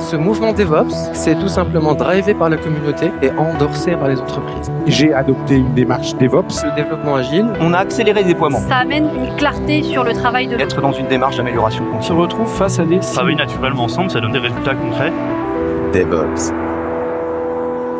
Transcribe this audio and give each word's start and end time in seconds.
Ce 0.00 0.16
mouvement 0.16 0.52
DevOps, 0.52 0.94
c'est 1.12 1.38
tout 1.38 1.48
simplement 1.48 1.94
drivé 1.94 2.34
par 2.34 2.48
la 2.48 2.56
communauté 2.56 3.10
et 3.22 3.30
endorsé 3.30 3.92
par 3.92 4.08
les 4.08 4.18
entreprises. 4.18 4.70
J'ai 4.86 5.12
adopté 5.12 5.56
une 5.56 5.72
démarche 5.74 6.16
DevOps. 6.16 6.64
Le 6.64 6.74
développement 6.74 7.14
agile. 7.16 7.46
On 7.60 7.72
a 7.72 7.78
accéléré 7.78 8.22
le 8.22 8.28
déploiement. 8.28 8.58
Ça 8.60 8.76
amène 8.78 9.04
une 9.14 9.36
clarté 9.36 9.82
sur 9.82 10.02
le 10.02 10.12
travail 10.12 10.48
de 10.48 10.56
Être 10.56 10.80
dans 10.80 10.92
une 10.92 11.06
démarche 11.06 11.36
d'amélioration 11.36 11.84
On 11.92 12.00
se 12.02 12.08
continue. 12.08 12.20
retrouve 12.22 12.48
face 12.48 12.78
à 12.80 12.84
des 12.86 12.98
Travailler 13.00 13.36
naturellement 13.36 13.84
ensemble, 13.84 14.10
ça 14.10 14.20
donne 14.20 14.32
des 14.32 14.38
résultats 14.38 14.74
concrets. 14.74 15.12
DevOps. 15.92 16.50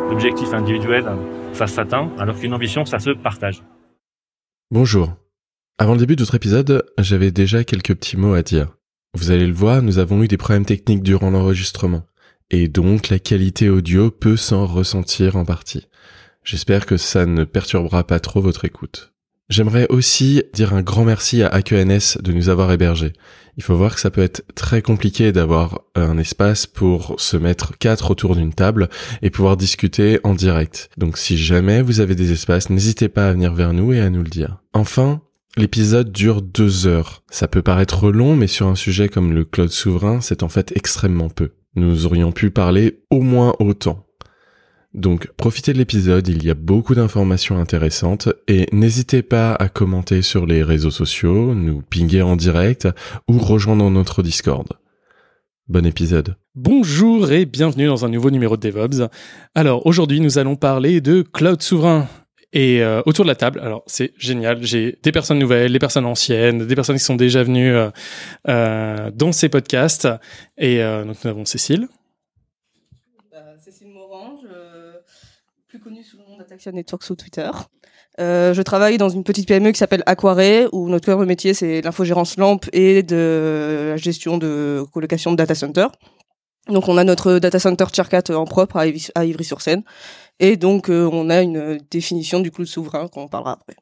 L'objectif 0.09 0.53
individuel, 0.53 1.05
ça 1.53 1.67
s'atteint, 1.67 2.09
alors 2.19 2.35
qu'une 2.37 2.53
ambition, 2.53 2.83
ça 2.85 2.99
se 2.99 3.11
partage. 3.11 3.63
Bonjour. 4.71 5.09
Avant 5.77 5.93
le 5.93 5.99
début 5.99 6.15
de 6.15 6.21
notre 6.21 6.35
épisode, 6.35 6.83
j'avais 6.97 7.31
déjà 7.31 7.63
quelques 7.63 7.95
petits 7.95 8.17
mots 8.17 8.33
à 8.33 8.41
dire. 8.41 8.67
Vous 9.13 9.31
allez 9.31 9.47
le 9.47 9.53
voir, 9.53 9.81
nous 9.81 9.99
avons 9.99 10.23
eu 10.23 10.27
des 10.27 10.37
problèmes 10.37 10.65
techniques 10.65 11.03
durant 11.03 11.31
l'enregistrement, 11.31 12.03
et 12.49 12.67
donc 12.67 13.09
la 13.09 13.19
qualité 13.19 13.69
audio 13.69 14.09
peut 14.09 14.37
s'en 14.37 14.65
ressentir 14.65 15.35
en 15.35 15.43
partie. 15.43 15.87
J'espère 16.43 16.85
que 16.85 16.97
ça 16.97 17.25
ne 17.25 17.43
perturbera 17.43 18.05
pas 18.05 18.19
trop 18.19 18.41
votre 18.41 18.65
écoute. 18.65 19.11
J'aimerais 19.49 19.85
aussi 19.89 20.43
dire 20.53 20.73
un 20.73 20.81
grand 20.81 21.03
merci 21.03 21.43
à 21.43 21.49
AQNS 21.49 22.21
de 22.21 22.31
nous 22.31 22.47
avoir 22.47 22.71
hébergés. 22.71 23.11
Il 23.57 23.63
faut 23.63 23.75
voir 23.75 23.95
que 23.95 23.99
ça 23.99 24.09
peut 24.09 24.21
être 24.21 24.43
très 24.55 24.81
compliqué 24.81 25.33
d'avoir 25.33 25.81
un 25.93 26.17
espace 26.17 26.67
pour 26.67 27.19
se 27.19 27.35
mettre 27.35 27.77
quatre 27.77 28.11
autour 28.11 28.37
d'une 28.37 28.53
table 28.53 28.87
et 29.21 29.29
pouvoir 29.29 29.57
discuter 29.57 30.21
en 30.23 30.35
direct. 30.35 30.89
Donc 30.97 31.17
si 31.17 31.37
jamais 31.37 31.81
vous 31.81 31.99
avez 31.99 32.15
des 32.15 32.31
espaces, 32.31 32.69
n'hésitez 32.69 33.09
pas 33.09 33.27
à 33.27 33.33
venir 33.33 33.53
vers 33.53 33.73
nous 33.73 33.91
et 33.91 33.99
à 33.99 34.09
nous 34.09 34.23
le 34.23 34.29
dire. 34.29 34.61
Enfin, 34.71 35.21
L'épisode 35.57 36.13
dure 36.13 36.41
deux 36.41 36.87
heures. 36.87 37.23
Ça 37.29 37.49
peut 37.49 37.61
paraître 37.61 38.09
long, 38.09 38.37
mais 38.37 38.47
sur 38.47 38.67
un 38.67 38.75
sujet 38.75 39.09
comme 39.09 39.33
le 39.33 39.43
cloud 39.43 39.69
souverain, 39.69 40.21
c'est 40.21 40.43
en 40.43 40.49
fait 40.49 40.71
extrêmement 40.77 41.29
peu. 41.29 41.51
Nous 41.75 42.05
aurions 42.05 42.31
pu 42.31 42.51
parler 42.51 43.01
au 43.09 43.19
moins 43.19 43.53
autant. 43.59 44.05
Donc 44.93 45.29
profitez 45.37 45.73
de 45.73 45.77
l'épisode, 45.77 46.27
il 46.27 46.43
y 46.43 46.49
a 46.49 46.53
beaucoup 46.53 46.95
d'informations 46.95 47.57
intéressantes 47.57 48.29
et 48.47 48.67
n'hésitez 48.73 49.23
pas 49.23 49.53
à 49.53 49.67
commenter 49.69 50.21
sur 50.21 50.45
les 50.45 50.63
réseaux 50.63 50.91
sociaux, 50.91 51.53
nous 51.53 51.81
pinguer 51.81 52.21
en 52.21 52.35
direct 52.35 52.87
ou 53.29 53.37
rejoindre 53.37 53.89
notre 53.89 54.23
Discord. 54.23 54.67
Bon 55.67 55.85
épisode. 55.85 56.35
Bonjour 56.55 57.31
et 57.31 57.45
bienvenue 57.45 57.87
dans 57.87 58.03
un 58.03 58.09
nouveau 58.09 58.31
numéro 58.31 58.57
de 58.57 58.69
DevOps. 58.69 59.09
Alors 59.55 59.85
aujourd'hui 59.85 60.19
nous 60.19 60.37
allons 60.37 60.57
parler 60.57 60.99
de 60.99 61.21
cloud 61.21 61.61
souverain. 61.61 62.07
Et 62.53 62.81
euh, 62.81 63.01
autour 63.05 63.23
de 63.23 63.29
la 63.29 63.35
table, 63.35 63.61
alors 63.61 63.83
c'est 63.87 64.13
génial, 64.17 64.61
j'ai 64.61 64.99
des 65.01 65.11
personnes 65.13 65.39
nouvelles, 65.39 65.71
des 65.71 65.79
personnes 65.79 66.05
anciennes, 66.05 66.67
des 66.67 66.75
personnes 66.75 66.97
qui 66.97 67.03
sont 67.03 67.15
déjà 67.15 67.43
venues 67.43 67.73
euh, 67.73 67.89
euh, 68.49 69.09
dans 69.11 69.31
ces 69.31 69.47
podcasts. 69.47 70.07
Et 70.57 70.79
donc 70.79 71.15
nous 71.23 71.29
avons 71.29 71.45
Cécile. 71.45 71.87
Cécile 73.63 73.89
Morange, 73.89 74.45
plus 75.67 75.79
connue 75.79 76.03
sous 76.03 76.17
le 76.17 76.23
nom 76.29 76.37
d'Ataxia 76.37 76.71
Network 76.73 77.03
sur 77.03 77.15
Twitter. 77.15 77.49
Je 78.17 78.61
travaille 78.61 78.97
dans 78.97 79.09
une 79.09 79.23
petite 79.23 79.47
PME 79.47 79.71
qui 79.71 79.77
s'appelle 79.77 80.03
Aquare, 80.05 80.67
où 80.73 80.89
notre 80.89 81.05
cœur 81.05 81.19
de 81.19 81.25
métier 81.25 81.53
c'est 81.53 81.81
l'infogérance 81.81 82.37
LAMP 82.37 82.67
et 82.73 83.01
de 83.01 83.91
la 83.91 83.97
gestion 83.97 84.37
de 84.37 84.83
colocation 84.91 85.31
de 85.31 85.37
data 85.37 85.55
center. 85.55 85.87
Donc 86.67 86.87
on 86.87 86.97
a 86.97 87.03
notre 87.03 87.39
data 87.39 87.59
center 87.59 87.85
Chercat 87.93 88.23
en 88.29 88.45
propre 88.45 88.77
à 88.77 89.25
Ivry-sur-Seine. 89.25 89.83
Et 90.41 90.57
donc 90.57 90.89
euh, 90.89 91.07
on 91.13 91.29
a 91.29 91.41
une 91.41 91.79
définition 91.89 92.39
du 92.41 92.51
cloud 92.51 92.67
souverain 92.67 93.07
qu'on 93.07 93.27
parlera 93.29 93.53
après. 93.53 93.75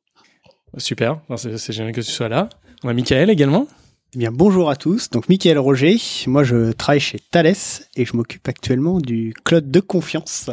Super, 0.78 1.20
Enfin, 1.30 1.50
c'est 1.58 1.74
génial 1.74 1.94
que 1.94 2.02
tu 2.02 2.12
sois 2.12 2.30
là. 2.30 2.50
On 2.84 2.90
a 2.90 2.94
Michael 2.94 3.30
également. 3.32 3.66
Eh 4.14 4.20
bien, 4.20 4.32
bonjour 4.32 4.70
à 4.70 4.76
tous. 4.76 5.10
Donc, 5.10 5.30
Mickaël 5.30 5.58
Roger. 5.60 5.98
Moi, 6.28 6.44
je 6.44 6.72
travaille 6.72 7.00
chez 7.00 7.20
Thales 7.32 7.54
et 7.96 8.06
je 8.06 8.16
m'occupe 8.18 8.48
actuellement 8.48 9.00
du 9.00 9.34
cloud 9.44 9.70
de 9.70 9.80
confiance 9.80 10.50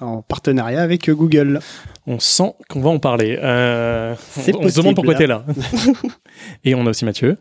en 0.00 0.22
partenariat 0.22 0.82
avec 0.82 1.10
Google. 1.10 1.60
On 2.06 2.18
sent 2.18 2.54
qu'on 2.68 2.80
va 2.80 2.90
en 2.90 2.98
parler. 2.98 3.38
Euh, 3.42 4.14
C'est 4.32 4.54
on, 4.54 4.62
on 4.64 4.68
se 4.68 4.76
demande 4.76 4.94
pourquoi 4.94 5.14
possible. 5.14 5.42
t'es 5.46 5.52
là. 5.54 6.10
et 6.64 6.74
on 6.74 6.86
a 6.86 6.90
aussi 6.90 7.04
Mathieu. 7.04 7.36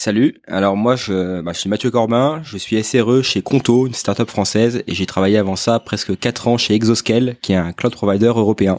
Salut, 0.00 0.40
alors 0.46 0.76
moi 0.76 0.94
je, 0.94 1.40
bah, 1.40 1.50
je 1.52 1.58
suis 1.58 1.68
Mathieu 1.68 1.90
Corbin, 1.90 2.40
je 2.44 2.56
suis 2.56 2.80
SRE 2.84 3.20
chez 3.22 3.42
Conto, 3.42 3.88
une 3.88 3.94
startup 3.94 4.30
française, 4.30 4.84
et 4.86 4.94
j'ai 4.94 5.06
travaillé 5.06 5.38
avant 5.38 5.56
ça 5.56 5.80
presque 5.80 6.16
4 6.16 6.46
ans 6.46 6.56
chez 6.56 6.74
Exoscale, 6.74 7.34
qui 7.42 7.52
est 7.52 7.56
un 7.56 7.72
cloud 7.72 7.94
provider 7.94 8.26
européen. 8.26 8.78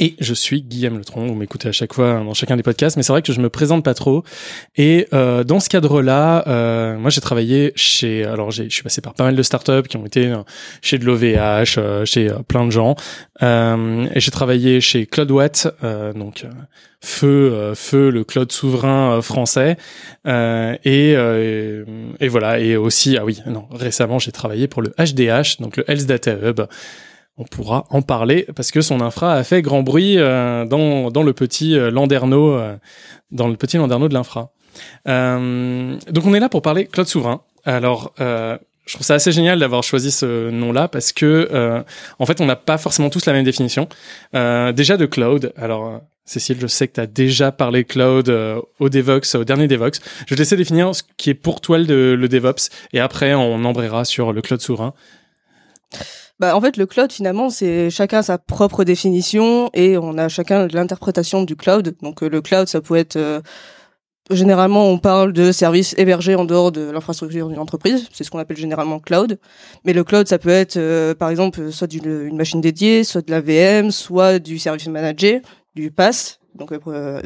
Et 0.00 0.16
je 0.18 0.34
suis 0.34 0.62
Guillaume 0.62 0.98
Letron, 0.98 1.26
vous 1.26 1.34
m'écoutez 1.34 1.68
à 1.68 1.72
chaque 1.72 1.92
fois 1.92 2.14
dans 2.14 2.34
chacun 2.34 2.56
des 2.56 2.62
podcasts, 2.62 2.96
mais 2.96 3.02
c'est 3.02 3.12
vrai 3.12 3.22
que 3.22 3.32
je 3.32 3.40
me 3.40 3.48
présente 3.48 3.84
pas 3.84 3.94
trop. 3.94 4.24
Et 4.76 5.06
euh, 5.12 5.44
dans 5.44 5.60
ce 5.60 5.68
cadre-là, 5.68 6.44
euh, 6.48 6.98
moi 6.98 7.10
j'ai 7.10 7.20
travaillé 7.20 7.72
chez, 7.76 8.24
alors 8.24 8.50
je 8.50 8.68
suis 8.68 8.82
passé 8.82 9.00
par 9.00 9.14
pas 9.14 9.24
mal 9.24 9.36
de 9.36 9.42
startups 9.42 9.88
qui 9.88 9.96
ont 9.96 10.06
été 10.06 10.26
euh, 10.26 10.38
chez 10.80 10.98
de 10.98 11.04
l'OVH, 11.04 11.78
euh, 11.78 12.04
chez 12.04 12.30
euh, 12.30 12.38
plein 12.46 12.64
de 12.66 12.70
gens, 12.70 12.96
Euh, 13.42 14.06
et 14.14 14.20
j'ai 14.20 14.30
travaillé 14.30 14.80
chez 14.80 15.06
CloudWatt, 15.06 15.66
donc 16.14 16.46
feu, 17.00 17.72
feu 17.74 18.10
le 18.10 18.22
cloud 18.22 18.52
souverain 18.52 19.20
français, 19.20 19.76
et, 20.24 21.14
euh, 21.16 21.84
et 22.20 22.28
voilà, 22.28 22.60
et 22.60 22.76
aussi 22.76 23.16
ah 23.16 23.24
oui, 23.24 23.40
non, 23.46 23.66
récemment 23.72 24.20
j'ai 24.20 24.30
travaillé 24.30 24.68
pour 24.68 24.80
le 24.80 24.94
HDH, 24.96 25.60
donc 25.60 25.76
le 25.76 25.90
Health 25.90 26.06
Data 26.06 26.32
Hub 26.40 26.60
on 27.38 27.44
pourra 27.44 27.86
en 27.90 28.02
parler 28.02 28.46
parce 28.54 28.70
que 28.70 28.80
son 28.80 29.00
infra 29.00 29.34
a 29.34 29.44
fait 29.44 29.62
grand 29.62 29.82
bruit 29.82 30.18
euh, 30.18 30.64
dans, 30.64 31.10
dans 31.10 31.22
le 31.22 31.32
petit 31.32 31.76
euh, 31.76 31.90
Landerneau, 31.90 32.52
euh, 32.52 32.76
dans 33.30 33.48
le 33.48 33.56
petit 33.56 33.78
Landerneau 33.78 34.08
de 34.08 34.14
l'infra. 34.14 34.52
Euh, 35.08 35.96
donc 36.10 36.26
on 36.26 36.34
est 36.34 36.40
là 36.40 36.48
pour 36.48 36.62
parler 36.62 36.86
cloud 36.86 37.06
souverain. 37.06 37.42
Alors 37.64 38.12
je 38.18 38.94
trouve 38.94 39.06
ça 39.06 39.14
assez 39.14 39.30
génial 39.30 39.60
d'avoir 39.60 39.84
choisi 39.84 40.10
ce 40.10 40.50
nom-là 40.50 40.88
parce 40.88 41.12
que 41.12 41.84
en 42.18 42.26
fait 42.26 42.40
on 42.40 42.46
n'a 42.46 42.56
pas 42.56 42.78
forcément 42.78 43.08
tous 43.08 43.26
la 43.26 43.32
même 43.32 43.44
définition. 43.44 43.88
Déjà 44.32 44.96
de 44.96 45.06
cloud. 45.06 45.52
Alors 45.56 46.00
Cécile, 46.24 46.58
je 46.60 46.66
sais 46.66 46.88
que 46.88 46.94
tu 46.94 47.00
as 47.00 47.06
déjà 47.06 47.52
parlé 47.52 47.84
cloud 47.84 48.30
au 48.80 48.88
Devox, 48.88 49.36
au 49.36 49.44
dernier 49.44 49.68
Devox. 49.68 50.00
Je 50.26 50.30
vais 50.30 50.36
te 50.36 50.40
laisser 50.40 50.56
définir 50.56 50.94
ce 50.94 51.02
qui 51.16 51.30
est 51.30 51.34
pour 51.34 51.60
toi 51.60 51.78
le, 51.78 52.16
le 52.16 52.28
DevOps 52.28 52.70
et 52.92 52.98
après 52.98 53.34
on 53.34 53.64
embrayera 53.64 54.04
sur 54.04 54.32
le 54.32 54.42
cloud 54.42 54.60
souverain. 54.60 54.94
Bah, 56.42 56.56
en 56.56 56.60
fait, 56.60 56.76
le 56.76 56.86
cloud, 56.86 57.12
finalement, 57.12 57.50
c'est 57.50 57.88
chacun 57.88 58.20
sa 58.20 58.36
propre 58.36 58.82
définition 58.82 59.70
et 59.74 59.96
on 59.96 60.18
a 60.18 60.28
chacun 60.28 60.66
l'interprétation 60.66 61.44
du 61.44 61.54
cloud. 61.54 61.94
Donc, 62.02 62.20
euh, 62.24 62.28
le 62.28 62.40
cloud, 62.40 62.66
ça 62.66 62.80
peut 62.80 62.96
être... 62.96 63.14
euh, 63.14 63.40
généralement, 64.28 64.88
on 64.88 64.98
parle 64.98 65.32
de 65.32 65.52
services 65.52 65.94
hébergés 65.98 66.34
en 66.34 66.44
dehors 66.44 66.72
de 66.72 66.90
l'infrastructure 66.90 67.48
d'une 67.48 67.60
entreprise. 67.60 68.08
C'est 68.12 68.24
ce 68.24 68.30
qu'on 68.32 68.40
appelle 68.40 68.56
généralement 68.56 68.98
cloud. 68.98 69.38
Mais 69.84 69.92
le 69.92 70.02
cloud, 70.02 70.26
ça 70.26 70.40
peut 70.40 70.48
être, 70.50 70.78
euh, 70.78 71.14
par 71.14 71.30
exemple, 71.30 71.70
soit 71.70 71.86
d'une 71.86 72.26
une 72.26 72.36
machine 72.36 72.60
dédiée, 72.60 73.04
soit 73.04 73.24
de 73.24 73.30
la 73.30 73.40
VM, 73.40 73.92
soit 73.92 74.40
du 74.40 74.58
service 74.58 74.88
manager, 74.88 75.42
du 75.76 75.92
PaaS, 75.92 76.40
donc 76.54 76.72
euh, 76.72 77.22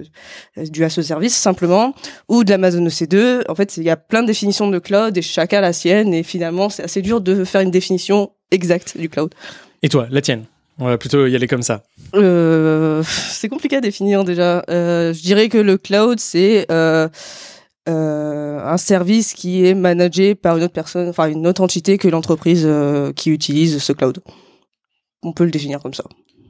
du 0.56 0.84
as 0.84 0.90
service 0.90 1.34
simplement, 1.34 1.94
ou 2.28 2.44
de 2.44 2.50
l'Amazon 2.50 2.84
EC2. 2.84 3.42
En 3.48 3.54
fait, 3.54 3.76
il 3.76 3.84
y 3.84 3.90
a 3.90 3.96
plein 3.96 4.22
de 4.22 4.26
définitions 4.26 4.68
de 4.68 4.78
cloud 4.78 5.16
et 5.16 5.22
chacun 5.22 5.58
a 5.58 5.62
la 5.62 5.72
sienne. 5.72 6.14
Et 6.14 6.22
finalement, 6.22 6.68
c'est 6.68 6.82
assez 6.82 7.02
dur 7.02 7.20
de 7.20 7.44
faire 7.44 7.60
une 7.60 7.70
définition 7.70 8.30
exacte 8.50 8.96
du 8.96 9.08
cloud. 9.08 9.34
Et 9.82 9.88
toi, 9.88 10.06
la 10.10 10.20
tienne? 10.20 10.44
On 10.78 10.86
va 10.86 10.98
plutôt 10.98 11.26
y 11.26 11.34
aller 11.34 11.46
comme 11.48 11.62
ça. 11.62 11.84
Euh, 12.14 13.02
c'est 13.06 13.48
compliqué 13.48 13.76
à 13.76 13.80
définir 13.80 14.24
déjà. 14.24 14.62
Euh, 14.68 15.14
je 15.14 15.22
dirais 15.22 15.48
que 15.48 15.58
le 15.58 15.78
cloud, 15.78 16.20
c'est 16.20 16.66
euh, 16.70 17.08
euh, 17.88 18.58
un 18.64 18.76
service 18.78 19.32
qui 19.32 19.64
est 19.64 19.74
managé 19.74 20.34
par 20.34 20.56
une 20.56 20.64
autre 20.64 20.72
personne, 20.72 21.08
enfin 21.08 21.28
une 21.28 21.46
autre 21.46 21.62
entité 21.62 21.98
que 21.98 22.08
l'entreprise 22.08 22.64
euh, 22.66 23.12
qui 23.12 23.30
utilise 23.30 23.78
ce 23.78 23.92
cloud. 23.92 24.18
On 25.22 25.32
peut 25.32 25.44
le 25.44 25.52
définir 25.52 25.80
comme 25.80 25.94
ça. 25.94 26.04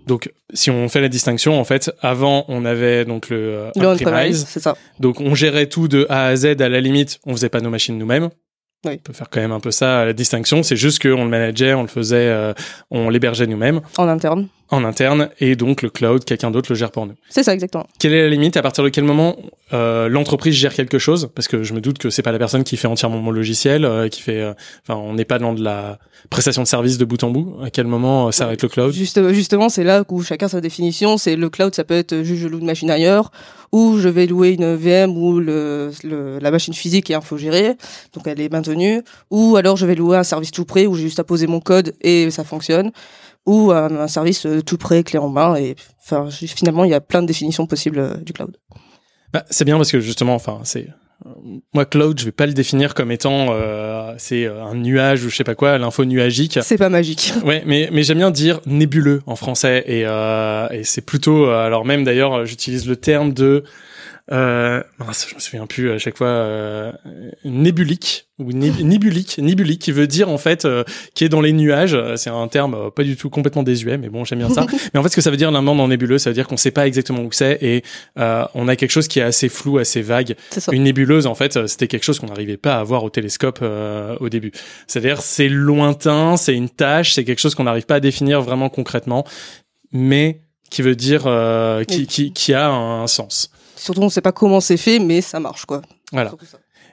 Donc, 0.07 0.33
si 0.55 0.71
on 0.71 0.89
fait 0.89 1.01
la 1.01 1.09
distinction, 1.09 1.59
en 1.59 1.65
fait, 1.65 1.91
avant, 2.01 2.45
on 2.49 2.65
avait 2.65 3.05
donc 3.05 3.29
le, 3.29 3.37
euh, 3.37 3.71
Le 3.75 3.89
on-premise. 3.89 4.03
on-premise, 4.07 4.47
c'est 4.49 4.61
ça. 4.61 4.77
Donc, 5.01 5.21
on 5.21 5.35
gérait 5.35 5.67
tout 5.67 5.89
de 5.89 6.07
A 6.09 6.27
à 6.27 6.37
Z. 6.37 6.61
À 6.61 6.69
la 6.69 6.81
limite, 6.81 7.19
on 7.27 7.33
faisait 7.33 7.49
pas 7.49 7.61
nos 7.61 7.71
machines 7.71 7.99
nous-mêmes. 7.99 8.31
Oui. 8.87 8.93
On 8.95 8.99
peut 8.99 9.13
faire 9.13 9.29
quand 9.31 9.41
même 9.41 9.53
un 9.53 9.59
peu 9.61 9.73
ça, 9.73 10.05
la 10.05 10.13
distinction. 10.13 10.63
C'est 10.63 10.77
juste 10.77 11.03
qu'on 11.03 11.25
le 11.25 11.31
manageait, 11.31 11.75
on 11.75 11.83
le 11.83 11.89
faisait, 11.89 12.29
euh, 12.29 12.53
on 12.91 13.09
l'hébergeait 13.11 13.47
nous-mêmes. 13.49 13.81
En 13.99 14.07
interne. 14.07 14.49
En 14.71 14.85
interne 14.85 15.29
et 15.39 15.55
donc 15.55 15.83
le 15.83 15.91
cloud, 15.91 16.25
quelqu'un 16.25 16.51
d'autre 16.51 16.71
le 16.73 16.77
gère 16.77 16.91
pour 16.91 17.07
nous. 17.07 17.15
C'est 17.29 17.43
ça 17.45 17.55
exactement. 17.55 17.87
Quelle 18.01 18.13
est 18.13 18.23
la 18.23 18.29
limite? 18.29 18.57
À 18.57 18.63
partir 18.63 18.83
de 18.83 18.89
quel 18.89 19.05
moment 19.05 19.37
euh, 19.73 20.09
l'entreprise 20.09 20.55
gère 20.55 20.75
quelque 20.75 20.99
chose? 20.99 21.29
Parce 21.35 21.47
que 21.47 21.63
je 21.63 21.73
me 21.73 21.81
doute 21.81 21.99
que 21.99 22.11
c'est 22.11 22.23
pas 22.23 22.33
la 22.33 22.39
personne 22.39 22.65
qui 22.65 22.77
fait 22.77 22.89
entièrement 22.89 23.19
mon 23.19 23.31
logiciel, 23.31 23.85
euh, 23.85 24.09
qui 24.09 24.23
fait. 24.23 24.41
euh, 24.41 24.55
Enfin, 24.89 24.99
on 25.01 25.15
n'est 25.15 25.25
pas 25.25 25.39
dans 25.39 25.53
de 25.55 25.63
la 25.63 25.99
prestation 26.31 26.63
de 26.63 26.67
service 26.67 26.99
de 26.99 27.05
bout 27.05 27.23
en 27.23 27.31
bout. 27.31 27.57
À 27.63 27.71
quel 27.71 27.87
moment 27.87 28.27
euh, 28.27 28.31
s'arrête 28.33 28.63
le 28.63 28.69
cloud? 28.69 28.93
Juste, 28.93 29.33
justement, 29.33 29.69
c'est 29.69 29.85
là 29.85 30.03
où 30.09 30.23
chacun 30.23 30.49
sa 30.49 30.61
définition. 30.61 31.17
C'est 31.17 31.37
le 31.37 31.49
cloud, 31.49 31.75
ça 31.75 31.85
peut 31.85 31.95
être 31.95 32.23
juste 32.25 32.43
je 32.43 32.49
loue 32.49 32.59
une 32.59 32.67
machine 32.67 32.91
ailleurs, 32.91 33.31
ou 33.73 33.99
je 33.99 34.09
vais 34.09 34.27
louer 34.27 34.51
une 34.51 34.75
VM 34.75 35.17
où 35.17 35.39
le, 35.39 35.91
le- 36.03 36.39
la 36.41 36.51
machine 36.51 36.75
physique 36.75 37.11
est 37.11 37.15
infogérée, 37.15 37.75
donc 38.15 38.27
elle 38.27 38.41
est 38.41 38.51
maintenue, 38.53 39.03
ou 39.31 39.57
alors 39.57 39.77
je 39.77 39.87
vais 39.87 39.95
louer 39.95 40.17
un 40.17 40.23
service 40.25 40.51
tout 40.51 40.65
prêt 40.65 40.87
où 40.87 40.95
j'ai 40.97 41.03
juste 41.05 41.21
à 41.21 41.25
poser 41.25 41.47
mon 41.47 41.61
code 41.61 41.95
et 42.01 42.31
ça 42.31 42.45
fonctionne, 42.45 42.91
ou 43.47 43.71
un, 43.73 43.97
un 43.97 44.09
service 44.09 44.45
euh, 44.47 44.61
tout 44.61 44.77
prêt, 44.77 45.03
clé 45.03 45.19
en 45.19 45.29
main. 45.29 45.57
Et 45.57 45.77
enfin, 46.05 46.29
finalement, 46.31 46.85
il 46.85 46.91
y 46.91 46.95
a 46.95 47.01
plein 47.01 47.23
de 47.23 47.27
définitions 47.27 47.67
possibles 47.67 47.99
euh, 47.99 48.17
du 48.17 48.33
cloud. 48.33 48.57
Bah, 49.33 49.45
c'est 49.51 49.65
bien 49.65 49.77
parce 49.77 49.91
que 49.91 50.01
justement, 50.01 50.35
enfin, 50.35 50.61
c'est 50.65 50.89
euh, 51.25 51.31
moi 51.73 51.87
cloud, 51.87 52.19
je 52.19 52.25
vais 52.27 52.33
pas 52.33 52.47
le 52.47 52.53
définir 52.53 52.95
comme 52.95 53.11
étant 53.11 53.49
euh, 53.51 54.13
c'est 54.19 54.47
un 54.47 54.75
nuage 54.75 55.25
ou 55.25 55.31
je 55.31 55.37
sais 55.37 55.45
pas 55.45 55.55
quoi, 55.55 55.79
l'info 55.79 56.05
nuagique. 56.05 56.59
C'est 56.63 56.77
pas 56.77 56.89
magique. 56.91 57.33
Ouais, 57.45 57.63
mais 57.67 57.89
mais 57.93 58.03
j'aime 58.03 58.19
bien 58.19 58.31
dire 58.31 58.61
nébuleux 58.67 59.23
en 59.27 59.37
français 59.37 59.85
et 59.87 60.03
euh, 60.05 60.69
et 60.71 60.85
c'est 60.85 61.01
plutôt 61.01 61.47
alors 61.47 61.85
même 61.85 62.05
d'ailleurs 62.05 62.45
j'utilise 62.45 62.87
le 62.89 62.97
terme 62.97 63.33
de 63.33 63.65
euh, 64.33 64.83
je 65.01 65.35
me 65.37 65.41
souviens 65.41 65.67
plus 65.67 65.93
à 65.93 65.99
chaque 65.99 66.17
fois 66.17 66.27
euh, 66.27 66.93
nébulique 67.45 68.27
ou 68.39 68.51
nib- 68.53 68.81
nibulique 68.83 69.39
nibulique 69.39 69.81
qui 69.81 69.93
veut 69.93 70.07
dire 70.09 70.29
en 70.29 70.39
fait 70.39 70.65
euh, 70.65 70.83
qui 71.15 71.25
est 71.25 71.29
dans 71.29 71.41
les 71.41 71.53
nuages. 71.53 71.97
C'est 72.17 72.31
un 72.31 72.49
terme 72.49 72.75
euh, 72.75 72.91
pas 72.91 73.05
du 73.05 73.17
tout 73.17 73.31
complètement 73.31 73.63
désuet 73.63 73.99
mais 73.99 74.09
bon 74.09 74.25
j'aime 74.25 74.41
bien 74.41 74.51
ça. 74.51 74.67
Mais 74.95 75.01
en 75.01 75.03
fait 75.03 75.11
ce 75.11 75.17
que 75.17 75.21
ça 75.23 75.31
veut 75.31 75.37
dire 75.37 75.51
l'un 75.51 75.63
dans 75.63 75.89
nébuleux 75.89 76.19
ça 76.19 76.31
veut 76.31 76.35
dire 76.35 76.49
qu'on 76.49 76.57
sait 76.57 76.71
pas 76.73 76.87
exactement 76.87 77.21
où 77.23 77.31
c'est 77.31 77.59
et 77.63 77.85
euh, 78.19 78.45
on 78.55 78.67
a 78.69 78.77
quelque 78.77 78.91
chose 78.91 79.07
qui 79.09 79.21
est 79.21 79.23
assez 79.23 79.49
flou 79.49 79.79
assez 79.79 80.03
vague. 80.03 80.35
Une 80.73 80.83
nébuleuse 80.85 81.27
en 81.27 81.35
fait 81.35 81.57
euh, 81.57 81.67
c'était 81.69 81.87
quelque 81.87 82.05
chose 82.05 82.19
qu'on 82.19 82.27
n'arrivait 82.27 82.57
pas 82.57 82.77
à 82.79 82.83
voir 82.83 83.05
au 83.05 83.11
télescope 83.11 83.61
euh, 83.63 84.17
au 84.21 84.29
début. 84.29 84.51
C'est-à-dire 84.89 85.23
c'est 85.23 85.49
lointain 85.49 86.37
c'est 86.37 86.55
une 86.55 86.69
tâche 86.69 87.15
c'est 87.15 87.25
quelque 87.25 87.41
chose 87.41 87.55
qu'on 87.55 87.65
n'arrive 87.65 87.87
pas 87.87 87.97
à 87.97 88.01
définir 88.01 88.43
vraiment 88.43 88.69
concrètement 88.69 89.25
mais 89.93 90.41
qui 90.69 90.83
veut 90.83 90.97
dire 90.97 91.23
euh, 91.27 91.85
qui, 91.85 92.09
qui 92.09 92.33
qui 92.33 92.53
a 92.55 92.69
un 92.71 93.07
sens 93.07 93.53
Surtout, 93.87 94.03
on 94.03 94.09
sait 94.11 94.21
pas 94.21 94.33
comment 94.33 94.61
c'est 94.61 94.77
fait, 94.77 94.99
mais 94.99 95.21
ça 95.21 95.41
marche, 95.41 95.65
quoi. 95.65 95.81
voilà 96.13 96.33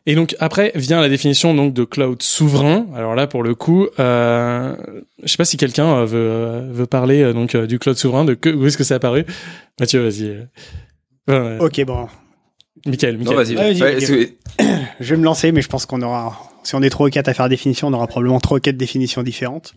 et 0.06 0.16
donc 0.16 0.36
après 0.40 0.72
vient 0.76 1.00
la 1.00 1.10
définition 1.10 1.54
donc 1.54 1.74
de 1.74 1.84
cloud 1.86 2.22
souverain. 2.22 2.88
Alors 2.96 3.16
là 3.16 3.28
pour 3.28 3.44
le 3.44 3.56
coup, 3.56 3.88
euh, 4.00 4.76
je 5.24 5.28
sais 5.32 5.38
pas 5.38 5.46
si 5.46 5.58
quelqu'un 5.58 5.88
euh, 5.96 6.06
veut 6.06 6.18
euh, 6.20 6.68
veut 6.72 6.86
parler 6.86 7.22
euh, 7.22 7.34
donc 7.34 7.56
du 7.56 7.80
cloud 7.80 7.98
souverain, 7.98 8.26
de 8.26 8.34
que, 8.34 8.50
où 8.50 8.66
est-ce 8.66 8.78
que 8.78 8.84
c'est 8.84 8.96
apparu 8.96 9.26
Mathieu, 9.80 10.04
vas-y. 10.04 10.48
Ok, 11.62 11.84
bon. 11.86 12.08
Michael, 12.86 13.18
Non, 13.18 13.34
Michael. 13.34 13.58
vas-y. 13.58 13.82
Ouais, 13.82 14.38
Je 15.00 15.16
vais 15.16 15.18
me 15.18 15.24
lancer, 15.24 15.54
mais 15.54 15.62
je 15.62 15.70
pense 15.70 15.86
qu'on 15.86 16.02
aura, 16.02 16.38
si 16.64 16.76
on 16.76 16.82
est 16.82 16.90
trop 16.90 17.08
quatre 17.10 17.30
à 17.30 17.34
faire 17.34 17.48
définition, 17.48 17.88
on 17.88 17.94
aura 17.94 18.08
probablement 18.08 18.42
trois 18.42 18.58
ou 18.58 18.60
quatre 18.62 18.76
définitions 18.78 19.24
différentes. 19.24 19.74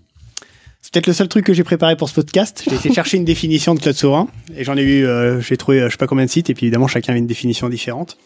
C'est 0.86 0.92
peut-être 0.92 1.08
le 1.08 1.14
seul 1.14 1.26
truc 1.26 1.44
que 1.44 1.52
j'ai 1.52 1.64
préparé 1.64 1.96
pour 1.96 2.08
ce 2.08 2.14
podcast. 2.14 2.62
J'ai 2.64 2.76
été 2.76 2.94
chercher 2.94 3.16
une 3.16 3.24
définition 3.24 3.74
de 3.74 3.80
cloud 3.80 3.96
souverain 3.96 4.28
et 4.56 4.62
j'en 4.62 4.76
ai 4.76 4.82
eu, 4.82 5.04
euh, 5.04 5.40
j'ai 5.40 5.56
trouvé 5.56 5.80
euh, 5.80 5.86
je 5.86 5.90
sais 5.90 5.96
pas 5.96 6.06
combien 6.06 6.24
de 6.24 6.30
sites 6.30 6.48
et 6.48 6.54
puis 6.54 6.66
évidemment 6.66 6.86
chacun 6.86 7.12
avait 7.12 7.18
une 7.18 7.26
définition 7.26 7.68
différente. 7.68 8.16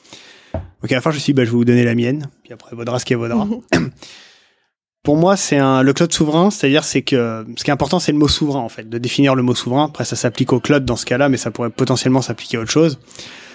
Donc 0.52 0.92
à 0.92 0.94
la 0.94 1.00
fin 1.00 1.10
je 1.10 1.16
me 1.16 1.20
suis 1.20 1.32
dit 1.32 1.36
bah 1.38 1.46
je 1.46 1.50
vais 1.52 1.56
vous 1.56 1.64
donner 1.64 1.84
la 1.84 1.94
mienne, 1.94 2.28
puis 2.44 2.52
après 2.52 2.76
vaudra 2.76 2.98
ce 2.98 3.06
qu'elle 3.06 3.16
vaudra. 3.16 3.48
pour 5.02 5.16
moi 5.16 5.38
c'est 5.38 5.56
un 5.56 5.80
le 5.80 5.94
cloud 5.94 6.12
souverain, 6.12 6.50
c'est-à-dire 6.50 6.84
c'est 6.84 7.00
que 7.00 7.46
ce 7.56 7.64
qui 7.64 7.70
est 7.70 7.72
important 7.72 7.98
c'est 7.98 8.12
le 8.12 8.18
mot 8.18 8.28
souverain 8.28 8.60
en 8.60 8.68
fait, 8.68 8.86
de 8.86 8.98
définir 8.98 9.34
le 9.34 9.42
mot 9.42 9.54
souverain. 9.54 9.86
Après 9.86 10.04
ça 10.04 10.14
s'applique 10.14 10.52
au 10.52 10.60
cloud 10.60 10.84
dans 10.84 10.96
ce 10.96 11.06
cas-là, 11.06 11.30
mais 11.30 11.38
ça 11.38 11.50
pourrait 11.50 11.70
potentiellement 11.70 12.20
s'appliquer 12.20 12.58
à 12.58 12.60
autre 12.60 12.70
chose. 12.70 12.98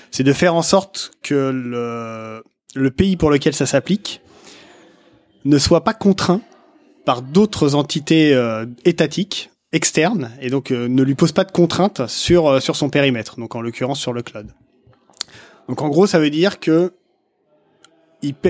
C'est 0.09 0.23
de 0.23 0.33
faire 0.33 0.55
en 0.55 0.63
sorte 0.63 1.11
que 1.21 1.51
le 1.53 2.43
le 2.73 2.89
pays 2.89 3.17
pour 3.17 3.29
lequel 3.29 3.53
ça 3.53 3.67
s'applique 3.67 4.21
ne 5.43 5.59
soit 5.59 5.83
pas 5.83 5.93
contraint 5.93 6.41
par 7.05 7.21
d'autres 7.21 7.75
entités 7.75 8.33
euh, 8.33 8.65
étatiques 8.83 9.51
externes 9.71 10.31
et 10.41 10.49
donc 10.49 10.71
euh, 10.71 10.87
ne 10.87 11.03
lui 11.03 11.15
pose 11.15 11.31
pas 11.31 11.43
de 11.43 11.51
contraintes 11.51 12.07
sur 12.07 12.47
euh, 12.47 12.59
sur 12.59 12.75
son 12.75 12.89
périmètre 12.89 13.37
donc 13.39 13.55
en 13.55 13.61
l'occurrence 13.61 13.99
sur 13.99 14.13
le 14.13 14.21
cloud. 14.21 14.47
Donc 15.69 15.81
en 15.81 15.89
gros 15.89 16.07
ça 16.07 16.19
veut 16.19 16.29
dire 16.29 16.59
que 16.59 16.93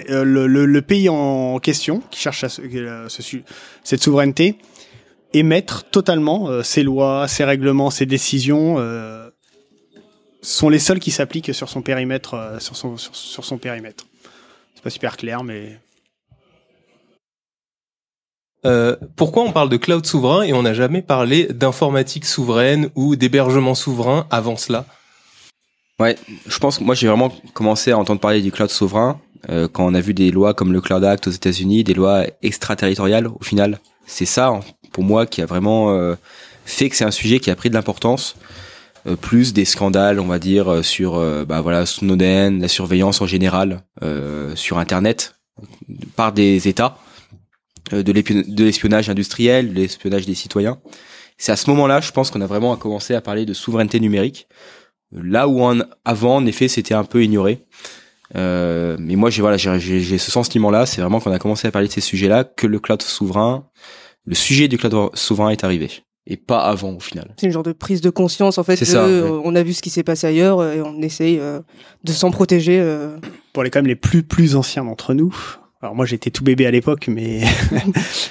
euh, 0.09 0.23
le, 0.23 0.47
le- 0.47 0.65
le 0.65 0.81
pays 0.81 1.09
en 1.09 1.59
question 1.59 2.01
qui 2.11 2.19
cherche 2.19 2.43
à 2.43 2.49
ce- 2.49 2.61
euh, 2.61 3.09
ce 3.09 3.21
su- 3.21 3.43
cette 3.83 4.01
souveraineté 4.03 4.57
émettre 5.33 5.83
totalement 5.89 6.49
euh, 6.49 6.63
ses 6.63 6.83
lois, 6.83 7.27
ses 7.27 7.43
règlements, 7.43 7.89
ses 7.89 8.05
décisions 8.05 8.75
euh, 8.79 9.29
sont 10.41 10.69
les 10.69 10.79
seuls 10.79 10.99
qui 10.99 11.11
s'appliquent 11.11 11.53
sur 11.53 11.67
son 11.69 11.81
périmètre 11.81 12.35
euh, 12.35 12.59
sur 12.59 12.75
son 12.77 12.95
sur 12.97 13.43
son 13.43 13.57
périmètre. 13.57 14.05
C'est 14.75 14.83
pas 14.83 14.89
super 14.91 15.17
clair 15.17 15.43
mais 15.43 15.79
Euh, 18.65 18.95
pourquoi 19.15 19.43
on 19.43 19.51
parle 19.51 19.69
de 19.69 19.77
cloud 19.77 20.05
souverain 20.05 20.41
et 20.41 20.53
on 20.53 20.63
n'a 20.63 20.73
jamais 20.73 21.01
parlé 21.01 21.45
d'informatique 21.45 22.25
souveraine 22.25 22.89
ou 22.95 23.15
d'hébergement 23.15 23.75
souverain 23.75 24.25
avant 24.31 24.57
cela? 24.57 24.85
Ouais, 25.99 26.17
je 26.47 26.57
pense 26.57 26.79
que 26.79 26.83
moi 26.83 26.95
j'ai 26.95 27.07
vraiment 27.07 27.31
commencé 27.53 27.91
à 27.91 27.97
entendre 27.97 28.19
parler 28.19 28.41
du 28.41 28.51
cloud 28.51 28.69
souverain 28.69 29.19
euh, 29.49 29.67
quand 29.71 29.85
on 29.85 29.93
a 29.93 30.01
vu 30.01 30.13
des 30.13 30.31
lois 30.31 30.53
comme 30.53 30.73
le 30.73 30.81
Cloud 30.81 31.03
Act 31.03 31.27
aux 31.27 31.31
États-Unis, 31.31 31.83
des 31.83 31.93
lois 31.93 32.23
extraterritoriales 32.41 33.27
au 33.27 33.43
final. 33.43 33.79
C'est 34.07 34.25
ça 34.25 34.47
hein, 34.47 34.59
pour 34.91 35.03
moi 35.03 35.25
qui 35.25 35.41
a 35.41 35.45
vraiment 35.45 35.91
euh, 35.91 36.15
fait 36.65 36.89
que 36.89 36.95
c'est 36.95 37.05
un 37.05 37.11
sujet 37.11 37.39
qui 37.39 37.51
a 37.51 37.55
pris 37.55 37.69
de 37.69 37.75
l'importance, 37.75 38.35
plus 39.21 39.53
des 39.53 39.65
scandales, 39.65 40.19
on 40.19 40.25
va 40.25 40.39
dire, 40.39 40.83
sur 40.83 41.19
bah 41.45 41.61
voilà 41.61 41.85
Snowden, 41.85 42.59
la 42.59 42.67
surveillance 42.67 43.21
en 43.21 43.27
général 43.27 43.83
sur 44.55 44.79
Internet 44.79 45.35
par 46.15 46.33
des 46.33 46.67
États, 46.67 46.97
de 47.91 48.11
l'épion- 48.11 48.43
de 48.47 48.63
l'espionnage 48.63 49.09
industriel, 49.09 49.69
de 49.73 49.79
l'espionnage 49.81 50.25
des 50.25 50.35
citoyens. 50.35 50.79
C'est 51.37 51.51
à 51.51 51.55
ce 51.55 51.69
moment-là, 51.69 52.01
je 52.01 52.11
pense 52.11 52.31
qu'on 52.31 52.41
a 52.41 52.47
vraiment 52.47 52.75
commencé 52.77 53.13
à 53.13 53.21
parler 53.21 53.45
de 53.45 53.53
souveraineté 53.53 53.99
numérique. 53.99 54.47
Là 55.11 55.47
où 55.47 55.61
en, 55.61 55.79
avant, 56.05 56.37
en 56.37 56.45
effet, 56.45 56.67
c'était 56.67 56.93
un 56.93 57.03
peu 57.03 57.23
ignoré. 57.23 57.65
Euh, 58.35 58.97
mais 58.99 59.15
moi, 59.15 59.29
j'ai 59.29 59.41
voilà, 59.41 59.57
j'ai- 59.57 59.79
j'ai 59.79 59.99
j'ai 59.99 60.17
ce 60.17 60.31
sentiment-là. 60.31 60.85
C'est 60.85 61.01
vraiment 61.01 61.19
qu'on 61.19 61.31
a 61.31 61.39
commencé 61.39 61.67
à 61.67 61.71
parler 61.71 61.87
de 61.87 61.93
ces 61.93 62.01
sujets-là 62.01 62.43
que 62.43 62.65
le 62.67 62.79
cloud 62.79 63.01
souverain, 63.01 63.67
le 64.25 64.33
sujet 64.35 64.67
du 64.67 64.77
cloud 64.77 65.11
souverain 65.15 65.49
est 65.51 65.63
arrivé, 65.63 65.91
et 66.25 66.35
pas 66.37 66.59
avant 66.61 66.93
au 66.93 66.99
final. 66.99 67.35
C'est 67.39 67.45
une 67.45 67.51
genre 67.51 67.63
de 67.63 67.71
prise 67.71 68.01
de 68.01 68.09
conscience, 68.09 68.57
en 68.57 68.63
fait. 68.63 68.77
C'est 68.77 68.85
de, 68.85 68.89
ça, 68.91 69.05
euh, 69.05 69.29
ouais. 69.29 69.41
On 69.45 69.55
a 69.55 69.61
vu 69.61 69.73
ce 69.73 69.81
qui 69.83 69.91
s'est 69.91 70.03
passé 70.03 70.25
ailleurs 70.25 70.59
euh, 70.59 70.73
et 70.73 70.81
on 70.81 70.99
essaye 71.01 71.37
euh, 71.39 71.59
de 72.03 72.11
s'en 72.11 72.31
protéger. 72.31 72.79
euh. 72.79 73.15
pour 73.53 73.63
les 73.63 73.69
quand 73.69 73.79
même 73.79 73.87
les 73.87 73.95
plus 73.95 74.23
plus 74.23 74.55
anciens 74.55 74.83
d'entre 74.85 75.13
nous. 75.13 75.35
Alors 75.85 75.93
moi 75.93 76.07
j'étais 76.07 76.31
tout 76.31 76.43
bébé 76.43 76.65
à 76.65 76.71
l'époque, 76.71 77.07
mais 77.07 77.41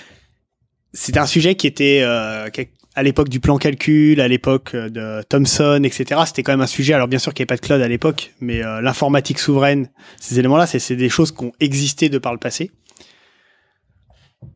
c'était 0.93 1.21
un 1.21 1.27
sujet 1.27 1.55
qui 1.55 1.69
était 1.69 2.01
euh, 2.03 2.49
à 2.97 3.03
l'époque 3.05 3.29
du 3.29 3.39
plan 3.39 3.59
calcul, 3.59 4.21
à 4.21 4.27
l'époque 4.27 4.73
euh, 4.75 4.89
de 4.89 5.23
Thomson, 5.23 5.81
etc. 5.85 6.23
C'était 6.27 6.43
quand 6.43 6.51
même 6.51 6.63
un 6.63 6.67
sujet. 6.67 6.95
Alors 6.95 7.07
bien 7.07 7.21
sûr 7.21 7.33
qu'il 7.33 7.45
n'y 7.45 7.45
avait 7.45 7.57
pas 7.57 7.63
de 7.63 7.65
cloud 7.65 7.81
à 7.81 7.87
l'époque, 7.87 8.33
mais 8.41 8.65
euh, 8.65 8.81
l'informatique 8.81 9.39
souveraine, 9.39 9.89
ces 10.19 10.41
éléments-là, 10.41 10.67
c'est 10.67 10.81
c'est 10.81 10.97
des 10.97 11.09
choses 11.09 11.31
qui 11.31 11.45
ont 11.45 11.53
existé 11.61 12.09
de 12.09 12.19
par 12.19 12.33
le 12.33 12.41
passé. 12.41 12.73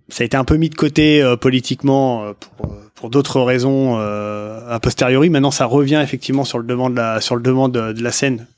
Ça 0.09 0.25
a 0.25 0.26
été 0.26 0.37
un 0.37 0.43
peu 0.45 0.57
mis 0.57 0.69
de 0.69 0.75
côté 0.75 1.23
euh, 1.23 1.37
politiquement 1.37 2.33
pour, 2.35 2.75
pour 2.97 3.11
d'autres 3.11 3.40
raisons 3.43 3.97
a 3.97 4.81
posteriori. 4.81 5.31
Maintenant, 5.31 5.52
ça 5.52 5.67
revient 5.67 6.00
effectivement 6.02 6.45
sur 6.45 6.59
le 6.59 6.64
devant 6.64 6.90
de 6.90 6.97
la 6.97 7.21
sur 7.21 7.37
le 7.37 7.43
devant 7.43 7.69
de, 7.69 7.93
de 7.93 8.02
la 8.02 8.11
scène 8.11 8.49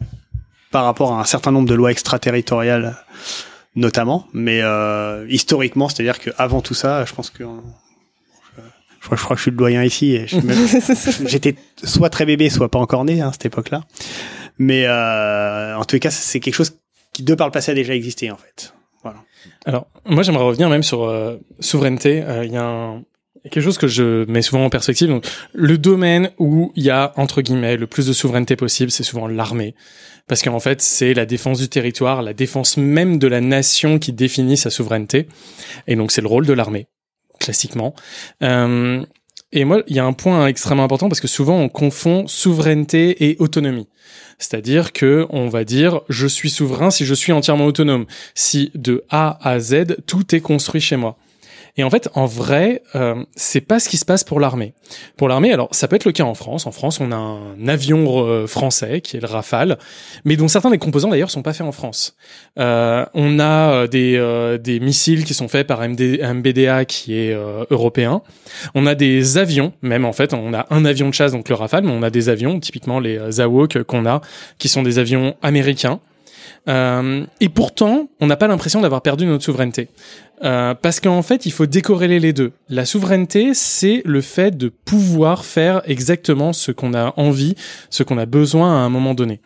par 0.70 0.87
rapport 0.87 1.12
à 1.12 1.20
un 1.20 1.25
certain 1.25 1.52
nombre 1.52 1.68
de 1.68 1.75
lois 1.75 1.90
extraterritoriales 1.90 2.97
notamment, 3.77 4.27
mais 4.33 4.61
euh, 4.62 5.27
historiquement, 5.29 5.89
c'est-à-dire 5.89 6.19
qu'avant 6.19 6.61
tout 6.61 6.75
ça, 6.75 7.05
je 7.05 7.12
pense 7.15 7.31
que 7.31 7.45
je 9.00 9.07
crois, 9.07 9.17
je 9.17 9.23
crois 9.25 9.35
que 9.37 9.39
je 9.39 9.43
suis 9.45 9.50
le 9.50 9.57
doyen 9.57 9.83
ici. 9.83 10.15
et 10.15 10.27
je 10.27 10.37
suis 10.37 10.47
même- 10.47 11.29
J'étais 11.29 11.55
soit 11.83 12.11
très 12.11 12.27
bébé, 12.27 12.50
soit 12.50 12.69
pas 12.69 12.79
encore 12.79 13.05
né 13.05 13.21
hein, 13.23 13.29
à 13.29 13.33
cette 13.33 13.47
époque-là. 13.47 13.83
Mais 14.59 14.85
euh, 14.87 15.77
en 15.79 15.85
tous 15.85 15.97
les 15.97 16.00
cas, 16.00 16.11
c'est 16.11 16.39
quelque 16.41 16.55
chose 16.55 16.77
qui, 17.12 17.23
de 17.23 17.35
par 17.35 17.47
le 17.47 17.50
passé, 17.53 17.71
a 17.71 17.75
déjà 17.75 17.95
existé 17.95 18.31
en 18.31 18.37
fait. 18.37 18.75
Voilà. 19.03 19.19
Alors, 19.65 19.87
moi, 20.05 20.23
j'aimerais 20.23 20.45
revenir 20.45 20.69
même 20.69 20.83
sur 20.83 21.05
euh, 21.05 21.39
souveraineté. 21.61 22.23
Euh, 22.23 22.45
Il 22.45 22.53
y 22.53 22.57
a 22.59 22.62
un- 22.65 22.97
il 22.99 23.03
y 23.03 23.03
a 23.03 23.05
quelque 23.44 23.61
chose 23.61 23.78
que 23.78 23.87
je 23.87 24.25
mets 24.30 24.42
souvent 24.42 24.64
en 24.64 24.70
perspective. 24.70 25.09
Donc, 25.09 25.26
le 25.52 25.78
domaine 25.78 26.30
où 26.38 26.73
il 26.76 26.85
y 26.85 26.90
a, 26.90 27.12
entre 27.16 27.42
guillemets, 27.42 27.76
le 27.76 27.87
plus 27.87 28.06
de 28.06 28.12
souveraineté 28.12 28.56
possible, 28.56 28.90
c'est 28.90 29.02
souvent 29.02 29.26
l'armée. 29.26 29.75
Parce 30.26 30.42
qu'en 30.42 30.61
fait, 30.61 30.80
c'est 30.82 31.14
la 31.14 31.26
défense 31.26 31.59
du 31.59 31.68
territoire, 31.68 32.23
la 32.23 32.35
défense 32.35 32.76
même 32.76 33.18
de 33.18 33.26
la 33.26 33.40
nation 33.40 33.99
qui 33.99 34.12
définit 34.12 34.56
sa 34.56 34.70
souveraineté. 34.70 35.26
Et 35.87 35.97
donc, 35.97 36.12
c'est 36.12 36.20
le 36.20 36.28
rôle 36.28 36.47
de 36.47 36.52
l'armée, 36.52 36.87
classiquement. 37.38 37.94
Euh, 38.42 39.04
et 39.52 39.64
moi, 39.64 39.82
il 39.88 39.97
y 39.97 39.99
a 39.99 40.04
un 40.04 40.12
point 40.12 40.47
extrêmement 40.47 40.85
important 40.85 41.09
parce 41.09 41.20
que 41.20 41.26
souvent, 41.26 41.59
on 41.59 41.68
confond 41.68 42.26
souveraineté 42.28 43.28
et 43.28 43.37
autonomie. 43.40 43.88
C'est-à-dire 44.38 44.92
que 44.92 45.26
on 45.30 45.49
va 45.49 45.64
dire 45.64 46.00
je 46.09 46.26
suis 46.26 46.50
souverain 46.50 46.90
si 46.90 47.04
je 47.04 47.14
suis 47.14 47.32
entièrement 47.32 47.66
autonome, 47.66 48.06
si 48.35 48.70
de 48.75 49.04
A 49.11 49.38
à 49.47 49.59
Z 49.61 49.97
tout 50.06 50.35
est 50.35 50.40
construit 50.40 50.80
chez 50.80 50.97
moi. 50.97 51.18
Et 51.77 51.85
en 51.85 51.91
fait, 51.91 52.09
en 52.15 52.27
vrai, 52.27 52.83
euh, 52.95 53.25
c'est 53.37 53.61
pas 53.61 53.79
ce 53.79 53.89
qui 53.89 53.97
se 53.97 54.05
passe 54.05 54.25
pour 54.25 54.41
l'armée. 54.41 54.75
Pour 55.17 55.29
l'armée, 55.29 55.53
alors 55.53 55.69
ça 55.73 55.89
peut 55.89 55.97
être 55.97 56.05
le 56.05 56.12
cas 56.12 56.25
en 56.25 56.35
France. 56.35 56.67
En 56.67 56.73
France, 56.73 57.00
on 57.00 57.12
a 57.12 57.17
un 57.17 57.69
avion 57.69 58.27
euh, 58.27 58.47
français 58.47 59.00
qui 59.00 59.17
est 59.17 59.21
le 59.21 59.27
Rafale, 59.27 59.79
mais 60.25 60.37
dont 60.37 60.49
certains 60.49 60.71
des 60.71 60.79
composants 60.79 61.11
d'ailleurs 61.11 61.31
sont 61.31 61.43
pas 61.43 61.53
faits 61.53 61.67
en 61.67 61.73
France. 61.73 62.17
Euh, 62.59 63.05
on 63.15 63.39
a 63.39 63.73
euh, 63.73 63.87
des 63.87 64.17
euh, 64.17 64.59
des 64.59 64.81
missiles 64.81 65.25
qui 65.25 65.35
sont 65.35 65.49
faits 65.49 65.67
par 65.67 65.81
MBDA 65.87 66.85
qui 66.85 67.17
est 67.17 67.37
européen. 67.71 68.23
On 68.75 68.87
a 68.87 68.95
des 68.95 69.39
avions, 69.39 69.73
même 69.83 70.05
en 70.05 70.12
fait, 70.12 70.35
on 70.35 70.53
a 70.55 70.67
un 70.71 70.85
avion 70.85 71.09
de 71.09 71.15
chasse 71.15 71.33
donc 71.33 71.49
le 71.49 71.55
Rafale, 71.55 71.85
mais 71.85 71.93
on 71.93 72.03
a 72.03 72.11
des 72.11 72.29
avions, 72.29 72.59
typiquement 72.61 73.00
les 73.00 73.19
Zawok 73.31 73.83
qu'on 73.85 74.07
a, 74.07 74.21
qui 74.59 74.69
sont 74.69 74.83
des 74.83 74.99
avions 74.99 75.37
américains. 75.43 76.00
Euh, 76.69 77.25
et 77.41 77.49
pourtant, 77.49 78.09
on 78.21 78.27
n'a 78.27 78.37
pas 78.37 78.47
l'impression 78.47 78.81
d'avoir 78.81 79.03
perdu 79.03 79.27
notre 79.27 79.45
souveraineté. 79.45 79.89
Euh, 80.42 80.75
parce 80.75 81.00
qu'en 81.00 81.23
fait, 81.23 81.47
il 81.47 81.52
faut 81.52 81.66
décorréler 81.66 82.18
les 82.18 82.32
deux. 82.32 82.52
La 82.68 82.85
souveraineté, 82.85 83.52
c'est 83.54 84.02
le 84.04 84.20
fait 84.20 84.56
de 84.56 84.68
pouvoir 84.68 85.44
faire 85.44 85.82
exactement 85.85 86.52
ce 86.52 86.73
qu'on 86.73 86.94
a 86.94 87.12
envie, 87.16 87.54
ce 87.90 88.02
qu'on 88.02 88.18
a 88.18 88.26
besoin 88.26 88.70
à 88.70 88.78
un 88.78 88.88
moment 88.88 89.14
donné. 89.14 89.40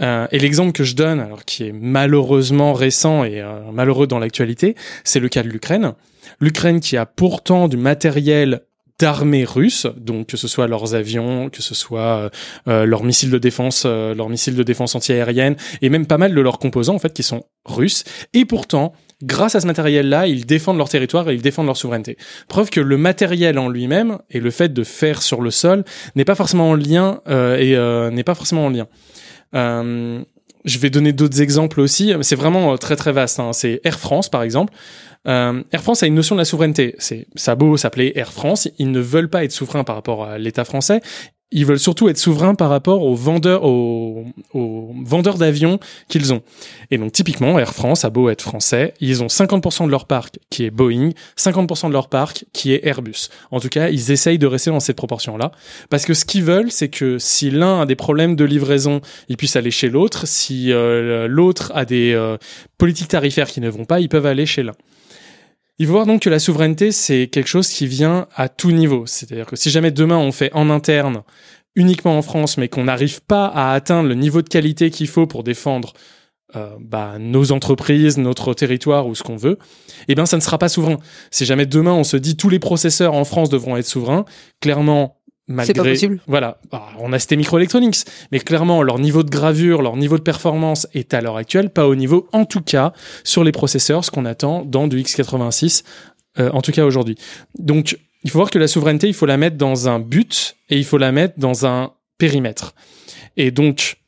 Euh, 0.00 0.26
et 0.32 0.38
l'exemple 0.38 0.72
que 0.72 0.84
je 0.84 0.94
donne, 0.94 1.20
alors 1.20 1.44
qui 1.44 1.64
est 1.64 1.72
malheureusement 1.72 2.74
récent 2.74 3.24
et 3.24 3.40
euh, 3.40 3.60
malheureux 3.72 4.06
dans 4.06 4.18
l'actualité, 4.18 4.74
c'est 5.04 5.20
le 5.20 5.28
cas 5.28 5.42
de 5.42 5.48
l'Ukraine. 5.48 5.94
L'Ukraine 6.40 6.80
qui 6.80 6.96
a 6.96 7.06
pourtant 7.06 7.68
du 7.68 7.76
matériel 7.76 8.62
d'armée 8.98 9.44
russe, 9.44 9.86
donc 9.96 10.28
que 10.28 10.36
ce 10.36 10.48
soit 10.48 10.66
leurs 10.66 10.94
avions, 10.94 11.50
que 11.50 11.62
ce 11.62 11.74
soit 11.74 12.00
euh, 12.00 12.30
euh, 12.68 12.86
leurs 12.86 13.04
missiles 13.04 13.30
de 13.30 13.38
défense, 13.38 13.82
euh, 13.84 14.14
leurs 14.14 14.28
missiles 14.28 14.56
de 14.56 14.62
défense 14.62 14.94
antiaérienne, 14.94 15.56
et 15.82 15.90
même 15.90 16.06
pas 16.06 16.18
mal 16.18 16.34
de 16.34 16.40
leurs 16.40 16.58
composants 16.58 16.94
en 16.94 16.98
fait 16.98 17.12
qui 17.12 17.22
sont 17.22 17.44
russes. 17.66 18.04
Et 18.32 18.44
pourtant, 18.44 18.94
grâce 19.22 19.54
à 19.54 19.60
ce 19.60 19.66
matériel-là, 19.66 20.26
ils 20.26 20.46
défendent 20.46 20.78
leur 20.78 20.88
territoire 20.88 21.28
et 21.30 21.34
ils 21.34 21.42
défendent 21.42 21.66
leur 21.66 21.76
souveraineté. 21.76 22.16
Preuve 22.48 22.70
que 22.70 22.80
le 22.80 22.96
matériel 22.96 23.58
en 23.58 23.68
lui-même 23.68 24.18
et 24.30 24.40
le 24.40 24.50
fait 24.50 24.72
de 24.72 24.84
faire 24.84 25.22
sur 25.22 25.40
le 25.40 25.50
sol 25.50 25.84
n'est 26.14 26.24
pas 26.24 26.34
forcément 26.34 26.70
en 26.70 26.74
lien 26.74 27.20
euh, 27.28 27.56
et 27.56 27.76
euh, 27.76 28.10
n'est 28.10 28.24
pas 28.24 28.34
forcément 28.34 28.66
en 28.66 28.70
lien. 28.70 28.86
Euh, 29.54 30.22
je 30.64 30.78
vais 30.78 30.90
donner 30.90 31.12
d'autres 31.12 31.40
exemples 31.40 31.80
aussi. 31.80 32.12
C'est 32.22 32.36
vraiment 32.36 32.72
euh, 32.72 32.76
très 32.76 32.96
très 32.96 33.12
vaste. 33.12 33.40
Hein. 33.40 33.52
C'est 33.52 33.80
Air 33.84 33.98
France 33.98 34.28
par 34.28 34.42
exemple. 34.42 34.74
Euh, 35.26 35.62
Air 35.72 35.82
France 35.82 36.02
a 36.02 36.06
une 36.06 36.14
notion 36.14 36.34
de 36.34 36.40
la 36.40 36.44
souveraineté. 36.44 36.94
C'est 36.98 37.26
ça 37.34 37.52
a 37.52 37.54
beau 37.54 37.76
s'appeler 37.76 38.12
Air 38.16 38.32
France, 38.32 38.68
ils 38.78 38.90
ne 38.90 39.00
veulent 39.00 39.30
pas 39.30 39.44
être 39.44 39.52
souverains 39.52 39.84
par 39.84 39.96
rapport 39.96 40.24
à 40.24 40.38
l'État 40.38 40.64
français. 40.64 41.00
Ils 41.52 41.64
veulent 41.64 41.78
surtout 41.78 42.08
être 42.08 42.18
souverains 42.18 42.56
par 42.56 42.70
rapport 42.70 43.02
aux 43.02 43.14
vendeurs, 43.14 43.62
d'avions 45.38 45.78
qu'ils 46.08 46.32
ont. 46.32 46.42
Et 46.90 46.98
donc 46.98 47.12
typiquement, 47.12 47.56
Air 47.58 47.72
France 47.72 48.04
a 48.04 48.10
beau 48.10 48.28
être 48.30 48.42
français, 48.42 48.94
ils 49.00 49.22
ont 49.22 49.28
50% 49.28 49.86
de 49.86 49.90
leur 49.90 50.06
parc 50.06 50.40
qui 50.50 50.64
est 50.64 50.70
Boeing, 50.70 51.10
50% 51.38 51.86
de 51.86 51.92
leur 51.92 52.08
parc 52.08 52.46
qui 52.52 52.72
est 52.72 52.84
Airbus. 52.84 53.28
En 53.52 53.60
tout 53.60 53.68
cas, 53.68 53.90
ils 53.90 54.10
essayent 54.10 54.38
de 54.38 54.46
rester 54.46 54.70
dans 54.70 54.80
cette 54.80 54.96
proportion-là, 54.96 55.52
parce 55.88 56.04
que 56.04 56.14
ce 56.14 56.24
qu'ils 56.24 56.42
veulent, 56.42 56.72
c'est 56.72 56.88
que 56.88 57.18
si 57.18 57.52
l'un 57.52 57.82
a 57.82 57.86
des 57.86 57.96
problèmes 57.96 58.34
de 58.34 58.44
livraison, 58.44 59.00
il 59.28 59.36
puisse 59.36 59.54
aller 59.54 59.70
chez 59.70 59.88
l'autre. 59.88 60.26
Si 60.26 60.72
euh, 60.72 61.28
l'autre 61.28 61.70
a 61.76 61.84
des 61.84 62.12
euh, 62.12 62.38
politiques 62.76 63.08
tarifaires 63.08 63.48
qui 63.48 63.60
ne 63.60 63.70
vont 63.70 63.84
pas, 63.84 64.00
ils 64.00 64.08
peuvent 64.08 64.26
aller 64.26 64.46
chez 64.46 64.64
l'un. 64.64 64.74
Il 65.78 65.86
faut 65.86 65.92
voir 65.92 66.06
donc 66.06 66.22
que 66.22 66.30
la 66.30 66.38
souveraineté, 66.38 66.90
c'est 66.90 67.26
quelque 67.26 67.48
chose 67.48 67.68
qui 67.68 67.86
vient 67.86 68.28
à 68.34 68.48
tout 68.48 68.70
niveau. 68.70 69.04
C'est-à-dire 69.06 69.46
que 69.46 69.56
si 69.56 69.70
jamais 69.70 69.90
demain 69.90 70.16
on 70.16 70.32
fait 70.32 70.50
en 70.54 70.70
interne, 70.70 71.22
uniquement 71.74 72.16
en 72.16 72.22
France, 72.22 72.56
mais 72.56 72.68
qu'on 72.68 72.84
n'arrive 72.84 73.20
pas 73.20 73.46
à 73.46 73.72
atteindre 73.72 74.08
le 74.08 74.14
niveau 74.14 74.40
de 74.40 74.48
qualité 74.48 74.90
qu'il 74.90 75.06
faut 75.06 75.26
pour 75.26 75.44
défendre 75.44 75.92
euh, 76.56 76.70
bah, 76.80 77.16
nos 77.18 77.52
entreprises, 77.52 78.16
notre 78.16 78.54
territoire 78.54 79.06
ou 79.06 79.14
ce 79.14 79.22
qu'on 79.22 79.36
veut, 79.36 79.58
eh 80.08 80.14
bien 80.14 80.24
ça 80.24 80.38
ne 80.38 80.42
sera 80.42 80.56
pas 80.56 80.70
souverain. 80.70 80.96
Si 81.30 81.44
jamais 81.44 81.66
demain 81.66 81.92
on 81.92 82.04
se 82.04 82.16
dit 82.16 82.36
tous 82.36 82.48
les 82.48 82.58
processeurs 82.58 83.12
en 83.12 83.24
France 83.24 83.50
devront 83.50 83.76
être 83.76 83.86
souverains, 83.86 84.24
clairement 84.60 85.20
malgré 85.48 85.74
pas 85.74 85.82
possible. 85.82 86.20
voilà. 86.26 86.58
Bah, 86.70 86.88
on 86.98 87.12
a 87.12 87.18
cité 87.18 87.36
Microelectronics 87.36 88.04
mais 88.32 88.40
clairement 88.40 88.82
leur 88.82 88.98
niveau 88.98 89.22
de 89.22 89.30
gravure 89.30 89.82
leur 89.82 89.96
niveau 89.96 90.18
de 90.18 90.22
performance 90.22 90.86
est 90.94 91.14
à 91.14 91.20
l'heure 91.20 91.36
actuelle 91.36 91.70
pas 91.70 91.86
au 91.86 91.94
niveau 91.94 92.28
en 92.32 92.44
tout 92.44 92.60
cas 92.60 92.92
sur 93.24 93.44
les 93.44 93.52
processeurs 93.52 94.04
ce 94.04 94.10
qu'on 94.10 94.24
attend 94.24 94.64
dans 94.64 94.88
du 94.88 95.00
x86 95.00 95.84
euh, 96.38 96.50
en 96.52 96.62
tout 96.62 96.72
cas 96.72 96.84
aujourd'hui. 96.84 97.16
Donc 97.58 97.98
il 98.24 98.30
faut 98.30 98.38
voir 98.38 98.50
que 98.50 98.58
la 98.58 98.68
souveraineté 98.68 99.06
il 99.06 99.14
faut 99.14 99.26
la 99.26 99.36
mettre 99.36 99.56
dans 99.56 99.88
un 99.88 100.00
but 100.00 100.56
et 100.68 100.78
il 100.78 100.84
faut 100.84 100.98
la 100.98 101.12
mettre 101.12 101.34
dans 101.38 101.66
un 101.66 101.92
périmètre. 102.18 102.74
Et 103.36 103.50
donc 103.50 103.98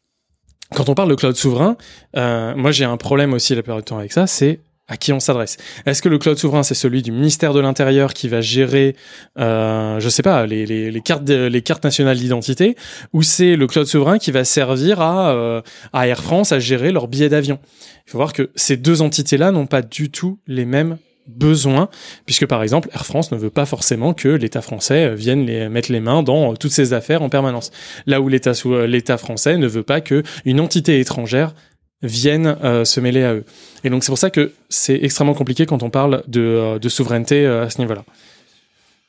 quand 0.75 0.88
on 0.88 0.95
parle 0.95 1.11
de 1.11 1.14
cloud 1.14 1.37
souverain 1.37 1.76
euh, 2.16 2.54
moi 2.57 2.73
j'ai 2.73 2.85
un 2.85 2.97
problème 2.97 3.33
aussi 3.33 3.54
la 3.54 3.62
plupart 3.62 3.78
du 3.78 3.85
temps 3.85 3.99
avec 3.99 4.12
ça 4.12 4.26
c'est 4.26 4.61
à 4.88 4.97
qui 4.97 5.12
on 5.12 5.21
s'adresse 5.21 5.57
Est-ce 5.87 6.02
que 6.02 6.09
le 6.09 6.18
cloud 6.18 6.38
souverain 6.38 6.62
c'est 6.62 6.75
celui 6.75 7.02
du 7.02 7.12
ministère 7.12 7.52
de 7.52 7.61
l'Intérieur 7.61 8.14
qui 8.14 8.28
va 8.28 8.40
gérer, 8.40 8.97
euh, 9.38 10.00
je 10.00 10.09
sais 10.09 10.23
pas, 10.23 10.47
les, 10.47 10.66
les, 10.66 10.90
les 10.90 11.00
cartes 11.00 11.28
les 11.28 11.62
cartes 11.62 11.85
nationales 11.85 12.18
d'identité, 12.18 12.76
ou 13.12 13.23
c'est 13.23 13.57
le 13.57 13.66
cloud 13.66 13.87
souverain 13.87 14.18
qui 14.18 14.30
va 14.30 14.45
servir 14.45 15.00
à 15.00 15.33
euh, 15.33 15.62
à 15.92 16.09
Air 16.09 16.23
France 16.23 16.52
à 16.52 16.59
gérer 16.59 16.90
leurs 16.92 17.09
billets 17.09 17.28
d'avion? 17.28 17.59
Il 18.07 18.11
faut 18.11 18.18
voir 18.18 18.33
que 18.33 18.50
ces 18.57 18.76
deux 18.76 19.02
entités-là 19.02 19.52
n'ont 19.52 19.66
pas 19.66 19.83
du 19.83 20.11
tout 20.11 20.38
les 20.47 20.64
mêmes 20.64 20.97
besoins, 21.28 21.88
puisque 22.26 22.47
par 22.47 22.62
exemple 22.62 22.88
Air 22.92 23.04
France 23.04 23.30
ne 23.30 23.37
veut 23.37 23.50
pas 23.50 23.66
forcément 23.66 24.14
que 24.14 24.28
l'État 24.28 24.62
français 24.62 25.11
euh, 25.11 25.14
vienne 25.14 25.47
les, 25.47 25.68
mettre 25.68 25.92
les 25.92 26.00
mains 26.00 26.23
dans 26.23 26.52
euh, 26.52 26.57
toutes 26.57 26.73
ses 26.73 26.95
affaires 26.95 27.23
en 27.23 27.28
permanence. 27.28 27.71
Là 28.07 28.21
où 28.21 28.28
l'État 28.28 28.52
euh, 28.66 28.87
l'État 28.87 29.18
français 29.18 29.59
ne 29.59 29.66
veut 29.66 29.83
pas 29.83 30.00
que 30.00 30.23
une 30.45 30.61
entité 30.61 30.99
étrangère 31.00 31.54
viennent 32.02 32.57
euh, 32.62 32.85
se 32.85 33.00
mêler 33.00 33.25
à 33.25 33.35
eux. 33.35 33.45
Et 33.85 33.90
donc 33.90 34.05
c'est 34.05 34.11
pour 34.11 34.19
ça 34.19 34.31
que 34.31 34.52
c'est 34.69 34.99
extrêmement 35.02 35.35
compliqué 35.35 35.67
quand 35.67 35.83
on 35.83 35.90
parle 35.90 36.23
de, 36.28 36.40
euh, 36.40 36.78
de 36.78 36.88
souveraineté 36.88 37.45
euh, 37.45 37.64
à 37.64 37.71
ce 37.71 37.78
niveau-là. 37.81 38.05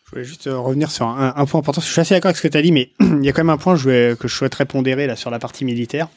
Je 0.05 0.11
voulais 0.11 0.23
juste 0.23 0.49
revenir 0.51 0.89
sur 0.89 1.05
un, 1.07 1.33
un 1.35 1.45
point 1.45 1.59
important. 1.59 1.73
parce 1.81 1.85
que 1.85 1.89
Je 1.89 1.91
suis 1.93 2.01
assez 2.01 2.15
d'accord 2.15 2.29
avec 2.29 2.37
ce 2.37 2.41
que 2.41 2.47
tu 2.47 2.57
as 2.57 2.61
dit, 2.63 2.71
mais 2.71 2.89
il 2.99 3.23
y 3.23 3.29
a 3.29 3.31
quand 3.31 3.41
même 3.43 3.51
un 3.51 3.57
point 3.57 3.73
que 3.73 3.79
je 3.79 3.83
voulais- 3.83 4.15
que 4.19 4.27
je 4.27 4.33
souhaiterais 4.35 4.65
pondérer 4.65 5.05
là 5.05 5.15
sur 5.15 5.29
la 5.29 5.37
partie 5.37 5.65
militaire. 5.65 6.07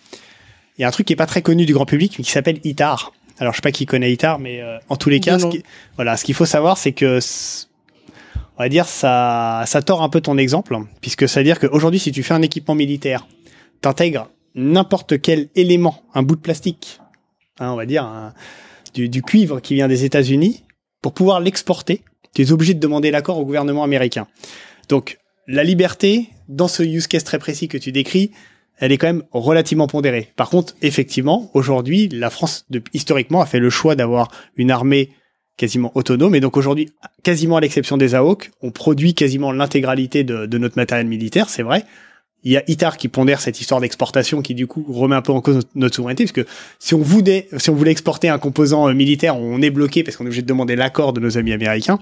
Il 0.78 0.82
y 0.82 0.84
a 0.84 0.88
un 0.88 0.90
truc 0.90 1.06
qui 1.06 1.12
est 1.12 1.16
pas 1.16 1.26
très 1.26 1.42
connu 1.42 1.66
du 1.66 1.74
grand 1.74 1.84
public, 1.84 2.14
mais 2.18 2.24
qui 2.24 2.30
s'appelle 2.30 2.58
ITAR. 2.64 3.12
Alors 3.38 3.52
je 3.52 3.58
sais 3.58 3.62
pas 3.62 3.72
qui 3.72 3.84
connaît 3.84 4.10
ITAR, 4.10 4.38
mais 4.38 4.62
euh, 4.62 4.78
en 4.88 4.96
tous 4.96 5.10
les 5.10 5.20
cas, 5.20 5.38
ce 5.38 5.46
qui- 5.50 5.62
voilà, 5.96 6.16
ce 6.16 6.24
qu'il 6.24 6.34
faut 6.34 6.46
savoir, 6.46 6.78
c'est 6.78 6.92
que 6.92 7.18
on 8.56 8.62
va 8.62 8.68
dire 8.70 8.86
ça, 8.86 9.64
ça 9.66 9.82
tord 9.82 10.02
un 10.02 10.08
peu 10.08 10.20
ton 10.22 10.38
exemple, 10.38 10.76
puisque 11.02 11.28
ça 11.28 11.40
veut 11.40 11.44
dire 11.44 11.58
qu'aujourd'hui, 11.58 12.00
si 12.00 12.12
tu 12.12 12.22
fais 12.22 12.32
un 12.34 12.42
équipement 12.42 12.74
militaire, 12.74 13.26
t'intègres 13.82 14.28
n'importe 14.54 15.20
quel 15.20 15.48
élément, 15.54 16.02
un 16.14 16.22
bout 16.22 16.36
de 16.36 16.40
plastique, 16.40 17.00
hein, 17.58 17.70
on 17.72 17.76
va 17.76 17.86
dire 17.86 18.32
du, 18.94 19.22
cuivre 19.22 19.60
qui 19.60 19.74
vient 19.74 19.88
des 19.88 20.04
États-Unis, 20.04 20.64
pour 21.00 21.14
pouvoir 21.14 21.40
l'exporter, 21.40 22.02
tu 22.34 22.42
es 22.42 22.52
obligé 22.52 22.74
de 22.74 22.80
demander 22.80 23.10
l'accord 23.10 23.38
au 23.38 23.44
gouvernement 23.44 23.84
américain. 23.84 24.26
Donc 24.88 25.18
la 25.46 25.64
liberté, 25.64 26.28
dans 26.48 26.68
ce 26.68 26.82
use 26.82 27.06
case 27.06 27.24
très 27.24 27.38
précis 27.38 27.68
que 27.68 27.78
tu 27.78 27.92
décris, 27.92 28.30
elle 28.78 28.92
est 28.92 28.98
quand 28.98 29.06
même 29.06 29.24
relativement 29.32 29.86
pondérée. 29.86 30.32
Par 30.36 30.50
contre, 30.50 30.74
effectivement, 30.82 31.50
aujourd'hui, 31.54 32.08
la 32.08 32.30
France, 32.30 32.66
historiquement, 32.94 33.40
a 33.40 33.46
fait 33.46 33.58
le 33.58 33.70
choix 33.70 33.94
d'avoir 33.94 34.30
une 34.56 34.70
armée 34.70 35.10
quasiment 35.56 35.92
autonome. 35.94 36.34
Et 36.34 36.40
donc 36.40 36.56
aujourd'hui, 36.56 36.90
quasiment 37.22 37.56
à 37.56 37.60
l'exception 37.60 37.96
des 37.96 38.14
AOC, 38.14 38.50
on 38.62 38.70
produit 38.70 39.14
quasiment 39.14 39.52
l'intégralité 39.52 40.24
de 40.24 40.58
notre 40.58 40.76
matériel 40.76 41.06
militaire, 41.06 41.48
c'est 41.48 41.62
vrai. 41.62 41.84
Il 42.44 42.52
y 42.52 42.56
a 42.56 42.62
ITAR 42.68 42.96
qui 42.96 43.08
pondère 43.08 43.40
cette 43.40 43.60
histoire 43.60 43.80
d'exportation 43.80 44.42
qui 44.42 44.54
du 44.54 44.66
coup 44.66 44.84
remet 44.88 45.14
un 45.14 45.22
peu 45.22 45.32
en 45.32 45.40
cause 45.40 45.60
notre, 45.74 45.94
souveraineté 45.94 46.24
parce 46.24 46.32
que 46.32 46.46
si 46.78 46.94
on 46.94 47.00
voulait, 47.02 47.48
si 47.56 47.70
on 47.70 47.74
voulait 47.74 47.92
exporter 47.92 48.28
un 48.28 48.38
composant 48.38 48.88
euh, 48.88 48.94
militaire, 48.94 49.36
on 49.36 49.62
est 49.62 49.70
bloqué 49.70 50.02
parce 50.02 50.16
qu'on 50.16 50.24
est 50.24 50.28
obligé 50.28 50.42
de 50.42 50.46
demander 50.48 50.74
l'accord 50.76 51.12
de 51.12 51.20
nos 51.20 51.38
amis 51.38 51.52
américains. 51.52 51.98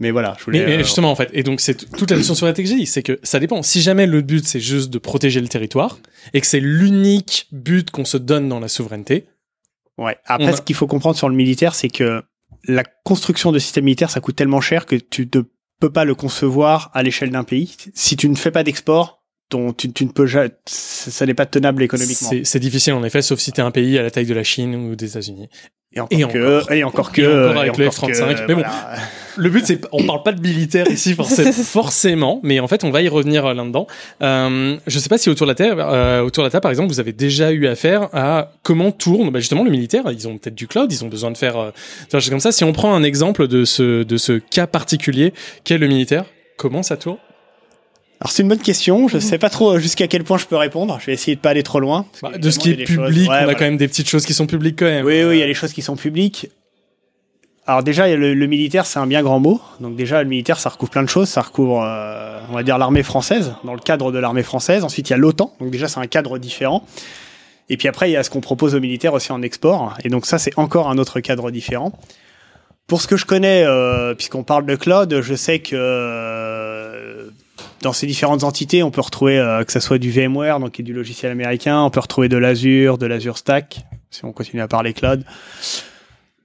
Mais 0.00 0.10
voilà, 0.12 0.36
je 0.38 0.44
voulais. 0.44 0.60
Mais, 0.60 0.66
mais 0.66 0.74
euh, 0.76 0.84
justement, 0.84 1.10
en 1.10 1.16
fait, 1.16 1.28
et 1.32 1.42
donc 1.42 1.60
c'est 1.60 1.74
toute 1.90 2.10
la 2.10 2.16
notion 2.16 2.32
de 2.34 2.38
souveraineté 2.38 2.62
que 2.62 2.68
j'ai 2.68 2.76
dit, 2.76 2.86
c'est 2.86 3.02
que 3.02 3.18
ça 3.22 3.40
dépend. 3.40 3.62
Si 3.62 3.82
jamais 3.82 4.06
le 4.06 4.22
but 4.22 4.46
c'est 4.46 4.60
juste 4.60 4.90
de 4.90 4.98
protéger 4.98 5.40
le 5.40 5.48
territoire 5.48 5.98
et 6.34 6.40
que 6.40 6.46
c'est 6.46 6.60
l'unique 6.60 7.48
but 7.52 7.90
qu'on 7.90 8.04
se 8.04 8.16
donne 8.16 8.48
dans 8.48 8.60
la 8.60 8.68
souveraineté, 8.68 9.26
Ouais. 9.98 10.16
Après, 10.26 10.48
a- 10.48 10.56
ce 10.56 10.62
qu'il 10.62 10.76
faut 10.76 10.86
comprendre 10.86 11.16
sur 11.16 11.28
le 11.28 11.34
militaire, 11.34 11.74
c'est 11.74 11.88
que 11.88 12.22
la 12.64 12.84
construction 12.84 13.52
de 13.52 13.58
systèmes 13.58 13.84
militaires, 13.84 14.10
ça 14.10 14.20
coûte 14.20 14.36
tellement 14.36 14.60
cher 14.60 14.86
que 14.86 14.96
tu 14.96 15.28
ne 15.34 15.42
peux 15.80 15.90
pas 15.90 16.04
le 16.04 16.14
concevoir 16.14 16.90
à 16.94 17.02
l'échelle 17.02 17.30
d'un 17.30 17.44
pays. 17.44 17.76
Si 17.94 18.16
tu 18.16 18.28
ne 18.28 18.36
fais 18.36 18.50
pas 18.52 18.62
d'export, 18.62 19.17
ton, 19.48 19.72
tu, 19.72 19.92
tu 19.92 20.04
ne 20.04 20.10
peux 20.10 20.26
jamais, 20.26 20.50
ça, 20.66 21.10
ça 21.10 21.26
n'est 21.26 21.34
pas 21.34 21.46
tenable 21.46 21.82
économiquement. 21.82 22.28
c'est 22.30 22.42
c'est 22.44 22.58
difficile 22.60 22.92
en 22.94 23.04
effet, 23.04 23.22
sauf 23.22 23.38
si 23.38 23.50
t'es 23.52 23.62
un 23.62 23.70
pays 23.70 23.98
à 23.98 24.02
la 24.02 24.10
taille 24.10 24.26
de 24.26 24.34
la 24.34 24.44
Chine 24.44 24.74
ou 24.74 24.94
des 24.96 25.10
États-Unis. 25.10 25.48
Et 26.10 26.22
encore 26.22 26.32
que- 26.66 26.72
et 26.74 26.84
encore 26.84 27.12
que- 27.12 27.22
et 27.22 27.58
avec 27.58 27.76
le 27.78 27.88
encore 27.88 28.08
que, 28.08 28.12
F-35. 28.12 28.44
Mais 28.46 28.54
bon, 28.54 28.60
voilà. 28.60 28.92
le 29.38 29.48
but 29.48 29.66
c'est, 29.66 29.80
on 29.90 30.04
parle 30.04 30.22
pas 30.22 30.32
de 30.32 30.40
militaire 30.42 30.86
ici 30.90 31.14
forcément, 31.14 31.50
forcément, 31.52 32.40
mais 32.42 32.60
en 32.60 32.68
fait 32.68 32.84
on 32.84 32.90
va 32.90 33.00
y 33.00 33.08
revenir 33.08 33.46
euh, 33.46 33.54
là-dedans. 33.54 33.86
Euh, 34.22 34.76
je 34.86 34.98
sais 34.98 35.08
pas 35.08 35.16
si 35.16 35.30
autour 35.30 35.46
de 35.46 35.52
la 35.52 35.54
table, 35.54 35.80
euh, 35.80 36.20
autour 36.20 36.42
de 36.44 36.48
la 36.48 36.50
table 36.50 36.62
par 36.62 36.70
exemple, 36.70 36.90
vous 36.92 37.00
avez 37.00 37.14
déjà 37.14 37.50
eu 37.52 37.66
affaire 37.66 38.10
à 38.12 38.52
comment 38.62 38.92
tourne, 38.92 39.30
bah, 39.30 39.38
justement 39.40 39.64
le 39.64 39.70
militaire. 39.70 40.04
Ils 40.12 40.28
ont 40.28 40.36
peut-être 40.36 40.54
du 40.54 40.66
cloud, 40.68 40.92
ils 40.92 41.04
ont 41.04 41.08
besoin 41.08 41.30
de 41.30 41.38
faire 41.38 41.56
euh, 41.56 41.70
des 42.12 42.20
choses 42.20 42.28
comme 42.30 42.38
ça. 42.40 42.52
Si 42.52 42.64
on 42.64 42.72
prend 42.74 42.94
un 42.94 43.02
exemple 43.02 43.48
de 43.48 43.64
ce 43.64 44.02
de 44.02 44.16
ce 44.18 44.32
cas 44.32 44.66
particulier 44.66 45.32
qu'est 45.64 45.78
le 45.78 45.88
militaire, 45.88 46.26
comment 46.58 46.82
ça 46.82 46.98
tourne? 46.98 47.16
Alors 48.20 48.32
c'est 48.32 48.42
une 48.42 48.48
bonne 48.48 48.58
question. 48.58 49.06
Je 49.08 49.18
sais 49.18 49.38
pas 49.38 49.48
trop 49.50 49.78
jusqu'à 49.78 50.08
quel 50.08 50.24
point 50.24 50.38
je 50.38 50.46
peux 50.46 50.56
répondre. 50.56 50.98
Je 51.00 51.06
vais 51.06 51.12
essayer 51.12 51.36
de 51.36 51.40
pas 51.40 51.50
aller 51.50 51.62
trop 51.62 51.78
loin. 51.80 52.04
Bah, 52.22 52.36
de 52.36 52.50
ce 52.50 52.58
qui 52.58 52.70
est 52.70 52.74
des 52.74 52.86
choses- 52.86 53.06
public, 53.06 53.28
Ouais, 53.28 53.34
on 53.36 53.38
a 53.38 53.42
voilà. 53.44 53.54
quand 53.54 53.64
même 53.64 53.76
des 53.76 53.86
petites 53.88 54.08
choses 54.08 54.26
qui 54.26 54.34
sont 54.34 54.46
publiques 54.46 54.76
quand 54.78 54.86
même. 54.86 55.06
Oui, 55.06 55.22
oui, 55.24 55.36
il 55.36 55.38
y 55.38 55.42
a 55.42 55.46
les 55.46 55.54
choses 55.54 55.72
qui 55.72 55.82
sont 55.82 55.94
publiques. 55.96 56.48
alors 57.66 57.82
déjà, 57.84 58.08
le, 58.16 58.34
le 58.34 58.46
militaire, 58.46 58.86
c'est 58.86 58.98
un 58.98 59.06
bien 59.06 59.22
grand 59.22 59.38
mot. 59.38 59.60
Donc 59.80 59.94
déjà, 59.94 60.22
le 60.22 60.28
militaire, 60.28 60.58
ça 60.58 60.68
recouvre 60.70 60.90
plein 60.90 61.02
de 61.04 61.08
choses. 61.08 61.28
Ça 61.28 61.42
recouvre, 61.42 61.82
euh, 61.86 62.40
on 62.50 62.54
va 62.54 62.62
dire, 62.64 62.76
l'armée 62.78 63.02
française, 63.04 63.52
dans 63.62 63.74
le 63.74 63.80
cadre 63.80 64.10
de 64.10 64.18
l'armée 64.18 64.42
française. 64.42 64.82
Ensuite, 64.84 65.10
il 65.10 65.12
y 65.12 65.14
a 65.14 65.18
l'OTAN. 65.18 65.54
Donc 65.60 65.70
déjà, 65.70 65.86
c'est 65.86 66.00
un 66.00 66.06
cadre 66.06 66.38
différent. 66.38 66.84
Et 67.68 67.76
puis 67.76 67.86
après, 67.86 68.08
il 68.08 68.14
y 68.14 68.16
a 68.16 68.22
ce 68.24 68.30
qu'on 68.30 68.40
propose 68.40 68.74
aux 68.74 68.80
militaires 68.80 69.12
aussi 69.14 69.30
en 69.30 69.42
export. 69.42 69.96
Et 70.02 70.08
donc 70.08 70.24
ça, 70.26 70.38
c'est 70.38 70.58
encore 70.58 70.88
un 70.88 70.96
autre 70.98 71.20
cadre 71.20 71.50
différent. 71.52 71.92
Pour 72.88 73.02
ce 73.02 73.06
que 73.06 73.18
je 73.18 73.26
connais, 73.26 73.64
euh, 73.64 74.14
puisqu'on 74.14 74.42
parle 74.42 74.64
de 74.64 74.74
cloud, 74.74 75.20
je 75.20 75.34
sais 75.34 75.58
que 75.58 75.76
euh, 75.76 77.28
dans 77.82 77.92
ces 77.92 78.06
différentes 78.06 78.44
entités, 78.44 78.82
on 78.82 78.90
peut 78.90 79.00
retrouver 79.00 79.38
euh, 79.38 79.64
que 79.64 79.72
ça 79.72 79.80
soit 79.80 79.98
du 79.98 80.10
VMware, 80.10 80.60
donc 80.60 80.72
qui 80.72 80.82
est 80.82 80.84
du 80.84 80.92
logiciel 80.92 81.32
américain, 81.32 81.80
on 81.82 81.90
peut 81.90 82.00
retrouver 82.00 82.28
de 82.28 82.36
l'Azure, 82.36 82.98
de 82.98 83.06
l'Azure 83.06 83.38
Stack, 83.38 83.84
si 84.10 84.24
on 84.24 84.32
continue 84.32 84.62
à 84.62 84.68
parler 84.68 84.92
cloud. 84.92 85.24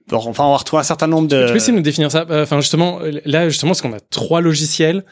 Bon, 0.08 0.18
enfin, 0.18 0.44
on 0.44 0.50
va 0.50 0.58
retrouver 0.58 0.80
un 0.80 0.84
certain 0.84 1.06
nombre 1.06 1.28
de. 1.28 1.46
Tu 1.46 1.52
peux 1.52 1.56
essayer 1.56 1.72
de 1.72 1.78
nous 1.78 1.82
définir 1.82 2.10
ça 2.10 2.26
Euh, 2.28 2.42
Enfin, 2.42 2.60
justement, 2.60 3.00
euh, 3.00 3.20
là, 3.24 3.48
justement, 3.48 3.70
parce 3.70 3.80
qu'on 3.80 3.92
a 3.94 4.00
trois 4.00 4.40
logiciels 4.40 5.04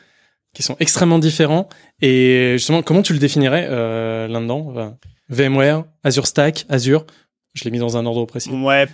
qui 0.55 0.63
sont 0.63 0.77
extrêmement 0.81 1.19
différents. 1.19 1.69
Et 2.03 2.53
justement, 2.59 2.83
comment 2.83 3.03
tu 3.03 3.15
le 3.15 3.19
définirais 3.19 3.67
euh, 3.71 4.29
là-dedans? 4.29 4.67
Enfin, 4.71 4.97
VMware, 5.31 5.85
Azure 6.05 6.27
Stack, 6.27 6.67
Azure. 6.69 7.07
Je 7.55 7.65
l'ai 7.65 7.71
mis 7.71 7.79
dans 7.79 7.97
un 7.97 8.05
ordre 8.05 8.25
précis. 8.27 8.51
Ouais. 8.51 8.87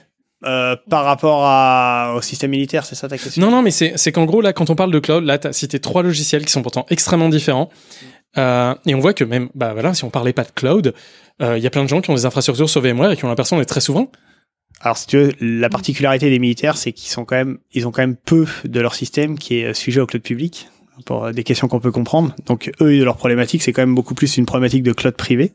Euh, 0.45 0.77
par 0.89 1.05
rapport 1.05 1.41
à, 1.45 2.15
au 2.17 2.23
système 2.23 2.53
militaire, 2.53 2.85
c'est 2.85 2.95
ça 2.95 3.09
ta 3.09 3.19
question? 3.19 3.43
Non, 3.43 3.51
non, 3.51 3.61
mais 3.61 3.73
c'est 3.73 3.95
c'est 3.97 4.13
qu'en 4.13 4.25
gros, 4.25 4.41
là, 4.41 4.53
quand 4.53 4.71
on 4.71 4.77
parle 4.77 4.93
de 4.93 5.01
cloud, 5.01 5.25
là, 5.25 5.39
tu 5.39 5.49
as 5.49 5.53
cité 5.53 5.81
trois 5.81 6.03
logiciels 6.05 6.45
qui 6.45 6.53
sont 6.53 6.63
pourtant 6.63 6.87
extrêmement 6.91 7.29
différents. 7.29 7.71
Euh, 8.37 8.75
et 8.87 8.95
on 8.95 9.01
voit 9.01 9.15
que 9.15 9.25
même, 9.25 9.49
bah 9.55 9.73
voilà, 9.73 9.95
si 9.95 10.05
on 10.05 10.11
parlait 10.11 10.33
pas 10.33 10.45
de 10.45 10.53
cloud, 10.55 10.95
euh, 11.43 11.59
il 11.59 11.65
y 11.65 11.67
a 11.67 11.71
plein 11.71 11.83
de 11.83 11.89
gens 11.89 12.01
qui 12.01 12.11
ont 12.11 12.15
des 12.15 12.27
infrastructures 12.27 12.71
sur 12.71 12.81
VMware 12.81 13.13
et 13.13 13.17
qui 13.17 13.25
ont 13.25 13.29
l'impression 13.29 13.59
d'être 13.59 13.69
très 13.69 13.81
souvent. 13.81 14.13
Alors, 14.81 14.97
si 14.97 15.09
tu 15.09 15.17
veux, 15.17 15.33
la 15.41 15.69
particularité 15.69 16.31
des 16.31 16.39
militaires, 16.39 16.77
c'est 16.77 16.93
qu'ils 16.93 17.11
sont 17.11 17.25
quand 17.25 17.35
même, 17.35 17.59
ils 17.73 17.89
ont 17.89 17.91
quand 17.91 18.03
même 18.03 18.17
peu 18.17 18.47
de 18.65 18.81
leur 18.81 18.95
système 18.95 19.39
qui 19.39 19.59
est 19.59 19.75
sujet 19.75 20.01
au 20.01 20.07
cloud 20.07 20.23
public 20.23 20.69
pour 21.05 21.25
euh, 21.25 21.33
des 21.33 21.43
questions 21.43 21.67
qu'on 21.67 21.81
peut 21.81 21.91
comprendre. 21.91 22.35
Donc, 22.47 22.71
eux, 22.81 23.03
leur 23.03 23.17
problématique, 23.17 23.63
c'est 23.63 23.73
quand 23.73 23.83
même 23.83 23.95
beaucoup 23.95 24.15
plus 24.15 24.37
une 24.37 24.47
problématique 24.47 24.85
de 24.85 24.93
cloud 24.93 25.17
privé. 25.17 25.53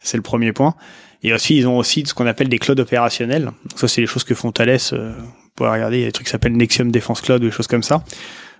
C'est 0.00 0.16
le 0.16 0.22
premier 0.22 0.52
point. 0.52 0.74
Et 1.22 1.32
aussi, 1.32 1.56
ils 1.56 1.66
ont 1.66 1.78
aussi 1.78 2.04
ce 2.06 2.14
qu'on 2.14 2.26
appelle 2.26 2.48
des 2.48 2.58
clouds 2.58 2.78
opérationnels. 2.80 3.50
Ça, 3.74 3.88
c'est 3.88 4.00
les 4.00 4.06
choses 4.06 4.24
que 4.24 4.34
font 4.34 4.52
Thales. 4.52 4.78
Euh, 4.92 5.12
vous 5.18 5.50
pouvez 5.56 5.70
regarder, 5.70 5.96
il 5.98 6.00
y 6.00 6.04
a 6.04 6.06
des 6.06 6.12
trucs 6.12 6.26
qui 6.26 6.30
s'appellent 6.30 6.56
Nexium 6.56 6.92
Defense 6.92 7.20
Cloud 7.20 7.42
ou 7.42 7.46
des 7.46 7.52
choses 7.52 7.66
comme 7.66 7.82
ça. 7.82 8.04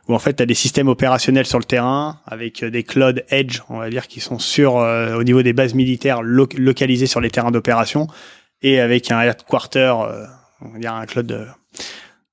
Où 0.08 0.14
en 0.14 0.18
fait, 0.18 0.34
tu 0.34 0.42
as 0.42 0.46
des 0.46 0.54
systèmes 0.54 0.88
opérationnels 0.88 1.46
sur 1.46 1.58
le 1.58 1.64
terrain 1.64 2.20
avec 2.26 2.62
euh, 2.62 2.70
des 2.70 2.82
clouds 2.82 3.20
edge, 3.28 3.60
on 3.68 3.78
va 3.78 3.90
dire, 3.90 4.08
qui 4.08 4.20
sont 4.20 4.38
sur 4.38 4.78
euh, 4.78 5.14
au 5.16 5.22
niveau 5.22 5.42
des 5.42 5.52
bases 5.52 5.74
militaires 5.74 6.22
lo- 6.22 6.48
localisées 6.56 7.06
sur 7.06 7.20
les 7.20 7.30
terrains 7.30 7.50
d'opération 7.50 8.08
et 8.62 8.80
avec 8.80 9.12
un 9.12 9.20
headquarter, 9.20 9.94
euh, 10.00 10.24
on 10.62 10.70
va 10.70 10.78
dire 10.78 10.94
un 10.94 11.06
cloud 11.06 11.30
euh, 11.30 11.44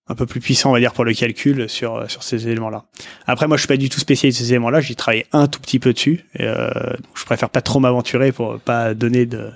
un 0.07 0.15
peu 0.15 0.25
plus 0.25 0.39
puissant, 0.39 0.69
on 0.69 0.73
va 0.73 0.79
dire, 0.79 0.93
pour 0.93 1.03
le 1.03 1.13
calcul 1.13 1.67
sur, 1.67 1.95
euh, 1.95 2.07
sur 2.07 2.23
ces 2.23 2.47
éléments-là. 2.47 2.85
Après, 3.27 3.47
moi, 3.47 3.57
je 3.57 3.61
suis 3.61 3.67
pas 3.67 3.77
du 3.77 3.89
tout 3.89 3.99
spécialiste 3.99 4.39
de 4.39 4.45
ces 4.45 4.51
éléments-là. 4.51 4.79
J'ai 4.79 4.95
travaillé 4.95 5.25
un 5.33 5.47
tout 5.47 5.59
petit 5.59 5.77
peu 5.79 5.93
dessus. 5.93 6.25
Et, 6.35 6.45
euh, 6.45 6.69
je 7.13 7.25
préfère 7.25 7.49
pas 7.49 7.61
trop 7.61 7.79
m'aventurer 7.79 8.31
pour 8.31 8.59
pas 8.59 8.93
donner 8.93 9.25
de, 9.25 9.51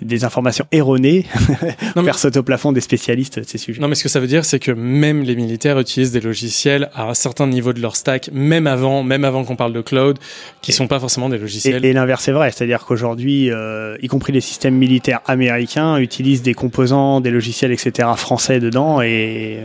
des 0.00 0.24
informations 0.24 0.66
erronées, 0.72 1.24
faire 1.94 2.18
sauter 2.18 2.38
au 2.38 2.42
plafond 2.42 2.72
des 2.72 2.80
spécialistes 2.80 3.38
de 3.40 3.44
ces 3.44 3.58
sujets. 3.58 3.80
Non, 3.80 3.88
mais 3.88 3.94
ce 3.94 4.02
que 4.02 4.08
ça 4.08 4.20
veut 4.20 4.26
dire, 4.26 4.44
c'est 4.44 4.58
que 4.60 4.70
même 4.72 5.22
les 5.22 5.34
militaires 5.36 5.78
utilisent 5.78 6.12
des 6.12 6.20
logiciels 6.20 6.90
à 6.94 7.08
un 7.08 7.14
certain 7.14 7.46
niveau 7.46 7.72
de 7.72 7.80
leur 7.80 7.96
stack, 7.96 8.30
même 8.32 8.66
avant, 8.66 9.02
même 9.02 9.24
avant 9.24 9.44
qu'on 9.44 9.56
parle 9.56 9.72
de 9.72 9.80
cloud, 9.80 10.18
qui 10.62 10.72
sont 10.72 10.86
pas 10.86 11.00
forcément 11.00 11.28
des 11.28 11.36
Et, 11.36 11.40
logiciels. 11.40 11.84
et 11.84 11.92
l'inverse 11.92 12.28
est 12.28 12.32
vrai, 12.32 12.50
c'est-à-dire 12.52 12.84
qu'aujourd'hui, 12.84 13.50
euh, 13.50 13.96
y 14.02 14.06
compris 14.08 14.32
les 14.32 14.40
systèmes 14.40 14.74
militaires 14.76 15.20
américains 15.26 15.98
utilisent 15.98 16.42
des 16.42 16.54
composants, 16.54 17.20
des 17.20 17.30
logiciels, 17.30 17.72
etc. 17.72 18.08
français 18.16 18.60
dedans. 18.60 19.02
Et 19.02 19.58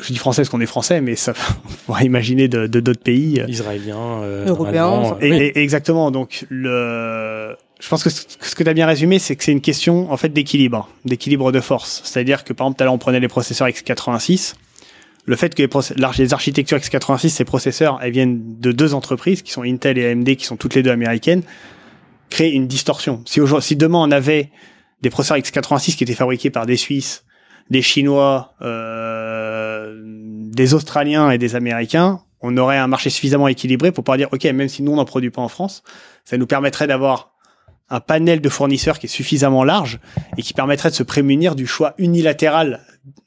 je 0.00 0.12
dis 0.12 0.18
français 0.18 0.42
parce 0.42 0.48
qu'on 0.48 0.60
est 0.60 0.66
français, 0.66 1.00
mais 1.00 1.14
ça, 1.14 1.34
on 1.88 1.92
va 1.92 2.02
imaginer 2.02 2.48
de 2.48 2.66
de 2.66 2.80
d'autres 2.80 3.02
pays. 3.02 3.42
Israéliens, 3.48 4.22
euh, 4.22 4.46
Européens, 4.46 5.16
Et, 5.20 5.30
oui. 5.30 5.36
et- 5.36 5.58
exactement. 5.60 6.10
Donc 6.10 6.46
le, 6.50 7.54
je 7.84 7.90
pense 7.90 8.02
que 8.02 8.08
ce 8.08 8.54
que 8.54 8.62
tu 8.62 8.68
as 8.70 8.72
bien 8.72 8.86
résumé, 8.86 9.18
c'est 9.18 9.36
que 9.36 9.44
c'est 9.44 9.52
une 9.52 9.60
question 9.60 10.10
en 10.10 10.16
fait 10.16 10.30
d'équilibre, 10.30 10.88
d'équilibre 11.04 11.52
de 11.52 11.60
force. 11.60 12.00
C'est-à-dire 12.02 12.42
que 12.42 12.54
par 12.54 12.66
exemple, 12.66 12.78
tout 12.78 12.82
à 12.82 12.84
l'heure 12.86 12.94
on 12.94 12.98
prenait 12.98 13.20
les 13.20 13.28
processeurs 13.28 13.68
x86. 13.68 14.54
Le 15.26 15.36
fait 15.36 15.54
que 15.54 15.62
les, 16.18 16.32
architectures 16.32 16.78
x86, 16.78 17.28
ces 17.28 17.44
processeurs, 17.44 17.98
elles 18.02 18.12
viennent 18.12 18.58
de 18.58 18.72
deux 18.72 18.94
entreprises 18.94 19.42
qui 19.42 19.52
sont 19.52 19.64
Intel 19.64 19.98
et 19.98 20.10
AMD, 20.10 20.34
qui 20.34 20.46
sont 20.46 20.56
toutes 20.56 20.74
les 20.74 20.82
deux 20.82 20.92
américaines, 20.92 21.42
créent 22.30 22.52
une 22.52 22.66
distorsion. 22.66 23.22
Si, 23.26 23.42
si 23.60 23.76
demain 23.76 23.98
on 23.98 24.10
avait 24.10 24.50
des 25.02 25.10
processeurs 25.10 25.36
x86 25.36 25.96
qui 25.96 26.04
étaient 26.04 26.14
fabriqués 26.14 26.48
par 26.48 26.64
des 26.64 26.78
Suisses, 26.78 27.26
des 27.68 27.82
Chinois, 27.82 28.54
euh, 28.62 30.00
des 30.00 30.72
Australiens 30.72 31.30
et 31.30 31.36
des 31.36 31.54
Américains, 31.54 32.22
on 32.40 32.56
aurait 32.56 32.78
un 32.78 32.86
marché 32.86 33.10
suffisamment 33.10 33.48
équilibré 33.48 33.92
pour 33.92 34.04
pouvoir 34.04 34.16
dire, 34.16 34.28
OK, 34.32 34.44
même 34.44 34.68
si 34.68 34.82
nous, 34.82 34.92
on 34.92 34.96
n'en 34.96 35.04
produit 35.04 35.30
pas 35.30 35.42
en 35.42 35.48
France, 35.48 35.82
ça 36.24 36.38
nous 36.38 36.46
permettrait 36.46 36.86
d'avoir 36.86 37.33
un 37.90 38.00
panel 38.00 38.40
de 38.40 38.48
fournisseurs 38.48 38.98
qui 38.98 39.06
est 39.06 39.10
suffisamment 39.10 39.64
large 39.64 40.00
et 40.36 40.42
qui 40.42 40.54
permettrait 40.54 40.90
de 40.90 40.94
se 40.94 41.02
prémunir 41.02 41.54
du 41.54 41.66
choix 41.66 41.94
unilatéral 41.98 42.80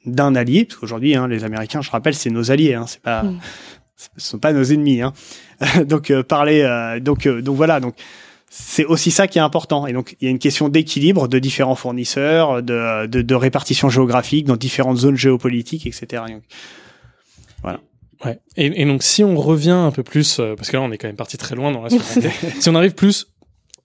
d'un 0.06 0.36
allié, 0.36 0.65
parce 0.65 0.80
qu'aujourd'hui, 0.80 1.15
hein, 1.15 1.28
les 1.28 1.43
Américains, 1.43 1.82
je 1.82 1.91
rappelle, 1.91 2.15
c'est 2.15 2.30
nos 2.30 2.50
alliés, 2.52 2.74
hein, 2.74 2.86
c'est 2.88 3.02
pas, 3.02 3.24
Mm. 3.24 3.39
ce 4.17 4.30
sont 4.30 4.39
pas 4.39 4.54
nos 4.54 4.63
ennemis. 4.63 5.02
Hein. 5.02 5.13
donc 5.86 6.12
euh, 6.12 6.24
parler, 6.24 6.62
euh, 6.62 7.00
donc 7.00 7.26
euh, 7.26 7.41
donc 7.41 7.56
voilà, 7.56 7.80
donc 7.80 7.96
c'est 8.50 8.86
aussi 8.86 9.12
ça 9.12 9.28
qui 9.28 9.38
est 9.38 9.41
important. 9.41 9.88
Et 9.88 9.93
donc 9.93 10.15
il 10.22 10.26
y 10.26 10.28
a 10.28 10.32
une 10.32 10.39
question 10.39 10.70
d'équilibre 10.70 11.28
de 11.28 11.39
différents 11.39 11.76
fournisseurs, 11.76 12.63
de, 12.63 13.06
de, 13.08 13.22
de 13.22 13.36
répartition 13.36 13.89
géographique 13.89 14.46
dans 14.46 14.56
différentes 14.56 14.98
zones 14.98 15.17
géopolitiques, 15.17 15.86
etc. 15.86 16.24
Donc, 16.30 16.43
voilà. 17.62 17.80
Ouais. 18.26 18.39
Et, 18.56 18.82
et 18.82 18.86
donc, 18.86 19.04
si 19.04 19.24
on 19.24 19.36
revient 19.38 19.70
un 19.72 19.91
peu 19.91 20.04
plus, 20.04 20.39
euh, 20.39 20.56
parce 20.56 20.70
que 20.70 20.78
là, 20.78 20.82
on 20.82 20.91
est 20.91 20.98
quand 20.98 21.08
même 21.08 21.15
parti 21.15 21.38
très 21.38 21.56
loin 21.56 21.72
dans 21.72 21.84
la 21.84 21.89
si 22.60 22.70
on 22.70 22.76
arrive 22.76 22.96
plus 22.96 23.28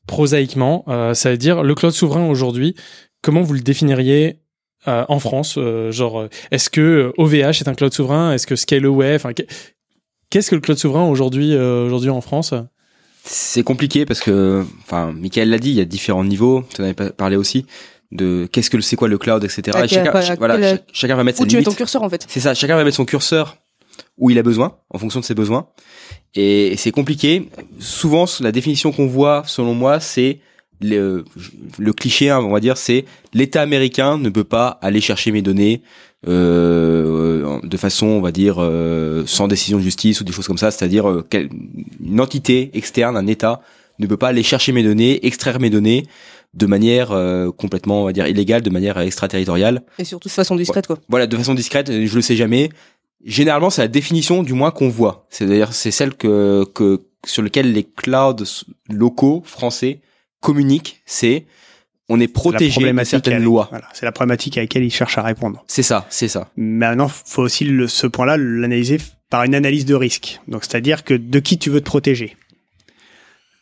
prosaïquement, 0.06 0.84
euh, 0.88 1.14
ça 1.14 1.30
veut 1.30 1.36
dire 1.38 1.62
le 1.62 1.74
cloud 1.74 1.92
souverain 1.92 2.26
aujourd'hui, 2.28 2.74
comment 3.22 3.42
vous 3.42 3.54
le 3.54 3.60
définiriez 3.60 4.38
euh, 4.88 5.04
en 5.08 5.18
France 5.20 5.54
euh, 5.58 5.92
Genre, 5.92 6.26
est-ce 6.50 6.70
que 6.70 7.12
OVH 7.16 7.60
est 7.60 7.68
un 7.68 7.74
cloud 7.74 7.92
souverain? 7.92 8.32
Est-ce 8.32 8.46
que 8.46 8.56
Scaleway 8.56 9.14
Enfin, 9.14 9.32
qu'est- 9.32 9.46
qu'est-ce 10.30 10.50
que 10.50 10.54
le 10.56 10.60
cloud 10.60 10.78
souverain 10.78 11.04
aujourd'hui 11.08 11.54
euh, 11.54 11.86
aujourd'hui 11.86 12.10
en 12.10 12.20
France? 12.20 12.52
C'est 13.24 13.62
compliqué 13.62 14.04
parce 14.04 14.20
que, 14.20 14.64
enfin, 14.84 15.12
Michael 15.12 15.50
l'a 15.50 15.58
dit, 15.58 15.70
il 15.70 15.76
y 15.76 15.80
a 15.80 15.84
différents 15.84 16.24
niveaux. 16.24 16.64
Tu 16.74 16.80
en 16.80 16.84
avais 16.84 16.94
pas 16.94 17.10
parlé 17.10 17.36
aussi 17.36 17.66
de 18.10 18.48
qu'est-ce 18.50 18.68
que 18.68 18.76
le- 18.76 18.82
c'est 18.82 18.96
quoi 18.96 19.06
le 19.06 19.16
cloud, 19.16 19.44
etc. 19.44 19.60
Et 19.84 19.88
chacun, 19.88 20.10
voilà, 20.38 20.58
quel- 20.58 20.82
chacun 20.92 21.14
va 21.14 21.22
mettre 21.22 21.40
Où 21.40 21.44
ses 21.44 21.48
tu 21.48 21.56
mets 21.56 21.62
ton 21.62 21.70
curseur 21.72 22.02
en 22.02 22.10
fait. 22.10 22.26
C'est 22.28 22.40
ça, 22.40 22.52
chacun 22.54 22.74
va 22.76 22.82
mettre 22.82 22.96
son 22.96 23.04
curseur 23.04 23.56
où 24.18 24.31
il 24.31 24.38
a 24.38 24.42
besoin, 24.42 24.76
en 24.90 24.98
fonction 24.98 25.20
de 25.20 25.24
ses 25.24 25.35
besoins. 25.35 25.66
Et, 26.35 26.68
et 26.68 26.76
c'est 26.76 26.92
compliqué. 26.92 27.48
Souvent, 27.78 28.24
la 28.40 28.52
définition 28.52 28.92
qu'on 28.92 29.07
voit, 29.07 29.42
selon 29.46 29.74
moi, 29.74 30.00
c'est 30.00 30.40
le, 30.81 31.24
le 31.78 31.92
cliché, 31.92 32.31
hein, 32.31 32.40
on 32.40 32.50
va 32.50 32.61
dire, 32.61 32.76
c'est 32.76 33.05
l'État 33.33 33.62
américain 33.62 34.18
ne 34.18 34.31
peut 34.31 34.44
pas 34.44 34.78
aller 34.83 35.00
chercher 35.00 35.31
mes 35.31 35.42
données 35.42 35.83
euh, 36.26 37.61
de 37.62 37.76
façon, 37.76 38.07
on 38.07 38.20
va 38.20 38.33
dire, 38.33 38.57
euh, 38.59 39.24
sans 39.26 39.48
décision 39.48 39.78
de 39.78 39.83
justice 39.83 40.20
ou 40.20 40.24
des 40.24 40.33
choses 40.33 40.46
comme 40.46 40.59
ça. 40.59 40.70
C'est-à-dire 40.70 41.09
euh, 41.09 41.24
une 42.05 42.20
entité 42.20 42.70
externe, 42.74 43.16
un 43.16 43.26
État, 43.26 43.61
ne 43.98 44.07
peut 44.07 44.16
pas 44.16 44.28
aller 44.28 44.42
chercher 44.42 44.72
mes 44.72 44.83
données, 44.83 45.24
extraire 45.26 45.61
mes 45.61 45.70
données 45.70 46.07
de 46.55 46.66
manière 46.66 47.12
euh, 47.12 47.50
complètement, 47.50 48.02
on 48.02 48.05
va 48.05 48.12
dire, 48.12 48.26
illégale, 48.26 48.62
de 48.62 48.70
manière 48.70 48.98
extraterritoriale. 48.98 49.83
Et 49.98 50.05
surtout 50.05 50.28
de 50.28 50.33
façon 50.33 50.55
discrète 50.55 50.87
quoi. 50.87 50.98
Voilà, 51.09 51.26
de 51.26 51.37
façon 51.37 51.55
discrète, 51.55 51.90
je 51.90 52.14
le 52.14 52.20
sais 52.20 52.37
jamais. 52.37 52.68
Généralement, 53.24 53.70
c'est 53.70 53.82
la 53.82 53.88
définition 53.88 54.42
du 54.42 54.52
moins 54.52 54.70
qu'on 54.70 54.88
voit. 54.88 55.26
C'est 55.30 55.46
d'ailleurs 55.46 55.72
c'est 55.72 55.90
celle 55.90 56.14
que 56.14 56.64
que 56.74 57.00
sur 57.24 57.42
lequel 57.42 57.72
les 57.72 57.85
clouds 57.85 58.44
locaux 58.88 59.42
français 59.46 60.00
communiquent. 60.40 61.02
C'est 61.06 61.46
on 62.08 62.18
est 62.20 62.28
protégé 62.28 62.92
de 62.92 63.04
certaines 63.04 63.35
avec- 63.35 63.44
lois. 63.44 63.68
Voilà, 63.70 63.88
c'est 63.94 64.04
la 64.04 64.12
problématique 64.12 64.58
à 64.58 64.61
laquelle 64.62 64.85
ils 64.85 64.92
cherchent 64.92 65.18
à 65.18 65.22
répondre. 65.22 65.64
C'est 65.68 65.85
ça, 65.85 66.06
c'est 66.11 66.28
ça. 66.28 66.50
Maintenant, 66.56 67.08
faut 67.08 67.42
aussi 67.42 67.64
le, 67.64 67.87
ce 67.87 68.06
point-là 68.06 68.37
l'analyser 68.37 68.98
par 69.30 69.44
une 69.44 69.54
analyse 69.54 69.87
de 69.87 69.94
risque. 69.94 70.40
Donc, 70.48 70.64
c'est-à-dire 70.64 71.04
que 71.04 71.14
de 71.14 71.38
qui 71.38 71.58
tu 71.58 71.70
veux 71.70 71.80
te 71.80 71.87
protéger. 71.87 72.37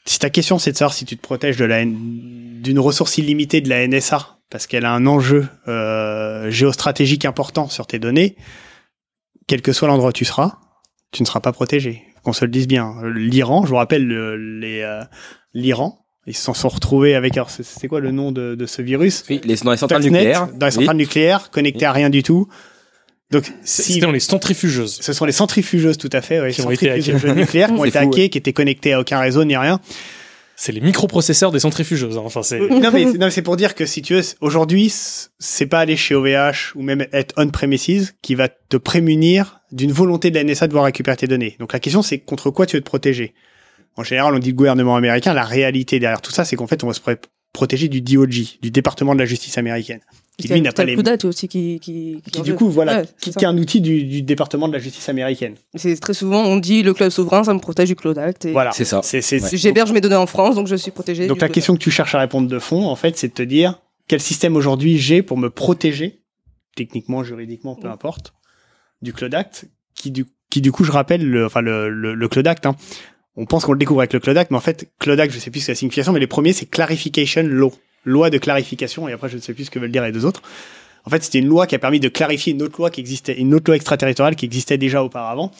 Si 0.06 0.18
ta 0.18 0.30
question 0.30 0.58
c'est 0.58 0.72
de 0.72 0.76
savoir 0.76 0.94
si 0.94 1.04
tu 1.04 1.16
te 1.16 1.22
protèges 1.22 1.58
de 1.58 1.64
la 1.66 1.84
d'une 1.84 2.78
ressource 2.78 3.18
illimitée 3.18 3.60
de 3.60 3.68
la 3.68 3.86
NSA 3.86 4.38
parce 4.48 4.66
qu'elle 4.66 4.84
a 4.84 4.92
un 4.92 5.06
enjeu 5.06 5.46
euh, 5.68 6.50
géostratégique 6.50 7.24
important 7.24 7.68
sur 7.68 7.86
tes 7.86 7.98
données, 8.00 8.34
quel 9.50 9.62
que 9.62 9.72
soit 9.72 9.88
l'endroit 9.88 10.10
où 10.10 10.12
tu 10.12 10.24
seras, 10.24 10.58
tu 11.10 11.22
ne 11.24 11.26
seras 11.26 11.40
pas 11.40 11.50
protégé. 11.52 12.04
Qu'on 12.22 12.32
se 12.32 12.44
le 12.44 12.52
dise 12.52 12.68
bien. 12.68 12.94
L'Iran, 13.16 13.64
je 13.64 13.70
vous 13.70 13.76
rappelle 13.76 14.06
le- 14.06 14.36
les 14.36 14.82
euh, 14.82 15.02
l'Iran, 15.54 16.04
ils 16.28 16.36
se 16.36 16.52
sont 16.52 16.68
retrouvés 16.68 17.16
avec 17.16 17.36
alors 17.36 17.50
c'est- 17.50 17.64
c'est 17.64 17.88
quoi 17.88 17.98
le 17.98 18.12
nom 18.12 18.30
de, 18.30 18.54
de 18.54 18.66
ce 18.66 18.80
virus 18.80 19.24
Oui, 19.28 19.40
les, 19.42 19.56
dans 19.56 19.72
les 19.72 19.76
centrales 19.76 20.02
Stuxnet, 20.02 20.18
nucléaires. 20.20 20.46
dans 20.54 20.66
les 20.66 20.72
oui. 20.72 20.72
centrales 20.72 20.96
nucléaires, 20.96 21.50
connectés 21.50 21.84
à 21.84 21.90
rien 21.92 22.10
du 22.10 22.22
tout. 22.22 22.46
Donc, 23.32 23.52
si 23.64 23.82
C'était 23.94 24.00
dans 24.06 24.12
les 24.12 24.20
centrifugeuses. 24.20 24.98
ce 25.00 25.12
sont 25.12 25.24
les 25.24 25.32
centrifugeuses, 25.32 25.98
tout 25.98 26.10
à 26.12 26.20
fait, 26.20 26.40
ouais, 26.40 26.52
Qui 26.52 26.60
ont 26.62 26.70
été 26.70 26.86
centrifugeuses 26.86 27.24
hackées. 27.30 27.40
nucléaires 27.40 27.68
qui 27.68 27.74
ont 27.74 27.84
été 27.86 27.98
hackées, 27.98 28.28
qui 28.28 28.38
étaient 28.38 28.52
connectées 28.52 28.92
à 28.92 29.00
aucun 29.00 29.18
réseau 29.18 29.44
ni 29.44 29.56
rien. 29.56 29.80
C'est 30.62 30.72
les 30.72 30.82
microprocesseurs 30.82 31.52
des 31.52 31.60
centrifugeuses. 31.60 32.18
hein. 32.18 32.22
Enfin, 32.22 32.42
c'est. 32.42 32.60
non 32.60 32.90
mais, 32.92 33.06
non, 33.06 33.30
c'est 33.30 33.40
pour 33.40 33.56
dire 33.56 33.74
que 33.74 33.86
si 33.86 34.02
tu 34.02 34.12
veux, 34.12 34.20
aujourd'hui, 34.42 34.92
c'est 35.38 35.66
pas 35.66 35.78
aller 35.78 35.96
chez 35.96 36.14
OVH 36.14 36.74
ou 36.74 36.82
même 36.82 37.06
être 37.12 37.34
on-premises 37.38 38.14
qui 38.20 38.34
va 38.34 38.50
te 38.50 38.76
prémunir 38.76 39.62
d'une 39.72 39.90
volonté 39.90 40.30
de 40.30 40.34
la 40.34 40.44
NSA 40.44 40.66
de 40.66 40.72
voir 40.72 40.84
récupérer 40.84 41.16
tes 41.16 41.26
données. 41.26 41.56
Donc 41.60 41.72
la 41.72 41.80
question, 41.80 42.02
c'est 42.02 42.18
contre 42.18 42.50
quoi 42.50 42.66
tu 42.66 42.76
veux 42.76 42.82
te 42.82 42.86
protéger? 42.86 43.32
En 43.96 44.04
général, 44.04 44.34
on 44.34 44.38
dit 44.38 44.50
le 44.50 44.54
gouvernement 44.54 44.96
américain. 44.96 45.32
La 45.32 45.44
réalité 45.44 45.98
derrière 45.98 46.20
tout 46.20 46.30
ça, 46.30 46.44
c'est 46.44 46.56
qu'en 46.56 46.66
fait, 46.66 46.84
on 46.84 46.88
va 46.88 46.92
se 46.92 47.00
protéger 47.54 47.88
du 47.88 48.02
DOJ, 48.02 48.58
du 48.60 48.70
département 48.70 49.14
de 49.14 49.20
la 49.20 49.24
justice 49.24 49.56
américaine, 49.56 50.00
qui 50.40 50.48
lui 50.48 50.60
n'a 50.60 50.72
pas 50.72 50.84
les. 50.84 50.96
aussi 51.24 51.48
qui, 51.48 51.78
qui, 51.80 52.22
Qui 52.30 52.40
en 52.40 52.42
du 52.42 52.54
coup, 52.54 52.68
voilà, 52.70 53.00
Ouais, 53.00 53.06
qui, 53.20 53.32
qui 53.32 53.44
est 53.44 53.48
un 53.48 53.56
outil 53.56 53.80
du, 53.80 54.04
du 54.04 54.22
département 54.22 54.68
de 54.68 54.72
la 54.72 54.78
justice 54.78 55.08
américaine. 55.08 55.54
C'est 55.74 55.98
très 56.00 56.14
souvent, 56.14 56.42
on 56.44 56.56
dit 56.56 56.82
le 56.82 56.94
cloud 56.94 57.10
souverain, 57.10 57.44
ça 57.44 57.54
me 57.54 57.58
protège 57.60 57.88
du 57.88 57.96
Cloud 57.96 58.18
Act. 58.18 58.46
Et 58.46 58.52
Voilà. 58.52 58.72
C'est 58.72 58.84
ça. 58.84 59.00
C'est, 59.02 59.22
c'est, 59.22 59.40
Ouais. 59.40 59.48
J'héberge 59.56 59.92
mes 59.92 60.00
données 60.00 60.16
en 60.16 60.26
France, 60.26 60.54
donc 60.56 60.66
je 60.66 60.76
suis 60.76 60.90
protégé. 60.90 61.26
Donc 61.26 61.38
du 61.38 61.40
la 61.40 61.46
Cloud 61.48 61.54
question 61.54 61.74
que 61.74 61.80
tu 61.80 61.90
cherches 61.90 62.14
à 62.14 62.18
répondre 62.20 62.48
de 62.48 62.58
fond, 62.58 62.86
en 62.86 62.96
fait, 62.96 63.16
c'est 63.16 63.28
de 63.28 63.34
te 63.34 63.42
dire 63.42 63.80
quel 64.08 64.20
système 64.20 64.56
aujourd'hui 64.56 64.98
j'ai 64.98 65.22
pour 65.22 65.36
me 65.38 65.50
protéger, 65.50 66.20
techniquement, 66.76 67.22
juridiquement, 67.22 67.76
peu 67.76 67.88
importe, 67.88 68.32
du 69.02 69.12
Cloud 69.12 69.34
Act, 69.34 69.66
qui 69.94 70.10
du, 70.10 70.26
qui 70.50 70.60
du 70.60 70.72
coup, 70.72 70.84
je 70.84 70.92
rappelle, 70.92 71.24
le, 71.24 71.46
enfin 71.46 71.60
le, 71.60 71.88
le, 71.88 72.14
le 72.14 72.28
Cloud 72.28 72.46
Act, 72.46 72.66
hein, 72.66 72.74
on 73.36 73.46
pense 73.46 73.64
qu'on 73.64 73.72
le 73.72 73.78
découvre 73.78 74.00
avec 74.00 74.12
le 74.12 74.20
Cloud 74.20 74.36
Act, 74.36 74.50
mais 74.50 74.56
en 74.56 74.60
fait, 74.60 74.88
Cloud 74.98 75.18
Act, 75.20 75.32
je 75.32 75.38
sais 75.38 75.50
plus 75.50 75.60
ce 75.60 75.66
que 75.66 75.72
la 75.72 75.76
signification, 75.76 76.12
mais 76.12 76.20
les 76.20 76.26
premiers, 76.26 76.52
c'est 76.52 76.66
Clarification 76.66 77.42
Law, 77.44 77.72
loi 78.04 78.30
de 78.30 78.38
clarification, 78.38 79.08
et 79.08 79.12
après, 79.12 79.28
je 79.28 79.36
ne 79.36 79.40
sais 79.40 79.54
plus 79.54 79.64
ce 79.66 79.70
que 79.70 79.78
veulent 79.78 79.90
dire 79.90 80.02
les 80.02 80.12
deux 80.12 80.24
autres. 80.24 80.42
En 81.04 81.10
fait, 81.10 81.22
c'était 81.22 81.38
une 81.38 81.46
loi 81.46 81.66
qui 81.66 81.74
a 81.74 81.78
permis 81.78 82.00
de 82.00 82.08
clarifier 82.08 82.52
une 82.52 82.62
autre 82.62 82.78
loi 82.78 82.90
qui 82.90 83.00
existait, 83.00 83.38
une 83.38 83.54
autre 83.54 83.64
loi 83.68 83.76
extraterritoriale 83.76 84.36
qui 84.36 84.44
existait 84.44 84.78
déjà 84.78 85.02
auparavant, 85.02 85.50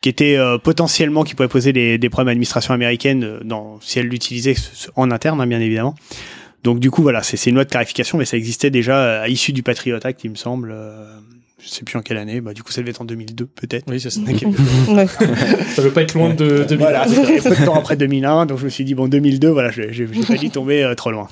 qui 0.00 0.08
était 0.08 0.36
euh, 0.36 0.58
potentiellement 0.58 1.24
qui 1.24 1.34
pouvait 1.34 1.48
poser 1.48 1.72
des, 1.72 1.98
problèmes 2.08 2.28
à 2.28 2.30
l'administration 2.32 2.74
américaine 2.74 3.24
euh, 3.24 3.76
si 3.80 3.98
elle 3.98 4.08
l'utilisait 4.08 4.54
en 4.96 5.10
interne, 5.10 5.40
hein, 5.40 5.46
bien 5.46 5.60
évidemment. 5.60 5.94
Donc 6.64 6.80
du 6.80 6.90
coup, 6.90 7.02
voilà, 7.02 7.22
c'est 7.22 7.44
une 7.48 7.54
loi 7.54 7.64
de 7.64 7.70
clarification, 7.70 8.18
mais 8.18 8.24
ça 8.24 8.36
existait 8.36 8.70
déjà 8.70 8.98
euh, 8.98 9.22
à 9.22 9.28
l'issue 9.28 9.52
du 9.52 9.62
Patriot 9.62 9.98
Act, 10.02 10.24
il 10.24 10.30
me 10.30 10.36
semble. 10.36 10.74
Je 11.66 11.70
sais 11.70 11.84
plus 11.84 11.98
en 11.98 12.02
quelle 12.02 12.16
année. 12.16 12.40
Bah, 12.40 12.54
du 12.54 12.62
coup, 12.62 12.70
ça 12.70 12.80
devait 12.80 12.90
être 12.90 13.02
en 13.02 13.04
2002, 13.04 13.46
peut-être. 13.46 13.84
Oui, 13.88 14.00
c'est 14.00 14.10
ça. 14.10 14.20
Ça 15.74 15.82
veut 15.82 15.90
pas 15.90 16.02
être 16.02 16.14
loin 16.14 16.30
de 16.32 16.64
2000. 16.64 16.76
Voilà, 16.78 17.06
c'était 17.08 17.40
peu 17.40 17.56
de 17.56 17.64
temps 17.64 17.74
après 17.74 17.96
2001, 17.98 18.46
donc 18.46 18.58
je 18.58 18.64
me 18.64 18.70
suis 18.70 18.84
dit, 18.84 18.94
bon, 18.94 19.08
2002, 19.08 19.48
voilà, 19.48 19.70
je 19.70 19.82
j'ai 19.90 20.06
j'ai 20.06 20.20
pas 20.22 20.34
dit 20.34 20.50
tomber 20.50 20.82
euh, 20.82 20.94
trop 20.94 21.10
loin. 21.10 21.28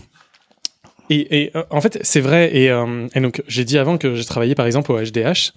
Et, 1.10 1.42
et, 1.42 1.56
euh, 1.56 1.62
en 1.70 1.80
fait, 1.80 1.98
c'est 2.02 2.20
vrai. 2.20 2.56
Et, 2.56 2.70
euh, 2.70 3.06
et 3.14 3.20
donc, 3.20 3.42
j'ai 3.46 3.64
dit 3.64 3.78
avant 3.78 3.98
que 3.98 4.14
j'ai 4.14 4.24
travaillé 4.24 4.54
par 4.54 4.66
exemple 4.66 4.90
au 4.92 4.98
HDH. 4.98 5.52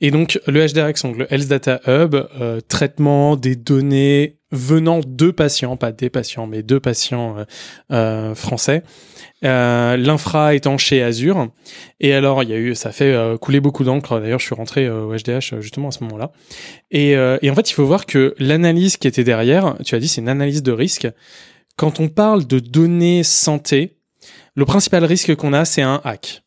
Et 0.00 0.10
donc, 0.10 0.40
le 0.46 0.66
HDH, 0.66 1.02
donc 1.02 1.18
le 1.18 1.32
Health 1.32 1.48
Data 1.48 1.80
Hub, 1.86 2.14
euh, 2.14 2.60
traitement 2.66 3.36
des 3.36 3.56
données 3.56 4.38
venant 4.52 5.00
de 5.04 5.30
patients, 5.30 5.76
pas 5.76 5.90
des 5.90 6.10
patients, 6.10 6.46
mais 6.46 6.62
de 6.62 6.78
patients 6.78 7.38
euh, 7.38 7.44
euh, 7.90 8.34
français. 8.34 8.84
Euh, 9.44 9.96
L'infra 9.96 10.54
étant 10.54 10.78
chez 10.78 11.02
Azure. 11.02 11.48
Et 11.98 12.12
alors, 12.12 12.42
il 12.42 12.50
y 12.50 12.52
a 12.52 12.58
eu, 12.58 12.74
ça 12.74 12.92
fait 12.92 13.12
euh, 13.12 13.36
couler 13.38 13.60
beaucoup 13.60 13.82
d'encre. 13.82 14.20
D'ailleurs, 14.20 14.38
je 14.38 14.44
suis 14.44 14.54
rentré 14.54 14.88
au 14.88 15.12
HDH 15.16 15.60
justement 15.60 15.88
à 15.88 15.90
ce 15.90 16.04
moment-là. 16.04 16.30
Et, 16.90 17.12
et 17.12 17.50
en 17.50 17.54
fait, 17.54 17.70
il 17.70 17.74
faut 17.74 17.86
voir 17.86 18.06
que 18.06 18.34
l'analyse 18.38 18.96
qui 18.98 19.08
était 19.08 19.24
derrière, 19.24 19.76
tu 19.84 19.94
as 19.94 19.98
dit, 19.98 20.08
c'est 20.08 20.20
une 20.20 20.28
analyse 20.28 20.62
de 20.62 20.72
risque. 20.72 21.08
Quand 21.76 22.00
on 22.00 22.08
parle 22.08 22.46
de 22.46 22.58
données 22.58 23.22
santé, 23.22 23.96
le 24.54 24.66
principal 24.66 25.04
risque 25.04 25.34
qu'on 25.34 25.54
a, 25.54 25.64
c'est 25.64 25.82
un 25.82 26.00
hack. 26.04 26.42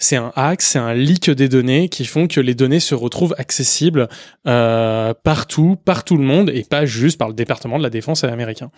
C'est 0.00 0.16
un 0.16 0.32
hack, 0.34 0.62
c'est 0.62 0.78
un 0.78 0.94
leak 0.94 1.30
des 1.30 1.48
données 1.48 1.88
qui 1.88 2.06
font 2.06 2.26
que 2.26 2.40
les 2.40 2.54
données 2.54 2.80
se 2.80 2.94
retrouvent 2.94 3.34
accessibles 3.38 4.08
euh, 4.48 5.14
partout, 5.22 5.76
par 5.84 6.04
tout 6.04 6.16
le 6.16 6.24
monde, 6.24 6.50
et 6.52 6.64
pas 6.64 6.86
juste 6.86 7.18
par 7.18 7.28
le 7.28 7.34
département 7.34 7.78
de 7.78 7.82
la 7.82 7.90
défense 7.90 8.24
américain. 8.24 8.70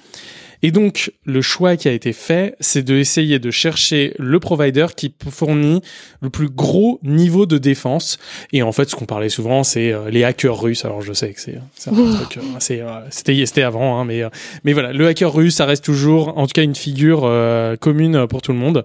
Et 0.65 0.71
donc, 0.71 1.13
le 1.25 1.41
choix 1.41 1.77
qui 1.77 1.89
a 1.89 1.93
été 1.93 2.13
fait, 2.13 2.55
c'est 2.61 2.83
d'essayer 2.83 3.39
de 3.39 3.51
chercher 3.51 4.15
le 4.19 4.39
provider 4.41 4.87
qui 4.97 5.15
fournit 5.29 5.81
le 6.21 6.31
plus 6.31 6.49
gros 6.49 7.01
niveau 7.03 7.47
de 7.47 7.59
défense. 7.59 8.19
Et 8.53 8.63
en 8.63 8.73
fait, 8.73 8.91
ce 8.91 8.97
qu'on 8.97 9.07
parlait 9.07 9.29
souvent, 9.29 9.65
c'est 9.65 9.93
euh, 9.93 10.11
les 10.11 10.23
hackers 10.23 10.61
russes. 10.61 10.85
Alors, 10.85 11.03
je 11.03 11.13
sais 11.13 11.33
que 11.33 11.41
c'est 11.41 11.59
c'est 11.75 11.91
un 11.91 11.95
truc, 11.95 12.37
euh, 12.37 12.41
c'est, 12.59 12.81
euh, 12.81 13.01
c'était 13.11 13.45
c'était 13.47 13.63
avant, 13.63 13.99
hein, 13.99 14.05
mais 14.05 14.23
euh, 14.23 14.29
mais 14.65 14.73
voilà, 14.73 14.93
le 14.93 15.07
hacker 15.07 15.33
russe, 15.33 15.57
ça 15.57 15.67
reste 15.67 15.85
toujours, 15.85 16.37
en 16.37 16.47
tout 16.47 16.53
cas, 16.53 16.63
une 16.63 16.77
figure 16.77 17.23
euh, 17.25 17.77
commune 17.77 18.27
pour 18.29 18.43
tout 18.43 18.53
le 18.53 18.59
monde. 18.59 18.85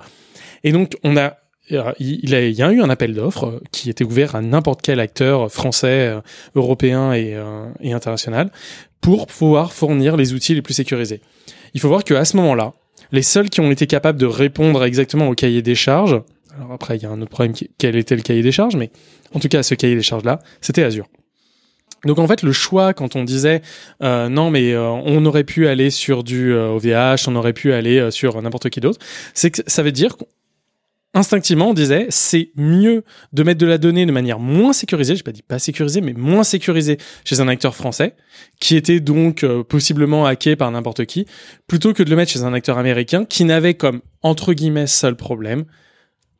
Et 0.63 0.71
donc, 0.71 0.97
on 1.03 1.15
a 1.17 1.37
il 1.69 2.29
y 2.29 2.61
a 2.61 2.71
eu 2.71 2.81
un 2.81 2.89
appel 2.89 3.13
d'offres 3.13 3.45
euh, 3.45 3.59
qui 3.71 3.89
était 3.89 4.03
ouvert 4.03 4.35
à 4.35 4.41
n'importe 4.41 4.81
quel 4.81 4.99
acteur 4.99 5.51
français, 5.51 6.07
euh, 6.07 6.21
européen 6.55 7.13
et, 7.13 7.35
euh, 7.35 7.67
international 7.83 8.51
pour 9.01 9.27
pouvoir 9.27 9.73
fournir 9.73 10.17
les 10.17 10.33
outils 10.33 10.55
les 10.55 10.61
plus 10.61 10.73
sécurisés. 10.73 11.21
Il 11.73 11.81
faut 11.81 11.87
voir 11.87 12.03
qu'à 12.03 12.25
ce 12.25 12.37
moment-là, 12.37 12.73
les 13.11 13.21
seuls 13.21 13.49
qui 13.49 13.61
ont 13.61 13.71
été 13.71 13.87
capables 13.87 14.19
de 14.19 14.25
répondre 14.25 14.83
exactement 14.83 15.27
au 15.29 15.33
cahier 15.33 15.61
des 15.61 15.75
charges, 15.75 16.21
alors 16.57 16.71
après 16.71 16.97
il 16.97 17.03
y 17.03 17.05
a 17.05 17.09
un 17.09 17.21
autre 17.21 17.31
problème, 17.31 17.53
quel 17.77 17.95
était 17.95 18.15
le 18.15 18.21
cahier 18.21 18.41
des 18.41 18.51
charges, 18.51 18.75
mais 18.75 18.89
en 19.33 19.39
tout 19.39 19.47
cas 19.47 19.63
ce 19.63 19.75
cahier 19.75 19.95
des 19.95 20.01
charges-là, 20.01 20.39
c'était 20.61 20.83
Azure. 20.83 21.07
Donc 22.05 22.19
en 22.19 22.27
fait 22.27 22.43
le 22.43 22.51
choix 22.51 22.93
quand 22.93 23.15
on 23.15 23.23
disait 23.23 23.61
euh, 24.03 24.29
non 24.29 24.51
mais 24.51 24.73
euh, 24.73 24.89
on 24.89 25.25
aurait 25.25 25.43
pu 25.43 25.67
aller 25.67 25.89
sur 25.89 26.23
du 26.23 26.53
euh, 26.53 26.69
OVH, 26.69 27.27
on 27.27 27.35
aurait 27.35 27.53
pu 27.53 27.73
aller 27.73 27.97
euh, 27.97 28.11
sur 28.11 28.39
n'importe 28.41 28.69
qui 28.69 28.79
d'autre, 28.79 28.99
c'est 29.33 29.51
que 29.51 29.61
ça 29.65 29.81
veut 29.83 29.91
dire 29.91 30.15
instinctivement, 31.17 31.69
on 31.69 31.73
disait 31.73 32.07
c'est 32.09 32.51
mieux 32.55 33.03
de 33.33 33.43
mettre 33.43 33.59
de 33.59 33.65
la 33.65 33.77
donnée 33.77 34.05
de 34.05 34.11
manière 34.11 34.39
moins 34.39 34.73
sécurisée, 34.73 35.15
j'ai 35.15 35.23
pas 35.23 35.31
dit 35.31 35.41
pas 35.41 35.59
sécurisée, 35.59 36.01
mais 36.01 36.13
moins 36.13 36.43
sécurisée 36.43 36.97
chez 37.25 37.41
un 37.41 37.47
acteur 37.47 37.75
français, 37.75 38.15
qui 38.59 38.75
était 38.75 38.99
donc 38.99 39.43
euh, 39.43 39.63
possiblement 39.63 40.25
hacké 40.25 40.55
par 40.55 40.71
n'importe 40.71 41.05
qui, 41.05 41.25
plutôt 41.67 41.93
que 41.93 42.03
de 42.03 42.09
le 42.09 42.15
mettre 42.15 42.31
chez 42.31 42.43
un 42.43 42.53
acteur 42.53 42.77
américain 42.77 43.25
qui 43.25 43.43
n'avait 43.43 43.73
comme 43.73 44.01
entre 44.21 44.53
guillemets 44.53 44.87
seul 44.87 45.15
problème 45.15 45.65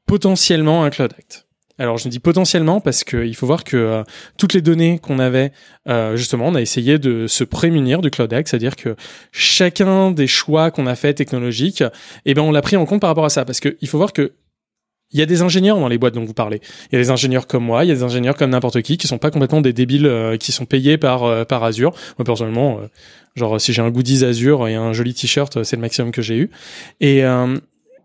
potentiellement 0.05 0.83
un 0.83 0.89
cloud 0.89 1.11
act. 1.17 1.47
Alors 1.79 1.97
je 1.97 2.09
dis 2.09 2.19
potentiellement 2.19 2.81
parce 2.81 3.03
qu'il 3.03 3.35
faut 3.35 3.45
voir 3.45 3.63
que 3.63 3.77
euh, 3.77 4.03
toutes 4.37 4.53
les 4.53 4.61
données 4.61 4.99
qu'on 4.99 5.19
avait, 5.19 5.51
euh, 5.87 6.15
justement, 6.15 6.47
on 6.47 6.55
a 6.55 6.61
essayé 6.61 6.97
de 6.97 7.27
se 7.27 7.43
prémunir 7.43 8.01
du 8.01 8.09
cloud 8.09 8.33
act, 8.33 8.47
c'est-à-dire 8.47 8.75
que 8.75 8.95
chacun 9.31 10.11
des 10.11 10.27
choix 10.27 10.71
qu'on 10.71 10.87
a 10.87 10.95
fait 10.95 11.13
technologiques, 11.13 11.83
eh 12.25 12.33
ben 12.33 12.41
on 12.41 12.51
l'a 12.51 12.63
pris 12.63 12.77
en 12.77 12.85
compte 12.85 13.01
par 13.01 13.09
rapport 13.09 13.25
à 13.25 13.29
ça, 13.29 13.45
parce 13.45 13.59
que 13.59 13.77
il 13.81 13.87
faut 13.87 13.97
voir 13.97 14.13
que 14.13 14.33
il 15.11 15.19
y 15.19 15.21
a 15.21 15.25
des 15.25 15.41
ingénieurs 15.41 15.79
dans 15.79 15.87
les 15.87 15.97
boîtes 15.97 16.13
dont 16.13 16.25
vous 16.25 16.33
parlez. 16.33 16.61
Il 16.91 16.95
y 16.95 16.97
a 16.97 17.01
des 17.01 17.09
ingénieurs 17.09 17.47
comme 17.47 17.63
moi, 17.63 17.85
il 17.85 17.87
y 17.87 17.91
a 17.91 17.95
des 17.95 18.03
ingénieurs 18.03 18.35
comme 18.35 18.49
n'importe 18.49 18.81
qui 18.81 18.97
qui 18.97 19.07
sont 19.07 19.17
pas 19.17 19.31
complètement 19.31 19.61
des 19.61 19.73
débiles 19.73 20.05
euh, 20.05 20.37
qui 20.37 20.51
sont 20.51 20.65
payés 20.65 20.97
par 20.97 21.23
euh, 21.23 21.45
par 21.45 21.63
Azure. 21.63 21.91
Moi 22.17 22.25
personnellement, 22.25 22.79
euh, 22.79 22.87
genre 23.35 23.59
si 23.59 23.71
j'ai 23.71 23.81
un 23.81 23.89
goodies 23.89 24.25
Azure 24.25 24.67
et 24.67 24.75
un 24.75 24.93
joli 24.93 25.13
t-shirt, 25.13 25.63
c'est 25.63 25.75
le 25.75 25.81
maximum 25.81 26.11
que 26.11 26.21
j'ai 26.21 26.37
eu. 26.37 26.49
Et 26.99 27.23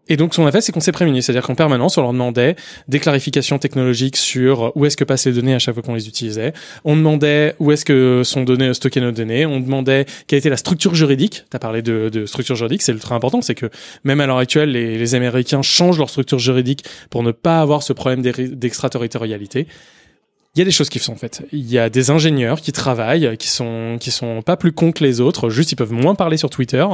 et 0.08 0.16
donc, 0.16 0.34
ce 0.34 0.40
qu'on 0.40 0.46
a 0.46 0.52
fait, 0.52 0.60
c'est 0.60 0.72
qu'on 0.72 0.80
s'est 0.80 0.92
prémunis. 0.92 1.22
C'est-à-dire 1.22 1.46
qu'en 1.46 1.54
permanence, 1.54 1.96
on 1.96 2.02
leur 2.02 2.12
demandait 2.12 2.56
des 2.88 2.98
clarifications 2.98 3.58
technologiques 3.58 4.16
sur 4.16 4.72
où 4.76 4.84
est-ce 4.84 4.96
que 4.96 5.04
passent 5.04 5.26
les 5.26 5.32
données 5.32 5.54
à 5.54 5.60
chaque 5.60 5.74
fois 5.74 5.82
qu'on 5.82 5.94
les 5.94 6.08
utilisait. 6.08 6.52
On 6.84 6.96
demandait 6.96 7.54
où 7.60 7.70
est-ce 7.70 7.84
que 7.84 8.22
sont 8.24 8.42
données, 8.42 8.74
stockées 8.74 9.00
nos 9.00 9.12
données. 9.12 9.46
On 9.46 9.60
demandait 9.60 10.06
quelle 10.26 10.40
était 10.40 10.50
la 10.50 10.56
structure 10.56 10.96
juridique. 10.96 11.44
Tu 11.50 11.56
as 11.56 11.60
parlé 11.60 11.82
de, 11.82 12.26
structure 12.26 12.56
juridique. 12.56 12.82
C'est 12.82 12.92
ultra 12.92 13.14
important. 13.14 13.42
C'est 13.42 13.54
que 13.54 13.70
même 14.02 14.20
à 14.20 14.26
l'heure 14.26 14.38
actuelle, 14.38 14.72
les, 14.72 15.14
Américains 15.14 15.62
changent 15.62 15.98
leur 15.98 16.10
structure 16.10 16.38
juridique 16.38 16.84
pour 17.10 17.22
ne 17.22 17.32
pas 17.32 17.60
avoir 17.60 17.82
ce 17.82 17.92
problème 17.92 18.22
d'ex- 18.22 18.50
d'extraterritorialité. 18.50 19.68
Il 20.54 20.58
y 20.58 20.62
a 20.62 20.64
des 20.66 20.70
choses 20.70 20.90
qui 20.90 20.98
sont 20.98 21.16
faites. 21.16 21.42
Il 21.50 21.70
y 21.70 21.78
a 21.78 21.88
des 21.88 22.10
ingénieurs 22.10 22.60
qui 22.60 22.72
travaillent, 22.72 23.38
qui 23.38 23.48
sont 23.48 23.96
qui 23.98 24.10
sont 24.10 24.42
pas 24.42 24.58
plus 24.58 24.72
cons 24.72 24.92
que 24.92 25.02
les 25.02 25.22
autres. 25.22 25.48
Juste, 25.48 25.72
ils 25.72 25.76
peuvent 25.76 25.92
moins 25.92 26.14
parler 26.14 26.36
sur 26.36 26.50
Twitter. 26.50 26.84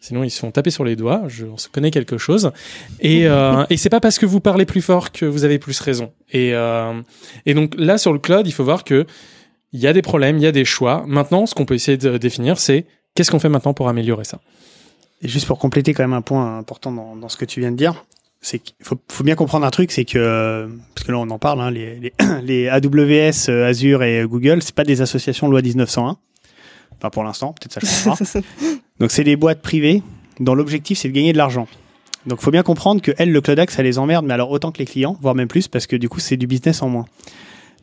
Sinon, 0.00 0.24
ils 0.24 0.30
se 0.30 0.40
font 0.40 0.50
taper 0.50 0.70
sur 0.70 0.84
les 0.84 0.96
doigts. 0.96 1.22
Je, 1.28 1.46
on 1.46 1.56
se 1.56 1.68
connaît 1.68 1.92
quelque 1.92 2.18
chose. 2.18 2.50
Et, 3.00 3.28
euh, 3.28 3.64
et 3.70 3.76
c'est 3.76 3.88
pas 3.88 4.00
parce 4.00 4.18
que 4.18 4.26
vous 4.26 4.40
parlez 4.40 4.66
plus 4.66 4.82
fort 4.82 5.12
que 5.12 5.24
vous 5.24 5.44
avez 5.44 5.60
plus 5.60 5.78
raison. 5.80 6.12
Et, 6.32 6.54
euh, 6.54 7.00
et 7.46 7.54
donc 7.54 7.74
là, 7.76 7.98
sur 7.98 8.12
le 8.12 8.18
cloud, 8.18 8.46
il 8.46 8.52
faut 8.52 8.64
voir 8.64 8.82
que 8.82 9.06
il 9.72 9.80
y 9.80 9.86
a 9.86 9.92
des 9.92 10.02
problèmes, 10.02 10.38
il 10.38 10.42
y 10.42 10.46
a 10.46 10.52
des 10.52 10.64
choix. 10.64 11.04
Maintenant, 11.06 11.46
ce 11.46 11.54
qu'on 11.54 11.66
peut 11.66 11.74
essayer 11.74 11.98
de 11.98 12.18
définir, 12.18 12.58
c'est 12.58 12.86
qu'est-ce 13.14 13.30
qu'on 13.30 13.38
fait 13.38 13.48
maintenant 13.48 13.74
pour 13.74 13.88
améliorer 13.88 14.24
ça? 14.24 14.40
Et 15.22 15.28
juste 15.28 15.46
pour 15.46 15.58
compléter 15.58 15.94
quand 15.94 16.02
même 16.02 16.14
un 16.14 16.22
point 16.22 16.58
important 16.58 16.90
dans, 16.90 17.16
dans 17.16 17.28
ce 17.28 17.36
que 17.36 17.44
tu 17.44 17.60
viens 17.60 17.70
de 17.70 17.76
dire, 17.76 18.04
c'est 18.40 18.60
qu'il 18.60 18.74
faut, 18.82 18.96
faut 19.10 19.24
bien 19.24 19.34
comprendre 19.34 19.66
un 19.66 19.70
truc, 19.70 19.90
c'est 19.90 20.04
que 20.04 20.68
parce 20.94 21.06
que 21.06 21.12
là 21.12 21.18
on 21.18 21.28
en 21.30 21.38
parle, 21.38 21.60
hein, 21.60 21.70
les, 21.70 21.98
les, 21.98 22.12
les 22.42 22.68
AWS, 22.68 23.50
euh, 23.50 23.68
Azure 23.68 24.02
et 24.02 24.24
Google, 24.26 24.62
c'est 24.62 24.74
pas 24.74 24.84
des 24.84 25.00
associations 25.02 25.48
loi 25.48 25.60
1901. 25.60 26.16
Enfin 26.96 27.10
pour 27.10 27.24
l'instant, 27.24 27.52
peut-être 27.52 27.72
ça 27.72 27.80
changera. 27.80 28.40
Donc 29.00 29.10
c'est 29.10 29.24
des 29.24 29.36
boîtes 29.36 29.62
privées 29.62 30.02
dont 30.40 30.54
l'objectif 30.54 30.98
c'est 30.98 31.08
de 31.08 31.14
gagner 31.14 31.32
de 31.32 31.38
l'argent. 31.38 31.66
Donc 32.26 32.40
faut 32.40 32.50
bien 32.50 32.62
comprendre 32.62 33.00
que 33.00 33.12
elles, 33.18 33.32
le 33.32 33.40
Cloud 33.40 33.58
Act, 33.58 33.72
ça 33.72 33.82
les 33.82 33.98
emmerde, 33.98 34.24
mais 34.26 34.34
alors 34.34 34.50
autant 34.50 34.70
que 34.70 34.78
les 34.78 34.86
clients, 34.86 35.16
voire 35.20 35.34
même 35.34 35.48
plus, 35.48 35.68
parce 35.68 35.86
que 35.86 35.96
du 35.96 36.08
coup 36.08 36.20
c'est 36.20 36.36
du 36.36 36.46
business 36.46 36.82
en 36.82 36.88
moins. 36.88 37.06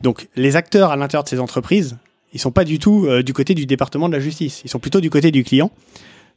Donc 0.02 0.28
les 0.36 0.56
acteurs 0.56 0.90
à 0.90 0.96
l'intérieur 0.96 1.24
de 1.24 1.28
ces 1.28 1.40
entreprises, 1.40 1.96
ils 2.32 2.40
sont 2.40 2.50
pas 2.50 2.64
du 2.64 2.78
tout 2.78 3.06
euh, 3.06 3.22
du 3.22 3.32
côté 3.32 3.54
du 3.54 3.66
département 3.66 4.08
de 4.08 4.14
la 4.14 4.20
justice, 4.20 4.62
ils 4.64 4.70
sont 4.70 4.78
plutôt 4.78 5.00
du 5.00 5.10
côté 5.10 5.30
du 5.30 5.42
client, 5.42 5.70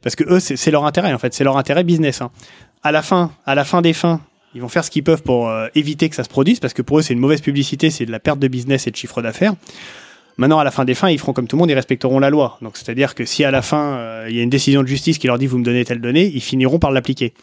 parce 0.02 0.16
que 0.16 0.24
eux 0.24 0.40
c'est 0.40 0.70
leur 0.70 0.84
intérêt 0.84 1.12
en 1.12 1.18
fait, 1.18 1.34
c'est 1.34 1.44
leur 1.44 1.56
intérêt 1.56 1.84
business. 1.84 2.20
hein. 2.22 2.30
À 2.82 2.92
la 2.92 3.02
fin, 3.02 3.32
à 3.44 3.54
la 3.54 3.64
fin 3.64 3.82
des 3.82 3.92
fins, 3.92 4.20
ils 4.54 4.60
vont 4.60 4.68
faire 4.68 4.84
ce 4.84 4.90
qu'ils 4.90 5.04
peuvent 5.04 5.22
pour 5.22 5.48
euh, 5.48 5.68
éviter 5.74 6.08
que 6.08 6.16
ça 6.16 6.24
se 6.24 6.28
produise, 6.28 6.60
parce 6.60 6.74
que 6.74 6.82
pour 6.82 6.98
eux 6.98 7.02
c'est 7.02 7.12
une 7.12 7.20
mauvaise 7.20 7.40
publicité, 7.40 7.90
c'est 7.90 8.06
de 8.06 8.12
la 8.12 8.20
perte 8.20 8.38
de 8.38 8.48
business 8.48 8.86
et 8.86 8.90
de 8.90 8.96
chiffre 8.96 9.22
d'affaires. 9.22 9.54
Maintenant, 10.36 10.58
à 10.58 10.64
la 10.64 10.70
fin 10.70 10.86
des 10.86 10.94
fins, 10.94 11.10
ils 11.10 11.18
feront 11.18 11.34
comme 11.34 11.46
tout 11.46 11.56
le 11.56 11.58
monde, 11.60 11.70
ils 11.70 11.74
respecteront 11.74 12.18
la 12.18 12.30
loi. 12.30 12.56
Donc, 12.62 12.78
c'est-à-dire 12.78 13.14
que 13.14 13.26
si 13.26 13.44
à 13.44 13.50
la 13.50 13.60
fin, 13.60 13.96
euh, 13.96 14.26
il 14.30 14.36
y 14.36 14.40
a 14.40 14.42
une 14.42 14.48
décision 14.48 14.80
de 14.80 14.86
justice 14.86 15.18
qui 15.18 15.26
leur 15.26 15.36
dit 15.36 15.46
vous 15.46 15.58
me 15.58 15.64
donnez 15.64 15.84
telle 15.84 16.00
donnée, 16.00 16.30
ils 16.34 16.40
finiront 16.40 16.78
par 16.78 16.92
l'appliquer. 16.92 17.34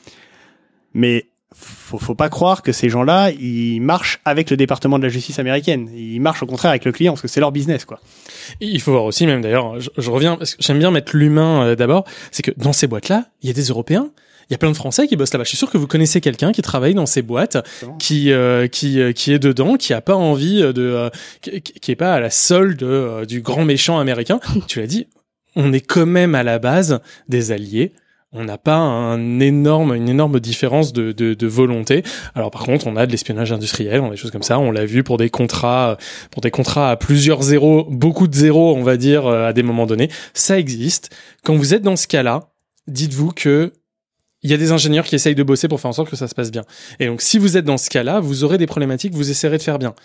Mais 0.96 1.28
faut, 1.60 1.98
faut 1.98 2.16
pas 2.16 2.30
croire 2.30 2.62
que 2.62 2.72
ces 2.72 2.90
gens-là, 2.90 3.32
ils 3.32 3.80
marchent 3.80 4.20
avec 4.26 4.50
le 4.50 4.58
département 4.58 5.00
de 5.00 5.04
la 5.04 5.10
justice 5.10 5.40
américaine. 5.40 5.90
Ils 5.96 6.20
marchent 6.20 6.44
au 6.44 6.48
contraire 6.48 6.72
avec 6.72 6.86
le 6.86 6.92
client 6.92 7.14
parce 7.14 7.22
que 7.22 7.28
c'est 7.28 7.40
leur 7.40 7.52
business, 7.52 7.86
quoi. 7.86 8.00
Il 8.60 8.82
faut 8.82 8.92
voir 8.92 9.06
aussi, 9.06 9.26
même 9.26 9.42
d'ailleurs, 9.42 9.80
je, 9.80 9.90
je 9.98 10.12
reviens, 10.12 10.36
parce 10.36 10.56
que 10.56 10.64
j'aime 10.64 10.80
bien 10.80 10.92
mettre 10.92 11.16
l'humain 11.16 11.64
euh, 11.64 11.76
d'abord, 11.76 12.06
c'est 12.32 12.44
que 12.44 12.52
dans 12.58 12.74
ces 12.74 12.88
boîtes-là, 12.88 13.26
il 13.42 13.48
y 13.48 13.50
a 13.50 13.54
des 13.54 13.64
Européens, 13.64 14.12
il 14.50 14.54
y 14.54 14.56
a 14.56 14.58
plein 14.58 14.72
de 14.72 14.76
Français 14.76 15.08
qui 15.08 15.16
bossent 15.16 15.34
là-bas. 15.34 15.44
Je 15.44 15.50
suis 15.50 15.58
sûr 15.58 15.70
que 15.70 15.78
vous 15.78 15.88
connaissez 15.88 16.22
quelqu'un 16.22 16.52
qui 16.52 16.62
travaille 16.62 16.94
dans 16.94 17.06
ces 17.06 17.22
boîtes, 17.22 17.58
qui 18.00 18.32
euh, 18.32 18.68
qui 18.68 19.02
euh, 19.02 19.12
qui 19.12 19.34
est 19.34 19.40
dedans, 19.40 19.76
qui 19.76 19.94
a 19.94 20.02
pas 20.02 20.16
envie 20.16 20.62
de, 20.62 20.74
euh, 20.78 21.10
qui, 21.42 21.62
qui 21.62 21.92
est 21.92 21.96
pas 21.96 22.14
à 22.14 22.20
la 22.20 22.30
solde 22.30 22.82
euh, 22.84 23.26
du 23.26 23.42
grand 23.42 23.66
méchant 23.66 24.00
américain. 24.00 24.40
tu 24.68 24.80
l'as 24.80 24.88
dit, 24.88 25.08
on 25.56 25.74
est 25.74 25.82
quand 25.82 26.06
même 26.06 26.34
à 26.34 26.44
la 26.44 26.60
base 26.60 27.00
des 27.28 27.52
alliés. 27.52 27.92
On 28.34 28.44
n'a 28.44 28.58
pas 28.58 28.76
un 28.76 29.40
énorme, 29.40 29.96
une 29.96 30.10
énorme 30.10 30.40
différence 30.40 30.92
de, 30.92 31.14
de, 31.14 31.34
de 31.34 31.48
volonté. 31.48 32.04
Alors 32.36 32.52
par 32.52 32.64
contre, 32.64 32.86
on 32.88 32.96
a 32.98 33.06
de 33.06 33.12
l'espionnage 33.12 33.52
industriel, 33.54 34.02
on 34.02 34.08
a 34.08 34.12
des 34.12 34.18
choses 34.18 34.32
comme 34.32 34.44
ça. 34.44 34.60
On 34.60 34.72
l'a 34.72 34.86
vu 34.86 35.04
pour 35.04 35.18
des 35.18 35.30
contrats, 35.30 35.98
pour 36.30 36.42
des 36.42 36.52
contrats 36.52 36.92
à 36.92 36.98
plusieurs 36.98 37.42
zéros, 37.42 37.88
beaucoup 37.90 38.28
de 38.28 38.36
zéros, 38.36 38.76
on 38.76 38.84
va 38.84 38.98
dire 38.98 39.28
à 39.28 39.54
des 39.54 39.64
moments 39.64 39.86
donnés. 39.86 40.10
Ça 40.34 40.60
existe. 40.60 41.16
Quand 41.44 41.56
vous 41.56 41.74
êtes 41.74 41.84
dans 41.84 41.96
ce 41.96 42.08
cas-là, 42.08 42.50
dites-vous 42.88 43.32
que 43.32 43.72
il 44.44 44.52
y 44.52 44.54
a 44.54 44.58
des 44.58 44.72
ingénieurs 44.72 45.06
qui 45.06 45.16
essayent 45.16 45.36
de 45.36 45.44
bosser 45.44 45.68
pour 45.68 45.80
faire 45.80 45.90
en 45.90 45.94
sorte 45.94 46.10
que 46.10 46.16
ça 46.16 46.28
se 46.28 46.36
passe 46.36 46.52
bien. 46.52 46.64
Et 47.00 47.08
donc, 47.08 47.22
si 47.22 47.40
vous 47.40 47.58
êtes 47.58 47.66
dans 47.66 47.78
ce 47.78 47.90
cas-là, 47.90 48.20
vous 48.20 48.44
aurez 48.44 48.58
des 48.58 48.68
problématiques, 48.68 49.14
vous 49.14 49.32
essaierez 49.32 49.58
de 49.58 49.64
faire 49.64 49.80
bien. 49.80 49.96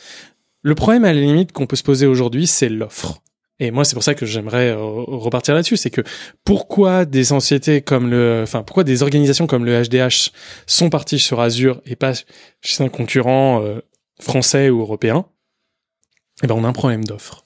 Le 0.63 0.75
problème, 0.75 1.05
à 1.05 1.13
la 1.13 1.21
limite, 1.21 1.53
qu'on 1.53 1.67
peut 1.67 1.77
se 1.77 1.83
poser 1.83 2.07
aujourd'hui, 2.07 2.47
c'est 2.47 2.69
l'offre. 2.69 3.21
Et 3.61 3.71
moi, 3.71 3.85
c'est 3.85 3.95
pour 3.95 4.03
ça 4.03 4.15
que 4.15 4.27
j'aimerais 4.27 4.71
euh, 4.71 4.77
repartir 4.81 5.55
là-dessus. 5.55 5.77
C'est 5.77 5.91
que 5.91 6.01
pourquoi 6.45 7.05
des 7.05 7.25
sociétés 7.25 7.81
comme 7.83 8.11
le, 8.11 8.41
enfin, 8.43 8.63
pourquoi 8.63 8.83
des 8.85 9.03
organisations 9.03 9.47
comme 9.47 9.65
le 9.65 9.83
HDH 9.83 10.31
sont 10.67 10.91
parties 10.91 11.19
sur 11.19 11.41
Azure 11.41 11.81
et 11.87 11.95
pas 11.95 12.13
chez 12.61 12.83
un 12.83 12.89
concurrent 12.89 13.63
euh, 13.63 13.79
français 14.21 14.69
ou 14.71 14.81
européen? 14.81 15.27
Eh 16.43 16.47
ben, 16.47 16.55
on 16.57 16.65
a 16.65 16.69
un 16.69 16.73
problème 16.73 17.05
d'offre. 17.05 17.45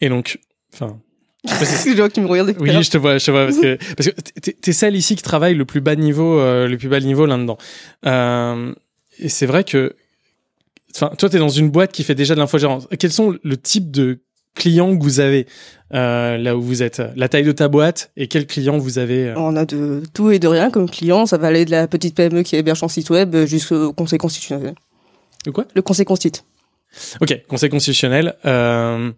Et 0.00 0.08
donc, 0.10 0.38
enfin, 0.74 1.00
je 1.46 1.94
vois 1.96 2.08
que 2.08 2.14
tu 2.14 2.20
me 2.20 2.26
regardes. 2.26 2.54
Oui, 2.58 2.82
je 2.82 2.90
te 2.90 2.98
vois, 2.98 3.16
je 3.16 3.24
te 3.24 3.30
vois 3.30 3.44
parce 3.46 3.58
que 3.58 3.76
parce 3.94 4.08
que 4.10 4.20
t'es- 4.40 4.52
t'es 4.52 4.72
celle 4.72 4.96
ici 4.96 5.16
qui 5.16 5.22
travaille 5.22 5.54
le 5.54 5.64
plus 5.64 5.80
bas 5.80 5.94
niveau, 5.96 6.38
euh, 6.38 6.66
le 6.68 6.76
plus 6.76 6.88
bas 6.88 7.00
niveau 7.00 7.24
là-dedans. 7.24 7.56
Euh, 8.04 8.74
et 9.20 9.28
c'est 9.30 9.46
vrai 9.46 9.64
que, 9.64 9.94
enfin, 10.94 11.12
toi, 11.16 11.30
t'es 11.30 11.38
dans 11.38 11.48
une 11.48 11.70
boîte 11.70 11.92
qui 11.92 12.02
fait 12.02 12.14
déjà 12.16 12.34
de 12.34 12.40
l'infogérance. 12.40 12.88
Quels 12.98 13.12
sont 13.12 13.38
le 13.42 13.56
type 13.56 13.90
de 13.90 14.20
clients 14.54 14.96
que 14.96 15.02
vous 15.02 15.20
avez 15.20 15.46
euh, 15.92 16.38
là 16.38 16.56
où 16.56 16.62
vous 16.62 16.82
êtes 16.82 17.02
La 17.16 17.28
taille 17.28 17.44
de 17.44 17.52
ta 17.52 17.68
boîte 17.68 18.10
et 18.16 18.26
quels 18.26 18.46
clients 18.46 18.78
vous 18.78 18.98
avez 18.98 19.28
euh 19.28 19.34
On 19.36 19.54
a 19.56 19.64
de 19.64 20.02
tout 20.12 20.30
et 20.30 20.38
de 20.38 20.48
rien 20.48 20.70
comme 20.70 20.88
client. 20.88 21.26
Ça 21.26 21.36
va 21.38 21.48
aller 21.48 21.64
de 21.64 21.70
la 21.70 21.86
petite 21.86 22.14
PME 22.16 22.42
qui 22.42 22.56
héberge 22.56 22.78
son 22.78 22.88
site 22.88 23.10
web 23.10 23.36
jusqu'au 23.46 23.92
conseil 23.92 24.18
constitutionnel. 24.18 24.74
De 25.44 25.50
quoi? 25.50 25.66
Le 25.74 25.82
conseil 25.82 26.04
constit. 26.06 26.32
Ok, 27.20 27.42
conseil 27.48 27.70
constitutionnel. 27.70 28.34
Euh, 28.44 29.10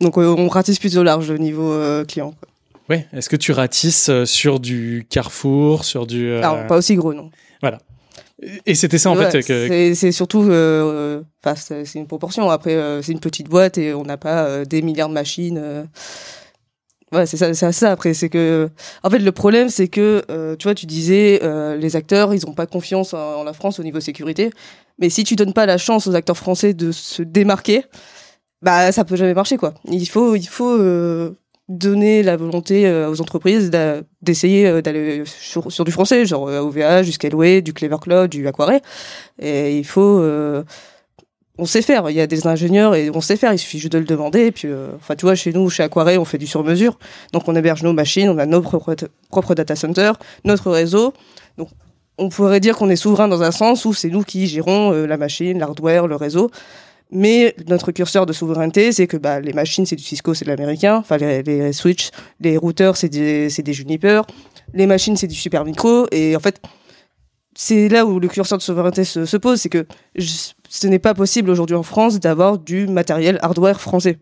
Donc 0.00 0.16
on 0.18 0.48
ratisse 0.48 0.78
plutôt 0.78 1.02
large 1.02 1.30
au 1.30 1.38
niveau 1.38 1.74
client. 2.06 2.32
quoi. 2.32 2.48
ouais, 2.90 3.06
est-ce 3.12 3.28
que 3.28 3.36
tu 3.36 3.52
ratisses 3.52 4.10
sur 4.24 4.60
du 4.60 5.06
Carrefour, 5.08 5.84
sur 5.84 6.06
du 6.06 6.32
Alors 6.34 6.66
pas 6.66 6.76
aussi 6.76 6.94
gros 6.96 7.14
non. 7.14 7.30
Voilà. 7.62 7.78
Et 8.66 8.74
c'était 8.74 8.98
ça 8.98 9.10
en 9.10 9.16
Ouais, 9.16 9.30
fait 9.30 9.42
que 9.42 9.94
c'est- 9.94 10.12
surtout, 10.12 10.42
euh, 10.42 10.50
euh, 10.50 11.22
enfin 11.44 11.54
c'est 11.84 11.98
une 11.98 12.06
proportion. 12.08 12.50
Après 12.50 12.74
euh, 12.74 13.00
c'est 13.02 13.12
une 13.12 13.20
petite 13.20 13.48
boîte 13.48 13.78
et 13.78 13.94
on 13.94 14.02
n'a 14.04 14.16
pas 14.16 14.44
euh, 14.46 14.64
des 14.64 14.82
milliards 14.82 15.08
de 15.08 15.14
machines. 15.14 15.58
euh. 15.62 15.84
Ouais, 17.12 17.26
c'est 17.26 17.36
ça, 17.36 17.52
c'est 17.52 17.72
ça. 17.72 17.90
Après, 17.92 18.14
c'est 18.14 18.30
que, 18.30 18.70
en 19.02 19.10
fait, 19.10 19.18
le 19.18 19.32
problème, 19.32 19.68
c'est 19.68 19.86
que, 19.88 20.22
euh, 20.30 20.56
tu 20.56 20.64
vois, 20.64 20.74
tu 20.74 20.86
disais, 20.86 21.40
euh, 21.42 21.76
les 21.76 21.94
acteurs, 21.94 22.32
ils 22.32 22.46
ont 22.46 22.54
pas 22.54 22.64
confiance 22.64 23.12
en, 23.12 23.40
en 23.40 23.44
la 23.44 23.52
France 23.52 23.78
au 23.78 23.82
niveau 23.82 24.00
sécurité. 24.00 24.50
Mais 24.98 25.10
si 25.10 25.22
tu 25.22 25.36
donnes 25.36 25.52
pas 25.52 25.66
la 25.66 25.76
chance 25.76 26.06
aux 26.06 26.14
acteurs 26.14 26.38
français 26.38 26.72
de 26.72 26.90
se 26.90 27.22
démarquer, 27.22 27.84
bah, 28.62 28.92
ça 28.92 29.04
peut 29.04 29.16
jamais 29.16 29.34
marcher, 29.34 29.58
quoi. 29.58 29.74
Il 29.90 30.06
faut, 30.08 30.36
il 30.36 30.48
faut 30.48 30.70
euh, 30.78 31.34
donner 31.68 32.22
la 32.22 32.36
volonté 32.36 32.86
euh, 32.86 33.08
aux 33.10 33.20
entreprises 33.20 33.70
d'essayer 34.20 34.66
euh, 34.66 34.82
d'aller 34.82 35.22
sur, 35.24 35.84
du 35.84 35.92
français, 35.92 36.26
genre 36.26 36.48
euh, 36.48 36.60
OVH, 36.60 37.04
du 37.04 37.12
Scaleway, 37.12 37.62
du 37.62 37.72
Clever 37.72 37.96
Cloud, 38.00 38.30
du 38.30 38.46
Aquaré. 38.46 38.80
Et 39.38 39.78
il 39.78 39.84
faut, 39.84 40.18
euh, 40.18 40.64
on 41.58 41.66
sait 41.66 41.82
faire. 41.82 42.08
Il 42.10 42.16
y 42.16 42.20
a 42.20 42.26
des 42.26 42.46
ingénieurs 42.46 42.94
et 42.94 43.10
on 43.10 43.20
sait 43.20 43.36
faire. 43.36 43.52
Il 43.52 43.58
suffit 43.58 43.78
juste 43.78 43.92
de 43.92 43.98
le 43.98 44.04
demander. 44.04 44.50
Puis, 44.50 44.68
euh, 44.68 44.88
tu 45.16 45.24
vois, 45.24 45.34
chez 45.34 45.52
nous, 45.52 45.68
chez 45.70 45.82
Aquaré, 45.82 46.18
on 46.18 46.24
fait 46.24 46.38
du 46.38 46.46
sur-mesure. 46.46 46.98
Donc, 47.32 47.46
on 47.46 47.54
héberge 47.54 47.82
nos 47.82 47.92
machines, 47.92 48.28
on 48.28 48.38
a 48.38 48.46
nos 48.46 48.62
propres, 48.62 48.96
propres 49.30 49.54
data 49.54 49.76
centers, 49.76 50.18
notre 50.44 50.70
réseau. 50.70 51.12
Donc, 51.58 51.68
on 52.18 52.28
pourrait 52.28 52.60
dire 52.60 52.76
qu'on 52.76 52.90
est 52.90 52.96
souverain 52.96 53.28
dans 53.28 53.42
un 53.42 53.50
sens 53.50 53.84
où 53.84 53.92
c'est 53.92 54.10
nous 54.10 54.22
qui 54.22 54.46
gérons 54.46 54.92
euh, 54.92 55.06
la 55.06 55.16
machine, 55.16 55.58
l'hardware, 55.58 56.06
le 56.06 56.16
réseau. 56.16 56.50
Mais 57.14 57.54
notre 57.68 57.92
curseur 57.92 58.24
de 58.24 58.32
souveraineté, 58.32 58.90
c'est 58.90 59.06
que 59.06 59.18
bah, 59.18 59.38
les 59.38 59.52
machines, 59.52 59.84
c'est 59.84 59.96
du 59.96 60.02
Cisco, 60.02 60.32
c'est 60.32 60.46
de 60.46 60.50
l'américain. 60.50 60.96
Enfin, 60.96 61.18
les, 61.18 61.42
les 61.42 61.72
switches, 61.74 62.10
les 62.40 62.56
routeurs, 62.56 62.96
c'est 62.96 63.10
des, 63.10 63.48
des 63.48 63.72
Juniper. 63.74 64.22
Les 64.72 64.86
machines, 64.86 65.14
c'est 65.16 65.26
du 65.26 65.34
Super 65.34 65.66
Micro. 65.66 66.06
Et 66.10 66.34
en 66.34 66.40
fait, 66.40 66.62
c'est 67.54 67.90
là 67.90 68.06
où 68.06 68.18
le 68.18 68.28
curseur 68.28 68.56
de 68.56 68.62
souveraineté 68.62 69.04
se, 69.04 69.26
se 69.26 69.36
pose. 69.36 69.60
C'est 69.60 69.68
que 69.68 69.86
ce 70.16 70.86
n'est 70.86 70.98
pas 70.98 71.12
possible 71.12 71.50
aujourd'hui 71.50 71.76
en 71.76 71.82
France 71.82 72.18
d'avoir 72.18 72.58
du 72.58 72.86
matériel 72.86 73.38
hardware 73.42 73.78
français. 73.78 74.18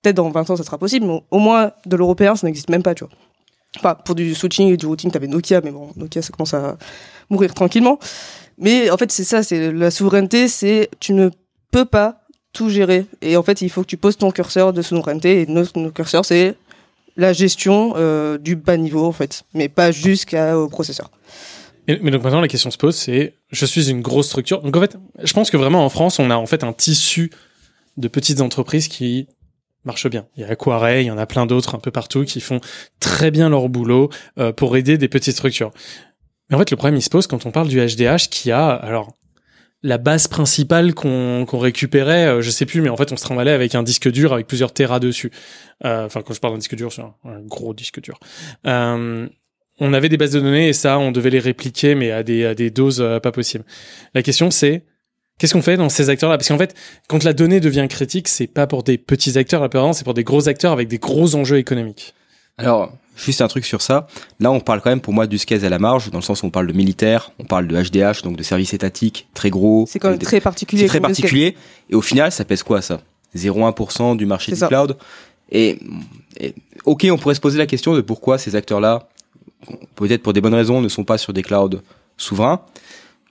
Peut-être 0.00 0.16
dans 0.16 0.30
20 0.30 0.50
ans, 0.50 0.56
ça 0.56 0.62
sera 0.62 0.78
possible, 0.78 1.06
mais 1.06 1.20
au 1.32 1.38
moins 1.40 1.72
de 1.84 1.96
l'européen, 1.96 2.36
ça 2.36 2.46
n'existe 2.46 2.70
même 2.70 2.84
pas, 2.84 2.94
tu 2.94 3.04
vois. 3.04 3.12
Enfin, 3.76 3.96
pour 3.96 4.14
du 4.14 4.36
switching 4.36 4.72
et 4.72 4.76
du 4.76 4.86
routing, 4.86 5.10
t'avais 5.10 5.26
Nokia, 5.26 5.60
mais 5.62 5.72
bon, 5.72 5.90
Nokia, 5.96 6.22
ça 6.22 6.30
commence 6.32 6.54
à 6.54 6.78
mourir 7.28 7.54
tranquillement. 7.54 7.98
Mais 8.56 8.88
en 8.90 8.96
fait, 8.96 9.10
c'est 9.10 9.24
ça, 9.24 9.42
c'est 9.42 9.72
la 9.72 9.90
souveraineté, 9.90 10.46
c'est 10.46 10.90
tu 11.00 11.12
ne 11.12 11.30
peux 11.72 11.84
pas 11.84 12.19
tout 12.52 12.68
gérer. 12.68 13.06
Et 13.22 13.36
en 13.36 13.42
fait, 13.42 13.62
il 13.62 13.70
faut 13.70 13.82
que 13.82 13.86
tu 13.86 13.96
poses 13.96 14.16
ton 14.16 14.30
curseur 14.30 14.72
de 14.72 14.82
souveraineté. 14.82 15.42
Et 15.42 15.46
notre, 15.46 15.90
curseur, 15.90 16.24
c'est 16.24 16.56
la 17.16 17.32
gestion 17.32 17.94
euh, 17.96 18.38
du 18.38 18.56
bas 18.56 18.76
niveau, 18.76 19.04
en 19.04 19.12
fait, 19.12 19.44
mais 19.54 19.68
pas 19.68 19.90
jusqu'au 19.90 20.68
processeur. 20.68 21.10
Mais, 21.88 21.98
mais 22.02 22.10
donc 22.10 22.22
maintenant 22.22 22.40
la 22.40 22.48
question 22.48 22.70
se 22.70 22.78
pose, 22.78 22.94
c'est 22.94 23.34
je 23.50 23.66
suis 23.66 23.90
une 23.90 24.00
grosse 24.00 24.26
structure. 24.26 24.62
Donc 24.62 24.76
en 24.76 24.80
fait, 24.80 24.96
je 25.22 25.32
pense 25.32 25.50
que 25.50 25.56
vraiment 25.56 25.84
en 25.84 25.88
France, 25.88 26.18
on 26.18 26.30
a 26.30 26.36
en 26.36 26.46
fait 26.46 26.62
un 26.62 26.72
tissu 26.72 27.30
de 27.96 28.08
petites 28.08 28.40
entreprises 28.40 28.88
qui 28.88 29.26
marchent 29.84 30.08
bien. 30.08 30.26
Il 30.36 30.42
y 30.42 30.44
a 30.44 30.48
Aquarey, 30.48 31.04
il 31.04 31.06
y 31.06 31.10
en 31.10 31.18
a 31.18 31.26
plein 31.26 31.46
d'autres 31.46 31.74
un 31.74 31.78
peu 31.78 31.90
partout 31.90 32.24
qui 32.24 32.40
font 32.40 32.60
très 33.00 33.30
bien 33.30 33.48
leur 33.48 33.68
boulot 33.68 34.10
euh, 34.38 34.52
pour 34.52 34.76
aider 34.76 34.98
des 34.98 35.08
petites 35.08 35.34
structures. 35.34 35.70
Mais 36.48 36.56
en 36.56 36.58
fait, 36.58 36.70
le 36.70 36.76
problème 36.76 36.96
il 36.96 37.02
se 37.02 37.10
pose 37.10 37.26
quand 37.26 37.46
on 37.46 37.50
parle 37.50 37.68
du 37.68 37.78
HDH 37.78 38.28
qui 38.30 38.50
a 38.50 38.68
alors 38.68 39.14
la 39.82 39.98
base 39.98 40.28
principale 40.28 40.94
qu'on 40.94 41.46
récupérait, 41.52 42.26
euh, 42.26 42.42
je 42.42 42.50
sais 42.50 42.66
plus, 42.66 42.82
mais 42.82 42.90
en 42.90 42.96
fait 42.96 43.12
on 43.12 43.16
se 43.16 43.24
trimballait 43.24 43.52
avec 43.52 43.74
un 43.74 43.82
disque 43.82 44.10
dur 44.10 44.32
avec 44.32 44.46
plusieurs 44.46 44.72
terras 44.72 45.00
dessus. 45.00 45.30
Euh, 45.84 46.06
Enfin, 46.06 46.22
quand 46.22 46.34
je 46.34 46.40
parle 46.40 46.54
d'un 46.54 46.58
disque 46.58 46.76
dur, 46.76 46.92
c'est 46.92 47.02
un, 47.02 47.14
un 47.24 47.40
gros 47.40 47.72
disque 47.72 48.00
dur. 48.00 48.18
Euh, 48.66 49.26
on 49.78 49.92
avait 49.94 50.10
des 50.10 50.18
bases 50.18 50.32
de 50.32 50.40
données 50.40 50.68
et 50.68 50.72
ça, 50.74 50.98
on 50.98 51.10
devait 51.10 51.30
les 51.30 51.38
répliquer, 51.38 51.94
mais 51.94 52.10
à 52.10 52.22
des, 52.22 52.44
à 52.44 52.54
des 52.54 52.70
doses 52.70 53.00
euh, 53.00 53.18
pas 53.20 53.32
possibles. 53.32 53.64
La 54.14 54.22
question, 54.22 54.50
c'est 54.50 54.84
qu'est-ce 55.38 55.54
qu'on 55.54 55.62
fait 55.62 55.78
dans 55.78 55.88
ces 55.88 56.10
acteurs-là? 56.10 56.36
Parce 56.36 56.48
qu'en 56.48 56.58
fait, 56.58 56.74
quand 57.08 57.24
la 57.24 57.32
donnée 57.32 57.60
devient 57.60 57.86
critique, 57.88 58.28
c'est 58.28 58.46
pas 58.46 58.66
pour 58.66 58.82
des 58.82 58.98
petits 58.98 59.38
acteurs, 59.38 59.62
apparemment, 59.62 59.94
c'est 59.94 60.04
pour 60.04 60.12
des 60.12 60.24
gros 60.24 60.48
acteurs 60.50 60.72
avec 60.72 60.88
des 60.88 60.98
gros 60.98 61.34
enjeux 61.34 61.56
économiques. 61.56 62.14
Alors, 62.60 62.92
juste 63.16 63.40
un 63.40 63.48
truc 63.48 63.64
sur 63.64 63.82
ça. 63.82 64.06
Là, 64.38 64.50
on 64.50 64.60
parle 64.60 64.80
quand 64.80 64.90
même 64.90 65.00
pour 65.00 65.12
moi 65.12 65.26
du 65.26 65.38
SCAS 65.38 65.64
à 65.64 65.68
la 65.68 65.78
marge, 65.78 66.10
dans 66.10 66.18
le 66.18 66.24
sens 66.24 66.42
où 66.42 66.46
on 66.46 66.50
parle 66.50 66.66
de 66.66 66.72
militaire, 66.72 67.32
on 67.38 67.44
parle 67.44 67.66
de 67.66 67.76
HDH, 67.76 68.22
donc 68.22 68.36
de 68.36 68.42
services 68.42 68.74
étatiques, 68.74 69.28
très 69.34 69.50
gros. 69.50 69.84
C'est 69.88 69.98
quand 69.98 70.10
même 70.10 70.18
très 70.18 70.40
particulier 70.40 70.82
C'est 70.82 70.88
très 70.88 71.00
particulier. 71.00 71.56
Et 71.90 71.94
au 71.94 72.02
final, 72.02 72.32
ça 72.32 72.44
pèse 72.44 72.62
quoi, 72.62 72.82
ça? 72.82 73.00
0,1% 73.36 74.16
du 74.16 74.26
marché 74.26 74.52
du 74.52 74.58
ça. 74.58 74.68
cloud. 74.68 74.96
Et, 75.52 75.78
et, 76.38 76.54
ok, 76.84 77.06
on 77.10 77.18
pourrait 77.18 77.34
se 77.34 77.40
poser 77.40 77.58
la 77.58 77.66
question 77.66 77.94
de 77.94 78.00
pourquoi 78.00 78.38
ces 78.38 78.56
acteurs-là, 78.56 79.08
peut-être 79.96 80.22
pour 80.22 80.32
des 80.32 80.40
bonnes 80.40 80.54
raisons, 80.54 80.80
ne 80.80 80.88
sont 80.88 81.04
pas 81.04 81.18
sur 81.18 81.32
des 81.32 81.42
clouds 81.42 81.80
souverains. 82.16 82.62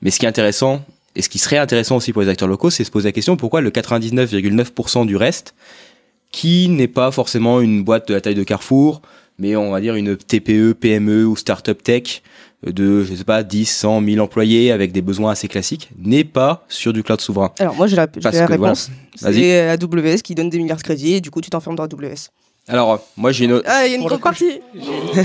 Mais 0.02 0.12
ce 0.12 0.20
qui 0.20 0.26
est 0.26 0.30
intéressant, 0.30 0.82
et 1.16 1.22
ce 1.22 1.30
qui 1.30 1.40
serait 1.40 1.58
intéressant 1.58 1.98
aussi 1.98 2.14
pour 2.14 2.22
les 2.22 2.30
acteurs 2.30 2.48
locaux, 2.48 2.70
c'est 2.70 2.84
se 2.84 2.92
poser 2.92 3.10
la 3.10 3.14
question 3.14 3.36
pourquoi 3.36 3.62
le 3.62 3.72
99,9% 3.72 5.06
du 5.06 5.16
reste, 5.16 5.56
qui 6.32 6.70
n'est 6.70 6.88
pas 6.88 7.12
forcément 7.12 7.60
une 7.62 7.84
boîte 7.84 8.08
de 8.08 8.14
la 8.14 8.22
taille 8.22 8.36
de 8.36 8.44
Carrefour, 8.44 9.02
mais 9.38 9.56
on 9.56 9.72
va 9.72 9.82
dire 9.82 9.96
une 9.96 10.16
TPE, 10.18 10.74
PME 10.74 11.26
ou 11.26 11.36
startup 11.36 11.82
tech 11.82 12.22
de, 12.66 13.04
je 13.06 13.16
sais 13.16 13.24
pas, 13.24 13.42
10, 13.42 13.66
100, 13.66 14.02
1000 14.02 14.20
employés 14.20 14.72
avec 14.74 14.92
des 14.92 15.02
besoins 15.02 15.32
assez 15.32 15.48
classiques, 15.48 15.90
n'est 15.98 16.26
pas 16.26 16.66
sur 16.68 16.92
du 16.92 17.04
cloud 17.04 17.22
souverain. 17.22 17.52
Alors 17.58 17.74
moi 17.76 17.88
j'ai 17.88 17.96
la, 17.96 18.02
la 18.22 18.32
que, 18.32 18.36
voilà. 18.38 18.48
réponse. 18.48 18.90
Vas-y. 19.22 19.34
C'est 19.36 19.70
AWS 19.70 20.18
qui 20.24 20.36
donne 20.36 20.50
des 20.50 20.58
milliards 20.58 20.78
de 20.78 20.84
crédits 20.84 21.14
et 21.16 21.22
du 21.22 21.32
coup 21.32 21.40
tu 21.42 21.50
t'enfermes 21.50 21.76
dans 21.78 21.84
AWS. 21.86 22.30
Alors, 22.68 22.92
euh, 22.94 22.98
moi 23.18 23.32
j'ai 23.32 23.46
une 23.46 23.54
autre... 23.54 23.66
Ah, 23.68 23.88
il 23.88 23.92
y 23.92 23.96
a 23.96 23.98
une 23.98 24.06
grande 24.06 24.22
partie. 24.22 24.60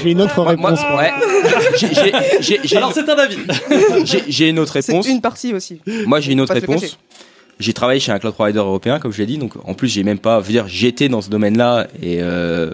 J'ai 0.03 0.11
une 0.12 0.21
autre 0.23 0.40
réponse. 0.43 0.81
pour- 0.81 0.97
Ouais. 0.97 1.11
Alors 2.77 2.93
c'est 2.95 3.09
un 3.09 3.19
avis. 3.19 3.37
j'ai- 4.29 4.49
une 4.49 4.59
autre 4.61 4.73
C'est 4.81 4.93
réponse. 4.93 5.09
une 5.09 5.21
partie 5.21 5.53
aussi. 5.53 5.81
Moi 6.07 6.21
j'ai 6.21 6.33
une 6.33 6.40
autre 6.40 6.55
réponse. 6.55 6.97
J'ai 7.59 7.73
travaillé 7.73 8.01
chez 8.01 8.12
un 8.12 8.19
cloud 8.19 8.35
provider 8.35 8.59
européen, 8.59 8.99
comme 8.99 9.12
je 9.12 9.19
l'ai 9.19 9.27
dit. 9.27 9.38
Donc, 9.38 9.53
en 9.64 9.75
plus, 9.75 9.88
j'ai 9.88 10.03
même 10.03 10.19
pas, 10.19 10.40
je 10.40 10.47
veux 10.47 10.53
dire, 10.53 10.67
j'étais 10.69 11.09
dans 11.09 11.21
ce 11.21 11.31
domaine-là 11.31 11.87
et, 12.03 12.19
euh, 12.21 12.73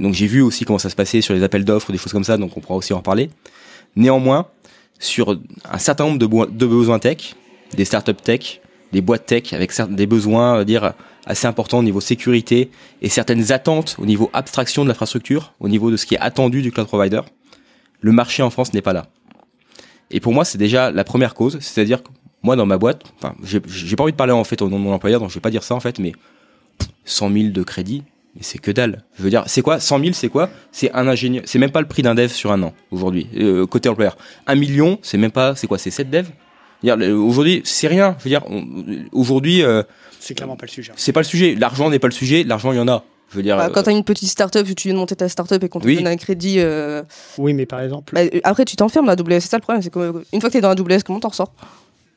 donc 0.00 0.14
j'ai 0.14 0.26
vu 0.26 0.42
aussi 0.42 0.64
comment 0.64 0.78
ça 0.78 0.90
se 0.90 0.96
passait 0.96 1.20
sur 1.20 1.34
les 1.34 1.42
appels 1.42 1.64
d'offres, 1.64 1.92
des 1.92 1.98
choses 1.98 2.12
comme 2.12 2.24
ça. 2.24 2.36
Donc, 2.36 2.56
on 2.56 2.60
pourra 2.60 2.76
aussi 2.76 2.92
en 2.92 2.98
reparler. 2.98 3.30
Néanmoins, 3.94 4.46
sur 4.98 5.38
un 5.70 5.78
certain 5.78 6.04
nombre 6.04 6.18
de, 6.18 6.66
besoins 6.66 6.98
tech, 6.98 7.34
des 7.76 7.84
startups 7.84 8.14
tech, 8.14 8.60
des 8.92 9.00
boîtes 9.00 9.26
tech 9.26 9.52
avec 9.52 9.72
des 9.90 10.06
besoins, 10.06 10.56
va 10.56 10.64
dire, 10.64 10.92
assez 11.26 11.46
importants 11.46 11.80
au 11.80 11.82
niveau 11.82 12.00
sécurité 12.00 12.70
et 13.02 13.08
certaines 13.08 13.52
attentes 13.52 13.96
au 13.98 14.06
niveau 14.06 14.30
abstraction 14.32 14.84
de 14.84 14.88
l'infrastructure, 14.88 15.52
au 15.60 15.68
niveau 15.68 15.90
de 15.90 15.96
ce 15.96 16.06
qui 16.06 16.14
est 16.14 16.20
attendu 16.20 16.62
du 16.62 16.70
cloud 16.72 16.86
provider, 16.86 17.20
le 18.00 18.12
marché 18.12 18.42
en 18.42 18.50
France 18.50 18.72
n'est 18.72 18.82
pas 18.82 18.92
là. 18.92 19.06
Et 20.10 20.20
pour 20.20 20.32
moi, 20.32 20.44
c'est 20.44 20.58
déjà 20.58 20.90
la 20.90 21.04
première 21.04 21.34
cause, 21.34 21.58
c'est-à-dire 21.60 22.00
moi, 22.46 22.56
dans 22.56 22.64
ma 22.66 22.78
boîte, 22.78 23.02
enfin, 23.18 23.34
j'ai 23.42 23.60
pas 23.96 24.04
envie 24.04 24.12
de 24.12 24.16
parler 24.16 24.32
en 24.32 24.44
fait 24.44 24.62
au 24.62 24.68
nom 24.68 24.78
de 24.78 24.84
mon 24.84 24.92
employeur, 24.94 25.20
donc 25.20 25.28
je 25.30 25.34
vais 25.34 25.40
pas 25.40 25.50
dire 25.50 25.62
ça 25.64 25.74
en 25.74 25.80
fait, 25.80 25.98
mais 25.98 26.12
100 27.04 27.30
000 27.32 27.48
de 27.50 27.62
crédit, 27.62 28.02
mais 28.34 28.42
c'est 28.42 28.58
que 28.58 28.70
dalle. 28.70 29.02
Je 29.18 29.22
veux 29.24 29.30
dire, 29.30 29.42
c'est 29.46 29.62
quoi 29.62 29.80
100 29.80 29.98
000, 30.00 30.10
c'est 30.14 30.28
quoi? 30.28 30.48
C'est 30.72 30.90
un 30.92 31.06
ingénieur, 31.08 31.42
c'est 31.46 31.58
même 31.58 31.70
pas 31.72 31.80
le 31.80 31.88
prix 31.88 32.02
d'un 32.02 32.14
dev 32.14 32.28
sur 32.28 32.52
un 32.52 32.62
an 32.62 32.72
aujourd'hui, 32.90 33.26
euh, 33.36 33.66
côté 33.66 33.88
employeur. 33.88 34.16
Un 34.46 34.54
million, 34.54 34.98
c'est 35.02 35.18
même 35.18 35.32
pas, 35.32 35.54
c'est 35.56 35.66
quoi? 35.66 35.78
C'est 35.78 35.90
7 35.90 36.08
devs? 36.10 36.30
Aujourd'hui, 36.84 37.62
c'est 37.64 37.88
rien. 37.88 38.14
Je 38.18 38.24
veux 38.24 38.30
dire, 38.30 38.42
aujourd'hui, 39.12 39.62
euh, 39.62 39.82
C'est 40.20 40.34
clairement 40.34 40.56
pas 40.56 40.66
le 40.66 40.70
sujet. 40.70 40.92
c'est 40.96 41.12
pas 41.12 41.20
le 41.20 41.24
sujet. 41.24 41.54
L'argent 41.54 41.90
n'est 41.90 41.98
pas 41.98 42.06
le 42.08 42.12
sujet. 42.12 42.44
L'argent, 42.44 42.70
il 42.72 42.76
y 42.76 42.80
en 42.80 42.86
a. 42.88 43.02
Je 43.32 43.36
veux 43.38 43.42
dire, 43.42 43.56
Bah, 43.56 43.66
euh, 43.66 43.70
quand 43.70 43.82
t'as 43.82 43.90
une 43.92 44.04
petite 44.04 44.28
start-up, 44.28 44.66
tu 44.76 44.86
viens 44.88 44.94
de 44.94 44.98
monter 45.00 45.16
ta 45.16 45.28
start-up 45.28 45.64
et 45.64 45.68
qu'on 45.68 45.80
te 45.80 45.86
Oui. 45.86 45.96
donne 45.96 46.06
un 46.06 46.16
crédit. 46.16 46.56
euh, 46.60 47.02
Oui, 47.38 47.54
mais 47.54 47.66
par 47.66 47.80
exemple. 47.80 48.14
bah, 48.14 48.20
après, 48.44 48.64
tu 48.64 48.76
t'enfermes 48.76 49.06
la 49.06 49.12
AWS. 49.14 49.40
C'est 49.40 49.48
ça 49.48 49.56
le 49.56 49.62
problème. 49.62 49.82
C'est 49.82 49.90
que 49.92 49.98
euh, 49.98 50.12
une 50.32 50.40
fois 50.40 50.48
que 50.48 50.52
t'es 50.52 50.60
dans 50.60 50.68
la 50.68 50.74
AWS, 50.80 51.02
comment 51.04 51.18
t'en 51.18 51.28
ressors? 51.30 51.52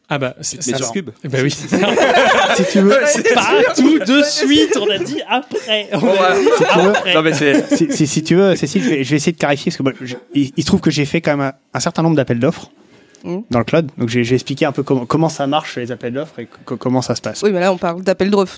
Ah 0.10 0.18
bah, 0.18 0.36
c'est 0.42 0.62
c'est 0.64 0.74
alors- 0.74 0.92
Cube. 0.92 1.12
Eh 1.24 1.28
ben 1.28 1.44
oui. 1.44 1.52
si 2.56 2.64
tu 2.72 2.80
veux. 2.80 2.90
pas 2.90 3.74
tout 3.76 4.00
de 4.00 4.24
suite, 4.24 4.78
on 4.82 4.90
a 4.90 4.98
dit 4.98 5.22
après. 5.30 5.88
On 5.94 5.98
a 6.08 6.34
dit 6.36 6.48
Si 6.58 6.64
tu 6.74 6.80
veux- 6.80 6.90
après. 6.90 7.14
non 7.14 7.22
mais 7.22 7.34
c'est. 7.34 7.76
si, 7.76 7.92
si, 7.92 8.08
si 8.08 8.24
tu 8.24 8.36
veux, 8.36 8.56
Cécile, 8.56 8.84
je 8.84 8.90
vais, 8.90 9.04
je 9.04 9.10
vais 9.12 9.16
essayer 9.18 9.32
de 9.34 9.38
clarifier 9.38 9.72
parce 9.84 9.98
que 9.98 10.06
je- 10.06 10.16
il, 10.34 10.52
il 10.58 10.62
se 10.64 10.68
trouve 10.68 10.82
que 10.82 10.90
j'ai 10.92 11.06
fait 11.06 11.22
quand 11.22 11.38
même 11.38 11.48
un, 11.48 11.54
un 11.74 11.80
certain 11.80 12.02
nombre 12.02 12.16
d'appels 12.16 12.40
d'offres 12.40 12.72
Mhm. 13.26 13.44
dans 13.52 13.60
le 13.60 13.66
cloud. 13.66 13.92
Donc 13.98 14.08
j'ai 14.08 14.34
expliqué 14.34 14.64
un 14.66 14.72
peu 14.72 14.82
comment, 14.82 15.06
comment 15.06 15.28
ça 15.28 15.46
marche 15.46 15.78
les 15.78 15.92
appels 15.92 16.14
d'offres 16.14 16.40
et 16.40 16.48
co- 16.66 16.78
comment 16.78 17.02
ça 17.02 17.16
se 17.16 17.22
passe. 17.22 17.44
Oui, 17.44 17.52
mais 17.52 17.60
là, 17.60 17.74
on 17.74 17.78
parle 17.78 18.02
d'appel 18.02 18.32
d'offres. 18.32 18.58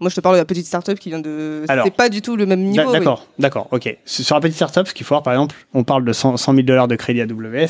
Moi, 0.00 0.08
je 0.08 0.14
te 0.16 0.20
parle 0.22 0.36
de 0.36 0.40
la 0.40 0.46
petite 0.46 0.64
start-up 0.66 0.98
qui 0.98 1.10
vient 1.10 1.18
de. 1.20 1.64
Alors. 1.68 1.84
C'est 1.84 1.94
pas 1.94 2.08
du 2.08 2.22
tout 2.22 2.34
le 2.34 2.46
même 2.46 2.62
niveau. 2.62 2.86
oui. 2.86 2.92
D'accord, 2.98 3.26
d'accord, 3.38 3.68
ok. 3.70 3.96
Sur 4.06 4.34
la 4.36 4.40
petite 4.40 4.56
startup, 4.56 4.88
ce 4.88 4.94
qu'il 4.94 5.04
faut 5.04 5.14
voir, 5.14 5.22
par 5.22 5.34
exemple, 5.34 5.54
on 5.74 5.84
parle 5.84 6.04
de 6.06 6.12
100, 6.14 6.38
100 6.38 6.54
000 6.54 6.62
dollars 6.66 6.88
de 6.88 6.96
crédit 6.96 7.20
AWS. 7.20 7.68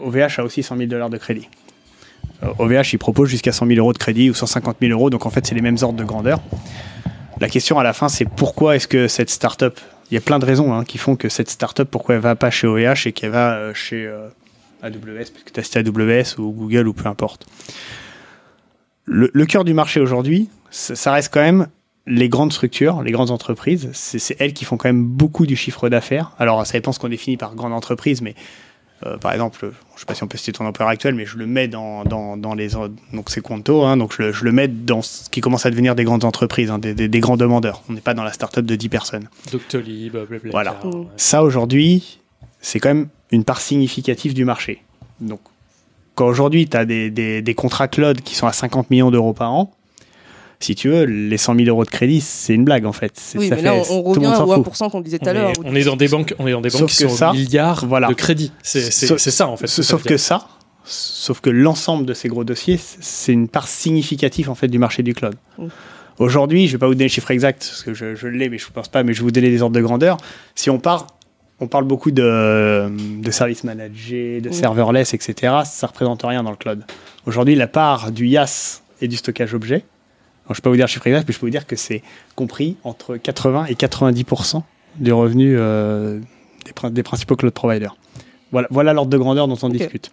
OVH 0.00 0.38
a 0.40 0.44
aussi 0.44 0.62
100 0.62 0.76
000 0.78 0.88
dollars 0.88 1.10
de 1.10 1.18
crédit. 1.18 1.48
Euh, 2.42 2.48
OVH, 2.58 2.92
il 2.92 2.98
propose 2.98 3.28
jusqu'à 3.28 3.52
100 3.52 3.66
000 3.66 3.78
euros 3.78 3.92
de 3.92 3.98
crédit 3.98 4.30
ou 4.30 4.34
150 4.34 4.76
000 4.80 4.92
euros, 4.92 5.10
donc 5.10 5.26
en 5.26 5.30
fait, 5.30 5.46
c'est 5.46 5.54
les 5.54 5.60
mêmes 5.60 5.78
ordres 5.80 5.98
de 5.98 6.04
grandeur. 6.04 6.40
La 7.40 7.48
question 7.48 7.78
à 7.78 7.82
la 7.82 7.92
fin, 7.92 8.08
c'est 8.08 8.24
pourquoi 8.24 8.76
est-ce 8.76 8.88
que 8.88 9.08
cette 9.08 9.30
startup, 9.30 9.78
il 10.10 10.14
y 10.14 10.16
a 10.16 10.20
plein 10.20 10.38
de 10.38 10.44
raisons 10.44 10.72
hein, 10.72 10.84
qui 10.84 10.98
font 10.98 11.16
que 11.16 11.28
cette 11.28 11.50
startup, 11.50 11.88
pourquoi 11.90 12.14
elle 12.14 12.20
va 12.20 12.34
pas 12.34 12.50
chez 12.50 12.66
OVH 12.66 13.06
et 13.06 13.12
qu'elle 13.12 13.30
va 13.30 13.54
euh, 13.54 13.74
chez 13.74 14.06
euh, 14.06 14.28
AWS, 14.82 15.30
parce 15.32 15.44
que 15.44 15.52
tu 15.52 15.60
as 15.60 15.62
cité 15.62 15.78
AWS 15.80 16.38
ou 16.38 16.52
Google 16.52 16.88
ou 16.88 16.94
peu 16.94 17.08
importe. 17.08 17.46
Le, 19.04 19.28
cœur 19.46 19.64
du 19.64 19.72
marché 19.72 20.00
aujourd'hui, 20.00 20.48
ça, 20.70 20.96
ça 20.96 21.12
reste 21.12 21.32
quand 21.32 21.40
même 21.40 21.68
les 22.06 22.28
grandes 22.28 22.52
structures, 22.52 23.02
les 23.02 23.12
grandes 23.12 23.30
entreprises. 23.30 23.90
C'est 23.92 24.36
elles 24.40 24.52
qui 24.52 24.64
font 24.64 24.76
quand 24.76 24.88
même 24.88 25.04
beaucoup 25.04 25.46
du 25.46 25.56
chiffre 25.56 25.88
d'affaires. 25.88 26.32
Alors, 26.38 26.66
ça 26.66 26.72
dépend 26.72 26.92
ce 26.92 26.98
qu'on 26.98 27.08
définit 27.08 27.36
par 27.36 27.54
grande 27.54 27.72
entreprise, 27.72 28.22
mais 28.22 28.34
euh, 29.04 29.18
par 29.18 29.32
exemple, 29.32 29.70
je 29.94 30.00
sais 30.00 30.06
pas 30.06 30.14
si 30.14 30.22
on 30.22 30.26
peut 30.26 30.38
citer 30.38 30.52
ton 30.52 30.64
employeur 30.64 30.88
actuel, 30.90 31.14
mais 31.14 31.26
je 31.26 31.36
le 31.36 31.46
mets 31.46 31.68
dans, 31.68 32.04
dans, 32.04 32.36
dans 32.38 32.54
les 32.54 32.68
donc 33.12 33.28
c'est 33.28 33.42
Quanto, 33.42 33.82
hein, 33.84 33.96
donc 33.98 34.14
je, 34.16 34.22
le- 34.22 34.32
je 34.32 34.44
le 34.44 34.52
mets 34.52 34.68
dans 34.68 35.02
ce 35.02 35.28
qui 35.28 35.40
commence 35.42 35.66
à 35.66 35.70
devenir 35.70 35.94
des 35.94 36.04
grandes 36.04 36.24
entreprises, 36.24 36.70
hein, 36.70 36.78
des, 36.78 36.94
des, 36.94 37.08
des 37.08 37.20
grands 37.20 37.36
demandeurs. 37.36 37.82
On 37.90 37.92
n'est 37.92 38.00
pas 38.00 38.14
dans 38.14 38.24
la 38.24 38.32
start-up 38.32 38.64
de 38.64 38.74
10 38.74 38.88
personnes. 38.88 39.28
Doctolib, 39.52 40.12
blablabla. 40.12 40.50
Voilà. 40.50 40.80
Ça 41.18 41.42
aujourd'hui, 41.42 42.20
c'est 42.60 42.80
quand 42.80 42.88
même 42.88 43.08
une 43.32 43.44
part 43.44 43.60
significative 43.60 44.32
du 44.32 44.44
marché. 44.46 44.82
Donc, 45.20 45.40
quand 46.14 46.26
aujourd'hui 46.26 46.66
tu 46.66 46.76
as 46.76 46.86
des 46.86 47.54
contrats 47.54 47.88
cloud 47.88 48.22
qui 48.22 48.34
sont 48.34 48.46
à 48.46 48.52
50 48.54 48.88
millions 48.90 49.10
d'euros 49.10 49.34
par 49.34 49.52
an, 49.52 49.72
si 50.60 50.74
tu 50.74 50.88
veux, 50.88 51.04
les 51.04 51.36
100 51.36 51.54
000 51.56 51.68
euros 51.68 51.84
de 51.84 51.90
crédit, 51.90 52.20
c'est 52.20 52.54
une 52.54 52.64
blague 52.64 52.86
en 52.86 52.92
fait. 52.92 53.12
Oui, 53.36 53.48
ça 53.48 53.56
mais 53.56 53.62
là, 53.62 53.74
on, 53.74 53.82
on 53.90 54.02
revient 54.02 54.26
au 54.26 54.62
fout. 54.62 54.72
1% 54.74 54.90
qu'on 54.90 55.00
disait 55.00 55.18
tout 55.18 55.28
à 55.28 55.32
l'heure. 55.32 55.52
on 55.64 55.74
est 55.74 55.84
dans 55.84 55.96
des 55.96 56.08
banques, 56.08 56.34
on 56.38 56.46
est 56.46 56.52
dans 56.52 56.60
des 56.60 56.70
banques 56.70 56.80
Sauf 56.80 56.90
qui 56.90 57.02
que 57.04 57.08
sont 57.10 57.16
ça, 57.16 57.30
au 57.30 57.34
milliard 57.34 57.84
voilà. 57.86 58.08
de 58.08 58.14
crédit. 58.14 58.52
C'est 58.62 58.80
ça 58.90 59.48
en 59.48 59.56
fait. 59.56 59.66
Sauf, 59.66 60.02
ça 60.02 60.08
que 60.08 60.16
ça, 60.16 60.48
sauf 60.84 61.40
que 61.40 61.50
l'ensemble 61.50 62.06
de 62.06 62.14
ces 62.14 62.28
gros 62.28 62.44
dossiers, 62.44 62.78
c'est 63.00 63.32
une 63.32 63.48
part 63.48 63.68
significative 63.68 64.50
en 64.50 64.54
fait 64.54 64.68
du 64.68 64.78
marché 64.78 65.02
du 65.02 65.14
cloud. 65.14 65.34
Mm. 65.58 65.66
Aujourd'hui, 66.18 66.66
je 66.66 66.72
vais 66.72 66.78
pas 66.78 66.86
vous 66.86 66.94
donner 66.94 67.04
le 67.04 67.10
chiffre 67.10 67.30
exact 67.30 67.58
parce 67.68 67.82
que 67.82 67.92
je, 67.92 68.14
je 68.14 68.26
l'ai, 68.26 68.48
mais 68.48 68.56
je 68.56 68.66
ne 68.66 68.70
pense 68.72 68.88
pas. 68.88 69.02
Mais 69.02 69.12
je 69.12 69.18
vais 69.18 69.24
vous 69.24 69.30
donner 69.30 69.50
des 69.50 69.60
ordres 69.60 69.76
de 69.76 69.82
grandeur. 69.82 70.16
Si 70.54 70.70
on 70.70 70.78
part, 70.78 71.08
on 71.60 71.66
parle 71.66 71.84
beaucoup 71.84 72.10
de, 72.10 72.90
de 73.22 73.30
services 73.30 73.64
managés, 73.64 74.40
de 74.40 74.48
Mm. 74.48 74.52
serverless, 74.52 75.12
etc. 75.12 75.56
Ça 75.66 75.86
représente 75.86 76.22
rien 76.22 76.42
dans 76.42 76.50
le 76.50 76.56
cloud. 76.56 76.82
Aujourd'hui, 77.26 77.54
la 77.54 77.66
part 77.66 78.12
du 78.12 78.26
IaaS 78.28 78.80
et 79.02 79.08
du 79.08 79.16
stockage 79.16 79.52
objet. 79.52 79.84
Alors, 80.46 80.54
je 80.54 80.60
ne 80.60 80.62
peux 80.62 80.62
pas 80.62 80.70
vous 80.70 80.76
dire 80.76 80.86
le 80.86 80.90
chiffre 80.90 81.06
exact, 81.06 81.24
mais 81.28 81.34
je 81.34 81.38
peux 81.40 81.46
vous 81.46 81.50
dire 81.50 81.66
que 81.66 81.76
c'est 81.76 82.02
compris 82.36 82.76
entre 82.84 83.16
80 83.16 83.66
et 83.66 83.74
90% 83.74 84.62
du 84.96 85.12
revenu 85.12 85.56
euh, 85.58 86.20
des, 86.64 86.72
prin- 86.72 86.90
des 86.90 87.02
principaux 87.02 87.36
cloud 87.36 87.52
providers. 87.52 87.96
Voilà, 88.52 88.68
voilà 88.70 88.92
l'ordre 88.92 89.10
de 89.10 89.18
grandeur 89.18 89.48
dont 89.48 89.58
on 89.62 89.68
discute. 89.68 90.10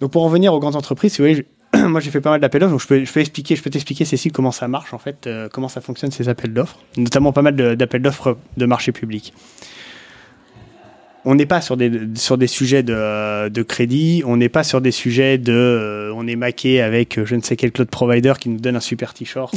Donc 0.00 0.10
pour 0.10 0.24
en 0.24 0.28
venir 0.28 0.52
aux 0.54 0.58
grandes 0.58 0.76
entreprises, 0.76 1.12
si 1.12 1.18
vous 1.18 1.24
voyez, 1.28 1.46
je- 1.74 1.78
moi 1.86 2.00
j'ai 2.00 2.10
fait 2.10 2.20
pas 2.20 2.30
mal 2.30 2.40
d'appels 2.40 2.60
d'offres, 2.60 2.72
donc 2.72 2.80
je 2.80 2.86
peux, 2.86 3.04
je 3.04 3.12
peux 3.12 3.20
expliquer, 3.20 3.56
je 3.56 3.62
peux 3.62 3.70
t'expliquer 3.70 4.04
Cécile 4.04 4.32
comment 4.32 4.52
ça 4.52 4.68
marche 4.68 4.94
en 4.94 4.98
fait, 4.98 5.26
euh, 5.26 5.48
comment 5.52 5.68
ça 5.68 5.80
fonctionne 5.80 6.10
ces 6.10 6.28
appels 6.28 6.52
d'offres, 6.54 6.78
notamment 6.96 7.32
pas 7.32 7.42
mal 7.42 7.54
d'appels 7.76 8.02
d'offres 8.02 8.38
de 8.56 8.66
marché 8.66 8.90
public. 8.92 9.32
On 11.26 11.34
n'est 11.34 11.46
pas 11.46 11.62
sur 11.62 11.76
des, 11.78 11.90
sur 12.16 12.36
des 12.36 12.46
sujets 12.46 12.82
de, 12.82 13.48
de 13.48 13.62
crédit, 13.62 14.22
on 14.26 14.36
n'est 14.36 14.50
pas 14.50 14.62
sur 14.62 14.82
des 14.82 14.90
sujets 14.90 15.38
de 15.38 15.52
euh, 15.54 16.12
on 16.14 16.26
est 16.26 16.36
maqué 16.36 16.82
avec 16.82 17.16
euh, 17.18 17.24
je 17.24 17.34
ne 17.34 17.40
sais 17.40 17.56
quel 17.56 17.72
cloud 17.72 17.88
provider 17.88 18.34
qui 18.38 18.50
nous 18.50 18.58
donne 18.60 18.76
un 18.76 18.80
super 18.80 19.14
t-shirt. 19.14 19.54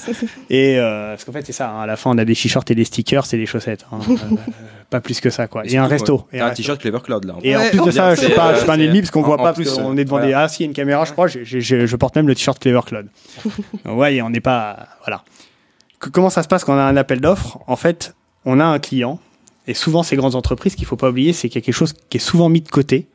et 0.50 0.78
euh, 0.78 1.10
parce 1.10 1.24
qu'en 1.24 1.32
fait 1.32 1.44
c'est 1.44 1.52
ça, 1.52 1.70
hein, 1.70 1.82
à 1.82 1.86
la 1.86 1.96
fin 1.96 2.10
on 2.10 2.16
a 2.18 2.24
des 2.24 2.34
t-shirts 2.34 2.70
et 2.70 2.74
des 2.74 2.84
stickers, 2.86 3.26
c'est 3.26 3.36
des 3.36 3.46
chaussettes. 3.46 3.86
hein. 3.92 3.98
Euh, 4.10 4.36
pas 4.88 5.00
plus 5.00 5.20
que 5.20 5.30
ça 5.30 5.46
quoi. 5.46 5.62
Et, 5.66 5.76
un 5.76 5.82
surtout, 5.88 5.90
resto. 5.90 6.14
ouais, 6.32 6.38
Et 6.38 6.40
un 6.40 6.46
un 6.46 6.50
t-shirt 6.50 6.80
Clever 6.80 6.98
Cloud 7.04 7.24
là. 7.24 7.34
Et 7.42 7.54
en 7.56 7.68
plus 7.68 7.80
de 7.84 7.90
ça, 7.90 8.14
je 8.14 8.22
suis 8.22 8.32
pas, 8.34 8.52
je 8.54 8.58
suis 8.58 8.66
pas 8.66 8.74
un 8.74 8.80
ennemi 8.80 9.00
parce 9.00 9.10
qu'on 9.12 9.22
voit 9.22 9.38
en 9.38 9.42
pas, 9.44 9.52
plus, 9.52 9.64
parce 9.66 9.78
qu'on 9.78 9.96
est 9.96 10.04
devant 10.04 10.16
voilà. 10.16 10.26
des. 10.26 10.32
Ah, 10.34 10.48
si, 10.48 10.62
y 10.62 10.64
a 10.64 10.68
une 10.68 10.72
caméra, 10.72 11.04
je 11.04 11.12
crois, 11.12 11.28
j'ai- 11.28 11.44
j'ai- 11.44 11.86
je 11.86 11.96
porte 11.96 12.16
même 12.16 12.26
le 12.26 12.34
t-shirt 12.34 12.58
Clever 12.58 12.80
Cloud. 12.86 13.06
Ouais, 13.84 14.20
on 14.22 14.30
n'est 14.30 14.40
pas. 14.40 14.88
Voilà. 15.06 15.22
Que- 16.00 16.08
Comment 16.08 16.30
ça 16.30 16.42
se 16.42 16.48
passe 16.48 16.64
quand 16.64 16.74
on 16.74 16.78
a 16.78 16.82
un 16.82 16.96
appel 16.96 17.20
d'offres? 17.20 17.58
En 17.68 17.76
fait, 17.76 18.14
on 18.44 18.58
a 18.58 18.64
un 18.64 18.78
client, 18.80 19.20
et 19.66 19.74
souvent, 19.74 20.02
ces 20.02 20.16
grandes 20.16 20.34
entreprises, 20.34 20.74
qu'il 20.74 20.86
faut 20.86 20.96
pas 20.96 21.10
oublier, 21.10 21.32
c'est 21.32 21.48
qu'il 21.48 21.60
y 21.60 21.62
a 21.62 21.64
quelque 21.64 21.74
chose 21.74 21.92
qui 22.08 22.16
est 22.16 22.20
souvent 22.20 22.48
mis 22.48 22.60
de 22.60 22.68
côté 22.68 23.06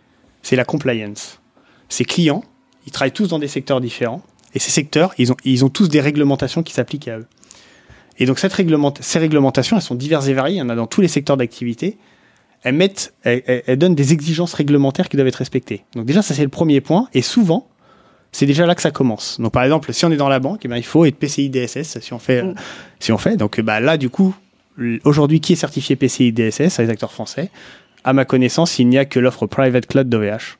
c'est 0.41 0.55
la 0.55 0.65
compliance. 0.65 1.41
Ces 1.89 2.05
clients, 2.05 2.43
ils 2.85 2.91
travaillent 2.91 3.11
tous 3.11 3.27
dans 3.29 3.39
des 3.39 3.47
secteurs 3.47 3.81
différents, 3.81 4.21
et 4.53 4.59
ces 4.59 4.69
secteurs, 4.71 5.13
ils 5.17 5.31
ont, 5.31 5.35
ils 5.43 5.65
ont 5.65 5.69
tous 5.69 5.89
des 5.89 5.99
réglementations 6.01 6.61
qui 6.61 6.71
s'appliquent 6.73 7.07
à 7.07 7.17
eux. 7.17 7.25
Et 8.19 8.25
donc, 8.27 8.37
cette 8.39 8.53
réglement- 8.53 8.93
ces 9.01 9.17
réglementations, 9.19 9.75
elles 9.75 9.81
sont 9.81 9.95
diverses 9.95 10.27
et 10.27 10.33
variées, 10.33 10.57
il 10.57 10.59
y 10.59 10.61
en 10.61 10.69
a 10.69 10.75
dans 10.75 10.85
tous 10.87 11.01
les 11.01 11.07
secteurs 11.07 11.37
d'activité 11.37 11.97
elles 12.63 12.73
mettent, 12.73 13.13
elles, 13.21 13.77
donnent 13.77 13.93
des 13.93 14.11
exigences 14.11 14.55
réglementaires 14.55 15.07
qui 15.07 15.17
doivent 15.17 15.27
être 15.27 15.35
respectées. 15.35 15.85
Donc 15.95 16.05
déjà, 16.07 16.23
ça 16.23 16.33
c'est 16.33 16.41
le 16.41 16.49
premier 16.49 16.81
point. 16.81 17.07
Et 17.13 17.21
souvent, 17.21 17.67
c'est 18.31 18.47
déjà 18.47 18.65
là 18.65 18.73
que 18.73 18.81
ça 18.81 18.89
commence. 18.89 19.39
Donc 19.39 19.51
par 19.51 19.63
exemple, 19.63 19.93
si 19.93 20.03
on 20.03 20.09
est 20.09 20.17
dans 20.17 20.29
la 20.29 20.39
banque, 20.39 20.61
eh 20.65 20.67
ben, 20.67 20.77
il 20.77 20.83
faut 20.83 21.05
être 21.05 21.15
PCI 21.15 21.49
DSS. 21.51 21.99
Si 21.99 22.11
on 22.11 22.17
fait, 22.17 22.41
Mm. 22.41 22.55
si 22.99 23.11
on 23.11 23.19
fait, 23.19 23.37
donc 23.37 23.61
bah 23.61 23.79
là 23.79 23.97
du 23.97 24.09
coup, 24.09 24.33
aujourd'hui, 25.03 25.39
qui 25.41 25.53
est 25.53 25.57
certifié 25.57 25.95
PCI 25.95 26.31
DSS 26.31 26.79
Les 26.79 26.89
acteurs 26.89 27.11
français. 27.11 27.49
À 28.03 28.13
ma 28.13 28.25
connaissance, 28.25 28.77
il 28.79 28.87
n'y 28.87 28.97
a 28.97 29.05
que 29.05 29.19
l'offre 29.19 29.47
Private 29.47 29.87
Cloud 29.87 30.09
d'OVH 30.09 30.57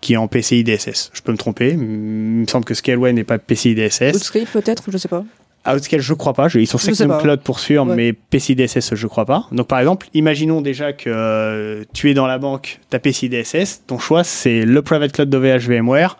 qui 0.00 0.12
est 0.12 0.16
en 0.18 0.28
PCI 0.28 0.62
DSS. 0.62 1.10
Je 1.14 1.22
peux 1.22 1.32
me 1.32 1.36
tromper. 1.38 1.70
Il 1.70 1.78
me 1.78 2.46
semble 2.46 2.64
que 2.64 2.74
Scaleway 2.74 3.12
n'est 3.12 3.24
pas 3.24 3.38
PCI 3.38 3.74
DSS. 3.74 4.14
Outscape 4.14 4.48
peut-être, 4.52 4.84
je 4.90 4.98
sais 4.98 5.08
pas. 5.08 5.24
Outscale, 5.66 6.00
je 6.00 6.14
crois 6.14 6.34
pas. 6.34 6.46
Ils 6.54 6.66
sont 6.66 6.78
pas. 7.08 7.18
Cloud 7.20 7.40
pour 7.40 7.58
sûr, 7.58 7.84
Ouais. 7.84 7.96
mais 7.96 8.12
PCI 8.12 8.54
DSS, 8.54 8.94
je 8.94 9.06
crois 9.06 9.24
pas. 9.24 9.48
Donc, 9.50 9.66
par 9.66 9.80
exemple, 9.80 10.06
imaginons 10.14 10.60
déjà 10.60 10.92
que 10.92 11.10
euh, 11.10 11.82
tu 11.92 12.10
es 12.10 12.14
dans 12.14 12.26
la 12.26 12.38
banque, 12.38 12.78
tu 12.88 12.94
as 12.96 13.00
PCI 13.00 13.28
DSS. 13.30 13.82
Ton 13.86 13.98
choix, 13.98 14.22
c'est 14.22 14.64
le 14.64 14.82
Private 14.82 15.12
Cloud 15.12 15.28
d'OVH 15.30 15.66
VMware, 15.68 16.18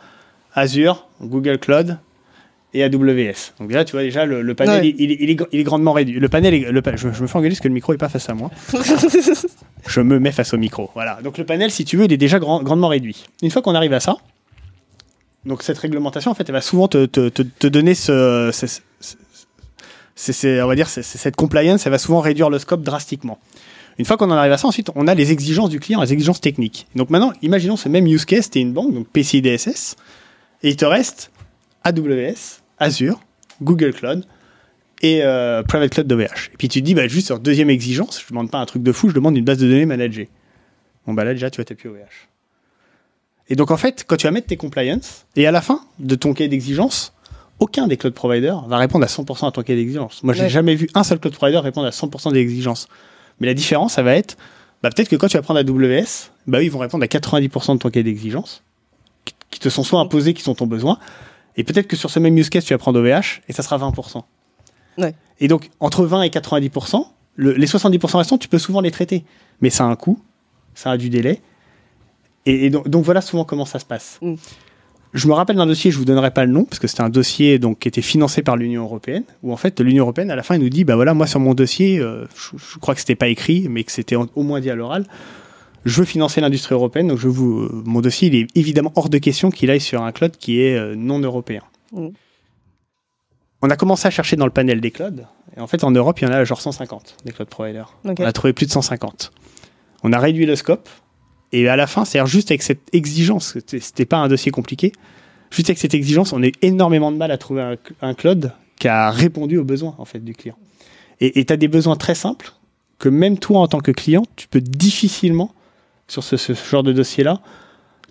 Azure, 0.55 1.07
Google 1.23 1.59
Cloud 1.59 1.99
et 2.75 2.83
AWS. 2.85 3.55
Donc, 3.59 3.69
déjà, 3.69 3.85
tu 3.85 3.93
vois, 3.93 4.03
déjà, 4.03 4.27
le, 4.27 4.43
le 4.43 4.55
panel, 4.55 4.83
Ouais. 4.83 4.89
il, 4.89 5.01
il 5.01 5.13
est- 5.13 5.17
il 5.21 5.31
est, 5.31 5.39
il 5.53 5.61
est 5.61 5.65
grandement 5.65 5.93
réduit. 5.93 6.19
Le 6.21 6.29
panel, 6.29 6.53
est- 6.55 6.71
le 6.73 6.83
pa- 6.83 6.97
je, 6.97 7.09
je 7.13 7.23
me 7.23 7.27
fais 7.27 7.37
engueuler 7.37 7.55
parce 7.55 7.61
que 7.61 7.69
le 7.69 7.75
micro 7.75 7.93
est 7.95 7.99
pas 7.99 8.09
face 8.09 8.29
à 8.29 8.35
moi. 8.35 8.51
je 9.87 10.01
me 10.01 10.19
mets 10.19 10.33
face 10.33 10.53
au 10.53 10.59
micro. 10.59 10.91
Voilà. 10.95 11.19
Donc, 11.23 11.39
le 11.39 11.45
panel, 11.45 11.71
si 11.71 11.85
tu 11.85 11.97
veux, 11.97 12.05
il 12.05 12.13
est 12.13 12.17
déjà 12.19 12.39
grand- 12.39 12.63
grandement 12.63 12.89
réduit. 12.89 13.25
Une 13.43 13.51
fois 13.51 13.63
qu'on 13.63 13.75
arrive 13.75 13.93
à 13.93 14.01
ça, 14.01 14.17
donc 15.45 15.63
cette 15.63 15.79
réglementation, 15.79 16.31
en 16.31 16.35
fait, 16.35 16.45
elle 16.49 16.53
va 16.55 16.61
souvent 16.61 16.89
te, 16.89 17.07
te, 17.07 17.29
te, 17.29 17.43
te 17.43 17.67
donner 17.69 17.95
ce, 17.95 18.51
on 20.63 20.67
va 20.67 20.75
dire, 20.75 20.89
cette 20.89 21.37
compliance, 21.37 21.87
elle 21.87 21.93
va 21.93 21.99
souvent 21.99 22.21
réduire 22.21 22.51
le 22.51 22.59
scope 22.59 22.83
drastiquement. 22.83 23.39
Une 23.99 24.05
fois 24.05 24.17
qu'on 24.19 24.31
en 24.31 24.35
arrive 24.35 24.53
à 24.53 24.59
ça, 24.59 24.67
ensuite, 24.69 24.91
on 24.95 25.07
a 25.07 25.15
les 25.15 25.33
exigences 25.33 25.71
du 25.71 25.81
client, 25.81 26.03
les 26.03 26.13
exigences 26.13 26.41
techniques. 26.41 26.87
Donc 26.95 27.09
maintenant, 27.11 27.33
imaginons 27.43 27.77
ce 27.77 27.89
même 27.89 28.07
use 28.07 28.25
case, 28.27 28.51
t'es 28.51 28.61
une 28.61 28.73
banque, 28.73 28.93
donc 28.93 29.07
PCI 29.09 29.41
DSS, 29.41 29.97
et 30.63 30.69
il 30.71 30.77
te 30.77 30.85
reste 30.85 31.31
AWS, 31.91 32.63
Azure, 32.79 33.21
Google 33.63 33.93
Cloud 33.93 34.25
et 35.03 35.21
euh, 35.23 35.63
Private 35.63 35.91
Cloud 35.93 36.07
d'OVH. 36.07 36.51
Et 36.53 36.57
puis 36.59 36.69
tu 36.69 36.81
te 36.81 36.85
dis, 36.85 36.95
bah, 36.95 37.07
juste 37.09 37.31
en 37.31 37.39
deuxième 37.39 37.71
exigence, 37.71 38.21
je 38.23 38.29
demande 38.31 38.51
pas 38.51 38.59
un 38.59 38.67
truc 38.67 38.83
de 38.83 38.93
fou, 38.93 39.09
je 39.09 39.15
demande 39.15 39.37
une 39.37 39.45
base 39.45 39.59
de 39.59 39.69
données 39.69 39.87
managée. 39.87 40.29
Bon, 41.07 41.15
bah 41.15 41.25
là, 41.25 41.33
déjà, 41.35 41.51
tu 41.51 41.61
vas 41.61 41.65
taper 41.65 41.89
OVH. 41.89 42.29
Et 43.49 43.55
donc, 43.55 43.71
en 43.71 43.77
fait, 43.77 44.05
quand 44.07 44.17
tu 44.17 44.27
vas 44.27 44.33
mettre 44.33 44.49
tes 44.49 44.57
compliance, 44.57 45.25
et 45.37 45.47
à 45.47 45.53
la 45.53 45.61
fin 45.61 45.81
de 46.01 46.17
ton 46.17 46.35
cahier 46.35 46.49
d'exigence, 46.49 47.13
aucun 47.61 47.87
des 47.87 47.97
cloud 47.97 48.13
providers 48.13 48.63
va 48.67 48.77
répondre 48.79 49.05
à 49.05 49.09
100% 49.09 49.47
à 49.47 49.53
ton 49.53 49.63
cahier 49.63 49.79
d'exigence. 49.81 50.23
Moi, 50.25 50.35
j'ai 50.35 50.43
Ouais. 50.43 50.49
jamais 50.49 50.75
vu 50.75 50.89
un 50.95 51.05
seul 51.05 51.21
cloud 51.21 51.35
provider 51.35 51.59
répondre 51.59 51.87
à 51.87 51.91
100% 51.93 52.33
des 52.33 52.41
exigences. 52.41 52.89
Mais 53.39 53.47
la 53.47 53.55
différence, 53.55 53.93
ça 53.95 54.03
va 54.03 54.17
être, 54.17 54.37
bah, 54.83 54.91
peut-être 54.91 55.09
que 55.09 55.17
quand 55.17 55.29
tu 55.29 55.37
vas 55.37 55.43
prendre 55.43 55.61
AWS, 55.61 56.31
bah, 56.49 56.59
eux, 56.59 56.65
ils 56.65 56.71
vont 56.71 56.81
répondre 56.81 57.05
à 57.05 57.07
90% 57.07 57.75
de 57.75 57.79
ton 57.79 57.89
cahier 57.91 58.03
d'exigence, 58.03 58.63
qui 59.51 59.61
te 59.61 59.69
sont 59.69 59.85
soit 59.85 60.01
imposés, 60.01 60.35
qui 60.35 60.43
sont 60.43 60.55
ton 60.57 60.67
besoin. 60.67 60.99
Et 61.57 61.65
peut-être 61.65 61.87
que 61.87 61.97
sur 61.97 62.11
ce 62.11 62.19
même 62.19 62.37
use 62.37 62.51
case, 62.51 62.65
tu 62.65 62.75
vas 62.75 62.79
prendre 62.79 63.01
OVH, 63.01 63.43
et 63.49 63.53
ça 63.53 63.63
sera 63.63 63.79
20%. 63.79 64.23
Ouais. 64.99 65.15
Et 65.41 65.49
donc, 65.49 65.71
entre 65.81 66.05
20 66.05 66.23
et 66.23 66.29
90%, 66.31 67.07
le- 67.37 67.53
les 67.53 67.67
70% 67.67 68.19
restants, 68.19 68.39
tu 68.39 68.49
peux 68.49 68.59
souvent 68.59 68.81
les 68.81 68.91
traiter. 68.91 69.25
Mais 69.61 69.71
ça 69.71 69.85
a 69.85 69.87
un 69.89 69.97
coût, 69.97 70.21
ça 70.75 70.91
a 70.91 70.97
du 70.97 71.09
délai. 71.11 71.41
Et, 72.47 72.67
et 72.67 72.71
donc, 72.71 72.89
donc 72.89 73.05
voilà 73.05 73.21
souvent 73.21 73.45
comment 73.45 73.65
ça 73.65 73.79
se 73.79 73.85
passe. 73.85 74.19
Mm. 74.23 74.35
Je 75.15 75.29
me 75.29 75.33
rappelle 75.33 75.57
d'un 75.57 75.67
dossier, 75.67 75.91
je 75.91 75.97
vous 75.99 76.05
donnerai 76.05 76.31
pas 76.31 76.45
le 76.45 76.53
nom, 76.53 76.65
parce 76.65 76.79
que 76.79 76.87
c'était 76.87 77.01
un 77.03 77.09
dossier 77.09 77.59
donc, 77.59 77.79
qui 77.79 77.89
était 77.89 78.03
financé 78.03 78.43
par 78.43 78.57
l'Union 78.57 78.83
Européenne, 78.83 79.23
où 79.43 79.53
en 79.53 79.57
fait 79.57 79.81
l'Union 79.81 80.05
Européenne, 80.05 80.31
à 80.31 80.37
la 80.37 80.43
fin, 80.43 80.57
elle 80.57 80.61
nous 80.61 80.69
dit, 80.69 80.85
bah 80.85 80.95
voilà, 80.97 81.15
moi 81.15 81.27
sur 81.27 81.41
mon 81.41 81.55
dossier, 81.55 81.99
euh, 81.99 82.27
je, 82.37 82.59
je 82.59 82.79
crois 82.79 82.95
que 82.95 83.01
c'était 83.01 83.15
pas 83.15 83.29
écrit, 83.29 83.67
mais 83.71 83.83
que 83.85 83.93
c'était 83.93 84.17
au 84.17 84.43
moins 84.43 84.61
dit 84.61 84.69
à 84.69 84.75
l'oral, 84.75 85.07
je 85.87 86.01
veux 86.01 86.05
financer 86.05 86.41
l'industrie 86.41 86.75
européenne, 86.75 87.09
donc 87.09 87.19
je 87.19 87.29
vous, 87.29 87.61
euh, 87.61 87.83
mon 87.87 88.01
dossier, 88.01 88.29
il 88.29 88.35
est 88.35 88.47
évidemment 88.57 88.93
hors 88.97 89.09
de 89.09 89.19
question 89.19 89.51
qu'il 89.51 89.71
aille 89.71 89.81
sur 89.81 90.03
un 90.03 90.13
cloud 90.13 90.37
qui 90.37 90.61
est 90.61 90.77
euh, 90.77 90.95
non 90.97 91.21
européen. 91.21 91.63
Mm. 91.93 92.09
On 93.63 93.71
a 93.71 93.77
commencé 93.77 94.07
à 94.07 94.11
chercher 94.11 94.37
dans 94.37 94.45
le 94.45 94.51
panel 94.51 94.81
des 94.81 94.91
clouds, 94.91 95.23
et 95.57 95.61
en 95.61 95.67
fait 95.67 95.85
en 95.85 95.93
Europe, 95.93 96.21
il 96.21 96.25
y 96.25 96.29
en 96.29 96.33
a 96.33 96.45
genre 96.45 96.61
150 96.61 97.19
des 97.25 97.33
cloud 97.33 97.49
providers. 97.49 97.97
On 98.05 98.11
a 98.11 98.33
trouvé 98.33 98.53
plus 98.53 98.67
de 98.67 98.73
150. 98.73 99.33
On 100.03 100.13
a 100.13 100.19
réduit 100.19 100.45
le 100.45 100.57
scope, 100.57 100.89
et 101.53 101.69
à 101.69 101.77
la 101.77 101.87
fin, 101.87 102.05
c'est 102.05 102.25
juste 102.27 102.51
avec 102.51 102.63
cette 102.63 102.93
exigence, 102.93 103.53
c'était 103.53 103.81
c'était 103.81 104.07
pas 104.07 104.19
un 104.19 104.29
dossier 104.29 104.51
compliqué, 104.51 104.91
juste 105.51 105.71
avec 105.71 105.79
cette 105.79 105.95
exigence, 105.95 106.33
on 106.33 106.43
a 106.43 106.49
eu 106.49 106.53
énormément 106.63 107.13
de 107.13 107.17
mal 107.17 107.31
à 107.31 107.39
trouver 107.39 107.63
un, 107.63 107.77
un 108.03 108.15
cloud 108.15 108.53
qui 108.79 108.89
a 108.89 109.11
répondu 109.11 109.57
aux 109.57 109.65
besoins 109.65 109.95
en 109.99 110.05
fait 110.05 110.19
du 110.19 110.35
client. 110.35 110.57
Et 111.21 111.47
tu 111.47 111.53
as 111.53 111.57
des 111.57 111.69
besoins 111.69 111.97
très 111.97 112.15
simples 112.15 112.53
que 112.99 113.09
même 113.09 113.39
toi 113.39 113.61
en 113.61 113.69
tant 113.69 113.81
que 113.81 113.91
client, 113.91 114.25
tu 114.37 114.49
peux 114.49 114.61
difficilement, 114.61 115.55
sur 116.09 116.23
ce, 116.23 116.53
genre 116.53 116.83
de 116.83 116.93
dossier-là, 116.93 117.43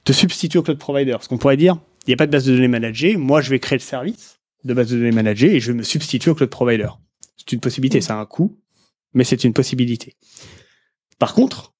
te 0.03 0.13
substituer 0.13 0.59
au 0.59 0.63
cloud 0.63 0.77
provider. 0.77 1.11
Parce 1.11 1.27
qu'on 1.27 1.37
pourrait 1.37 1.57
dire, 1.57 1.77
il 2.05 2.09
n'y 2.09 2.13
a 2.13 2.17
pas 2.17 2.27
de 2.27 2.31
base 2.31 2.45
de 2.45 2.53
données 2.53 2.67
managée, 2.67 3.17
moi 3.17 3.41
je 3.41 3.49
vais 3.49 3.59
créer 3.59 3.77
le 3.77 3.83
service 3.83 4.39
de 4.63 4.73
base 4.73 4.89
de 4.89 4.97
données 4.97 5.11
managée 5.11 5.55
et 5.55 5.59
je 5.59 5.71
vais 5.71 5.77
me 5.77 5.83
substituer 5.83 6.31
au 6.31 6.35
cloud 6.35 6.49
provider. 6.49 6.89
C'est 7.37 7.51
une 7.53 7.59
possibilité, 7.59 8.01
ça 8.01 8.17
a 8.17 8.19
un 8.19 8.25
coût, 8.25 8.59
mais 9.13 9.23
c'est 9.23 9.43
une 9.43 9.53
possibilité. 9.53 10.15
Par 11.19 11.33
contre, 11.33 11.73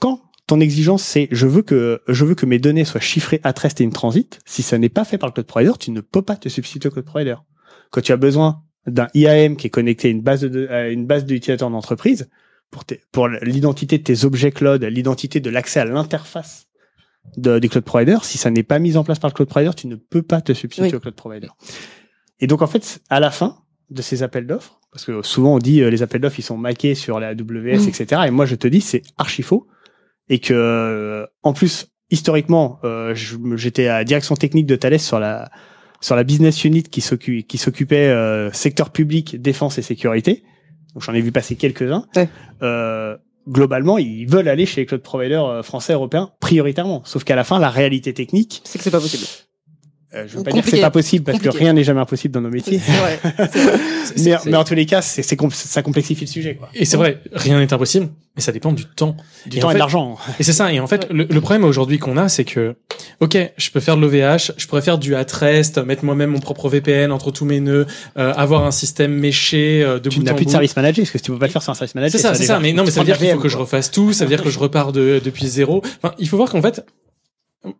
quand 0.00 0.22
ton 0.46 0.60
exigence 0.60 1.02
c'est 1.02 1.28
je 1.30 1.46
veux 1.46 1.62
que 1.62 2.02
je 2.08 2.24
veux 2.24 2.34
que 2.34 2.46
mes 2.46 2.58
données 2.58 2.84
soient 2.84 3.00
chiffrées 3.00 3.40
at 3.44 3.54
rest 3.58 3.80
et 3.80 3.84
in 3.84 3.90
transit, 3.90 4.40
si 4.44 4.62
ça 4.62 4.78
n'est 4.78 4.88
pas 4.88 5.04
fait 5.04 5.18
par 5.18 5.28
le 5.28 5.32
cloud 5.32 5.46
provider, 5.46 5.72
tu 5.78 5.90
ne 5.90 6.00
peux 6.00 6.22
pas 6.22 6.36
te 6.36 6.48
substituer 6.48 6.88
au 6.88 6.92
cloud 6.92 7.04
provider. 7.04 7.36
Quand 7.90 8.00
tu 8.00 8.12
as 8.12 8.16
besoin 8.16 8.62
d'un 8.86 9.08
IAM 9.14 9.56
qui 9.56 9.66
est 9.66 9.70
connecté 9.70 10.08
à 10.08 10.10
une 10.10 10.22
base 10.22 10.42
de 10.42 10.68
à 10.68 10.88
une 10.88 11.06
base 11.06 11.24
d'utilisateurs 11.24 11.70
d'entreprise 11.70 12.28
pour 13.12 13.28
l'identité 13.28 13.98
de 13.98 14.02
tes 14.02 14.24
objets 14.24 14.50
cloud, 14.50 14.82
l'identité 14.84 15.40
de 15.40 15.50
l'accès 15.50 15.80
à 15.80 15.84
l'interface 15.84 16.66
des 17.36 17.68
cloud 17.68 17.84
providers, 17.84 18.24
si 18.24 18.38
ça 18.38 18.50
n'est 18.50 18.62
pas 18.62 18.78
mis 18.78 18.96
en 18.96 19.02
place 19.04 19.18
par 19.18 19.30
le 19.30 19.34
cloud 19.34 19.48
provider, 19.48 19.74
tu 19.74 19.86
ne 19.88 19.96
peux 19.96 20.22
pas 20.22 20.40
te 20.40 20.52
substituer 20.52 20.88
Oui. 20.90 20.94
au 20.94 21.00
cloud 21.00 21.14
provider. 21.14 21.48
Et 22.40 22.46
donc 22.46 22.62
en 22.62 22.66
fait, 22.66 23.00
à 23.10 23.18
la 23.18 23.30
fin 23.30 23.58
de 23.90 24.02
ces 24.02 24.22
appels 24.22 24.46
d'offres, 24.46 24.80
parce 24.92 25.04
que 25.04 25.22
souvent 25.22 25.54
on 25.54 25.58
dit 25.58 25.80
euh, 25.80 25.90
les 25.90 26.02
appels 26.02 26.20
d'offres 26.20 26.38
ils 26.38 26.42
sont 26.42 26.56
maqués 26.56 26.94
sur 26.94 27.18
la 27.18 27.28
AWS, 27.28 27.84
Mm. 27.84 27.88
etc. 27.88 28.22
Et 28.26 28.30
moi 28.30 28.46
je 28.46 28.54
te 28.54 28.68
dis 28.68 28.80
c'est 28.80 29.02
archi 29.16 29.42
faux 29.42 29.66
et 30.28 30.38
que 30.38 30.54
euh, 30.54 31.26
en 31.42 31.52
plus 31.52 31.88
historiquement 32.10 32.78
euh, 32.84 33.14
j'étais 33.56 33.88
à 33.88 33.98
la 33.98 34.04
direction 34.04 34.34
technique 34.36 34.66
de 34.66 34.76
Thales 34.76 34.98
sur 35.00 35.18
la 35.18 35.50
sur 36.00 36.14
la 36.14 36.24
business 36.24 36.62
unit 36.64 36.82
qui 36.84 37.00
s'occupait 37.00 38.08
euh, 38.08 38.52
secteur 38.52 38.90
public, 38.90 39.40
défense 39.40 39.78
et 39.78 39.82
sécurité. 39.82 40.44
Donc 40.96 41.02
j'en 41.02 41.12
ai 41.12 41.20
vu 41.20 41.30
passer 41.30 41.56
quelques-uns. 41.56 42.06
Ouais. 42.16 42.26
Euh, 42.62 43.18
globalement, 43.46 43.98
ils 43.98 44.26
veulent 44.26 44.48
aller 44.48 44.64
chez 44.64 44.80
les 44.80 44.86
cloud 44.86 45.02
providers 45.02 45.44
euh, 45.44 45.62
français 45.62 45.92
européens 45.92 46.30
prioritairement. 46.40 47.02
Sauf 47.04 47.22
qu'à 47.22 47.36
la 47.36 47.44
fin, 47.44 47.58
la 47.58 47.68
réalité 47.68 48.14
technique, 48.14 48.62
C'est 48.64 48.78
que 48.78 48.84
c'est 48.84 48.90
pas 48.90 48.98
possible. 48.98 49.26
Euh, 50.16 50.24
je 50.26 50.36
veux 50.38 50.42
pas 50.42 50.50
dire 50.50 50.64
que 50.64 50.70
c'est 50.70 50.80
pas 50.80 50.90
possible 50.90 51.24
parce 51.24 51.38
Compliqué. 51.38 51.58
que 51.58 51.62
rien 51.62 51.72
n'est 51.72 51.84
jamais 51.84 52.00
impossible 52.00 52.32
dans 52.32 52.40
nos 52.40 52.50
métiers. 52.50 52.80
C'est 52.84 52.92
vrai. 52.92 53.20
mais, 54.18 54.34
mais 54.46 54.56
en 54.56 54.64
tous 54.64 54.74
les 54.74 54.86
cas, 54.86 55.02
c'est, 55.02 55.22
ça 55.22 55.82
complexifie 55.82 56.24
le 56.24 56.30
sujet. 56.30 56.54
Quoi. 56.54 56.68
Et 56.74 56.84
c'est 56.84 56.96
vrai, 56.96 57.20
rien 57.32 57.58
n'est 57.58 57.72
impossible, 57.72 58.08
mais 58.34 58.42
ça 58.42 58.52
dépend 58.52 58.72
du 58.72 58.84
temps. 58.84 59.16
Du 59.46 59.58
Et 59.58 59.60
temps 59.60 59.68
en 59.68 59.70
et 59.70 59.74
de 59.74 59.78
l'argent. 59.78 60.16
Et 60.38 60.42
c'est 60.42 60.52
ça. 60.52 60.72
Et 60.72 60.80
en 60.80 60.86
fait, 60.86 61.06
le, 61.10 61.24
le 61.24 61.40
problème 61.40 61.64
aujourd'hui 61.64 61.98
qu'on 61.98 62.16
a, 62.16 62.28
c'est 62.28 62.44
que, 62.44 62.76
ok, 63.20 63.36
je 63.56 63.70
peux 63.70 63.80
faire 63.80 63.96
de 63.96 64.02
l'OVH, 64.02 64.52
je 64.56 64.66
pourrais 64.66 64.82
faire 64.82 64.98
du 64.98 65.14
at-rest, 65.14 65.78
mettre 65.78 66.04
moi-même 66.04 66.30
mon 66.30 66.40
propre 66.40 66.68
VPN 66.68 67.12
entre 67.12 67.30
tous 67.30 67.44
mes 67.44 67.60
nœuds, 67.60 67.86
euh, 68.16 68.32
avoir 68.34 68.64
un 68.64 68.70
système 68.70 69.12
méché 69.12 69.82
euh, 69.82 69.98
de 69.98 70.08
Tu 70.08 70.18
bout 70.18 70.24
n'as 70.24 70.34
plus 70.34 70.46
de 70.46 70.50
service 70.50 70.76
manager 70.76 71.02
parce 71.02 71.10
que 71.10 71.18
si 71.18 71.24
tu 71.24 71.30
peux 71.32 71.38
pas 71.38 71.46
le 71.46 71.52
faire 71.52 71.62
sur 71.62 71.72
un 71.72 71.74
service 71.74 71.94
manager. 71.94 72.20
C'est 72.20 72.26
ça, 72.26 72.34
c'est 72.34 72.44
ça. 72.44 72.58
Mais 72.60 72.72
non, 72.72 72.84
mais 72.84 72.90
ça 72.90 73.00
veut 73.00 73.06
dire 73.06 73.18
qu'il 73.18 73.30
faut 73.30 73.38
que 73.38 73.48
je 73.48 73.56
refasse 73.56 73.90
tout. 73.90 74.12
Ça 74.12 74.24
veut 74.24 74.30
dire 74.30 74.42
que 74.42 74.50
je 74.50 74.58
repars 74.58 74.92
de, 74.92 75.20
depuis 75.24 75.46
zéro. 75.46 75.82
Enfin, 76.02 76.14
il 76.18 76.28
faut 76.28 76.36
voir 76.36 76.50
qu'en 76.50 76.62
fait, 76.62 76.84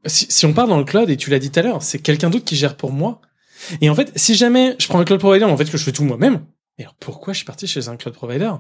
si, 0.05 0.27
si 0.29 0.47
on 0.47 0.53
part 0.53 0.69
dans 0.69 0.79
le 0.79 0.85
cloud, 0.85 1.11
et 1.11 1.17
tu 1.17 1.31
l'as 1.31 1.39
dit 1.39 1.51
tout 1.51 1.61
à 1.61 1.63
l'heure, 1.63 1.83
c'est 1.83 1.99
quelqu'un 1.99 2.31
d'autre 2.31 2.45
qui 2.45 2.57
gère 2.57 2.77
pour 2.77 2.93
moi. 2.93 3.21
Et 3.81 3.91
en 3.91 3.95
fait, 3.95 4.13
si 4.17 4.35
jamais 4.35 4.77
je 4.79 4.87
prends 4.89 5.01
un 5.01 5.05
cloud 5.05 5.21
provider, 5.21 5.45
en 5.45 5.57
fait, 5.57 5.71
que 5.71 5.79
je 5.79 5.83
fais 5.85 5.93
tout 5.93 6.05
moi-même, 6.05 6.41
et 6.79 6.83
alors 6.83 6.95
pourquoi 7.01 7.33
je 7.33 7.39
suis 7.39 7.47
parti 7.47 7.67
chez 7.67 7.89
un 7.89 7.97
cloud 7.97 8.15
provider? 8.15 8.51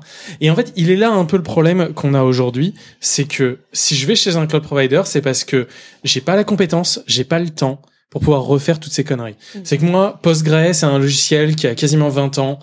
Et 0.40 0.50
en 0.50 0.56
fait, 0.56 0.72
il 0.76 0.90
est 0.90 0.96
là 0.96 1.10
un 1.10 1.26
peu 1.26 1.36
le 1.36 1.42
problème 1.42 1.92
qu'on 1.92 2.14
a 2.14 2.22
aujourd'hui, 2.22 2.74
c'est 2.98 3.24
que 3.24 3.58
si 3.72 3.94
je 3.94 4.06
vais 4.06 4.16
chez 4.16 4.36
un 4.36 4.46
cloud 4.46 4.62
provider, 4.62 5.02
c'est 5.04 5.20
parce 5.20 5.44
que 5.44 5.68
j'ai 6.02 6.22
pas 6.22 6.34
la 6.34 6.44
compétence, 6.44 7.00
j'ai 7.06 7.24
pas 7.24 7.38
le 7.38 7.50
temps 7.50 7.82
pour 8.08 8.22
pouvoir 8.22 8.44
refaire 8.44 8.80
toutes 8.80 8.92
ces 8.92 9.04
conneries. 9.04 9.36
C'est 9.64 9.76
que 9.76 9.84
moi, 9.84 10.18
Postgres, 10.22 10.74
c'est 10.74 10.86
un 10.86 10.98
logiciel 10.98 11.56
qui 11.56 11.66
a 11.66 11.74
quasiment 11.74 12.08
20 12.08 12.38
ans. 12.38 12.58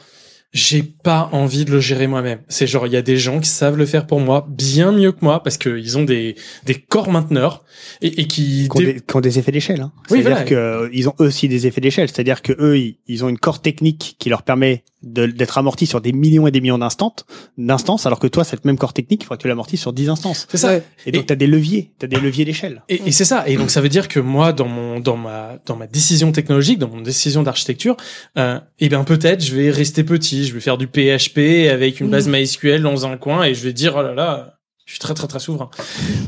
J'ai 0.54 0.84
pas 0.84 1.30
envie 1.32 1.66
de 1.66 1.72
le 1.72 1.80
gérer 1.80 2.06
moi-même. 2.06 2.40
C'est 2.48 2.68
genre, 2.68 2.86
il 2.86 2.94
y 2.94 2.96
a 2.96 3.02
des 3.02 3.18
gens 3.18 3.40
qui 3.40 3.50
savent 3.50 3.76
le 3.76 3.86
faire 3.88 4.06
pour 4.06 4.20
moi 4.20 4.46
bien 4.50 4.92
mieux 4.92 5.12
que 5.12 5.18
moi 5.26 5.42
parce 5.42 5.58
qu'ils 5.58 5.98
ont 5.98 6.04
des, 6.04 6.36
des 6.66 6.76
corps 6.76 7.10
mainteneurs 7.10 7.64
et, 8.02 8.22
et 8.22 8.28
qui, 8.28 8.70
qui 8.70 8.78
ont, 8.78 8.80
dé- 8.80 8.94
des, 8.94 9.00
qui 9.02 9.16
ont 9.16 9.22
des 9.22 9.40
effets 9.40 9.52
d'échelle. 9.52 9.82
Hein. 9.82 9.92
Oui, 10.12 10.20
C'est-à-dire 10.22 10.30
voilà. 10.32 10.44
que 10.44 10.54
euh, 10.56 10.90
ils 10.94 11.10
ont 11.10 11.16
eux 11.20 11.26
aussi 11.26 11.48
des 11.48 11.66
effets 11.66 11.82
d'échelle. 11.82 12.08
C'est-à-dire 12.08 12.42
que 12.44 12.54
eux, 12.60 12.78
ils, 12.78 12.98
ils 13.08 13.26
ont 13.26 13.30
une 13.30 13.40
core 13.40 13.62
technique 13.62 14.16
qui 14.20 14.30
leur 14.30 14.44
permet 14.44 14.84
d'être 15.02 15.58
amortis 15.58 15.86
sur 15.86 16.00
des 16.00 16.14
millions 16.14 16.48
et 16.48 16.52
des 16.52 16.62
millions 16.62 16.78
d'instants, 16.78 17.14
d'instances, 17.58 18.06
alors 18.06 18.20
que 18.20 18.28
toi, 18.28 18.46
cette 18.46 18.64
même 18.64 18.78
core 18.78 18.94
technique, 18.94 19.24
il 19.24 19.26
faudrait 19.26 19.38
que 19.38 19.42
tu 19.42 19.48
l'amortisses 19.50 19.82
sur 19.82 19.92
10 19.92 20.08
instances. 20.08 20.48
C'est 20.50 20.56
ça. 20.58 20.70
Ouais. 20.70 20.84
Et 21.06 21.12
donc, 21.12 21.26
tu 21.26 21.34
as 21.34 21.36
des 21.36 21.46
leviers, 21.48 21.92
tu 22.00 22.06
as 22.06 22.08
des 22.08 22.16
leviers 22.16 22.46
d'échelle. 22.46 22.84
Et, 22.88 23.02
et 23.08 23.12
c'est 23.12 23.26
ça. 23.26 23.44
Et 23.50 23.58
donc 23.58 23.70
ça 23.70 23.82
veut 23.82 23.90
dire 23.90 24.08
que 24.08 24.22
moi, 24.22 24.54
dans 24.54 24.68
mon, 24.70 25.02
dans 25.02 25.18
ma, 25.18 25.60
dans 25.66 25.76
ma 25.76 25.88
décision 25.88 26.32
technologique, 26.32 26.80
dans 26.80 26.88
mon 26.88 27.02
décision 27.02 27.44
d'architecture, 27.44 27.98
euh, 28.38 28.60
eh 28.80 28.88
bien 28.88 29.04
peut-être 29.04 29.44
je 29.44 29.54
vais 29.56 29.72
rester 29.72 30.06
petit. 30.06 30.43
Je 30.48 30.54
vais 30.54 30.60
faire 30.60 30.78
du 30.78 30.88
PHP 30.88 31.70
avec 31.72 32.00
une 32.00 32.10
base. 32.10 32.28
MySQL 32.28 32.82
dans 32.82 33.06
un 33.06 33.18
coin 33.18 33.44
et 33.44 33.54
je 33.54 33.64
vais 33.64 33.74
dire 33.74 33.96
oh 33.98 34.02
là 34.02 34.14
là, 34.14 34.60
je 34.86 34.92
suis 34.94 35.00
très 35.00 35.14
très 35.14 35.28
très 35.28 35.40
souverain. 35.40 35.70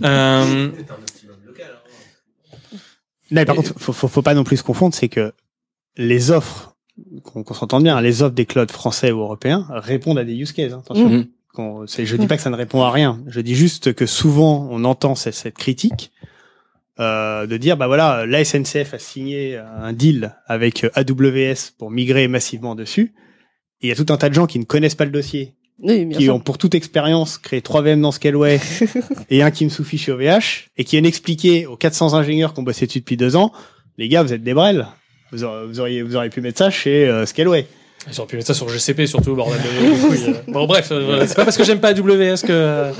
Euh, 0.03 0.69
Non, 3.31 3.41
mais 3.41 3.45
par 3.45 3.55
contre, 3.55 3.73
faut, 3.79 3.93
faut, 3.93 4.07
faut 4.07 4.21
pas 4.21 4.33
non 4.35 4.43
plus 4.43 4.57
se 4.57 4.63
confondre, 4.63 4.93
c'est 4.93 5.09
que 5.09 5.33
les 5.97 6.29
offres, 6.31 6.75
qu'on 7.23 7.43
qu'on 7.43 7.53
s'entende 7.55 7.83
bien, 7.83 7.99
les 7.99 8.21
offres 8.21 8.35
des 8.35 8.45
clouds 8.45 8.67
français 8.71 9.11
ou 9.11 9.19
européens 9.21 9.65
répondent 9.69 10.19
à 10.19 10.23
des 10.23 10.35
use 10.35 10.51
cases. 10.51 10.73
hein, 10.73 10.81
attention. 10.83 11.09
Mhm. 11.09 11.25
Je 11.87 12.15
dis 12.17 12.27
pas 12.27 12.35
que 12.35 12.43
ça 12.43 12.49
ne 12.49 12.55
répond 12.55 12.81
à 12.83 12.91
rien. 12.91 13.21
Je 13.27 13.39
dis 13.39 13.55
juste 13.55 13.93
que 13.93 14.05
souvent 14.05 14.67
on 14.69 14.83
entend 14.83 15.15
cette, 15.15 15.35
cette 15.35 15.55
critique 15.55 16.11
euh, 16.99 17.47
de 17.47 17.57
dire 17.57 17.77
bah 17.77 17.87
voilà 17.87 18.25
la 18.25 18.43
SNCF 18.43 18.93
a 18.93 18.99
signé 18.99 19.57
un 19.57 19.93
deal 19.93 20.35
avec 20.47 20.85
AWS 20.95 21.71
pour 21.77 21.91
migrer 21.91 22.27
massivement 22.27 22.75
dessus. 22.75 23.13
Il 23.85 23.89
y 23.89 23.91
a 23.91 23.95
tout 23.95 24.11
un 24.11 24.17
tas 24.17 24.29
de 24.29 24.33
gens 24.33 24.47
qui 24.47 24.57
ne 24.59 24.63
connaissent 24.63 24.95
pas 24.95 25.05
le 25.05 25.11
dossier, 25.11 25.53
Oui, 25.81 26.05
bien 26.05 26.17
qui 26.17 26.25
sûr. 26.25 26.35
ont 26.35 26.39
pour 26.39 26.57
toute 26.57 26.73
expérience 26.75 27.37
créé 27.37 27.61
3 27.61 27.81
VM 27.83 28.01
dans 28.01 28.11
Scaleway 28.11 28.59
et 29.29 29.43
un 29.43 29.51
qui 29.51 29.65
me 29.65 29.69
suffit 29.69 29.97
chez 29.97 30.11
OVH 30.11 30.69
et 30.77 30.83
qui 30.83 30.95
viennent 30.95 31.05
expliquer 31.05 31.65
aux 31.67 31.75
400 31.77 32.13
ingénieurs 32.15 32.53
qui 32.53 32.59
ont 32.59 32.63
bossé 32.63 32.85
dessus 32.87 32.99
depuis 32.99 33.17
deux 33.17 33.35
ans, 33.35 33.51
les 33.97 34.09
gars, 34.09 34.23
vous 34.23 34.33
êtes 34.33 34.43
des 34.43 34.53
brels. 34.53 34.87
Vous 35.31 35.43
auriez, 35.43 35.67
vous 35.67 35.79
auriez, 35.79 36.01
vous 36.03 36.15
auriez 36.15 36.29
pu 36.29 36.41
mettre 36.41 36.57
ça 36.59 36.69
chez 36.69 37.07
euh, 37.07 37.25
Scaleway. 37.25 37.67
Ils 38.11 38.19
auraient 38.19 38.27
pu 38.27 38.35
mettre 38.35 38.47
ça 38.47 38.53
sur 38.53 38.69
GCP 38.69 39.07
surtout, 39.07 39.33
bordel 39.35 39.59
de, 39.61 39.67
de 39.67 40.29
euh. 40.29 40.33
Bon 40.47 40.65
bref, 40.67 40.89
euh, 40.91 41.25
c'est 41.27 41.35
pas 41.35 41.43
parce 41.43 41.57
que 41.57 41.63
j'aime 41.63 41.79
pas 41.79 41.89
AWS 41.89 42.41
que. 42.45 42.91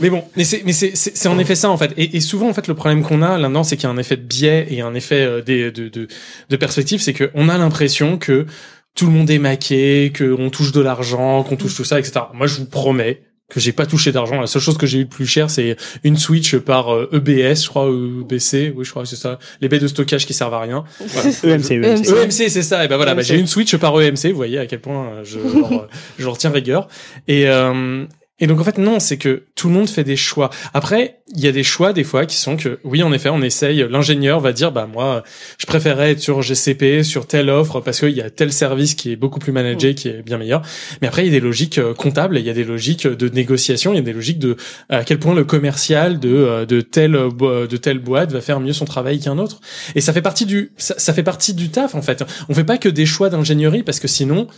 Mais 0.00 0.10
bon, 0.10 0.24
mais 0.36 0.42
c'est 0.44 0.62
mais 0.64 0.72
c'est 0.72 0.96
c'est 0.96 1.16
c'est 1.16 1.28
en 1.28 1.38
effet 1.38 1.54
ça 1.54 1.70
en 1.70 1.76
fait. 1.76 1.92
Et, 1.96 2.16
et 2.16 2.20
souvent 2.20 2.48
en 2.48 2.52
fait 2.54 2.66
le 2.66 2.74
problème 2.74 3.02
qu'on 3.04 3.22
a 3.22 3.38
là-dedans, 3.38 3.62
c'est 3.62 3.76
qu'il 3.76 3.84
y 3.84 3.86
a 3.86 3.90
un 3.90 3.98
effet 3.98 4.16
de 4.16 4.22
biais 4.22 4.66
et 4.70 4.80
un 4.80 4.94
effet 4.94 5.42
des 5.42 5.70
de 5.70 5.88
de 5.88 6.08
de 6.50 6.56
perspective, 6.56 7.00
c'est 7.00 7.12
que 7.12 7.30
on 7.34 7.48
a 7.48 7.56
l'impression 7.56 8.18
que 8.18 8.46
tout 8.94 9.06
le 9.06 9.12
monde 9.12 9.30
est 9.30 9.38
maqué, 9.38 10.12
qu'on 10.16 10.50
touche 10.50 10.72
de 10.72 10.80
l'argent, 10.80 11.42
qu'on 11.42 11.56
touche 11.56 11.74
tout 11.74 11.84
ça, 11.84 11.98
etc. 11.98 12.26
Moi, 12.34 12.46
je 12.46 12.56
vous 12.56 12.66
promets 12.66 13.22
que 13.48 13.60
j'ai 13.60 13.72
pas 13.72 13.84
touché 13.84 14.12
d'argent. 14.12 14.40
La 14.40 14.46
seule 14.46 14.62
chose 14.62 14.78
que 14.78 14.86
j'ai 14.86 15.00
eu 15.00 15.04
de 15.04 15.10
plus 15.10 15.26
cher, 15.26 15.50
c'est 15.50 15.76
une 16.04 16.16
Switch 16.16 16.56
par 16.56 16.94
euh, 16.94 17.10
EBS, 17.12 17.64
je 17.64 17.68
crois, 17.68 17.90
ou 17.90 18.22
EBC, 18.22 18.72
oui, 18.74 18.84
je 18.84 18.90
crois 18.90 19.02
que 19.02 19.08
c'est 19.08 19.16
ça. 19.16 19.38
Les 19.60 19.68
baies 19.68 19.78
de 19.78 19.88
stockage 19.88 20.26
qui 20.26 20.32
servent 20.32 20.54
à 20.54 20.60
rien. 20.60 20.84
Voilà. 21.06 21.28
EMC, 21.28 21.72
EMC. 21.72 22.08
EMC, 22.08 22.48
c'est 22.48 22.62
ça. 22.62 22.84
Et 22.84 22.88
ben 22.88 22.96
voilà, 22.96 23.14
bah, 23.14 23.20
EMC. 23.20 23.28
j'ai 23.28 23.38
une 23.38 23.46
Switch 23.46 23.76
par 23.76 24.00
EMC. 24.00 24.28
Vous 24.28 24.36
voyez 24.36 24.58
à 24.58 24.66
quel 24.66 24.80
point 24.80 25.06
euh, 25.06 25.24
je, 25.24 25.38
leur, 25.38 25.88
je 26.18 26.24
leur 26.24 26.38
tiens 26.38 26.50
rigueur. 26.50 26.88
Et, 27.28 27.46
euh, 27.46 28.06
et 28.38 28.46
donc 28.46 28.60
en 28.60 28.64
fait 28.64 28.78
non, 28.78 28.98
c'est 28.98 29.18
que 29.18 29.44
tout 29.54 29.68
le 29.68 29.74
monde 29.74 29.88
fait 29.88 30.04
des 30.04 30.16
choix. 30.16 30.50
Après, 30.74 31.20
il 31.34 31.40
y 31.40 31.46
a 31.46 31.52
des 31.52 31.62
choix 31.62 31.92
des 31.92 32.02
fois 32.02 32.26
qui 32.26 32.36
sont 32.36 32.56
que 32.56 32.80
oui, 32.82 33.02
en 33.02 33.12
effet, 33.12 33.28
on 33.28 33.42
essaye. 33.42 33.86
L'ingénieur 33.88 34.40
va 34.40 34.52
dire 34.52 34.72
bah 34.72 34.88
moi, 34.92 35.22
je 35.58 35.66
préférais 35.66 36.12
être 36.12 36.18
sur 36.18 36.42
GCP, 36.42 37.04
sur 37.04 37.26
telle 37.26 37.50
offre 37.50 37.80
parce 37.80 38.00
qu'il 38.00 38.10
y 38.10 38.22
a 38.22 38.30
tel 38.30 38.52
service 38.52 38.94
qui 38.94 39.12
est 39.12 39.16
beaucoup 39.16 39.38
plus 39.38 39.52
managé, 39.52 39.94
qui 39.94 40.08
est 40.08 40.22
bien 40.22 40.38
meilleur. 40.38 40.62
Mais 41.00 41.08
après, 41.08 41.22
il 41.22 41.26
y 41.26 41.36
a 41.36 41.38
des 41.38 41.44
logiques 41.44 41.78
euh, 41.78 41.94
comptables, 41.94 42.38
il 42.38 42.44
y 42.44 42.50
a 42.50 42.54
des 42.54 42.64
logiques 42.64 43.06
de 43.06 43.28
négociation, 43.28 43.92
il 43.92 43.96
y 43.96 44.00
a 44.00 44.02
des 44.02 44.12
logiques 44.12 44.38
de 44.38 44.56
à 44.88 45.04
quel 45.04 45.18
point 45.18 45.34
le 45.34 45.44
commercial 45.44 46.18
de 46.18 46.34
euh, 46.34 46.66
de 46.66 46.80
telle 46.80 47.14
euh, 47.14 47.66
de 47.66 47.76
telle 47.76 47.98
boîte 47.98 48.32
va 48.32 48.40
faire 48.40 48.60
mieux 48.60 48.72
son 48.72 48.86
travail 48.86 49.20
qu'un 49.20 49.38
autre. 49.38 49.60
Et 49.94 50.00
ça 50.00 50.12
fait 50.12 50.22
partie 50.22 50.46
du 50.46 50.72
ça, 50.78 50.94
ça 50.98 51.12
fait 51.12 51.22
partie 51.22 51.54
du 51.54 51.70
taf 51.70 51.94
en 51.94 52.02
fait. 52.02 52.24
On 52.48 52.54
fait 52.54 52.64
pas 52.64 52.78
que 52.78 52.88
des 52.88 53.06
choix 53.06 53.28
d'ingénierie 53.28 53.82
parce 53.82 54.00
que 54.00 54.08
sinon 54.08 54.48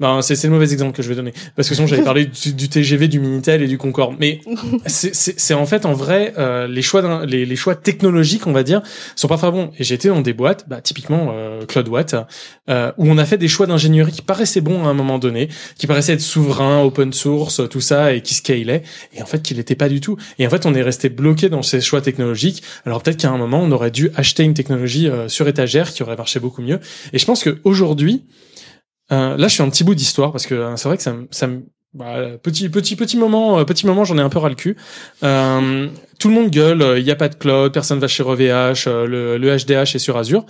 non, 0.00 0.22
c'est 0.22 0.42
le 0.42 0.50
mauvais 0.50 0.72
exemple 0.72 0.96
que 0.96 1.04
je 1.04 1.08
vais 1.08 1.14
donner. 1.14 1.32
Parce 1.54 1.68
que 1.68 1.74
sinon, 1.76 1.86
j'avais 1.86 2.02
parlé 2.02 2.26
du, 2.26 2.52
du 2.52 2.68
TGV, 2.68 3.06
du 3.06 3.20
Minitel 3.20 3.62
et 3.62 3.68
du 3.68 3.78
Concorde. 3.78 4.16
Mais 4.18 4.40
c'est- 4.86 5.54
en 5.54 5.66
fait, 5.66 5.86
en 5.86 5.92
vrai, 5.92 6.34
euh, 6.36 6.66
les 6.66 6.82
choix 6.82 7.24
les, 7.26 7.46
les 7.46 7.56
choix 7.56 7.76
technologiques, 7.76 8.48
on 8.48 8.52
va 8.52 8.64
dire, 8.64 8.82
sont 9.14 9.28
parfois 9.28 9.52
bons. 9.52 9.70
Et 9.78 9.84
j'étais 9.84 10.08
dans 10.08 10.20
des 10.20 10.32
boîtes, 10.32 10.68
bah, 10.68 10.80
typiquement 10.80 11.30
euh, 11.32 11.64
CloudWatt, 11.64 12.16
euh, 12.68 12.90
où 12.98 13.08
on 13.08 13.18
a 13.18 13.24
fait 13.24 13.38
des 13.38 13.46
choix 13.46 13.66
d'ingénierie 13.68 14.10
qui 14.10 14.22
paraissaient 14.22 14.60
bons 14.60 14.84
à 14.84 14.88
un 14.88 14.94
moment 14.94 15.20
donné, 15.20 15.48
qui 15.78 15.86
paraissaient 15.86 16.14
être 16.14 16.20
souverains, 16.20 16.82
open 16.82 17.12
source, 17.12 17.60
tout 17.70 17.80
ça, 17.80 18.14
et 18.14 18.20
qui 18.20 18.34
scalaient. 18.34 18.82
Et 19.14 19.22
en 19.22 19.26
fait, 19.26 19.42
qui 19.42 19.54
l'était 19.54 19.76
pas 19.76 19.88
du 19.88 20.00
tout. 20.00 20.16
Et 20.40 20.46
en 20.46 20.50
fait, 20.50 20.66
on 20.66 20.74
est 20.74 20.82
resté 20.82 21.08
bloqué 21.08 21.48
dans 21.48 21.62
ces 21.62 21.80
choix 21.80 22.00
technologiques. 22.00 22.64
Alors 22.84 23.00
peut-être 23.00 23.18
qu'à 23.18 23.30
un 23.30 23.38
moment, 23.38 23.60
on 23.62 23.70
aurait 23.70 23.92
dû 23.92 24.10
acheter 24.16 24.42
une 24.42 24.54
technologie 24.54 25.08
euh, 25.08 25.28
sur 25.28 25.46
étagère 25.46 25.92
qui 25.92 26.02
aurait 26.02 26.16
marché 26.16 26.40
beaucoup 26.40 26.62
mieux. 26.62 26.80
Et 27.12 27.18
je 27.20 27.24
pense 27.26 27.44
qu'aujourd'hui, 27.44 28.24
euh, 29.12 29.36
là, 29.36 29.48
je 29.48 29.56
fais 29.56 29.62
un 29.62 29.70
petit 29.70 29.84
bout 29.84 29.94
d'histoire 29.94 30.32
parce 30.32 30.46
que 30.46 30.54
euh, 30.54 30.76
c'est 30.76 30.88
vrai 30.88 30.96
que 30.96 31.02
ça, 31.02 31.12
me- 31.12 31.28
ça 31.30 31.48
bah, 31.92 32.38
petit 32.42 32.68
petit 32.68 32.96
petit 32.96 33.16
moment 33.16 33.58
euh, 33.58 33.64
petit 33.64 33.86
moment 33.86 34.04
j'en 34.04 34.18
ai 34.18 34.20
un 34.20 34.28
peu 34.28 34.38
ras 34.38 34.48
le 34.48 34.54
cul. 34.56 34.76
Euh, 35.22 35.88
tout 36.18 36.28
le 36.28 36.34
monde 36.34 36.50
gueule 36.50 36.82
euh, 36.82 36.98
il 36.98 37.04
y 37.06 37.10
a 37.10 37.16
pas 37.16 37.28
de 37.28 37.34
cloud 37.36 37.72
personne 37.72 37.98
va 38.00 38.08
chez 38.08 38.22
ReVH 38.22 38.88
euh, 38.88 39.06
le, 39.06 39.38
le 39.38 39.56
HDH 39.56 39.94
est 39.94 39.98
sur 39.98 40.16
Azure. 40.16 40.44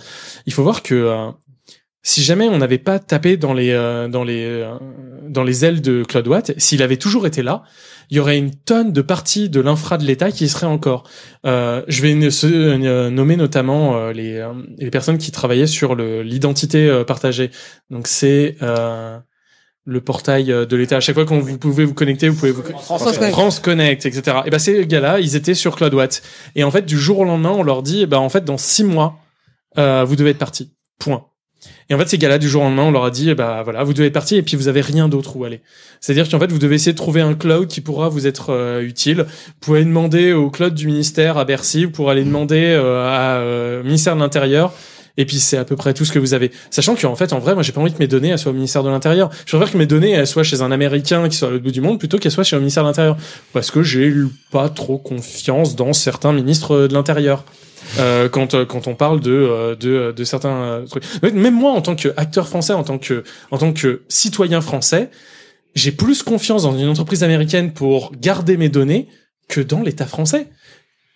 Il 0.47 0.53
faut 0.53 0.63
voir 0.63 0.81
que 0.81 0.95
euh, 0.95 1.29
si 2.01 2.23
jamais 2.23 2.47
on 2.47 2.57
n'avait 2.57 2.77
pas 2.79 2.97
tapé 2.99 3.37
dans 3.37 3.53
les 3.53 3.71
euh, 3.71 4.07
dans 4.07 4.23
les 4.23 4.43
euh, 4.45 4.75
dans 5.27 5.43
les 5.43 5.65
ailes 5.65 5.81
de 5.81 6.03
CloudWatt 6.03 6.53
s'il 6.57 6.81
avait 6.81 6.97
toujours 6.97 7.27
été 7.27 7.43
là 7.43 7.61
il 8.09 8.17
y 8.17 8.19
aurait 8.19 8.37
une 8.37 8.53
tonne 8.55 8.91
de 8.93 9.01
parties 9.01 9.49
de 9.49 9.59
l'infra 9.61 9.97
de 9.97 10.03
l'État 10.05 10.31
qui 10.31 10.47
serait 10.49 10.67
encore. 10.67 11.03
Euh, 11.45 11.83
je 11.87 12.01
vais 12.01 12.29
se- 12.31 12.45
euh, 12.47 13.09
nommer 13.09 13.35
notamment 13.35 13.97
euh, 13.97 14.11
les, 14.13 14.37
euh, 14.37 14.53
les 14.77 14.89
personnes 14.89 15.17
qui 15.17 15.31
travaillaient 15.31 15.67
sur 15.67 15.95
l'identité 15.95 17.03
partagée. 17.07 17.51
Donc 17.89 18.07
c'est 18.07 18.57
euh, 18.61 19.17
le 19.85 20.01
portail 20.01 20.45
de 20.45 20.75
l'État. 20.75 20.97
À 20.97 20.99
chaque 20.99 21.15
fois 21.15 21.25
qu'on 21.25 21.39
vous 21.39 21.57
pouvez 21.57 21.85
vous 21.85 21.93
connecter, 21.93 22.27
vous 22.29 22.35
pouvez 22.37 22.51
vous 22.51 22.63
France 22.63 23.03
Connect. 23.03 23.31
France 23.33 23.59
Connect, 23.59 24.05
etc. 24.05 24.37
Et 24.45 24.49
ben 24.49 24.59
ces 24.59 24.85
gars-là, 24.87 25.19
ils 25.19 25.35
étaient 25.35 25.53
sur 25.53 25.75
CloudWatt. 25.75 26.21
Et 26.55 26.63
en 26.63 26.71
fait, 26.71 26.85
du 26.85 26.97
jour 26.97 27.19
au 27.19 27.23
lendemain, 27.23 27.51
on 27.51 27.63
leur 27.63 27.83
dit, 27.83 28.01
eh 28.01 28.05
ben 28.07 28.17
en 28.17 28.29
fait, 28.29 28.43
dans 28.43 28.57
six 28.57 28.83
mois, 28.83 29.19
euh, 29.77 30.03
vous 30.03 30.15
devez 30.15 30.31
être 30.31 30.39
parti. 30.39 30.71
Point. 30.99 31.25
Et 31.89 31.93
en 31.93 31.99
fait, 31.99 32.07
ces 32.07 32.17
gars-là, 32.17 32.39
du 32.39 32.49
jour 32.49 32.63
au 32.63 32.65
lendemain, 32.65 32.83
on 32.83 32.91
leur 32.91 33.05
a 33.05 33.11
dit, 33.11 33.29
eh 33.29 33.35
ben 33.35 33.61
voilà, 33.61 33.83
vous 33.83 33.93
devez 33.93 34.07
être 34.07 34.13
parti 34.13 34.35
et 34.35 34.41
puis 34.41 34.57
vous 34.57 34.67
avez 34.67 34.81
rien 34.81 35.07
d'autre 35.07 35.35
où 35.35 35.43
aller. 35.43 35.61
C'est-à-dire 36.01 36.27
qu'en 36.27 36.39
fait, 36.39 36.51
vous 36.51 36.57
devez 36.57 36.75
essayer 36.75 36.93
de 36.93 36.97
trouver 36.97 37.21
un 37.21 37.35
cloud 37.35 37.67
qui 37.67 37.81
pourra 37.81 38.09
vous 38.09 38.25
être 38.25 38.51
euh, 38.51 38.81
utile. 38.81 39.25
Vous 39.27 39.53
pouvez 39.61 39.83
demander 39.83 40.33
au 40.33 40.49
cloud 40.49 40.73
du 40.73 40.87
ministère 40.87 41.37
à 41.37 41.45
Bercy, 41.45 41.85
vous 41.85 41.91
pourrez 41.91 42.13
aller 42.13 42.23
demander 42.23 42.75
euh, 42.75 43.07
à 43.07 43.37
euh, 43.37 43.83
ministère 43.83 44.15
de 44.15 44.21
l'Intérieur. 44.21 44.73
Et 45.17 45.25
puis 45.25 45.37
c'est 45.37 45.57
à 45.57 45.63
peu 45.63 45.75
près 45.75 45.93
tout 45.93 46.05
ce 46.05 46.11
que 46.11 46.19
vous 46.19 46.33
avez. 46.33 46.51
Sachant 46.71 46.95
qu'en 46.95 47.15
fait, 47.15 47.33
en 47.33 47.39
vrai, 47.39 47.53
moi, 47.53 47.63
j'ai 47.63 47.71
pas 47.71 47.81
envie 47.81 47.93
que 47.93 47.99
mes 47.99 48.07
données 48.07 48.29
elles 48.29 48.39
soient 48.39 48.51
au 48.51 48.55
ministère 48.55 48.83
de 48.83 48.89
l'Intérieur. 48.89 49.29
Je 49.45 49.55
préfère 49.55 49.71
que 49.71 49.77
mes 49.77 49.85
données 49.85 50.11
elles 50.11 50.27
soient 50.27 50.43
chez 50.43 50.61
un 50.61 50.71
Américain 50.71 51.29
qui 51.29 51.37
soit 51.37 51.47
à 51.47 51.51
l'autre 51.51 51.63
bout 51.63 51.71
du 51.71 51.81
monde 51.81 51.99
plutôt 51.99 52.17
qu'elles 52.17 52.31
soient 52.31 52.43
chez 52.43 52.55
un 52.55 52.59
ministère 52.59 52.83
de 52.83 52.89
l'Intérieur, 52.89 53.15
parce 53.53 53.71
que 53.71 53.83
j'ai 53.83 54.13
pas 54.51 54.69
trop 54.69 54.97
confiance 54.97 55.75
dans 55.75 55.93
certains 55.93 56.33
ministres 56.33 56.87
de 56.87 56.93
l'Intérieur. 56.93 57.45
Euh, 57.99 58.29
quand 58.29 58.53
euh, 58.53 58.65
quand 58.65 58.87
on 58.87 58.95
parle 58.95 59.19
de 59.19 59.31
euh, 59.31 59.75
de, 59.75 60.11
de 60.11 60.23
certains 60.23 60.55
euh, 60.63 60.85
trucs. 60.85 61.03
Même 61.21 61.53
moi, 61.53 61.71
en 61.71 61.81
tant 61.81 61.95
qu'acteur 61.95 62.47
français, 62.47 62.73
en 62.73 62.83
tant 62.83 62.97
que 62.97 63.23
en 63.51 63.57
tant 63.57 63.73
que 63.73 64.03
citoyen 64.09 64.61
français, 64.61 65.09
j'ai 65.75 65.91
plus 65.91 66.23
confiance 66.23 66.63
dans 66.63 66.77
une 66.77 66.87
entreprise 66.87 67.23
américaine 67.23 67.73
pour 67.73 68.11
garder 68.15 68.57
mes 68.57 68.69
données 68.69 69.07
que 69.47 69.61
dans 69.61 69.81
l'État 69.81 70.05
français. 70.05 70.47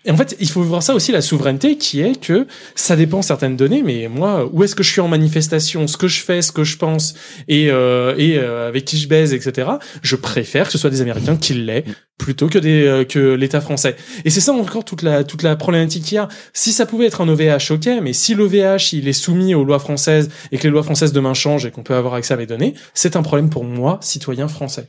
Et 0.10 0.12
en 0.12 0.18
fait, 0.18 0.36
il 0.40 0.50
faut 0.50 0.64
voir 0.64 0.82
ça 0.82 0.96
aussi 0.96 1.12
la 1.12 1.22
souveraineté 1.22 1.78
qui 1.78 2.02
est 2.02 2.20
que 2.20 2.48
ça 2.74 2.96
dépend 2.96 3.22
certaines 3.22 3.56
données, 3.56 3.84
mais 3.84 4.08
moi, 4.08 4.50
où 4.52 4.64
est-ce 4.64 4.74
que 4.74 4.82
je 4.82 4.90
suis 4.90 5.02
en 5.02 5.08
manifestation, 5.08 5.86
ce 5.86 5.98
que 5.98 6.08
je 6.08 6.22
fais, 6.22 6.42
ce 6.42 6.52
que 6.52 6.64
je 6.64 6.78
pense 6.78 7.14
et 7.48 7.70
euh, 7.70 8.16
et 8.18 8.40
euh, 8.40 8.68
avec 8.68 8.86
qui 8.86 8.98
je 8.98 9.08
baise, 9.08 9.36
etc. 9.36 9.70
Je 10.02 10.16
préfère 10.16 10.66
que 10.66 10.72
ce 10.72 10.80
soit 10.80 10.90
des 10.90 11.02
Américains 11.02 11.36
qui 11.36 11.54
l'aient 11.54 11.84
plutôt 12.18 12.50
que 12.50 12.58
des 12.58 12.88
euh, 12.88 13.04
que 13.04 13.34
l'État 13.34 13.62
français. 13.62 13.96
Et 14.26 14.32
c'est 14.32 14.42
ça 14.42 14.52
encore 14.52 14.84
toute 14.84 15.04
la 15.04 15.24
toute 15.24 15.44
la 15.44 15.56
problématique 15.56 16.06
qu'il 16.06 16.16
y 16.16 16.18
a. 16.18 16.28
Si 16.54 16.72
ça 16.72 16.88
pouvait 16.88 17.06
être 17.06 17.22
un 17.22 17.30
OVH, 17.30 17.72
ok, 17.72 17.90
mais 18.02 18.14
si 18.14 18.34
l'OVH 18.34 18.94
il 18.94 19.08
est 19.08 19.14
soumis 19.14 19.54
aux 19.54 19.64
lois 19.64 19.80
françaises 19.80 20.30
et 20.52 20.58
que 20.58 20.64
les 20.64 20.72
lois 20.72 20.84
françaises 20.84 21.14
demain 21.14 21.36
changent 21.36 21.68
et 21.68 21.72
qu'on 21.72 21.84
peut 21.84 21.96
avoir 21.96 22.16
accès 22.16 22.34
à 22.34 22.38
mes 22.38 22.48
données, 22.48 22.74
c'est 22.96 23.16
un 23.16 23.22
problème 23.22 23.52
pour 23.52 23.64
moi, 23.64 24.00
citoyen 24.02 24.48
français. 24.48 24.88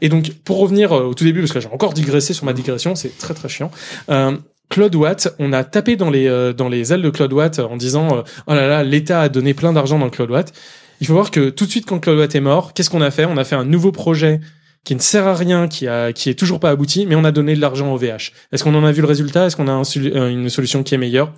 Et 0.00 0.08
donc, 0.08 0.32
pour 0.44 0.58
revenir 0.58 0.92
euh, 0.92 1.04
au 1.04 1.14
tout 1.14 1.24
début, 1.24 1.40
parce 1.40 1.52
que 1.52 1.60
j'ai 1.60 1.68
encore 1.68 1.94
digressé 1.94 2.34
sur 2.34 2.44
ma 2.44 2.52
digression, 2.52 2.94
c'est 2.94 3.16
très 3.16 3.34
très 3.34 3.48
chiant. 3.48 3.70
Euh, 4.10 4.36
CloudWatt, 4.68 5.34
on 5.38 5.52
a 5.52 5.64
tapé 5.64 5.96
dans 5.96 6.10
les 6.10 6.28
euh, 6.28 6.52
dans 6.52 6.68
les 6.68 6.92
ailes 6.92 7.02
de 7.02 7.10
CloudWatt 7.10 7.58
en 7.58 7.76
disant 7.76 8.18
euh, 8.18 8.22
oh 8.46 8.54
là 8.54 8.66
là, 8.66 8.84
l'État 8.84 9.22
a 9.22 9.28
donné 9.28 9.54
plein 9.54 9.72
d'argent 9.72 9.98
dans 9.98 10.10
CloudWatt. 10.10 10.52
Il 11.00 11.06
faut 11.06 11.14
voir 11.14 11.30
que 11.30 11.50
tout 11.50 11.64
de 11.64 11.70
suite 11.70 11.86
quand 11.86 11.98
CloudWatt 11.98 12.34
est 12.34 12.40
mort, 12.40 12.74
qu'est-ce 12.74 12.90
qu'on 12.90 13.00
a 13.00 13.10
fait? 13.10 13.24
On 13.24 13.36
a 13.36 13.44
fait 13.44 13.54
un 13.54 13.64
nouveau 13.64 13.92
projet 13.92 14.40
qui 14.84 14.94
ne 14.94 15.00
sert 15.00 15.26
à 15.26 15.34
rien, 15.34 15.68
qui 15.68 15.86
a 15.88 16.12
qui 16.12 16.30
est 16.30 16.34
toujours 16.34 16.60
pas 16.60 16.70
abouti, 16.70 17.06
mais 17.06 17.14
on 17.14 17.24
a 17.24 17.32
donné 17.32 17.54
de 17.54 17.60
l'argent 17.60 17.92
au 17.92 17.96
VH. 17.96 18.32
Est-ce 18.52 18.64
qu'on 18.64 18.74
en 18.74 18.84
a 18.84 18.92
vu 18.92 19.00
le 19.00 19.08
résultat? 19.08 19.46
Est-ce 19.46 19.56
qu'on 19.56 19.68
a 19.68 19.82
euh, 19.96 20.28
une 20.28 20.48
solution 20.48 20.82
qui 20.82 20.94
est 20.94 20.98
meilleure? 20.98 21.32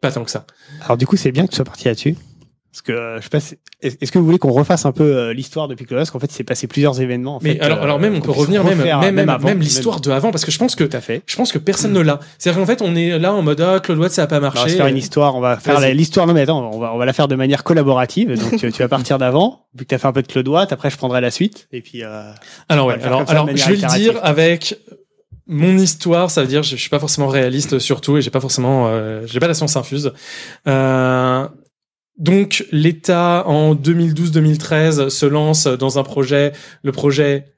Pas 0.00 0.12
tant 0.12 0.24
que 0.24 0.30
ça. 0.30 0.46
Alors 0.82 0.96
du 0.96 1.06
coup, 1.06 1.16
c'est 1.16 1.32
bien 1.32 1.44
que 1.44 1.50
tu 1.50 1.56
sois 1.56 1.64
parti 1.64 1.86
là-dessus. 1.86 2.16
Parce 2.72 2.82
que 2.82 2.92
euh, 2.92 3.18
je 3.18 3.24
sais 3.24 3.28
pas, 3.30 3.40
si- 3.40 3.58
est- 3.82 4.00
est-ce 4.00 4.12
que 4.12 4.18
vous 4.20 4.24
voulez 4.24 4.38
qu'on 4.38 4.52
refasse 4.52 4.86
un 4.86 4.92
peu 4.92 5.02
euh, 5.02 5.32
l'histoire 5.32 5.66
depuis 5.66 5.86
Cloud 5.86 5.98
Parce 5.98 6.12
qu'en 6.12 6.20
fait, 6.20 6.28
il 6.30 6.34
s'est 6.34 6.44
passé 6.44 6.68
plusieurs 6.68 7.00
événements. 7.00 7.36
En 7.36 7.40
Mais 7.42 7.54
fait, 7.54 7.60
alors, 7.62 7.78
euh, 7.78 7.82
alors 7.82 7.98
même 7.98 8.14
on 8.14 8.20
peut 8.20 8.30
revenir 8.30 8.62
même 8.62 8.78
même 8.78 9.36
même, 9.42 9.58
l'histoire 9.60 10.00
de 10.00 10.10
avant 10.12 10.30
parce 10.30 10.44
que 10.44 10.52
je 10.52 10.58
pense 10.58 10.76
que 10.76 10.88
à 10.94 11.00
fait. 11.00 11.22
je 11.26 11.34
pense 11.36 11.50
que 11.50 11.58
personne 11.58 11.92
ne 11.92 11.98
l'a. 12.00 12.20
C'est-à-dire 12.38 12.60
qu'en 12.60 12.66
fait 12.66 12.80
on 12.80 12.94
est 12.94 13.18
là 13.18 13.32
en 13.34 13.42
mode 13.42 13.60
ah 13.60 13.80
CloudWatt 13.80 14.12
ça 14.12 14.22
a 14.22 14.26
pas 14.28 14.36
On 14.36 14.40
va 14.40 14.50
marché. 14.52 14.68
se 14.70 14.76
faire 14.76 14.86
une 14.86 14.96
histoire, 14.96 15.34
on 15.34 15.40
va 15.40 15.56
faire 15.56 15.80
l'histoire. 15.92 16.28
Non 16.28 16.32
mais 16.34 16.42
attends, 16.42 16.70
on 16.72 16.78
va, 16.78 16.94
on 16.94 16.98
va 16.98 17.04
la 17.06 17.12
faire 17.12 17.26
de 17.26 17.34
manière 17.34 17.64
collaborative. 17.64 18.38
Donc 18.38 18.56
tu, 18.56 18.70
tu 18.70 18.82
vas 18.82 18.88
partir 18.88 19.18
d'avant, 19.18 19.66
vu 19.74 19.84
que 19.84 19.88
tu 19.88 19.94
as 19.96 19.98
fait 19.98 20.06
un 20.06 20.12
peu 20.12 20.22
de 20.22 20.28
Cloudwatt, 20.28 20.72
après 20.72 20.90
je 20.90 20.96
prendrai 20.96 21.20
la 21.20 21.32
suite. 21.32 21.66
Et 21.72 21.80
puis. 21.80 22.04
Euh, 22.04 22.30
Alors 22.68 22.86
ouais, 22.86 23.02
alors, 23.02 23.28
alors 23.28 23.48
je 23.52 23.64
vais 23.64 23.76
le 23.76 23.98
dire 23.98 24.20
avec 24.22 24.78
mon 25.52 25.76
histoire, 25.78 26.30
ça 26.30 26.42
veut 26.42 26.46
dire 26.46 26.62
je, 26.62 26.76
je 26.76 26.80
suis 26.80 26.90
pas 26.90 27.00
forcément 27.00 27.26
réaliste 27.26 27.80
surtout 27.80 28.16
et 28.16 28.22
j'ai 28.22 28.30
pas 28.30 28.38
forcément 28.38 28.86
euh, 28.86 29.22
j'ai 29.26 29.40
pas 29.40 29.48
la 29.48 29.54
science 29.54 29.74
infuse. 29.76 30.12
Euh, 30.68 31.48
donc 32.20 32.64
l'État 32.70 33.44
en 33.46 33.74
2012-2013 33.74 35.08
se 35.08 35.26
lance 35.26 35.66
dans 35.66 35.98
un 35.98 36.02
projet, 36.02 36.52
le 36.82 36.92
projet 36.92 37.54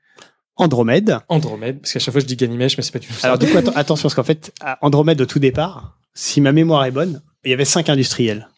Andromède. 0.56 1.18
Andromède, 1.28 1.80
parce 1.80 1.92
qu'à 1.92 1.98
chaque 1.98 2.12
fois 2.12 2.20
je 2.20 2.26
dis 2.26 2.36
Ganymède, 2.36 2.70
mais 2.76 2.82
c'est 2.82 2.92
pas 2.92 3.00
du 3.00 3.08
tout 3.08 3.12
ça. 3.12 3.26
Alors 3.26 3.38
du 3.38 3.46
coup, 3.46 3.58
attention, 3.74 4.04
parce 4.04 4.14
qu'en 4.14 4.22
fait, 4.22 4.54
à 4.60 4.78
Andromède 4.80 5.20
au 5.20 5.26
tout 5.26 5.40
départ, 5.40 5.98
si 6.14 6.40
ma 6.40 6.52
mémoire 6.52 6.84
est 6.84 6.92
bonne, 6.92 7.22
il 7.44 7.50
y 7.50 7.54
avait 7.54 7.64
cinq 7.64 7.88
industriels. 7.88 8.48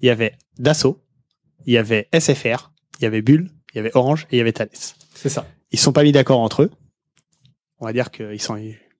Il 0.00 0.06
y 0.06 0.10
avait 0.10 0.34
Dassault, 0.58 1.00
il 1.66 1.72
y 1.72 1.78
avait 1.78 2.08
SFR, 2.12 2.72
il 2.98 3.04
y 3.04 3.06
avait 3.06 3.22
Bull, 3.22 3.48
il 3.72 3.76
y 3.76 3.80
avait 3.80 3.92
Orange 3.94 4.26
et 4.30 4.36
il 4.36 4.38
y 4.38 4.40
avait 4.40 4.52
Thales. 4.52 4.68
C'est 5.14 5.28
ça. 5.28 5.46
Ils 5.70 5.78
se 5.78 5.84
sont 5.84 5.92
pas 5.92 6.02
mis 6.02 6.12
d'accord 6.12 6.40
entre 6.40 6.62
eux. 6.62 6.70
On 7.78 7.86
va 7.86 7.92
dire 7.92 8.10
qu'ils 8.10 8.40
sont, 8.40 8.58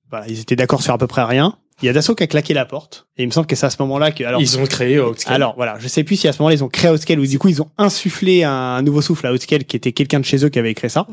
voilà, 0.08 0.28
ils 0.28 0.40
étaient 0.40 0.54
d'accord 0.54 0.82
sur 0.82 0.94
à 0.94 0.98
peu 0.98 1.08
près 1.08 1.24
rien. 1.24 1.58
Il 1.82 1.86
y 1.86 1.88
a 1.88 1.92
Dassault 1.92 2.14
qui 2.16 2.24
a 2.24 2.26
claqué 2.26 2.54
la 2.54 2.64
porte. 2.64 3.06
Et 3.16 3.22
il 3.22 3.26
me 3.26 3.30
semble 3.32 3.46
que 3.46 3.54
c'est 3.54 3.66
à 3.66 3.70
ce 3.70 3.76
moment-là 3.82 4.10
que, 4.10 4.24
alors, 4.24 4.40
Ils 4.40 4.58
ont 4.58 4.64
créé 4.66 5.00
Outscale. 5.00 5.34
alors 5.34 5.54
voilà, 5.56 5.78
je 5.78 5.86
sais 5.86 6.02
plus 6.02 6.16
si 6.16 6.26
à 6.26 6.32
ce 6.32 6.40
moment-là 6.42 6.54
ils 6.56 6.64
ont 6.64 6.68
créé 6.68 6.90
Outscale 6.90 7.20
ou 7.20 7.26
du 7.26 7.38
coup 7.38 7.48
ils 7.48 7.62
ont 7.62 7.70
insufflé 7.78 8.42
un 8.44 8.82
nouveau 8.82 9.00
souffle 9.02 9.26
à 9.26 9.32
Outscale 9.32 9.64
qui 9.64 9.76
était 9.76 9.92
quelqu'un 9.92 10.18
de 10.20 10.24
chez 10.24 10.44
eux 10.44 10.48
qui 10.48 10.58
avait 10.58 10.74
créé 10.74 10.90
ça. 10.90 11.06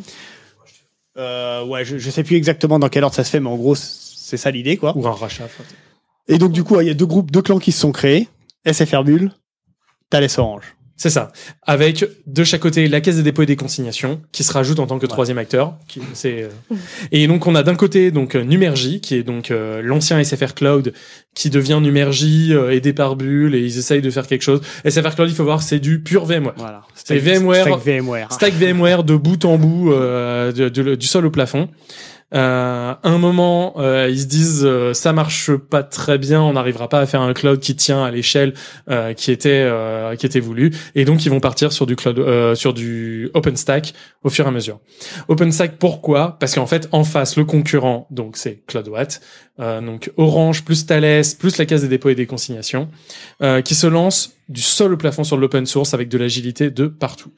Euh, 1.17 1.63
ouais, 1.65 1.85
je, 1.85 1.97
je 1.97 2.09
sais 2.09 2.23
plus 2.23 2.35
exactement 2.35 2.79
dans 2.79 2.89
quel 2.89 3.03
ordre 3.03 3.15
ça 3.15 3.23
se 3.23 3.29
fait, 3.29 3.39
mais 3.39 3.49
en 3.49 3.55
gros 3.55 3.75
c'est 3.75 4.37
ça 4.37 4.51
l'idée 4.51 4.75
quoi. 4.77 4.97
ou 4.97 5.07
un 5.07 5.11
rachat. 5.13 5.47
Et 6.27 6.37
donc 6.37 6.51
du 6.51 6.63
coup 6.63 6.79
il 6.81 6.87
y 6.87 6.89
a 6.89 6.93
deux 6.93 7.05
groupes, 7.05 7.31
deux 7.31 7.41
clans 7.41 7.59
qui 7.59 7.71
se 7.71 7.79
sont 7.79 7.91
créés, 7.91 8.27
SFR 8.69 9.03
Bull, 9.03 9.31
Thales 10.09 10.27
Orange. 10.37 10.74
C'est 10.97 11.09
ça. 11.09 11.33
Avec 11.63 12.05
de 12.25 12.43
chaque 12.45 12.61
côté 12.61 12.87
la 12.87 13.01
caisse 13.01 13.17
des 13.17 13.23
dépôts 13.23 13.41
et 13.41 13.45
des 13.45 13.57
consignations 13.57 14.21
qui 14.31 14.43
se 14.45 14.53
rajoute 14.53 14.79
en 14.79 14.87
tant 14.87 14.97
que 14.97 15.05
troisième 15.05 15.37
acteur. 15.37 15.73
Qui, 15.89 15.99
c'est, 16.13 16.43
euh, 16.43 16.75
Et 17.11 17.27
donc 17.27 17.47
on 17.47 17.55
a 17.55 17.63
d'un 17.63 17.75
côté 17.75 18.11
donc 18.11 18.35
euh, 18.35 18.43
Numergy 18.43 19.01
qui 19.01 19.15
est 19.15 19.23
donc 19.23 19.51
euh, 19.51 19.81
l'ancien 19.83 20.23
SFR 20.23 20.53
Cloud 20.53 20.93
qui 21.33 21.49
devient 21.49 21.79
Numergy 21.81 22.53
euh, 22.53 22.71
aidé 22.71 22.93
par 22.93 23.17
Bull 23.17 23.55
et 23.55 23.59
ils 23.59 23.77
essayent 23.77 24.01
de 24.01 24.09
faire 24.09 24.25
quelque 24.25 24.43
chose. 24.43 24.61
SFR 24.87 25.15
Cloud 25.15 25.29
il 25.29 25.35
faut 25.35 25.43
voir 25.43 25.61
c'est 25.63 25.79
du 25.79 25.99
pur 26.01 26.23
VMware. 26.25 26.53
Voilà. 26.55 26.81
C'est 26.95 27.19
Stack- 27.19 27.39
VMware, 27.39 27.61
Stack 27.67 27.79
VMware. 27.83 28.31
Stack 28.31 28.53
VMware 28.53 29.03
de 29.03 29.15
bout 29.17 29.43
en 29.43 29.57
bout, 29.57 29.91
euh, 29.91 30.53
de- 30.53 30.69
de- 30.69 30.95
du 30.95 31.07
sol 31.07 31.25
au 31.25 31.29
plafond. 31.31 31.67
Euh, 32.33 32.95
un 33.03 33.17
moment, 33.19 33.75
euh, 33.77 34.09
ils 34.09 34.21
se 34.21 34.25
disent 34.25 34.65
euh, 34.65 34.95
ça 34.95 35.13
marche 35.13 35.51
pas 35.55 35.83
très 35.83 36.17
bien, 36.17 36.41
on 36.41 36.53
n'arrivera 36.53 36.89
pas 36.89 36.99
à 36.99 37.05
faire 37.05 37.21
un 37.21 37.33
cloud 37.33 37.59
qui 37.59 37.75
tient 37.75 38.03
à 38.03 38.09
l'échelle 38.09 38.55
euh, 38.89 39.13
qui 39.13 39.31
était 39.31 39.49
euh, 39.51 40.15
qui 40.15 40.25
était 40.25 40.39
voulu, 40.39 40.71
et 40.95 41.05
donc 41.05 41.23
ils 41.23 41.29
vont 41.29 41.39
partir 41.39 41.71
sur 41.71 41.85
du 41.85 41.95
cloud, 41.95 42.17
euh, 42.17 42.55
sur 42.55 42.73
du 42.73 43.29
OpenStack 43.35 43.93
au 44.23 44.29
fur 44.29 44.45
et 44.45 44.47
à 44.47 44.51
mesure. 44.51 44.79
OpenStack 45.27 45.77
pourquoi? 45.77 46.37
Parce 46.39 46.55
qu'en 46.55 46.65
fait 46.65 46.89
en 46.91 47.03
face 47.03 47.37
le 47.37 47.45
concurrent 47.45 48.07
donc 48.09 48.37
c'est 48.37 48.63
CloudWatt, 48.65 49.21
donc 49.59 50.11
Orange 50.17 50.65
plus 50.65 50.87
Thales 50.87 51.21
plus 51.39 51.57
la 51.59 51.65
case 51.67 51.83
des 51.83 51.89
dépôts 51.89 52.09
et 52.09 52.15
des 52.15 52.25
consignations, 52.25 52.89
qui 53.63 53.75
se 53.75 53.85
lance 53.85 54.35
du 54.49 54.61
sol 54.61 54.93
au 54.93 54.97
plafond 54.97 55.23
sur 55.23 55.37
l'open 55.37 55.65
source 55.65 55.93
avec 55.93 56.09
de 56.09 56.17
l'agilité 56.17 56.69
de 56.69 56.87
partout. 56.87 57.31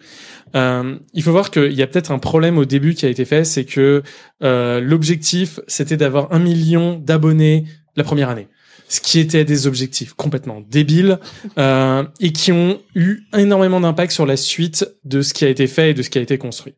Euh, 0.55 0.97
il 1.13 1.23
faut 1.23 1.31
voir 1.31 1.51
qu'il 1.51 1.73
y 1.73 1.81
a 1.81 1.87
peut-être 1.87 2.11
un 2.11 2.19
problème 2.19 2.57
au 2.57 2.65
début 2.65 2.95
qui 2.95 3.05
a 3.05 3.09
été 3.09 3.25
fait, 3.25 3.43
c'est 3.43 3.65
que 3.65 4.03
euh, 4.43 4.81
l'objectif 4.81 5.59
c'était 5.67 5.97
d'avoir 5.97 6.31
un 6.33 6.39
million 6.39 6.95
d'abonnés 6.97 7.65
la 7.95 8.03
première 8.03 8.29
année. 8.29 8.47
Ce 8.89 9.01
qui 9.01 9.19
était 9.19 9.43
des 9.43 9.67
objectifs 9.67 10.13
complètement 10.13 10.61
débiles 10.61 11.19
euh, 11.57 12.03
et 12.21 12.31
qui 12.31 12.53
ont 12.53 12.79
eu 12.95 13.23
énormément 13.37 13.81
d'impact 13.81 14.13
sur 14.13 14.25
la 14.25 14.37
suite 14.37 14.87
de 15.03 15.21
ce 15.21 15.33
qui 15.33 15.43
a 15.43 15.49
été 15.49 15.67
fait 15.67 15.91
et 15.91 15.93
de 15.93 16.01
ce 16.01 16.09
qui 16.09 16.17
a 16.17 16.21
été 16.21 16.37
construit. 16.37 16.75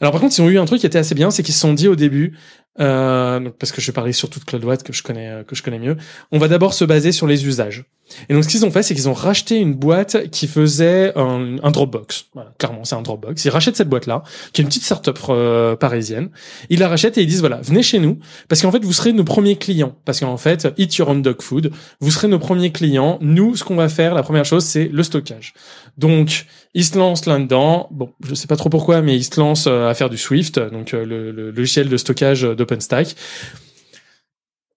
Alors 0.00 0.12
par 0.12 0.20
contre, 0.20 0.38
ils 0.38 0.42
ont 0.42 0.48
eu 0.48 0.58
un 0.58 0.64
truc 0.64 0.80
qui 0.80 0.86
était 0.86 0.98
assez 0.98 1.14
bien, 1.14 1.30
c'est 1.30 1.42
qu'ils 1.42 1.54
se 1.54 1.60
sont 1.60 1.72
dit 1.72 1.88
au 1.88 1.96
début, 1.96 2.36
euh, 2.80 3.50
parce 3.58 3.72
que 3.72 3.80
je 3.80 3.86
vais 3.86 3.92
parler 3.92 4.12
surtout 4.12 4.40
de 4.40 4.44
CloudWatt 4.44 4.82
que 4.82 4.92
je 4.92 5.02
connais 5.02 5.28
euh, 5.28 5.42
que 5.42 5.56
je 5.56 5.62
connais 5.62 5.78
mieux, 5.78 5.96
on 6.32 6.38
va 6.38 6.48
d'abord 6.48 6.74
se 6.74 6.84
baser 6.84 7.12
sur 7.12 7.26
les 7.26 7.46
usages. 7.46 7.84
Et 8.28 8.34
donc 8.34 8.44
ce 8.44 8.48
qu'ils 8.48 8.64
ont 8.64 8.70
fait, 8.70 8.82
c'est 8.82 8.94
qu'ils 8.94 9.08
ont 9.08 9.14
racheté 9.14 9.56
une 9.56 9.74
boîte 9.74 10.30
qui 10.30 10.46
faisait 10.46 11.12
un, 11.16 11.56
un 11.62 11.70
Dropbox. 11.70 12.26
Voilà, 12.34 12.52
clairement, 12.58 12.84
c'est 12.84 12.94
un 12.94 13.02
Dropbox. 13.02 13.44
Ils 13.44 13.50
rachètent 13.50 13.76
cette 13.76 13.88
boîte-là, 13.88 14.22
qui 14.52 14.60
est 14.60 14.64
une 14.64 14.68
petite 14.68 14.84
startup 14.84 15.18
euh, 15.28 15.76
parisienne. 15.76 16.30
Ils 16.70 16.78
la 16.78 16.88
rachètent 16.88 17.18
et 17.18 17.22
ils 17.22 17.26
disent 17.26 17.40
voilà, 17.40 17.60
venez 17.62 17.82
chez 17.82 17.98
nous, 17.98 18.18
parce 18.48 18.62
qu'en 18.62 18.72
fait 18.72 18.84
vous 18.84 18.92
serez 18.92 19.12
nos 19.12 19.24
premiers 19.24 19.56
clients. 19.56 19.96
Parce 20.04 20.20
qu'en 20.20 20.36
fait, 20.36 20.68
eat 20.78 20.96
your 20.96 21.08
own 21.08 21.22
dog 21.22 21.42
food, 21.42 21.70
vous 22.00 22.10
serez 22.10 22.28
nos 22.28 22.38
premiers 22.38 22.72
clients. 22.72 23.18
Nous, 23.20 23.56
ce 23.56 23.64
qu'on 23.64 23.76
va 23.76 23.88
faire, 23.88 24.14
la 24.14 24.22
première 24.22 24.44
chose, 24.44 24.64
c'est 24.64 24.88
le 24.88 25.02
stockage. 25.02 25.52
Donc 25.98 26.46
ils 26.74 26.84
se 26.84 26.96
lancent 26.96 27.26
là-dedans. 27.26 27.88
Bon, 27.90 28.10
je 28.26 28.34
sais 28.34 28.46
pas 28.46 28.56
trop 28.56 28.68
pourquoi, 28.68 29.02
mais 29.02 29.16
ils 29.16 29.24
se 29.24 29.38
lancent 29.38 29.66
euh, 29.66 29.88
à 29.88 29.94
faire 29.94 30.10
du 30.10 30.18
Swift, 30.18 30.58
donc 30.58 30.94
euh, 30.94 31.04
le, 31.04 31.32
le 31.32 31.50
logiciel 31.50 31.88
de 31.88 31.96
stockage 31.96 32.42
d'OpenStack 32.68 33.14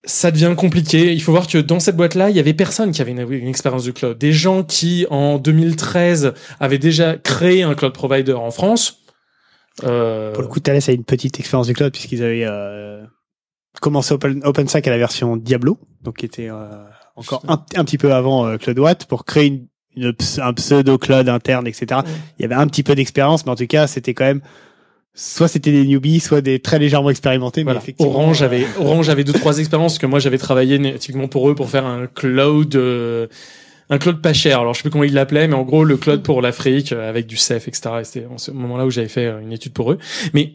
ça 0.03 0.31
devient 0.31 0.55
compliqué. 0.57 1.13
Il 1.13 1.21
faut 1.21 1.31
voir 1.31 1.45
que 1.47 1.59
dans 1.59 1.79
cette 1.79 1.95
boîte-là, 1.95 2.31
il 2.31 2.35
y 2.35 2.39
avait 2.39 2.55
personne 2.55 2.91
qui 2.91 3.01
avait 3.03 3.11
une, 3.11 3.31
une 3.31 3.47
expérience 3.47 3.83
du 3.83 3.93
cloud. 3.93 4.17
Des 4.17 4.33
gens 4.33 4.63
qui, 4.63 5.05
en 5.11 5.37
2013, 5.37 6.33
avaient 6.59 6.79
déjà 6.79 7.17
créé 7.17 7.61
un 7.61 7.75
cloud 7.75 7.93
provider 7.93 8.33
en 8.33 8.49
France. 8.49 8.97
Euh, 9.83 10.33
Pour 10.33 10.41
le 10.41 10.47
coup, 10.47 10.59
Thales 10.59 10.81
a 10.87 10.91
une 10.91 11.03
petite 11.03 11.39
expérience 11.39 11.67
du 11.67 11.73
cloud 11.73 11.91
puisqu'ils 11.91 12.23
avaient 12.23 12.45
euh, 12.45 13.03
commencé 13.79 14.13
Open, 14.15 14.41
OpenStack 14.43 14.87
à 14.87 14.89
la 14.91 14.97
version 14.97 15.37
Diablo, 15.37 15.77
donc 16.01 16.17
qui 16.17 16.25
était 16.25 16.49
euh, 16.49 16.65
encore 17.15 17.43
un, 17.47 17.63
un 17.75 17.85
petit 17.85 17.99
peu 17.99 18.11
avant 18.11 18.47
euh, 18.47 18.57
CloudWatt 18.57 19.05
pour 19.05 19.23
créer 19.23 19.45
une, 19.45 19.67
une 19.95 20.13
ps- 20.13 20.39
un 20.41 20.53
pseudo 20.53 20.97
cloud 20.97 21.29
interne, 21.29 21.67
etc. 21.67 22.01
Il 22.39 22.41
y 22.41 22.45
avait 22.45 22.55
un 22.55 22.65
petit 22.65 22.81
peu 22.81 22.95
d'expérience, 22.95 23.45
mais 23.45 23.51
en 23.51 23.55
tout 23.55 23.67
cas, 23.67 23.85
c'était 23.85 24.15
quand 24.15 24.25
même 24.25 24.41
soit 25.13 25.47
c'était 25.47 25.71
des 25.71 25.85
newbies, 25.85 26.19
soit 26.19 26.41
des 26.41 26.59
très 26.59 26.79
légèrement 26.79 27.09
expérimentés. 27.09 27.63
Voilà. 27.63 27.79
Mais 27.79 27.83
effectivement, 27.83 28.13
Orange 28.13 28.41
euh, 28.41 28.45
avait 28.45 28.65
Orange 28.79 29.09
avait 29.09 29.23
deux 29.23 29.33
trois 29.33 29.59
expériences 29.59 29.99
que 29.99 30.05
moi 30.05 30.19
j'avais 30.19 30.37
travaillé 30.37 30.79
typiquement 30.97 31.27
pour 31.27 31.49
eux 31.49 31.55
pour 31.55 31.69
faire 31.69 31.85
un 31.85 32.07
cloud 32.07 32.75
euh, 32.75 33.27
un 33.89 33.97
cloud 33.97 34.21
pas 34.21 34.33
cher. 34.33 34.61
Alors 34.61 34.73
je 34.73 34.79
sais 34.79 34.83
plus 34.83 34.89
comment 34.89 35.03
ils 35.03 35.13
l'appelaient, 35.13 35.47
mais 35.47 35.55
en 35.55 35.63
gros 35.63 35.83
le 35.83 35.97
cloud 35.97 36.23
pour 36.23 36.41
l'Afrique 36.41 36.93
euh, 36.93 37.09
avec 37.09 37.27
du 37.27 37.37
CEF, 37.37 37.67
etc. 37.67 37.89
Et 37.99 38.03
C'était 38.03 38.25
en 38.25 38.37
ce 38.37 38.51
moment-là 38.51 38.85
où 38.85 38.89
j'avais 38.89 39.09
fait 39.09 39.27
une 39.41 39.51
étude 39.51 39.73
pour 39.73 39.91
eux. 39.91 39.97
Mais 40.33 40.53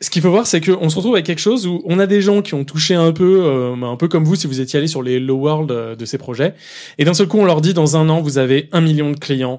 ce 0.00 0.10
qu'il 0.10 0.22
faut 0.22 0.30
voir, 0.30 0.46
c'est 0.46 0.60
qu'on 0.60 0.88
se 0.88 0.94
retrouve 0.94 1.14
avec 1.14 1.26
quelque 1.26 1.40
chose 1.40 1.66
où 1.66 1.82
on 1.84 1.98
a 1.98 2.06
des 2.06 2.22
gens 2.22 2.40
qui 2.40 2.54
ont 2.54 2.64
touché 2.64 2.94
un 2.94 3.10
peu, 3.10 3.42
euh, 3.44 3.74
un 3.74 3.96
peu 3.96 4.06
comme 4.06 4.24
vous 4.24 4.36
si 4.36 4.46
vous 4.46 4.60
étiez 4.60 4.78
allé 4.78 4.86
sur 4.86 5.02
les 5.02 5.14
Hello 5.14 5.34
World 5.34 5.96
de 5.98 6.04
ces 6.04 6.18
projets. 6.18 6.54
Et 6.98 7.04
d'un 7.04 7.14
seul 7.14 7.26
coup, 7.26 7.38
on 7.38 7.44
leur 7.44 7.60
dit 7.60 7.74
dans 7.74 7.96
un 7.96 8.08
an, 8.08 8.20
vous 8.20 8.38
avez 8.38 8.68
un 8.70 8.80
million 8.80 9.10
de 9.10 9.18
clients, 9.18 9.58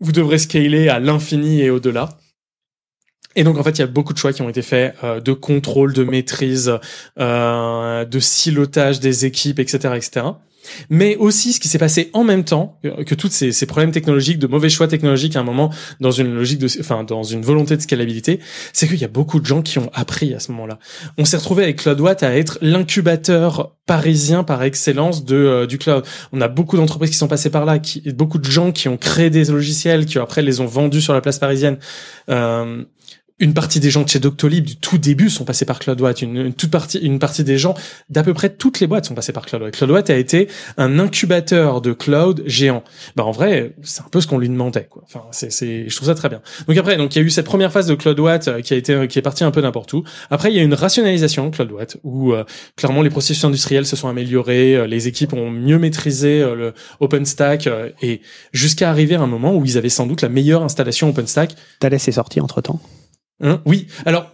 vous 0.00 0.10
devrez 0.10 0.38
scaler 0.38 0.88
à 0.88 0.98
l'infini 0.98 1.60
et 1.62 1.70
au-delà. 1.70 2.08
Et 3.36 3.44
donc 3.44 3.58
en 3.58 3.62
fait, 3.62 3.70
il 3.70 3.78
y 3.78 3.84
a 3.84 3.86
beaucoup 3.86 4.12
de 4.12 4.18
choix 4.18 4.32
qui 4.32 4.42
ont 4.42 4.48
été 4.48 4.62
faits 4.62 4.96
euh, 5.04 5.20
de 5.20 5.32
contrôle, 5.32 5.92
de 5.92 6.04
maîtrise, 6.04 6.72
euh, 7.18 8.04
de 8.04 8.18
silotage 8.18 9.00
des 9.00 9.24
équipes, 9.24 9.60
etc., 9.60 9.94
etc. 9.96 10.26
Mais 10.88 11.16
aussi, 11.16 11.52
ce 11.52 11.60
qui 11.60 11.68
s'est 11.68 11.78
passé 11.78 12.10
en 12.12 12.24
même 12.24 12.44
temps 12.44 12.78
euh, 12.84 13.04
que 13.04 13.14
tous 13.14 13.28
ces, 13.28 13.52
ces 13.52 13.66
problèmes 13.66 13.92
technologiques, 13.92 14.38
de 14.38 14.46
mauvais 14.46 14.68
choix 14.68 14.88
technologiques 14.88 15.36
à 15.36 15.40
un 15.40 15.44
moment, 15.44 15.72
dans 16.00 16.10
une 16.10 16.34
logique 16.34 16.58
de, 16.58 16.68
enfin, 16.80 17.04
dans 17.04 17.22
une 17.22 17.42
volonté 17.42 17.76
de 17.76 17.82
scalabilité, 17.82 18.40
c'est 18.72 18.86
qu'il 18.86 18.98
y 18.98 19.04
a 19.04 19.08
beaucoup 19.08 19.40
de 19.40 19.46
gens 19.46 19.62
qui 19.62 19.78
ont 19.78 19.90
appris 19.94 20.34
à 20.34 20.40
ce 20.40 20.52
moment-là. 20.52 20.78
On 21.18 21.24
s'est 21.24 21.36
retrouvé 21.36 21.64
avec 21.64 21.76
CloudWatt 21.76 22.22
à 22.22 22.36
être 22.36 22.58
l'incubateur 22.60 23.76
parisien 23.86 24.44
par 24.44 24.62
excellence 24.62 25.24
de 25.24 25.36
euh, 25.36 25.66
du 25.66 25.78
cloud. 25.78 26.04
On 26.32 26.40
a 26.40 26.48
beaucoup 26.48 26.76
d'entreprises 26.76 27.10
qui 27.10 27.16
sont 27.16 27.28
passées 27.28 27.50
par 27.50 27.64
là, 27.64 27.78
qui, 27.78 28.00
beaucoup 28.12 28.38
de 28.38 28.50
gens 28.50 28.72
qui 28.72 28.88
ont 28.88 28.96
créé 28.96 29.30
des 29.30 29.44
logiciels, 29.46 30.06
qui 30.06 30.18
après 30.18 30.42
les 30.42 30.60
ont 30.60 30.66
vendus 30.66 31.00
sur 31.00 31.14
la 31.14 31.20
place 31.20 31.38
parisienne. 31.38 31.78
Euh, 32.28 32.84
une 33.40 33.54
partie 33.54 33.80
des 33.80 33.90
gens 33.90 34.02
de 34.02 34.08
chez 34.08 34.18
Doctolib 34.18 34.64
du 34.64 34.76
tout 34.76 34.98
début 34.98 35.30
sont 35.30 35.44
passés 35.44 35.64
par 35.64 35.78
CloudWatt. 35.78 36.22
Une, 36.22 36.36
une 36.36 36.54
toute 36.54 36.70
partie, 36.70 36.98
une 36.98 37.18
partie 37.18 37.44
des 37.44 37.58
gens 37.58 37.74
d'à 38.08 38.22
peu 38.22 38.34
près 38.34 38.50
toutes 38.50 38.80
les 38.80 38.86
boîtes 38.86 39.06
sont 39.06 39.14
passés 39.14 39.32
par 39.32 39.46
CloudWatt. 39.46 39.74
CloudWatt 39.74 40.10
a 40.10 40.16
été 40.16 40.48
un 40.76 40.98
incubateur 40.98 41.80
de 41.80 41.92
cloud 41.92 42.42
géant. 42.46 42.84
Bah 43.16 43.24
en 43.24 43.32
vrai, 43.32 43.72
c'est 43.82 44.02
un 44.02 44.08
peu 44.10 44.20
ce 44.20 44.26
qu'on 44.26 44.38
lui 44.38 44.48
demandait. 44.48 44.86
Quoi. 44.88 45.02
Enfin, 45.06 45.24
c'est, 45.32 45.50
c'est, 45.50 45.88
je 45.88 45.96
trouve 45.96 46.08
ça 46.08 46.14
très 46.14 46.28
bien. 46.28 46.40
Donc 46.68 46.76
après, 46.76 46.96
donc 46.96 47.14
il 47.16 47.18
y 47.18 47.22
a 47.22 47.24
eu 47.24 47.30
cette 47.30 47.46
première 47.46 47.72
phase 47.72 47.86
de 47.86 47.94
CloudWatt 47.94 48.48
euh, 48.48 48.60
qui 48.60 48.74
a 48.74 48.76
été, 48.76 49.08
qui 49.08 49.18
est 49.18 49.22
partie 49.22 49.44
un 49.44 49.50
peu 49.50 49.60
n'importe 49.60 49.92
où. 49.92 50.04
Après, 50.30 50.50
il 50.50 50.56
y 50.56 50.60
a 50.60 50.62
une 50.62 50.74
rationalisation 50.74 51.50
CloudWatt 51.50 51.96
où 52.04 52.32
euh, 52.32 52.44
clairement 52.76 53.02
les 53.02 53.10
processus 53.10 53.44
industriels 53.44 53.86
se 53.86 53.96
sont 53.96 54.08
améliorés, 54.08 54.76
euh, 54.76 54.86
les 54.86 55.08
équipes 55.08 55.32
ont 55.32 55.50
mieux 55.50 55.78
maîtrisé 55.78 56.42
euh, 56.42 56.54
le 56.54 56.74
OpenStack 57.00 57.66
euh, 57.66 57.90
et 58.02 58.20
jusqu'à 58.52 58.90
arriver 58.90 59.14
à 59.14 59.20
un 59.20 59.26
moment 59.26 59.54
où 59.54 59.64
ils 59.64 59.78
avaient 59.78 59.88
sans 59.88 60.06
doute 60.06 60.22
la 60.22 60.28
meilleure 60.28 60.62
installation 60.62 61.08
OpenStack. 61.08 61.54
Thales 61.78 61.94
est 61.94 62.12
sorti 62.12 62.40
entre 62.40 62.60
temps. 62.60 62.80
Hein 63.40 63.60
oui, 63.64 63.86
alors. 64.06 64.30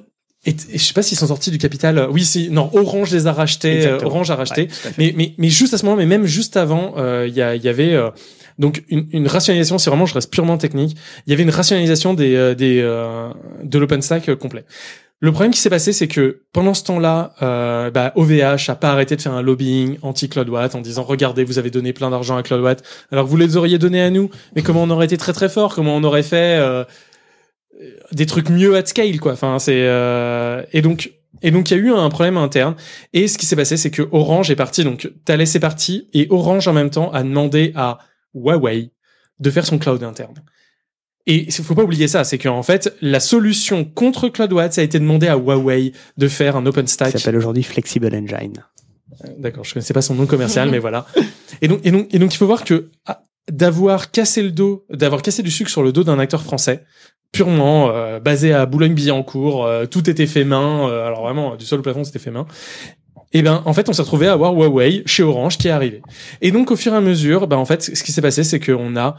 Et, 0.49 0.51
et 0.51 0.79
je 0.79 0.85
sais 0.85 0.93
pas 0.95 1.03
s'ils 1.03 1.19
sont 1.19 1.27
sortis 1.27 1.51
du 1.51 1.59
capital. 1.59 2.07
Oui, 2.13 2.25
si 2.25 2.51
non, 2.51 2.71
Orange 2.73 3.11
les 3.11 3.27
a 3.27 3.33
rachetés. 3.33 3.85
euh. 3.85 3.99
Orange 4.05 4.31
a 4.31 4.37
racheté. 4.37 4.63
Ouais, 4.63 4.93
mais, 4.97 5.15
mais 5.17 5.35
mais 5.39 5.49
juste 5.49 5.75
à 5.75 5.79
ce 5.79 5.85
moment, 5.85 5.97
mais 5.97 6.07
même 6.07 6.25
juste 6.25 6.57
avant, 6.57 6.95
euh, 6.99 7.27
il 7.29 7.35
y, 7.35 7.41
avait 7.41 7.95
euh, 7.95 8.11
donc 8.57 8.85
une, 8.89 9.09
une 9.11 9.27
rationalisation. 9.27 9.79
Si 9.79 9.89
vraiment 9.89 10.07
je 10.07 10.15
reste 10.15 10.33
purement 10.33 10.57
technique, 10.57 10.97
il 11.27 11.31
y 11.31 11.33
avait 11.33 11.43
une 11.43 11.51
rationalisation 11.51 12.15
des 12.15 12.55
des 12.55 12.81
euh, 12.81 13.31
de 13.65 13.79
l'OpenStack 13.79 14.37
complet. 14.37 14.65
Le 15.19 15.33
problème 15.33 15.51
qui 15.51 15.61
s'est 15.61 15.71
passé, 15.71 15.93
c'est 15.93 16.09
que 16.09 16.43
pendant 16.53 16.75
ce 16.75 16.85
temps-là, 16.85 17.33
euh, 17.41 17.91
bah, 17.91 18.13
OVH 18.17 18.69
a 18.69 18.75
pas 18.75 18.91
arrêté 18.93 19.17
de 19.17 19.23
faire 19.23 19.33
un 19.33 19.41
lobbying 19.41 19.97
anti-CloudWatt 20.03 20.75
en 20.75 20.83
disant 20.83 21.05
regardez, 21.05 21.43
vous 21.43 21.59
avez 21.59 21.71
donné 21.71 21.95
plein 21.95 22.11
d'argent 22.11 22.37
à 22.37 22.43
CloudWatt, 22.43 22.83
alors 23.11 23.27
vous 23.27 23.39
les 23.39 23.57
auriez 23.57 23.79
donnés 23.79 24.03
à 24.03 24.11
nous. 24.11 24.29
Mais 24.55 24.63
comment 24.63 24.83
on 24.83 24.91
aurait 24.91 25.07
été 25.07 25.17
très 25.17 25.33
très 25.33 25.49
fort? 25.49 25.75
Comment 25.75 25.97
on 25.97 26.05
aurait 26.05 26.23
fait 26.23 26.59
euh, 26.61 26.85
des 28.13 28.27
trucs 28.27 28.51
mieux 28.51 28.77
at 28.77 28.87
scale 28.87 29.21
quoi. 29.21 29.33
Enfin 29.33 29.59
c'est 29.59 29.83
euh, 29.87 30.63
et 30.73 30.83
donc 30.83 31.13
et 31.43 31.51
donc 31.51 31.71
il 31.71 31.77
y 31.77 31.81
a 31.81 31.83
eu 31.83 31.93
un 31.93 32.09
problème 32.09 32.37
interne. 32.37 32.75
Et 33.13 33.29
ce 33.29 33.39
qui 33.39 33.47
s'est 33.47 33.57
passé 33.57 33.77
c'est 33.77 33.91
que 33.91 34.03
Orange 34.13 34.51
est 34.51 34.57
parti. 34.57 34.85
Donc 34.85 35.11
Thales 35.25 35.43
est 35.43 35.61
parti 35.61 36.09
et 36.13 36.27
Orange 36.31 36.69
en 36.69 36.73
même 36.73 36.91
temps 36.91 37.11
a 37.13 37.23
demandé 37.23 37.73
à 37.75 37.99
Huawei 38.35 38.91
de 39.41 39.51
faire 39.51 39.67
son 39.67 39.79
cloud 39.79 40.03
interne. 40.03 40.35
Et 41.29 41.47
il 41.47 41.53
faut 41.53 41.75
pas 41.75 41.83
oublier 41.83 42.09
ça 42.09 42.25
c'est 42.25 42.39
qu'en 42.39 42.63
fait 42.63 42.95
la 43.01 43.21
solution 43.21 43.85
contre 43.85 44.29
CloudWatt 44.29 44.73
ça 44.73 44.81
a 44.81 44.85
été 44.85 44.99
demandé 44.99 45.29
à 45.29 45.37
Huawei 45.37 45.93
de 46.17 46.29
faire 46.29 46.57
un 46.57 46.67
OpenStack 46.67 47.13
Ça 47.13 47.19
s'appelle 47.19 47.37
aujourd'hui 47.37 47.63
Flexible 47.63 48.15
Engine. 48.15 48.63
D'accord, 49.39 49.65
je 49.65 49.73
connaissais 49.73 49.95
pas 49.95 50.03
son 50.03 50.15
nom 50.15 50.27
commercial, 50.27 50.71
mais 50.71 50.79
voilà. 50.79 51.07
Et 51.63 51.69
donc, 51.69 51.81
et 51.85 51.91
donc, 51.91 52.13
et 52.13 52.19
donc, 52.19 52.35
il 52.35 52.37
faut 52.37 52.47
voir 52.47 52.65
que 52.65 52.91
ah, 53.07 53.25
d'avoir 53.51 54.11
cassé 54.11 54.43
le 54.43 54.51
dos, 54.51 54.85
d'avoir 54.91 55.23
cassé 55.23 55.43
du 55.43 55.51
sucre 55.51 55.71
sur 55.71 55.83
le 55.83 55.91
dos 55.91 56.05
d'un 56.05 56.19
acteur 56.19 56.43
français, 56.43 56.85
purement 57.33 57.91
euh, 57.91 58.21
basé 58.21 58.53
à 58.53 58.67
Boulogne-Billancourt, 58.67 59.65
euh, 59.65 59.87
tout 59.87 60.09
était 60.09 60.27
fait 60.27 60.45
main. 60.45 60.89
euh, 60.89 61.07
alors 61.07 61.23
vraiment, 61.23 61.57
du 61.57 61.65
sol 61.65 61.81
au 61.81 61.83
plafond, 61.83 62.05
c'était 62.05 62.19
fait 62.19 62.31
main. 62.31 62.47
Et 63.33 63.43
ben, 63.43 63.63
en 63.67 63.73
fait, 63.73 63.89
on 63.89 63.93
s'est 63.93 64.03
retrouvé 64.03 64.29
à 64.29 64.33
avoir 64.33 64.55
Huawei 64.55 65.03
chez 65.05 65.23
Orange 65.23 65.59
qui 65.59 65.69
est 65.69 65.73
arrivé. 65.73 66.01
Et 66.41 66.53
donc, 66.53 66.71
au 66.71 66.77
fur 66.77 66.95
et 66.95 66.97
à 66.97 67.01
mesure, 67.01 67.47
ben 67.49 67.57
en 67.57 67.65
fait, 67.65 67.83
ce 67.83 68.03
qui 68.03 68.13
s'est 68.13 68.23
passé, 68.23 68.45
c'est 68.45 68.61
qu'on 68.61 68.97
a 68.97 69.17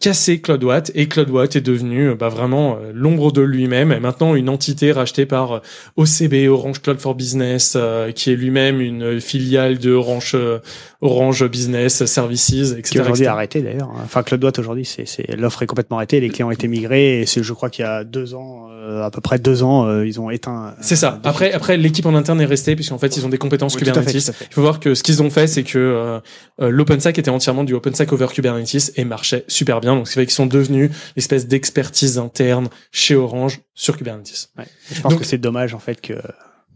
cassé 0.00 0.40
Claude 0.40 0.62
Watt 0.62 0.92
et 0.94 1.08
Claude 1.08 1.30
Watt 1.30 1.56
est 1.56 1.60
devenu 1.60 2.10
euh, 2.10 2.14
bah, 2.14 2.28
vraiment 2.28 2.76
euh, 2.76 2.92
l'ombre 2.94 3.32
de 3.32 3.42
lui-même 3.42 3.90
et 3.90 3.98
maintenant 3.98 4.36
une 4.36 4.48
entité 4.48 4.92
rachetée 4.92 5.26
par 5.26 5.52
euh, 5.52 5.60
OCB 5.96 6.48
Orange 6.48 6.80
Cloud 6.82 7.00
for 7.00 7.16
Business 7.16 7.74
euh, 7.76 8.12
qui 8.12 8.30
est 8.30 8.36
lui-même 8.36 8.80
une 8.80 9.20
filiale 9.20 9.78
de 9.78 9.92
Orange 9.92 10.32
euh, 10.34 10.60
Orange 11.00 11.48
Business 11.48 12.04
Services 12.04 12.72
etc. 12.72 12.82
Qui 12.82 13.00
aujourd'hui 13.00 13.26
arrêté 13.26 13.60
d'ailleurs. 13.60 13.90
Enfin, 14.04 14.22
Claude 14.22 14.44
Watt 14.44 14.58
aujourd'hui, 14.58 14.84
c'est, 14.84 15.06
c'est 15.06 15.36
l'offre 15.36 15.62
est 15.62 15.66
complètement 15.66 15.96
arrêtée, 15.96 16.20
les 16.20 16.28
clients 16.28 16.48
ont 16.48 16.52
été 16.52 16.68
migrés 16.68 17.20
et 17.20 17.26
c'est, 17.26 17.42
je 17.42 17.52
crois 17.52 17.68
qu'il 17.68 17.84
y 17.84 17.88
a 17.88 18.04
deux 18.04 18.34
ans, 18.34 18.67
euh, 18.78 19.02
à 19.04 19.10
peu 19.10 19.20
près 19.20 19.38
deux 19.38 19.62
ans, 19.62 19.86
euh, 19.86 20.06
ils 20.06 20.20
ont 20.20 20.30
éteint. 20.30 20.68
euh, 20.68 20.70
C'est 20.80 20.96
ça. 20.96 21.20
Après, 21.24 21.52
après 21.52 21.76
l'équipe 21.76 22.06
en 22.06 22.14
interne 22.14 22.40
est 22.40 22.44
restée 22.46 22.74
puisqu'en 22.76 22.96
fait 22.98 23.16
ils 23.16 23.26
ont 23.26 23.28
des 23.28 23.36
compétences 23.38 23.74
Oui, 23.74 23.80
Kubernetes. 23.80 24.10
fait. 24.32 24.46
Il 24.50 24.54
faut 24.54 24.62
voir 24.62 24.78
que 24.80 24.94
ce 24.94 25.02
qu'ils 25.02 25.22
ont 25.22 25.30
fait, 25.30 25.46
c'est 25.48 25.64
que 25.64 25.78
euh, 25.78 26.20
euh, 26.60 26.70
l'OpenStack 26.70 27.18
était 27.18 27.30
entièrement 27.30 27.64
du 27.64 27.74
OpenStack 27.74 28.12
over 28.12 28.28
Kubernetes 28.32 28.92
et 28.96 29.04
marchait 29.04 29.44
super 29.48 29.80
bien. 29.80 29.94
Donc 29.96 30.06
c'est 30.08 30.14
vrai 30.14 30.26
qu'ils 30.26 30.34
sont 30.34 30.46
devenus 30.46 30.90
l'espèce 31.16 31.46
d'expertise 31.48 32.18
interne 32.18 32.68
chez 32.92 33.14
Orange 33.16 33.60
sur 33.74 33.96
Kubernetes. 33.96 34.50
Ouais. 34.56 34.64
Je 34.92 35.00
pense 35.00 35.12
Donc- 35.12 35.20
que 35.22 35.26
c'est 35.26 35.38
dommage 35.38 35.74
en 35.74 35.78
fait 35.80 36.00
que 36.00 36.14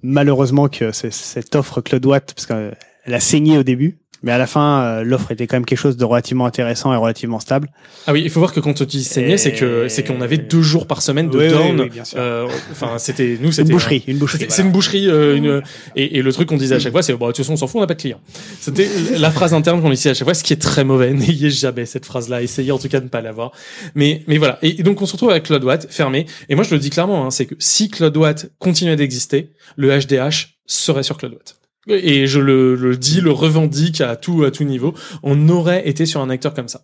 malheureusement 0.02 0.68
que 0.68 0.90
cette 0.92 1.54
offre 1.54 1.80
Claude 1.80 2.04
Watt, 2.06 2.34
parce 2.34 2.46
qu'elle 2.46 3.14
a 3.14 3.20
saigné 3.20 3.58
au 3.58 3.62
début, 3.62 3.98
mais 4.22 4.32
à 4.32 4.38
la 4.38 4.46
fin 4.46 4.82
euh, 4.82 5.02
l'offre 5.04 5.30
était 5.32 5.46
quand 5.46 5.56
même 5.56 5.64
quelque 5.64 5.78
chose 5.78 5.96
de 5.96 6.04
relativement 6.04 6.46
intéressant 6.46 6.92
et 6.92 6.96
relativement 6.96 7.40
stable. 7.40 7.68
Ah 8.06 8.12
oui, 8.12 8.22
il 8.24 8.30
faut 8.30 8.40
voir 8.40 8.52
que 8.52 8.60
quand 8.60 8.80
on 8.80 8.84
dit 8.84 9.04
saigner, 9.04 9.36
c'est 9.38 9.52
que 9.52 9.88
c'est 9.88 10.04
qu'on 10.04 10.20
avait 10.20 10.38
deux 10.38 10.62
jours 10.62 10.86
par 10.86 11.02
semaine 11.02 11.28
de 11.30 11.38
Oui, 11.38 11.44
oui, 11.46 11.50
down. 11.50 11.80
oui, 11.80 11.88
bien 11.90 12.04
sûr. 12.04 12.18
Euh, 12.20 12.46
Enfin, 12.70 12.98
c'était 12.98 13.38
nous, 13.40 13.52
c'était 13.52 13.72
boucherie, 13.72 14.04
une 14.06 14.18
boucherie, 14.18 14.38
c'était- 14.38 14.46
voilà. 14.46 14.56
C'est 14.56 14.62
une 14.62 14.72
boucherie, 14.72 15.08
euh, 15.08 15.36
une 15.36 15.62
et, 15.96 16.18
et 16.18 16.22
le 16.22 16.32
truc 16.32 16.48
qu'on 16.48 16.56
disait 16.56 16.74
à 16.76 16.78
chaque 16.78 16.92
fois, 16.92 17.02
c'est 17.02 17.12
bon, 17.14 17.26
de 17.26 17.32
toute 17.32 17.38
façon, 17.38 17.52
on 17.52 17.56
s'en 17.56 17.66
fout, 17.66 17.76
on 17.76 17.80
n'a 17.80 17.86
pas 17.86 17.94
de 17.94 18.00
clients. 18.00 18.20
C'était 18.60 18.88
la 19.18 19.30
phrase 19.30 19.54
interne 19.54 19.80
qu'on 19.82 19.90
disait 19.90 20.10
à 20.10 20.14
chaque 20.14 20.24
fois, 20.26 20.34
ce 20.34 20.42
qui 20.44 20.52
est 20.52 20.56
très 20.62 20.84
mauvais. 20.84 21.12
N'ayez 21.12 21.50
jamais 21.50 21.86
cette 21.86 22.06
phrase-là. 22.06 22.42
Essayez 22.42 22.72
en 22.72 22.78
tout 22.78 22.88
cas 22.88 22.98
de 23.00 23.04
ne 23.04 23.08
pas 23.10 23.20
l'avoir. 23.20 23.52
Mais 23.94 24.22
mais 24.26 24.38
voilà. 24.38 24.58
Et, 24.62 24.80
et 24.80 24.82
donc 24.82 25.00
on 25.02 25.06
se 25.06 25.12
retrouve 25.12 25.30
avec 25.30 25.44
Cloud 25.44 25.62
Watt 25.64 25.86
fermé. 25.90 26.26
Et 26.48 26.54
moi, 26.54 26.64
je 26.64 26.72
le 26.74 26.78
dis 26.80 26.90
clairement, 26.90 27.26
hein, 27.26 27.30
c'est 27.30 27.46
que 27.46 27.54
si 27.58 27.88
Cloud 27.90 28.16
Watt 28.16 28.50
continuait 28.58 28.96
d'exister, 28.96 29.50
le 29.76 29.88
HDH 29.98 30.56
serait 30.66 31.02
sur 31.02 31.16
Cloud 31.18 31.32
Watt. 31.32 31.56
Et 31.88 32.26
je 32.26 32.38
le, 32.38 32.74
le 32.76 32.96
dis, 32.96 33.20
le 33.20 33.32
revendique 33.32 34.00
à 34.00 34.16
tout 34.16 34.44
à 34.44 34.50
tout 34.50 34.64
niveau. 34.64 34.94
On 35.22 35.48
aurait 35.48 35.88
été 35.88 36.06
sur 36.06 36.20
un 36.20 36.30
acteur 36.30 36.54
comme 36.54 36.68
ça. 36.68 36.82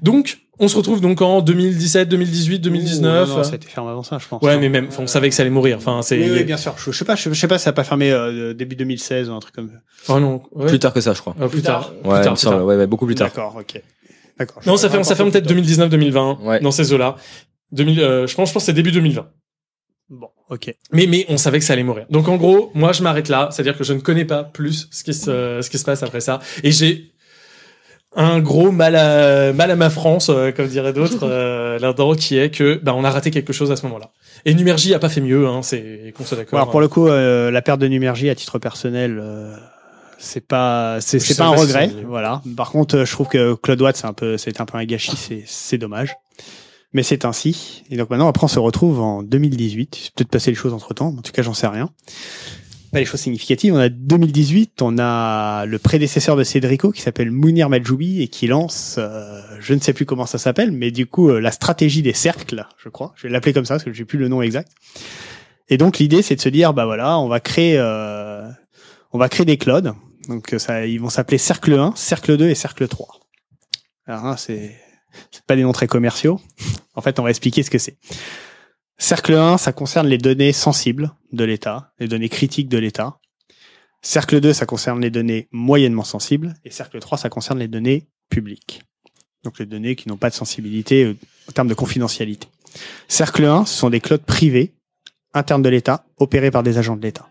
Donc, 0.00 0.38
on 0.58 0.68
se 0.68 0.76
retrouve 0.76 1.00
donc 1.00 1.20
en 1.22 1.42
2017, 1.42 2.08
2018, 2.08 2.58
2019. 2.60 3.26
Ouh, 3.26 3.30
non, 3.30 3.36
non, 3.36 3.44
ça 3.44 3.52
a 3.52 3.54
été 3.56 3.68
fermé 3.68 3.90
avant 3.90 4.02
ça, 4.02 4.18
je 4.18 4.26
pense. 4.26 4.42
Ouais, 4.42 4.58
mais 4.58 4.68
même, 4.68 4.88
on 4.98 5.06
savait 5.06 5.28
que 5.28 5.34
ça 5.34 5.42
allait 5.42 5.50
mourir. 5.50 5.76
Enfin, 5.76 6.00
c'est. 6.02 6.18
Oui, 6.18 6.30
oui, 6.32 6.44
bien 6.44 6.56
sûr. 6.56 6.74
Je, 6.78 6.90
je 6.90 6.96
sais 6.96 7.04
pas, 7.04 7.14
je, 7.14 7.28
je 7.28 7.34
sais 7.38 7.46
pas, 7.48 7.58
ça 7.58 7.70
a 7.70 7.72
pas 7.72 7.84
fermé 7.84 8.10
euh, 8.10 8.54
début 8.54 8.74
2016 8.76 9.28
ou 9.28 9.32
un 9.34 9.38
truc 9.40 9.54
comme 9.54 9.68
ça. 9.68 10.14
Oh 10.14 10.18
non. 10.18 10.42
ouais. 10.52 10.66
Plus 10.66 10.78
tard 10.78 10.92
que 10.92 11.00
ça, 11.00 11.12
je 11.12 11.20
crois. 11.20 11.36
Euh, 11.40 11.48
plus 11.48 11.62
tard. 11.62 11.92
Ouais, 12.04 12.14
Plus 12.16 12.24
tard, 12.24 12.34
plus 12.34 12.42
tard. 12.44 12.64
ouais, 12.64 12.76
ouais, 12.76 12.86
beaucoup 12.86 13.06
plus 13.06 13.14
tard. 13.14 13.28
D'accord, 13.28 13.56
ok. 13.60 13.80
D'accord. 14.38 14.62
Non, 14.66 14.76
ça 14.76 14.88
pas 14.88 15.02
ça 15.04 15.14
encore 15.14 15.30
peut-être 15.30 15.44
plus 15.44 15.54
2019, 15.54 15.88
2020. 15.90 16.38
Ouais. 16.42 16.60
Dans 16.60 16.70
ces 16.70 16.92
eaux-là. 16.92 17.16
2000, 17.72 18.00
euh, 18.00 18.26
je 18.26 18.34
pense, 18.34 18.48
je 18.48 18.54
pense 18.54 18.62
que 18.62 18.66
c'est 18.66 18.72
début 18.72 18.92
2020. 18.92 19.26
Bon, 20.12 20.28
ok. 20.50 20.74
Mais, 20.92 21.06
mais 21.06 21.24
on 21.30 21.38
savait 21.38 21.58
que 21.58 21.64
ça 21.64 21.72
allait 21.72 21.82
mourir. 21.82 22.04
Donc 22.10 22.28
en 22.28 22.36
gros, 22.36 22.70
moi 22.74 22.92
je 22.92 23.02
m'arrête 23.02 23.30
là, 23.30 23.48
c'est-à-dire 23.50 23.78
que 23.78 23.82
je 23.82 23.94
ne 23.94 24.00
connais 24.00 24.26
pas 24.26 24.44
plus 24.44 24.86
ce 24.90 25.02
qui 25.02 25.14
se, 25.14 25.60
ce 25.62 25.70
qui 25.70 25.78
se 25.78 25.84
passe 25.84 26.02
après 26.02 26.20
ça, 26.20 26.38
et 26.62 26.70
j'ai 26.70 27.12
un 28.14 28.40
gros 28.40 28.70
mal 28.70 28.94
à 28.94 29.54
mal 29.54 29.70
à 29.70 29.76
ma 29.76 29.88
France, 29.88 30.28
euh, 30.28 30.52
comme 30.52 30.66
diraient 30.68 30.92
d'autres 30.92 31.22
euh, 31.22 31.78
là-dedans, 31.78 32.14
qui 32.14 32.36
est 32.36 32.50
que 32.50 32.78
ben 32.82 32.92
on 32.92 33.04
a 33.04 33.10
raté 33.10 33.30
quelque 33.30 33.54
chose 33.54 33.72
à 33.72 33.76
ce 33.76 33.86
moment-là. 33.86 34.10
Et 34.44 34.52
Numergy 34.52 34.92
a 34.92 34.98
pas 34.98 35.08
fait 35.08 35.22
mieux, 35.22 35.48
hein, 35.48 35.62
c'est 35.62 36.12
qu'on 36.14 36.24
soit 36.24 36.36
d'accord. 36.36 36.58
Alors 36.58 36.70
pour 36.70 36.82
le 36.82 36.88
coup, 36.88 37.08
euh, 37.08 37.50
la 37.50 37.62
perte 37.62 37.80
de 37.80 37.88
Numergy 37.88 38.28
à 38.28 38.34
titre 38.34 38.58
personnel, 38.58 39.18
euh, 39.18 39.56
c'est 40.18 40.46
pas, 40.46 40.98
c'est, 41.00 41.18
pas 41.38 41.46
un 41.46 41.54
pas 41.54 41.60
regret. 41.62 41.90
Voilà. 42.06 42.42
Par 42.54 42.70
contre, 42.70 43.06
je 43.06 43.10
trouve 43.12 43.28
que 43.28 43.54
Claude 43.54 43.80
Watt, 43.80 43.96
c'est 43.96 44.06
un 44.06 44.12
peu, 44.12 44.36
c'est 44.36 44.60
un 44.60 44.66
peu 44.66 44.76
un 44.76 44.84
gâchis, 44.84 45.16
c'est, 45.16 45.44
c'est 45.46 45.78
dommage. 45.78 46.14
Mais 46.92 47.02
c'est 47.02 47.24
ainsi. 47.24 47.84
Et 47.90 47.96
donc 47.96 48.10
maintenant, 48.10 48.28
après, 48.28 48.44
on 48.44 48.48
se 48.48 48.58
retrouve 48.58 49.00
en 49.00 49.22
2018. 49.22 49.96
Il 49.96 50.04
s'est 50.04 50.10
peut-être 50.14 50.30
passé 50.30 50.50
les 50.50 50.54
choses 50.54 50.74
entre 50.74 50.92
temps. 50.92 51.08
En 51.08 51.22
tout 51.22 51.32
cas, 51.32 51.42
j'en 51.42 51.54
sais 51.54 51.66
rien. 51.66 51.90
Pas 52.92 52.98
les 52.98 53.06
choses 53.06 53.20
significatives. 53.20 53.72
On 53.72 53.78
a 53.78 53.88
2018. 53.88 54.82
On 54.82 54.98
a 54.98 55.64
le 55.64 55.78
prédécesseur 55.78 56.36
de 56.36 56.44
Cédrico 56.44 56.92
qui 56.92 57.00
s'appelle 57.00 57.30
Mounir 57.30 57.70
Majoubi 57.70 58.20
et 58.20 58.28
qui 58.28 58.46
lance, 58.46 58.96
euh, 58.98 59.40
je 59.60 59.72
ne 59.72 59.80
sais 59.80 59.94
plus 59.94 60.04
comment 60.04 60.26
ça 60.26 60.36
s'appelle, 60.36 60.70
mais 60.72 60.90
du 60.90 61.06
coup, 61.06 61.30
euh, 61.30 61.40
la 61.40 61.50
stratégie 61.50 62.02
des 62.02 62.12
cercles, 62.12 62.66
je 62.76 62.90
crois. 62.90 63.14
Je 63.16 63.26
vais 63.26 63.32
l'appeler 63.32 63.54
comme 63.54 63.64
ça 63.64 63.74
parce 63.74 63.84
que 63.84 63.92
j'ai 63.94 64.04
plus 64.04 64.18
le 64.18 64.28
nom 64.28 64.42
exact. 64.42 64.70
Et 65.70 65.78
donc 65.78 65.98
l'idée 65.98 66.20
c'est 66.20 66.36
de 66.36 66.40
se 66.42 66.50
dire 66.50 66.74
bah 66.74 66.84
voilà, 66.84 67.18
on 67.18 67.28
va 67.28 67.40
créer 67.40 67.78
euh, 67.78 68.46
on 69.12 69.18
va 69.18 69.30
créer 69.30 69.46
des 69.46 69.56
clouds. 69.56 69.94
Donc 70.28 70.54
ça 70.58 70.84
ils 70.84 71.00
vont 71.00 71.08
s'appeler 71.08 71.38
cercle 71.38 71.72
1, 71.72 71.94
cercle 71.96 72.36
2 72.36 72.50
et 72.50 72.54
cercle 72.54 72.86
3. 72.86 73.08
Alors 74.06 74.26
hein, 74.26 74.36
c'est 74.36 74.76
c'est 75.30 75.44
pas 75.44 75.56
des 75.56 75.62
noms 75.62 75.72
très 75.72 75.86
commerciaux. 75.86 76.40
En 76.94 77.00
fait, 77.00 77.18
on 77.18 77.22
va 77.22 77.30
expliquer 77.30 77.62
ce 77.62 77.70
que 77.70 77.78
c'est. 77.78 77.98
Cercle 78.98 79.34
1, 79.34 79.58
ça 79.58 79.72
concerne 79.72 80.06
les 80.06 80.18
données 80.18 80.52
sensibles 80.52 81.12
de 81.32 81.44
l'État, 81.44 81.92
les 81.98 82.08
données 82.08 82.28
critiques 82.28 82.68
de 82.68 82.78
l'État. 82.78 83.18
Cercle 84.00 84.40
2, 84.40 84.52
ça 84.52 84.66
concerne 84.66 85.00
les 85.00 85.10
données 85.10 85.48
moyennement 85.52 86.04
sensibles 86.04 86.54
et 86.64 86.70
cercle 86.70 86.98
3, 86.98 87.18
ça 87.18 87.28
concerne 87.28 87.58
les 87.58 87.68
données 87.68 88.08
publiques. 88.28 88.82
Donc 89.44 89.58
les 89.58 89.66
données 89.66 89.96
qui 89.96 90.08
n'ont 90.08 90.16
pas 90.16 90.30
de 90.30 90.34
sensibilité 90.34 91.04
euh, 91.04 91.16
en 91.48 91.52
termes 91.52 91.68
de 91.68 91.74
confidentialité. 91.74 92.48
Cercle 93.08 93.44
1, 93.44 93.64
ce 93.64 93.74
sont 93.74 93.90
des 93.90 94.00
clouds 94.00 94.18
privés 94.18 94.74
internes 95.34 95.62
de 95.62 95.68
l'État, 95.68 96.04
opérés 96.18 96.50
par 96.50 96.62
des 96.62 96.78
agents 96.78 96.96
de 96.96 97.02
l'État. 97.02 97.28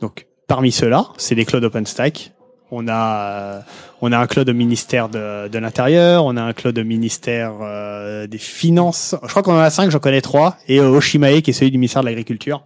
Donc, 0.00 0.26
parmi 0.46 0.72
ceux-là, 0.72 1.12
c'est 1.16 1.34
des 1.34 1.44
clouds 1.44 1.62
OpenStack. 1.62 2.32
On 2.70 2.88
a, 2.88 3.62
on 4.00 4.10
a 4.10 4.18
un 4.18 4.26
cloud 4.26 4.48
au 4.48 4.54
ministère 4.54 5.08
de, 5.08 5.48
de 5.48 5.58
l'Intérieur, 5.58 6.24
on 6.24 6.36
a 6.36 6.42
un 6.42 6.52
cloud 6.52 6.78
au 6.78 6.84
ministère 6.84 7.52
euh, 7.60 8.26
des 8.26 8.38
Finances. 8.38 9.14
Je 9.22 9.28
crois 9.28 9.42
qu'on 9.42 9.54
en 9.54 9.58
a 9.60 9.70
cinq, 9.70 9.90
j'en 9.90 9.98
connais 9.98 10.22
trois, 10.22 10.56
et 10.66 10.80
euh, 10.80 10.88
Oshimae 10.88 11.40
qui 11.42 11.50
est 11.50 11.52
celui 11.52 11.70
du 11.70 11.78
ministère 11.78 12.02
de 12.02 12.08
l'Agriculture. 12.08 12.64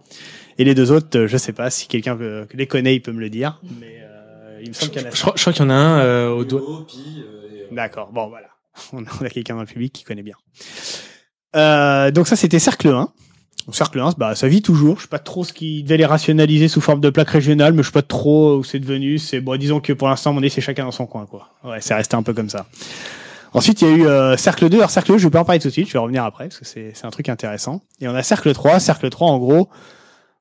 Et 0.57 0.63
les 0.63 0.73
deux 0.75 0.91
autres, 0.91 1.17
euh, 1.17 1.27
je 1.27 1.37
sais 1.37 1.53
pas 1.53 1.69
si 1.69 1.87
quelqu'un 1.87 2.17
les 2.53 2.67
connaît, 2.67 2.95
il 2.95 3.01
peut 3.01 3.11
me 3.11 3.19
le 3.19 3.29
dire. 3.29 3.61
Mais 3.79 3.99
euh, 4.01 4.59
il 4.61 4.69
me 4.69 4.73
semble 4.73 4.91
qu'il 4.91 5.01
y 5.01 5.05
en 5.05 5.07
a 5.07 5.11
Je 5.11 5.21
crois, 5.21 5.33
je 5.35 5.41
crois 5.41 5.53
qu'il 5.53 5.63
y 5.63 5.65
en 5.65 5.69
a 5.69 5.73
un 5.73 5.99
euh, 5.99 6.29
au 6.29 6.43
doigt. 6.43 6.85
D'accord, 7.71 8.11
bon 8.11 8.27
voilà. 8.27 8.47
On 8.93 9.03
a, 9.03 9.25
a 9.25 9.29
quelqu'un 9.29 9.55
dans 9.55 9.61
le 9.61 9.67
public 9.67 9.93
qui 9.93 10.03
connaît 10.03 10.23
bien. 10.23 10.35
Euh, 11.55 12.11
donc 12.11 12.27
ça 12.27 12.35
c'était 12.35 12.59
Cercle 12.59 12.89
1. 12.89 13.11
Donc, 13.65 13.75
cercle 13.75 13.99
1, 13.99 14.11
bah, 14.17 14.35
ça 14.35 14.47
vit 14.47 14.61
toujours. 14.61 14.97
Je 14.97 15.03
sais 15.03 15.07
pas 15.07 15.19
trop 15.19 15.43
ce 15.43 15.53
qui 15.53 15.83
devait 15.83 15.97
les 15.97 16.05
rationaliser 16.05 16.67
sous 16.67 16.81
forme 16.81 17.01
de 17.01 17.09
plaque 17.09 17.29
régionale, 17.29 17.73
mais 17.73 17.83
je 17.83 17.87
sais 17.87 17.93
pas 17.93 18.01
trop 18.01 18.57
où 18.57 18.63
c'est 18.63 18.79
devenu. 18.79 19.17
C'est 19.17 19.41
bon, 19.41 19.57
disons 19.59 19.79
que 19.79 19.93
pour 19.93 20.07
l'instant, 20.07 20.33
mon 20.33 20.41
c'est 20.49 20.61
chacun 20.61 20.85
dans 20.85 20.91
son 20.91 21.05
coin, 21.05 21.25
quoi. 21.25 21.49
Ouais, 21.63 21.77
c'est 21.81 21.93
resté 21.93 22.15
un 22.15 22.23
peu 22.23 22.33
comme 22.33 22.49
ça. 22.49 22.65
Ensuite, 23.53 23.81
il 23.81 23.87
y 23.87 23.91
a 23.91 23.95
eu 23.95 24.05
euh, 24.07 24.37
Cercle 24.37 24.69
2. 24.69 24.77
Alors 24.77 24.91
Cercle 24.91 25.11
2, 25.13 25.17
je 25.17 25.23
vais 25.25 25.31
pas 25.31 25.41
en 25.41 25.45
parler 25.45 25.59
tout 25.59 25.67
de 25.67 25.73
suite. 25.73 25.87
Je 25.87 25.93
vais 25.93 25.99
revenir 25.99 26.23
après 26.23 26.45
parce 26.45 26.59
que 26.59 26.65
c'est 26.65 26.91
c'est 26.93 27.05
un 27.05 27.09
truc 27.09 27.29
intéressant. 27.29 27.81
Et 27.99 28.07
on 28.07 28.15
a 28.15 28.23
Cercle 28.23 28.53
3. 28.53 28.79
Cercle 28.79 29.09
3, 29.09 29.27
en 29.27 29.37
gros, 29.39 29.69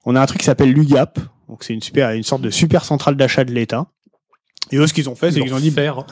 on 0.05 0.15
a 0.15 0.21
un 0.21 0.27
truc 0.27 0.41
qui 0.41 0.47
s'appelle 0.47 0.73
l'UGAP. 0.73 1.19
Donc 1.49 1.65
c'est 1.65 1.73
une 1.73 1.83
super, 1.83 2.11
une 2.11 2.23
sorte 2.23 2.43
de 2.43 2.51
super 2.51 2.85
centrale 2.85 3.17
d'achat 3.17 3.45
de 3.45 3.53
l'État. 3.53 3.87
Et 4.71 4.77
eux, 4.77 4.87
ce 4.87 4.93
qu'ils 4.93 5.09
ont 5.09 5.15
fait, 5.15 5.33
c'est 5.33 5.41
qu'ils 5.41 5.55
ont 5.55 5.61
dit, 5.61 5.71
faire. 5.71 6.05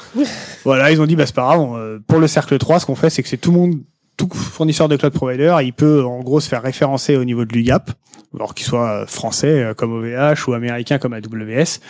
voilà, 0.64 0.90
ils 0.90 1.00
ont 1.00 1.06
dit, 1.06 1.16
bah, 1.16 1.26
c'est 1.26 1.34
pas 1.34 1.42
grave. 1.42 1.60
on, 1.60 1.76
euh, 1.76 1.98
pour 2.06 2.18
le 2.18 2.26
cercle 2.26 2.56
3, 2.56 2.80
ce 2.80 2.86
qu'on 2.86 2.94
fait, 2.94 3.10
c'est 3.10 3.22
que 3.22 3.28
c'est 3.28 3.36
tout 3.36 3.50
le 3.50 3.58
monde, 3.58 3.80
tout 4.16 4.28
fournisseur 4.28 4.88
de 4.88 4.96
cloud 4.96 5.12
provider, 5.12 5.56
il 5.62 5.72
peut, 5.72 6.04
en 6.04 6.20
gros, 6.20 6.40
se 6.40 6.48
faire 6.48 6.62
référencer 6.62 7.16
au 7.16 7.24
niveau 7.24 7.44
de 7.44 7.52
l'UGAP, 7.52 7.90
alors 8.34 8.54
qu'il 8.54 8.66
soit 8.66 9.02
euh, 9.02 9.06
français, 9.06 9.62
euh, 9.62 9.74
comme 9.74 9.92
OVH, 9.92 10.48
ou 10.48 10.54
américain, 10.54 10.98
comme 10.98 11.12
AWS. 11.12 11.80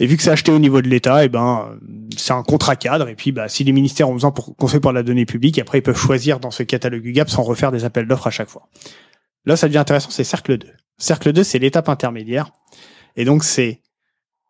Et 0.00 0.06
vu 0.06 0.16
que 0.16 0.22
c'est 0.22 0.30
acheté 0.30 0.50
au 0.50 0.58
niveau 0.58 0.82
de 0.82 0.88
l'État, 0.88 1.24
et 1.24 1.28
ben, 1.28 1.68
euh, 1.70 1.76
c'est 2.16 2.32
un 2.32 2.42
contrat 2.42 2.76
cadre. 2.76 3.08
Et 3.08 3.14
puis, 3.14 3.32
bah, 3.32 3.48
si 3.48 3.64
les 3.64 3.72
ministères 3.72 4.08
ont 4.08 4.14
besoin 4.14 4.30
pour 4.30 4.56
conseiller 4.56 4.80
pour 4.80 4.92
la 4.92 5.02
donnée 5.02 5.26
publique, 5.26 5.58
après, 5.58 5.78
ils 5.78 5.82
peuvent 5.82 5.96
choisir 5.96 6.40
dans 6.40 6.50
ce 6.50 6.62
catalogue 6.62 7.04
UGAP 7.04 7.28
sans 7.28 7.42
refaire 7.42 7.72
des 7.72 7.84
appels 7.84 8.06
d'offres 8.06 8.26
à 8.26 8.30
chaque 8.30 8.48
fois. 8.48 8.68
Là, 9.44 9.56
ça 9.56 9.68
devient 9.68 9.78
intéressant, 9.78 10.10
c'est 10.10 10.24
cercle 10.24 10.58
2. 10.58 10.68
Cercle 10.98 11.32
2, 11.32 11.44
c'est 11.44 11.58
l'étape 11.58 11.88
intermédiaire. 11.88 12.50
Et 13.16 13.24
donc, 13.24 13.44
c'est 13.44 13.80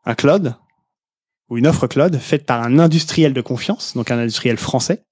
un 0.04 0.14
cloud 0.14 0.54
ou 1.50 1.58
une 1.58 1.66
offre 1.66 1.86
cloud 1.86 2.16
faite 2.18 2.46
par 2.46 2.62
un 2.62 2.78
industriel 2.78 3.34
de 3.34 3.40
confiance, 3.40 3.94
donc 3.94 4.10
un 4.10 4.18
industriel 4.18 4.56
français, 4.56 5.04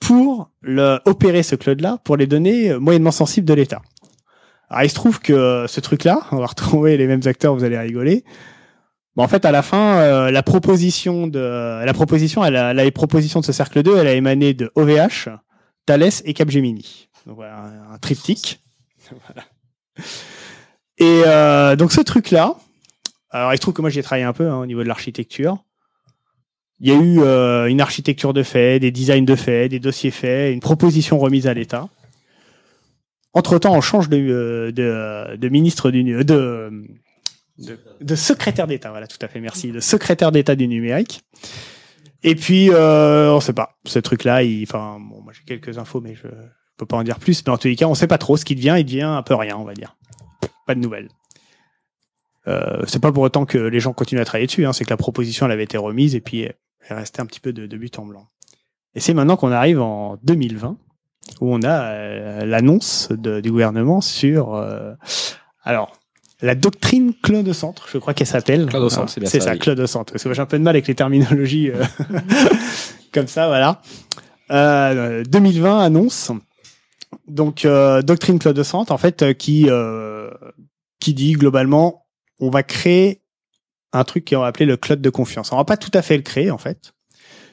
pour 0.00 0.50
le, 0.60 0.98
opérer 1.04 1.42
ce 1.42 1.54
cloud-là 1.54 1.98
pour 2.04 2.16
les 2.16 2.26
données 2.26 2.70
euh, 2.70 2.78
moyennement 2.78 3.10
sensibles 3.10 3.46
de 3.46 3.54
l'État. 3.54 3.82
Alors, 4.70 4.84
il 4.84 4.90
se 4.90 4.94
trouve 4.94 5.20
que 5.20 5.32
euh, 5.32 5.66
ce 5.66 5.80
truc-là, 5.80 6.20
on 6.32 6.36
va 6.36 6.46
retrouver 6.46 6.96
les 6.96 7.06
mêmes 7.06 7.22
acteurs, 7.24 7.54
vous 7.54 7.64
allez 7.64 7.78
rigoler. 7.78 8.24
Bon, 9.16 9.24
en 9.24 9.28
fait, 9.28 9.44
à 9.44 9.50
la 9.50 9.62
fin, 9.62 9.98
euh, 9.98 10.30
la 10.30 10.42
proposition 10.42 11.26
de 11.26 11.84
la 11.84 11.92
proposition, 11.92 12.44
elle 12.44 12.56
a, 12.56 12.72
la 12.72 12.90
proposition 12.90 13.40
de 13.40 13.44
ce 13.44 13.52
cercle 13.52 13.82
2, 13.82 13.96
elle 13.96 14.06
a 14.06 14.12
émané 14.12 14.54
de 14.54 14.70
OVH, 14.76 15.30
Thales 15.86 16.22
et 16.24 16.34
Capgemini. 16.34 17.08
Donc 17.26 17.36
voilà, 17.36 17.64
un, 17.92 17.98
triptyque. 17.98 18.60
Voilà. 19.26 19.46
Et 20.98 21.22
euh, 21.26 21.76
donc 21.76 21.92
ce 21.92 22.00
truc-là, 22.00 22.56
alors 23.30 23.54
il 23.54 23.56
se 23.56 23.60
trouve 23.60 23.72
que 23.72 23.80
moi 23.80 23.90
j'y 23.90 23.98
ai 23.98 24.02
travaillé 24.02 24.24
un 24.24 24.32
peu 24.32 24.48
hein, 24.48 24.58
au 24.58 24.66
niveau 24.66 24.82
de 24.82 24.88
l'architecture. 24.88 25.64
Il 26.80 26.88
y 26.88 26.92
a 26.92 27.00
eu 27.00 27.20
euh, 27.20 27.66
une 27.66 27.80
architecture 27.80 28.32
de 28.32 28.42
fait, 28.42 28.78
des 28.78 28.92
designs 28.92 29.24
de 29.24 29.34
fait, 29.34 29.68
des 29.68 29.80
dossiers 29.80 30.12
faits, 30.12 30.52
une 30.52 30.60
proposition 30.60 31.18
remise 31.18 31.46
à 31.46 31.54
l'État. 31.54 31.88
Entre-temps, 33.34 33.74
on 33.74 33.80
change 33.80 34.08
de, 34.08 34.72
euh, 34.78 35.36
de 35.36 35.48
ministre 35.48 35.90
du 35.90 36.04
de, 36.24 36.70
de, 38.00 38.14
secrétaire 38.14 38.66
d'État. 38.66 38.90
Voilà, 38.90 39.06
tout 39.06 39.18
à 39.20 39.28
fait, 39.28 39.40
merci. 39.40 39.72
De 39.72 39.80
secrétaire 39.80 40.30
d'État 40.30 40.54
du 40.54 40.68
numérique. 40.68 41.22
Et 42.22 42.34
puis, 42.34 42.70
euh, 42.70 43.32
on 43.32 43.40
sait 43.40 43.52
pas. 43.52 43.76
Ce 43.84 43.98
truc-là, 43.98 44.42
enfin, 44.62 44.98
bon, 45.00 45.22
moi 45.22 45.32
j'ai 45.32 45.44
quelques 45.44 45.78
infos, 45.78 46.00
mais 46.00 46.14
je 46.14 46.28
peux 46.76 46.86
pas 46.86 46.96
en 46.96 47.02
dire 47.02 47.18
plus. 47.18 47.42
Mais 47.44 47.52
en 47.52 47.58
tous 47.58 47.68
les 47.68 47.76
cas, 47.76 47.86
on 47.86 47.94
sait 47.94 48.06
pas 48.06 48.18
trop 48.18 48.36
ce 48.36 48.44
qui 48.44 48.54
devient. 48.54 48.76
Il 48.78 48.84
devient 48.84 49.02
un 49.02 49.22
peu 49.22 49.34
rien, 49.34 49.56
on 49.56 49.64
va 49.64 49.74
dire. 49.74 49.96
Pas 50.66 50.74
de 50.74 50.80
nouvelles. 50.80 51.08
Euh, 52.46 52.82
c'est 52.86 53.00
pas 53.00 53.12
pour 53.12 53.22
autant 53.24 53.44
que 53.44 53.58
les 53.58 53.80
gens 53.80 53.92
continuent 53.92 54.20
à 54.20 54.24
travailler 54.24 54.46
dessus. 54.46 54.64
Hein, 54.64 54.72
c'est 54.72 54.84
que 54.84 54.90
la 54.90 54.96
proposition, 54.96 55.46
elle 55.46 55.52
avait 55.52 55.64
été 55.64 55.76
remise 55.76 56.14
et 56.14 56.20
puis 56.20 56.48
est 56.88 56.94
restée 56.94 57.20
un 57.20 57.26
petit 57.26 57.40
peu 57.40 57.52
de, 57.52 57.66
de 57.66 57.76
but 57.76 57.98
en 57.98 58.06
blanc. 58.06 58.28
Et 58.94 59.00
c'est 59.00 59.14
maintenant 59.14 59.36
qu'on 59.36 59.52
arrive 59.52 59.80
en 59.80 60.18
2020 60.22 60.76
où 61.40 61.54
on 61.54 61.62
a 61.62 61.82
euh, 61.82 62.46
l'annonce 62.46 63.12
du 63.12 63.50
gouvernement 63.50 64.00
sur, 64.00 64.54
euh, 64.54 64.94
alors, 65.62 65.92
la 66.40 66.54
doctrine 66.54 67.12
Claude-Centre, 67.22 67.88
je 67.92 67.98
crois 67.98 68.14
qu'elle 68.14 68.26
s'appelle. 68.26 68.66
Claude-Centre, 68.66 69.10
c'est 69.10 69.20
bien 69.20 69.28
C'est 69.28 69.40
ça, 69.40 69.46
ça, 69.46 69.52
oui. 69.52 69.58
Claude-Centre. 69.58 70.12
Parce 70.12 70.24
que 70.24 70.32
j'ai 70.32 70.40
un 70.40 70.46
peu 70.46 70.58
de 70.58 70.62
mal 70.62 70.76
avec 70.76 70.86
les 70.86 70.94
terminologies 70.94 71.70
euh, 71.70 71.84
comme 73.12 73.26
ça, 73.26 73.48
voilà. 73.48 73.82
Euh, 74.50 75.24
2020 75.24 75.80
annonce. 75.80 76.30
Donc, 77.26 77.64
euh, 77.64 78.02
doctrine 78.02 78.38
Claude-Centre, 78.38 78.92
en 78.92 78.98
fait, 78.98 79.22
euh, 79.22 79.32
qui, 79.32 79.66
euh, 79.68 80.30
qui 81.00 81.12
dit 81.12 81.32
globalement, 81.32 82.06
on 82.40 82.50
va 82.50 82.62
créer 82.62 83.20
un 83.92 84.04
truc 84.04 84.28
qu'on 84.28 84.40
va 84.40 84.46
appeler 84.46 84.66
le 84.66 84.76
cloud 84.76 85.00
de 85.00 85.10
confiance. 85.10 85.52
On 85.52 85.56
va 85.56 85.64
pas 85.64 85.76
tout 85.76 85.90
à 85.94 86.02
fait 86.02 86.16
le 86.16 86.22
créer, 86.22 86.50
en 86.50 86.58
fait. 86.58 86.92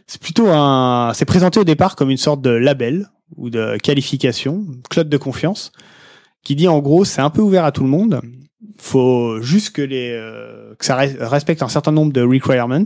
C'est 0.08 0.22
plutôt 0.22 0.48
un, 0.50 1.12
c'est 1.16 1.26
présenté 1.26 1.60
au 1.60 1.64
départ 1.64 1.96
comme 1.96 2.10
une 2.12 2.18
sorte 2.18 2.42
de 2.42 2.52
label 2.52 3.10
ou 3.38 3.50
de 3.50 3.78
qualification, 3.82 4.66
cloud 4.90 5.10
de 5.10 5.18
confiance, 5.18 5.72
qui 6.44 6.56
dit 6.56 6.68
en 6.68 6.80
gros, 6.80 7.06
c'est 7.06 7.22
un 7.22 7.32
peu 7.32 7.42
ouvert 7.42 7.66
à 7.66 7.72
tout 7.72 7.84
le 7.84 7.90
monde. 7.90 8.22
Faut 8.78 9.42
juste 9.42 9.76
que 9.76 9.82
les, 9.82 10.12
euh, 10.12 10.76
que 10.78 10.86
ça 10.86 10.98
res- 10.98 11.18
respecte 11.24 11.64
un 11.64 11.70
certain 11.70 11.92
nombre 11.92 12.14
de 12.14 12.22
requirements. 12.22 12.86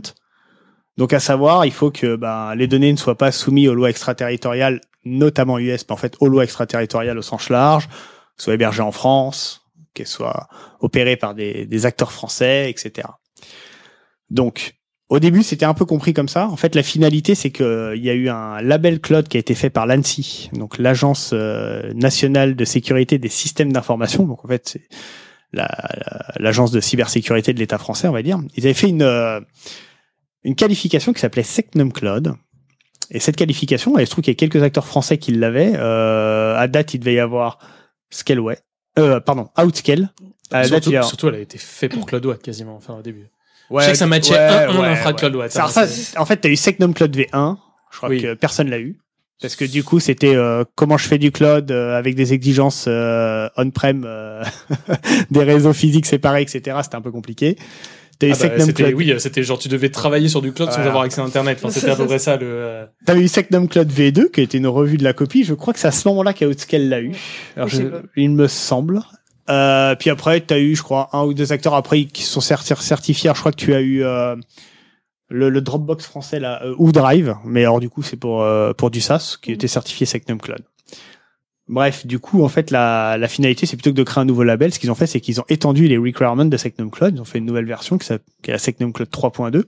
Donc 0.96 1.12
à 1.12 1.20
savoir, 1.20 1.66
il 1.66 1.72
faut 1.72 1.90
que 1.90 2.16
ben, 2.16 2.54
les 2.54 2.66
données 2.66 2.92
ne 2.92 2.96
soient 2.96 3.18
pas 3.18 3.32
soumises 3.32 3.68
aux 3.68 3.74
lois 3.74 3.90
extraterritoriales, 3.90 4.80
notamment 5.04 5.58
US, 5.58 5.84
mais 5.88 5.92
en 5.92 5.96
fait 5.96 6.16
aux 6.20 6.28
lois 6.28 6.44
extraterritoriales 6.44 7.18
au 7.18 7.22
sens 7.22 7.50
large, 7.50 7.88
soient 8.38 8.54
hébergées 8.54 8.82
en 8.82 8.92
France, 8.92 9.62
qu'elles 9.92 10.06
soient 10.06 10.48
opérées 10.80 11.16
par 11.16 11.34
des, 11.34 11.66
des 11.66 11.86
acteurs 11.86 12.12
français, 12.12 12.70
etc. 12.70 13.08
Donc 14.30 14.74
au 15.08 15.18
début, 15.18 15.42
c'était 15.42 15.64
un 15.66 15.74
peu 15.74 15.84
compris 15.84 16.12
comme 16.14 16.28
ça. 16.28 16.46
En 16.48 16.56
fait, 16.56 16.74
la 16.76 16.82
finalité, 16.84 17.34
c'est 17.34 17.50
que 17.50 17.94
il 17.96 18.04
y 18.04 18.10
a 18.10 18.14
eu 18.14 18.28
un 18.28 18.60
label 18.62 19.00
cloud 19.00 19.26
qui 19.28 19.36
a 19.36 19.40
été 19.40 19.54
fait 19.54 19.70
par 19.70 19.86
l'ANSI, 19.86 20.50
donc 20.52 20.78
l'Agence 20.78 21.30
euh, 21.32 21.92
nationale 21.94 22.54
de 22.54 22.64
sécurité 22.64 23.18
des 23.18 23.28
systèmes 23.28 23.72
d'information. 23.72 24.24
Donc 24.24 24.44
en 24.44 24.48
fait, 24.48 24.68
c'est 24.68 24.82
la- 25.52 25.66
la- 25.66 26.32
l'agence 26.38 26.70
de 26.70 26.80
cybersécurité 26.80 27.52
de 27.52 27.58
l'État 27.58 27.78
français, 27.78 28.06
on 28.06 28.12
va 28.12 28.22
dire. 28.22 28.38
Ils 28.56 28.64
avaient 28.64 28.74
fait 28.74 28.88
une 28.88 29.02
euh, 29.02 29.40
une 30.44 30.54
qualification 30.54 31.12
qui 31.12 31.20
s'appelait 31.20 31.42
Secnum 31.42 31.92
Cloud. 31.92 32.34
Et 33.10 33.18
cette 33.18 33.34
qualification, 33.34 33.98
il 33.98 34.06
se 34.06 34.12
trouve 34.12 34.22
qu'il 34.22 34.30
y 34.32 34.36
a 34.36 34.38
quelques 34.38 34.62
acteurs 34.62 34.86
français 34.86 35.18
qui 35.18 35.32
l'avaient. 35.32 35.72
Euh, 35.74 36.56
à 36.56 36.68
date, 36.68 36.94
il 36.94 37.00
devait 37.00 37.14
y 37.14 37.18
avoir 37.18 37.58
Scaleway, 38.10 38.58
euh, 39.00 39.18
pardon, 39.18 39.48
Outscale. 39.58 40.12
À 40.52 40.62
date, 40.68 40.84
surtout, 40.84 40.90
il 40.90 40.92
y 40.92 40.96
a- 40.96 41.02
surtout, 41.02 41.28
elle 41.28 41.34
a 41.34 41.38
été 41.40 41.58
faite 41.58 41.92
pour 41.94 42.06
Cloud 42.06 42.24
Watt 42.26 42.40
quasiment, 42.42 42.76
enfin 42.76 42.94
au 42.94 43.02
début. 43.02 43.26
Ouais, 43.70 43.82
je 43.82 43.86
sais 43.86 43.92
que 43.92 43.98
ça 43.98 44.06
matchait 44.06 44.32
ouais, 44.34 44.38
un, 44.38 44.68
un 44.70 44.80
ouais, 44.80 44.88
infra 44.88 45.10
ouais. 45.10 45.16
Cloud 45.16 45.34
Watt. 45.36 45.56
Alors 45.56 45.68
hein, 45.78 45.86
ça, 45.86 46.20
en 46.20 46.26
fait, 46.26 46.36
t'as 46.38 46.48
eu 46.48 46.56
Secnum 46.56 46.92
Cloud 46.92 47.16
V1. 47.16 47.56
Je 47.92 47.96
crois 47.96 48.08
Oui. 48.08 48.20
que 48.22 48.34
personne 48.34 48.68
l'a 48.68 48.78
eu. 48.80 48.96
Parce 49.40 49.56
que 49.56 49.64
du 49.64 49.82
coup, 49.84 50.00
c'était 50.00 50.34
euh, 50.36 50.64
comment 50.74 50.98
je 50.98 51.06
fais 51.08 51.16
du 51.16 51.32
cloud 51.32 51.70
euh, 51.70 51.96
avec 51.96 52.14
des 52.14 52.34
exigences 52.34 52.84
euh, 52.88 53.48
on-prem, 53.56 54.04
euh, 54.06 54.44
des 55.30 55.42
réseaux 55.44 55.72
physiques 55.72 56.04
séparés, 56.06 56.42
etc. 56.42 56.76
C'était 56.82 56.96
un 56.96 57.00
peu 57.00 57.10
compliqué. 57.10 57.56
T'as 58.18 58.26
eu 58.26 58.30
Ah 58.30 58.34
bah, 58.34 58.38
Secnum 58.40 58.66
c'était- 58.66 58.82
Cloud. 58.84 58.94
oui, 58.98 59.14
c'était 59.18 59.42
genre 59.42 59.58
tu 59.58 59.68
devais 59.68 59.88
travailler 59.88 60.28
sur 60.28 60.42
du 60.42 60.52
cloud 60.52 60.68
sans 60.68 60.74
Voilà. 60.74 60.90
avoir 60.90 61.04
accès 61.04 61.22
à 61.22 61.24
Internet. 61.24 61.58
Enfin, 61.62 61.70
c'était 61.72 61.90
à 61.90 61.96
peu 61.96 62.04
près 62.06 62.18
ça 62.18 62.36
le. 62.36 62.46
euh, 62.46 62.84
T'avais 63.06 63.22
eu 63.22 63.28
Secnum 63.28 63.66
Cloud 63.66 63.90
V2, 63.90 64.30
qui 64.30 64.42
était 64.42 64.58
une 64.58 64.66
revue 64.66 64.98
de 64.98 65.04
la 65.04 65.14
copie. 65.14 65.42
Je 65.42 65.54
crois 65.54 65.72
que 65.72 65.80
c'est 65.80 65.88
à 65.88 65.92
ce 65.92 66.06
moment-là 66.08 66.34
qu'Outscale 66.34 66.88
l'a 66.90 67.00
eu. 67.00 67.12
Alors, 67.56 67.68
je- 67.68 67.82
il 68.16 68.30
me 68.32 68.46
semble. 68.46 69.00
Euh, 69.48 69.94
puis 69.96 70.10
après, 70.10 70.40
t'as 70.40 70.58
eu, 70.58 70.76
je 70.76 70.82
crois, 70.82 71.08
un 71.12 71.24
ou 71.24 71.34
deux 71.34 71.52
acteurs 71.52 71.74
après 71.74 72.04
qui 72.04 72.22
sont 72.22 72.40
certi- 72.40 72.80
certifiés. 72.80 73.28
Alors, 73.28 73.36
je 73.36 73.40
crois 73.40 73.52
que 73.52 73.56
tu 73.56 73.74
as 73.74 73.80
eu 73.80 74.02
euh, 74.04 74.36
le, 75.28 75.48
le 75.48 75.60
Dropbox 75.60 76.04
français 76.04 76.38
là, 76.38 76.62
euh, 76.64 76.74
ou 76.78 76.92
Drive, 76.92 77.34
mais 77.44 77.62
alors 77.62 77.80
du 77.80 77.88
coup, 77.88 78.02
c'est 78.02 78.16
pour 78.16 78.42
euh, 78.42 78.72
pour 78.72 78.90
du 78.90 79.00
SaaS 79.00 79.36
qui 79.40 79.52
était 79.52 79.68
certifié 79.68 80.06
Secnum 80.06 80.40
Cloud. 80.40 80.62
Bref, 81.68 82.04
du 82.04 82.18
coup, 82.18 82.42
en 82.42 82.48
fait, 82.48 82.72
la, 82.72 83.16
la 83.16 83.28
finalité, 83.28 83.64
c'est 83.64 83.76
plutôt 83.76 83.90
que 83.90 83.96
de 83.96 84.02
créer 84.02 84.22
un 84.22 84.24
nouveau 84.24 84.42
label, 84.42 84.74
ce 84.74 84.80
qu'ils 84.80 84.90
ont 84.90 84.96
fait, 84.96 85.06
c'est 85.06 85.20
qu'ils 85.20 85.40
ont 85.40 85.44
étendu 85.48 85.86
les 85.86 85.98
requirements 85.98 86.44
de 86.44 86.56
Secnum 86.56 86.90
Cloud. 86.90 87.14
Ils 87.14 87.20
ont 87.20 87.24
fait 87.24 87.38
une 87.38 87.46
nouvelle 87.46 87.66
version 87.66 87.96
qui 87.96 88.08
qui 88.42 88.50
est 88.50 88.52
la 88.52 88.58
Secnum 88.58 88.92
Cloud 88.92 89.08
3.2 89.08 89.64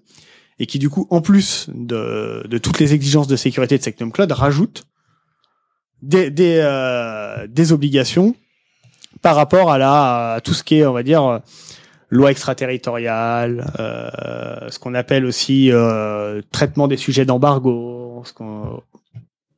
et 0.59 0.67
qui, 0.67 0.79
du 0.81 0.91
coup, 0.91 1.07
en 1.11 1.21
plus 1.21 1.71
de, 1.73 2.45
de 2.47 2.59
toutes 2.59 2.81
les 2.81 2.93
exigences 2.93 3.29
de 3.29 3.37
sécurité 3.37 3.79
de 3.79 3.83
Secnum 3.83 4.11
Cloud, 4.11 4.31
rajoute 4.33 4.85
des, 6.03 6.31
des, 6.31 6.59
euh, 6.61 7.47
des 7.47 7.73
obligations 7.73 8.35
par 9.23 9.37
rapport 9.37 9.71
à, 9.71 9.79
la, 9.79 10.35
à 10.35 10.41
tout 10.41 10.53
ce 10.53 10.65
qui 10.65 10.79
est, 10.79 10.87
on 10.87 10.93
va 10.93 11.03
dire, 11.03 11.25
euh, 11.25 11.39
loi 12.11 12.31
extraterritoriale, 12.31 13.73
euh, 13.79 14.69
ce 14.69 14.79
qu'on 14.79 14.95
appelle 14.95 15.25
aussi 15.25 15.71
euh, 15.73 16.43
traitement 16.51 16.89
des 16.89 16.99
sujets 16.99 17.25
d'embargo, 17.25 18.23
ce 18.27 18.33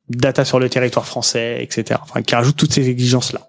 data 0.07 0.45
sur 0.45 0.59
le 0.59 0.69
territoire 0.69 1.05
français, 1.05 1.61
etc. 1.61 1.99
Enfin, 2.01 2.21
qui 2.21 2.35
rajoute 2.35 2.55
toutes 2.55 2.71
ces 2.71 2.87
exigences-là. 2.87 3.41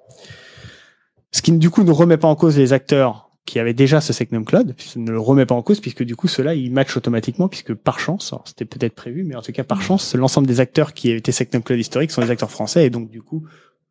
Ce 1.30 1.42
qui, 1.42 1.52
du 1.52 1.70
coup, 1.70 1.84
ne 1.84 1.92
remet 1.92 2.16
pas 2.16 2.28
en 2.28 2.34
cause 2.34 2.56
les 2.56 2.72
acteurs 2.72 3.30
qui 3.44 3.60
avaient 3.60 3.74
déjà 3.74 4.00
ce 4.00 4.12
Secnum 4.12 4.44
Cloud, 4.44 4.74
ça 4.76 4.98
ne 4.98 5.10
le 5.12 5.20
remet 5.20 5.46
pas 5.46 5.54
en 5.54 5.62
cause, 5.62 5.78
puisque 5.78 6.02
du 6.02 6.16
coup, 6.16 6.26
ceux-là, 6.26 6.54
ils 6.54 6.72
matchent 6.72 6.96
automatiquement, 6.96 7.46
puisque 7.46 7.74
par 7.74 8.00
chance, 8.00 8.34
c'était 8.44 8.64
peut-être 8.64 8.94
prévu, 8.94 9.22
mais 9.22 9.36
en 9.36 9.42
tout 9.42 9.52
cas, 9.52 9.62
par 9.62 9.82
chance, 9.82 10.16
l'ensemble 10.16 10.48
des 10.48 10.58
acteurs 10.58 10.94
qui 10.94 11.12
étaient 11.12 11.30
Secnum 11.30 11.62
Cloud 11.62 11.78
historiques 11.78 12.10
sont 12.10 12.22
des 12.22 12.30
acteurs 12.32 12.50
français, 12.50 12.86
et 12.86 12.90
donc, 12.90 13.08
du 13.08 13.22
coup, 13.22 13.44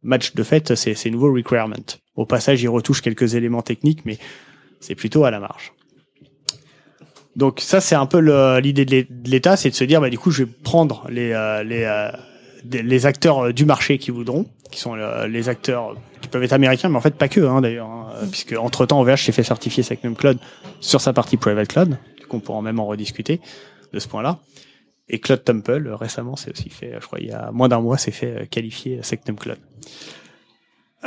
match 0.04 0.34
de 0.36 0.44
fait 0.44 0.76
ces, 0.76 0.94
ces 0.94 1.10
nouveaux 1.10 1.32
requirements. 1.32 1.76
Au 2.16 2.26
passage, 2.26 2.62
ils 2.64 2.68
retouchent 2.70 3.02
quelques 3.02 3.36
éléments 3.36 3.62
techniques, 3.62 4.06
mais 4.06 4.18
c'est 4.80 4.96
plutôt 4.96 5.26
à 5.26 5.32
la 5.32 5.40
marge. 5.40 5.74
Donc 7.36 7.60
ça, 7.60 7.82
c'est 7.82 7.96
un 7.96 8.06
peu 8.06 8.20
l'idée 8.60 8.86
de 8.86 8.92
l'É- 8.92 9.08
de 9.10 9.30
l'État, 9.30 9.58
c'est 9.58 9.70
de 9.70 9.76
se 9.76 9.84
dire, 9.84 10.00
bah, 10.00 10.10
du 10.10 10.18
coup, 10.18 10.32
je 10.32 10.44
vais 10.44 10.52
prendre 10.64 11.06
les, 11.10 11.32
euh, 11.34 11.64
les, 11.64 11.84
euh, 11.84 12.10
des- 12.64 12.82
les 12.82 13.06
acteurs 13.06 13.48
euh, 13.48 13.52
du 13.54 13.66
marché 13.66 13.98
qui 13.98 14.12
voudront, 14.12 14.46
qui 14.72 14.80
sont 14.80 14.96
euh, 14.96 15.28
les 15.28 15.50
acteurs 15.50 15.98
qui 16.22 16.30
peuvent 16.30 16.44
être 16.44 16.54
américains, 16.54 16.88
mais 16.88 16.96
en 16.96 17.02
fait 17.02 17.16
pas 17.16 17.28
que, 17.28 17.42
hein, 17.42 17.60
d'ailleurs, 17.60 17.90
hein, 17.90 18.08
euh, 18.16 18.26
puisque 18.28 18.54
entre 18.58 18.86
temps, 18.86 19.02
OVH 19.02 19.18
s'est 19.26 19.34
fait 19.34 19.44
certifier 19.44 19.84
Secnum 19.84 20.16
Cloud 20.16 20.38
sur 20.80 21.02
sa 21.02 21.12
partie 21.12 21.36
private 21.36 21.68
cloud, 21.68 21.98
qu'on 22.30 22.40
pourra 22.40 22.62
même 22.62 22.80
en 22.80 22.86
rediscuter 22.88 23.42
de 23.92 24.00
ce 24.00 24.08
point-là. 24.08 24.40
Et 25.10 25.20
Cloud 25.20 25.44
Temple, 25.44 25.90
récemment, 25.92 26.36
c'est 26.38 26.52
aussi 26.52 26.70
fait, 26.70 26.94
je 27.00 27.06
crois, 27.06 27.20
il 27.20 27.28
y 27.28 27.32
a 27.32 27.52
moins 27.52 27.68
d'un 27.68 27.82
mois, 27.82 27.98
c'est 27.98 28.12
fait 28.12 28.48
qualifier 28.50 29.00
Secnum 29.04 29.38
Cloud. 29.38 29.58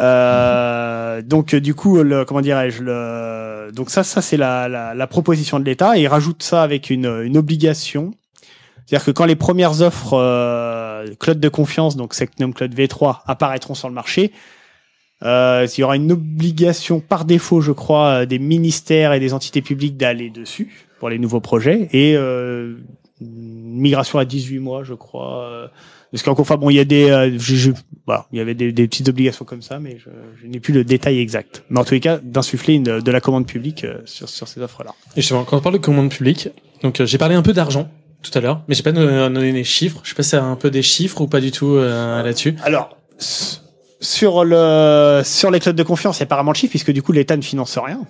Euh, 0.00 1.22
donc 1.22 1.54
euh, 1.54 1.60
du 1.60 1.74
coup, 1.74 2.02
le, 2.02 2.24
comment 2.24 2.40
dirais-je 2.40 2.82
le, 2.82 3.70
donc 3.72 3.90
ça, 3.90 4.04
ça 4.04 4.22
c'est 4.22 4.36
la, 4.36 4.68
la, 4.68 4.94
la 4.94 5.06
proposition 5.06 5.58
de 5.58 5.64
l'État 5.64 5.98
et 5.98 6.02
il 6.02 6.08
rajoute 6.08 6.42
ça 6.42 6.62
avec 6.62 6.90
une, 6.90 7.06
une 7.24 7.36
obligation, 7.36 8.12
c'est-à-dire 8.88 9.04
que 9.04 9.10
quand 9.10 9.26
les 9.26 9.36
premières 9.36 9.82
offres 9.82 10.14
euh, 10.14 11.06
cloud 11.20 11.40
de 11.40 11.48
confiance, 11.50 11.94
donc 11.94 12.14
Secnum 12.14 12.54
Cloud 12.54 12.74
V3 12.74 13.18
apparaîtront 13.26 13.74
sur 13.74 13.88
le 13.88 13.94
marché, 13.94 14.32
euh, 15.24 15.66
il 15.76 15.80
y 15.80 15.84
aura 15.84 15.96
une 15.96 16.12
obligation 16.12 17.00
par 17.00 17.26
défaut, 17.26 17.60
je 17.60 17.72
crois, 17.72 18.22
euh, 18.22 18.26
des 18.26 18.38
ministères 18.38 19.12
et 19.12 19.20
des 19.20 19.34
entités 19.34 19.60
publiques 19.60 19.98
d'aller 19.98 20.30
dessus 20.30 20.86
pour 21.00 21.10
les 21.10 21.18
nouveaux 21.18 21.40
projets 21.40 21.88
et 21.92 22.16
euh, 22.16 22.76
une 23.20 23.80
migration 23.80 24.18
à 24.18 24.24
18 24.24 24.58
mois, 24.58 24.84
je 24.84 24.94
crois. 24.94 25.70
Parce 26.12 26.22
qu'encore 26.22 26.40
enfin 26.42 26.56
bon, 26.56 26.70
il 26.70 26.74
y 26.76 26.80
a 26.80 26.84
des, 26.84 27.10
euh, 27.10 27.30
je- 27.38 27.54
je- 27.56 27.70
voilà, 28.06 28.26
il 28.32 28.38
y 28.38 28.40
avait 28.40 28.54
des, 28.54 28.72
des 28.72 28.86
petites 28.88 29.08
obligations 29.08 29.44
comme 29.44 29.62
ça, 29.62 29.78
mais 29.78 29.98
je, 29.98 30.08
je 30.42 30.46
n'ai 30.46 30.60
plus 30.60 30.72
le 30.72 30.84
détail 30.84 31.18
exact. 31.20 31.64
Mais 31.70 31.78
en 31.80 31.84
tous 31.84 31.94
les 31.94 32.00
cas, 32.00 32.18
d'insuffler 32.22 32.74
une- 32.74 33.00
de 33.00 33.10
la 33.10 33.20
commande 33.20 33.46
publique 33.46 33.84
euh, 33.84 33.98
sur, 34.06 34.28
sur 34.28 34.48
ces 34.48 34.60
offres-là. 34.60 34.92
Et 35.16 35.20
justement, 35.20 35.44
quand 35.44 35.56
on 35.56 35.60
parle 35.60 35.74
de 35.74 35.80
commande 35.80 36.10
publique, 36.10 36.48
donc 36.82 37.00
euh, 37.00 37.06
j'ai 37.06 37.18
parlé 37.18 37.34
un 37.34 37.42
peu 37.42 37.52
d'argent 37.52 37.90
tout 38.22 38.30
à 38.36 38.40
l'heure, 38.40 38.62
mais 38.68 38.74
j'ai 38.74 38.82
pas 38.82 38.92
donné, 38.92 39.52
les 39.52 39.64
chiffres. 39.64 40.00
Je 40.02 40.08
sais 40.08 40.14
pas 40.14 40.22
si 40.22 40.30
c'est 40.30 40.36
un 40.38 40.56
peu 40.56 40.70
des 40.70 40.82
chiffres 40.82 41.20
ou 41.20 41.26
pas 41.28 41.40
du 41.40 41.50
tout 41.52 41.74
euh, 41.76 42.22
là-dessus. 42.22 42.56
Alors, 42.64 42.96
sur 44.00 44.44
le 44.44 45.22
sur 45.24 45.50
les 45.50 45.60
clouds 45.60 45.72
de 45.72 45.82
confiance, 45.82 46.18
il 46.18 46.20
y 46.20 46.22
a 46.22 46.24
apparemment 46.26 46.52
de 46.52 46.56
chiffres 46.56 46.70
puisque 46.70 46.92
du 46.92 47.02
coup 47.02 47.12
l'État 47.12 47.36
ne 47.36 47.42
finance 47.42 47.76
rien. 47.78 48.00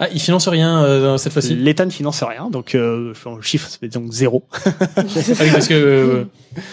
Ah, 0.00 0.08
il 0.12 0.20
finance 0.20 0.48
rien 0.48 0.82
euh, 0.84 1.16
cette 1.18 1.32
fois-ci. 1.32 1.54
L'État 1.54 1.84
ne 1.86 1.90
finance 1.90 2.22
rien, 2.24 2.50
donc 2.50 2.74
euh, 2.74 3.12
le 3.26 3.42
chiffre 3.42 3.68
c'est 3.70 3.88
donc 3.92 4.10
zéro. 4.12 4.44
Ah 4.52 4.62
oui, 5.06 5.50
parce 5.52 5.68
que 5.68 5.74
euh, 5.74 6.24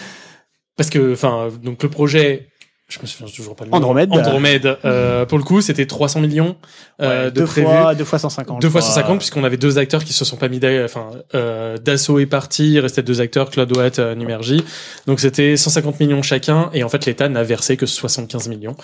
parce 0.76 0.90
que 0.90 1.12
enfin 1.12 1.48
donc 1.62 1.82
le 1.82 1.88
projet 1.88 2.48
je 2.88 2.98
me 3.00 3.06
souviens 3.06 3.26
toujours 3.34 3.56
pas 3.56 3.64
le 3.64 3.70
nom. 3.70 3.78
Andromède. 3.78 4.12
Andromède. 4.12 4.76
Euh, 4.84 5.24
pour 5.24 5.38
le 5.38 5.44
coup, 5.44 5.62
c'était 5.62 5.86
300 5.86 6.20
millions 6.20 6.56
euh, 7.00 7.24
Ouais, 7.24 7.30
de 7.30 7.36
deux 7.40 7.46
prévus. 7.46 7.66
fois, 7.66 7.94
deux 7.94 8.04
fois 8.04 8.18
150. 8.18 8.60
Deux 8.60 8.68
fois 8.68 8.82
crois. 8.82 8.92
150 8.92 9.16
puisqu'on 9.18 9.44
avait 9.44 9.56
deux 9.56 9.78
acteurs 9.78 10.04
qui 10.04 10.12
se 10.12 10.26
sont 10.26 10.36
pas 10.36 10.48
mis 10.50 10.58
d'a- 10.58 10.84
enfin 10.84 11.08
euh, 11.34 11.78
Dassault 11.78 12.18
est 12.18 12.26
parti 12.26 12.72
il 12.72 12.80
restait 12.80 13.02
deux 13.02 13.22
acteurs 13.22 13.48
Claude 13.48 13.74
Watt 13.74 13.98
euh, 13.98 14.14
Numergy 14.14 14.62
donc 15.06 15.20
c'était 15.20 15.56
150 15.56 16.00
millions 16.00 16.20
chacun 16.20 16.68
et 16.74 16.84
en 16.84 16.90
fait 16.90 17.06
l'État 17.06 17.30
n'a 17.30 17.42
versé 17.42 17.78
que 17.78 17.86
75 17.86 18.48
millions 18.48 18.76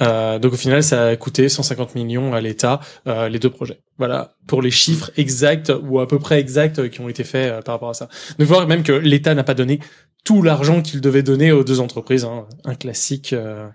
euh, 0.00 0.38
donc 0.38 0.52
au 0.52 0.56
final 0.56 0.84
ça 0.84 1.06
a 1.08 1.16
coûté 1.16 1.48
150 1.48 1.96
millions 1.96 2.34
à 2.34 2.40
l'État 2.40 2.78
euh, 3.08 3.28
les 3.28 3.40
deux 3.40 3.50
projets 3.50 3.80
voilà 3.98 4.36
pour 4.46 4.62
les 4.62 4.70
chiffres 4.70 5.10
exacts 5.16 5.72
ou 5.82 5.98
à 5.98 6.06
peu 6.06 6.20
près 6.20 6.38
exacts 6.38 6.88
qui 6.88 7.00
ont 7.00 7.08
été 7.08 7.24
faits 7.24 7.64
par 7.64 7.74
rapport 7.74 7.90
à 7.90 7.94
ça 7.94 8.06
donc 8.38 8.46
voir 8.46 8.64
même 8.68 8.84
que 8.84 8.92
l'État 8.92 9.34
n'a 9.34 9.42
pas 9.42 9.54
donné 9.54 9.80
tout 10.26 10.42
l'argent 10.42 10.82
qu'il 10.82 11.00
devait 11.00 11.22
donner 11.22 11.52
aux 11.52 11.64
deux 11.64 11.80
entreprises 11.80 12.24
hein, 12.24 12.44
un 12.66 12.74
classique 12.74 13.32
euh, 13.32 13.68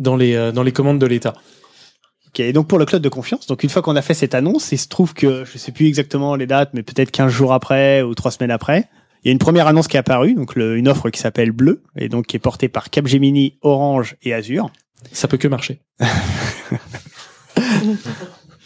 dans 0.00 0.16
les 0.16 0.34
euh, 0.34 0.50
dans 0.50 0.62
les 0.64 0.72
commandes 0.72 0.98
de 0.98 1.06
l'État. 1.06 1.34
Ok, 2.28 2.40
et 2.40 2.52
donc 2.52 2.66
pour 2.66 2.78
le 2.80 2.86
cloud 2.86 3.02
de 3.02 3.08
confiance, 3.08 3.46
donc 3.46 3.62
une 3.62 3.70
fois 3.70 3.82
qu'on 3.82 3.94
a 3.94 4.02
fait 4.02 4.14
cette 4.14 4.34
annonce, 4.34 4.72
il 4.72 4.78
se 4.78 4.88
trouve 4.88 5.14
que 5.14 5.44
je 5.44 5.56
sais 5.58 5.70
plus 5.70 5.86
exactement 5.86 6.34
les 6.34 6.46
dates, 6.46 6.70
mais 6.74 6.82
peut-être 6.82 7.10
15 7.12 7.30
jours 7.30 7.52
après 7.52 8.02
ou 8.02 8.14
3 8.14 8.32
semaines 8.32 8.50
après, 8.50 8.88
il 9.22 9.28
y 9.28 9.30
a 9.30 9.32
une 9.32 9.38
première 9.38 9.66
annonce 9.68 9.86
qui 9.86 9.96
est 9.96 10.00
apparue, 10.00 10.34
donc 10.34 10.56
le- 10.56 10.76
une 10.76 10.88
offre 10.88 11.10
qui 11.10 11.20
s'appelle 11.20 11.52
Bleu, 11.52 11.82
et 11.96 12.08
donc 12.08 12.26
qui 12.26 12.34
est 12.36 12.40
portée 12.40 12.68
par 12.68 12.90
Capgemini, 12.90 13.58
Orange 13.62 14.16
et 14.22 14.34
Azure. 14.34 14.70
ça 15.12 15.28
peut 15.28 15.36
que 15.36 15.46
marcher 15.48 15.80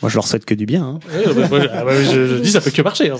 Moi, 0.02 0.08
je 0.10 0.14
leur 0.14 0.26
souhaite 0.26 0.44
que 0.44 0.54
du 0.54 0.64
bien. 0.66 0.84
hein. 0.84 0.98
Ouais, 1.08 1.34
bah, 1.34 1.48
moi, 1.48 1.60
je, 1.60 1.68
ah 1.72 1.84
ouais, 1.84 2.04
je- 2.04 2.26
je 2.26 2.34
dis 2.42 2.50
ça 2.50 2.60
peut 2.60 2.70
que 2.70 2.82
marcher. 2.82 3.10
hein, 3.10 3.16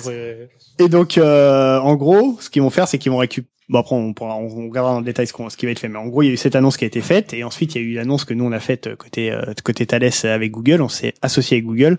Et 0.79 0.89
donc, 0.89 1.19
euh, 1.19 1.79
en 1.81 1.97
gros, 1.97 2.37
ce 2.41 2.51
qu'ils 2.51 2.63
vont 2.63 2.71
faire, 2.71 2.87
c'est 2.89 2.99
qu'ils 2.99 3.11
vont 3.13 3.19
récupérer. 3.19 3.51
Bon, 3.69 3.81
après, 3.81 3.97
on, 3.97 4.15
pourra, 4.15 4.37
on, 4.37 4.47
on 4.47 4.69
regardera 4.69 4.95
dans 4.95 5.01
le 5.01 5.05
détail 5.05 5.27
ce, 5.27 5.33
qu'on- 5.35 5.51
ce 5.51 5.57
qui 5.57 5.67
va 5.67 5.73
être 5.73 5.79
fait. 5.81 5.89
Mais 5.89 5.99
en 5.99 6.07
gros, 6.07 6.23
il 6.23 6.27
y 6.27 6.31
a 6.31 6.33
eu 6.33 6.37
cette 6.39 6.57
annonce 6.57 6.77
qui 6.79 6.85
a 6.85 6.87
été 6.87 7.01
faite, 7.03 7.35
et 7.35 7.45
ensuite, 7.45 7.75
il 7.75 7.83
y 7.83 7.85
a 7.85 7.87
eu 7.89 7.93
l'annonce 7.95 8.25
que 8.25 8.33
nous 8.33 8.45
on 8.47 8.53
a 8.53 8.61
faite 8.61 8.87
euh, 8.87 8.97
côté 8.97 9.31
euh, 9.31 9.43
côté 9.65 9.85
Thales 9.87 10.11
avec 10.25 10.53
Google. 10.53 10.81
On 10.81 10.89
s'est 10.89 11.13
associé 11.21 11.57
avec 11.57 11.67
Google 11.67 11.99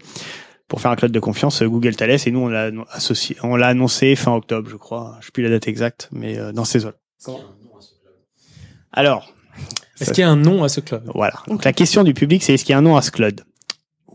pour 0.67 0.81
faire 0.81 0.89
un 0.91 0.95
cloud 0.95 1.11
de 1.11 1.19
confiance 1.19 1.61
euh, 1.61 1.67
Google 1.67 1.95
Thales, 1.95 2.17
et 2.25 2.31
nous 2.31 2.39
on 2.39 2.47
l'a 2.47 2.71
associé, 2.91 3.35
on 3.43 3.55
l'a 3.55 3.67
annoncé 3.67 4.15
fin 4.15 4.33
octobre, 4.33 4.67
je 4.69 4.77
crois. 4.77 5.17
Je 5.21 5.27
sais 5.27 5.31
plus 5.31 5.43
la 5.43 5.49
date 5.49 5.67
exacte, 5.67 6.09
mais 6.11 6.39
euh, 6.39 6.51
dans 6.53 6.65
ces 6.65 6.85
eaux. 6.87 6.91
Alors, 8.91 9.31
Est-ce 9.99 10.11
qu'il 10.11 10.21
y 10.21 10.25
a 10.25 10.29
un 10.29 10.35
nom 10.35 10.63
à 10.63 10.69
ce 10.69 10.79
club? 10.79 11.03
voilà. 11.13 11.33
Donc 11.47 11.65
la 11.65 11.73
question 11.73 12.03
du 12.03 12.13
public, 12.13 12.41
c'est 12.43 12.53
est-ce 12.55 12.63
qu'il 12.65 12.73
y 12.73 12.75
a 12.75 12.79
un 12.79 12.81
nom 12.83 12.95
à 12.97 13.01
ce 13.01 13.11
cloud 13.11 13.41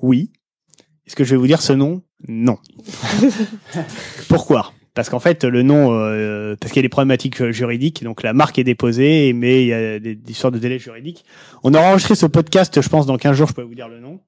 Oui. 0.02 0.30
Est-ce 1.06 1.16
que 1.16 1.24
je 1.24 1.30
vais 1.30 1.36
vous 1.36 1.46
dire 1.46 1.60
ce 1.60 1.72
nom? 1.72 2.02
Non. 2.28 2.58
Pourquoi? 4.28 4.72
Parce 4.94 5.10
qu'en 5.10 5.18
fait, 5.18 5.44
le 5.44 5.62
nom, 5.62 5.92
euh, 5.92 6.54
parce 6.58 6.72
qu'il 6.72 6.78
y 6.78 6.84
a 6.84 6.86
des 6.86 6.88
problématiques 6.88 7.42
euh, 7.42 7.50
juridiques, 7.50 8.04
donc 8.04 8.22
la 8.22 8.32
marque 8.32 8.58
est 8.58 8.64
déposée, 8.64 9.32
mais 9.32 9.62
il 9.62 9.66
y 9.66 9.72
a 9.72 9.98
des, 9.98 10.14
des 10.14 10.32
histoires 10.32 10.52
de 10.52 10.58
délai 10.58 10.78
juridique. 10.78 11.24
On 11.64 11.74
aura 11.74 11.88
enregistré 11.90 12.14
ce 12.14 12.26
podcast, 12.26 12.80
je 12.80 12.88
pense, 12.88 13.04
dans 13.04 13.16
15 13.16 13.36
jours, 13.36 13.48
je 13.48 13.54
peux 13.54 13.62
vous 13.62 13.74
dire 13.74 13.88
le 13.88 13.98
nom. 13.98 14.20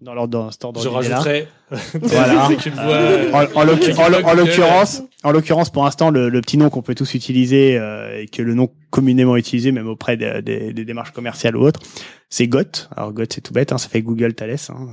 Dans 0.00 0.12
l'ordre 0.12 0.30
dans 0.32 0.50
cet 0.50 0.64
ordre 0.64 0.82
Je 0.82 0.88
rajouterai. 0.88 1.48
Voilà. 2.02 2.48
Euh, 2.78 3.32
En, 3.32 3.64
Google. 3.64 4.36
l'occurrence, 4.36 5.02
en 5.22 5.30
l'occurrence, 5.32 5.70
pour 5.70 5.84
l'instant, 5.84 6.10
le, 6.10 6.28
le 6.28 6.40
petit 6.40 6.58
nom 6.58 6.68
qu'on 6.70 6.82
peut 6.82 6.94
tous 6.94 7.14
utiliser 7.14 7.78
euh, 7.78 8.20
et 8.20 8.26
que 8.28 8.42
le 8.42 8.54
nom 8.54 8.70
communément 8.90 9.36
utilisé, 9.36 9.72
même 9.72 9.88
auprès 9.88 10.16
des, 10.16 10.42
des- 10.42 10.72
des 10.72 10.84
démarches 10.84 11.12
commerciales 11.12 11.56
ou 11.56 11.62
autres, 11.64 11.80
c'est 12.28 12.46
GOT. 12.48 12.88
Alors 12.96 13.12
GOT, 13.12 13.24
c'est 13.32 13.40
tout 13.40 13.52
bête, 13.54 13.72
hein, 13.72 13.78
ça 13.78 13.88
fait 13.88 14.02
Google 14.02 14.34
Thales, 14.34 14.56
hein, 14.68 14.88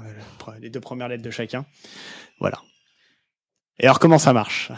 euh, 0.47 0.51
les 0.61 0.69
deux 0.69 0.79
premières 0.79 1.07
lettres 1.09 1.23
de 1.23 1.31
chacun. 1.31 1.65
Voilà. 2.39 2.59
Et 3.79 3.85
alors, 3.85 3.99
comment 3.99 4.19
ça 4.19 4.31
marche? 4.33 4.71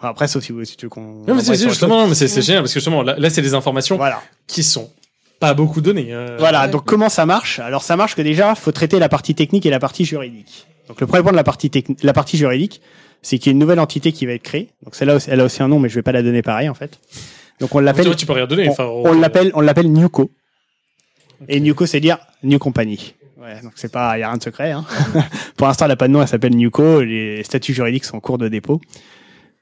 Après, 0.00 0.28
sauf 0.28 0.42
si, 0.44 0.52
vous, 0.52 0.64
si 0.64 0.76
tu 0.76 0.86
veux 0.86 0.90
qu'on. 0.90 1.24
Mais 1.26 1.40
c'est 1.42 1.56
justement, 1.56 2.02
non, 2.02 2.08
mais 2.08 2.14
c'est 2.14 2.28
c'est 2.28 2.42
génial 2.42 2.62
parce 2.62 2.72
que 2.72 2.78
justement, 2.80 3.02
là, 3.02 3.16
là, 3.18 3.28
c'est 3.30 3.42
des 3.42 3.54
informations 3.54 3.96
Voilà. 3.96 4.22
qui 4.46 4.62
sont 4.62 4.90
pas 5.40 5.54
beaucoup 5.54 5.80
données. 5.80 6.08
euh. 6.14 6.36
Voilà, 6.38 6.68
donc 6.68 6.84
comment 6.84 7.08
ça 7.08 7.26
marche? 7.26 7.58
Alors 7.58 7.82
ça 7.82 7.96
marche 7.96 8.14
que 8.14 8.22
déjà, 8.22 8.54
faut 8.54 8.70
traiter 8.72 8.98
la 9.00 9.08
partie 9.08 9.34
technique 9.34 9.66
et 9.66 9.70
la 9.70 9.80
partie 9.80 10.04
juridique. 10.04 10.66
Donc 10.86 11.00
le 11.00 11.06
premier 11.06 11.22
point 11.22 11.32
de 11.32 11.36
la 11.36 11.44
partie 11.44 11.70
technique, 11.70 12.02
la 12.04 12.12
partie 12.12 12.36
juridique, 12.36 12.80
c'est 13.22 13.38
qu'il 13.38 13.46
y 13.46 13.50
a 13.50 13.52
une 13.52 13.58
nouvelle 13.58 13.80
entité 13.80 14.12
qui 14.12 14.26
va 14.26 14.32
être 14.32 14.42
créée. 14.42 14.68
Donc 14.84 14.94
celle-là, 14.94 15.18
elle 15.26 15.40
a 15.40 15.44
aussi 15.44 15.62
un 15.62 15.68
nom, 15.68 15.78
mais 15.80 15.88
je 15.88 15.94
vais 15.96 16.02
pas 16.02 16.12
la 16.12 16.22
donner 16.22 16.42
pareil 16.42 16.68
en 16.68 16.74
fait. 16.74 17.00
Donc 17.58 17.74
on 17.74 17.80
l'appelle. 17.80 18.14
Tu 18.16 18.26
peux 18.26 18.32
rien 18.34 18.46
donner, 18.46 18.68
On, 18.68 18.72
enfin, 18.72 18.84
on 18.84 19.08
on- 19.10 19.20
l'appelle, 19.20 19.50
on 19.54 19.60
l'appelle 19.60 19.90
Newco. 19.90 20.30
Et 21.48 21.58
Newco, 21.60 21.86
c'est 21.86 22.00
dire 22.00 22.18
New 22.42 22.58
Company. 22.58 23.14
Ouais, 23.40 23.60
donc 23.62 23.72
c'est 23.76 23.90
pas, 23.90 24.18
y 24.18 24.22
a 24.22 24.28
rien 24.28 24.36
de 24.36 24.42
secret. 24.42 24.72
Hein. 24.72 24.84
Pour 25.56 25.66
l'instant, 25.66 25.86
elle 25.86 25.90
a 25.92 25.96
pas 25.96 26.08
de 26.08 26.12
nom, 26.12 26.20
elle 26.20 26.28
s'appelle 26.28 26.54
Newco. 26.54 27.00
Les 27.00 27.42
statuts 27.44 27.72
juridiques 27.72 28.04
sont 28.04 28.16
en 28.18 28.20
cours 28.20 28.36
de 28.36 28.48
dépôt. 28.48 28.80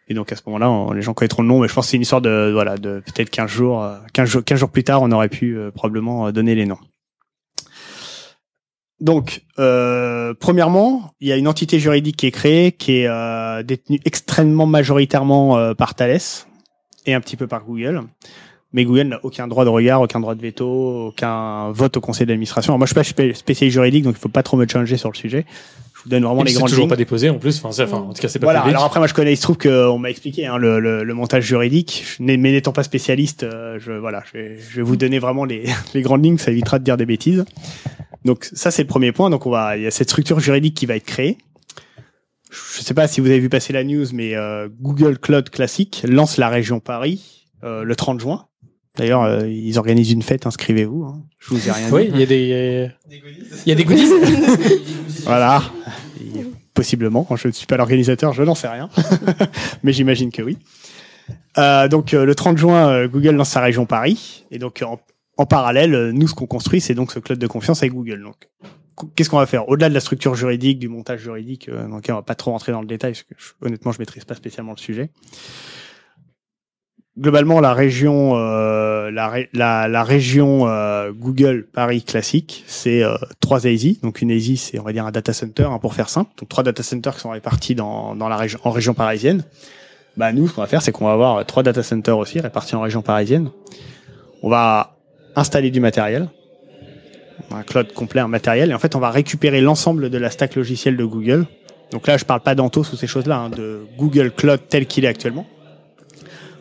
Et 0.08 0.14
donc 0.14 0.32
à 0.32 0.36
ce 0.36 0.42
moment-là, 0.46 0.94
les 0.94 1.02
gens 1.02 1.12
connaîtront 1.14 1.42
le 1.42 1.48
nom, 1.48 1.60
mais 1.60 1.68
je 1.68 1.74
pense 1.74 1.86
que 1.86 1.90
c'est 1.90 1.96
une 1.96 2.02
histoire 2.02 2.22
de 2.22 2.50
voilà 2.52 2.76
de 2.78 3.02
peut-être 3.04 3.28
15 3.30 3.50
jours, 3.50 3.82
euh, 3.84 3.96
15 4.14 4.28
jours, 4.28 4.44
15 4.44 4.58
jours 4.58 4.70
plus 4.70 4.84
tard, 4.84 5.02
on 5.02 5.12
aurait 5.12 5.28
pu 5.28 5.56
euh, 5.56 5.70
probablement 5.70 6.26
euh, 6.28 6.32
donner 6.32 6.54
les 6.54 6.64
noms. 6.66 6.78
Donc, 9.00 9.42
euh, 9.60 10.34
premièrement, 10.40 11.12
il 11.20 11.28
y 11.28 11.32
a 11.32 11.36
une 11.36 11.46
entité 11.46 11.78
juridique 11.78 12.16
qui 12.16 12.26
est 12.26 12.30
créée, 12.32 12.72
qui 12.72 12.96
est 13.00 13.06
euh, 13.06 13.62
détenue 13.62 14.00
extrêmement 14.04 14.66
majoritairement 14.66 15.56
euh, 15.56 15.74
par 15.74 15.94
Thales 15.94 16.18
et 17.06 17.14
un 17.14 17.20
petit 17.20 17.36
peu 17.36 17.46
par 17.46 17.64
Google. 17.64 18.02
Mais 18.72 18.84
Google 18.84 19.04
n'a 19.04 19.20
aucun 19.22 19.46
droit 19.46 19.64
de 19.64 19.70
regard, 19.70 20.00
aucun 20.02 20.20
droit 20.20 20.34
de 20.34 20.42
veto, 20.42 21.08
aucun 21.08 21.70
vote 21.70 21.96
au 21.96 22.00
conseil 22.00 22.26
d'administration. 22.26 22.76
Moi, 22.76 22.86
je 22.86 22.92
suis 22.92 22.94
pas 22.94 23.04
spé- 23.04 23.34
spécialiste 23.34 23.74
juridique, 23.74 24.02
donc 24.04 24.16
il 24.16 24.20
faut 24.20 24.28
pas 24.28 24.42
trop 24.42 24.56
me 24.56 24.66
changer 24.66 24.96
sur 24.96 25.10
le 25.10 25.16
sujet. 25.16 25.46
Donne 26.08 26.24
vraiment 26.24 26.42
les 26.42 26.50
c'est 26.50 26.56
grandes 26.58 26.68
toujours 26.70 26.82
lignes. 26.84 26.90
pas 26.90 26.96
déposé 26.96 27.30
en 27.30 27.38
plus. 27.38 27.58
Enfin, 27.58 27.72
c'est- 27.72 27.82
enfin, 27.82 27.98
en 27.98 28.12
tout 28.12 28.20
cas, 28.22 28.28
c'est 28.28 28.38
pas 28.38 28.46
Voilà. 28.46 28.60
public. 28.60 28.74
Alors 28.74 28.84
après, 28.86 29.00
moi, 29.00 29.06
je 29.06 29.14
connais. 29.14 29.32
Il 29.32 29.36
se 29.36 29.42
trouve 29.42 29.58
qu'on 29.58 29.98
m'a 29.98 30.10
expliqué 30.10 30.46
hein, 30.46 30.56
le, 30.56 30.80
le, 30.80 31.04
le 31.04 31.14
montage 31.14 31.44
juridique. 31.44 32.04
Mais 32.20 32.36
n'étant 32.36 32.72
pas 32.72 32.82
spécialiste, 32.82 33.42
euh, 33.42 33.78
je 33.80 33.92
voilà, 33.92 34.22
je 34.32 34.38
vais, 34.38 34.56
je 34.58 34.76
vais 34.76 34.82
vous 34.82 34.96
donner 34.96 35.18
vraiment 35.18 35.44
les, 35.44 35.64
les 35.94 36.02
grandes 36.02 36.24
lignes. 36.24 36.38
Ça 36.38 36.50
évitera 36.50 36.78
de 36.78 36.84
dire 36.84 36.96
des 36.96 37.06
bêtises. 37.06 37.44
Donc 38.24 38.48
ça, 38.52 38.70
c'est 38.70 38.82
le 38.82 38.88
premier 38.88 39.12
point. 39.12 39.30
Donc 39.30 39.46
on 39.46 39.50
va, 39.50 39.76
il 39.76 39.82
y 39.82 39.86
a 39.86 39.90
cette 39.90 40.08
structure 40.10 40.40
juridique 40.40 40.74
qui 40.74 40.86
va 40.86 40.96
être 40.96 41.04
créée. 41.06 41.38
Je 42.50 42.82
sais 42.82 42.94
pas 42.94 43.06
si 43.08 43.20
vous 43.20 43.26
avez 43.26 43.40
vu 43.40 43.48
passer 43.50 43.72
la 43.72 43.84
news, 43.84 44.06
mais 44.12 44.34
euh, 44.34 44.68
Google 44.80 45.18
Cloud 45.18 45.50
Classic 45.50 46.02
lance 46.08 46.38
la 46.38 46.48
région 46.48 46.80
Paris 46.80 47.46
euh, 47.64 47.82
le 47.82 47.94
30 47.96 48.20
juin. 48.20 48.46
D'ailleurs, 48.98 49.22
euh, 49.22 49.48
ils 49.48 49.78
organisent 49.78 50.10
une 50.12 50.22
fête. 50.22 50.46
Inscrivez-vous. 50.46 51.04
Hein. 51.04 51.22
Je 51.38 51.54
vous 51.54 51.68
ai 51.68 51.72
rien 51.72 51.88
Oui, 51.90 52.04
dit. 52.06 52.10
il 52.14 52.20
y 52.20 52.22
a 52.22 52.26
des, 52.26 52.90
il 53.64 53.68
y 53.68 53.72
a 53.72 53.74
des 53.74 53.84
goodies. 53.84 54.10
Voilà. 55.24 55.62
Et 56.20 56.44
Possiblement. 56.74 57.26
Je 57.36 57.48
ne 57.48 57.52
suis 57.52 57.66
pas 57.66 57.76
l'organisateur, 57.76 58.32
je 58.32 58.42
n'en 58.42 58.54
sais 58.54 58.68
rien. 58.68 58.88
Mais 59.82 59.92
j'imagine 59.92 60.30
que 60.30 60.42
oui. 60.42 60.58
Euh, 61.58 61.88
donc 61.88 62.14
euh, 62.14 62.24
le 62.24 62.34
30 62.34 62.56
juin, 62.58 62.88
euh, 62.88 63.08
Google 63.08 63.30
lance 63.36 63.50
sa 63.50 63.60
région 63.60 63.86
Paris. 63.86 64.44
Et 64.50 64.58
donc 64.58 64.82
en, 64.84 65.00
en 65.36 65.46
parallèle, 65.46 65.94
euh, 65.94 66.12
nous, 66.12 66.28
ce 66.28 66.34
qu'on 66.34 66.46
construit, 66.46 66.80
c'est 66.80 66.94
donc 66.94 67.10
ce 67.12 67.18
cloud 67.18 67.38
de 67.38 67.46
confiance 67.46 67.82
avec 67.82 67.92
Google. 67.94 68.22
Donc 68.22 68.36
qu- 68.96 69.06
qu'est-ce 69.16 69.28
qu'on 69.30 69.38
va 69.38 69.46
faire? 69.46 69.68
Au-delà 69.68 69.88
de 69.88 69.94
la 69.94 70.00
structure 70.00 70.34
juridique, 70.34 70.78
du 70.78 70.88
montage 70.88 71.20
juridique, 71.20 71.68
euh, 71.68 71.86
donc 71.88 72.04
on 72.08 72.14
va 72.14 72.22
pas 72.22 72.34
trop 72.36 72.52
rentrer 72.52 72.72
dans 72.72 72.80
le 72.80 72.86
détail, 72.86 73.12
parce 73.12 73.22
que 73.24 73.34
je- 73.36 73.66
honnêtement, 73.66 73.92
je 73.92 73.98
maîtrise 73.98 74.24
pas 74.24 74.34
spécialement 74.34 74.72
le 74.72 74.78
sujet. 74.80 75.10
Globalement, 77.18 77.58
la 77.58 77.74
région, 77.74 78.36
euh, 78.36 79.10
la, 79.10 79.32
la, 79.52 79.88
la 79.88 80.04
région 80.04 80.68
euh, 80.68 81.10
Google 81.12 81.66
Paris 81.72 82.02
classique, 82.02 82.62
c'est 82.68 83.02
euh, 83.02 83.16
trois 83.40 83.66
ASI. 83.66 83.98
Donc 84.04 84.22
une 84.22 84.30
ASI, 84.30 84.56
c'est 84.56 84.78
on 84.78 84.84
va 84.84 84.92
dire 84.92 85.04
un 85.04 85.10
data 85.10 85.32
center 85.32 85.64
hein, 85.64 85.80
pour 85.80 85.94
faire 85.94 86.08
simple. 86.08 86.30
Donc 86.38 86.48
trois 86.48 86.62
data 86.62 86.84
centers 86.84 87.14
qui 87.16 87.20
sont 87.20 87.30
répartis 87.30 87.74
dans, 87.74 88.14
dans 88.14 88.28
la 88.28 88.36
région, 88.36 88.60
en 88.62 88.70
région 88.70 88.94
parisienne. 88.94 89.42
Bah 90.16 90.32
nous, 90.32 90.46
ce 90.46 90.54
qu'on 90.54 90.60
va 90.60 90.68
faire, 90.68 90.80
c'est 90.80 90.92
qu'on 90.92 91.06
va 91.06 91.12
avoir 91.12 91.44
trois 91.44 91.64
data 91.64 91.82
centers 91.82 92.16
aussi 92.16 92.38
répartis 92.38 92.76
en 92.76 92.82
région 92.82 93.02
parisienne. 93.02 93.50
On 94.44 94.48
va 94.48 94.96
installer 95.34 95.72
du 95.72 95.80
matériel, 95.80 96.28
un 97.50 97.62
cloud 97.62 97.92
complet, 97.94 98.20
un 98.20 98.28
matériel, 98.28 98.70
et 98.70 98.74
en 98.74 98.78
fait, 98.78 98.94
on 98.94 99.00
va 99.00 99.10
récupérer 99.10 99.60
l'ensemble 99.60 100.08
de 100.08 100.18
la 100.18 100.30
stack 100.30 100.54
logicielle 100.54 100.96
de 100.96 101.04
Google. 101.04 101.46
Donc 101.90 102.06
là, 102.06 102.16
je 102.16 102.24
parle 102.24 102.40
pas 102.40 102.54
d'Antos 102.54 102.92
ou 102.92 102.96
ces 102.96 103.08
choses-là, 103.08 103.38
hein, 103.38 103.50
de 103.50 103.86
Google 103.96 104.30
Cloud 104.30 104.60
tel 104.68 104.86
qu'il 104.86 105.04
est 105.04 105.08
actuellement. 105.08 105.46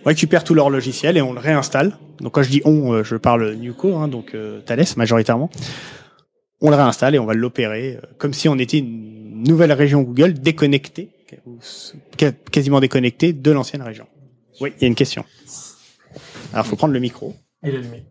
On 0.07 0.09
récupère 0.09 0.45
tout 0.45 0.53
leur 0.53 0.69
logiciel 0.69 1.17
et 1.17 1.21
on 1.21 1.33
le 1.33 1.39
réinstalle. 1.41 1.97
Donc 2.21 2.31
quand 2.31 2.41
je 2.41 2.49
dis 2.49 2.61
on, 2.63 2.93
euh, 2.93 3.03
je 3.03 3.17
parle 3.17 3.55
Newco, 3.55 3.97
hein, 3.97 4.07
donc 4.07 4.35
euh, 4.35 4.61
Thales 4.61 4.85
majoritairement. 4.95 5.49
On 6.61 6.69
le 6.69 6.77
réinstalle 6.77 7.15
et 7.15 7.19
on 7.19 7.25
va 7.25 7.33
l'opérer 7.33 7.97
euh, 7.97 8.07
comme 8.17 8.31
si 8.31 8.47
on 8.47 8.57
était 8.57 8.77
une 8.77 9.43
nouvelle 9.43 9.73
région 9.73 10.03
Google 10.03 10.35
déconnectée, 10.35 11.09
quasiment 12.49 12.79
déconnectée 12.79 13.33
de 13.33 13.51
l'ancienne 13.51 13.81
région. 13.81 14.07
Oui, 14.61 14.71
il 14.77 14.83
y 14.83 14.85
a 14.85 14.87
une 14.87 14.95
question. 14.95 15.25
Alors, 16.53 16.65
faut 16.65 16.77
prendre 16.77 16.93
le 16.93 17.01
micro. 17.01 17.35
Est 17.61 17.75
allumé. 17.75 18.05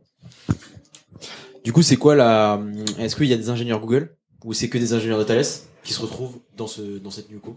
Du 1.64 1.72
coup, 1.72 1.80
c'est 1.80 1.97
quoi 1.97 2.14
la. 2.14 2.61
Est-ce 2.99 3.16
qu'il 3.16 3.24
y 3.24 3.32
a 3.32 3.38
des 3.38 3.49
ingénieurs 3.49 3.80
Google 3.80 4.14
ou 4.44 4.53
c'est 4.53 4.68
que 4.68 4.76
des 4.76 4.92
ingénieurs 4.92 5.18
de 5.18 5.24
Thales 5.24 5.47
qui 5.82 5.94
se 5.94 6.03
retrouvent 6.03 6.40
dans, 6.59 6.66
ce, 6.66 6.99
dans 6.99 7.11
cette 7.11 7.30
Newco 7.30 7.57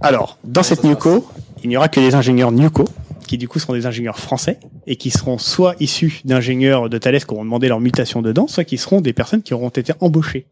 Alors, 0.00 0.38
dans 0.44 0.62
cette 0.62 0.84
Newco, 0.84 1.26
il 1.64 1.70
n'y 1.70 1.76
aura 1.76 1.88
que 1.88 1.98
des 1.98 2.14
ingénieurs 2.14 2.52
Newco, 2.52 2.84
qui 3.30 3.38
du 3.38 3.46
coup 3.46 3.60
seront 3.60 3.74
des 3.74 3.86
ingénieurs 3.86 4.18
français, 4.18 4.58
et 4.88 4.96
qui 4.96 5.12
seront 5.12 5.38
soit 5.38 5.76
issus 5.78 6.20
d'ingénieurs 6.24 6.90
de 6.90 6.98
Thales 6.98 7.24
qui 7.24 7.32
auront 7.32 7.44
demandé 7.44 7.68
leur 7.68 7.78
mutation 7.78 8.22
dedans, 8.22 8.48
soit 8.48 8.64
qui 8.64 8.76
seront 8.76 9.00
des 9.00 9.12
personnes 9.12 9.42
qui 9.42 9.54
auront 9.54 9.68
été 9.68 9.92
embauchées. 10.00 10.48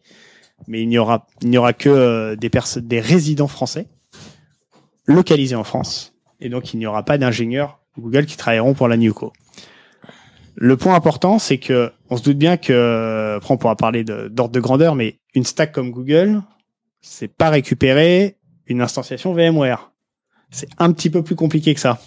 Mais 0.69 0.83
il 0.83 0.89
n'y 0.89 0.97
aura, 0.97 1.27
il 1.43 1.51
n'y 1.51 1.59
aura 1.59 1.73
que 1.73 1.89
euh, 1.89 2.37
des 2.37 2.51
personnes, 2.51 2.87
des 2.87 3.01
résidents 3.01 3.49
français, 3.49 3.89
localisés 5.07 5.57
en 5.57 5.65
France. 5.65 6.15
Et 6.39 6.51
donc, 6.51 6.73
il 6.73 6.79
n'y 6.79 6.87
aura 6.87 7.03
pas 7.03 7.19
d'ingénieurs 7.19 7.81
Google 7.99 8.27
qui 8.27 8.37
travailleront 8.37 8.75
pour 8.75 8.87
la 8.87 8.97
Newco. 8.97 9.33
Le 10.55 10.77
point 10.77 10.95
important, 10.95 11.41
c'est 11.41 11.59
que 11.59 11.91
on 12.11 12.17
se 12.17 12.23
doute 12.23 12.39
bien 12.39 12.59
que, 12.59 13.39
après 13.39 13.55
on 13.55 13.57
pourra 13.57 13.75
parler 13.75 14.05
d'ordre 14.05 14.51
de, 14.51 14.61
grandeur, 14.61 14.95
mais 14.95 15.19
une 15.35 15.45
stack 15.45 15.73
comme 15.73 15.91
Google, 15.91 16.43
c'est 17.01 17.27
pas 17.27 17.51
récupérer 17.51 18.37
une 18.69 18.83
instantiation 18.83 19.35
VMware. 19.35 19.91
C'est 20.53 20.69
un 20.79 20.93
petit 20.93 21.11
peu 21.11 21.25
plus 21.25 21.35
compliqué 21.35 21.75
que 21.75 21.81
ça. 21.81 21.99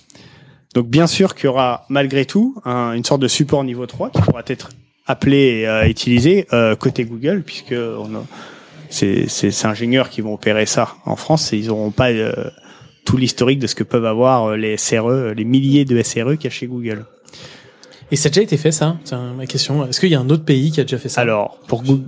Donc 0.73 0.87
bien 0.87 1.07
sûr 1.07 1.35
qu'il 1.35 1.45
y 1.45 1.47
aura 1.47 1.85
malgré 1.89 2.25
tout 2.25 2.55
un- 2.65 2.93
une 2.93 3.03
sorte 3.03 3.21
de 3.21 3.27
support 3.27 3.63
niveau 3.63 3.85
3 3.85 4.09
qui 4.09 4.21
pourra 4.21 4.41
être 4.47 4.69
appelé 5.05 5.37
et 5.61 5.67
euh, 5.67 5.87
utilisé 5.87 6.47
euh, 6.53 6.75
côté 6.75 7.03
Google, 7.05 7.43
puisque 7.45 7.73
on 7.73 8.15
a- 8.15 8.25
c'est 8.89 9.27
c'est- 9.27 9.51
c'est 9.51 9.67
ingénieurs 9.67 10.09
qui 10.09 10.21
vont 10.21 10.33
opérer 10.33 10.65
ça 10.65 10.95
en 11.05 11.15
France 11.15 11.51
et 11.53 11.57
ils 11.57 11.67
n'auront 11.67 11.91
pas 11.91 12.09
euh, 12.11 12.31
tout 13.03 13.17
l'historique 13.17 13.59
de 13.59 13.67
ce 13.67 13.75
que 13.75 13.83
peuvent 13.83 14.05
avoir 14.05 14.51
euh, 14.51 14.55
les 14.57 14.77
SRE, 14.77 15.33
les 15.35 15.43
milliers 15.43 15.85
de 15.85 16.01
SRE 16.01 16.35
qu'il 16.37 16.45
y 16.45 16.47
a 16.47 16.49
chez 16.51 16.67
Google. 16.67 17.05
Et 18.11 18.15
ça 18.15 18.27
a 18.27 18.29
déjà 18.29 18.41
été 18.41 18.57
fait, 18.57 18.71
ça? 18.71 18.97
C'est 19.05 19.15
ma 19.37 19.45
question. 19.45 19.85
Est-ce 19.87 19.99
qu'il 19.99 20.09
y 20.09 20.15
a 20.15 20.19
un 20.19 20.29
autre 20.29 20.43
pays 20.43 20.71
qui 20.71 20.79
a 20.81 20.83
déjà 20.83 20.97
fait 20.97 21.07
ça? 21.09 21.21
Alors, 21.21 21.57
pour 21.67 21.81
Google. 21.83 22.03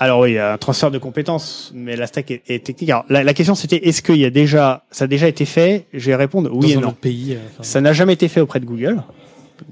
Alors 0.00 0.20
oui, 0.20 0.30
il 0.30 0.34
y 0.34 0.38
a 0.38 0.52
un 0.52 0.58
transfert 0.58 0.90
de 0.90 0.98
compétences, 0.98 1.72
mais 1.74 1.96
la 1.96 2.06
stack 2.06 2.30
est, 2.30 2.42
est 2.48 2.64
technique. 2.64 2.90
Alors, 2.90 3.04
la, 3.08 3.24
la 3.24 3.34
question 3.34 3.54
c'était 3.56 3.88
est-ce 3.88 4.00
qu'il 4.00 4.18
y 4.18 4.24
a 4.24 4.30
déjà, 4.30 4.84
ça 4.92 5.04
a 5.04 5.08
déjà 5.08 5.26
été 5.26 5.44
fait? 5.44 5.86
Je 5.92 6.06
vais 6.06 6.14
répondre 6.14 6.50
oui 6.52 6.74
Dans 6.74 6.80
et 6.80 6.82
non. 6.84 6.92
pays, 6.92 7.34
euh, 7.34 7.38
enfin. 7.54 7.62
Ça 7.62 7.80
n'a 7.80 7.92
jamais 7.92 8.12
été 8.12 8.28
fait 8.28 8.40
auprès 8.40 8.60
de 8.60 8.64
Google. 8.64 9.02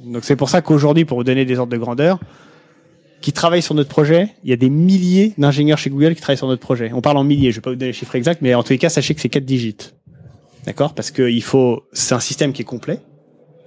Donc 0.05 0.25
c'est 0.25 0.35
pour 0.35 0.51
ça 0.51 0.63
qu'aujourd'hui, 0.63 1.05
pour 1.05 1.17
vous 1.19 1.25
donner 1.25 1.45
des 1.45 1.59
ordres 1.59 1.73
de 1.73 1.79
grandeur, 1.79 2.19
qui 3.21 3.33
travaillent 3.33 3.63
sur 3.63 3.75
notre 3.75 3.89
projet, 3.89 4.31
il 4.43 4.51
y 4.51 4.53
a 4.53 4.57
des 4.57 4.69
milliers 4.69 5.33
d'ingénieurs 5.39 5.79
chez 5.79 5.91
Google 5.91 6.15
qui 6.17 6.21
travaillent 6.21 6.37
sur 6.37 6.49
notre 6.49 6.61
projet. 6.61 6.91
On 6.93 7.01
parle 7.01 7.17
en 7.19 7.25
milliers, 7.25 7.51
je 7.53 7.57
vais 7.57 7.63
pas 7.63 7.71
vous 7.71 7.77
donner 7.77 7.91
les 7.93 7.93
chiffres 7.93 8.15
exacts, 8.17 8.43
mais 8.43 8.55
en 8.55 8.63
tous 8.63 8.73
les 8.73 8.79
cas, 8.79 8.89
sachez 8.89 9.15
que 9.15 9.21
c'est 9.21 9.29
quatre 9.29 9.45
digits. 9.45 9.77
D'accord? 10.65 10.93
Parce 10.95 11.13
que 11.13 11.29
il 11.29 11.43
faut, 11.43 11.85
c'est 11.93 12.15
un 12.15 12.21
système 12.21 12.53
qui 12.53 12.63
est 12.63 12.67
complet, 12.67 12.99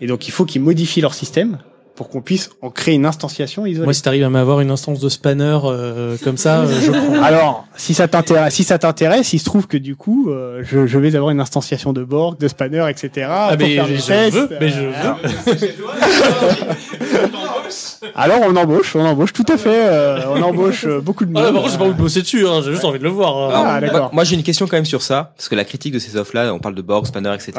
et 0.01 0.07
donc 0.07 0.27
il 0.27 0.31
faut 0.31 0.43
qu'ils 0.45 0.61
modifient 0.61 1.01
leur 1.01 1.13
système 1.13 1.59
pour 1.99 2.07
qu'on 2.07 2.21
puisse 2.21 2.49
en 2.61 2.69
créer 2.69 2.95
une 2.95 3.05
instantiation 3.05 3.65
isolée. 3.65 3.83
Moi, 3.83 3.93
si 3.93 4.01
t'arrives 4.01 4.23
à 4.23 4.29
m'avoir 4.29 4.61
une 4.61 4.71
instance 4.71 5.01
de 5.01 5.09
spanner 5.09 5.59
euh, 5.65 6.15
comme 6.23 6.37
ça, 6.37 6.61
euh, 6.61 6.79
je 6.81 6.91
prends. 6.91 7.21
Alors, 7.23 7.65
si 7.75 7.93
ça 7.93 8.07
t'intéresse, 8.07 8.53
si 8.55 8.63
ça 8.63 8.79
t'intéresse, 8.79 9.33
il 9.33 9.39
se 9.39 9.43
trouve 9.43 9.67
que 9.67 9.75
du 9.75 9.97
coup, 9.97 10.29
euh, 10.29 10.61
je, 10.63 10.87
je 10.87 10.97
vais 10.97 11.13
avoir 11.17 11.31
une 11.31 11.41
instantiation 11.41 11.91
de 11.91 12.05
Borg, 12.05 12.39
de 12.39 12.47
Spanner, 12.47 12.85
etc. 12.89 13.27
Ah, 13.29 13.49
pour 13.49 13.57
mais 13.67 13.75
faire 13.75 13.87
je 13.87 13.91
des 13.95 14.01
tests. 14.01 14.37
veux, 14.37 14.49
mais 14.61 14.69
je 14.69 14.79
Alors- 14.79 15.19
veux. 15.45 15.55
Alors, 18.15 18.39
on 18.47 18.55
embauche, 18.55 18.95
on 18.95 19.05
embauche, 19.05 19.33
tout 19.33 19.45
à 19.49 19.57
fait. 19.57 19.69
euh, 19.89 20.19
on 20.29 20.41
embauche 20.41 20.85
euh, 20.85 21.01
beaucoup 21.01 21.25
de 21.25 21.31
monde. 21.31 21.43
Ah, 21.45 21.51
par 21.51 21.61
contre, 21.61 21.71
j'ai 21.73 21.77
pas 21.77 21.83
envie 21.85 21.93
de 21.95 21.99
bosser 21.99 22.21
dessus, 22.21 22.47
hein, 22.47 22.61
j'ai 22.63 22.71
juste 22.71 22.85
envie 22.85 22.99
de 22.99 23.03
le 23.03 23.09
voir. 23.09 23.37
hein. 23.37 23.63
Ah, 23.67 23.81
d'accord. 23.81 23.99
moi, 23.99 24.09
moi, 24.13 24.23
j'ai 24.23 24.35
une 24.35 24.43
question 24.43 24.67
quand 24.67 24.77
même 24.77 24.85
sur 24.85 25.01
ça, 25.01 25.33
parce 25.35 25.49
que 25.49 25.55
la 25.55 25.65
critique 25.65 25.93
de 25.93 25.99
ces 25.99 26.15
offres-là, 26.15 26.53
on 26.53 26.59
parle 26.59 26.75
de 26.75 26.81
Borg, 26.81 27.05
Spanner, 27.05 27.33
etc. 27.33 27.51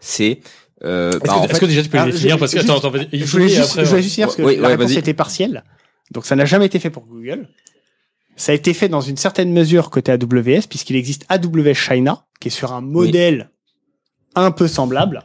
C'est 0.00 0.40
euh, 0.84 1.10
Est-ce 1.10 1.18
bah, 1.18 1.24
que, 1.26 1.30
en 1.30 1.42
est-ce 1.44 1.52
fait- 1.54 1.58
que 1.60 1.66
déjà 1.66 1.82
tu 1.82 1.88
peux 1.88 1.96
les 1.96 2.02
Ah, 2.02 2.06
définir 2.06 2.34
je- 2.36 2.40
Parce 2.40 2.52
que, 2.52 2.58
juste- 2.60 2.70
attends, 2.70 2.88
attends, 2.88 2.98
Je 3.12 3.24
voulais 3.24 3.48
juste, 3.48 3.70
après. 3.70 3.84
je 3.84 3.90
voulais 3.90 4.02
juste 4.02 4.14
finir 4.14 4.28
parce 4.28 4.36
que 4.36 4.42
Oui, 4.42 4.56
la 4.56 4.62
ouais, 4.62 4.68
réponse 4.68 4.86
vas-y. 4.90 4.98
était 4.98 5.14
partielle. 5.14 5.64
Donc, 6.12 6.26
ça 6.26 6.36
n'a 6.36 6.44
jamais 6.44 6.66
été 6.66 6.78
fait 6.78 6.90
pour 6.90 7.06
Google. 7.06 7.48
Ça 8.36 8.52
a 8.52 8.54
été 8.54 8.74
fait 8.74 8.88
dans 8.88 9.00
une 9.00 9.16
certaine 9.16 9.50
mesure 9.52 9.88
côté 9.90 10.12
AWS, 10.12 10.66
puisqu'il 10.68 10.96
existe 10.96 11.24
AWS 11.30 11.74
China, 11.74 12.26
qui 12.40 12.48
est 12.48 12.50
sur 12.50 12.72
un 12.72 12.82
modèle 12.82 13.50
un 14.34 14.50
peu 14.50 14.68
semblable. 14.68 15.22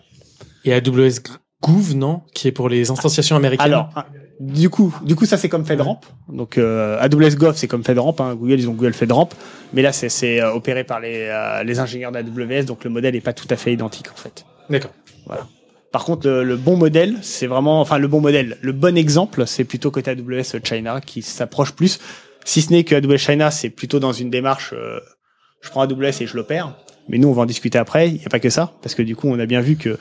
Et 0.64 0.74
AWS 0.74 1.20
Gouv, 1.62 1.96
non 1.96 2.22
Qui 2.34 2.48
est 2.48 2.52
pour 2.52 2.70
les 2.70 2.90
instanciations 2.90 3.36
américaines. 3.36 3.66
Alors, 3.66 3.90
ah, 3.96 4.08
du 4.40 4.70
coup, 4.70 4.96
du 5.04 5.16
coup, 5.16 5.26
ça 5.26 5.38
c'est 5.38 5.50
comme 5.50 5.66
FedRAMP. 5.66 6.00
Donc 6.30 6.58
euh, 6.58 6.98
AWS 7.00 7.36
Gov 7.36 7.56
c'est 7.58 7.68
comme 7.68 7.84
FedRAMP. 7.84 8.16
Hein. 8.22 8.36
Google 8.36 8.60
ils 8.60 8.68
ont 8.70 8.74
Google 8.74 8.94
FedRAMP, 8.94 9.30
mais 9.74 9.82
là 9.84 9.92
c'est 9.92 10.10
c'est 10.10 10.42
euh, 10.42 10.54
opéré 10.54 10.84
par 10.84 11.00
les 11.00 11.28
euh, 11.30 11.64
les 11.64 11.80
ingénieurs 11.80 12.12
d'AWS, 12.12 12.64
donc 12.66 12.84
le 12.84 12.90
modèle 12.90 13.16
est 13.16 13.22
pas 13.22 13.34
tout 13.34 13.46
à 13.52 13.56
fait 13.58 13.72
identique 13.74 14.08
en 14.12 14.16
fait. 14.16 14.46
D'accord. 14.70 14.92
Voilà. 15.26 15.48
Par 15.92 16.06
contre, 16.06 16.28
le, 16.28 16.44
le 16.44 16.56
bon 16.56 16.78
modèle, 16.78 17.18
c'est 17.22 17.48
vraiment, 17.48 17.82
enfin 17.82 17.98
le 17.98 18.08
bon 18.08 18.22
modèle, 18.22 18.58
le 18.62 18.72
bon 18.72 18.98
exemple, 18.98 19.46
c'est 19.46 19.66
plutôt 19.66 19.92
côté 19.92 20.12
AWS 20.12 20.64
China 20.64 21.02
qui 21.02 21.22
s'approche 21.22 21.74
plus. 21.74 22.00
Si 22.46 22.62
ce 22.62 22.72
n'est 22.72 22.84
que 22.84 22.96
AWS 22.96 23.18
China, 23.18 23.52
c'est 23.52 23.70
plutôt 23.70 24.00
dans 24.00 24.14
une 24.14 24.30
démarche, 24.30 24.74
euh, 24.74 25.00
je 25.62 25.70
prends 25.70 25.82
AWS 25.82 26.22
et 26.22 26.28
je 26.28 26.36
l'opère. 26.36 26.76
Mais 27.10 27.18
nous, 27.18 27.28
on 27.28 27.34
va 27.34 27.42
en 27.42 27.46
discuter 27.46 27.78
après. 27.78 28.08
Il 28.08 28.16
n'y 28.16 28.26
a 28.26 28.30
pas 28.30 28.40
que 28.40 28.50
ça, 28.50 28.74
parce 28.82 28.96
que 28.96 29.02
du 29.02 29.16
coup, 29.16 29.28
on 29.28 29.38
a 29.38 29.46
bien 29.46 29.62
vu 29.62 29.76
que 29.76 29.98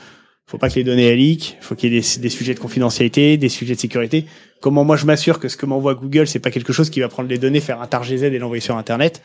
faut 0.47 0.57
pas 0.57 0.69
que 0.69 0.75
les 0.75 0.83
données 0.83 1.07
elles 1.07 1.17
leak, 1.17 1.57
faut 1.61 1.75
qu'il 1.75 1.93
y 1.93 1.97
ait 1.97 2.01
des, 2.01 2.19
des 2.19 2.29
sujets 2.29 2.53
de 2.53 2.59
confidentialité, 2.59 3.37
des 3.37 3.47
sujets 3.47 3.75
de 3.75 3.79
sécurité. 3.79 4.25
Comment 4.59 4.83
moi 4.83 4.97
je 4.97 5.05
m'assure 5.05 5.39
que 5.39 5.47
ce 5.47 5.55
que 5.55 5.65
m'envoie 5.65 5.95
Google, 5.95 6.27
c'est 6.27 6.39
pas 6.39 6.51
quelque 6.51 6.73
chose 6.73 6.89
qui 6.89 6.99
va 6.99 7.07
prendre 7.07 7.29
les 7.29 7.37
données, 7.37 7.61
faire 7.61 7.81
un 7.81 7.87
tar 7.87 8.03
GZ 8.03 8.23
et 8.23 8.37
l'envoyer 8.37 8.61
sur 8.61 8.75
Internet? 8.75 9.21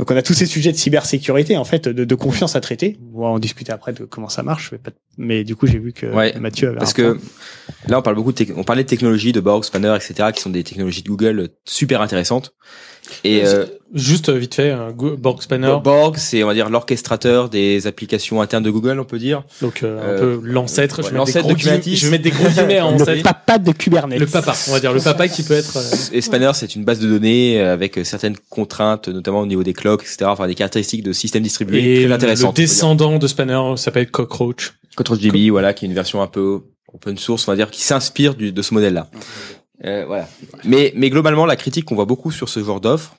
Donc 0.00 0.10
on 0.10 0.16
a 0.16 0.22
tous 0.22 0.32
ces 0.32 0.46
sujets 0.46 0.72
de 0.72 0.78
cybersécurité 0.78 1.58
en 1.58 1.64
fait, 1.64 1.86
de, 1.86 2.06
de 2.06 2.14
confiance 2.14 2.56
à 2.56 2.60
traiter. 2.62 2.98
On 3.14 3.20
va 3.20 3.26
en 3.26 3.38
discuter 3.38 3.70
après 3.70 3.92
de 3.92 4.06
comment 4.06 4.30
ça 4.30 4.42
marche. 4.42 4.72
Mais, 4.72 4.78
pas- 4.78 4.92
mais 5.18 5.44
du 5.44 5.54
coup 5.54 5.66
j'ai 5.66 5.78
vu 5.78 5.92
que 5.92 6.06
Ouais, 6.06 6.32
Mathieu 6.40 6.68
avait 6.68 6.78
parce 6.78 6.94
que 6.94 7.18
là 7.86 7.98
on 7.98 8.02
parle 8.02 8.16
beaucoup 8.16 8.32
de 8.32 8.46
on 8.56 8.64
parlait 8.64 8.82
de 8.82 8.88
technologies 8.88 9.32
de 9.32 9.40
Borg, 9.40 9.62
Spanner, 9.62 9.94
etc. 9.94 10.30
qui 10.34 10.40
sont 10.40 10.48
des 10.48 10.64
technologies 10.64 11.02
de 11.02 11.08
Google 11.10 11.50
super 11.66 12.00
intéressantes. 12.00 12.54
Et 13.24 13.44
euh, 13.44 13.66
Juste 13.92 14.28
euh, 14.28 14.38
vite 14.38 14.54
fait, 14.54 14.72
Borg 15.18 15.42
Spanner. 15.42 15.74
Borg, 15.82 16.16
c'est 16.16 16.44
on 16.44 16.46
va 16.46 16.54
dire 16.54 16.70
l'orchestrateur 16.70 17.48
des 17.48 17.88
applications 17.88 18.40
internes 18.40 18.62
de 18.62 18.70
Google, 18.70 19.00
on 19.00 19.04
peut 19.04 19.18
dire. 19.18 19.42
Donc 19.62 19.82
euh, 19.82 19.98
un 20.00 20.04
Euh, 20.10 20.18
peu 20.38 20.46
l'ancêtre. 20.46 21.02
ouais, 21.02 21.08
je, 21.08 21.12
vais 21.12 21.18
mettre 21.18 21.24
des 21.26 21.32
l'ancêtre 21.32 21.46
gros 21.46 21.54
de 21.54 21.58
Kubernetes. 21.60 21.96
je 21.96 22.04
vais 22.04 22.10
mettre 22.12 22.22
des 22.22 22.30
gros 22.30 22.48
guillemets 22.48 22.78
à 22.78 22.88
le 23.16 23.22
papa 23.22 23.58
de 23.58 23.72
Kubernetes. 23.72 24.20
Le 24.20 24.26
papa, 24.26 24.54
on 24.68 24.72
va 24.72 24.78
dire 24.78 24.92
le 24.92 25.00
papa 25.00 25.26
qui 25.26 25.42
peut 25.42 25.54
être. 25.54 25.76
euh, 25.76 25.82
Et 26.12 26.20
Spanner, 26.20 26.52
c'est 26.54 26.76
une 26.76 26.84
base 26.84 27.00
de 27.00 27.08
données 27.08 27.60
euh, 27.60 27.72
avec 27.72 27.98
euh, 27.98 28.04
certaines 28.04 28.36
contraintes, 28.48 29.08
notamment 29.08 29.40
au 29.40 29.46
niveau 29.46 29.64
des 29.64 29.72
clocks, 29.72 30.02
etc. 30.02 30.26
Enfin, 30.26 30.46
des 30.46 30.54
caractéristiques 30.54 31.02
de 31.02 31.12
systèmes 31.12 31.42
distribués 31.42 32.02
Et 32.02 32.06
très 32.08 32.34
le 32.36 32.52
descendant 32.52 33.18
de 33.18 33.26
Spanner 33.26 33.60
s'appelle 33.76 34.08
Cockroach. 34.08 34.74
ControlDB, 34.96 35.50
voilà, 35.50 35.74
qui 35.74 35.84
est 35.84 35.88
une 35.88 35.94
version 35.94 36.22
un 36.22 36.28
peu 36.28 36.60
open 36.94 37.18
source, 37.18 37.48
on 37.48 37.50
va 37.52 37.56
dire, 37.56 37.72
qui 37.72 37.82
s'inspire 37.82 38.36
de 38.36 38.62
ce 38.62 38.72
modèle-là. 38.72 39.08
Euh, 39.84 40.04
voilà. 40.06 40.28
Mais, 40.64 40.92
mais 40.94 41.10
globalement, 41.10 41.46
la 41.46 41.56
critique 41.56 41.84
qu'on 41.86 41.94
voit 41.94 42.04
beaucoup 42.04 42.30
sur 42.30 42.48
ce 42.48 42.62
genre 42.62 42.80
d'offre, 42.80 43.16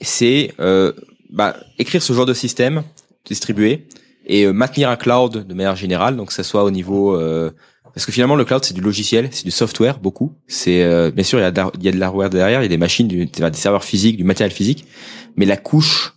c'est 0.00 0.52
euh, 0.60 0.92
bah, 1.30 1.56
écrire 1.78 2.02
ce 2.02 2.12
genre 2.12 2.26
de 2.26 2.34
système 2.34 2.82
distribué 3.24 3.86
et 4.26 4.44
euh, 4.44 4.52
maintenir 4.52 4.90
un 4.90 4.96
cloud 4.96 5.46
de 5.46 5.54
manière 5.54 5.76
générale, 5.76 6.16
donc 6.16 6.28
que 6.28 6.34
ça 6.34 6.42
soit 6.42 6.64
au 6.64 6.70
niveau 6.70 7.16
euh, 7.16 7.50
parce 7.94 8.04
que 8.04 8.12
finalement 8.12 8.36
le 8.36 8.44
cloud 8.44 8.62
c'est 8.62 8.74
du 8.74 8.82
logiciel, 8.82 9.28
c'est 9.32 9.44
du 9.44 9.50
software 9.50 9.98
beaucoup. 10.00 10.34
C'est 10.48 10.82
euh, 10.82 11.10
bien 11.10 11.24
sûr 11.24 11.38
il 11.38 11.42
y 11.42 11.44
a 11.46 11.50
de 11.50 11.62
il 11.78 11.84
y 11.84 11.88
a 11.88 11.92
de 11.92 11.98
l'hardware 11.98 12.28
derrière, 12.28 12.60
il 12.60 12.64
y 12.64 12.66
a 12.66 12.68
des 12.68 12.76
machines, 12.76 13.08
du, 13.08 13.24
des 13.24 13.52
serveurs 13.54 13.84
physiques, 13.84 14.16
du 14.16 14.24
matériel 14.24 14.52
physique, 14.52 14.84
mais 15.36 15.46
la 15.46 15.56
couche, 15.56 16.12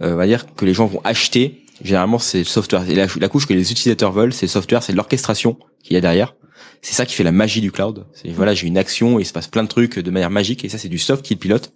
euh, 0.00 0.12
on 0.12 0.16
va 0.16 0.26
dire 0.26 0.46
que 0.54 0.64
les 0.64 0.74
gens 0.74 0.86
vont 0.86 1.00
acheter, 1.02 1.64
généralement 1.82 2.20
c'est 2.20 2.38
le 2.38 2.44
software. 2.44 2.88
Et 2.88 2.94
la, 2.94 3.06
la 3.20 3.28
couche 3.28 3.46
que 3.46 3.54
les 3.54 3.72
utilisateurs 3.72 4.12
veulent, 4.12 4.32
c'est 4.32 4.46
le 4.46 4.50
software, 4.50 4.82
c'est 4.82 4.92
l'orchestration 4.92 5.58
qu'il 5.82 5.94
y 5.94 5.96
a 5.96 6.00
derrière. 6.00 6.34
C'est 6.82 6.94
ça 6.94 7.06
qui 7.06 7.14
fait 7.14 7.24
la 7.24 7.32
magie 7.32 7.60
du 7.60 7.72
cloud. 7.72 8.06
C'est 8.12 8.30
voilà, 8.30 8.54
j'ai 8.54 8.66
une 8.66 8.78
action 8.78 9.18
et 9.18 9.22
il 9.22 9.26
se 9.26 9.32
passe 9.32 9.48
plein 9.48 9.62
de 9.62 9.68
trucs 9.68 9.98
de 9.98 10.10
manière 10.10 10.30
magique 10.30 10.64
et 10.64 10.68
ça 10.68 10.78
c'est 10.78 10.88
du 10.88 10.98
soft 10.98 11.24
qui 11.24 11.34
le 11.34 11.40
pilote. 11.40 11.72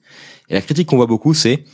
Et 0.49 0.55
la 0.55 0.61
critique 0.61 0.89
qu'on 0.89 0.97
voit 0.97 1.07
beaucoup 1.07 1.35
c'est 1.35 1.65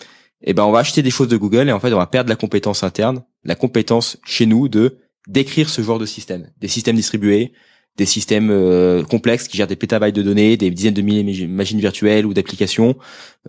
eh 0.43 0.55
ben 0.55 0.65
on 0.65 0.71
va 0.71 0.79
acheter 0.81 1.03
des 1.03 1.11
choses 1.11 1.29
de 1.29 1.37
Google 1.37 1.69
et 1.69 1.73
en 1.73 1.81
fait 1.81 1.93
on 1.93 1.99
va 1.99 2.07
perdre 2.07 2.31
la 2.31 2.37
compétence 2.37 2.83
interne, 2.83 3.25
la 3.45 3.55
compétence 3.55 4.19
chez 4.25 4.47
nous 4.47 4.69
de 4.69 4.99
d'écrire 5.27 5.69
ce 5.69 5.83
genre 5.83 5.99
de 5.99 6.07
système, 6.07 6.51
des 6.59 6.69
systèmes 6.69 6.97
distribués, 6.97 7.53
des 7.99 8.07
systèmes 8.07 8.51
euh, 8.51 9.03
complexes 9.03 9.49
qui 9.49 9.57
gèrent 9.57 9.67
des 9.67 9.77
pétabytes 9.77 10.15
de 10.15 10.23
données, 10.23 10.57
des 10.57 10.71
dizaines 10.71 10.95
de 10.95 11.03
milliers 11.03 11.25
de 11.25 11.47
machines 11.53 11.81
virtuelles 11.81 12.25
ou 12.25 12.33
d'applications, 12.33 12.97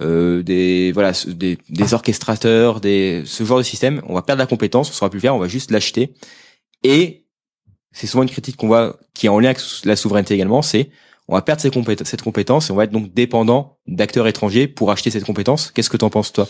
euh, 0.01 0.41
des 0.41 0.91
voilà 0.91 1.13
des, 1.27 1.57
des 1.69 1.93
orchestrateurs, 1.93 2.81
des 2.81 3.21
ce 3.25 3.43
genre 3.43 3.59
de 3.59 3.63
système, 3.63 4.01
on 4.07 4.15
va 4.15 4.23
perdre 4.23 4.39
la 4.39 4.47
compétence, 4.47 4.89
on 4.89 4.93
saura 4.93 5.09
plus 5.09 5.17
le 5.17 5.21
faire, 5.21 5.35
on 5.35 5.39
va 5.39 5.47
juste 5.47 5.71
l'acheter. 5.71 6.13
Et 6.83 7.25
c'est 7.91 8.07
souvent 8.07 8.23
une 8.23 8.29
critique 8.29 8.57
qu'on 8.57 8.67
voit 8.67 8.97
qui 9.13 9.25
est 9.25 9.29
en 9.29 9.39
lien 9.39 9.49
avec 9.49 9.61
la 9.83 9.95
souveraineté 9.95 10.33
également, 10.33 10.61
c'est 10.61 10.89
on 11.27 11.35
va 11.35 11.43
perdre 11.43 11.61
cette 11.61 12.21
compétence 12.23 12.69
et 12.69 12.73
on 12.73 12.75
va 12.75 12.85
être 12.85 12.91
donc 12.91 13.13
dépendant 13.13 13.77
d'acteurs 13.87 14.27
étrangers 14.27 14.67
pour 14.67 14.91
acheter 14.91 15.11
cette 15.11 15.25
compétence. 15.25 15.69
Qu'est-ce 15.69 15.91
que 15.91 15.97
t'en 15.97 16.09
penses 16.09 16.33
toi? 16.33 16.47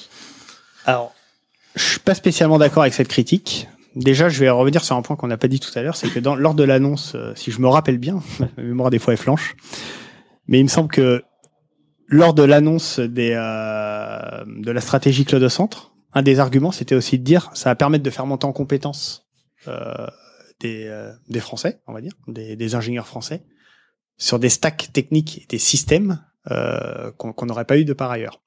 Alors, 0.85 1.13
je 1.75 1.83
suis 1.83 1.99
pas 1.99 2.15
spécialement 2.15 2.57
d'accord 2.57 2.83
avec 2.83 2.93
cette 2.93 3.09
critique. 3.09 3.67
Déjà, 3.95 4.29
je 4.29 4.39
vais 4.39 4.49
revenir 4.49 4.83
sur 4.83 4.95
un 4.95 5.01
point 5.01 5.17
qu'on 5.17 5.27
n'a 5.27 5.37
pas 5.37 5.49
dit 5.49 5.59
tout 5.59 5.77
à 5.77 5.81
l'heure, 5.81 5.97
c'est 5.97 6.07
que 6.09 6.19
dans, 6.19 6.35
lors 6.35 6.53
de 6.53 6.63
l'annonce, 6.63 7.13
euh, 7.15 7.33
si 7.35 7.51
je 7.51 7.59
me 7.59 7.67
rappelle 7.67 7.97
bien, 7.97 8.21
ma 8.57 8.63
mémoire 8.63 8.89
des 8.89 8.99
fois 8.99 9.13
est 9.13 9.17
flanche, 9.17 9.57
mais 10.47 10.59
il 10.59 10.63
me 10.63 10.69
semble 10.69 10.89
que 10.89 11.23
lors 12.07 12.33
de 12.33 12.43
l'annonce 12.43 12.99
des 12.99 13.33
euh, 13.33 14.45
de 14.47 14.71
la 14.71 14.81
stratégie 14.81 15.25
Cloud 15.25 15.47
centre, 15.49 15.91
un 16.13 16.21
des 16.21 16.39
arguments, 16.39 16.71
c'était 16.71 16.95
aussi 16.95 17.19
de 17.19 17.23
dire, 17.23 17.51
ça 17.53 17.69
va 17.69 17.75
permettre 17.75 18.03
de 18.03 18.09
faire 18.09 18.25
monter 18.25 18.45
en 18.45 18.53
compétences 18.53 19.27
euh, 19.67 20.07
des, 20.59 20.85
euh, 20.87 21.11
des 21.29 21.39
Français, 21.39 21.79
on 21.87 21.93
va 21.93 22.01
dire, 22.01 22.13
des, 22.27 22.55
des 22.55 22.75
ingénieurs 22.75 23.07
français, 23.07 23.43
sur 24.17 24.39
des 24.39 24.49
stacks 24.49 24.89
techniques 24.93 25.39
et 25.43 25.45
des 25.49 25.57
systèmes 25.59 26.23
euh, 26.51 27.11
qu'on 27.17 27.31
qu'on 27.33 27.45
n'aurait 27.45 27.65
pas 27.65 27.77
eu 27.77 27.85
de 27.85 27.93
par 27.93 28.11
ailleurs. 28.11 28.41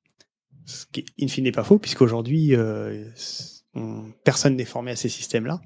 Ce 0.67 0.85
qui, 0.93 1.05
in 1.21 1.29
fine, 1.29 1.45
n'est 1.45 1.53
pas 1.53 1.65
faux, 1.65 1.79
puisqu'aujourd'hui, 1.79 2.55
euh, 2.55 3.05
on- 3.75 4.05
personne 4.25 4.57
n'est 4.57 4.65
formé 4.65 4.91
à 4.93 4.97
ces 4.97 5.09
systèmes-là. 5.09 5.61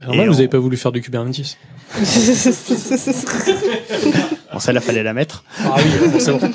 Là, 0.00 0.08
vous 0.26 0.32
on- 0.32 0.34
avez 0.38 0.48
pas 0.48 0.58
voulu 0.58 0.76
faire 0.76 0.92
du 0.92 1.00
Kubernetes. 1.00 1.56
Bon, 4.52 4.58
celle-là, 4.58 4.80
fallait 4.80 5.02
la 5.02 5.14
mettre. 5.14 5.44
Ah 5.60 5.76
oui, 5.78 6.08
bon, 6.10 6.20
c'est 6.20 6.32
bon. 6.32 6.50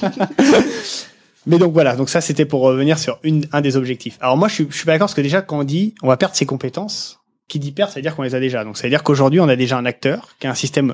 Mais 1.47 1.57
donc 1.57 1.74
voilà, 1.74 1.95
donc 1.95 2.09
ça 2.09 2.20
c'était 2.22 2.45
pour 2.45 2.61
revenir 2.61 2.99
sur 2.99 3.20
une, 3.24 3.47
un 3.53 3.61
des 3.61 3.78
objectifs. 3.78 4.18
Alors 4.20 4.36
moi 4.38 4.49
je 4.49 4.53
suis, 4.55 4.68
je 4.70 4.76
suis 4.76 4.86
pas 4.86 4.91
d'accord 4.91 5.05
parce 5.07 5.13
que 5.15 5.22
déjà 5.22 5.41
quand 5.41 5.59
on 5.59 5.63
dit 5.63 5.95
on 6.03 6.07
va 6.09 6.18
perdre 6.18 6.36
ses 6.36 6.45
compétences, 6.45 7.20
qui 7.48 7.60
dit 7.60 7.72
perdre, 7.72 7.91
ça 7.93 8.00
veut 8.00 8.04
dire 8.04 8.16
qu'on 8.16 8.24
les 8.24 8.36
a 8.36 8.39
déjà. 8.39 8.64
Donc 8.64 8.78
ça 8.78 8.84
veut 8.84 8.89
dire 8.89 9.04
qu'aujourd'hui 9.04 9.39
on 9.39 9.48
a 9.48 9.56
déjà 9.56 9.78
un 9.78 9.86
acteur 9.86 10.36
qui 10.39 10.48
a 10.48 10.52
un 10.52 10.56
système 10.56 10.93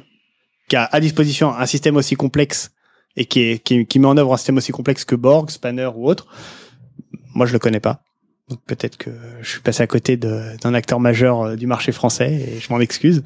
qui 0.70 0.76
a 0.76 0.86
à 0.92 1.00
disposition 1.00 1.54
un 1.56 1.66
système 1.66 1.96
aussi 1.98 2.16
complexe 2.16 2.72
et 3.16 3.26
qui, 3.26 3.42
est, 3.42 3.60
qui, 3.60 3.86
qui 3.86 4.00
met 4.00 4.08
en 4.08 4.18
œuvre 4.18 4.34
un 4.34 4.38
système 4.38 4.58
aussi 4.58 4.72
complexe 4.72 5.04
que 5.06 5.16
Borg, 5.16 5.50
Spanner 5.50 5.90
ou 5.96 6.08
autre, 6.08 6.28
moi 7.36 7.46
je 7.46 7.54
le 7.54 7.60
connais 7.60 7.80
pas. 7.80 8.02
Donc 8.50 8.60
peut-être 8.66 8.98
que 8.98 9.10
je 9.42 9.50
suis 9.50 9.62
passé 9.62 9.84
à 9.84 9.88
côté 9.88 10.18
d'un 10.18 10.74
acteur 10.74 11.00
majeur 11.00 11.42
euh, 11.42 11.56
du 11.56 11.66
marché 11.68 11.92
français 11.92 12.34
et 12.34 12.60
je 12.60 12.72
m'en 12.74 12.80
excuse. 12.80 13.24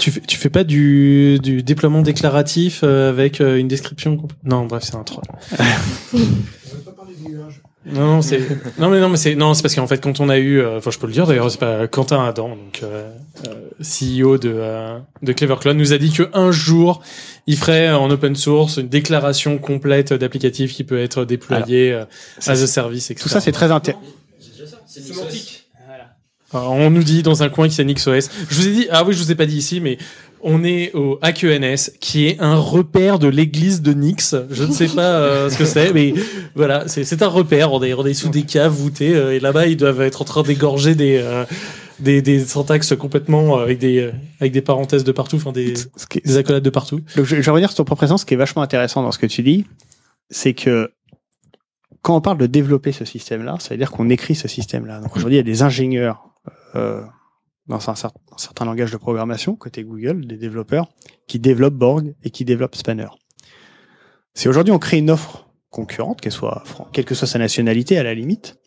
Tu 0.00 0.10
fais, 0.10 0.20
tu 0.20 0.36
fais 0.36 0.50
pas 0.50 0.64
du, 0.64 1.38
du 1.42 1.62
déploiement 1.62 2.02
déclaratif 2.02 2.80
euh, 2.82 3.08
avec 3.08 3.40
euh, 3.40 3.56
une 3.58 3.68
description 3.68 4.16
compl- 4.16 4.32
Non, 4.44 4.66
bref, 4.66 4.82
c'est 4.84 4.96
un 4.96 5.02
troll. 5.04 5.24
Non, 7.92 8.06
non, 8.06 8.22
c'est 8.22 8.40
non 8.78 8.88
mais 8.90 9.00
non 9.00 9.08
mais 9.08 9.16
c'est 9.16 9.34
non 9.34 9.54
c'est 9.54 9.62
parce 9.62 9.74
qu'en 9.74 9.86
fait 9.86 10.00
quand 10.02 10.20
on 10.20 10.28
a 10.28 10.38
eu 10.38 10.60
euh, 10.60 10.78
enfin 10.78 10.90
je 10.90 10.98
peux 10.98 11.06
le 11.06 11.12
dire 11.12 11.26
d'ailleurs 11.26 11.50
c'est 11.50 11.58
pas 11.60 11.86
Quentin 11.88 12.24
Adam 12.24 12.50
donc 12.50 12.80
euh, 12.82 13.10
euh, 13.46 13.54
CEO 13.82 14.36
de 14.38 14.52
euh, 14.54 14.98
de 15.22 15.32
Clever 15.32 15.56
Cloud 15.60 15.76
nous 15.76 15.92
a 15.92 15.98
dit 15.98 16.10
que 16.12 16.28
un 16.34 16.50
jour 16.50 17.02
il 17.46 17.56
ferait 17.56 17.90
en 17.90 18.10
open 18.10 18.36
source 18.36 18.76
une 18.76 18.88
déclaration 18.88 19.58
complète 19.58 20.12
d'applicatif 20.12 20.74
qui 20.74 20.84
peut 20.84 21.00
être 21.00 21.24
déployé 21.24 21.92
euh, 21.92 22.04
ça, 22.38 22.52
as 22.52 22.54
a 22.54 22.56
c'est- 22.56 22.66
service 22.66 23.10
etc. 23.10 23.22
Tout 23.22 23.28
ça 23.30 23.40
c'est 23.40 23.52
très 23.52 23.70
intéressant. 23.72 24.02
Alors, 26.52 26.72
on 26.72 26.88
nous 26.90 27.02
dit 27.02 27.22
dans 27.22 27.42
un 27.42 27.50
coin 27.50 27.68
que 27.68 27.74
c'est 27.74 27.84
NixOS. 27.84 28.30
Je 28.48 28.54
vous 28.54 28.68
ai 28.68 28.72
dit, 28.72 28.86
ah 28.90 29.04
oui, 29.04 29.12
je 29.12 29.22
vous 29.22 29.30
ai 29.30 29.34
pas 29.34 29.44
dit 29.44 29.58
ici, 29.58 29.80
mais 29.80 29.98
on 30.42 30.64
est 30.64 30.94
au 30.94 31.18
AQNS, 31.22 31.90
qui 32.00 32.26
est 32.26 32.40
un 32.40 32.56
repère 32.56 33.18
de 33.18 33.28
l'église 33.28 33.82
de 33.82 33.92
Nix. 33.92 34.34
Je 34.50 34.64
ne 34.64 34.72
sais 34.72 34.88
pas 34.88 35.18
euh, 35.20 35.50
ce 35.50 35.58
que 35.58 35.64
c'est, 35.64 35.92
mais 35.92 36.14
voilà, 36.54 36.86
c'est 36.88 37.22
un 37.22 37.28
repère. 37.28 37.72
On 37.72 37.82
est, 37.82 37.94
on 37.94 38.06
est 38.06 38.14
sous 38.14 38.28
des 38.28 38.42
caves 38.42 38.72
voûtées, 38.72 39.14
euh, 39.14 39.34
et 39.34 39.40
là-bas, 39.40 39.66
ils 39.66 39.76
doivent 39.76 40.00
être 40.00 40.22
en 40.22 40.24
train 40.24 40.42
d'égorger 40.42 40.94
des, 40.94 41.18
euh, 41.22 41.44
des, 41.98 42.22
des 42.22 42.40
syntaxes 42.40 42.94
complètement 42.96 43.58
avec 43.58 43.78
des, 43.78 44.10
avec 44.40 44.52
des 44.52 44.62
parenthèses 44.62 45.04
de 45.04 45.12
partout, 45.12 45.36
enfin 45.36 45.52
des, 45.52 45.74
des 46.24 46.36
accolades 46.36 46.62
de 46.62 46.70
partout. 46.70 47.00
Donc 47.16 47.26
je, 47.26 47.36
je 47.36 47.40
vais 47.40 47.50
revenir 47.50 47.70
sur 47.70 47.78
ton 47.78 47.84
propre 47.84 48.00
présence. 48.00 48.20
Ce 48.22 48.26
qui 48.26 48.34
est 48.34 48.38
vachement 48.38 48.62
intéressant 48.62 49.02
dans 49.02 49.12
ce 49.12 49.18
que 49.18 49.26
tu 49.26 49.42
dis, 49.42 49.64
c'est 50.30 50.54
que 50.54 50.90
quand 52.02 52.16
on 52.16 52.20
parle 52.20 52.38
de 52.38 52.46
développer 52.46 52.92
ce 52.92 53.04
système-là, 53.04 53.56
ça 53.58 53.70
veut 53.70 53.78
dire 53.78 53.90
qu'on 53.90 54.08
écrit 54.08 54.34
ce 54.34 54.46
système-là. 54.46 55.00
Donc 55.00 55.16
aujourd'hui, 55.16 55.34
il 55.34 55.38
y 55.38 55.40
a 55.40 55.42
des 55.42 55.62
ingénieurs 55.62 56.30
euh, 56.76 57.02
dans 57.68 57.76
un, 57.90 57.94
cer- 57.94 58.10
un 58.32 58.38
certain 58.38 58.64
langage 58.64 58.90
de 58.90 58.96
programmation, 58.96 59.54
côté 59.56 59.84
Google, 59.84 60.26
des 60.26 60.36
développeurs, 60.36 60.88
qui 61.26 61.38
développent 61.38 61.74
Borg 61.74 62.14
et 62.24 62.30
qui 62.30 62.44
développent 62.44 62.76
Spanner. 62.76 63.08
Si 64.34 64.48
aujourd'hui 64.48 64.72
on 64.72 64.78
crée 64.78 64.98
une 64.98 65.10
offre 65.10 65.48
concurrente, 65.70 66.20
qu'elle 66.20 67.04
que 67.04 67.14
soit 67.14 67.26
sa 67.26 67.38
nationalité 67.38 67.98
à 67.98 68.02
la 68.02 68.14
limite, 68.14 68.58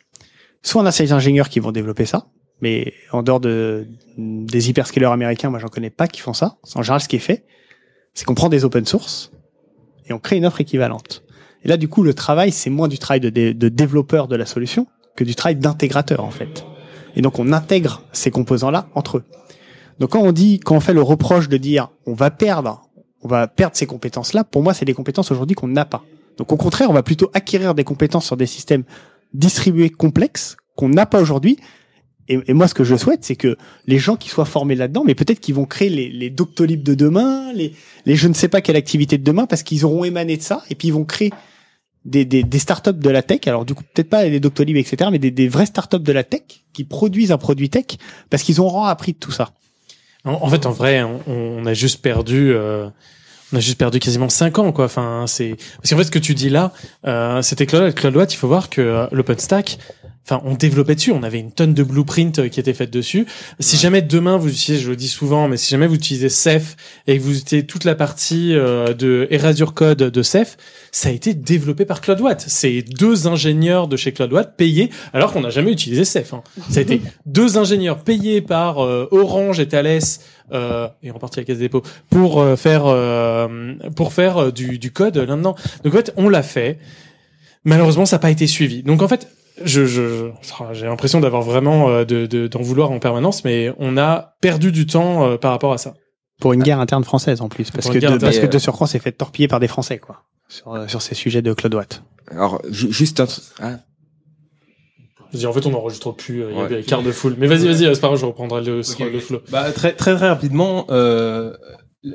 soit 0.62 0.82
on 0.82 0.86
a 0.86 0.92
ces 0.92 1.12
ingénieurs 1.14 1.50
qui 1.50 1.60
vont 1.60 1.72
développer 1.72 2.06
ça, 2.06 2.28
mais 2.62 2.94
en 3.12 3.24
dehors 3.24 3.40
de, 3.40 3.88
des 4.18 4.70
hyperscalers 4.70 5.12
américains, 5.12 5.50
moi 5.50 5.60
j'en 5.60 5.68
connais 5.68 5.90
pas 5.90 6.08
qui 6.08 6.22
font 6.22 6.34
ça. 6.34 6.58
En 6.76 6.84
général, 6.84 7.02
ce 7.02 7.08
qui 7.08 7.16
est 7.16 7.20
fait, 7.20 7.46
c'est 8.14 8.26
qu'on 8.26 8.36
prend 8.36 8.50
des 8.50 8.66
open 8.66 8.86
source 8.86 9.32
et 10.06 10.14
on 10.14 10.20
crée 10.20 10.38
une 10.38 10.46
offre 10.46 10.62
équivalente. 10.62 11.24
Et 11.64 11.68
là, 11.68 11.78
du 11.78 11.88
coup, 11.88 12.04
le 12.04 12.14
travail, 12.14 12.52
c'est 12.52 12.70
moins 12.70 12.88
du 12.88 13.00
travail 13.00 13.20
de, 13.20 13.30
de 13.30 13.70
développeur 13.70 14.28
de 14.28 14.36
la 14.36 14.46
solution 14.46 14.88
que 15.16 15.24
du 15.24 15.36
travail 15.36 15.56
d'intégrateur, 15.56 16.24
en 16.24 16.32
fait. 16.32 16.66
Et 17.16 17.22
donc, 17.22 17.40
on 17.40 17.52
intègre 17.54 18.04
ces 18.12 18.32
composants-là 18.32 18.88
entre 18.96 19.18
eux. 19.18 19.24
Donc, 20.00 20.12
quand 20.12 20.22
on 20.22 20.32
dit, 20.32 20.60
quand 20.60 20.76
on 20.76 20.80
fait 20.80 20.94
le 20.94 21.02
reproche 21.02 21.50
de 21.50 21.58
dire, 21.58 21.90
on 22.06 22.14
va 22.14 22.32
perdre, 22.32 22.90
on 23.22 23.28
va 23.28 23.48
perdre 23.48 23.76
ces 23.76 23.86
compétences-là, 23.86 24.44
pour 24.44 24.64
moi, 24.64 24.74
c'est 24.74 24.86
des 24.86 24.94
compétences 24.94 25.32
aujourd'hui 25.32 25.56
qu'on 25.56 25.68
n'a 25.68 25.86
pas. 25.86 26.04
Donc, 26.38 26.52
au 26.52 26.58
contraire, 26.58 26.90
on 26.90 26.94
va 26.94 27.04
plutôt 27.04 27.30
acquérir 27.34 27.76
des 27.76 27.84
compétences 27.84 28.26
sur 28.26 28.38
des 28.38 28.46
systèmes 28.46 28.84
distribués 29.34 29.90
complexes 29.90 30.58
qu'on 30.76 30.90
n'a 30.90 31.06
pas 31.06 31.22
aujourd'hui. 31.22 31.58
Et, 32.28 32.54
moi, 32.54 32.70
ce 32.70 32.74
que 32.74 32.86
je 32.86 32.96
souhaite, 32.96 33.26
c'est 33.26 33.36
que 33.36 33.58
les 33.88 33.98
gens 33.98 34.16
qui 34.16 34.30
soient 34.30 34.46
formés 34.46 34.76
là-dedans, 34.76 35.04
mais 35.06 35.16
peut-être 35.16 35.42
qu'ils 35.42 35.56
vont 35.56 35.66
créer 35.66 35.90
les, 35.90 36.10
les 36.10 36.30
Doctolib 36.30 36.82
de 36.82 36.94
demain, 36.94 37.52
les, 37.52 37.74
les 38.06 38.16
je 38.16 38.30
ne 38.30 38.34
sais 38.34 38.48
pas 38.48 38.62
quelle 38.62 38.78
activité 38.78 39.18
de 39.18 39.24
demain, 39.24 39.48
parce 39.48 39.64
qu'ils 39.64 39.84
auront 39.84 40.06
émané 40.06 40.38
de 40.38 40.42
ça, 40.42 40.64
et 40.70 40.76
puis 40.76 40.88
ils 40.88 40.94
vont 40.94 41.04
créer 41.04 41.32
des, 42.06 42.26
des, 42.26 42.44
des 42.44 42.60
startups 42.60 42.94
de 42.94 43.10
la 43.10 43.22
tech. 43.22 43.42
Alors 43.48 43.66
du 43.66 43.74
coup, 43.74 43.84
peut-être 43.94 44.10
pas 44.10 44.24
les 44.26 44.40
Doctolib, 44.40 44.78
etc., 44.78 45.10
mais 45.12 45.20
des, 45.20 45.32
des 45.32 45.48
vraies 45.48 45.66
startups 45.66 46.00
de 46.00 46.12
la 46.12 46.24
tech 46.24 46.42
qui 46.74 46.84
produisent 46.84 47.32
un 47.32 47.38
produit 47.38 47.70
tech, 47.70 47.86
parce 48.30 48.44
qu'ils 48.44 48.60
auront 48.62 48.84
appris 48.84 49.14
de 49.14 49.18
tout 49.18 49.32
ça. 49.32 49.52
En, 50.24 50.50
fait, 50.50 50.66
en 50.68 50.72
vrai, 50.72 51.02
on, 51.02 51.20
on 51.28 51.66
a 51.66 51.74
juste 51.74 52.02
perdu. 52.02 52.54
euh, 52.54 52.88
on 53.54 53.58
a 53.58 53.60
juste 53.60 53.78
perdu 53.78 54.00
quasiment 54.00 54.30
5 54.30 54.60
ans, 54.60 54.72
quoi. 54.72 54.86
Enfin, 54.86 55.26
c'est 55.28 55.56
parce 55.78 55.90
qu'en 55.90 55.98
fait, 55.98 56.04
ce 56.06 56.12
que 56.12 56.20
tu 56.20 56.34
dis 56.36 56.50
là, 56.50 56.72
euh, 57.06 57.42
c'était 57.42 57.66
Claude 57.66 58.16
Watt, 58.16 58.34
Il 58.34 58.38
faut 58.38 58.48
voir 58.48 58.70
que 58.70 58.82
euh, 58.82 59.08
l'OpenStack, 59.12 59.78
enfin, 60.26 60.42
on 60.46 60.56
développait 60.56 60.96
dessus. 60.96 61.12
On 61.12 61.24
avait 61.24 61.40
une 61.40 61.52
tonne 61.52 61.74
de 61.74 61.84
blueprints 61.84 62.40
euh, 62.40 62.48
qui 62.48 62.60
étaient 62.60 62.74
faites 62.74 62.92
dessus. 62.92 63.26
Si 63.60 63.78
jamais 63.78 64.02
demain 64.02 64.38
vous 64.38 64.50
utilisez, 64.50 64.84
je 64.84 64.90
le 64.90 64.96
dis 64.96 65.08
souvent, 65.08 65.48
mais 65.48 65.58
si 65.58 65.70
jamais 65.70 65.88
vous 65.88 65.96
utilisez 65.96 66.30
Ceph 66.30 66.76
et 67.08 67.18
que 67.18 67.24
vous 67.24 67.38
utilisez 67.38 67.66
toute 67.66 67.84
la 67.84 67.96
partie 67.96 68.54
euh, 68.56 68.94
de 68.94 69.28
Erasure 69.32 69.74
Code 69.74 70.00
de 70.00 70.24
Ceph, 70.24 70.58
ça 70.92 71.10
a 71.10 71.12
été 71.12 71.34
développé 71.34 71.86
par 71.86 72.02
Claude 72.02 72.20
Watt. 72.22 72.44
C'est 72.48 72.82
deux 72.82 73.28
ingénieurs 73.28 73.88
de 73.88 73.96
chez 73.96 74.12
Claude 74.12 74.34
Watt 74.34 74.56
payés, 74.58 74.90
alors 75.14 75.32
qu'on 75.32 75.42
n'a 75.42 75.50
jamais 75.50 75.72
utilisé 75.72 76.06
Ceph. 76.06 76.34
Hein. 76.34 76.44
Ça 76.70 76.80
a 76.80 76.84
été 76.84 77.02
deux 77.26 77.58
ingénieurs 77.58 78.04
payés 78.04 78.42
par 78.42 78.80
euh, 78.80 79.08
Orange 79.12 79.60
et 79.60 79.68
Thales 79.68 80.00
euh, 80.52 80.88
et 81.02 81.12
en 81.12 81.20
partie 81.20 81.40
la 81.40 81.46
Caisse 81.46 81.58
des 81.58 81.66
dépôts 81.66 81.84
pour 82.10 82.46
faire 82.58 82.84
euh, 82.86 83.74
pour 83.96 84.12
faire 84.12 84.52
du, 84.52 84.78
du 84.78 84.92
code 84.92 85.18
là-dedans. 85.18 85.56
Donc 85.84 85.94
en 85.94 85.98
fait, 85.98 86.14
on 86.18 86.30
l'a 86.30 86.44
fait. 86.44 86.78
Malheureusement, 87.64 88.06
ça 88.06 88.16
n'a 88.16 88.20
pas 88.20 88.32
été 88.32 88.48
suivi. 88.48 88.84
Donc 88.84 89.02
en 89.02 89.08
fait, 89.08 89.28
je, 89.66 90.32
j'ai 90.74 90.86
l'impression 90.86 91.20
d'avoir 91.20 91.42
vraiment 91.42 91.90
euh, 91.90 92.06
de, 92.06 92.26
de- 92.26 92.48
d'en 92.48 92.62
vouloir 92.62 92.92
en 92.92 93.00
permanence, 93.00 93.44
mais 93.44 93.72
on 93.78 93.98
a 93.98 94.36
perdu 94.42 94.72
du 94.72 94.86
temps 94.86 95.26
euh, 95.26 95.38
par 95.38 95.52
rapport 95.52 95.74
à 95.74 95.78
ça. 95.78 95.94
Pour 96.40 96.54
une 96.54 96.64
guerre 96.64 96.80
interne 96.80 97.04
française 97.04 97.42
en 97.42 97.50
plus, 97.50 97.70
parce 97.72 97.90
que 97.90 98.00
de, 98.00 98.18
parce 98.18 98.40
que 98.40 98.48
de 98.48 98.58
surcroît, 98.60 98.88
c'est 98.88 99.00
fait 99.00 99.12
torpiller 99.12 99.48
par 99.48 99.60
des 99.60 99.68
Français, 99.68 100.00
quoi, 100.00 100.24
sur, 100.48 100.74
euh, 100.74 100.88
sur 100.88 101.02
ces 101.02 101.14
sujets 101.16 101.42
de 101.44 101.54
Claude 101.54 101.76
Watt. 101.76 102.02
Alors, 102.32 102.62
ju- 102.70 102.92
juste 102.92 103.20
un 103.20 103.28
truc. 103.28 103.44
Ah. 103.62 103.78
Je 105.34 105.38
dis, 105.38 105.46
en 105.46 105.54
fait, 105.54 105.66
on 105.66 105.70
n'enregistre 105.72 106.12
plus. 106.12 106.44
euh, 106.44 106.48
Il 106.52 106.56
y 106.56 106.60
Ouais. 106.60 106.66
avait 106.66 106.84
quart 106.84 107.04
de 107.04 107.12
foule. 107.12 107.36
Mais 107.38 107.48
vas-y, 107.48 107.66
vas-y, 107.68 107.94
c'est 107.96 108.02
pas 108.02 108.08
grave, 108.08 108.20
je 108.20 108.26
reprendrai 108.26 108.62
le, 108.64 108.78
le 108.78 109.20
flow. 109.20 109.40
Bah, 109.52 109.72
très, 109.72 109.94
très, 109.94 110.16
très 110.16 110.28
rapidement, 110.30 110.88
euh, 110.90 111.54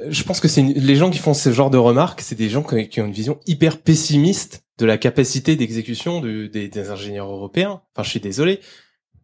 je 0.08 0.22
pense 0.24 0.40
que 0.40 0.48
c'est 0.48 0.60
une- 0.60 0.72
les 0.74 0.96
gens 0.96 1.08
qui 1.10 1.18
font 1.18 1.32
ce 1.32 1.50
genre 1.52 1.70
de 1.70 1.78
remarques, 1.78 2.20
c'est 2.20 2.34
des 2.34 2.48
gens 2.50 2.62
qui 2.62 3.00
ont 3.00 3.06
une 3.06 3.12
vision 3.12 3.38
hyper 3.46 3.78
pessimiste 3.78 4.64
de 4.78 4.86
la 4.86 4.98
capacité 4.98 5.56
d'exécution 5.56 6.20
de- 6.20 6.46
des, 6.46 6.90
ingénieurs 6.90 7.30
européens. 7.30 7.80
Enfin, 7.94 8.02
je 8.04 8.10
suis 8.10 8.20
désolé. 8.20 8.60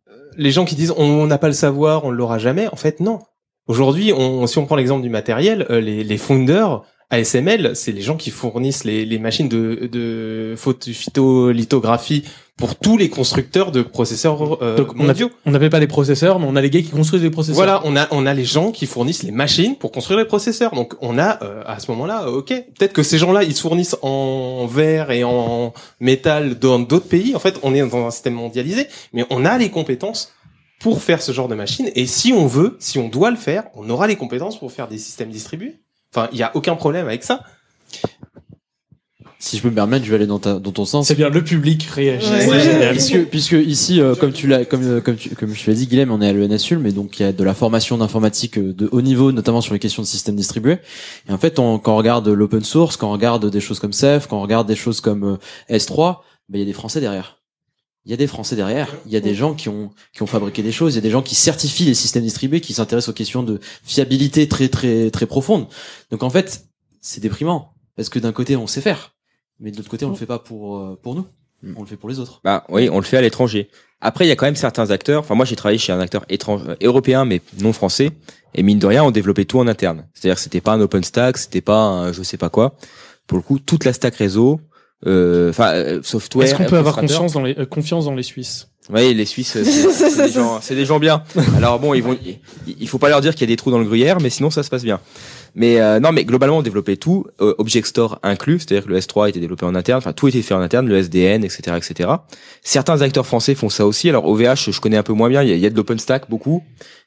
Euh, 0.08 0.12
Les 0.36 0.50
gens 0.50 0.64
qui 0.64 0.74
disent 0.74 0.94
on 0.96 1.26
n'a 1.26 1.38
pas 1.38 1.48
le 1.48 1.52
savoir, 1.54 2.04
on 2.04 2.10
l'aura 2.10 2.38
jamais. 2.38 2.68
En 2.68 2.76
fait, 2.76 3.00
non. 3.00 3.18
Aujourd'hui, 3.66 4.12
si 4.46 4.58
on 4.58 4.66
prend 4.66 4.76
l'exemple 4.76 5.02
du 5.02 5.08
matériel, 5.10 5.66
euh, 5.70 5.80
les, 5.80 6.02
les 6.04 6.18
founders 6.18 6.82
ASML, 7.10 7.76
c'est 7.76 7.92
les 7.92 8.00
gens 8.00 8.16
qui 8.16 8.30
fournissent 8.30 8.84
les, 8.84 9.18
machines 9.18 9.48
de, 9.48 9.88
de 9.92 10.54
photo- 10.56 10.90
phytolithographie 10.92 12.24
pour 12.58 12.76
tous 12.76 12.96
les 12.98 13.08
constructeurs 13.08 13.72
de 13.72 13.82
processeurs 13.82 14.62
euh, 14.62 14.76
Donc, 14.76 14.92
on 14.98 15.04
mondiaux. 15.04 15.28
a- 15.28 15.48
on 15.48 15.50
n'appelle 15.52 15.70
pas 15.70 15.80
les 15.80 15.86
processeurs, 15.86 16.38
mais 16.38 16.46
on 16.48 16.54
a 16.54 16.60
les 16.60 16.70
gars 16.70 16.82
qui 16.82 16.90
construisent 16.90 17.22
les 17.22 17.30
processeurs. 17.30 17.56
Voilà, 17.56 17.80
on 17.84 17.96
a 17.96 18.06
on 18.10 18.26
a 18.26 18.34
les 18.34 18.44
gens 18.44 18.70
qui 18.72 18.86
fournissent 18.86 19.22
les 19.22 19.30
machines 19.32 19.76
pour 19.76 19.90
construire 19.90 20.18
les 20.18 20.26
processeurs. 20.26 20.74
Donc 20.74 20.94
on 21.00 21.18
a 21.18 21.42
euh, 21.42 21.62
à 21.66 21.78
ce 21.80 21.90
moment-là, 21.92 22.24
euh, 22.26 22.38
ok, 22.38 22.48
peut-être 22.48 22.92
que 22.92 23.02
ces 23.02 23.18
gens-là 23.18 23.42
ils 23.42 23.56
se 23.56 23.62
fournissent 23.62 23.96
en 24.02 24.66
verre 24.66 25.10
et 25.10 25.24
en 25.24 25.72
métal 26.00 26.58
dans 26.58 26.78
d'autres 26.78 27.08
pays. 27.08 27.34
En 27.34 27.38
fait, 27.40 27.58
on 27.62 27.74
est 27.74 27.80
dans 27.80 28.06
un 28.06 28.10
système 28.10 28.34
mondialisé, 28.34 28.86
mais 29.12 29.24
on 29.30 29.44
a 29.44 29.56
les 29.58 29.70
compétences 29.70 30.32
pour 30.80 31.02
faire 31.02 31.22
ce 31.22 31.32
genre 31.32 31.48
de 31.48 31.54
machine. 31.54 31.90
Et 31.94 32.06
si 32.06 32.32
on 32.32 32.46
veut, 32.46 32.76
si 32.80 32.98
on 32.98 33.08
doit 33.08 33.30
le 33.30 33.36
faire, 33.36 33.64
on 33.74 33.88
aura 33.88 34.06
les 34.06 34.16
compétences 34.16 34.58
pour 34.58 34.72
faire 34.72 34.88
des 34.88 34.98
systèmes 34.98 35.30
distribués. 35.30 35.80
Enfin, 36.14 36.28
il 36.32 36.38
y 36.38 36.42
a 36.42 36.50
aucun 36.54 36.74
problème 36.76 37.06
avec 37.06 37.24
ça. 37.24 37.40
Si 39.44 39.56
je 39.56 39.62
peux 39.62 39.70
me 39.70 39.74
permettre, 39.74 40.04
je 40.04 40.10
vais 40.10 40.14
aller 40.16 40.28
dans, 40.28 40.38
ta, 40.38 40.60
dans 40.60 40.70
ton 40.70 40.84
sens. 40.84 41.08
C'est 41.08 41.16
bien, 41.16 41.28
le 41.28 41.42
public 41.42 41.82
réagit. 41.82 42.30
Ouais. 42.30 42.46
C'est 42.46 42.60
génial. 42.60 42.92
Puisque, 42.92 43.24
puisque 43.24 43.52
ici, 43.54 44.00
euh, 44.00 44.14
comme 44.14 44.32
tu 44.32 44.46
l'as, 44.46 44.64
comme, 44.64 44.84
euh, 44.84 45.00
comme, 45.00 45.16
tu, 45.16 45.30
comme 45.34 45.52
je 45.52 45.66
l'ai 45.68 45.74
dit, 45.74 45.88
Guilhem, 45.88 46.12
on 46.12 46.20
est 46.22 46.28
à 46.28 46.32
l'ENSUL, 46.32 46.78
mais 46.78 46.92
donc 46.92 47.18
il 47.18 47.24
y 47.24 47.26
a 47.26 47.32
de 47.32 47.42
la 47.42 47.52
formation 47.52 47.98
d'informatique 47.98 48.56
euh, 48.58 48.72
de 48.72 48.88
haut 48.92 49.00
niveau, 49.02 49.32
notamment 49.32 49.60
sur 49.60 49.72
les 49.74 49.80
questions 49.80 50.00
de 50.00 50.06
systèmes 50.06 50.36
distribués. 50.36 50.78
Et 51.28 51.32
en 51.32 51.38
fait, 51.38 51.58
on- 51.58 51.80
quand 51.80 51.94
on 51.94 51.96
regarde 51.96 52.28
l'open 52.28 52.62
source, 52.62 52.96
quand 52.96 53.08
on 53.08 53.12
regarde 53.12 53.50
des 53.50 53.60
choses 53.60 53.80
comme 53.80 53.92
Ceph, 53.92 54.28
quand 54.28 54.38
on 54.38 54.42
regarde 54.42 54.68
des 54.68 54.76
choses 54.76 55.00
comme 55.00 55.24
euh, 55.24 55.76
S3, 55.76 56.18
ben, 56.48 56.58
il 56.58 56.60
y 56.60 56.62
a 56.62 56.66
des 56.66 56.72
Français 56.72 57.00
derrière. 57.00 57.38
Il 58.04 58.12
y 58.12 58.14
a 58.14 58.16
des 58.16 58.28
Français 58.28 58.54
derrière. 58.54 58.88
Il 59.06 59.12
y 59.12 59.16
a 59.16 59.20
des 59.20 59.34
gens 59.34 59.54
qui 59.54 59.68
ont 59.68 59.90
qui 60.14 60.22
ont 60.22 60.26
fabriqué 60.26 60.62
des 60.62 60.70
choses. 60.72 60.92
Il 60.94 60.96
y 60.96 60.98
a 60.98 61.02
des 61.02 61.10
gens 61.10 61.22
qui 61.22 61.34
certifient 61.34 61.84
les 61.86 61.94
systèmes 61.94 62.22
distribués, 62.22 62.60
qui 62.60 62.74
s'intéressent 62.74 63.08
aux 63.10 63.12
questions 63.12 63.42
de 63.42 63.58
fiabilité 63.84 64.46
très 64.46 64.68
très 64.68 65.10
très 65.10 65.26
profondes. 65.26 65.66
Donc 66.12 66.22
en 66.22 66.30
fait, 66.30 66.64
c'est 67.00 67.20
déprimant 67.20 67.72
parce 67.96 68.08
que 68.08 68.20
d'un 68.20 68.32
côté 68.32 68.54
on 68.56 68.66
sait 68.68 68.80
faire, 68.80 69.14
mais 69.62 69.70
de 69.70 69.78
l'autre 69.78 69.88
côté 69.88 70.04
on 70.04 70.10
le 70.10 70.16
fait 70.16 70.26
pas 70.26 70.38
pour 70.38 70.76
euh, 70.78 70.98
pour 71.02 71.14
nous. 71.14 71.26
On 71.76 71.80
le 71.82 71.86
fait 71.86 71.96
pour 71.96 72.08
les 72.08 72.18
autres. 72.18 72.40
Bah 72.42 72.64
oui, 72.68 72.88
on 72.90 72.96
le 72.96 73.04
fait 73.04 73.16
à 73.16 73.20
l'étranger. 73.20 73.70
Après, 74.00 74.24
il 74.24 74.28
y 74.28 74.32
a 74.32 74.36
quand 74.36 74.46
même 74.46 74.56
certains 74.56 74.90
acteurs. 74.90 75.20
Enfin, 75.20 75.36
moi, 75.36 75.44
j'ai 75.44 75.54
travaillé 75.54 75.78
chez 75.78 75.92
un 75.92 76.00
acteur 76.00 76.24
étranger, 76.28 76.64
euh, 76.70 76.74
européen, 76.82 77.24
mais 77.24 77.40
non 77.60 77.72
français. 77.72 78.10
Et 78.56 78.64
mine 78.64 78.80
de 78.80 78.86
rien, 78.88 79.04
on 79.04 79.12
développait 79.12 79.44
tout 79.44 79.60
en 79.60 79.68
interne. 79.68 80.08
C'est-à-dire, 80.12 80.34
que 80.34 80.40
c'était 80.40 80.60
pas 80.60 80.72
un 80.72 80.80
OpenStack, 80.80 81.38
c'était 81.38 81.60
pas 81.60 81.78
un 81.78 82.12
je 82.12 82.24
sais 82.24 82.36
pas 82.36 82.50
quoi. 82.50 82.74
Pour 83.28 83.38
le 83.38 83.42
coup, 83.42 83.60
toute 83.60 83.84
la 83.84 83.92
stack 83.92 84.16
réseau, 84.16 84.60
euh, 85.06 85.50
enfin 85.50 85.72
euh, 85.72 86.00
software. 86.02 86.46
Est-ce 86.46 86.54
qu'on 86.54 86.64
peut 86.64 86.78
avoir 86.78 86.96
confiance 86.96 87.32
dans 87.32 87.42
les, 87.42 87.58
euh, 87.58 87.66
confiance 87.66 88.04
dans 88.04 88.14
les 88.14 88.22
Suisses? 88.22 88.68
Oui, 88.90 89.14
les 89.14 89.26
Suisses, 89.26 89.56
c'est 89.62 90.26
des 90.26 90.32
gens, 90.32 90.60
c'est 90.60 90.74
des 90.74 90.84
gens 90.84 90.98
bien. 90.98 91.22
Alors 91.56 91.78
bon, 91.78 91.94
ils 91.94 92.02
vont, 92.02 92.16
il, 92.24 92.38
il 92.78 92.88
faut 92.88 92.98
pas 92.98 93.08
leur 93.08 93.20
dire 93.20 93.32
qu'il 93.32 93.42
y 93.42 93.44
a 93.44 93.52
des 93.52 93.56
trous 93.56 93.70
dans 93.70 93.78
le 93.78 93.84
gruyère, 93.84 94.20
mais 94.20 94.30
sinon 94.30 94.50
ça 94.50 94.62
se 94.62 94.70
passe 94.70 94.84
bien. 94.84 95.00
Mais 95.54 95.80
euh, 95.80 96.00
non, 96.00 96.12
mais 96.12 96.24
globalement, 96.24 96.58
on 96.58 96.62
développait 96.62 96.96
tout, 96.96 97.26
euh, 97.40 97.54
Object 97.58 97.86
Store 97.86 98.18
inclus, 98.22 98.60
c'est-à-dire 98.60 98.84
que 98.84 98.90
le 98.90 98.98
S3 98.98 99.28
était 99.28 99.40
développé 99.40 99.66
en 99.66 99.74
interne, 99.74 99.98
enfin 99.98 100.12
tout 100.12 100.28
était 100.28 100.42
fait 100.42 100.54
en 100.54 100.60
interne, 100.60 100.88
le 100.88 100.96
SDN, 100.96 101.44
etc., 101.44 101.76
etc. 101.76 102.10
Certains 102.62 103.02
acteurs 103.02 103.26
français 103.26 103.54
font 103.54 103.68
ça 103.68 103.86
aussi. 103.86 104.08
Alors 104.08 104.26
OVH, 104.26 104.70
je 104.70 104.80
connais 104.80 104.96
un 104.96 105.02
peu 105.02 105.12
moins 105.12 105.28
bien. 105.28 105.42
Il 105.42 105.48
y 105.48 105.52
a, 105.52 105.56
il 105.56 105.60
y 105.60 105.66
a 105.66 105.70
de 105.70 105.76
l'OpenStack 105.76 106.30
beaucoup, 106.30 106.62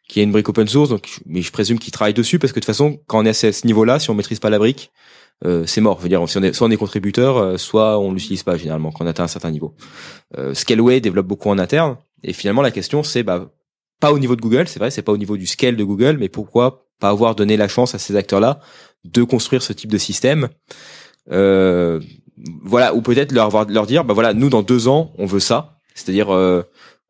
qui 0.08 0.20
est 0.20 0.24
une 0.24 0.32
brique 0.32 0.50
open 0.50 0.68
source, 0.68 0.90
donc 0.90 1.20
mais 1.26 1.42
je 1.42 1.52
présume 1.52 1.80
qu'ils 1.80 1.92
travaillent 1.92 2.14
dessus 2.14 2.40
parce 2.40 2.54
que 2.54 2.60
de 2.60 2.62
toute 2.62 2.68
façon, 2.68 3.00
quand 3.08 3.20
on 3.20 3.26
est 3.26 3.30
à 3.44 3.52
ce 3.52 3.66
niveau-là, 3.66 4.00
si 4.00 4.10
on 4.10 4.14
maîtrise 4.14 4.40
pas 4.40 4.50
la 4.50 4.60
brique, 4.60 4.92
euh, 5.44 5.66
c'est 5.66 5.82
mort. 5.82 5.98
Je 5.98 6.04
veux 6.04 6.10
dire, 6.10 6.28
si 6.30 6.38
on 6.38 6.44
est, 6.44 6.54
soit 6.54 6.68
on 6.68 6.72
est 6.72 6.78
contributeur, 6.78 7.38
euh, 7.38 7.58
soit 7.58 8.00
on 8.00 8.14
l'utilise 8.14 8.44
pas 8.44 8.58
généralement 8.58 8.92
quand 8.92 9.04
on 9.04 9.08
atteint 9.08 9.24
un 9.24 9.28
certain 9.28 9.52
niveau. 9.52 9.76
Euh, 10.38 10.54
Scaleway 10.54 11.02
développe 11.02 11.28
beaucoup 11.28 11.50
en 11.50 11.58
interne, 11.58 11.98
et 12.24 12.34
finalement 12.34 12.62
la 12.62 12.72
question 12.72 13.04
c'est 13.04 13.24
bah 13.24 13.52
pas 14.00 14.12
au 14.12 14.20
niveau 14.20 14.36
de 14.36 14.42
Google, 14.42 14.68
c'est 14.68 14.80
vrai, 14.80 14.92
c'est 14.92 15.02
pas 15.02 15.12
au 15.12 15.18
niveau 15.18 15.38
du 15.38 15.48
scale 15.48 15.76
de 15.76 15.84
Google, 15.84 16.18
mais 16.20 16.30
pourquoi 16.30 16.85
pas 17.00 17.10
avoir 17.10 17.36
donné 17.36 17.58
la 17.58 17.68
chance 17.68 17.96
à 17.96 18.00
ces 18.00 18.16
acteurs-là 18.16 18.60
de 19.04 19.24
construire 19.24 19.62
ce 19.62 19.74
type 19.74 19.92
de 19.92 19.98
système 19.98 20.50
euh, 21.32 22.00
Voilà, 22.64 22.94
ou 22.96 23.02
peut-être 23.02 23.32
leur 23.32 23.70
leur 23.70 23.86
dire 23.86 24.04
bah 24.04 24.14
voilà, 24.14 24.34
nous 24.34 24.50
dans 24.50 24.64
deux 24.64 24.88
ans 24.88 25.14
on 25.18 25.26
veut 25.26 25.40
ça, 25.40 25.80
c'est-à-dire 25.94 26.34
euh, 26.34 26.64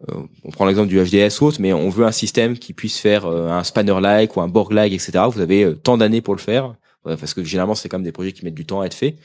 euh, 0.10 0.22
on 0.44 0.52
prend 0.52 0.66
l'exemple 0.66 0.90
du 0.90 1.02
HDS 1.02 1.42
ou 1.42 1.46
autre, 1.46 1.58
mais 1.62 1.74
on 1.74 1.90
veut 1.90 2.06
un 2.06 2.12
système 2.12 2.58
qui 2.58 2.74
puisse 2.74 3.00
faire 3.00 3.26
euh, 3.26 3.50
un 3.50 3.64
spanner-like 3.64 4.36
ou 4.36 4.42
un 4.42 4.48
Borg-like, 4.48 4.94
etc. 4.94 5.24
Vous 5.32 5.40
avez 5.40 5.64
euh, 5.64 5.76
tant 5.76 5.98
d'années 5.98 6.22
pour 6.22 6.36
le 6.36 6.42
faire, 6.42 6.76
parce 7.04 7.34
que 7.34 7.44
généralement 7.44 7.76
c'est 7.76 7.88
quand 7.88 7.98
même 7.98 8.06
des 8.06 8.12
projets 8.12 8.32
qui 8.32 8.44
mettent 8.44 8.56
du 8.56 8.66
temps 8.66 8.82
à 8.82 8.86
être 8.86 8.94
faits. 8.94 9.16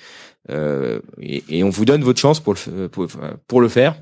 Euh, 0.50 1.00
et, 1.20 1.42
et 1.48 1.64
on 1.64 1.70
vous 1.70 1.84
donne 1.84 2.02
votre 2.02 2.20
chance 2.20 2.40
pour 2.40 2.54
le, 2.54 2.88
pour, 2.88 3.06
pour 3.46 3.60
le 3.60 3.68
faire. 3.68 3.96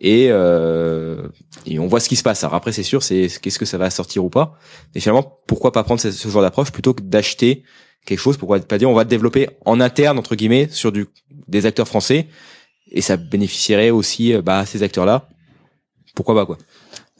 Et, 0.00 0.28
euh, 0.30 1.28
et 1.66 1.78
on 1.78 1.86
voit 1.86 2.00
ce 2.00 2.08
qui 2.08 2.16
se 2.16 2.22
passe. 2.22 2.42
Alors 2.42 2.54
après, 2.54 2.72
c'est 2.72 2.82
sûr, 2.82 3.02
c'est 3.02 3.28
qu'est-ce 3.40 3.58
que 3.58 3.66
ça 3.66 3.78
va 3.78 3.90
sortir 3.90 4.24
ou 4.24 4.30
pas. 4.30 4.58
Mais 4.94 5.00
finalement, 5.00 5.40
pourquoi 5.46 5.72
pas 5.72 5.84
prendre 5.84 6.00
ce, 6.00 6.28
genre 6.28 6.42
d'approche 6.42 6.72
plutôt 6.72 6.94
que 6.94 7.02
d'acheter 7.02 7.64
quelque 8.06 8.18
chose 8.18 8.38
Pourquoi 8.38 8.58
pas 8.60 8.78
dire 8.78 8.88
on 8.88 8.94
va 8.94 9.04
développer 9.04 9.50
en 9.66 9.78
interne 9.78 10.18
entre 10.18 10.36
guillemets 10.36 10.68
sur 10.70 10.90
du 10.90 11.06
des 11.48 11.66
acteurs 11.66 11.86
français 11.86 12.28
et 12.90 13.02
ça 13.02 13.18
bénéficierait 13.18 13.90
aussi 13.90 14.32
euh, 14.32 14.40
bah, 14.40 14.60
à 14.60 14.66
ces 14.66 14.82
acteurs-là. 14.82 15.28
Pourquoi 16.14 16.34
pas 16.34 16.46
quoi 16.46 16.56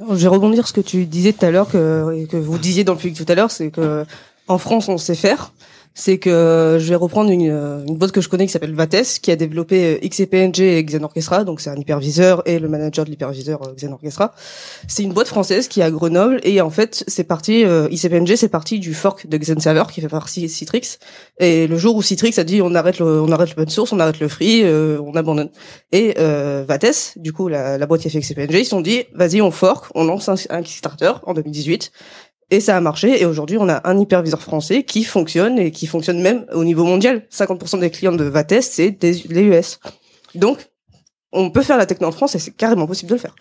Alors, 0.00 0.16
Je 0.16 0.22
vais 0.22 0.28
rebondir 0.28 0.66
sur 0.66 0.68
ce 0.68 0.72
que 0.72 0.86
tu 0.86 1.04
disais 1.04 1.34
tout 1.34 1.44
à 1.44 1.50
l'heure, 1.50 1.68
que, 1.68 2.26
que 2.26 2.36
vous 2.38 2.58
disiez 2.58 2.82
dans 2.82 2.94
le 2.94 2.98
public 2.98 3.16
tout 3.16 3.30
à 3.30 3.34
l'heure, 3.34 3.50
c'est 3.50 3.70
que 3.70 4.04
en 4.48 4.58
France 4.58 4.88
on 4.88 4.98
sait 4.98 5.14
faire. 5.14 5.52
C'est 5.94 6.18
que 6.18 6.78
je 6.80 6.88
vais 6.88 6.94
reprendre 6.94 7.30
une, 7.30 7.50
euh, 7.50 7.84
une 7.86 7.96
boîte 7.96 8.12
que 8.12 8.20
je 8.20 8.28
connais 8.28 8.46
qui 8.46 8.52
s'appelle 8.52 8.74
Vates, 8.74 9.18
qui 9.20 9.30
a 9.30 9.36
développé 9.36 9.98
euh, 10.02 10.08
XCPNG 10.08 10.60
et 10.60 10.84
Xen 10.84 11.04
Orchestra, 11.04 11.44
donc 11.44 11.60
c'est 11.60 11.70
un 11.70 11.76
hyperviseur 11.76 12.42
et 12.46 12.58
le 12.58 12.68
manager 12.68 13.04
de 13.04 13.10
l'hyperviseur 13.10 13.62
euh, 13.62 13.74
Xen 13.74 13.92
Orchestra. 13.92 14.32
C'est 14.86 15.02
une 15.02 15.12
boîte 15.12 15.28
française 15.28 15.68
qui 15.68 15.80
est 15.80 15.82
à 15.82 15.90
Grenoble 15.90 16.40
et 16.44 16.60
en 16.60 16.70
fait 16.70 17.04
c'est 17.08 17.24
parti, 17.24 17.64
ICPNG 17.90 18.36
c'est 18.36 18.48
parti 18.48 18.78
du 18.78 18.94
fork 18.94 19.26
de 19.26 19.36
Xen 19.36 19.60
Server 19.60 19.84
qui 19.92 20.00
fait 20.00 20.08
partie 20.08 20.48
Citrix. 20.48 20.98
Et 21.38 21.66
le 21.66 21.76
jour 21.76 21.96
où 21.96 22.02
Citrix 22.02 22.34
a 22.38 22.44
dit 22.44 22.62
on 22.62 22.74
arrête 22.74 22.98
le, 22.98 23.20
on 23.20 23.32
arrête 23.32 23.50
l'open 23.50 23.68
source, 23.68 23.92
on 23.92 24.00
arrête 24.00 24.20
le 24.20 24.28
free, 24.28 24.62
euh, 24.62 25.00
on 25.02 25.14
abandonne. 25.16 25.50
Et 25.90 26.14
euh, 26.18 26.64
Vates, 26.66 27.14
du 27.16 27.32
coup 27.32 27.48
la, 27.48 27.78
la 27.78 27.86
boîte 27.86 28.02
qui 28.02 28.08
a 28.08 28.10
fait 28.10 28.20
XCPNG, 28.20 28.54
ils 28.54 28.64
se 28.64 28.70
sont 28.70 28.80
dit 28.80 29.04
vas-y 29.14 29.40
on 29.42 29.50
fork, 29.50 29.90
on 29.94 30.04
lance 30.04 30.28
un, 30.28 30.36
un 30.50 30.62
Kickstarter 30.62 31.12
en 31.24 31.34
2018. 31.34 31.90
Et 32.50 32.60
ça 32.60 32.76
a 32.76 32.80
marché. 32.80 33.20
Et 33.20 33.26
aujourd'hui, 33.26 33.58
on 33.58 33.68
a 33.68 33.80
un 33.88 33.98
hyperviseur 33.98 34.42
français 34.42 34.82
qui 34.82 35.04
fonctionne 35.04 35.58
et 35.58 35.70
qui 35.70 35.86
fonctionne 35.86 36.20
même 36.20 36.46
au 36.52 36.64
niveau 36.64 36.84
mondial. 36.84 37.22
50% 37.30 37.78
des 37.78 37.90
clients 37.90 38.12
de 38.12 38.24
Vates, 38.24 38.62
c'est 38.62 38.90
des, 38.90 39.12
les 39.28 39.42
US. 39.42 39.80
Donc, 40.34 40.70
on 41.32 41.50
peut 41.50 41.62
faire 41.62 41.78
la 41.78 41.86
techno 41.86 42.08
en 42.08 42.12
France 42.12 42.34
et 42.34 42.38
c'est 42.38 42.50
carrément 42.50 42.86
possible 42.86 43.10
de 43.10 43.14
le 43.14 43.20
faire. 43.20 43.34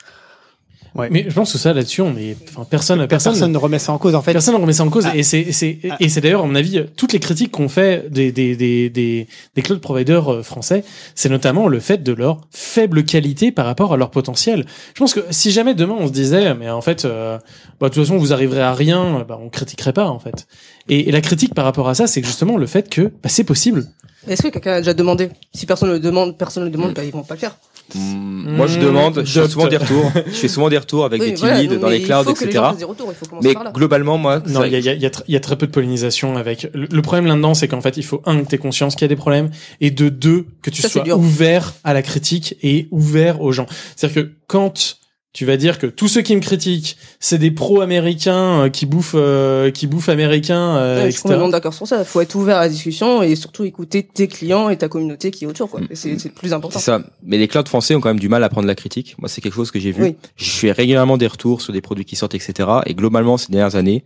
Mais 1.09 1.25
je 1.27 1.33
pense 1.33 1.53
que 1.53 1.57
ça, 1.57 1.73
là-dessus, 1.73 2.01
on 2.01 2.17
est, 2.17 2.35
enfin, 2.49 2.65
personne, 2.69 3.05
personne, 3.07 3.33
Personne 3.33 3.51
ne 3.51 3.57
remet 3.57 3.79
ça 3.79 3.93
en 3.93 3.97
cause 3.97 4.15
en 4.15 4.21
fait. 4.21 4.33
Personne 4.33 4.55
ne 4.55 4.59
remet 4.59 4.73
ça 4.73 4.83
en 4.83 4.89
cause. 4.89 5.05
Ah. 5.05 5.15
Et 5.15 5.23
c'est, 5.23 5.39
et 5.39 5.51
c'est, 5.51 5.79
et 5.99 6.09
c'est 6.09 6.21
d'ailleurs, 6.21 6.43
à 6.43 6.47
mon 6.47 6.55
avis, 6.55 6.83
toutes 6.95 7.13
les 7.13 7.19
critiques 7.19 7.51
qu'on 7.51 7.69
fait 7.69 8.11
des, 8.11 8.31
des, 8.31 8.55
des, 8.55 8.89
des, 8.89 9.27
des 9.55 9.61
cloud 9.61 9.79
providers 9.79 10.33
euh, 10.33 10.43
français, 10.43 10.83
c'est 11.15 11.29
notamment 11.29 11.67
le 11.67 11.79
fait 11.79 12.03
de 12.03 12.11
leur 12.11 12.41
faible 12.51 13.03
qualité 13.03 13.51
par 13.51 13.65
rapport 13.65 13.93
à 13.93 13.97
leur 13.97 14.11
potentiel. 14.11 14.65
Je 14.93 14.99
pense 14.99 15.13
que 15.13 15.21
si 15.29 15.51
jamais 15.51 15.73
demain 15.73 15.95
on 15.97 16.07
se 16.07 16.11
disait, 16.11 16.53
mais 16.55 16.69
en 16.69 16.81
fait, 16.81 17.05
euh, 17.05 17.37
bah, 17.79 17.89
de 17.89 17.93
toute 17.93 18.03
façon, 18.03 18.17
vous 18.17 18.33
arriverez 18.33 18.61
à 18.61 18.73
rien, 18.73 19.25
bah, 19.27 19.39
on 19.41 19.49
critiquerait 19.49 19.93
pas, 19.93 20.07
en 20.07 20.19
fait. 20.19 20.47
Et, 20.89 21.09
et 21.09 21.11
la 21.11 21.21
critique 21.21 21.53
par 21.53 21.65
rapport 21.65 21.87
à 21.87 21.95
ça, 21.95 22.07
c'est 22.07 22.21
que 22.21 22.27
justement 22.27 22.57
le 22.57 22.67
fait 22.67 22.89
que, 22.89 23.03
bah, 23.03 23.29
c'est 23.29 23.43
possible. 23.43 23.85
Est-ce 24.27 24.43
que 24.43 24.49
quelqu'un 24.49 24.73
a 24.73 24.79
déjà 24.79 24.93
demandé? 24.93 25.29
Si 25.53 25.65
personne 25.65 25.89
ne 25.89 25.93
le 25.93 25.99
demande, 25.99 26.37
personne 26.37 26.63
ne 26.63 26.67
le 26.67 26.73
demande, 26.73 26.93
bah, 26.93 27.03
ils 27.05 27.11
vont 27.11 27.23
pas 27.23 27.35
le 27.35 27.39
faire. 27.39 27.55
Moi, 27.95 28.67
je 28.67 28.77
Mmh, 28.79 28.81
demande, 28.83 29.21
je 29.25 29.41
fais 29.41 29.47
souvent 29.47 29.67
des 29.67 29.77
retours. 29.77 30.11
Je 30.27 30.31
fais 30.31 30.47
souvent 30.47 30.69
des 30.69 30.77
retours 30.77 31.05
avec 31.05 31.21
Oui, 31.21 31.29
des 31.29 31.33
team 31.35 31.47
voilà, 31.47 31.61
leads 31.61 31.77
dans 31.77 31.89
les 31.89 32.01
clouds, 32.01 32.23
les 32.25 32.31
etc. 32.31 32.59
retours, 32.85 33.13
Mais 33.41 33.53
globalement, 33.73 34.17
moi, 34.17 34.41
Non, 34.47 34.63
il 34.63 34.71
y 34.71 34.75
a, 34.75 34.79
il 34.79 34.85
y, 34.85 34.89
a, 34.89 34.93
il 34.93 35.01
y, 35.03 35.33
y 35.33 35.35
a 35.35 35.39
très 35.39 35.57
peu 35.57 35.67
de 35.67 35.71
pollinisation 35.71 36.37
avec. 36.37 36.67
Le, 36.73 36.87
le 36.91 37.01
problème 37.01 37.25
là-dedans, 37.25 37.53
c'est 37.53 37.67
qu'en 37.67 37.81
fait, 37.81 37.97
il 37.97 38.03
faut 38.03 38.21
un 38.25 38.41
que 38.41 38.47
t'aies 38.47 38.57
conscience 38.57 38.95
qu'il 38.95 39.03
y 39.03 39.05
a 39.05 39.09
des 39.09 39.15
problèmes, 39.15 39.49
et 39.81 39.91
de 39.91 40.09
deux 40.09 40.45
que 40.61 40.69
tu 40.69 40.81
Ça, 40.81 40.89
sois 40.89 41.07
ouvert 41.15 41.73
à 41.83 41.93
la 41.93 42.01
critique 42.01 42.55
et 42.61 42.87
ouvert 42.91 43.41
aux 43.41 43.51
gens. 43.51 43.65
C'est-à-dire 43.95 44.23
que 44.23 44.31
quand 44.47 44.98
tu 45.39 45.45
vas 45.45 45.55
dire 45.55 45.79
que 45.79 45.87
tous 45.87 46.09
ceux 46.09 46.21
qui 46.21 46.35
me 46.35 46.41
critiquent, 46.41 46.97
c'est 47.21 47.37
des 47.37 47.49
pros 47.49 47.79
américains 47.79 48.65
euh, 48.65 48.69
qui 48.69 48.85
bouffent, 48.85 49.15
euh, 49.15 49.71
qui 49.71 49.87
bouffent 49.87 50.09
américains, 50.09 50.75
euh, 50.75 50.99
Ouais, 50.99 51.05
je 51.05 51.11
suis 51.11 51.21
complètement 51.21 51.47
d'accord 51.47 51.73
sur 51.73 51.87
ça. 51.87 51.99
Il 51.99 52.03
faut 52.03 52.19
être 52.19 52.35
ouvert 52.35 52.57
à 52.57 52.63
la 52.63 52.67
discussion 52.67 53.23
et 53.23 53.37
surtout 53.37 53.63
écouter 53.63 54.03
tes 54.03 54.27
clients 54.27 54.67
et 54.67 54.77
ta 54.77 54.89
communauté 54.89 55.31
qui 55.31 55.45
est 55.45 55.47
autour. 55.47 55.69
Quoi. 55.69 55.79
Et 55.89 55.95
C'est 55.95 56.19
c'est 56.19 56.27
le 56.27 56.33
plus 56.33 56.51
important. 56.51 56.77
C'est 56.77 56.83
ça. 56.87 57.01
Mais 57.23 57.37
les 57.37 57.47
clouds 57.47 57.63
français 57.65 57.95
ont 57.95 58.01
quand 58.01 58.09
même 58.09 58.19
du 58.19 58.27
mal 58.27 58.43
à 58.43 58.49
prendre 58.49 58.67
la 58.67 58.75
critique. 58.75 59.15
Moi, 59.17 59.29
c'est 59.29 59.39
quelque 59.39 59.55
chose 59.55 59.71
que 59.71 59.79
j'ai 59.79 59.93
vu. 59.93 60.03
Oui. 60.03 60.15
Je 60.35 60.49
fais 60.49 60.73
régulièrement 60.73 61.15
des 61.15 61.27
retours 61.27 61.61
sur 61.61 61.71
des 61.71 61.79
produits 61.79 62.03
qui 62.03 62.17
sortent, 62.17 62.35
etc. 62.35 62.67
Et 62.85 62.93
globalement, 62.93 63.37
ces 63.37 63.49
dernières 63.49 63.77
années, 63.77 64.03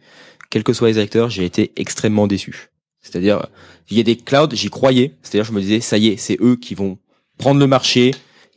quels 0.52 0.64
que 0.64 0.74
soient 0.74 0.90
les 0.90 1.00
acteurs, 1.00 1.32
j'ai 1.32 1.46
été 1.46 1.72
extrêmement 1.78 2.28
déçu. 2.28 2.70
C'est-à-dire, 3.02 3.48
il 3.90 3.98
y 3.98 4.00
a 4.00 4.04
des 4.04 4.18
clouds, 4.18 4.50
j'y 4.54 4.70
croyais. 4.70 5.14
C'est-à-dire, 5.24 5.46
je 5.46 5.52
me 5.52 5.62
disais, 5.62 5.80
ça 5.80 5.98
y 5.98 6.10
est, 6.10 6.18
c'est 6.18 6.38
eux 6.42 6.58
qui 6.58 6.76
vont 6.76 7.00
prendre 7.40 7.60
le 7.60 7.66
marché. 7.66 8.12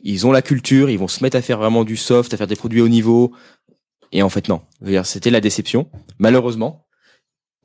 Ils 0.09 0.25
ont 0.25 0.31
la 0.31 0.41
culture, 0.41 0.89
ils 0.89 0.97
vont 0.97 1.09
se 1.09 1.21
mettre 1.21 1.35
à 1.35 1.41
faire 1.41 1.57
vraiment 1.57 1.83
du 1.83 1.97
soft, 1.97 2.33
à 2.33 2.37
faire 2.37 2.47
des 2.47 2.55
produits 2.55 2.79
haut 2.79 2.87
niveau. 2.87 3.33
Et 4.13 4.21
en 4.23 4.29
fait, 4.29 4.47
non. 4.47 4.61
C'était 5.03 5.29
la 5.29 5.41
déception, 5.41 5.89
malheureusement. 6.17 6.87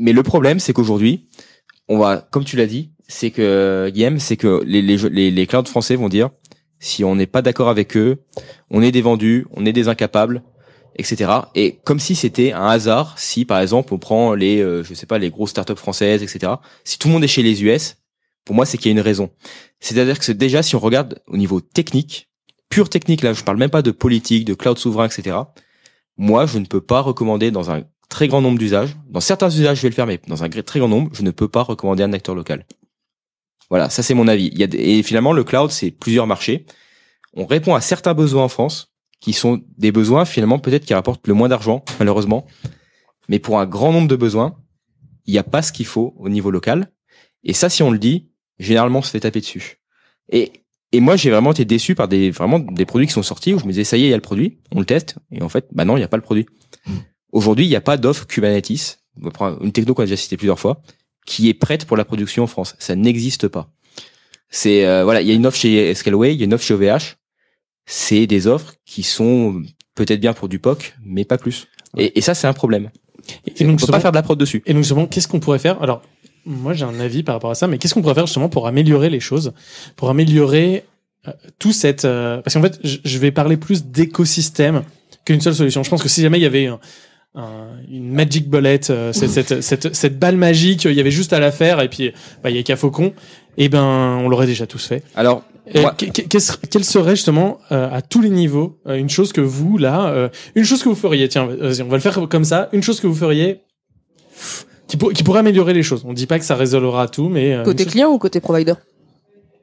Mais 0.00 0.12
le 0.12 0.24
problème, 0.24 0.58
c'est 0.58 0.72
qu'aujourd'hui, 0.72 1.28
on 1.86 1.98
va, 1.98 2.16
comme 2.32 2.44
tu 2.44 2.56
l'as 2.56 2.66
dit, 2.66 2.94
c'est 3.06 3.30
que 3.30 3.88
Guillaume, 3.94 4.18
c'est 4.18 4.36
que 4.36 4.60
les, 4.66 4.82
les, 4.82 4.96
les, 4.96 5.30
les 5.30 5.46
clouds 5.46 5.66
français 5.66 5.94
vont 5.94 6.08
dire, 6.08 6.30
si 6.80 7.04
on 7.04 7.14
n'est 7.14 7.28
pas 7.28 7.42
d'accord 7.42 7.68
avec 7.68 7.96
eux, 7.96 8.24
on 8.70 8.82
est 8.82 8.90
des 8.90 9.02
vendus, 9.02 9.46
on 9.52 9.64
est 9.64 9.72
des 9.72 9.86
incapables, 9.86 10.42
etc. 10.96 11.30
Et 11.54 11.78
comme 11.84 12.00
si 12.00 12.16
c'était 12.16 12.50
un 12.50 12.66
hasard, 12.66 13.20
si 13.20 13.44
par 13.44 13.60
exemple 13.60 13.94
on 13.94 13.98
prend 13.98 14.34
les, 14.34 14.60
euh, 14.60 14.82
je 14.82 14.94
sais 14.94 15.06
pas, 15.06 15.18
les 15.18 15.30
grosses 15.30 15.50
startups 15.50 15.76
françaises, 15.76 16.24
etc. 16.24 16.54
Si 16.82 16.98
tout 16.98 17.06
le 17.06 17.14
monde 17.14 17.22
est 17.22 17.28
chez 17.28 17.44
les 17.44 17.62
US, 17.62 17.98
pour 18.44 18.56
moi 18.56 18.66
c'est 18.66 18.78
qu'il 18.78 18.86
y 18.86 18.90
a 18.90 18.98
une 18.98 19.00
raison. 19.00 19.30
C'est-à-dire 19.78 20.18
que 20.18 20.32
déjà 20.32 20.64
si 20.64 20.74
on 20.74 20.80
regarde 20.80 21.22
au 21.28 21.36
niveau 21.36 21.60
technique, 21.60 22.30
pure 22.72 22.88
technique 22.88 23.20
là, 23.20 23.34
je 23.34 23.44
parle 23.44 23.58
même 23.58 23.68
pas 23.68 23.82
de 23.82 23.90
politique, 23.90 24.46
de 24.46 24.54
cloud 24.54 24.78
souverain, 24.78 25.04
etc. 25.04 25.36
Moi, 26.16 26.46
je 26.46 26.58
ne 26.58 26.64
peux 26.64 26.80
pas 26.80 27.00
recommander 27.00 27.50
dans 27.50 27.70
un 27.70 27.82
très 28.08 28.28
grand 28.28 28.40
nombre 28.40 28.58
d'usages. 28.58 28.96
Dans 29.10 29.20
certains 29.20 29.50
usages, 29.50 29.76
je 29.76 29.82
vais 29.82 29.90
le 29.90 29.94
faire, 29.94 30.06
mais 30.06 30.20
dans 30.26 30.42
un 30.42 30.48
très 30.48 30.78
grand 30.78 30.88
nombre, 30.88 31.10
je 31.12 31.22
ne 31.22 31.30
peux 31.30 31.48
pas 31.48 31.62
recommander 31.62 32.02
un 32.02 32.14
acteur 32.14 32.34
local. 32.34 32.64
Voilà, 33.68 33.90
ça 33.90 34.02
c'est 34.02 34.14
mon 34.14 34.26
avis. 34.26 34.50
Il 34.54 34.74
et 34.74 35.02
finalement, 35.02 35.34
le 35.34 35.44
cloud, 35.44 35.70
c'est 35.70 35.90
plusieurs 35.90 36.26
marchés. 36.26 36.64
On 37.34 37.44
répond 37.44 37.74
à 37.74 37.82
certains 37.82 38.14
besoins 38.14 38.44
en 38.44 38.48
France, 38.48 38.94
qui 39.20 39.34
sont 39.34 39.62
des 39.76 39.92
besoins 39.92 40.24
finalement 40.24 40.58
peut-être 40.58 40.86
qui 40.86 40.94
rapportent 40.94 41.28
le 41.28 41.34
moins 41.34 41.50
d'argent, 41.50 41.84
malheureusement. 41.98 42.46
Mais 43.28 43.38
pour 43.38 43.60
un 43.60 43.66
grand 43.66 43.92
nombre 43.92 44.08
de 44.08 44.16
besoins, 44.16 44.56
il 45.26 45.32
n'y 45.32 45.38
a 45.38 45.44
pas 45.44 45.60
ce 45.60 45.72
qu'il 45.72 45.86
faut 45.86 46.14
au 46.16 46.30
niveau 46.30 46.50
local. 46.50 46.90
Et 47.44 47.52
ça, 47.52 47.68
si 47.68 47.82
on 47.82 47.90
le 47.90 47.98
dit, 47.98 48.30
généralement, 48.58 49.00
on 49.00 49.02
se 49.02 49.10
fait 49.10 49.20
taper 49.20 49.40
dessus. 49.40 49.78
Et, 50.30 50.61
et 50.92 51.00
moi, 51.00 51.16
j'ai 51.16 51.30
vraiment 51.30 51.52
été 51.52 51.64
déçu 51.64 51.94
par 51.94 52.08
des, 52.08 52.30
vraiment 52.30 52.58
des 52.58 52.84
produits 52.84 53.06
qui 53.06 53.12
sont 53.12 53.22
sortis 53.22 53.54
où 53.54 53.58
je 53.58 53.64
me 53.64 53.70
disais, 53.70 53.84
ça 53.84 53.96
y 53.96 54.02
est, 54.02 54.06
il 54.06 54.10
y 54.10 54.12
a 54.12 54.16
le 54.16 54.22
produit, 54.22 54.58
on 54.72 54.80
le 54.80 54.86
teste. 54.86 55.16
Et 55.30 55.42
en 55.42 55.48
fait, 55.48 55.66
bah 55.72 55.84
non, 55.84 55.96
il 55.96 56.00
n'y 56.00 56.04
a 56.04 56.08
pas 56.08 56.18
le 56.18 56.22
produit. 56.22 56.46
Aujourd'hui, 57.32 57.64
il 57.64 57.68
n'y 57.68 57.76
a 57.76 57.80
pas 57.80 57.96
d'offre 57.96 58.26
Kubernetes, 58.26 59.00
on 59.20 59.24
va 59.24 59.30
prendre 59.30 59.62
une 59.62 59.72
techno 59.72 59.94
qu'on 59.94 60.02
a 60.02 60.06
déjà 60.06 60.16
cité 60.16 60.36
plusieurs 60.36 60.60
fois, 60.60 60.82
qui 61.26 61.48
est 61.48 61.54
prête 61.54 61.86
pour 61.86 61.96
la 61.96 62.04
production 62.04 62.42
en 62.44 62.46
France. 62.46 62.76
Ça 62.78 62.94
n'existe 62.94 63.48
pas. 63.48 63.70
C'est 64.50 64.84
euh, 64.84 65.04
voilà, 65.04 65.22
il 65.22 65.28
y 65.28 65.30
a 65.30 65.34
une 65.34 65.46
offre 65.46 65.56
chez 65.56 65.94
Scaleway, 65.94 66.34
il 66.34 66.40
y 66.40 66.42
a 66.42 66.44
une 66.44 66.54
offre 66.54 66.64
chez 66.64 66.74
OVH. 66.74 67.16
C'est 67.86 68.26
des 68.26 68.46
offres 68.46 68.74
qui 68.84 69.02
sont 69.02 69.62
peut-être 69.94 70.20
bien 70.20 70.34
pour 70.34 70.48
du 70.48 70.58
POC, 70.58 70.94
mais 71.04 71.24
pas 71.24 71.38
plus. 71.38 71.68
Et, 71.96 72.18
et 72.18 72.20
ça, 72.20 72.34
c'est 72.34 72.46
un 72.46 72.52
problème. 72.52 72.90
Et 73.46 73.64
donc, 73.64 73.80
on 73.82 73.86
peut 73.86 73.92
pas 73.92 74.00
faire 74.00 74.12
de 74.12 74.16
la 74.16 74.22
prod 74.22 74.38
dessus. 74.38 74.62
Et 74.66 74.74
donc 74.74 74.82
justement, 74.82 75.06
qu'est-ce 75.06 75.28
qu'on 75.28 75.40
pourrait 75.40 75.58
faire? 75.58 75.82
Alors, 75.82 76.02
moi 76.46 76.72
j'ai 76.72 76.84
un 76.84 76.98
avis 77.00 77.22
par 77.22 77.34
rapport 77.36 77.50
à 77.50 77.54
ça, 77.54 77.66
mais 77.66 77.78
qu'est-ce 77.78 77.94
qu'on 77.94 78.02
pourrait 78.02 78.14
faire 78.14 78.26
justement 78.26 78.48
pour 78.48 78.66
améliorer 78.66 79.10
les 79.10 79.20
choses, 79.20 79.52
pour 79.96 80.10
améliorer 80.10 80.84
euh, 81.28 81.32
tout 81.58 81.72
cette 81.72 82.04
euh, 82.04 82.40
parce 82.42 82.54
qu'en 82.54 82.62
fait, 82.62 82.78
je 82.82 83.18
vais 83.18 83.30
parler 83.30 83.56
plus 83.56 83.84
d'écosystème 83.84 84.82
qu'une 85.24 85.40
seule 85.40 85.54
solution. 85.54 85.82
Je 85.82 85.90
pense 85.90 86.02
que 86.02 86.08
si 86.08 86.20
jamais 86.22 86.38
il 86.38 86.42
y 86.42 86.46
avait 86.46 86.66
un- 86.66 86.80
un- 87.34 87.68
une 87.90 88.10
magic 88.12 88.48
bullet, 88.50 88.80
euh, 88.90 89.12
cette, 89.12 89.30
cette, 89.30 89.60
cette, 89.62 89.94
cette 89.94 90.18
balle 90.18 90.36
magique, 90.36 90.84
il 90.84 90.92
y 90.94 91.00
avait 91.00 91.10
juste 91.12 91.32
à 91.32 91.38
la 91.40 91.52
faire 91.52 91.80
et 91.80 91.88
puis 91.88 92.12
bah, 92.42 92.50
il 92.50 92.56
y 92.56 92.58
a 92.58 92.62
qu'à 92.62 92.76
Faucon. 92.76 93.12
eh 93.56 93.68
ben, 93.68 93.82
on 94.22 94.28
l'aurait 94.28 94.46
déjà 94.46 94.66
tous 94.66 94.84
fait. 94.84 95.02
Alors, 95.14 95.44
Et 95.72 95.84
que- 95.96 96.22
qu'est-ce- 96.22 96.56
quelle 96.56 96.84
serait 96.84 97.14
justement 97.14 97.58
euh, 97.70 97.88
à 97.92 98.02
tous 98.02 98.20
les 98.20 98.30
niveaux 98.30 98.80
euh, 98.88 98.96
une 98.96 99.08
chose 99.08 99.32
que 99.32 99.40
vous 99.40 99.78
là, 99.78 100.08
euh, 100.08 100.28
une 100.56 100.64
chose 100.64 100.82
que 100.82 100.88
vous 100.88 100.94
feriez 100.96 101.28
Tiens, 101.28 101.46
vas-y, 101.46 101.82
on 101.82 101.88
va 101.88 101.96
le 101.96 102.02
faire 102.02 102.18
comme 102.28 102.44
ça. 102.44 102.68
Une 102.72 102.82
chose 102.82 102.98
que 103.00 103.06
vous 103.06 103.14
feriez 103.14 103.60
pff, 104.34 104.66
qui, 104.92 104.98
pour- 104.98 105.12
qui 105.14 105.22
pourrait 105.22 105.38
améliorer 105.40 105.72
les 105.72 105.82
choses. 105.82 106.02
On 106.06 106.12
dit 106.12 106.26
pas 106.26 106.38
que 106.38 106.44
ça 106.44 106.54
résolvera 106.54 107.08
tout, 107.08 107.30
mais 107.30 107.54
euh, 107.54 107.64
Côté 107.64 107.86
client 107.86 108.10
ou 108.10 108.18
côté 108.18 108.40
provider? 108.40 108.74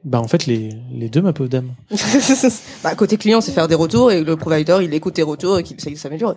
Bah 0.02 0.18
en 0.20 0.26
fait 0.26 0.46
les 0.46 0.70
les 0.92 1.08
deux, 1.08 1.20
ma 1.22 1.32
pauvre 1.32 1.48
dame. 1.48 1.70
bah, 2.82 2.96
côté 2.96 3.16
client, 3.16 3.40
c'est 3.40 3.52
faire 3.52 3.68
des 3.68 3.76
retours 3.76 4.10
et 4.10 4.24
le 4.24 4.34
provider, 4.36 4.78
il 4.82 4.92
écoute 4.92 5.14
tes 5.14 5.22
retours 5.22 5.58
et 5.58 5.62
qu'il 5.62 5.76
essaye 5.76 5.94
de 5.94 5.98
s'améliorer. 5.98 6.34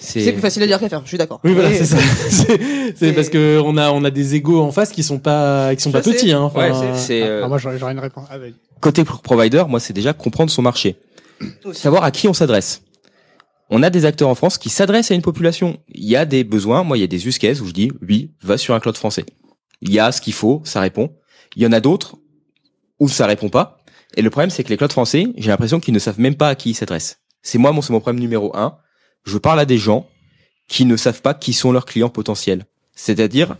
C'est 0.00 0.32
plus 0.32 0.40
facile 0.40 0.62
à 0.64 0.66
dire 0.66 0.80
qu'à 0.80 0.88
faire, 0.88 1.02
je 1.04 1.08
suis 1.08 1.18
d'accord. 1.18 1.40
Oui, 1.44 1.52
voilà, 1.54 1.72
c'est 1.72 1.84
ça. 1.84 1.96
C'est- 2.96 3.12
parce 3.12 3.28
que 3.28 3.60
on 3.64 3.76
a 3.76 3.92
on 3.92 4.02
a 4.02 4.10
des 4.10 4.34
égos 4.34 4.60
en 4.60 4.72
face 4.72 4.90
qui 4.90 5.04
sont 5.04 5.18
pas 5.20 5.72
qui 5.76 5.82
sont 5.82 5.92
pas 5.92 6.02
petits. 6.02 6.32
Hein. 6.32 6.40
Enfin, 6.42 6.94
c'est, 6.96 7.22
euh, 7.22 7.42
Ah, 7.44 7.48
moi, 7.48 7.58
j'aurais 7.58 7.92
une 7.92 8.00
réponse. 8.00 8.26
Ah, 8.28 8.38
côté 8.80 9.04
pro- 9.04 9.18
provider, 9.22 9.62
moi, 9.68 9.78
c'est 9.78 9.92
déjà 9.92 10.12
comprendre 10.12 10.50
son 10.50 10.62
marché. 10.62 10.96
Savoir 11.72 12.02
à 12.02 12.10
qui 12.10 12.26
on 12.26 12.34
s'adresse. 12.34 12.82
On 13.70 13.82
a 13.82 13.90
des 13.90 14.04
acteurs 14.04 14.28
en 14.28 14.34
France 14.34 14.58
qui 14.58 14.70
s'adressent 14.70 15.10
à 15.10 15.14
une 15.14 15.22
population. 15.22 15.78
Il 15.92 16.04
y 16.04 16.16
a 16.16 16.24
des 16.24 16.44
besoins. 16.44 16.84
Moi, 16.84 16.98
il 16.98 17.00
y 17.00 17.04
a 17.04 17.08
des 17.08 17.26
use 17.26 17.38
cases 17.38 17.60
où 17.60 17.66
je 17.66 17.72
dis, 17.72 17.90
oui, 18.06 18.32
va 18.42 18.58
sur 18.58 18.74
un 18.74 18.80
cloud 18.80 18.96
français. 18.96 19.24
Il 19.82 19.92
y 19.92 19.98
a 19.98 20.12
ce 20.12 20.20
qu'il 20.20 20.32
faut, 20.32 20.62
ça 20.64 20.80
répond. 20.80 21.12
Il 21.56 21.62
y 21.62 21.66
en 21.66 21.72
a 21.72 21.80
d'autres 21.80 22.16
où 23.00 23.08
ça 23.08 23.26
répond 23.26 23.48
pas. 23.48 23.78
Et 24.16 24.22
le 24.22 24.30
problème, 24.30 24.50
c'est 24.50 24.62
que 24.64 24.68
les 24.68 24.76
clouds 24.76 24.88
français, 24.88 25.26
j'ai 25.36 25.48
l'impression 25.48 25.80
qu'ils 25.80 25.94
ne 25.94 25.98
savent 25.98 26.20
même 26.20 26.36
pas 26.36 26.48
à 26.48 26.54
qui 26.54 26.70
ils 26.70 26.74
s'adressent. 26.74 27.18
C'est 27.42 27.58
moi, 27.58 27.72
mon, 27.72 27.82
c'est 27.82 27.92
mon 27.92 28.00
problème 28.00 28.20
numéro 28.20 28.56
un. 28.56 28.76
Je 29.24 29.36
parle 29.38 29.60
à 29.60 29.64
des 29.66 29.78
gens 29.78 30.06
qui 30.68 30.84
ne 30.84 30.96
savent 30.96 31.20
pas 31.20 31.34
qui 31.34 31.52
sont 31.52 31.72
leurs 31.72 31.84
clients 31.86 32.08
potentiels. 32.08 32.64
C'est-à-dire, 32.94 33.56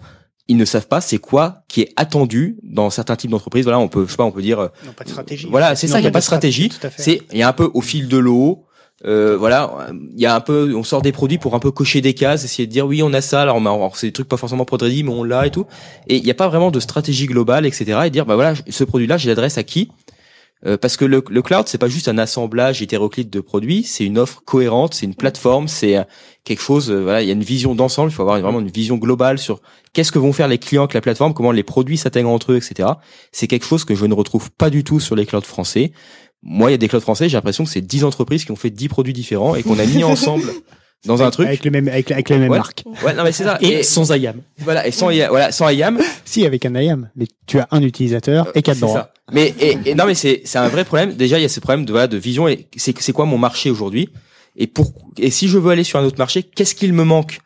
ils 0.48 0.56
ne 0.56 0.64
savent 0.64 0.86
pas 0.88 1.00
c'est 1.00 1.18
quoi 1.18 1.62
qui 1.68 1.82
est 1.82 1.92
attendu 1.96 2.58
dans 2.62 2.90
certains 2.90 3.16
types 3.16 3.30
d'entreprises. 3.30 3.64
Voilà, 3.64 3.80
on 3.80 3.88
peut, 3.88 4.04
je 4.06 4.12
sais 4.12 4.16
pas, 4.16 4.24
on 4.24 4.32
peut 4.32 4.42
dire, 4.42 4.70
Non, 4.84 4.92
pas 4.92 5.04
de 5.04 5.10
stratégie. 5.10 5.48
voilà, 5.50 5.74
c'est 5.74 5.88
ça, 5.88 5.98
il 5.98 6.02
n'y 6.02 6.08
a 6.08 6.10
pas 6.12 6.20
de 6.20 6.24
stratégie. 6.24 6.70
stratégie, 6.70 6.80
tout 6.80 6.86
à 6.86 6.90
fait. 6.90 7.02
C'est, 7.02 7.22
il 7.32 7.38
y 7.38 7.42
a 7.42 7.48
un 7.48 7.52
peu 7.52 7.70
au 7.74 7.80
fil 7.80 8.08
de 8.08 8.16
l'eau. 8.16 8.65
Euh, 9.06 9.36
voilà, 9.36 9.88
il 10.14 10.20
y 10.20 10.26
a 10.26 10.34
un 10.34 10.40
peu, 10.40 10.74
on 10.74 10.82
sort 10.82 11.00
des 11.00 11.12
produits 11.12 11.38
pour 11.38 11.54
un 11.54 11.60
peu 11.60 11.70
cocher 11.70 12.00
des 12.00 12.14
cases, 12.14 12.44
essayer 12.44 12.66
de 12.66 12.72
dire 12.72 12.86
oui, 12.86 13.02
on 13.02 13.12
a 13.12 13.20
ça. 13.20 13.42
Alors, 13.42 13.56
alors, 13.58 13.96
c'est 13.96 14.08
des 14.08 14.12
trucs 14.12 14.28
pas 14.28 14.36
forcément 14.36 14.64
produits, 14.64 15.02
mais 15.04 15.10
on 15.12 15.22
l'a 15.22 15.46
et 15.46 15.50
tout. 15.50 15.66
Et 16.08 16.16
il 16.16 16.24
n'y 16.24 16.30
a 16.30 16.34
pas 16.34 16.48
vraiment 16.48 16.70
de 16.72 16.80
stratégie 16.80 17.26
globale, 17.26 17.66
etc. 17.66 18.00
Et 18.06 18.10
dire 18.10 18.26
bah 18.26 18.34
voilà, 18.34 18.54
ce 18.68 18.84
produit-là, 18.84 19.16
je 19.16 19.28
l'adresse 19.28 19.58
à 19.58 19.62
qui? 19.62 19.90
Euh, 20.64 20.78
Parce 20.78 20.96
que 20.96 21.04
le, 21.04 21.22
le 21.28 21.42
cloud, 21.42 21.68
c'est 21.68 21.78
pas 21.78 21.88
juste 21.88 22.08
un 22.08 22.16
assemblage 22.18 22.80
hétéroclite 22.80 23.30
de 23.30 23.40
produits, 23.40 23.82
c'est 23.84 24.04
une 24.04 24.18
offre 24.18 24.42
cohérente, 24.44 24.94
c'est 24.94 25.04
une 25.04 25.14
plateforme, 25.14 25.68
c'est 25.68 25.98
euh, 25.98 26.02
quelque 26.44 26.62
chose. 26.62 26.90
euh, 26.90 27.02
voilà, 27.02 27.20
il 27.22 27.26
y 27.26 27.30
a 27.30 27.34
une 27.34 27.44
vision 27.44 27.74
d'ensemble. 27.74 28.10
Il 28.10 28.14
faut 28.14 28.22
avoir 28.22 28.40
vraiment 28.40 28.60
une 28.60 28.70
vision 28.70 28.96
globale 28.96 29.38
sur 29.38 29.60
qu'est-ce 29.92 30.10
que 30.10 30.18
vont 30.18 30.32
faire 30.32 30.48
les 30.48 30.58
clients 30.58 30.82
avec 30.84 30.94
la 30.94 31.02
plateforme, 31.02 31.34
comment 31.34 31.52
les 31.52 31.62
produits 31.62 31.98
s'intègrent 31.98 32.30
entre 32.30 32.52
eux, 32.52 32.56
etc. 32.56 32.88
C'est 33.32 33.46
quelque 33.48 33.66
chose 33.66 33.84
que 33.84 33.94
je 33.94 34.06
ne 34.06 34.14
retrouve 34.14 34.50
pas 34.50 34.70
du 34.70 34.82
tout 34.82 34.98
sur 34.98 35.14
les 35.14 35.26
clouds 35.26 35.42
français. 35.42 35.92
Moi, 36.48 36.70
il 36.70 36.72
y 36.72 36.74
a 36.74 36.78
des 36.78 36.86
clouds 36.88 37.00
français, 37.00 37.28
j'ai 37.28 37.36
l'impression 37.36 37.64
que 37.64 37.70
c'est 37.70 37.80
10 37.80 38.04
entreprises 38.04 38.44
qui 38.44 38.52
ont 38.52 38.56
fait 38.56 38.70
10 38.70 38.88
produits 38.88 39.12
différents 39.12 39.56
et 39.56 39.64
qu'on 39.64 39.78
a 39.80 39.84
mis 39.84 40.04
ensemble 40.14 40.44
dans 41.04 41.20
un 41.22 41.30
truc. 41.30 41.48
Avec 41.48 41.64
le 41.64 41.72
même, 41.72 41.88
avec, 41.88 42.10
avec 42.12 42.28
la 42.28 42.38
même 42.38 42.50
Ouais. 42.50 42.56
marque. 42.58 42.84
Ouais, 43.04 43.14
non, 43.14 43.24
mais 43.24 43.32
c'est 43.32 43.42
ça. 43.44 43.58
Et 43.60 43.82
sans 43.82 44.10
IAM. 44.14 44.40
Voilà, 44.58 44.86
et 44.86 44.92
sans 44.92 45.10
IAM. 45.10 45.28
Voilà, 45.30 45.50
sans 45.50 45.68
IAM. 45.70 45.98
Si, 46.24 46.46
avec 46.46 46.64
un 46.64 46.74
IAM. 46.80 47.10
Mais 47.16 47.26
tu 47.46 47.58
as 47.58 47.66
un 47.72 47.82
utilisateur 47.82 48.48
et 48.56 48.62
quatre 48.62 48.76
C'est 48.76 48.80
droits. 48.82 48.94
ça. 48.94 49.12
Mais 49.32 49.52
et, 49.58 49.76
et 49.86 49.94
non, 49.96 50.06
mais 50.06 50.14
c'est 50.14 50.42
c'est 50.44 50.58
un 50.58 50.68
vrai 50.68 50.84
problème. 50.84 51.14
Déjà, 51.14 51.38
il 51.38 51.42
y 51.42 51.44
a 51.44 51.48
ce 51.48 51.58
problème 51.60 51.84
de 51.84 51.90
voilà 51.92 52.06
de 52.06 52.16
vision. 52.16 52.46
Et 52.46 52.68
c'est 52.76 52.96
c'est 53.00 53.12
quoi 53.12 53.24
mon 53.26 53.38
marché 53.38 53.70
aujourd'hui? 53.70 54.08
Et 54.56 54.66
pour 54.68 54.92
et 55.18 55.30
si 55.30 55.48
je 55.48 55.58
veux 55.58 55.70
aller 55.72 55.82
sur 55.84 55.98
un 55.98 56.04
autre 56.04 56.18
marché, 56.18 56.42
qu'est-ce 56.44 56.74
qu'il 56.76 56.92
me 56.92 57.02
manque? 57.04 57.38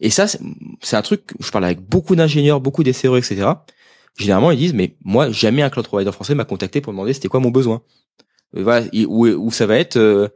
Et 0.00 0.10
ça, 0.10 0.26
c'est 0.26 0.40
c'est 0.82 0.96
un 0.96 1.02
truc. 1.02 1.30
Je 1.40 1.50
parle 1.50 1.64
avec 1.64 1.80
beaucoup 1.80 2.14
d'ingénieurs, 2.14 2.60
beaucoup 2.60 2.82
d'SRE, 2.84 3.16
etc. 3.16 3.46
Généralement, 4.18 4.50
ils 4.50 4.58
disent 4.58 4.74
mais 4.74 4.96
moi 5.04 5.30
jamais 5.30 5.62
un 5.62 5.70
cloud 5.70 5.86
provider 5.86 6.12
français 6.12 6.34
m'a 6.34 6.44
contacté 6.44 6.80
pour 6.82 6.92
me 6.92 6.98
demander 6.98 7.14
c'était 7.14 7.28
quoi 7.28 7.40
mon 7.40 7.50
besoin. 7.50 7.80
Euh, 8.56 8.62
Voilà, 8.62 8.86
où 9.08 9.26
où 9.26 9.50
ça 9.50 9.66
va 9.66 9.78
être 9.78 9.96
euh, 9.96 10.28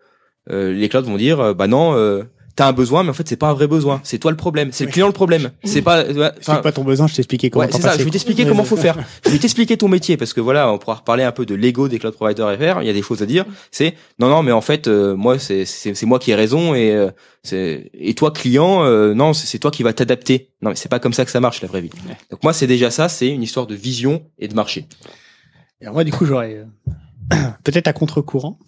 euh, 0.51 0.73
les 0.73 0.89
clouds 0.89 1.03
vont 1.03 1.16
dire 1.16 1.55
bah 1.55 1.66
non. 1.66 1.95
Euh, 1.95 2.24
T'as 2.59 2.66
un 2.66 2.73
besoin, 2.73 3.05
mais 3.05 3.11
en 3.11 3.12
fait 3.12 3.28
c'est 3.28 3.36
pas 3.36 3.51
un 3.51 3.55
vrai 3.55 3.69
besoin. 3.69 4.01
C'est 4.03 4.19
toi 4.19 4.32
le 4.32 4.36
problème. 4.36 4.70
C'est 4.73 4.85
le 4.85 4.90
client 4.90 5.07
le 5.07 5.12
problème. 5.12 5.53
C'est 5.62 5.81
pas. 5.81 6.03
ouais, 6.05 6.32
C'est 6.40 6.61
pas 6.61 6.73
ton 6.73 6.82
besoin, 6.82 7.07
je 7.07 7.15
t'expliquais 7.15 7.51
comment 7.51 7.65
Ouais, 7.65 7.70
c'est 7.70 7.81
ça. 7.81 7.97
Je 7.97 8.03
vais 8.03 8.11
t'expliquer 8.11 8.47
comment 8.47 8.65
faut 8.65 8.77
faire. 8.77 8.97
Je 9.24 9.31
vais 9.31 9.39
t'expliquer 9.39 9.77
ton 9.77 9.86
métier 9.86 10.16
parce 10.16 10.32
que 10.32 10.40
voilà, 10.40 10.73
on 10.73 10.77
pourra 10.77 10.97
reparler 10.97 11.23
un 11.23 11.31
peu 11.31 11.47
de 11.47 11.55
l'ego 11.55 11.86
des 11.86 12.01
cloud 12.01 12.15
providers 12.15 12.57
FR. 12.57 12.82
Il 12.82 12.89
y 12.89 12.90
a 12.90 12.93
des 12.93 13.03
choses 13.03 13.23
à 13.23 13.27
dire. 13.27 13.45
C'est 13.70 13.95
non, 14.19 14.28
non, 14.28 14.43
mais 14.43 14.51
en 14.51 14.61
fait, 14.61 14.89
euh, 14.89 15.15
moi, 15.15 15.39
c'est 15.39 15.66
c'est 15.66 16.05
moi 16.05 16.19
qui 16.19 16.32
ai 16.32 16.35
raison 16.35 16.74
et 16.74 16.90
euh, 16.90 17.12
c'est 17.45 17.93
et 17.95 18.15
toi 18.15 18.32
client, 18.32 18.82
euh, 18.82 19.15
non, 19.15 19.35
c'est 19.35 19.61
toi 19.61 19.70
qui 19.70 19.85
va 19.85 19.93
t'adapter. 19.93 20.51
Non, 20.61 20.70
mais 20.70 20.77
c'est 20.77 20.89
pas 20.89 20.99
comme 20.99 21.12
ça 21.12 21.24
que 21.24 21.31
ça 21.31 21.39
marche 21.39 21.62
la 21.62 21.69
vraie 21.69 21.82
vie. 21.82 21.90
Donc 22.32 22.43
moi, 22.43 22.53
c'est 22.53 22.66
déjà 22.66 22.90
ça. 22.90 23.09
C'est 23.09 23.28
une 23.28 23.45
histoire 23.45 23.69
de 23.69 23.77
vision 23.77 24.24
et 24.40 24.49
de 24.49 24.55
marché. 24.55 24.89
Et 25.81 25.85
alors 25.85 25.95
moi, 25.95 26.03
du 26.03 26.11
coup, 26.11 26.27
j'aurais 26.27 26.66
peut-être 27.64 27.88
à 27.88 27.92
contre-courant. 27.92 28.59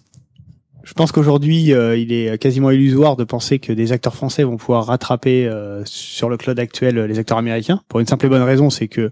Je 0.82 0.94
pense 0.94 1.12
qu'aujourd'hui, 1.12 1.72
euh, 1.72 1.96
il 1.96 2.12
est 2.12 2.38
quasiment 2.38 2.70
illusoire 2.70 3.16
de 3.16 3.24
penser 3.24 3.58
que 3.58 3.72
des 3.72 3.92
acteurs 3.92 4.14
français 4.14 4.44
vont 4.44 4.56
pouvoir 4.56 4.86
rattraper 4.86 5.46
euh, 5.46 5.82
sur 5.84 6.28
le 6.28 6.36
cloud 6.36 6.58
actuel 6.58 6.98
euh, 6.98 7.06
les 7.06 7.18
acteurs 7.18 7.38
américains. 7.38 7.82
Pour 7.88 8.00
une 8.00 8.06
simple 8.06 8.26
et 8.26 8.28
bonne 8.28 8.42
raison, 8.42 8.70
c'est 8.70 8.88
que 8.88 9.10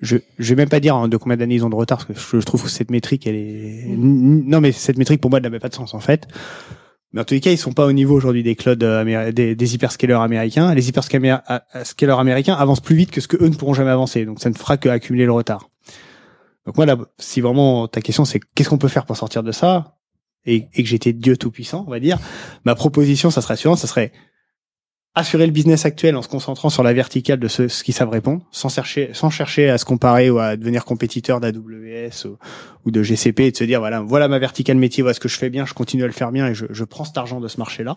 je 0.00 0.16
je 0.38 0.54
vais 0.54 0.62
même 0.62 0.68
pas 0.68 0.80
dire 0.80 0.94
hein, 0.94 1.08
de 1.08 1.16
combien 1.16 1.36
d'années 1.36 1.56
ils 1.56 1.64
ont 1.64 1.70
de 1.70 1.74
retard, 1.74 2.06
parce 2.06 2.24
que 2.24 2.40
je, 2.40 2.44
trouve 2.44 2.62
que 2.62 2.70
cette 2.70 2.90
métrique, 2.90 3.26
elle 3.26 3.34
est 3.34 3.84
non, 3.88 4.60
mais 4.60 4.72
cette 4.72 4.98
métrique 4.98 5.20
pour 5.20 5.30
moi, 5.30 5.40
n'avait 5.40 5.58
pas 5.58 5.68
de 5.68 5.74
sens 5.74 5.94
en 5.94 6.00
fait. 6.00 6.28
Mais 7.12 7.20
en 7.20 7.24
tous 7.24 7.34
les 7.34 7.40
cas, 7.40 7.50
ils 7.50 7.58
sont 7.58 7.72
pas 7.72 7.86
au 7.86 7.92
niveau 7.92 8.14
aujourd'hui 8.14 8.42
des 8.42 8.56
clouds 8.56 8.76
euh, 8.82 9.32
des, 9.32 9.54
des 9.54 9.74
hyperscalers 9.74 10.20
américains. 10.20 10.74
Les 10.74 10.88
hyperscalers 10.88 11.38
scalers 11.84 12.18
américains 12.18 12.54
avancent 12.54 12.80
plus 12.80 12.96
vite 12.96 13.10
que 13.10 13.20
ce 13.20 13.28
que 13.28 13.42
eux 13.42 13.48
ne 13.48 13.54
pourront 13.54 13.74
jamais 13.74 13.90
avancer. 13.90 14.24
Donc 14.24 14.40
ça 14.40 14.50
ne 14.50 14.54
fera 14.54 14.76
que 14.76 14.88
accumuler 14.88 15.24
le 15.24 15.32
retard. 15.32 15.70
Donc 16.66 16.76
moi, 16.76 16.86
si 17.18 17.40
vraiment 17.40 17.88
ta 17.88 18.00
question 18.00 18.24
c'est 18.24 18.40
qu'est-ce 18.54 18.68
qu'on 18.68 18.78
peut 18.78 18.88
faire 18.88 19.06
pour 19.06 19.16
sortir 19.16 19.42
de 19.42 19.52
ça 19.52 19.96
et, 20.44 20.68
que 20.68 20.84
j'étais 20.84 21.12
Dieu 21.12 21.36
tout 21.36 21.50
puissant, 21.50 21.84
on 21.86 21.90
va 21.90 21.98
dire, 21.98 22.18
ma 22.64 22.74
proposition, 22.74 23.30
ça 23.30 23.40
serait 23.40 23.56
suivante, 23.56 23.78
ça 23.78 23.88
serait 23.88 24.12
assurer 25.16 25.46
le 25.46 25.52
business 25.52 25.86
actuel 25.86 26.14
en 26.14 26.22
se 26.22 26.28
concentrant 26.28 26.68
sur 26.68 26.82
la 26.82 26.92
verticale 26.92 27.40
de 27.40 27.48
ceux, 27.48 27.68
ceux 27.68 27.82
qui 27.82 27.92
savent 27.92 28.10
répondre, 28.10 28.46
sans 28.52 28.68
chercher, 28.68 29.10
sans 29.12 29.30
chercher 29.30 29.70
à 29.70 29.78
se 29.78 29.84
comparer 29.84 30.28
ou 30.28 30.38
à 30.38 30.56
devenir 30.56 30.84
compétiteur 30.84 31.40
d'AWS 31.40 32.26
ou, 32.26 32.36
ou 32.84 32.90
de 32.90 33.02
GCP 33.02 33.46
et 33.46 33.50
de 33.50 33.56
se 33.56 33.64
dire 33.64 33.80
voilà, 33.80 34.02
voilà 34.02 34.28
ma 34.28 34.38
verticale 34.38 34.76
métier, 34.76 35.02
voilà 35.02 35.14
ce 35.14 35.20
que 35.20 35.28
je 35.28 35.38
fais 35.38 35.50
bien, 35.50 35.64
je 35.64 35.74
continue 35.74 36.04
à 36.04 36.06
le 36.06 36.12
faire 36.12 36.30
bien 36.32 36.48
et 36.48 36.54
je, 36.54 36.66
je 36.68 36.84
prends 36.84 37.04
cet 37.04 37.16
argent 37.16 37.40
de 37.40 37.48
ce 37.48 37.58
marché-là. 37.58 37.96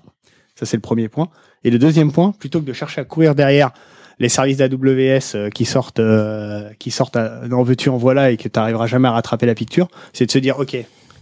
Ça 0.55 0.65
c'est 0.65 0.77
le 0.77 0.81
premier 0.81 1.09
point. 1.09 1.29
Et 1.63 1.69
le 1.69 1.77
deuxième 1.77 2.11
point, 2.11 2.31
plutôt 2.31 2.61
que 2.61 2.65
de 2.65 2.73
chercher 2.73 3.01
à 3.01 3.05
courir 3.05 3.35
derrière 3.35 3.71
les 4.19 4.29
services 4.29 4.57
d'AWS 4.57 5.35
euh, 5.35 5.49
qui 5.49 5.65
sortent, 5.65 5.99
euh, 5.99 6.69
qui 6.79 6.91
sortent 6.91 7.15
à- 7.15 7.41
en 7.51 7.63
veux-tu 7.63 7.89
en 7.89 7.97
voilà 7.97 8.31
et 8.31 8.37
que 8.37 8.47
tu 8.47 8.59
n'arriveras 8.59 8.87
jamais 8.87 9.07
à 9.07 9.11
rattraper 9.11 9.45
la 9.45 9.55
picture, 9.55 9.87
c'est 10.13 10.25
de 10.25 10.31
se 10.31 10.39
dire 10.39 10.59
ok, 10.59 10.77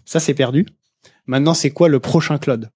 ça 0.05 0.19
c'est 0.19 0.33
perdu. 0.33 0.65
Maintenant 1.27 1.53
c'est 1.53 1.69
quoi 1.71 1.89
le 1.89 1.99
prochain 1.99 2.37
cloud 2.37 2.69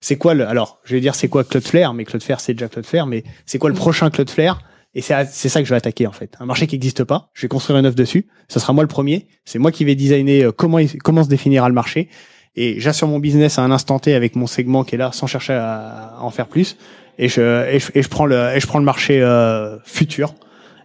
C'est 0.00 0.16
quoi 0.16 0.34
le 0.34 0.46
alors 0.46 0.80
je 0.84 0.94
vais 0.94 1.00
dire 1.00 1.14
c'est 1.14 1.28
quoi 1.28 1.44
Cloudflare, 1.44 1.94
mais 1.94 2.04
Cloudflare 2.04 2.40
c'est 2.40 2.54
déjà 2.54 2.68
Cloudflare, 2.68 3.06
mais 3.06 3.24
c'est 3.46 3.58
quoi 3.58 3.70
le 3.70 3.76
prochain 3.76 4.10
Cloudflare 4.10 4.60
et 4.94 5.00
c'est 5.00 5.48
ça 5.48 5.60
que 5.60 5.64
je 5.64 5.70
vais 5.70 5.76
attaquer 5.76 6.06
en 6.06 6.12
fait. 6.12 6.34
Un 6.38 6.44
marché 6.44 6.66
qui 6.66 6.74
n'existe 6.74 7.04
pas, 7.04 7.30
je 7.32 7.40
vais 7.40 7.48
construire 7.48 7.78
une 7.78 7.86
offre 7.86 7.96
dessus. 7.96 8.26
Ce 8.48 8.60
sera 8.60 8.74
moi 8.74 8.84
le 8.84 8.88
premier. 8.88 9.26
C'est 9.46 9.58
moi 9.58 9.72
qui 9.72 9.86
vais 9.86 9.94
designer 9.94 10.42
euh, 10.48 10.52
comment 10.52 10.80
comment 11.02 11.24
se 11.24 11.30
définira 11.30 11.66
le 11.70 11.74
marché 11.74 12.10
et 12.56 12.78
j'assure 12.78 13.08
mon 13.08 13.18
business 13.18 13.58
à 13.58 13.62
un 13.62 13.70
instant 13.70 13.98
T 13.98 14.12
avec 14.14 14.36
mon 14.36 14.46
segment 14.46 14.84
qui 14.84 14.96
est 14.96 14.98
là 14.98 15.10
sans 15.12 15.26
chercher 15.26 15.54
à 15.54 16.18
en 16.20 16.28
faire 16.28 16.46
plus 16.46 16.76
et 17.18 17.28
je 17.28 17.68
et 17.68 17.78
je, 17.78 17.90
et 17.94 18.02
je 18.02 18.08
prends 18.08 18.26
le 18.26 18.54
et 18.54 18.60
je 18.60 18.66
prends 18.66 18.78
le 18.78 18.84
marché 18.84 19.20
euh, 19.20 19.78
futur 19.84 20.34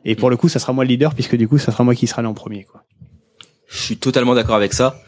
et 0.06 0.16
pour 0.16 0.30
le 0.30 0.38
coup 0.38 0.50
ça 0.50 0.60
sera 0.60 0.74
moi 0.74 0.84
le 0.84 0.90
leader 0.90 1.14
puisque 1.14 1.36
du 1.36 1.48
coup 1.48 1.58
ça 1.58 1.72
sera 1.72 1.84
moi 1.84 1.96
qui 1.96 2.08
sera 2.08 2.22
là 2.22 2.30
en 2.30 2.34
premier 2.34 2.64
quoi. 2.64 2.84
Je 3.68 3.78
suis 3.78 3.98
totalement 3.98 4.34
d'accord 4.34 4.56
avec 4.56 4.74
ça. 4.74 5.02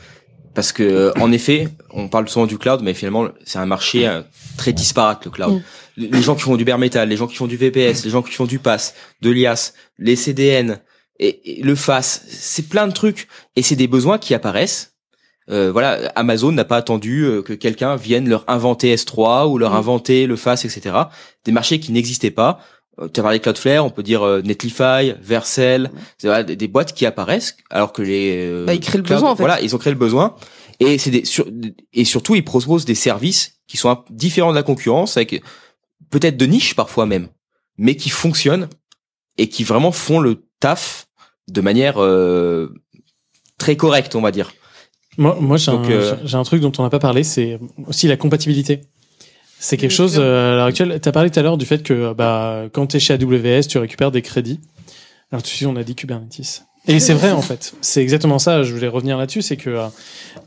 Parce 0.53 0.71
que, 0.71 0.83
euh, 0.83 1.13
en 1.21 1.31
effet, 1.31 1.69
on 1.91 2.09
parle 2.09 2.27
souvent 2.27 2.47
du 2.47 2.57
cloud, 2.57 2.81
mais 2.83 2.93
finalement, 2.93 3.29
c'est 3.45 3.59
un 3.59 3.65
marché 3.65 4.07
euh, 4.07 4.21
très 4.57 4.73
disparate, 4.73 5.23
le 5.23 5.31
cloud. 5.31 5.61
Les 5.95 6.07
les 6.07 6.21
gens 6.21 6.35
qui 6.35 6.41
font 6.41 6.57
du 6.57 6.65
bare 6.65 6.79
metal, 6.79 7.07
les 7.07 7.17
gens 7.17 7.27
qui 7.27 7.35
font 7.35 7.47
du 7.47 7.55
VPS, 7.55 8.03
les 8.03 8.09
gens 8.09 8.21
qui 8.21 8.33
font 8.33 8.45
du 8.45 8.59
PaaS, 8.59 8.93
de 9.21 9.29
l'IaaS, 9.29 9.73
les 9.99 10.15
CDN, 10.15 10.79
et, 11.19 11.59
et 11.59 11.63
le 11.63 11.75
FAS, 11.75 12.23
c'est 12.27 12.67
plein 12.67 12.87
de 12.87 12.93
trucs. 12.93 13.27
Et 13.55 13.61
c'est 13.61 13.75
des 13.75 13.87
besoins 13.87 14.17
qui 14.17 14.33
apparaissent. 14.33 14.95
Euh, 15.49 15.71
voilà, 15.71 16.11
Amazon 16.15 16.51
n'a 16.51 16.65
pas 16.65 16.77
attendu 16.77 17.23
euh, 17.23 17.41
que 17.41 17.53
quelqu'un 17.53 17.95
vienne 17.95 18.29
leur 18.29 18.43
inventer 18.47 18.93
S3 18.95 19.47
ou 19.49 19.57
leur 19.57 19.73
inventer 19.73 20.27
le 20.27 20.35
FAS, 20.35 20.63
etc. 20.65 20.95
Des 21.45 21.51
marchés 21.51 21.79
qui 21.79 21.91
n'existaient 21.91 22.29
pas. 22.31 22.59
Euh, 23.01 23.07
Tu 23.11 23.19
as 23.19 23.23
parlé 23.23 23.39
de 23.39 23.43
Cloudflare, 23.43 23.83
on 23.83 23.89
peut 23.89 24.03
dire 24.03 24.21
euh, 24.23 24.41
Netlify, 24.43 25.13
Vercel, 25.21 25.89
voilà, 26.21 26.43
des, 26.43 26.55
des 26.55 26.67
boîtes 26.67 26.93
qui 26.93 27.05
apparaissent 27.07 27.57
alors 27.71 27.93
que 27.93 28.01
les 28.03 28.63
Bah, 28.65 28.73
ils 28.75 28.79
créent 28.79 28.97
le 28.99 29.03
besoin, 29.03 29.31
en 29.31 29.35
fait. 29.35 29.41
Voilà, 29.41 29.59
ils 29.61 29.75
ont 29.75 29.79
créé 29.79 29.91
le 29.93 29.97
besoin 29.99 30.35
et 30.79 30.97
c'est 30.97 31.11
des 31.11 31.25
sur- 31.25 31.47
et 31.93 32.05
surtout 32.05 32.35
ils 32.35 32.45
proposent 32.45 32.85
des 32.85 32.95
services 32.95 33.55
qui 33.67 33.77
sont 33.77 34.03
différents 34.11 34.51
de 34.51 34.55
la 34.55 34.63
concurrence 34.63 35.17
avec 35.17 35.41
peut-être 36.09 36.37
de 36.37 36.45
niche 36.45 36.75
parfois 36.75 37.05
même, 37.05 37.27
mais 37.77 37.95
qui 37.95 38.09
fonctionnent 38.09 38.69
et 39.37 39.49
qui 39.49 39.63
vraiment 39.63 39.91
font 39.91 40.19
le 40.19 40.43
taf 40.59 41.07
de 41.49 41.61
manière 41.61 41.95
euh, 41.97 42.69
très 43.57 43.75
correcte, 43.77 44.13
on 44.15 44.21
va 44.21 44.31
dire. 44.31 44.51
Moi, 45.19 45.37
moi 45.39 45.57
j'ai 45.57 45.71
Donc, 45.71 45.85
un, 45.85 45.91
euh, 45.91 46.15
j'ai 46.23 46.37
un 46.37 46.43
truc 46.43 46.61
dont 46.61 46.71
on 46.79 46.83
n'a 46.83 46.89
pas 46.89 46.99
parlé, 46.99 47.23
c'est 47.23 47.59
aussi 47.85 48.07
la 48.07 48.17
compatibilité. 48.17 48.81
C'est 49.59 49.77
quelque 49.77 49.91
chose 49.91 50.15
euh, 50.17 50.53
à 50.53 50.55
l'heure 50.55 50.65
actuelle. 50.65 50.99
Tu 51.01 51.09
as 51.09 51.11
parlé 51.11 51.29
tout 51.29 51.39
à 51.39 51.43
l'heure 51.43 51.57
du 51.57 51.65
fait 51.65 51.83
que 51.83 52.13
bah, 52.13 52.63
quand 52.71 52.87
tu 52.87 52.97
es 52.97 52.99
chez 52.99 53.13
AWS, 53.13 53.67
tu 53.67 53.77
récupères 53.77 54.11
des 54.11 54.21
crédits. 54.21 54.61
Alors 55.31 55.43
tout 55.43 55.49
de 55.49 55.53
suite, 55.53 55.67
on 55.67 55.75
a 55.75 55.83
dit 55.83 55.93
Kubernetes. 55.93 56.63
Et 56.87 56.99
c'est 56.99 57.13
vrai 57.13 57.31
en 57.31 57.41
fait, 57.41 57.75
c'est 57.81 58.01
exactement 58.01 58.39
ça. 58.39 58.63
Je 58.63 58.73
voulais 58.73 58.87
revenir 58.87 59.17
là-dessus, 59.17 59.41
c'est 59.41 59.57
que 59.57 59.77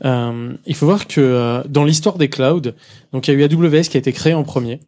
euh, 0.03 0.53
il 0.65 0.75
faut 0.75 0.87
voir 0.87 1.07
que 1.07 1.21
euh, 1.21 1.61
dans 1.69 1.85
l'histoire 1.85 2.17
des 2.17 2.27
clouds, 2.27 2.71
donc 3.13 3.27
il 3.27 3.33
y 3.33 3.37
a 3.37 3.39
eu 3.39 3.43
AWS 3.43 3.83
qui 3.83 3.97
a 3.97 3.99
été 3.99 4.11
créé 4.11 4.33
en 4.33 4.43
premier. 4.43 4.79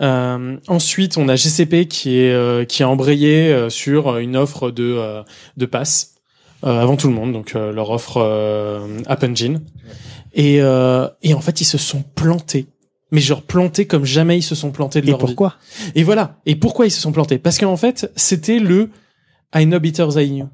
Euh, 0.00 0.56
ensuite, 0.66 1.18
on 1.18 1.28
a 1.28 1.36
GCP 1.36 1.86
qui 1.86 2.18
est 2.18 2.32
euh, 2.32 2.64
qui 2.64 2.82
a 2.82 2.88
embrayé 2.88 3.52
euh, 3.52 3.68
sur 3.68 4.16
une 4.16 4.36
offre 4.36 4.70
de 4.70 4.94
euh, 4.96 5.22
de 5.56 5.66
pass 5.66 6.14
avant 6.62 6.96
tout 6.96 7.08
le 7.08 7.14
monde, 7.14 7.32
donc 7.32 7.54
leur 7.54 7.90
offre 7.90 8.20
App 9.06 9.24
Engine. 9.24 9.60
Et 10.34 10.56
et 10.56 11.34
en 11.34 11.40
fait, 11.40 11.60
ils 11.60 11.66
se 11.66 11.78
sont 11.78 12.02
plantés 12.14 12.66
mais 13.12 13.20
genre 13.20 13.42
plantés 13.42 13.86
comme 13.86 14.04
jamais 14.04 14.38
ils 14.38 14.42
se 14.42 14.54
sont 14.54 14.70
plantés 14.70 15.00
de 15.00 15.06
Et 15.06 15.10
leur 15.10 15.18
vie. 15.18 15.26
pourquoi? 15.26 15.56
Et 15.94 16.02
voilà. 16.02 16.36
Et 16.46 16.54
pourquoi 16.56 16.86
ils 16.86 16.90
se 16.90 17.00
sont 17.00 17.12
plantés? 17.12 17.38
Parce 17.38 17.58
qu'en 17.58 17.76
fait, 17.76 18.10
c'était 18.16 18.58
le 18.58 18.90
I 19.54 19.64
know 19.66 19.80
better 19.80 20.06
than 20.14 20.20
you. 20.20 20.48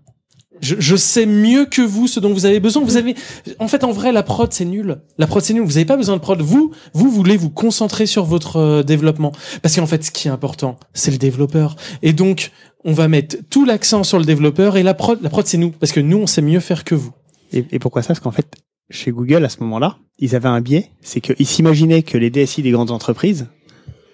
Je, 0.61 0.77
je 0.79 0.97
sais 0.97 1.27
mieux 1.27 1.67
que 1.67 1.83
vous 1.83 2.07
ce 2.07 2.21
dont 2.21 2.33
vous 2.33 2.47
avez 2.47 2.61
besoin. 2.61 2.83
Vous 2.83 2.97
avez, 2.97 3.15
en 3.59 3.69
fait, 3.69 3.85
en 3.85 3.93
vrai, 3.93 4.13
la 4.13 4.23
prod 4.23 4.53
c'est 4.53 4.65
nul. 4.65 4.99
La 5.19 5.27
prod 5.27 5.43
c'est 5.43 5.55
nul. 5.55 5.63
Vous 5.63 5.73
n'avez 5.73 5.85
pas 5.85 5.97
besoin 5.97 6.17
de 6.17 6.21
prod. 6.21 6.41
Vous, 6.41 6.73
vous 6.95 7.11
voulez 7.11 7.37
vous 7.37 7.51
concentrer 7.51 8.07
sur 8.07 8.25
votre 8.25 8.57
euh, 8.57 8.83
développement. 8.83 9.33
Parce 9.63 9.77
qu'en 9.77 9.87
fait, 9.87 10.05
ce 10.05 10.11
qui 10.11 10.29
est 10.29 10.31
important, 10.31 10.79
c'est 10.95 11.11
le 11.11 11.19
développeur. 11.19 11.77
Et 12.03 12.13
donc, 12.13 12.51
on 12.85 12.93
va 12.93 13.09
mettre 13.09 13.37
tout 13.51 13.65
l'accent 13.65 14.05
sur 14.05 14.19
le 14.19 14.25
développeur 14.25 14.77
et 14.77 14.83
la 14.83 14.95
prod, 14.95 15.21
la 15.23 15.31
prod 15.31 15.47
c'est 15.47 15.59
nous. 15.59 15.71
Parce 15.71 15.93
que 15.93 16.01
nous, 16.01 16.19
on 16.19 16.27
sait 16.27 16.43
mieux 16.43 16.61
faire 16.61 16.85
que 16.85 16.95
vous. 16.95 17.13
Et, 17.53 17.65
et 17.71 17.79
pourquoi 17.79 18.03
ça? 18.03 18.09
Parce 18.09 18.21
qu'en 18.21 18.33
fait, 18.33 18.47
chez 18.91 19.11
Google, 19.11 19.45
à 19.45 19.49
ce 19.49 19.61
moment-là, 19.61 19.99
ils 20.19 20.35
avaient 20.35 20.49
un 20.49 20.61
biais, 20.61 20.91
c'est 21.03 21.21
qu'ils 21.21 21.47
s'imaginaient 21.47 22.03
que 22.03 22.17
les 22.17 22.31
DSI 22.31 22.63
des 22.63 22.71
grandes 22.71 22.91
entreprises, 22.91 23.49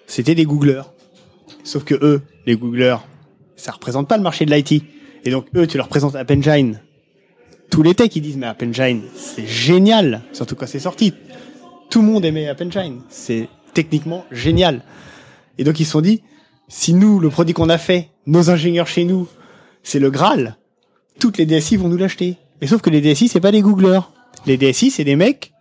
c'était 0.07 0.35
des 0.35 0.45
Googleurs. 0.45 0.93
Sauf 1.63 1.83
que 1.83 1.95
eux, 1.95 2.21
les 2.45 2.55
Googleurs, 2.55 3.05
ça 3.55 3.71
représente 3.71 4.07
pas 4.07 4.17
le 4.17 4.23
marché 4.23 4.45
de 4.45 4.53
l'IT. 4.53 4.83
Et 5.25 5.31
donc, 5.31 5.47
eux, 5.55 5.67
tu 5.67 5.77
leur 5.77 5.87
présentes 5.87 6.15
App 6.15 6.31
Engine. 6.31 6.79
Les 7.83 7.95
techs, 7.95 8.15
ils 8.15 8.21
disent, 8.21 8.37
mais 8.37 8.45
App 8.45 8.61
Engine, 8.61 9.01
c'est 9.15 9.47
génial. 9.47 10.21
Surtout 10.31 10.55
quand 10.55 10.67
c'est 10.67 10.79
sorti. 10.79 11.13
Tout 11.89 12.01
le 12.01 12.07
monde 12.07 12.23
aimait 12.23 12.47
App 12.47 12.61
Engine. 12.61 13.01
C'est 13.09 13.49
techniquement 13.73 14.25
génial. 14.31 14.83
Et 15.57 15.63
donc, 15.63 15.79
ils 15.79 15.85
se 15.85 15.91
sont 15.91 16.01
dit, 16.01 16.21
si 16.67 16.93
nous, 16.93 17.19
le 17.19 17.29
produit 17.29 17.53
qu'on 17.53 17.69
a 17.69 17.77
fait, 17.77 18.09
nos 18.27 18.49
ingénieurs 18.49 18.87
chez 18.87 19.05
nous, 19.05 19.27
c'est 19.81 19.99
le 19.99 20.11
Graal, 20.11 20.57
toutes 21.19 21.37
les 21.37 21.45
DSI 21.45 21.77
vont 21.77 21.89
nous 21.89 21.97
l'acheter. 21.97 22.37
Mais 22.61 22.67
sauf 22.67 22.81
que 22.81 22.89
les 22.89 23.01
DSI, 23.01 23.27
c'est 23.27 23.39
pas 23.39 23.51
des 23.51 23.61
Googleurs. 23.61 24.11
Les 24.45 24.57
DSI, 24.57 24.91
c'est 24.91 25.03
des 25.03 25.15
mecs 25.15 25.53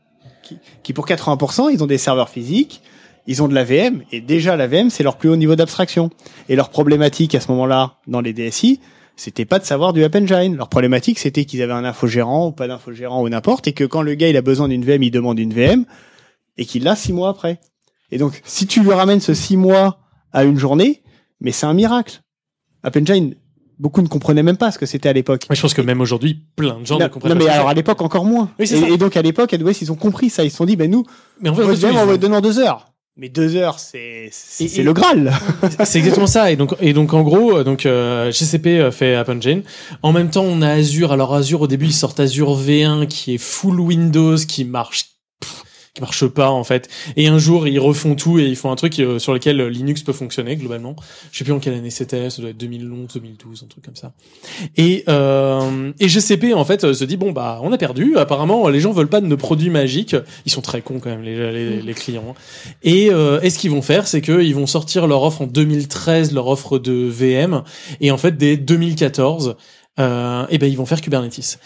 qui, 0.42 0.58
qui, 0.82 0.92
pour 0.92 1.06
80%, 1.06 1.70
ils 1.72 1.82
ont 1.82 1.86
des 1.86 1.98
serveurs 1.98 2.28
physiques, 2.28 2.82
ils 3.26 3.42
ont 3.42 3.48
de 3.48 3.54
la 3.54 3.64
VM, 3.64 4.02
et 4.10 4.20
déjà 4.20 4.56
la 4.56 4.66
VM, 4.66 4.90
c'est 4.90 5.02
leur 5.02 5.16
plus 5.16 5.28
haut 5.28 5.36
niveau 5.36 5.56
d'abstraction. 5.56 6.10
Et 6.48 6.56
leur 6.56 6.70
problématique 6.70 7.34
à 7.34 7.40
ce 7.40 7.50
moment-là, 7.52 7.94
dans 8.06 8.20
les 8.20 8.32
DSI, 8.32 8.80
c'était 9.22 9.44
pas 9.44 9.60
de 9.60 9.64
savoir 9.64 9.92
du 9.92 10.02
App 10.02 10.16
Engine. 10.16 10.56
Leur 10.56 10.68
problématique, 10.68 11.20
c'était 11.20 11.44
qu'ils 11.44 11.62
avaient 11.62 11.72
un 11.72 11.84
infogérant 11.84 12.48
ou 12.48 12.50
pas 12.50 12.66
d'infogérant 12.66 13.22
ou 13.22 13.28
n'importe, 13.28 13.68
et 13.68 13.72
que 13.72 13.84
quand 13.84 14.02
le 14.02 14.14
gars 14.14 14.28
il 14.28 14.36
a 14.36 14.42
besoin 14.42 14.66
d'une 14.66 14.84
VM, 14.84 15.00
il 15.04 15.12
demande 15.12 15.38
une 15.38 15.54
VM, 15.54 15.84
et 16.58 16.64
qu'il 16.64 16.82
l'a 16.82 16.96
six 16.96 17.12
mois 17.12 17.28
après. 17.28 17.60
Et 18.10 18.18
donc, 18.18 18.40
si 18.44 18.66
tu 18.66 18.82
lui 18.82 18.92
ramènes 18.92 19.20
ce 19.20 19.32
six 19.32 19.56
mois 19.56 20.00
à 20.32 20.42
une 20.42 20.58
journée, 20.58 21.04
mais 21.40 21.52
c'est 21.52 21.66
un 21.66 21.72
miracle. 21.72 22.20
App 22.82 22.96
Engine, 22.96 23.36
beaucoup 23.78 24.02
ne 24.02 24.08
comprenaient 24.08 24.42
même 24.42 24.56
pas 24.56 24.72
ce 24.72 24.78
que 24.78 24.86
c'était 24.86 25.08
à 25.08 25.12
l'époque. 25.12 25.46
Moi, 25.48 25.54
je 25.54 25.62
pense 25.62 25.74
que 25.74 25.82
même 25.82 26.00
aujourd'hui, 26.00 26.42
plein 26.56 26.80
de 26.80 26.84
gens 26.84 26.98
non, 26.98 27.04
ne 27.04 27.08
comprennent 27.08 27.34
non, 27.34 27.38
pas. 27.38 27.44
mais 27.44 27.50
ce 27.50 27.54
que 27.54 27.54
alors 27.54 27.68
à 27.68 27.74
l'époque 27.74 28.02
encore 28.02 28.24
moins. 28.24 28.50
Oui, 28.58 28.66
et, 28.74 28.98
donc 28.98 29.16
à 29.16 29.22
l'époque, 29.22 29.54
AWS, 29.54 29.82
ils 29.82 29.92
ont 29.92 29.96
compris 29.96 30.30
ça. 30.30 30.42
Ils 30.42 30.50
se 30.50 30.56
sont 30.56 30.66
dit, 30.66 30.74
ben 30.74 30.90
nous, 30.90 31.04
Mais 31.40 31.48
en 31.48 31.54
fait, 31.54 31.62
on 31.62 32.06
va 32.06 32.36
en 32.36 32.40
deux 32.40 32.58
heures. 32.58 32.91
Mais 33.18 33.28
deux 33.28 33.56
heures, 33.56 33.78
c'est 33.78 34.30
c'est 34.32 34.82
le 34.82 34.94
Graal. 34.94 35.34
C'est 35.84 35.98
exactement 35.98 36.26
ça. 36.26 36.50
Et 36.50 36.56
donc, 36.56 36.74
et 36.80 36.94
donc 36.94 37.12
en 37.12 37.22
gros, 37.22 37.58
euh, 37.58 37.62
donc 37.62 37.84
euh, 37.84 38.32
GCP 38.32 38.80
euh, 38.80 38.90
fait 38.90 39.14
App 39.14 39.28
Engine. 39.28 39.62
En 40.02 40.12
même 40.12 40.30
temps, 40.30 40.44
on 40.44 40.62
a 40.62 40.70
Azure. 40.70 41.12
Alors 41.12 41.34
Azure, 41.34 41.60
au 41.60 41.66
début, 41.66 41.86
ils 41.86 41.92
sortent 41.92 42.20
Azure 42.20 42.58
V1 42.58 43.06
qui 43.08 43.34
est 43.34 43.38
full 43.38 43.80
Windows, 43.80 44.36
qui 44.36 44.64
marche 44.64 45.10
qui 45.94 46.00
marche 46.00 46.26
pas 46.26 46.50
en 46.50 46.64
fait. 46.64 46.88
Et 47.16 47.28
un 47.28 47.38
jour, 47.38 47.68
ils 47.68 47.78
refont 47.78 48.14
tout 48.14 48.38
et 48.38 48.44
ils 48.44 48.56
font 48.56 48.70
un 48.70 48.76
truc 48.76 48.98
euh, 48.98 49.18
sur 49.18 49.34
lequel 49.34 49.60
euh, 49.60 49.68
Linux 49.68 50.02
peut 50.02 50.12
fonctionner 50.12 50.56
globalement. 50.56 50.96
Je 51.30 51.38
sais 51.38 51.44
plus 51.44 51.52
en 51.52 51.58
quelle 51.58 51.74
année 51.74 51.90
c'était. 51.90 52.30
Ça 52.30 52.40
doit 52.40 52.50
être 52.50 52.58
2011, 52.58 53.08
2012, 53.14 53.62
un 53.64 53.66
truc 53.66 53.84
comme 53.84 53.96
ça. 53.96 54.12
Et 54.76 55.04
euh, 55.08 55.92
et 56.00 56.08
GCP 56.08 56.54
en 56.54 56.64
fait 56.64 56.84
euh, 56.84 56.94
se 56.94 57.04
dit 57.04 57.16
bon 57.16 57.32
bah 57.32 57.60
on 57.62 57.72
a 57.72 57.78
perdu. 57.78 58.16
Apparemment, 58.16 58.68
les 58.68 58.80
gens 58.80 58.92
veulent 58.92 59.08
pas 59.08 59.20
de 59.20 59.26
nos 59.26 59.36
produits 59.36 59.70
magiques. 59.70 60.16
Ils 60.46 60.52
sont 60.52 60.62
très 60.62 60.80
cons 60.80 60.98
quand 60.98 61.10
même 61.10 61.22
les 61.22 61.52
les, 61.52 61.82
les 61.82 61.94
clients. 61.94 62.34
Et, 62.82 63.10
euh, 63.10 63.40
et 63.42 63.50
ce 63.50 63.58
qu'ils 63.58 63.70
vont 63.70 63.82
faire, 63.82 64.06
c'est 64.06 64.20
qu'ils 64.20 64.54
vont 64.54 64.66
sortir 64.66 65.06
leur 65.06 65.22
offre 65.22 65.42
en 65.42 65.46
2013, 65.46 66.32
leur 66.32 66.46
offre 66.48 66.78
de 66.78 66.92
VM, 66.92 67.62
et 68.00 68.10
en 68.10 68.18
fait 68.18 68.36
dès 68.36 68.56
2014, 68.56 69.56
euh, 69.98 70.46
et 70.48 70.58
ben 70.58 70.70
ils 70.70 70.76
vont 70.76 70.86
faire 70.86 71.00
Kubernetes. 71.00 71.58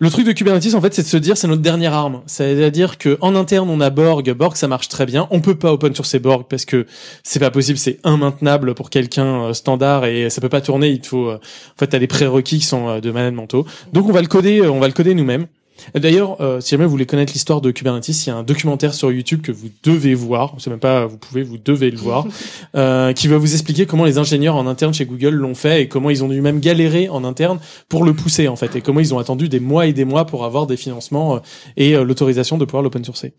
Le 0.00 0.10
truc 0.10 0.24
de 0.24 0.30
Kubernetes, 0.30 0.74
en 0.74 0.80
fait, 0.80 0.94
c'est 0.94 1.02
de 1.02 1.08
se 1.08 1.16
dire 1.16 1.36
c'est 1.36 1.48
notre 1.48 1.60
dernière 1.60 1.92
arme. 1.92 2.22
C'est-à-dire 2.26 2.98
que 2.98 3.18
en 3.20 3.34
interne, 3.34 3.68
on 3.68 3.80
a 3.80 3.90
Borg. 3.90 4.32
Borg, 4.32 4.54
ça 4.54 4.68
marche 4.68 4.88
très 4.88 5.06
bien. 5.06 5.26
On 5.32 5.40
peut 5.40 5.56
pas 5.56 5.72
open 5.72 5.92
sur 5.92 6.06
ces 6.06 6.20
Borg 6.20 6.46
parce 6.48 6.64
que 6.64 6.86
c'est 7.24 7.40
pas 7.40 7.50
possible. 7.50 7.78
C'est 7.78 7.98
immaintenable 8.04 8.76
pour 8.76 8.90
quelqu'un 8.90 9.46
euh, 9.46 9.52
standard 9.54 10.04
et 10.04 10.30
ça 10.30 10.40
peut 10.40 10.48
pas 10.48 10.60
tourner. 10.60 10.90
Il 10.90 11.04
faut, 11.04 11.26
euh, 11.26 11.34
en 11.34 11.78
fait, 11.78 11.88
t'as 11.88 11.98
des 11.98 12.06
prérequis 12.06 12.60
qui 12.60 12.64
sont 12.64 12.88
euh, 12.88 13.00
de 13.00 13.10
malade 13.10 13.34
mentaux. 13.34 13.66
Donc, 13.92 14.08
on 14.08 14.12
va 14.12 14.22
le 14.22 14.28
coder, 14.28 14.62
on 14.68 14.78
va 14.78 14.86
le 14.86 14.92
coder 14.92 15.14
nous-mêmes. 15.14 15.48
D'ailleurs, 15.94 16.40
euh, 16.40 16.60
si 16.60 16.70
jamais 16.70 16.84
vous 16.84 16.90
voulez 16.90 17.06
connaître 17.06 17.32
l'histoire 17.32 17.60
de 17.60 17.70
Kubernetes, 17.70 18.08
il 18.08 18.28
y 18.28 18.30
a 18.30 18.36
un 18.36 18.42
documentaire 18.42 18.94
sur 18.94 19.10
YouTube 19.10 19.42
que 19.42 19.52
vous 19.52 19.68
devez 19.82 20.14
voir. 20.14 20.54
C'est 20.58 20.70
même 20.70 20.78
pas, 20.78 21.06
vous 21.06 21.18
pouvez, 21.18 21.42
vous 21.42 21.58
devez 21.58 21.90
le 21.90 21.98
voir, 21.98 22.26
euh, 22.76 23.12
qui 23.12 23.28
va 23.28 23.38
vous 23.38 23.52
expliquer 23.52 23.86
comment 23.86 24.04
les 24.04 24.18
ingénieurs 24.18 24.56
en 24.56 24.66
interne 24.66 24.94
chez 24.94 25.06
Google 25.06 25.34
l'ont 25.34 25.54
fait 25.54 25.82
et 25.82 25.88
comment 25.88 26.10
ils 26.10 26.24
ont 26.24 26.28
dû 26.28 26.40
même 26.40 26.60
galérer 26.60 27.08
en 27.08 27.24
interne 27.24 27.58
pour 27.88 28.04
le 28.04 28.12
pousser 28.12 28.48
en 28.48 28.56
fait 28.56 28.76
et 28.76 28.80
comment 28.80 29.00
ils 29.00 29.14
ont 29.14 29.18
attendu 29.18 29.48
des 29.48 29.60
mois 29.60 29.86
et 29.86 29.92
des 29.92 30.04
mois 30.04 30.24
pour 30.24 30.44
avoir 30.44 30.66
des 30.66 30.76
financements 30.76 31.36
euh, 31.36 31.38
et 31.76 31.94
euh, 31.94 32.04
l'autorisation 32.04 32.58
de 32.58 32.64
pouvoir 32.64 32.82
l'open 32.82 33.04
sourcer. 33.04 33.32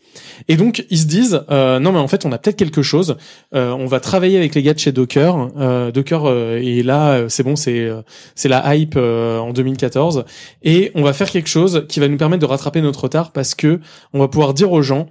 Et 0.48 0.56
donc 0.56 0.86
ils 0.90 1.00
se 1.00 1.06
disent 1.06 1.42
euh, 1.50 1.80
non 1.80 1.92
mais 1.92 2.00
en 2.00 2.08
fait 2.08 2.26
on 2.26 2.32
a 2.32 2.38
peut-être 2.38 2.58
quelque 2.58 2.82
chose. 2.82 3.18
Euh, 3.54 3.72
on 3.72 3.86
va 3.86 4.00
travailler 4.00 4.38
avec 4.38 4.56
les 4.56 4.64
gars 4.64 4.74
de 4.74 4.80
chez 4.80 4.92
Docker. 4.92 5.50
Euh, 5.58 5.92
Docker 5.92 6.26
euh, 6.26 6.60
et 6.62 6.84
là 6.84 7.30
c'est 7.30 7.44
bon 7.44 7.56
c'est 7.56 7.80
euh, 7.80 8.02
c'est 8.36 8.50
la 8.50 8.76
hype 8.76 8.96
euh, 8.98 9.40
en 9.40 9.52
2014 9.52 10.26
et 10.64 10.92
on 10.96 11.04
va 11.04 11.14
faire 11.14 11.30
quelque 11.30 11.50
chose 11.50 11.86
qui 11.90 12.00
va 12.00 12.08
nous 12.08 12.18
permettre 12.18 12.29
de 12.38 12.46
rattraper 12.46 12.82
notre 12.82 13.04
retard 13.04 13.32
parce 13.32 13.56
que 13.56 13.80
on 14.14 14.20
va 14.20 14.28
pouvoir 14.28 14.54
dire 14.54 14.72
aux 14.72 14.82
gens 14.82 15.08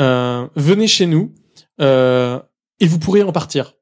euh, 0.00 0.46
venez 0.56 0.86
chez 0.86 1.06
nous 1.06 1.32
euh, 1.80 2.38
et 2.80 2.86
vous 2.86 2.98
pourrez 2.98 3.22
en 3.22 3.32
partir. 3.32 3.74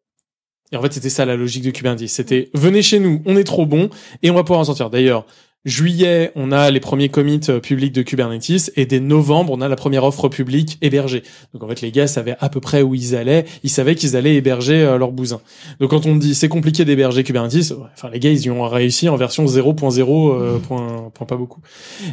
Et 0.73 0.77
en 0.77 0.83
fait, 0.83 0.93
c'était 0.93 1.11
ça 1.11 1.25
la 1.25 1.37
logique 1.37 1.65
de 1.65 1.71
Kubernetes. 1.71 2.09
C'était 2.09 2.51
venez 2.55 2.83
chez 2.83 3.01
nous, 3.01 3.23
on 3.27 3.37
est 3.37 3.45
trop 3.45 3.67
bon 3.67 3.91
et 4.23 4.31
on 4.31 4.35
va 4.35 4.45
pouvoir 4.45 4.61
en 4.61 4.65
sortir. 4.65 4.89
D'ailleurs, 4.89 5.27
juillet, 5.65 6.33
on 6.37 6.53
a 6.53 6.71
les 6.71 6.81
premiers 6.81 7.09
commits 7.09 7.41
euh, 7.49 7.61
publics 7.61 7.93
de 7.93 8.03
Kubernetes 8.03 8.71
et 8.77 8.87
dès 8.87 9.01
novembre, 9.01 9.53
on 9.53 9.61
a 9.61 9.69
la 9.69 9.77
première 9.77 10.05
offre 10.05 10.29
publique 10.29 10.79
hébergée. 10.81 11.23
Donc 11.53 11.65
en 11.65 11.69
fait, 11.69 11.81
les 11.81 11.91
gars 11.91 12.07
savaient 12.07 12.37
à 12.41 12.49
peu 12.49 12.61
près 12.61 12.83
où 12.83 12.95
ils 12.95 13.17
allaient. 13.17 13.45
Ils 13.65 13.71
savaient 13.71 13.97
qu'ils 13.97 14.17
allaient 14.17 14.37
héberger 14.37 14.83
euh, 14.83 14.97
leur 14.97 15.11
bousin. 15.11 15.41
Donc 15.81 15.91
quand 15.91 16.07
on 16.07 16.17
dit 16.17 16.35
c'est 16.35 16.49
compliqué 16.49 16.85
d'héberger 16.85 17.25
Kubernetes, 17.25 17.73
ouais, 17.73 17.87
enfin 17.93 18.09
les 18.11 18.21
gars, 18.21 18.31
ils 18.31 18.43
y 18.43 18.51
ont 18.51 18.63
réussi 18.69 19.09
en 19.09 19.17
version 19.17 19.45
0.0, 19.45 20.33
euh, 20.33 20.59
point, 20.59 21.11
point 21.13 21.27
pas 21.27 21.37
beaucoup. 21.37 21.61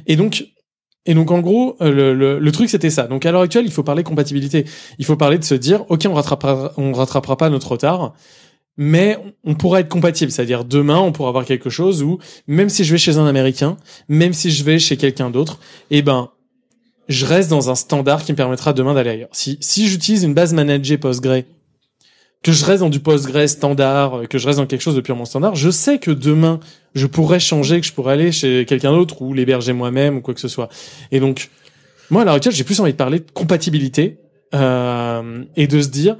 Et 0.07 0.15
donc 0.15 0.47
et 1.07 1.13
donc 1.13 1.31
en 1.31 1.39
gros, 1.39 1.75
euh, 1.81 1.91
le, 1.91 2.13
le, 2.13 2.37
le 2.37 2.51
truc 2.51 2.69
c'était 2.69 2.89
ça. 2.91 3.07
Donc 3.07 3.25
à 3.25 3.31
l'heure 3.31 3.41
actuelle, 3.41 3.65
il 3.65 3.71
faut 3.71 3.83
parler 3.83 4.03
compatibilité. 4.03 4.65
Il 4.99 5.05
faut 5.05 5.15
parler 5.15 5.39
de 5.39 5.43
se 5.43 5.55
dire, 5.55 5.85
ok, 5.89 6.05
on 6.07 6.13
rattrapera, 6.13 6.73
on 6.77 6.91
rattrapera 6.93 7.37
pas 7.37 7.49
notre 7.49 7.71
retard, 7.71 8.13
mais 8.77 9.17
on 9.43 9.55
pourra 9.55 9.79
être 9.79 9.89
compatible. 9.89 10.31
C'est-à-dire 10.31 10.65
demain, 10.65 10.99
on 10.99 11.11
pourra 11.11 11.29
avoir 11.29 11.45
quelque 11.45 11.69
chose 11.69 12.03
où 12.03 12.19
même 12.45 12.69
si 12.69 12.83
je 12.83 12.91
vais 12.91 12.97
chez 12.99 13.17
un 13.17 13.25
Américain, 13.25 13.77
même 14.09 14.33
si 14.33 14.51
je 14.51 14.63
vais 14.63 14.77
chez 14.77 14.97
quelqu'un 14.97 15.29
d'autre, 15.29 15.59
eh 15.89 16.01
ben 16.01 16.29
je 17.07 17.25
reste 17.25 17.49
dans 17.49 17.69
un 17.69 17.75
standard 17.75 18.23
qui 18.23 18.33
me 18.33 18.37
permettra 18.37 18.73
demain 18.73 18.93
d'aller 18.93 19.11
ailleurs. 19.11 19.29
Si 19.31 19.57
si 19.61 19.87
j'utilise 19.87 20.23
une 20.23 20.33
base 20.33 20.53
managée 20.53 20.97
Postgre, 20.97 21.43
que 22.47 22.53
je 22.53 22.63
reste 22.63 22.79
dans 22.79 22.89
du 22.89 23.01
Postgre 23.01 23.49
standard, 23.49 24.19
euh, 24.19 24.23
que 24.23 24.37
je 24.37 24.47
reste 24.47 24.57
dans 24.59 24.65
quelque 24.65 24.81
chose 24.81 24.95
de 24.95 25.01
purement 25.01 25.25
standard, 25.25 25.55
je 25.55 25.69
sais 25.69 25.99
que 25.99 26.11
demain 26.11 26.61
je 26.95 27.05
pourrais 27.05 27.41
changer, 27.41 27.81
que 27.81 27.85
je 27.85 27.91
pourrais 27.91 28.13
aller 28.13 28.31
chez 28.31 28.63
quelqu'un 28.65 28.93
d'autre 28.93 29.21
ou 29.21 29.33
l'héberger 29.33 29.73
moi-même 29.73 30.15
ou 30.15 30.21
quoi 30.21 30.33
que 30.33 30.39
ce 30.39 30.47
soit. 30.47 30.69
Et 31.11 31.19
donc, 31.19 31.49
moi, 32.09 32.21
à 32.21 32.25
l'heure 32.25 32.35
actuelle, 32.35 32.53
j'ai 32.53 32.63
plus 32.63 32.79
envie 32.79 32.93
de 32.93 32.97
parler 32.97 33.19
de 33.19 33.29
compatibilité 33.33 34.19
euh, 34.55 35.43
et 35.57 35.67
de 35.67 35.81
se 35.81 35.89
dire, 35.89 36.15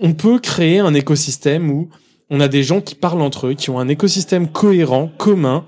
on 0.00 0.14
peut 0.14 0.40
créer 0.40 0.80
un 0.80 0.94
écosystème 0.94 1.70
où 1.70 1.90
on 2.28 2.40
a 2.40 2.48
des 2.48 2.64
gens 2.64 2.80
qui 2.80 2.96
parlent 2.96 3.22
entre 3.22 3.46
eux, 3.46 3.54
qui 3.54 3.70
ont 3.70 3.78
un 3.78 3.86
écosystème 3.86 4.48
cohérent, 4.48 5.12
commun 5.16 5.64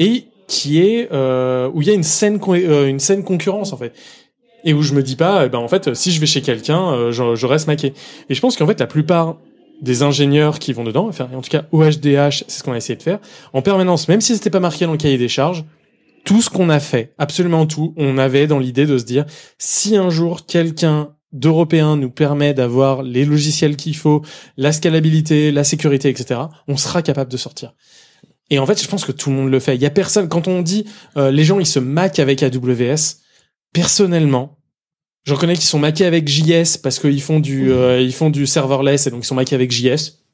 et 0.00 0.24
qui 0.48 0.80
est 0.80 1.12
euh, 1.12 1.70
où 1.72 1.80
il 1.80 1.86
y 1.86 1.92
a 1.92 1.94
une 1.94 2.02
saine 2.02 2.40
euh, 2.48 2.88
une 2.88 2.98
saine 2.98 3.22
concurrence 3.22 3.72
en 3.72 3.76
fait 3.76 3.92
et 4.64 4.72
où 4.72 4.82
je 4.82 4.94
me 4.94 5.02
dis 5.02 5.16
pas 5.16 5.46
eh 5.46 5.48
ben 5.48 5.58
en 5.58 5.68
fait 5.68 5.94
si 5.94 6.10
je 6.10 6.20
vais 6.20 6.26
chez 6.26 6.42
quelqu'un 6.42 6.92
euh, 6.92 7.12
je, 7.12 7.34
je 7.34 7.46
reste 7.46 7.66
maqué 7.66 7.92
et 8.28 8.34
je 8.34 8.40
pense 8.40 8.56
qu'en 8.56 8.66
fait 8.66 8.80
la 8.80 8.86
plupart 8.86 9.36
des 9.80 10.02
ingénieurs 10.02 10.58
qui 10.58 10.72
vont 10.72 10.84
dedans 10.84 11.06
enfin 11.08 11.28
en 11.34 11.42
tout 11.42 11.50
cas 11.50 11.64
OHDH 11.72 12.44
c'est 12.48 12.58
ce 12.58 12.62
qu'on 12.62 12.72
a 12.72 12.76
essayé 12.76 12.96
de 12.96 13.02
faire 13.02 13.18
en 13.52 13.62
permanence 13.62 14.08
même 14.08 14.20
si 14.20 14.34
c'était 14.34 14.50
pas 14.50 14.60
marqué 14.60 14.86
dans 14.86 14.92
le 14.92 14.98
cahier 14.98 15.18
des 15.18 15.28
charges 15.28 15.64
tout 16.24 16.40
ce 16.40 16.48
qu'on 16.50 16.70
a 16.70 16.80
fait 16.80 17.12
absolument 17.18 17.66
tout 17.66 17.94
on 17.96 18.18
avait 18.18 18.46
dans 18.46 18.58
l'idée 18.58 18.86
de 18.86 18.98
se 18.98 19.04
dire 19.04 19.24
si 19.58 19.96
un 19.96 20.10
jour 20.10 20.46
quelqu'un 20.46 21.10
d'européen 21.32 21.96
nous 21.96 22.10
permet 22.10 22.54
d'avoir 22.54 23.02
les 23.02 23.24
logiciels 23.24 23.76
qu'il 23.76 23.96
faut 23.96 24.22
la 24.56 24.72
scalabilité 24.72 25.52
la 25.52 25.64
sécurité 25.64 26.08
etc 26.08 26.40
on 26.68 26.76
sera 26.76 27.02
capable 27.02 27.30
de 27.30 27.36
sortir 27.36 27.74
Et 28.50 28.58
en 28.58 28.66
fait, 28.66 28.80
je 28.82 28.86
pense 28.88 29.04
que 29.04 29.12
tout 29.12 29.30
le 29.30 29.36
monde 29.36 29.50
le 29.50 29.58
fait. 29.58 29.74
Il 29.74 29.82
y 29.82 29.86
a 29.86 29.90
personne 29.90 30.28
quand 30.28 30.48
on 30.48 30.62
dit 30.62 30.84
euh, 31.16 31.30
les 31.30 31.44
gens 31.44 31.58
ils 31.58 31.66
se 31.66 31.78
maquent 31.78 32.18
avec 32.18 32.42
AWS. 32.42 33.23
Personnellement, 33.74 34.58
j'en 35.24 35.36
connais 35.36 35.54
qui 35.54 35.66
sont 35.66 35.78
maqués 35.78 36.06
avec 36.06 36.26
JS 36.26 36.78
parce 36.82 36.98
qu'ils 36.98 37.20
font 37.20 37.40
du 37.40 37.70
euh, 37.70 38.00
ils 38.00 38.14
font 38.14 38.30
du 38.30 38.46
serverless 38.46 39.06
et 39.06 39.10
donc 39.10 39.24
ils 39.24 39.26
sont 39.26 39.34
maqués 39.34 39.54
avec 39.54 39.70
JS. 39.70 40.24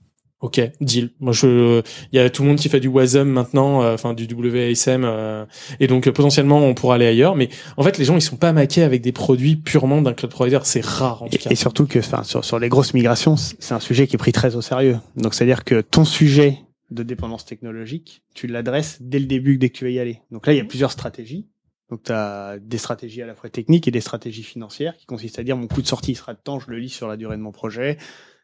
Ok, 0.40 0.58
deal. 0.80 1.10
Moi, 1.20 1.34
je, 1.34 1.82
il 2.12 2.16
y 2.16 2.18
a 2.18 2.30
tout 2.30 2.42
le 2.42 2.48
monde 2.48 2.56
qui 2.56 2.70
fait 2.70 2.80
du 2.80 2.88
WASM 2.88 3.28
maintenant, 3.28 3.82
euh, 3.82 3.92
enfin 3.92 4.14
du 4.14 4.24
WASM, 4.24 5.04
euh, 5.04 5.44
et 5.80 5.86
donc 5.86 6.06
euh, 6.06 6.12
potentiellement 6.12 6.60
on 6.60 6.72
pourra 6.72 6.94
aller 6.94 7.06
ailleurs. 7.06 7.36
Mais 7.36 7.50
en 7.76 7.82
fait, 7.82 7.98
les 7.98 8.06
gens 8.06 8.16
ils 8.16 8.22
sont 8.22 8.36
pas 8.38 8.54
maqués 8.54 8.82
avec 8.82 9.02
des 9.02 9.12
produits 9.12 9.56
purement 9.56 10.00
d'un 10.00 10.14
cloud 10.14 10.30
provider. 10.30 10.58
C'est 10.62 10.82
rare 10.82 11.24
en 11.24 11.28
tout 11.28 11.36
cas. 11.36 11.50
Et 11.50 11.56
surtout 11.56 11.86
que, 11.86 11.98
enfin, 11.98 12.22
sur, 12.22 12.42
sur 12.42 12.58
les 12.58 12.70
grosses 12.70 12.94
migrations, 12.94 13.36
c'est 13.36 13.74
un 13.74 13.80
sujet 13.80 14.06
qui 14.06 14.16
est 14.16 14.18
pris 14.18 14.32
très 14.32 14.56
au 14.56 14.62
sérieux. 14.62 14.98
Donc, 15.14 15.34
c'est-à-dire 15.34 15.62
que 15.62 15.82
ton 15.82 16.06
sujet 16.06 16.56
de 16.90 17.02
dépendance 17.02 17.44
technologique, 17.44 18.22
tu 18.34 18.46
l'adresses 18.46 18.96
dès 19.02 19.18
le 19.18 19.26
début, 19.26 19.58
dès 19.58 19.68
que 19.68 19.76
tu 19.76 19.84
vas 19.84 19.90
y 19.90 19.98
aller. 19.98 20.20
Donc 20.30 20.46
là, 20.46 20.54
il 20.54 20.56
y 20.56 20.60
a 20.60 20.64
plusieurs 20.64 20.90
stratégies. 20.90 21.48
Donc, 21.90 22.02
tu 22.04 22.12
as 22.12 22.56
des 22.60 22.78
stratégies 22.78 23.22
à 23.22 23.26
la 23.26 23.34
fois 23.34 23.50
techniques 23.50 23.88
et 23.88 23.90
des 23.90 24.00
stratégies 24.00 24.42
financières 24.44 24.96
qui 24.96 25.06
consistent 25.06 25.38
à 25.38 25.42
dire 25.42 25.56
mon 25.56 25.66
coût 25.66 25.82
de 25.82 25.86
sortie 25.86 26.14
sera 26.14 26.34
de 26.34 26.38
temps, 26.42 26.60
je 26.60 26.70
le 26.70 26.78
lis 26.78 26.88
sur 26.90 27.08
la 27.08 27.16
durée 27.16 27.36
de 27.36 27.42
mon 27.42 27.52
projet. 27.52 27.98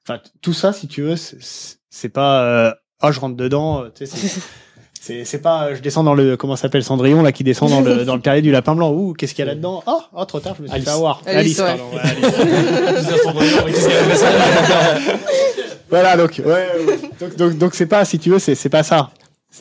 Enfin, 0.06 0.20
tout 0.42 0.52
ça, 0.52 0.72
si 0.72 0.88
tu 0.88 1.02
veux, 1.02 1.16
c'est- 1.16 2.08
pas 2.12 2.42
euh, 2.44 2.72
ah 3.00 3.10
je 3.12 3.20
rentre 3.20 3.36
dedans. 3.36 3.84
euh, 3.84 3.88
tu 3.94 4.06
sais, 4.06 4.16
c'est- 4.16 4.40
C'est 4.98 5.24
c'est 5.24 5.40
pas 5.40 5.66
euh, 5.68 5.76
je 5.76 5.82
descends 5.82 6.02
dans 6.02 6.14
le 6.14 6.36
comment 6.36 6.56
ça 6.56 6.62
s'appelle 6.62 6.82
Cendrillon 6.82 7.22
là 7.22 7.30
qui 7.30 7.44
descend 7.44 7.70
dans 7.70 7.80
le 7.80 8.04
dans 8.04 8.16
le 8.16 8.22
terrier 8.22 8.42
du 8.42 8.50
lapin 8.50 8.74
blanc. 8.74 8.90
Ouh 8.92 9.12
qu'est-ce 9.12 9.34
qu'il 9.34 9.44
y 9.44 9.48
a 9.48 9.52
là-dedans? 9.52 9.84
Ah 9.86 10.08
ah, 10.16 10.26
trop 10.26 10.40
tard 10.40 10.56
je 10.56 10.62
me 10.62 10.66
suis 10.66 10.74
Alice. 10.74 10.88
fait 10.88 10.94
avoir. 10.94 11.22
Alice, 11.26 11.58
ouais. 11.60 11.64
pardon. 11.64 11.90
ouais, 11.92 12.00
Alice. 12.00 13.86
voilà 15.90 16.16
donc 16.16 16.40
ouais, 16.44 16.46
ouais. 16.46 16.98
donc 17.20 17.36
donc 17.36 17.58
donc 17.58 17.74
c'est 17.74 17.86
pas 17.86 18.04
si 18.04 18.18
tu 18.18 18.30
veux 18.30 18.38
c'est 18.38 18.54
c'est 18.54 18.68
pas 18.70 18.82
ça. 18.82 19.10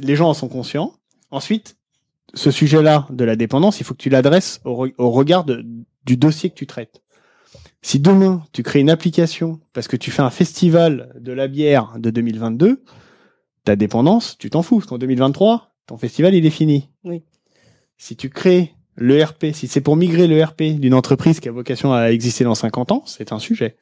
Les 0.02 0.16
gens 0.16 0.30
en 0.30 0.34
sont 0.34 0.48
conscients. 0.48 0.94
Ensuite 1.32 1.76
ce 2.36 2.52
sujet-là 2.52 3.07
de 3.10 3.24
la 3.24 3.36
dépendance, 3.36 3.80
il 3.80 3.84
faut 3.86 3.94
que 3.94 4.02
tu 4.02 4.10
l'adresses 4.10 4.62
au, 4.66 4.86
re- 4.88 4.94
au 4.98 5.10
regard 5.12 5.44
de- 5.45 5.66
du 6.06 6.18
dossier 6.18 6.49
que 6.49 6.56
tu 6.56 6.68
traites. 6.68 7.02
Si 7.82 7.99
demain 7.99 8.44
tu 8.52 8.62
crées 8.64 8.80
une 8.80 8.90
application 8.90 9.60
parce 9.74 9.88
que 9.88 9.95
tu 9.95 10.12
fais 10.12 10.22
un 10.22 10.30
festival 10.30 11.14
de 11.20 11.32
la 11.32 11.48
bière 11.48 11.94
de 11.98 12.10
2022, 12.10 12.84
ta 13.64 13.76
dépendance, 13.76 14.38
tu 14.38 14.49
t'en 14.49 14.62
fous 14.64 14.78
parce 14.78 14.88
qu'en 14.88 14.98
2023, 14.98 15.72
ton 15.88 15.98
festival 15.98 16.34
il 16.36 16.45
est 16.45 16.49
fini. 16.52 16.90
Oui. 17.03 17.24
Si 17.98 18.16
tu 18.16 18.30
crées 18.30 18.74
le 18.95 19.24
RP, 19.24 19.48
si 19.53 19.68
c'est 19.68 19.82
pour 19.82 19.95
migrer 19.95 20.28
le 20.28 20.44
RP 20.44 20.80
d'une 20.80 20.94
entreprise 20.94 21.40
qui 21.40 21.48
a 21.49 21.52
vocation 21.52 21.94
à 21.94 22.07
exister 22.12 22.44
dans 22.44 22.56
50 22.56 22.91
ans, 22.91 23.03
c'est 23.06 23.32
un 23.32 23.40
sujet. 23.40 23.76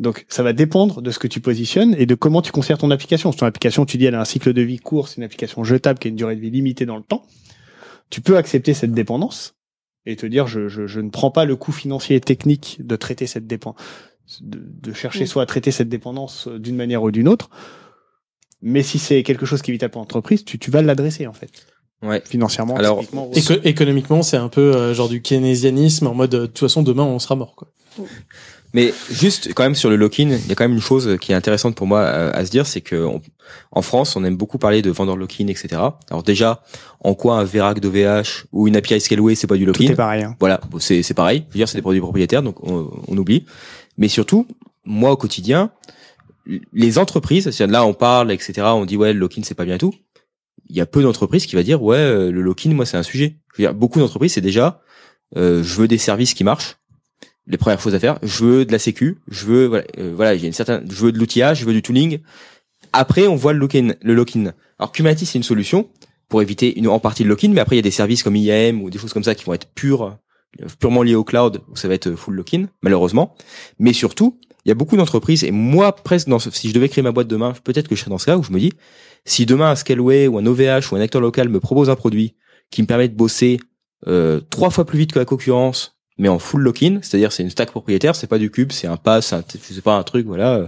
Donc 0.00 0.24
ça 0.28 0.42
va 0.42 0.52
dépendre 0.52 1.02
de 1.02 1.10
ce 1.10 1.18
que 1.18 1.28
tu 1.28 1.40
positionnes 1.40 1.94
et 1.98 2.06
de 2.06 2.14
comment 2.16 2.40
tu 2.42 2.50
conserves 2.52 2.80
ton 2.80 2.90
application. 2.90 3.30
Si 3.32 3.38
ton 3.38 3.46
application, 3.46 3.84
tu 3.84 3.98
dis 3.98 4.06
elle 4.06 4.14
a 4.16 4.20
un 4.20 4.24
cycle 4.24 4.52
de 4.52 4.62
vie 4.62 4.78
court, 4.78 5.06
c'est 5.08 5.18
une 5.18 5.22
application 5.24 5.62
jetable 5.62 5.98
qui 5.98 6.08
a 6.08 6.10
une 6.10 6.16
durée 6.16 6.34
de 6.36 6.40
vie 6.40 6.50
limitée 6.50 6.86
dans 6.86 6.96
le 6.96 7.02
temps, 7.02 7.24
tu 8.08 8.20
peux 8.22 8.36
accepter 8.38 8.72
cette 8.74 8.92
dépendance 8.92 9.54
et 10.06 10.16
te 10.16 10.24
dire 10.26 10.46
je, 10.46 10.68
je, 10.68 10.86
je 10.86 11.00
ne 11.00 11.10
prends 11.10 11.30
pas 11.30 11.44
le 11.44 11.54
coût 11.54 11.70
financier 11.72 12.16
et 12.16 12.20
technique 12.20 12.78
de 12.80 12.96
traiter 12.96 13.26
cette 13.26 13.46
dépendance, 13.46 13.78
de, 14.40 14.58
de 14.64 14.92
chercher 14.94 15.20
Oui. 15.20 15.26
soit 15.28 15.42
à 15.42 15.46
traiter 15.46 15.70
cette 15.70 15.90
dépendance 15.90 16.48
euh, 16.48 16.58
d'une 16.58 16.76
manière 16.76 17.02
ou 17.02 17.10
d'une 17.10 17.28
autre. 17.28 17.50
Mais 18.62 18.82
si 18.82 18.98
c'est 18.98 19.22
quelque 19.22 19.44
chose 19.46 19.60
qui 19.62 19.70
est 19.70 19.74
vital 19.74 19.90
pour 19.90 20.00
l'entreprise, 20.00 20.44
tu, 20.44 20.58
tu 20.58 20.70
vas 20.70 20.80
l'adresser 20.82 21.26
en 21.26 21.32
fait. 21.34 21.50
Ouais. 22.02 22.22
Financièrement, 22.24 22.76
Alors, 22.76 23.02
Éco- 23.34 23.60
économiquement, 23.64 24.22
c'est 24.22 24.38
un 24.38 24.48
peu 24.48 24.74
euh, 24.74 24.94
genre 24.94 25.10
du 25.10 25.20
keynésianisme 25.20 26.06
en 26.06 26.14
mode 26.14 26.34
euh, 26.34 26.40
de 26.42 26.46
toute 26.46 26.60
façon 26.60 26.82
demain 26.82 27.02
on 27.04 27.18
sera 27.18 27.36
mort 27.36 27.54
quoi. 27.54 27.70
Mais 28.72 28.94
juste 29.10 29.52
quand 29.54 29.62
même 29.64 29.74
sur 29.74 29.90
le 29.90 29.96
lock-in, 29.96 30.28
il 30.30 30.46
y 30.48 30.52
a 30.52 30.54
quand 30.54 30.64
même 30.64 30.74
une 30.74 30.80
chose 30.80 31.16
qui 31.20 31.32
est 31.32 31.34
intéressante 31.34 31.74
pour 31.74 31.86
moi 31.88 32.02
à, 32.06 32.28
à 32.30 32.44
se 32.44 32.50
dire, 32.50 32.66
c'est 32.66 32.80
que 32.80 32.96
on- 33.04 33.20
en 33.72 33.82
France, 33.82 34.14
on 34.14 34.22
aime 34.24 34.36
beaucoup 34.36 34.58
parler 34.58 34.80
de 34.80 34.90
vendeur 34.90 35.16
lock-in, 35.16 35.48
etc. 35.48 35.68
Alors 36.10 36.22
déjà, 36.22 36.62
en 37.00 37.14
quoi 37.14 37.38
un 37.38 37.44
Verac 37.44 37.80
d'OVH 37.80 38.44
ou 38.52 38.68
une 38.68 38.76
API 38.76 39.00
Scaleway, 39.00 39.34
c'est 39.34 39.48
pas 39.48 39.56
du 39.56 39.64
tout 39.64 39.72
lock-in 39.72 39.92
est 39.92 39.96
pareil. 39.96 40.22
hein. 40.22 40.36
Voilà, 40.38 40.60
c'est 40.78 41.02
c'est 41.02 41.14
pareil. 41.14 41.44
Je 41.48 41.54
veux 41.54 41.58
dire, 41.58 41.68
c'est 41.68 41.78
des 41.78 41.82
produits 41.82 42.00
propriétaires, 42.00 42.42
donc 42.44 42.62
on, 42.62 42.90
on 43.08 43.18
oublie. 43.18 43.44
Mais 43.98 44.06
surtout, 44.08 44.46
moi 44.84 45.10
au 45.10 45.16
quotidien, 45.16 45.72
les 46.72 46.98
entreprises, 46.98 47.60
là 47.60 47.84
on 47.84 47.92
parle, 47.94 48.32
etc. 48.32 48.62
On 48.74 48.84
dit 48.84 48.96
ouais, 48.96 49.12
le 49.12 49.18
lock-in 49.18 49.42
c'est 49.44 49.54
pas 49.54 49.64
bien 49.64 49.74
et 49.76 49.78
tout. 49.78 49.94
Il 50.68 50.76
y 50.76 50.80
a 50.80 50.86
peu 50.86 51.02
d'entreprises 51.02 51.46
qui 51.46 51.56
va 51.56 51.62
dire 51.64 51.82
ouais, 51.82 51.96
euh, 51.96 52.30
le 52.30 52.40
lock-in, 52.42 52.70
moi 52.72 52.86
c'est 52.86 52.96
un 52.96 53.02
sujet. 53.02 53.38
Je 53.56 53.62
veux 53.62 53.68
dire, 53.68 53.74
beaucoup 53.74 53.98
d'entreprises 53.98 54.34
c'est 54.34 54.40
déjà, 54.40 54.80
euh, 55.36 55.62
je 55.64 55.74
veux 55.80 55.88
des 55.88 55.98
services 55.98 56.34
qui 56.34 56.44
marchent. 56.44 56.76
Les 57.50 57.58
premières 57.58 57.80
choses 57.80 57.96
à 57.96 57.98
faire, 57.98 58.18
je 58.22 58.44
veux 58.44 58.64
de 58.64 58.70
la 58.70 58.78
sécu, 58.78 59.18
je 59.28 59.44
veux 59.44 59.66
voilà, 59.66 59.84
euh, 59.98 60.12
voilà, 60.14 60.30
a 60.30 60.34
une 60.34 60.52
certaine, 60.52 60.86
je 60.88 61.04
veux 61.04 61.10
de 61.10 61.18
l'outillage, 61.18 61.60
je 61.60 61.64
veux 61.64 61.72
du 61.72 61.82
tooling. 61.82 62.20
Après, 62.92 63.26
on 63.26 63.34
voit 63.34 63.52
le 63.52 63.58
lock-in. 63.58 63.94
Le 64.02 64.14
lock-in. 64.14 64.52
Alors 64.78 64.92
Kubernetes 64.92 65.24
c'est 65.24 65.38
une 65.38 65.42
solution 65.42 65.88
pour 66.28 66.42
éviter 66.42 66.78
une, 66.78 66.86
en 66.86 67.00
partie 67.00 67.24
le 67.24 67.30
lock-in, 67.30 67.48
mais 67.48 67.60
après 67.60 67.74
il 67.74 67.78
y 67.78 67.80
a 67.80 67.82
des 67.82 67.90
services 67.90 68.22
comme 68.22 68.36
IAM 68.36 68.80
ou 68.80 68.88
des 68.88 68.98
choses 68.98 69.12
comme 69.12 69.24
ça 69.24 69.34
qui 69.34 69.44
vont 69.44 69.52
être 69.52 69.66
purs, 69.74 70.16
euh, 70.60 70.66
purement 70.78 71.02
liés 71.02 71.16
au 71.16 71.24
cloud, 71.24 71.60
où 71.68 71.76
ça 71.76 71.88
va 71.88 71.94
être 71.94 72.12
full 72.12 72.34
lock-in, 72.34 72.68
malheureusement. 72.82 73.34
Mais 73.80 73.92
surtout, 73.92 74.38
il 74.64 74.68
y 74.68 74.72
a 74.72 74.76
beaucoup 74.76 74.96
d'entreprises, 74.96 75.42
et 75.42 75.50
moi 75.50 75.92
presque, 75.92 76.28
dans 76.28 76.38
si 76.38 76.68
je 76.68 76.74
devais 76.74 76.88
créer 76.88 77.02
ma 77.02 77.10
boîte 77.10 77.26
demain, 77.26 77.52
peut-être 77.64 77.88
que 77.88 77.96
je 77.96 78.00
serais 78.00 78.10
dans 78.10 78.18
ce 78.18 78.26
cas 78.26 78.36
où 78.36 78.44
je 78.44 78.52
me 78.52 78.60
dis, 78.60 78.72
si 79.24 79.44
demain 79.44 79.70
un 79.70 79.76
Scaleway 79.76 80.28
ou 80.28 80.38
un 80.38 80.46
OVH 80.46 80.92
ou 80.92 80.96
un 80.96 81.00
acteur 81.00 81.20
local 81.20 81.48
me 81.48 81.58
propose 81.58 81.90
un 81.90 81.96
produit 81.96 82.36
qui 82.70 82.82
me 82.82 82.86
permet 82.86 83.08
de 83.08 83.16
bosser 83.16 83.58
euh, 84.06 84.40
trois 84.50 84.70
fois 84.70 84.84
plus 84.84 84.98
vite 84.98 85.12
que 85.12 85.18
la 85.18 85.24
concurrence, 85.24 85.99
mais 86.20 86.28
en 86.28 86.38
full 86.38 86.60
lock-in, 86.62 86.98
c'est-à-dire 87.02 87.32
c'est 87.32 87.42
une 87.42 87.50
stack 87.50 87.70
propriétaire, 87.70 88.14
c'est 88.14 88.26
pas 88.28 88.38
du 88.38 88.50
cube, 88.50 88.70
c'est 88.72 88.86
un 88.86 88.96
pass, 88.96 89.32
un, 89.32 89.42
je 89.68 89.74
sais 89.74 89.80
pas 89.80 89.94
un 89.96 90.02
truc, 90.04 90.26
voilà, 90.26 90.54
euh, 90.54 90.66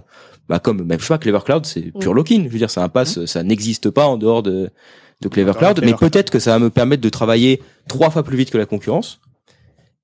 bah 0.48 0.58
comme 0.58 0.82
même 0.84 0.98
je 0.98 1.04
sais 1.04 1.14
pas 1.14 1.18
Clever 1.18 1.38
Cloud, 1.44 1.66
c'est 1.66 1.92
pur 2.00 2.12
Mm. 2.12 2.16
lock-in, 2.16 2.42
je 2.44 2.48
veux 2.48 2.58
dire 2.58 2.70
c'est 2.70 2.80
un 2.80 2.88
pass, 2.88 3.24
ça 3.26 3.42
n'existe 3.42 3.90
pas 3.90 4.06
en 4.06 4.16
dehors 4.16 4.42
de 4.42 4.70
de 5.20 5.28
Clever 5.28 5.52
Cloud, 5.56 5.80
mais 5.84 5.94
peut-être 5.94 6.30
que 6.30 6.40
ça 6.40 6.50
va 6.52 6.58
me 6.58 6.68
permettre 6.70 7.00
de 7.02 7.08
travailler 7.08 7.62
trois 7.88 8.10
fois 8.10 8.24
plus 8.24 8.36
vite 8.36 8.50
que 8.50 8.58
la 8.58 8.66
concurrence. 8.66 9.20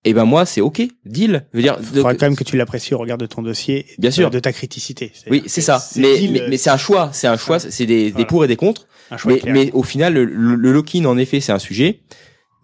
Et 0.04 0.14
ben 0.14 0.24
moi 0.24 0.46
c'est 0.46 0.60
ok, 0.60 0.80
deal. 1.04 1.44
Je 1.52 1.56
veux 1.58 1.62
dire, 1.62 1.76
Il 1.80 1.90
de- 1.90 1.96
faudra 1.96 2.14
quand 2.14 2.26
même 2.26 2.36
que 2.36 2.44
tu 2.44 2.56
l'apprécies 2.56 2.94
au 2.94 2.98
regard 2.98 3.18
de 3.18 3.26
ton 3.26 3.42
dossier, 3.42 3.78
et 3.80 3.94
Bien 3.98 4.10
de- 4.10 4.14
sûr. 4.14 4.30
de 4.30 4.38
ta 4.38 4.52
criticité. 4.52 5.10
oui 5.28 5.42
c'est 5.46 5.60
ça. 5.60 5.84
Mais 5.96 6.14
mais, 6.30 6.42
mais 6.50 6.56
c'est 6.56 6.70
un 6.70 6.76
choix, 6.76 7.10
c'est 7.12 7.26
un 7.26 7.36
choix, 7.36 7.58
c'est 7.58 7.84
des, 7.84 8.12
des 8.12 8.24
pour 8.24 8.44
et 8.44 8.48
des 8.48 8.54
contre. 8.56 8.86
un 9.10 9.16
choix 9.16 9.32
Mais, 9.32 9.38
clair. 9.40 9.54
mais 9.54 9.70
au 9.72 9.82
final, 9.82 10.14
le, 10.14 10.24
le, 10.24 10.54
le 10.54 10.72
lock-in, 10.72 11.04
en 11.06 11.18
effet, 11.18 11.40
c'est 11.40 11.50
un 11.52 11.58
sujet, 11.58 12.00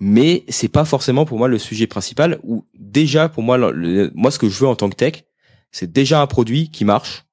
mais 0.07 0.45
c'est 0.51 0.69
pas 0.69 0.85
forcément 0.85 1.25
pour 1.25 1.39
moi 1.39 1.49
le 1.49 1.59
sujet 1.59 1.87
principal. 1.87 2.39
Ou 2.43 2.67
déjà, 2.79 3.31
pour 3.31 3.43
moi, 3.43 3.57
le- 3.57 3.71
le- 3.73 4.11
moi, 4.15 4.31
ce 4.31 4.39
que 4.39 4.51
je 4.51 4.59
veux 4.61 4.69
en 4.69 4.77
tant 4.77 4.91
que 4.91 4.97
tech, 4.97 5.25
c'est 5.73 5.91
déjà 5.91 6.21
un 6.21 6.27
produit 6.27 6.69
qui 6.71 6.85
marche, 6.85 7.25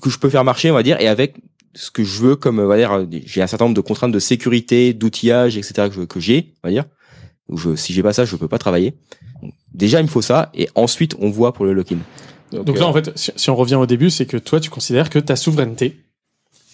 que 0.00 0.08
je 0.08 0.18
peux 0.18 0.30
faire 0.30 0.42
marcher, 0.42 0.70
on 0.70 0.74
va 0.74 0.82
dire, 0.82 0.98
et 1.00 1.06
avec 1.08 1.36
ce 1.74 1.90
que 1.90 2.02
je 2.02 2.20
veux, 2.22 2.34
comme 2.36 2.58
on 2.60 2.66
va 2.66 2.78
dire, 2.78 3.06
j'ai 3.26 3.42
un 3.42 3.46
certain 3.46 3.66
nombre 3.66 3.76
de 3.76 3.82
contraintes 3.82 4.10
de 4.10 4.18
sécurité, 4.18 4.94
d'outillage, 4.94 5.58
etc. 5.58 5.88
que, 6.08 6.18
j'ai, 6.18 6.54
on 6.64 6.68
va 6.68 6.72
dire. 6.72 6.84
Je, 7.54 7.76
si 7.76 7.92
j'ai 7.92 8.02
pas 8.02 8.12
ça, 8.14 8.24
je 8.24 8.36
peux 8.36 8.48
pas 8.48 8.58
travailler. 8.58 8.94
Donc, 9.42 9.52
déjà, 9.74 10.00
il 10.00 10.04
me 10.04 10.08
faut 10.08 10.22
ça, 10.22 10.50
et 10.54 10.68
ensuite, 10.74 11.14
on 11.18 11.28
voit 11.28 11.52
pour 11.52 11.66
le 11.66 11.74
lock-in. 11.74 11.98
Donc, 12.52 12.78
là 12.78 12.84
euh, 12.84 12.86
en 12.86 12.92
fait, 12.94 13.12
si, 13.16 13.32
si 13.36 13.50
on 13.50 13.54
revient 13.56 13.74
au 13.76 13.86
début, 13.86 14.08
c'est 14.08 14.24
que 14.26 14.36
toi 14.38 14.58
tu 14.60 14.70
considères 14.70 15.10
que 15.10 15.18
ta 15.20 15.36
souveraineté 15.36 15.96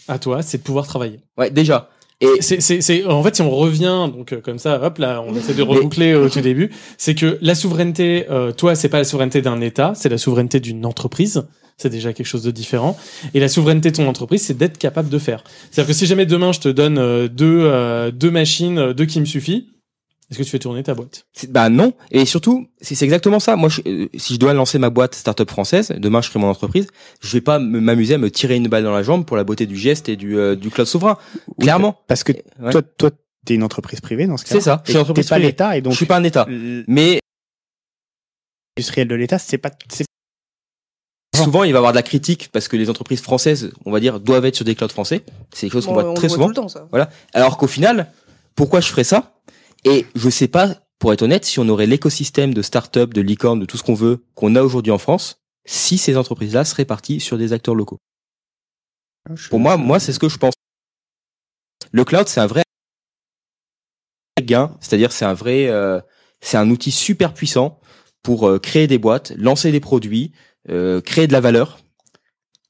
à 0.09 0.19
toi, 0.19 0.43
c'est 0.43 0.59
de 0.59 0.63
pouvoir 0.63 0.87
travailler. 0.87 1.21
ouais, 1.37 1.51
déjà. 1.51 1.91
Et 2.21 2.41
C'est, 2.41 2.61
c'est, 2.61 2.81
c'est, 2.81 3.05
en 3.05 3.23
fait, 3.23 3.37
si 3.37 3.43
on 3.43 3.51
revient, 3.51 4.09
donc 4.15 4.33
euh, 4.33 4.41
comme 4.41 4.59
ça, 4.59 4.83
hop 4.83 4.99
là, 4.99 5.23
on 5.27 5.35
essaie 5.35 5.53
de 5.55 5.63
reboucler 5.63 6.15
au 6.15 6.31
tout 6.31 6.41
début, 6.41 6.71
c'est 6.97 7.15
que 7.15 7.39
la 7.43 7.55
souveraineté, 7.55 8.27
euh, 8.31 8.53
toi, 8.53 8.75
c'est 8.75 8.89
pas 8.89 8.99
la 8.99 9.05
souveraineté 9.05 9.43
d'un 9.43 9.61
État, 9.61 9.93
c'est 9.95 10.09
la 10.09 10.19
souveraineté 10.19 10.61
d'une 10.61 10.87
entreprise. 10.87 11.45
C'est 11.79 11.91
déjà 11.91 12.15
quelque 12.15 12.27
chose 12.27 12.43
de 12.43 12.51
différent. 12.51 12.97
Et 13.35 13.41
la 13.41 13.49
souveraineté 13.49 13.91
de 13.91 13.97
ton 13.97 14.09
entreprise, 14.09 14.43
c'est 14.43 14.57
d'être 14.57 14.79
capable 14.79 15.11
de 15.11 15.19
faire. 15.19 15.45
C'est-à-dire 15.71 15.89
que 15.89 15.93
si 15.93 16.07
jamais 16.07 16.25
demain 16.25 16.53
je 16.53 16.61
te 16.61 16.69
donne 16.69 16.97
euh, 16.97 17.29
deux, 17.29 17.61
euh, 17.65 18.11
deux 18.11 18.31
machines, 18.31 18.79
euh, 18.79 18.95
deux 18.95 19.05
qui 19.05 19.21
me 19.21 19.27
suffit, 19.27 19.69
est-ce 20.31 20.39
que 20.39 20.43
tu 20.44 20.51
fais 20.51 20.59
tourner 20.59 20.82
ta 20.82 20.94
boîte? 20.94 21.27
Bah 21.48 21.69
non, 21.69 21.93
et 22.11 22.24
surtout, 22.24 22.66
c'est 22.81 23.01
exactement 23.05 23.39
ça. 23.39 23.55
Moi, 23.57 23.69
je- 23.69 23.81
euh, 23.86 24.09
si 24.16 24.35
je 24.35 24.39
dois 24.39 24.53
lancer 24.55 24.78
ma 24.78 24.90
boîte 24.90 25.15
startup 25.15 25.48
française, 25.51 25.93
demain 25.98 26.20
je 26.20 26.31
crée 26.31 26.39
mon 26.40 26.48
entreprise, 26.48 26.89
je 27.20 27.32
vais 27.32 27.40
pas 27.40 27.59
m'amuser 27.59 28.15
à 28.15 28.19
me 28.19 28.31
tirer 28.31 28.57
une 28.57 28.69
balle 28.69 28.82
dans 28.85 28.93
la 28.94 29.03
jambe 29.05 29.24
pour 29.24 29.36
la 29.36 29.44
beauté 29.44 29.66
du 29.66 29.77
geste 29.77 30.09
et 30.09 30.16
du, 30.16 30.36
euh, 30.36 30.57
du 30.57 30.70
cloud 30.70 30.86
souverain. 30.89 31.16
Clairement. 31.61 31.97
Parce 32.09 32.24
que 32.24 32.32
Ouais. 32.61 32.70
toi, 32.73 32.82
toi, 32.82 33.11
t'es 33.44 33.55
une 33.55 33.62
entreprise 33.62 34.01
privée 34.01 34.27
dans 34.27 34.36
ce 34.36 34.44
cas. 34.44 34.55
C'est 34.55 34.61
ça, 34.61 34.82
je 34.85 34.90
suis 34.90 34.97
une 34.97 35.03
entreprise 35.03 35.27
T'es 35.27 35.31
pas 35.31 35.35
privée. 35.36 35.48
l'État 35.48 35.77
et 35.77 35.81
donc 35.81 35.93
je 35.93 35.97
suis 35.98 36.07
pas 36.07 36.16
un 36.16 36.24
État. 36.24 36.47
Mais 36.89 37.20
l'industriel 38.77 39.07
de 39.09 39.15
l'État, 39.15 39.39
c'est 39.39 39.59
pas. 39.59 39.70
souvent, 41.36 41.65
il 41.65 41.73
va 41.73 41.77
y 41.77 41.78
avoir 41.78 41.93
de 41.93 41.97
la 41.97 42.03
critique 42.03 42.48
parce 42.53 42.66
que 42.66 42.77
les 42.77 42.89
entreprises 42.90 43.20
françaises, 43.20 43.70
on 43.85 43.93
va 43.93 44.01
dire, 44.01 44.20
doivent 44.20 44.47
être 44.47 44.57
sur 44.57 44.65
des 44.65 44.74
clouds 44.74 44.89
français. 44.89 45.23
C'est 45.53 45.66
quelque 45.66 45.74
chose 45.74 45.86
qu'on 45.86 45.94
Bon, 45.94 46.01
voit 46.03 46.11
on 46.11 46.15
très 46.15 46.28
voit 46.28 46.35
souvent. 46.35 46.47
tout 46.47 46.51
le 46.51 46.55
temps, 46.57 46.69
ça. 46.69 46.89
Voilà. 46.90 47.11
Alors 47.35 47.59
qu'au 47.59 47.66
final, 47.66 48.11
pourquoi 48.55 48.81
je 48.81 48.89
ferais 48.89 49.05
ça? 49.05 49.35
Et 49.89 50.05
je 50.17 50.29
sais 50.29 50.49
pas, 50.49 50.75
pour 50.99 51.13
être 51.13 51.23
honnête, 51.23 51.45
si 51.45 51.61
on 51.61 51.69
aurait 51.69 51.87
l'écosystème 51.87 52.53
de 52.53 52.61
start-up, 52.61 53.15
de 53.15 53.21
licorne, 53.21 53.61
de 53.61 53.67
tout 53.67 53.77
ce 53.77 53.85
qu'on 53.85 53.95
veut, 53.95 54.25
qu'on 54.35 54.57
a 54.57 54.63
aujourd'hui 54.63 54.91
en 54.91 54.99
France, 54.99 55.41
si 55.65 55.97
ces 55.97 56.17
entreprises-là 56.17 56.65
seraient 56.65 56.85
parties 56.85 57.21
sur 57.21 57.39
des 57.39 57.53
acteurs 57.53 57.77
locaux. 57.77 57.99
Pour 59.49 59.61
moi, 59.61 59.77
moi, 59.77 60.01
c'est 60.01 60.13
ce 60.13 60.19
que 60.19 60.29
je 60.29 60.39
pense. 60.39 60.55
Le 61.93 62.05
cloud, 62.05 62.27
c'est 62.27 62.41
un 62.41 62.49
vrai 62.49 62.65
gain, 64.43 64.77
c'est-à-dire 64.81 65.13
c'est 65.13 65.25
un 65.25 65.35
vrai, 65.35 65.69
euh, 65.69 66.01
c'est 66.41 66.57
un 66.57 66.69
outil 66.69 66.91
super 66.91 67.33
puissant 67.33 67.79
pour 68.25 68.49
euh, 68.49 68.59
créer 68.59 68.89
des 68.89 68.99
boîtes, 68.99 69.33
lancer 69.37 69.71
des 69.71 69.81
produits, 69.81 70.33
euh, 70.69 71.01
créer 71.01 71.29
de 71.29 71.33
la 71.33 71.41
valeur. 71.41 71.79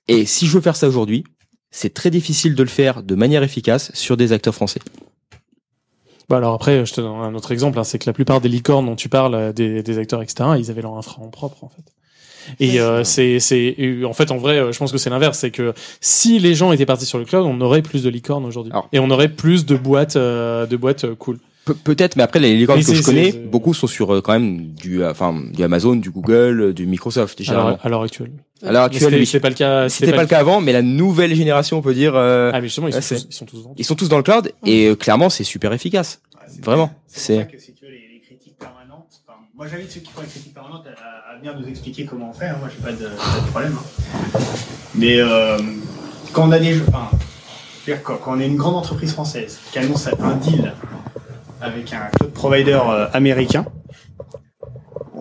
Et 0.07 0.27
si 0.27 0.47
je 0.47 0.53
veux 0.53 0.61
faire 0.61 0.77
ça 0.77 0.87
aujourd'hui, 0.87 1.25
c'est 1.71 1.95
très 1.95 2.11
difficile 2.11 2.55
de 2.55 2.63
le 2.63 2.69
faire 2.69 3.03
de 3.03 3.15
manière 3.15 3.43
efficace 3.43 3.91
sur 3.95 4.19
des 4.19 4.33
acteurs 4.33 4.55
français. 4.55 4.81
Bah 6.29 6.39
alors 6.39 6.55
après, 6.55 6.85
je 6.85 6.93
te 6.93 7.01
donne 7.01 7.17
un 7.21 7.35
autre 7.35 7.53
exemple, 7.53 7.79
hein, 7.79 7.85
c'est 7.85 7.99
que 7.99 8.07
la 8.07 8.13
plupart 8.13 8.41
des 8.41 8.49
licornes 8.49 8.87
dont 8.87 8.97
tu 8.97 9.09
parles, 9.09 9.35
euh, 9.35 9.53
des, 9.53 9.83
des 9.83 9.99
acteurs 9.99 10.23
etc., 10.23 10.51
ils 10.59 10.71
avaient 10.71 10.83
leur 10.83 10.97
infra 10.97 11.23
en 11.23 11.29
propre 11.29 11.63
en 11.63 11.69
fait. 11.69 11.85
Et 12.61 12.81
euh, 12.81 13.05
c'est 13.05 13.39
en 14.05 14.13
fait 14.13 14.31
en 14.31 14.37
vrai, 14.37 14.59
euh, 14.59 14.73
je 14.73 14.79
pense 14.79 14.93
que 14.93 14.99
c'est 14.99 15.11
l'inverse, 15.11 15.39
c'est 15.39 15.51
que 15.51 15.75
si 16.01 16.39
les 16.39 16.55
gens 16.55 16.73
étaient 16.73 16.87
partis 16.87 17.07
sur 17.07 17.19
le 17.19 17.25
cloud, 17.25 17.45
on 17.47 17.61
aurait 17.61 17.83
plus 17.83 18.03
de 18.03 18.09
licornes 18.09 18.45
aujourd'hui 18.45 18.73
et 18.93 18.99
on 18.99 19.11
aurait 19.11 19.29
plus 19.29 19.67
de 19.67 19.77
boîtes 19.77 20.17
euh, 20.17 20.67
de 20.67 20.77
boîtes 20.77 21.05
euh, 21.05 21.15
cool. 21.15 21.39
Pe- 21.67 21.75
Peut-être, 21.75 22.17
mais 22.17 22.23
après 22.23 22.39
les 22.41 22.57
licornes 22.57 22.79
Mais 22.79 22.85
que 22.85 22.95
je 22.95 23.03
connais, 23.03 23.33
beaucoup 23.33 23.75
sont 23.75 23.87
sur 23.89 24.15
euh, 24.15 24.21
quand 24.23 24.33
même 24.33 24.69
du, 24.69 25.03
euh, 25.03 25.11
enfin, 25.11 25.35
du 25.53 25.63
Amazon, 25.63 25.97
du 25.97 26.11
Google, 26.11 26.61
euh, 26.61 26.73
du 26.73 26.87
Microsoft. 26.87 27.39
À 27.41 27.45
généralement. 27.45 27.71
l'heure- 27.73 27.81
à 27.85 27.89
l'heure 27.91 28.03
actuelle. 28.03 28.31
À 28.65 28.73
l'heure 28.73 28.85
actuelle, 28.85 29.27
c'était- 29.27 29.41
pas 29.41 29.49
le 29.51 29.55
cas- 29.57 29.89
C'était 29.91 30.13
pas 30.13 30.23
le 30.23 30.29
cas 30.29 30.39
avant, 30.39 30.61
mais 30.63 30.73
la 30.73 30.81
nouvelle 30.83 31.35
génération, 31.35 31.77
on 31.79 31.83
peut 31.83 31.93
dire. 31.93 32.15
euh, 32.15 32.51
Ah 32.55 32.61
mais 32.61 32.69
justement, 32.69 32.89
ils 32.89 32.95
sont, 32.95 33.15
tous, 33.17 33.27
ils 33.29 33.35
sont 33.35 33.45
tous 33.45 33.63
vendus. 33.63 33.75
ils 33.79 33.85
sont 33.85 33.95
tous 33.97 34.09
dans 34.09 34.17
le 34.17 34.23
cloud 34.23 34.51
et 34.65 34.87
euh, 34.87 34.95
clairement, 34.95 35.29
c'est 35.29 35.45
super 35.45 35.73
efficace. 35.75 36.21
Vraiment, 36.63 36.91
c'est. 37.07 37.47
que 37.51 37.59
si 37.61 37.73
tu 37.75 37.85
veux 37.85 37.91
les, 37.91 37.97
les 38.15 38.21
critiques 38.21 38.57
permanentes, 38.59 39.09
enfin, 39.27 39.39
moi 39.57 39.67
j'invite 39.71 39.91
ceux 39.91 40.01
qui 40.01 40.11
font 40.13 40.21
les 40.23 40.29
critiques 40.29 40.55
permanentes 40.55 40.87
à, 40.87 41.33
à 41.35 41.39
venir 41.39 41.59
nous 41.61 41.67
expliquer 41.69 42.05
comment 42.07 42.31
on 42.31 42.33
fait. 42.33 42.47
hein. 42.47 42.57
Moi 42.61 42.69
j'ai 42.75 42.83
pas 42.83 42.93
de, 42.93 43.07
pas 43.09 43.41
de 43.45 43.51
problème. 43.51 43.75
hein. 43.77 44.39
Mais 44.95 45.17
euh, 45.19 45.59
quand 46.33 46.49
on 46.49 46.53
a 46.53 46.59
des, 46.61 46.75
jeux- 46.75 46.85
enfin, 46.89 47.11
quand 48.05 48.21
on 48.29 48.41
est 48.41 48.47
une 48.47 48.57
grande 48.57 48.77
entreprise 48.77 49.13
française 49.13 49.59
qui 49.73 49.79
annonce 49.81 50.07
un 50.07 50.37
deal 50.37 50.73
avec 51.61 51.93
un 51.93 52.07
cloud 52.07 52.33
provider 52.33 52.79
euh, 52.89 53.09
américain, 53.13 53.67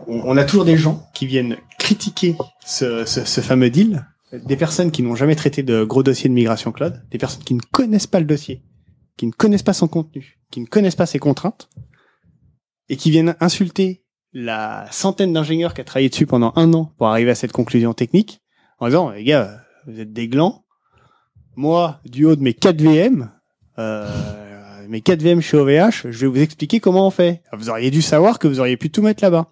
on, 0.07 0.37
a 0.37 0.43
toujours 0.43 0.65
des 0.65 0.77
gens 0.77 1.07
qui 1.13 1.25
viennent 1.25 1.57
critiquer 1.79 2.35
ce, 2.65 3.05
ce, 3.05 3.25
ce 3.25 3.41
fameux 3.41 3.69
deal, 3.69 4.05
des 4.33 4.55
personnes 4.55 4.91
qui 4.91 5.01
n'ont 5.01 5.15
jamais 5.15 5.35
traité 5.35 5.63
de 5.63 5.83
gros 5.83 6.03
dossiers 6.03 6.29
de 6.29 6.33
migration 6.33 6.71
cloud, 6.71 7.01
des 7.09 7.17
personnes 7.17 7.43
qui 7.43 7.53
ne 7.53 7.61
connaissent 7.71 8.07
pas 8.07 8.19
le 8.19 8.25
dossier, 8.25 8.63
qui 9.17 9.27
ne 9.27 9.31
connaissent 9.31 9.63
pas 9.63 9.73
son 9.73 9.87
contenu, 9.87 10.39
qui 10.51 10.61
ne 10.61 10.65
connaissent 10.65 10.95
pas 10.95 11.05
ses 11.05 11.19
contraintes, 11.19 11.69
et 12.89 12.97
qui 12.97 13.11
viennent 13.11 13.35
insulter 13.39 14.03
la 14.33 14.85
centaine 14.91 15.33
d'ingénieurs 15.33 15.73
qui 15.73 15.81
a 15.81 15.83
travaillé 15.83 16.09
dessus 16.09 16.25
pendant 16.25 16.53
un 16.55 16.73
an 16.73 16.93
pour 16.97 17.07
arriver 17.07 17.31
à 17.31 17.35
cette 17.35 17.53
conclusion 17.53 17.93
technique, 17.93 18.41
en 18.79 18.87
disant, 18.87 19.09
les 19.09 19.23
gars, 19.23 19.61
vous 19.87 19.99
êtes 19.99 20.11
des 20.11 20.27
glands. 20.27 20.65
Moi, 21.55 22.01
du 22.05 22.25
haut 22.25 22.35
de 22.35 22.41
mes 22.41 22.53
4 22.53 22.81
VM, 22.81 23.31
euh, 23.79 24.44
mes 24.87 25.01
4 25.01 25.21
VM 25.21 25.41
chez 25.41 25.57
OVH, 25.57 26.07
je 26.09 26.17
vais 26.19 26.27
vous 26.27 26.39
expliquer 26.41 26.79
comment 26.79 27.07
on 27.07 27.11
fait. 27.11 27.41
Vous 27.53 27.69
auriez 27.69 27.91
dû 27.91 28.01
savoir 28.01 28.39
que 28.39 28.47
vous 28.47 28.59
auriez 28.59 28.77
pu 28.77 28.89
tout 28.89 29.01
mettre 29.01 29.23
là-bas. 29.23 29.51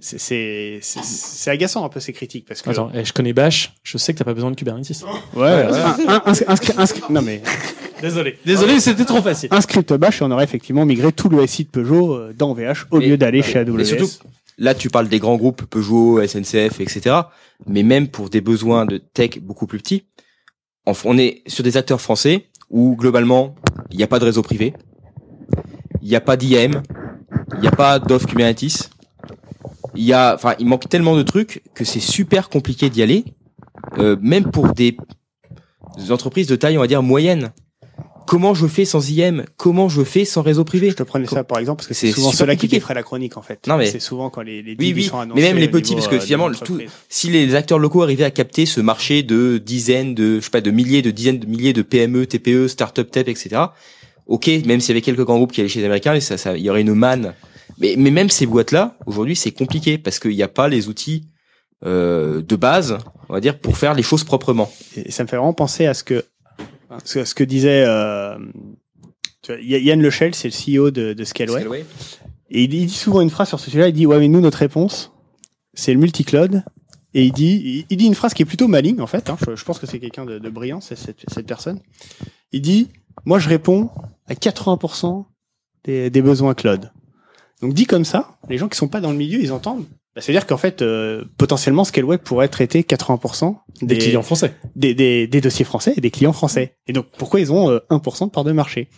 C'est- 0.00 0.18
C'est 0.18 0.78
c'est- 0.80 1.02
c'est 1.02 1.50
agaçant 1.50 1.84
un 1.84 1.88
peu 1.88 1.98
ces 1.98 2.12
critiques 2.12 2.46
parce 2.46 2.62
que 2.62 2.70
Attends, 2.70 2.90
eh, 2.94 3.04
je 3.04 3.12
connais 3.12 3.32
Bash, 3.32 3.74
je 3.82 3.98
sais 3.98 4.12
que 4.12 4.18
t'as 4.18 4.24
pas 4.24 4.34
besoin 4.34 4.50
de 4.52 4.56
Kubernetes. 4.56 5.02
Ouais, 5.34 5.42
ouais. 5.42 5.64
Un- 6.06 6.22
un- 6.24 6.32
inscri- 6.32 6.76
inscri- 6.76 7.02
non 7.12 7.20
mais 7.20 7.42
Désolé, 8.00 8.38
désolé, 8.46 8.78
c'était 8.78 9.04
trop 9.04 9.20
facile. 9.20 9.48
un 9.50 9.60
script 9.60 9.92
bash 9.94 10.20
et 10.20 10.24
on 10.24 10.30
aurait 10.30 10.44
effectivement 10.44 10.86
migré 10.86 11.10
tout 11.12 11.28
le 11.28 11.44
SI 11.48 11.64
de 11.64 11.70
Peugeot 11.70 12.12
euh, 12.14 12.32
dans 12.32 12.54
VH 12.54 12.86
au 12.92 12.98
lieu 12.98 13.16
d'aller 13.16 13.42
chez 13.42 13.58
AWS. 13.58 13.76
Mais 13.76 13.84
surtout, 13.84 14.08
là, 14.56 14.72
tu 14.76 14.88
parles 14.88 15.08
des 15.08 15.18
grands 15.18 15.34
groupes 15.36 15.64
Peugeot, 15.64 16.20
SNCF, 16.24 16.78
etc. 16.80 17.16
Mais 17.66 17.82
même 17.82 18.06
pour 18.06 18.30
des 18.30 18.40
besoins 18.40 18.86
de 18.86 18.98
tech 18.98 19.40
beaucoup 19.40 19.66
plus 19.66 19.78
petits, 19.80 20.04
on 21.04 21.18
est 21.18 21.42
sur 21.48 21.64
des 21.64 21.76
acteurs 21.76 22.00
français 22.00 22.46
où 22.70 22.96
globalement, 22.96 23.54
il 23.90 23.96
n'y 23.96 24.02
a 24.02 24.06
pas 24.06 24.18
de 24.18 24.24
réseau 24.24 24.42
privé, 24.42 24.74
il 26.02 26.08
n'y 26.08 26.16
a 26.16 26.20
pas 26.20 26.36
d'IAM, 26.36 26.82
il 27.54 27.60
n'y 27.60 27.68
a 27.68 27.72
pas 27.72 27.98
d'offre 27.98 28.26
Kubernetes. 28.26 28.90
Il 29.94 30.04
y 30.04 30.12
a, 30.12 30.34
enfin, 30.34 30.54
il 30.58 30.66
manque 30.66 30.88
tellement 30.88 31.16
de 31.16 31.22
trucs 31.22 31.62
que 31.74 31.84
c'est 31.84 32.00
super 32.00 32.48
compliqué 32.48 32.90
d'y 32.90 33.02
aller, 33.02 33.24
euh, 33.98 34.16
même 34.20 34.50
pour 34.50 34.72
des 34.72 34.96
entreprises 36.10 36.46
de 36.46 36.56
taille, 36.56 36.76
on 36.78 36.80
va 36.80 36.86
dire 36.86 37.02
moyenne. 37.02 37.50
Comment 38.28 38.52
je 38.52 38.66
fais 38.66 38.84
sans 38.84 39.10
IM 39.10 39.46
Comment 39.56 39.88
je 39.88 40.04
fais 40.04 40.26
sans 40.26 40.42
réseau 40.42 40.62
privé? 40.62 40.90
Je 40.90 40.96
te 40.96 41.02
prenais 41.02 41.26
ça 41.26 41.44
par 41.44 41.58
exemple 41.58 41.78
parce 41.78 41.88
que 41.88 41.94
c'est 41.94 42.12
souvent 42.12 42.30
ceux-là 42.30 42.56
qui 42.56 42.68
défraient 42.68 42.92
la 42.92 43.02
chronique 43.02 43.38
en 43.38 43.42
fait. 43.42 43.66
Non 43.66 43.78
mais 43.78 43.86
c'est 43.86 44.00
souvent 44.00 44.28
quand 44.28 44.42
les, 44.42 44.62
les 44.62 44.76
oui 44.78 44.92
oui, 44.94 45.04
sont 45.04 45.18
annoncés 45.18 45.40
mais 45.40 45.48
même 45.48 45.56
les 45.56 45.68
petits 45.68 45.94
niveau, 45.94 46.06
parce 46.06 46.14
que 46.14 46.22
euh, 46.22 46.24
finalement 46.26 46.50
tout, 46.52 46.78
si 47.08 47.30
les 47.30 47.54
acteurs 47.54 47.78
locaux 47.78 48.02
arrivaient 48.02 48.24
à 48.24 48.30
capter 48.30 48.66
ce 48.66 48.82
marché 48.82 49.22
de 49.22 49.56
dizaines 49.56 50.14
de 50.14 50.40
je 50.40 50.44
sais 50.44 50.50
pas 50.50 50.60
de 50.60 50.70
milliers 50.70 51.00
de 51.00 51.10
dizaines 51.10 51.38
de 51.38 51.46
milliers 51.46 51.72
de 51.72 51.80
PME, 51.80 52.26
TPE, 52.26 52.68
start-up 52.68 53.10
tech, 53.10 53.28
etc. 53.28 53.62
Ok, 54.26 54.46
même 54.66 54.80
s'il 54.80 54.90
y 54.90 54.92
avait 54.92 55.00
quelques 55.00 55.24
grands 55.24 55.38
groupes 55.38 55.52
qui 55.52 55.62
allaient 55.62 55.70
chez 55.70 55.80
les 55.80 55.86
Américains, 55.86 56.20
ça, 56.20 56.36
ça, 56.36 56.54
il 56.54 56.62
y 56.62 56.68
aurait 56.68 56.82
une 56.82 56.92
manne. 56.92 57.32
Mais, 57.78 57.94
mais 57.96 58.10
même 58.10 58.28
ces 58.28 58.44
boîtes-là, 58.44 58.98
aujourd'hui, 59.06 59.36
c'est 59.36 59.52
compliqué 59.52 59.96
parce 59.96 60.18
qu'il 60.18 60.36
n'y 60.36 60.42
a 60.42 60.48
pas 60.48 60.68
les 60.68 60.88
outils 60.88 61.24
euh, 61.86 62.42
de 62.42 62.56
base, 62.56 62.98
on 63.30 63.32
va 63.32 63.40
dire, 63.40 63.58
pour 63.58 63.78
faire 63.78 63.94
les 63.94 64.02
choses 64.02 64.24
proprement. 64.24 64.70
Et 64.96 65.12
ça 65.12 65.22
me 65.22 65.28
fait 65.28 65.36
vraiment 65.36 65.54
penser 65.54 65.86
à 65.86 65.94
ce 65.94 66.04
que 66.04 66.24
ce, 67.04 67.24
ce 67.24 67.34
que 67.34 67.44
disait 67.44 67.84
euh, 67.86 68.38
Yann 69.48 70.00
Lechel, 70.02 70.34
c'est 70.34 70.48
le 70.48 70.78
CEO 70.80 70.90
de, 70.90 71.12
de 71.12 71.24
Scaleway. 71.24 71.60
Scaleway. 71.60 71.86
Et 72.50 72.64
il 72.64 72.68
dit, 72.68 72.78
il 72.78 72.86
dit 72.86 72.94
souvent 72.94 73.20
une 73.20 73.30
phrase 73.30 73.48
sur 73.48 73.60
ce 73.60 73.66
sujet-là. 73.66 73.88
Il 73.88 73.94
dit 73.94 74.06
ouais, 74.06 74.18
mais 74.18 74.28
nous 74.28 74.40
notre 74.40 74.58
réponse, 74.58 75.12
c'est 75.74 75.92
le 75.92 75.98
multi-cloud. 75.98 76.64
Et 77.14 77.24
il 77.24 77.32
dit, 77.32 77.86
il, 77.88 77.96
dit 77.96 78.06
une 78.06 78.14
phrase 78.14 78.34
qui 78.34 78.42
est 78.42 78.46
plutôt 78.46 78.68
maligne 78.68 79.00
en 79.00 79.06
fait. 79.06 79.30
Hein, 79.30 79.36
je, 79.46 79.56
je 79.56 79.64
pense 79.64 79.78
que 79.78 79.86
c'est 79.86 79.98
quelqu'un 79.98 80.26
de, 80.26 80.38
de 80.38 80.50
brillant, 80.50 80.80
cette, 80.80 80.98
cette 80.98 81.46
personne. 81.46 81.80
Il 82.52 82.60
dit, 82.60 82.88
moi 83.24 83.38
je 83.38 83.48
réponds 83.48 83.90
à 84.26 84.34
80% 84.34 85.24
des, 85.84 86.10
des 86.10 86.22
besoins 86.22 86.54
cloud. 86.54 86.92
Donc 87.62 87.74
dit 87.74 87.86
comme 87.86 88.04
ça, 88.04 88.38
les 88.48 88.58
gens 88.58 88.68
qui 88.68 88.76
sont 88.76 88.88
pas 88.88 89.00
dans 89.00 89.10
le 89.10 89.16
milieu, 89.16 89.40
ils 89.40 89.52
entendent. 89.52 89.86
Bah, 90.18 90.22
C'est-à-dire 90.22 90.48
qu'en 90.48 90.56
fait, 90.56 90.82
euh, 90.82 91.24
potentiellement, 91.36 91.84
Scaleway 91.84 92.18
pourrait 92.18 92.48
traiter 92.48 92.82
80% 92.82 93.56
Des 93.82 93.98
clients 93.98 94.22
français. 94.22 94.52
Des, 94.74 94.92
des, 94.92 95.28
des 95.28 95.40
dossiers 95.40 95.64
français 95.64 95.94
et 95.96 96.00
des 96.00 96.10
clients 96.10 96.32
français. 96.32 96.76
Et 96.88 96.92
donc, 96.92 97.06
pourquoi 97.16 97.38
ils 97.38 97.52
ont 97.52 97.70
euh, 97.70 97.78
1% 97.88 98.24
de 98.26 98.30
part 98.32 98.42
de 98.42 98.50
marché? 98.50 98.90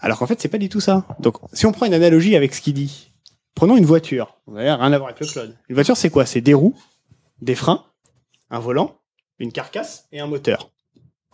Alors 0.00 0.18
qu'en 0.18 0.26
fait, 0.26 0.40
c'est 0.40 0.48
pas 0.48 0.58
du 0.58 0.68
tout 0.68 0.80
ça. 0.80 1.06
Donc, 1.20 1.36
si 1.52 1.64
on 1.64 1.70
prend 1.70 1.86
une 1.86 1.94
analogie 1.94 2.34
avec 2.34 2.56
ce 2.56 2.60
qu'il 2.60 2.74
dit, 2.74 3.12
prenons 3.54 3.76
une 3.76 3.84
voiture. 3.84 4.36
On 4.48 4.54
n'a 4.54 4.76
rien 4.76 4.92
à 4.92 4.98
voir 4.98 5.10
avec 5.10 5.20
le 5.20 5.28
cloud. 5.28 5.56
Une 5.68 5.74
voiture, 5.76 5.96
c'est 5.96 6.10
quoi? 6.10 6.26
C'est 6.26 6.40
des 6.40 6.54
roues, 6.54 6.74
des 7.40 7.54
freins, 7.54 7.84
un 8.50 8.58
volant, 8.58 8.96
une 9.38 9.52
carcasse 9.52 10.08
et 10.10 10.18
un 10.18 10.26
moteur. 10.26 10.72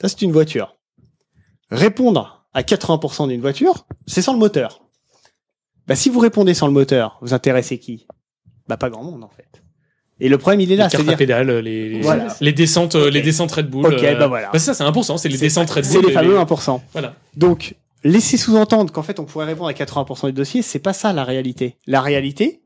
Ça, 0.02 0.10
c'est 0.10 0.20
une 0.20 0.32
voiture. 0.32 0.76
Répondre 1.70 2.46
à 2.52 2.60
80% 2.60 3.28
d'une 3.28 3.40
voiture, 3.40 3.86
c'est 4.06 4.20
sans 4.20 4.34
le 4.34 4.38
moteur. 4.38 4.82
Bah, 5.86 5.96
si 5.96 6.10
vous 6.10 6.20
répondez 6.20 6.52
sans 6.52 6.66
le 6.66 6.74
moteur, 6.74 7.16
vous 7.22 7.32
intéressez 7.32 7.78
qui? 7.78 8.06
Bah, 8.68 8.76
pas 8.76 8.90
grand 8.90 9.02
monde, 9.04 9.24
en 9.24 9.28
fait. 9.30 9.62
Et 10.20 10.28
le 10.28 10.36
problème, 10.38 10.60
il 10.60 10.72
est 10.72 10.76
là. 10.76 10.86
les 10.86 10.90
cartes 10.90 10.94
à 10.94 10.98
C'est-à-dire, 10.98 11.16
pédales, 11.16 11.58
les, 11.60 11.88
les, 11.88 12.00
Voilà. 12.00 12.34
les 12.40 12.52
descentes, 12.52 12.96
euh, 12.96 13.08
les 13.10 13.22
descentes 13.22 13.52
Red 13.52 13.70
Bull. 13.70 13.86
Ok, 13.86 14.02
euh, 14.02 14.14
bah 14.16 14.26
voilà. 14.26 14.50
c'est 14.52 14.58
ça, 14.58 14.74
c'est 14.74 14.82
1%, 14.84 15.16
c'est 15.16 15.28
les 15.28 15.38
descentes 15.38 15.70
Red 15.70 15.84
Bull. 15.84 15.92
C'est 15.92 16.06
les 16.06 16.12
fameux 16.12 16.38
1%. 16.38 16.80
Voilà. 16.92 17.14
Donc, 17.36 17.76
laisser 18.02 18.36
sous-entendre 18.36 18.92
qu'en 18.92 19.02
fait, 19.02 19.20
on 19.20 19.24
pourrait 19.24 19.46
répondre 19.46 19.68
à 19.68 19.72
80% 19.72 20.26
des 20.26 20.32
dossiers, 20.32 20.62
c'est 20.62 20.80
pas 20.80 20.92
ça 20.92 21.12
la 21.12 21.22
réalité. 21.24 21.76
La 21.86 22.00
réalité, 22.00 22.62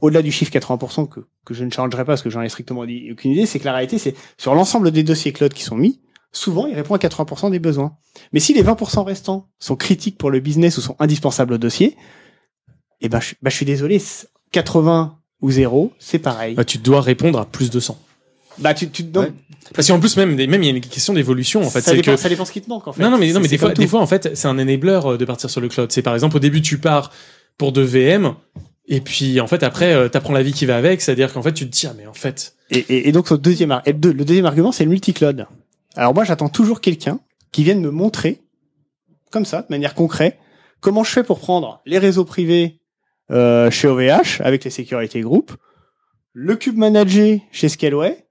au-delà 0.00 0.22
du 0.22 0.32
chiffre 0.32 0.50
80% 0.52 1.08
que, 1.08 1.20
que 1.44 1.54
je 1.54 1.64
ne 1.64 1.70
changerai 1.70 2.02
pas 2.04 2.12
parce 2.12 2.22
que 2.22 2.30
j'en 2.30 2.42
ai 2.42 2.48
strictement 2.48 2.84
dit 2.84 3.08
aucune 3.12 3.32
idée, 3.32 3.46
c'est 3.46 3.60
que 3.60 3.66
la 3.66 3.72
réalité, 3.72 3.98
c'est 3.98 4.14
sur 4.36 4.54
l'ensemble 4.54 4.90
des 4.90 5.04
dossiers 5.04 5.32
cloud 5.32 5.52
qui 5.54 5.62
sont 5.62 5.76
mis, 5.76 6.00
souvent, 6.32 6.66
il 6.66 6.74
répond 6.74 6.94
à 6.94 6.98
80% 6.98 7.52
des 7.52 7.60
besoins. 7.60 7.96
Mais 8.32 8.40
si 8.40 8.52
les 8.52 8.64
20% 8.64 9.04
restants 9.04 9.48
sont 9.60 9.76
critiques 9.76 10.18
pour 10.18 10.30
le 10.32 10.40
business 10.40 10.76
ou 10.76 10.80
sont 10.80 10.96
indispensables 10.98 11.52
au 11.52 11.58
dossier, 11.58 11.96
eh 13.00 13.08
ben, 13.08 13.20
je, 13.20 13.34
bah, 13.42 13.50
je 13.50 13.56
suis 13.56 13.66
désolé, 13.66 14.00
c'est 14.00 14.26
80 14.52 15.19
ou 15.42 15.50
0, 15.50 15.92
c'est 15.98 16.18
pareil. 16.18 16.54
Bah, 16.54 16.64
tu 16.64 16.78
dois 16.78 17.00
répondre 17.00 17.38
à 17.38 17.46
plus 17.46 17.70
de 17.70 17.80
100. 17.80 17.98
Bah, 18.58 18.74
tu, 18.74 18.90
tu, 18.90 19.04
non, 19.04 19.28
Parce 19.74 19.86
qu'en 19.88 19.98
plus, 20.00 20.16
même, 20.16 20.34
même, 20.34 20.62
il 20.62 20.66
y 20.66 20.72
a 20.72 20.76
une 20.76 20.80
question 20.80 21.14
d'évolution, 21.14 21.62
en 21.62 21.70
fait. 21.70 21.80
ça, 21.80 21.90
c'est 21.92 21.96
dépend, 21.96 22.12
que... 22.12 22.16
ça 22.18 22.28
dépend 22.28 22.44
ce 22.44 22.52
qui 22.52 22.60
te 22.60 22.68
manque, 22.68 22.86
en 22.88 22.92
fait. 22.92 23.02
Non, 23.02 23.10
non, 23.10 23.16
mais, 23.18 23.32
non, 23.32 23.40
mais 23.40 23.48
des 23.48 23.56
fois, 23.58 23.72
des 23.72 23.86
fois, 23.86 24.00
en 24.00 24.06
fait, 24.06 24.30
c'est 24.36 24.48
un 24.48 24.58
enabler 24.58 25.00
euh, 25.04 25.16
de 25.16 25.24
partir 25.24 25.48
sur 25.48 25.60
le 25.60 25.68
cloud. 25.68 25.90
C'est 25.92 26.02
par 26.02 26.14
exemple, 26.14 26.36
au 26.36 26.40
début, 26.40 26.60
tu 26.60 26.78
pars 26.78 27.10
pour 27.56 27.72
de 27.72 27.80
VM, 27.80 28.34
et 28.86 29.00
puis, 29.00 29.40
en 29.40 29.46
fait, 29.46 29.62
après, 29.62 29.92
euh, 29.92 30.08
t'apprends 30.08 30.32
la 30.32 30.42
vie 30.42 30.52
qui 30.52 30.66
va 30.66 30.76
avec, 30.76 31.00
c'est-à-dire 31.00 31.32
qu'en 31.32 31.42
fait, 31.42 31.52
tu 31.52 31.64
te 31.66 31.70
dis, 31.70 31.86
ah, 31.86 31.94
mais 31.96 32.06
en 32.06 32.12
fait. 32.12 32.54
Et, 32.70 32.78
et, 32.78 33.08
et 33.08 33.12
donc, 33.12 33.32
deuxième, 33.32 33.80
le 33.86 33.92
deux- 33.92 34.12
le 34.12 34.24
deuxième 34.24 34.46
argument, 34.46 34.72
c'est 34.72 34.84
le 34.84 34.90
multi-cloud. 34.90 35.46
Alors 35.96 36.12
moi, 36.14 36.24
j'attends 36.24 36.48
toujours 36.48 36.80
quelqu'un 36.80 37.20
qui 37.52 37.64
vienne 37.64 37.80
me 37.80 37.90
montrer, 37.90 38.40
comme 39.30 39.44
ça, 39.44 39.62
de 39.62 39.66
manière 39.70 39.94
concrète, 39.94 40.38
comment 40.80 41.04
je 41.04 41.10
fais 41.12 41.22
pour 41.24 41.38
prendre 41.38 41.80
les 41.86 41.98
réseaux 41.98 42.24
privés 42.24 42.79
euh, 43.30 43.70
chez 43.70 43.88
OVH 43.88 44.40
avec 44.40 44.64
les 44.64 44.70
Security 44.70 45.20
Group, 45.20 45.52
le 46.32 46.56
cube 46.56 46.76
manager 46.76 47.38
chez 47.50 47.68
Scaleway, 47.68 48.26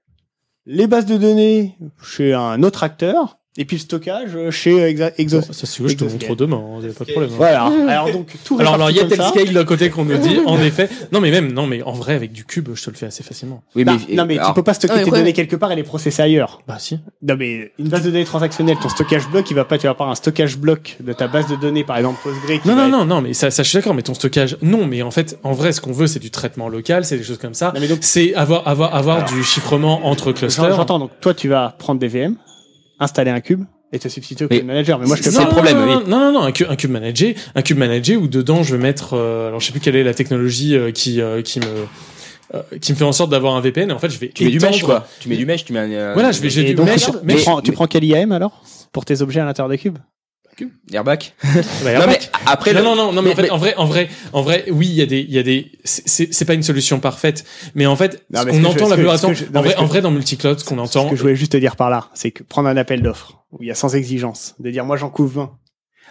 les 0.66 0.86
bases 0.86 1.06
de 1.06 1.16
données 1.16 1.76
chez 2.02 2.32
un 2.34 2.62
autre 2.62 2.82
acteur, 2.82 3.39
et 3.60 3.64
puis 3.64 3.76
le 3.76 3.80
stockage 3.82 4.30
chez 4.50 4.72
Exa- 4.92 5.12
Exos. 5.18 5.44
Ça, 5.52 5.66
si 5.66 5.74
tu 5.76 5.82
veux, 5.82 5.88
je 5.88 5.96
te 5.96 6.04
montre 6.04 6.34
demain, 6.34 6.56
hein, 6.56 6.80
y 6.82 6.88
a 6.90 6.92
pas 6.92 7.04
de 7.04 7.10
problème. 7.12 7.30
hein. 7.32 7.36
Voilà. 7.36 7.64
Alors 7.88 8.10
donc, 8.10 8.28
tout 8.44 8.56
Alors, 8.58 8.74
alors, 8.74 8.90
il 8.90 8.96
y 8.96 9.00
a 9.00 9.02
réparti 9.04 9.18
comme 9.18 9.32
tel 9.32 9.40
ça. 9.40 9.42
scale 9.44 9.54
d'un 9.54 9.64
côté 9.64 9.90
qu'on 9.90 10.04
nous 10.04 10.16
dit, 10.18 10.38
en 10.46 10.58
effet. 10.62 10.88
Non, 11.12 11.20
mais 11.20 11.30
même, 11.30 11.52
non, 11.52 11.66
mais 11.66 11.82
en 11.82 11.92
vrai, 11.92 12.14
avec 12.14 12.32
du 12.32 12.44
cube, 12.44 12.70
je 12.74 12.82
te 12.84 12.90
le 12.90 12.96
fais 12.96 13.06
assez 13.06 13.22
facilement. 13.22 13.62
Oui, 13.76 13.84
Bah, 13.84 13.96
mais 14.08 14.14
non 14.16 14.24
mais 14.26 14.34
tu 14.34 14.40
alors- 14.40 14.54
peux 14.54 14.62
pas 14.62 14.74
stocker 14.74 14.94
Ah, 14.96 15.04
tes 15.04 15.10
ouais. 15.10 15.18
données 15.18 15.32
quelque 15.32 15.56
part 15.56 15.70
et 15.72 15.76
les 15.76 15.82
processer 15.82 16.22
ailleurs. 16.22 16.62
Bah, 16.66 16.76
si. 16.78 16.98
Non 17.22 17.36
mais 17.38 17.72
une 17.78 17.88
base 17.88 18.02
de 18.02 18.10
données 18.10 18.24
transactionnelle, 18.24 18.76
ton 18.82 18.88
stockage 18.88 19.28
bloc, 19.28 19.50
il 19.50 19.54
va 19.54 19.64
pas, 19.64 19.78
tu 19.78 19.86
vas 19.86 19.94
pas 19.94 20.04
avoir 20.04 20.10
un 20.12 20.14
stockage 20.16 20.56
bloc 20.56 20.96
de 21.00 21.12
ta 21.12 21.28
base 21.28 21.46
de 21.46 21.56
données, 21.56 21.84
par 21.84 21.98
exemple 21.98 22.18
Postgre. 22.22 22.60
qui 22.62 22.66
Non, 22.68 22.74
non, 22.74 22.84
être- 22.86 22.90
non, 22.90 23.04
non, 23.04 23.20
mais 23.20 23.34
ça, 23.34 23.50
ça, 23.50 23.62
je 23.62 23.68
suis 23.68 23.76
d'accord, 23.78 23.94
mais 23.94 24.02
ton 24.02 24.14
stockage, 24.14 24.56
non, 24.62 24.86
mais 24.86 25.02
en 25.02 25.10
fait, 25.10 25.38
en 25.42 25.52
vrai, 25.52 25.72
ce 25.72 25.80
qu'on 25.80 25.92
veut, 25.92 26.06
c'est 26.06 26.18
du 26.18 26.30
traitement 26.30 26.68
local, 26.70 27.04
c'est 27.04 27.18
des 27.18 27.24
choses 27.24 27.38
comme 27.38 27.54
ça. 27.54 27.72
Non, 27.74 27.80
mais 27.80 27.88
donc- 27.88 27.98
C'est 28.00 28.34
avoir, 28.34 28.66
avoir, 28.66 28.94
avoir 28.94 29.16
Alors, 29.18 29.28
du 29.28 29.44
chiffrement 29.44 30.06
entre 30.06 30.32
clusters. 30.32 30.74
J'entends. 30.74 30.98
Donc 30.98 31.10
toi, 31.20 31.34
tu 31.34 31.48
vas 31.48 31.74
prendre 31.78 32.00
des 32.00 32.08
VM, 32.08 32.36
installer 33.00 33.30
un 33.30 33.40
cube 33.40 33.64
et 33.92 33.98
te 33.98 34.08
substituer 34.08 34.44
au 34.44 34.48
cube 34.48 34.64
manager. 34.64 34.98
Mais 35.00 35.06
moi, 35.06 35.16
je 35.16 35.22
te 35.22 35.30
non, 35.30 35.46
parle- 35.46 35.68
non, 35.74 35.86
non, 35.86 36.00
non, 36.06 36.06
non, 36.06 36.32
non, 36.32 36.42
un 36.42 36.52
cube, 36.52 36.68
un 36.70 36.76
cube 36.76 36.90
manager, 36.92 37.34
un 37.56 37.62
cube 37.62 37.78
manager 37.78 38.20
où 38.22 38.28
dedans 38.28 38.62
je 38.62 38.76
vais 38.76 38.82
mettre, 38.82 39.14
euh, 39.14 39.48
alors 39.48 39.58
je 39.60 39.66
sais 39.66 39.72
plus 39.72 39.80
quelle 39.80 39.96
est 39.96 40.04
la 40.04 40.14
technologie 40.14 40.76
euh, 40.76 40.92
qui 40.92 41.20
euh, 41.20 41.42
qui 41.42 41.58
me 41.60 41.64
euh, 42.54 42.62
qui 42.80 42.92
me 42.92 42.96
fait 42.96 43.04
en 43.04 43.12
sorte 43.12 43.30
d'avoir 43.30 43.54
un 43.56 43.60
VPN. 43.60 43.90
Et 43.90 43.92
en 43.92 43.98
fait, 43.98 44.10
je 44.10 44.18
vais 44.18 44.28
Tu 44.28 44.44
mets 44.44 44.50
du 44.50 44.60
mesh, 44.60 44.82
quoi. 44.82 45.06
Tu 45.20 45.28
mets 45.28 45.36
du 45.36 45.46
mesh, 45.46 45.64
tu 45.64 45.72
mets 45.72 45.78
un, 45.80 45.90
euh, 45.90 46.10
Voilà, 46.14 46.30
je 46.32 46.40
vais 46.40 46.50
j'ai 46.50 46.64
du 46.64 46.74
donc, 46.74 46.86
mesh. 46.86 47.04
tu, 47.04 47.10
mesh- 47.24 47.36
tu 47.38 47.42
prends, 47.42 47.60
tu 47.62 47.72
prends 47.72 47.86
quel 47.86 48.04
IAM 48.04 48.32
alors? 48.32 48.62
Pour 48.92 49.04
tes 49.04 49.22
objets 49.22 49.40
à 49.40 49.44
l'intérieur 49.44 49.68
des 49.70 49.78
cubes? 49.78 49.98
Airbag. 50.92 51.24
Bah, 51.84 51.98
non, 51.98 52.06
mais 52.06 52.18
après, 52.46 52.72
non, 52.72 52.78
le- 52.80 52.84
non, 52.84 52.94
non, 52.96 53.12
non, 53.12 53.22
mais, 53.22 53.32
en 53.32 53.36
fait, 53.36 53.42
mais- 53.42 53.50
en 53.50 53.56
vrai, 53.58 53.74
en 53.76 53.84
vrai, 53.86 54.08
en 54.32 54.42
vrai, 54.42 54.64
oui, 54.70 54.86
il 54.88 54.94
y 54.94 55.02
a 55.02 55.06
des, 55.06 55.20
il 55.20 55.32
y 55.32 55.38
a 55.38 55.42
des, 55.42 55.70
c'est- 55.84 56.44
pas 56.44 56.54
une 56.54 56.62
solution 56.62 57.00
parfaite, 57.00 57.44
mais 57.74 57.86
en 57.86 57.96
fait, 57.96 58.24
Non, 58.30 58.42
mais 58.44 58.52
que 58.52 58.66
entend 58.66 58.84
je- 58.86 58.90
la 58.90 58.96
plupart 58.96 59.14
du 59.14 59.18
ce 59.20 59.26
que 59.26 59.26
temps, 59.26 59.34
je- 59.34 59.44
non, 59.52 59.60
en 59.60 59.62
vrai, 59.62 59.76
en 59.76 59.86
vrai, 59.86 60.00
dans 60.02 60.10
multicloud, 60.10 60.58
ce 60.58 60.64
qu'on 60.64 60.78
entend, 60.78 61.04
Ce 61.06 61.10
que 61.10 61.16
je 61.16 61.22
voulais 61.22 61.36
juste 61.36 61.52
te 61.52 61.56
dire 61.56 61.76
par 61.76 61.90
là, 61.90 62.08
c'est 62.14 62.30
que 62.30 62.42
prendre 62.42 62.68
un 62.68 62.76
appel 62.76 63.02
d'offres 63.02 63.38
où 63.52 63.58
il 63.62 63.68
y 63.68 63.70
a 63.70 63.74
sans 63.74 63.94
exigence, 63.94 64.54
de 64.58 64.70
dire 64.70 64.84
moi 64.84 64.96
j'en 64.96 65.10
couvre 65.10 65.32
20. 65.40 65.50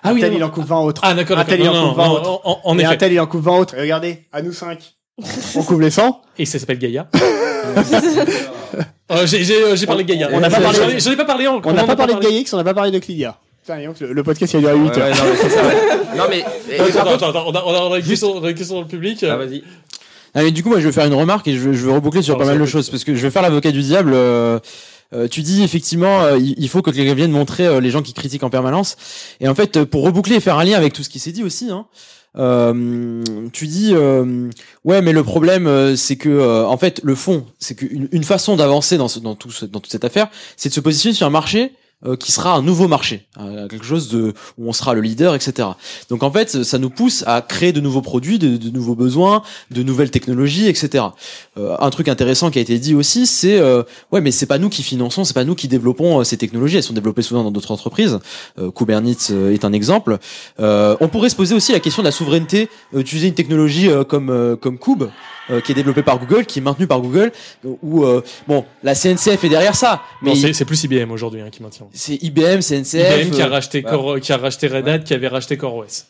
Ah 0.01 0.09
un 0.09 0.13
oui, 0.13 0.21
tel 0.21 0.33
il 0.33 0.43
en 0.43 0.49
couvre 0.49 0.67
20 0.67 0.79
autres. 0.79 1.01
Ah, 1.03 1.13
d'accord, 1.13 1.37
Un 1.39 1.43
tel 1.45 1.59
il 1.59 1.67
en 1.69 1.73
Non, 1.73 1.89
couvre 1.89 1.97
non, 1.97 2.03
20 2.03 2.07
non, 2.07 2.13
autres. 2.15 2.41
en- 2.47 2.61
en 2.63 2.79
Et 2.79 2.85
un 2.85 2.89
effet. 2.89 2.97
tel 2.99 3.11
il 3.13 3.19
en 3.19 3.27
couvre 3.27 3.51
20 3.51 3.57
autres. 3.59 3.75
Et 3.75 3.81
regardez, 3.81 4.27
à 4.31 4.41
nous 4.41 4.53
5. 4.53 4.79
On 5.55 5.63
couvre 5.63 5.81
les 5.81 5.89
100. 5.91 6.21
et 6.37 6.45
ça 6.45 6.57
s'appelle 6.59 6.79
Gaïa. 6.79 7.09
Euh, 9.11 9.25
j'ai, 9.25 9.43
j'ai, 9.43 9.63
euh, 9.63 9.75
j'ai 9.75 9.87
parlé 9.87 10.03
de 10.03 10.09
Gaïa. 10.09 10.29
On 10.31 10.39
n'a 10.39 10.49
pas 10.51 10.59
parlé- 10.61 10.99
J'en 10.99 11.11
ai- 11.11 11.15
pas 11.15 11.25
parlé 11.25 11.47
encore. 11.47 11.71
On 11.71 11.75
n'a 11.75 11.83
pas 11.85 11.95
parlé 11.95 12.13
de 12.13 12.19
Gaïx, 12.19 12.53
on 12.53 12.57
n'a 12.57 12.63
pas 12.63 12.75
parlé 12.75 12.91
de 12.91 12.99
Clydia. 12.99 13.37
Putain, 13.69 13.79
dis 13.81 13.85
donc, 13.85 13.99
le, 13.99 14.13
le 14.13 14.23
podcast 14.23 14.53
il 14.53 14.57
a 14.57 14.59
duré 14.73 14.75
8 14.75 14.81
Ouais, 14.89 14.95
ouais, 14.95 15.01
heures. 15.01 15.15
non, 15.15 15.23
mais 15.31 15.37
c'est 15.41 15.49
ça, 15.49 15.63
ouais. 15.63 15.75
Non, 16.17 16.23
mais. 16.29 16.39
et- 16.73 16.79
Attends, 16.79 17.27
attends, 17.27 17.43
on 17.47 17.51
a, 17.53 17.63
on 17.65 17.73
a, 17.73 17.81
on 17.89 17.93
a 17.93 17.99
une 17.99 18.05
question, 18.05 18.31
on 18.35 18.43
a 18.43 18.49
une 18.49 18.55
question 18.55 18.75
dans 18.75 18.81
le 18.81 18.87
public. 18.87 19.23
Ah, 19.29 19.35
vas-y. 19.37 19.63
Ah, 20.33 20.41
mais 20.43 20.51
du 20.51 20.63
coup, 20.63 20.69
moi, 20.69 20.79
je 20.79 20.85
vais 20.87 20.91
faire 20.91 21.05
une 21.05 21.13
remarque 21.13 21.47
et 21.47 21.53
je 21.53 21.59
veux, 21.59 21.73
je 21.73 21.85
veux 21.85 21.91
reboucler 21.91 22.21
sur 22.23 22.37
pas 22.37 22.45
mal 22.45 22.59
de 22.59 22.65
choses 22.65 22.89
parce 22.89 23.03
que 23.03 23.13
je 23.15 23.21
vais 23.21 23.29
faire 23.31 23.41
l'avocat 23.43 23.71
du 23.71 23.81
diable. 23.81 24.11
euh, 24.15 24.59
euh, 25.13 25.27
tu 25.27 25.41
dis 25.41 25.63
effectivement, 25.63 26.21
euh, 26.21 26.37
il 26.37 26.53
il 26.57 26.69
faut 26.69 26.81
que 26.83 26.91
quelqu'un 26.91 27.15
vienne 27.15 27.31
montrer 27.31 27.65
euh, 27.65 27.79
les 27.79 27.89
gens 27.89 28.01
qui 28.03 28.13
critiquent 28.13 28.43
en 28.43 28.49
permanence. 28.51 28.95
Et 29.39 29.47
en 29.47 29.55
fait, 29.55 29.77
euh, 29.77 29.85
pour 29.85 30.03
reboucler 30.03 30.35
et 30.35 30.39
faire 30.39 30.57
un 30.59 30.63
lien 30.63 30.77
avec 30.77 30.93
tout 30.93 31.01
ce 31.03 31.09
qui 31.09 31.17
s'est 31.19 31.31
dit 31.31 31.43
aussi, 31.43 31.69
hein, 31.71 31.85
euh, 32.37 33.23
tu 33.51 33.65
dis 33.65 33.91
euh, 33.93 34.49
ouais, 34.85 35.01
mais 35.01 35.11
le 35.13 35.23
problème, 35.23 35.65
euh, 35.65 35.95
c'est 35.95 36.15
que 36.15 36.29
euh, 36.29 36.65
en 36.65 36.77
fait, 36.77 37.01
le 37.03 37.15
fond, 37.15 37.45
c'est 37.57 37.73
qu'une 37.75 38.07
une 38.11 38.23
façon 38.23 38.55
d'avancer 38.55 38.97
dans, 38.97 39.07
ce- 39.07 39.19
dans, 39.19 39.33
tout 39.35 39.49
ce- 39.51 39.65
dans 39.65 39.79
toute 39.79 39.91
cette 39.91 40.05
affaire, 40.05 40.27
c'est 40.57 40.69
de 40.69 40.73
se 40.75 40.79
positionner 40.79 41.15
sur 41.15 41.25
un 41.25 41.31
marché 41.31 41.71
euh, 42.05 42.15
qui 42.15 42.31
sera 42.31 42.53
un 42.53 42.61
nouveau 42.61 42.87
marché, 42.87 43.27
euh, 43.39 43.67
quelque 43.67 43.85
chose 43.85 44.09
de 44.09 44.33
où 44.57 44.69
on 44.69 44.73
sera 44.73 44.93
le 44.93 45.01
leader, 45.01 45.35
etc. 45.35 45.67
Donc 46.09 46.23
en 46.23 46.31
fait, 46.31 46.63
ça 46.63 46.77
nous 46.77 46.89
pousse 46.89 47.23
à 47.27 47.41
créer 47.41 47.73
de 47.73 47.81
nouveaux 47.81 48.01
produits, 48.01 48.39
de, 48.39 48.57
de 48.57 48.69
nouveaux 48.69 48.95
besoins, 48.95 49.43
de 49.71 49.83
nouvelles 49.83 50.11
technologies, 50.11 50.67
etc. 50.67 51.05
Euh, 51.57 51.75
un 51.79 51.89
truc 51.89 52.07
intéressant 52.07 52.51
qui 52.51 52.59
a 52.59 52.61
été 52.61 52.79
dit 52.79 52.95
aussi, 52.95 53.25
c'est 53.25 53.59
euh, 53.59 53.83
ouais, 54.11 54.21
mais 54.21 54.31
c'est 54.31 54.45
pas 54.45 54.57
nous 54.57 54.69
qui 54.69 54.83
finançons, 54.83 55.23
c'est 55.23 55.33
pas 55.33 55.43
nous 55.43 55.55
qui 55.55 55.67
développons 55.67 56.19
euh, 56.19 56.23
ces 56.23 56.37
technologies. 56.37 56.77
Elles 56.77 56.83
sont 56.83 56.93
développées 56.93 57.21
souvent 57.21 57.43
dans 57.43 57.51
d'autres 57.51 57.71
entreprises. 57.71 58.19
Euh, 58.57 58.71
Kubernetes 58.71 59.31
est 59.31 59.65
un 59.65 59.73
exemple. 59.73 60.17
On 60.57 61.07
pourrait 61.09 61.29
se 61.29 61.35
poser 61.35 61.55
aussi 61.55 61.71
la 61.71 61.79
question 61.79 62.01
de 62.01 62.07
la 62.07 62.11
souveraineté, 62.11 62.69
euh, 62.93 62.99
utiliser 62.99 63.27
une 63.27 63.33
technologie 63.33 63.89
comme 64.07 64.57
comme 64.61 64.77
Kube. 64.77 65.05
Euh, 65.51 65.61
qui 65.61 65.71
est 65.71 65.75
développée 65.75 66.03
par 66.03 66.19
Google, 66.19 66.45
qui 66.45 66.59
est 66.59 66.61
maintenue 66.61 66.87
par 66.87 67.01
Google, 67.01 67.31
où 67.63 68.03
euh, 68.03 68.21
bon, 68.47 68.65
la 68.83 68.95
CNCF 68.95 69.43
est 69.43 69.49
derrière 69.49 69.75
ça, 69.75 70.01
mais 70.21 70.33
Non, 70.33 70.53
c'est, 70.53 70.65
plus 70.65 70.83
IBM 70.83 71.11
aujourd'hui 71.11 71.41
hein, 71.41 71.49
qui 71.49 71.61
maintient. 71.63 71.87
c'est 71.93 72.15
IBM, 72.15 72.59
CNCF. 72.59 73.23
IBM 73.25 73.31
qui 73.31 73.41
a 73.41 73.47
euh, 73.47 73.49
racheté 73.49 73.81
bah, 73.81 73.91
Core, 73.91 74.19
qui 74.19 74.31
a 74.31 74.37
racheté 74.37 74.67
Red 74.67 74.87
Hat, 74.87 74.99
qui 74.99 75.13
avait 75.13 75.27
racheté 75.27 75.57
CoreOS. 75.57 76.05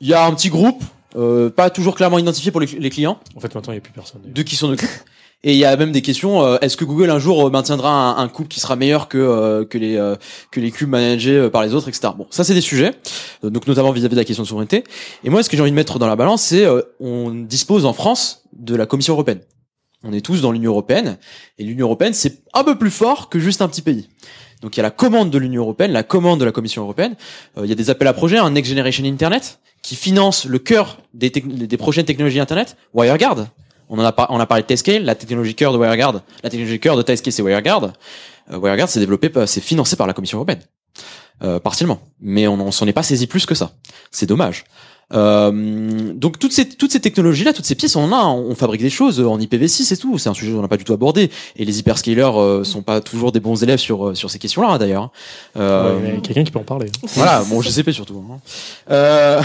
Il 0.00 0.08
y 0.08 0.14
a 0.14 0.24
un 0.24 0.32
petit 0.34 0.48
groupe, 0.48 0.82
euh, 1.16 1.50
pas 1.50 1.70
toujours 1.70 1.94
clairement 1.94 2.18
identifié 2.18 2.50
pour 2.50 2.60
les, 2.60 2.66
les 2.66 2.90
clients, 2.90 3.18
En 3.36 3.40
fait, 3.40 3.54
maintenant, 3.54 3.72
il 3.72 3.76
n'y 3.76 3.80
a 3.80 3.82
plus 3.82 3.92
personne. 3.92 4.22
de 4.24 4.42
qui 4.42 4.56
s'en 4.56 4.70
occupe. 4.70 4.88
Et 5.42 5.52
il 5.52 5.58
y 5.58 5.64
a 5.64 5.74
même 5.76 5.90
des 5.90 6.02
questions. 6.02 6.44
euh, 6.44 6.58
Est-ce 6.60 6.76
que 6.76 6.84
Google 6.84 7.08
un 7.08 7.18
jour 7.18 7.46
euh, 7.46 7.50
maintiendra 7.50 7.90
un, 7.90 8.22
un 8.22 8.28
couple 8.28 8.48
qui 8.48 8.60
sera 8.60 8.76
meilleur 8.76 9.08
que 9.08 9.16
euh, 9.16 9.64
que 9.64 9.78
les 9.78 9.96
euh, 9.96 10.16
que 10.50 10.60
les 10.60 10.70
cubes 10.70 10.90
managés 10.90 11.36
euh, 11.36 11.48
par 11.48 11.62
les 11.62 11.72
autres, 11.72 11.88
etc. 11.88 12.12
Bon, 12.16 12.26
ça 12.30 12.44
c'est 12.44 12.52
des 12.52 12.60
sujets. 12.60 12.92
Euh, 13.44 13.48
donc 13.50 13.66
notamment 13.66 13.90
vis-à-vis 13.90 14.14
de 14.14 14.20
la 14.20 14.26
question 14.26 14.42
de 14.42 14.48
souveraineté. 14.48 14.84
Et 15.24 15.30
moi, 15.30 15.42
ce 15.42 15.48
que 15.48 15.56
j'ai 15.56 15.62
envie 15.62 15.70
de 15.70 15.76
mettre 15.76 15.98
dans 15.98 16.06
la 16.06 16.16
balance, 16.16 16.42
c'est 16.42 16.66
on 17.00 17.30
dispose 17.30 17.86
en 17.86 17.94
France 17.94 18.42
de 18.52 18.76
la 18.76 18.84
Commission 18.84 19.14
européenne. 19.14 19.40
On 20.04 20.12
est 20.12 20.20
tous 20.20 20.42
dans 20.42 20.52
l'Union 20.52 20.72
européenne 20.72 21.16
et 21.58 21.64
l'Union 21.64 21.86
européenne 21.86 22.12
c'est 22.12 22.42
un 22.52 22.64
peu 22.64 22.76
plus 22.76 22.90
fort 22.90 23.30
que 23.30 23.38
juste 23.38 23.62
un 23.62 23.68
petit 23.68 23.82
pays. 23.82 24.08
Donc 24.60 24.76
il 24.76 24.78
y 24.78 24.80
a 24.80 24.82
la 24.82 24.90
commande 24.90 25.30
de 25.30 25.38
l'Union 25.38 25.62
européenne, 25.62 25.92
la 25.92 26.02
commande 26.02 26.38
de 26.38 26.44
la 26.44 26.52
Commission 26.52 26.82
européenne. 26.82 27.16
Il 27.56 27.66
y 27.66 27.72
a 27.72 27.74
des 27.74 27.88
appels 27.88 28.08
à 28.08 28.12
projets, 28.12 28.36
un 28.36 28.50
Next 28.50 28.68
Generation 28.68 29.04
Internet 29.04 29.58
qui 29.82 29.96
finance 29.96 30.44
le 30.44 30.58
cœur 30.58 30.98
des, 31.14 31.30
des 31.30 31.76
prochaines 31.78 32.04
technologies 32.04 32.40
Internet, 32.40 32.76
WireGuard. 32.92 33.46
On 33.92 33.98
en 33.98 34.04
a, 34.04 34.12
par- 34.12 34.28
on 34.30 34.38
a 34.40 34.46
parlé 34.46 34.62
de 34.62 34.66
Tescale, 34.68 35.04
la 35.04 35.14
technologie 35.16 35.54
cœur 35.54 35.72
de 35.72 35.78
WireGuard. 35.78 36.22
La 36.44 36.48
technologie 36.50 36.78
cœur 36.80 36.96
de 36.96 37.02
Tescale, 37.02 37.32
c'est 37.32 37.42
WireGuard. 37.42 37.92
Euh, 38.52 38.56
WireGuard, 38.58 38.88
c'est 38.88 39.00
développé, 39.00 39.28
par- 39.28 39.46
c'est 39.48 39.60
financé 39.60 39.96
par 39.96 40.06
la 40.06 40.12
Commission 40.14 40.38
européenne, 40.38 40.60
euh, 41.42 41.58
partiellement. 41.58 42.00
Mais 42.20 42.46
on, 42.46 42.54
on 42.54 42.70
s'en 42.70 42.86
est 42.86 42.92
pas 42.92 43.02
saisi 43.02 43.26
plus 43.26 43.44
que 43.46 43.54
ça. 43.54 43.72
C'est 44.10 44.26
dommage. 44.26 44.64
Euh, 45.12 46.12
donc 46.14 46.38
toutes 46.38 46.52
ces 46.52 46.68
toutes 46.68 46.92
ces 46.92 47.00
technologies 47.00 47.42
là, 47.42 47.52
toutes 47.52 47.64
ces 47.64 47.74
pièces, 47.74 47.96
on 47.96 48.04
en 48.04 48.12
a, 48.12 48.24
on 48.26 48.54
fabrique 48.54 48.80
des 48.80 48.90
choses 48.90 49.18
en 49.20 49.38
IPv6 49.40 49.92
et 49.92 49.96
tout. 49.96 50.18
C'est 50.18 50.28
un 50.28 50.34
sujet 50.34 50.52
qu'on 50.52 50.62
n'a 50.62 50.68
pas 50.68 50.76
du 50.76 50.84
tout 50.84 50.92
abordé. 50.92 51.32
Et 51.56 51.64
les 51.64 51.80
hyperscalers 51.80 52.30
euh, 52.38 52.62
sont 52.62 52.82
pas 52.82 53.00
toujours 53.00 53.32
des 53.32 53.40
bons 53.40 53.60
élèves 53.60 53.80
sur 53.80 54.10
euh, 54.10 54.14
sur 54.14 54.30
ces 54.30 54.38
questions-là 54.38 54.78
d'ailleurs. 54.78 55.10
Euh, 55.56 55.98
Ouais, 55.98 56.20
quelqu'un 56.22 56.44
qui 56.44 56.52
peut 56.52 56.60
en 56.60 56.64
parler. 56.64 56.92
voilà, 57.16 57.42
bon 57.42 57.60
GCP 57.60 57.90
surtout. 57.92 58.22
hein. 58.30 58.38
Euh, 58.92 59.42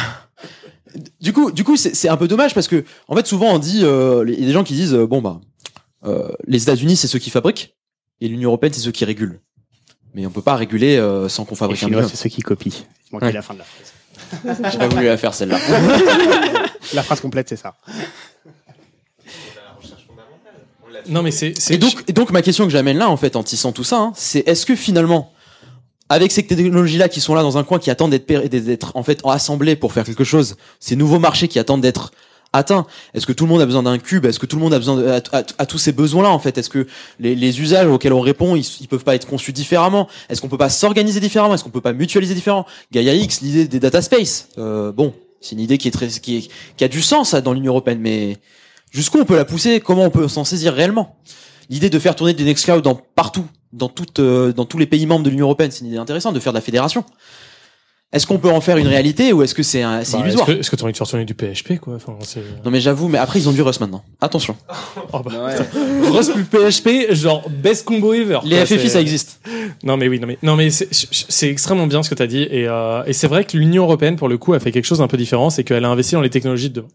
du 1.22 1.34
coup, 1.34 1.52
du 1.52 1.64
coup, 1.64 1.76
c'est 1.78 2.08
un 2.10 2.18
peu 2.18 2.28
dommage 2.28 2.54
parce 2.54 2.68
que 2.68 2.84
en 3.08 3.16
fait, 3.16 3.26
souvent 3.28 3.54
on 3.54 3.60
dit, 3.60 3.82
euh, 3.84 4.24
il 4.28 4.40
y 4.40 4.44
a 4.44 4.48
des 4.48 4.54
gens 4.54 4.64
qui 4.64 4.74
disent, 4.74 4.94
euh, 4.94 5.06
bon 5.08 5.22
bah, 5.22 5.40
euh, 6.06 6.30
les 6.48 6.64
États-Unis 6.64 6.96
c'est 6.96 7.08
ceux 7.08 7.20
qui 7.20 7.30
fabriquent 7.30 7.76
et 8.22 8.28
l'Union 8.28 8.50
européenne 8.50 8.74
c'est 8.74 8.82
ceux 8.82 8.92
qui 8.92 9.06
régulent. 9.06 9.40
Mais 10.14 10.26
on 10.26 10.30
peut 10.32 10.42
pas 10.42 10.56
réguler 10.56 10.98
euh, 10.98 11.28
sans 11.28 11.44
qu'on 11.46 11.56
fabrique 11.56 11.84
un 11.84 11.88
Chinois, 11.88 12.08
c'est 12.08 12.16
ceux 12.16 12.30
qui 12.30 12.42
copient. 12.42 12.72
Il 12.72 13.14
manquait 13.14 13.26
Ouais. 13.28 13.32
la 13.34 13.42
fin 13.42 13.54
de 13.54 13.60
la 13.60 13.66
phrase. 13.66 14.72
J'ai 14.72 14.78
pas 14.78 14.88
voulu 14.88 15.06
la 15.06 15.18
faire 15.18 15.34
celle-là. 15.34 15.60
La 16.94 17.02
phrase 17.04 17.20
complète, 17.20 17.50
c'est 17.50 17.56
ça. 17.56 17.76
Non, 21.10 21.22
mais 21.22 21.32
c'est, 21.32 21.54
c'est 21.60 21.74
Et 21.76 21.78
donc, 21.78 22.04
et 22.08 22.14
donc 22.14 22.32
ma 22.32 22.42
question 22.42 22.66
que 22.66 22.72
j'amène 22.72 22.98
là 22.98 23.10
en 23.10 23.18
fait 23.18 23.36
en 23.36 23.44
tissant 23.44 23.72
tout 23.72 23.84
ça, 23.84 23.98
hein, 23.98 24.14
c'est 24.16 24.48
est-ce 24.48 24.66
que 24.66 24.76
finalement, 24.76 25.34
avec 26.10 26.32
ces 26.32 26.46
technologies-là 26.46 27.10
qui 27.10 27.22
sont 27.22 27.36
là 27.36 27.42
dans 27.42 27.58
un 27.58 27.64
coin, 27.64 27.80
qui 27.80 27.90
attendent 27.90 28.12
d'être 28.12 28.96
en 28.96 29.04
fait 29.04 29.22
assemblées 29.26 29.76
pour 29.76 29.94
faire 29.94 30.04
quelque 30.04 30.24
chose, 30.24 30.56
ces 30.80 30.96
nouveaux 30.96 31.20
marchés 31.20 31.48
qui 31.48 31.60
attendent 31.60 31.82
d'être 31.82 32.12
atteints, 32.54 32.86
est-ce 33.14 33.26
que 33.26 33.34
tout 33.34 33.46
le 33.46 33.50
monde 33.50 33.62
a 33.62 33.66
besoin 33.66 33.84
d'un 33.84 33.98
cube? 33.98 34.26
Est-ce 34.26 34.40
que 34.40 34.46
tout 34.46 34.56
le 34.56 34.62
monde 34.62 34.74
a 34.74 34.78
besoin 34.78 34.96
de, 34.96 35.08
à, 35.08 35.66
tous 35.66 35.78
ces 35.78 35.92
besoins-là 35.92 36.30
en 36.30 36.40
fait? 36.40 36.58
Est-ce 36.58 36.70
que 36.70 36.88
les, 37.20 37.62
usages 37.62 37.88
auxquels 37.88 38.14
on 38.14 38.22
répond, 38.22 38.56
ils, 38.56 38.88
peuvent 38.88 39.04
pas 39.04 39.16
être 39.16 39.28
conçus 39.28 39.52
différemment? 39.52 40.08
Est-ce 40.30 40.42
qu'on 40.42 40.48
peut 40.48 40.58
pas 40.58 40.70
s'organiser 40.70 41.20
différemment? 41.20 41.54
Est-ce 41.54 41.64
qu'on 41.64 41.70
peut 41.70 41.82
pas 41.82 41.94
mutualiser 41.94 42.34
différemment? 42.34 42.66
Gaia 42.92 43.14
X, 43.14 43.42
l'idée 43.42 43.68
des 43.68 43.80
data 43.80 44.02
space, 44.02 44.50
euh, 44.58 44.92
bon, 44.92 45.14
c'est 45.42 45.54
une 45.54 45.62
idée 45.62 45.78
qui 45.78 45.88
est 45.88 45.92
très, 45.92 46.08
qui, 46.08 46.38
est- 46.38 46.52
qui 46.78 46.84
a 46.84 46.88
du 46.88 47.02
sens 47.02 47.36
dans 47.36 47.54
l'Union 47.54 47.72
européenne, 47.74 48.00
mais 48.00 48.38
jusqu'où 48.92 49.20
on 49.20 49.26
peut 49.26 49.36
la 49.36 49.46
pousser? 49.46 49.80
Comment 49.80 50.04
on 50.04 50.10
peut 50.10 50.28
s'en 50.28 50.46
saisir 50.46 50.74
réellement? 50.74 51.18
L'idée 51.70 51.90
de 51.90 52.00
faire 52.00 52.16
tourner 52.16 52.34
des 52.34 52.44
Nextcloud 52.44 52.84
dans 52.84 52.96
partout, 52.96 53.46
euh, 54.20 54.54
dans 54.54 54.66
tous 54.66 54.78
les 54.78 54.86
pays 54.86 55.06
membres 55.06 55.24
de 55.24 55.30
l'Union 55.30 55.46
européenne, 55.46 55.72
c'est 55.72 55.82
une 55.82 55.88
idée 55.88 55.98
intéressante 55.98 56.34
de 56.34 56.40
faire 56.40 56.54
de 56.54 56.58
la 56.58 56.62
fédération. 56.62 57.04
Est-ce 58.16 58.26
qu'on 58.26 58.38
peut 58.40 58.50
en 58.50 58.62
faire 58.62 58.78
une 58.78 58.88
réalité 58.88 59.34
ou 59.34 59.44
est-ce 59.44 59.54
que 59.54 59.62
c'est 59.62 59.82
un- 59.84 60.04
c'est 60.04 60.18
Bah, 60.18 60.24
illusoire 60.24 60.48
Est-ce 60.50 60.56
que, 60.56 60.60
est-ce 60.62 60.72
que 60.72 60.76
tu 60.78 60.82
as 60.82 60.86
envie 60.86 60.94
de 60.94 60.98
faire 60.98 61.08
tourner 61.08 61.26
du 61.26 61.34
PHP, 61.36 61.80
quoi 61.80 61.96
enfin, 61.96 62.16
c'est... 62.22 62.40
Non 62.64 62.72
mais 62.72 62.80
j'avoue, 62.80 63.08
mais 63.10 63.18
après 63.18 63.40
ils 63.40 63.48
ont 63.50 63.52
du 63.52 63.62
Rust 63.62 63.80
maintenant. 63.82 64.04
Attention. 64.22 64.56
Oh, 65.14 65.20
bah, 65.24 65.32
Rust 66.12 66.32
plus 66.34 66.44
PHP, 66.46 67.14
genre 67.14 67.48
best 67.50 67.86
combo 67.86 68.14
ever. 68.14 68.40
Les 68.44 68.56
quoi, 68.58 68.66
FFI 68.66 68.90
ça 68.90 69.00
existe. 69.02 69.40
Non 69.84 69.98
mais 69.98 70.08
oui, 70.08 70.20
non 70.20 70.28
mais 70.28 70.38
non 70.42 70.56
mais 70.56 70.70
c'est, 70.72 70.88
c'est 70.92 71.50
extrêmement 71.50 71.88
bien 71.88 72.02
ce 72.04 72.10
que 72.10 72.16
tu 72.16 72.24
as 72.24 72.28
dit 72.28 72.44
et, 72.44 72.68
euh, 72.68 73.04
et 73.06 73.14
c'est 73.14 73.28
vrai 73.28 73.44
que 73.46 73.56
l'Union 73.58 73.84
européenne 73.84 74.16
pour 74.16 74.30
le 74.30 74.38
coup 74.38 74.54
a 74.54 74.60
fait 74.60 74.72
quelque 74.72 74.86
chose 74.86 75.00
d'un 75.00 75.08
peu 75.08 75.18
différent, 75.18 75.50
c'est 75.50 75.64
qu'elle 75.64 75.84
a 75.86 75.90
investi 75.90 76.14
dans 76.16 76.22
les 76.22 76.30
technologies 76.30 76.70
de 76.70 76.76
demain. 76.76 76.88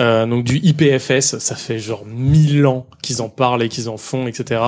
Euh, 0.00 0.26
donc 0.26 0.44
du 0.44 0.58
IPFS, 0.62 1.38
ça 1.38 1.54
fait 1.56 1.78
genre 1.78 2.04
mille 2.06 2.64
ans 2.66 2.86
qu'ils 3.02 3.20
en 3.22 3.28
parlent 3.28 3.62
et 3.62 3.68
qu'ils 3.68 3.88
en 3.88 3.96
font, 3.96 4.26
etc. 4.26 4.60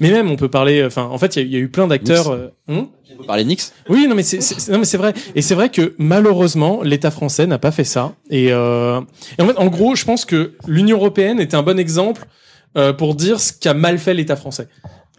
Mais 0.00 0.10
même 0.10 0.30
on 0.30 0.36
peut 0.36 0.48
parler, 0.48 0.84
enfin 0.84 1.04
en 1.04 1.18
fait 1.18 1.36
il 1.36 1.40
y, 1.40 1.42
a- 1.42 1.46
il 1.46 1.52
y 1.52 1.56
a 1.56 1.58
eu 1.58 1.68
plein 1.68 1.86
d'acteurs. 1.86 2.30
Nix. 2.36 2.40
euh, 2.68 2.74
hum 2.78 2.88
On 3.12 3.16
peut 3.18 3.24
parler 3.26 3.42
de 3.44 3.48
Nix. 3.48 3.72
oui, 3.88 4.06
non 4.08 4.14
mais 4.14 4.22
c'est 4.22 4.40
c'est- 4.40 4.70
non 4.72 4.78
mais 4.78 4.84
c'est 4.86 4.96
vrai 4.96 5.12
et 5.34 5.42
c'est 5.42 5.54
vrai 5.54 5.68
que 5.68 5.94
malheureusement 5.98 6.82
l'État 6.82 7.10
français 7.10 7.46
n'a 7.46 7.58
pas 7.58 7.70
fait 7.70 7.84
ça 7.84 8.12
et, 8.30 8.52
euh, 8.52 9.00
et 9.38 9.42
en 9.42 9.46
fait 9.46 9.58
en 9.58 9.66
gros 9.66 9.94
je 9.94 10.04
pense 10.04 10.24
que 10.24 10.54
l'Union 10.66 10.96
européenne 10.96 11.40
était 11.40 11.56
un 11.56 11.62
bon 11.62 11.78
exemple 11.78 12.26
euh, 12.76 12.92
pour 12.92 13.14
dire 13.16 13.40
ce 13.40 13.52
qu'a 13.52 13.74
mal 13.74 13.98
fait 13.98 14.14
l'État 14.14 14.36
français. 14.36 14.68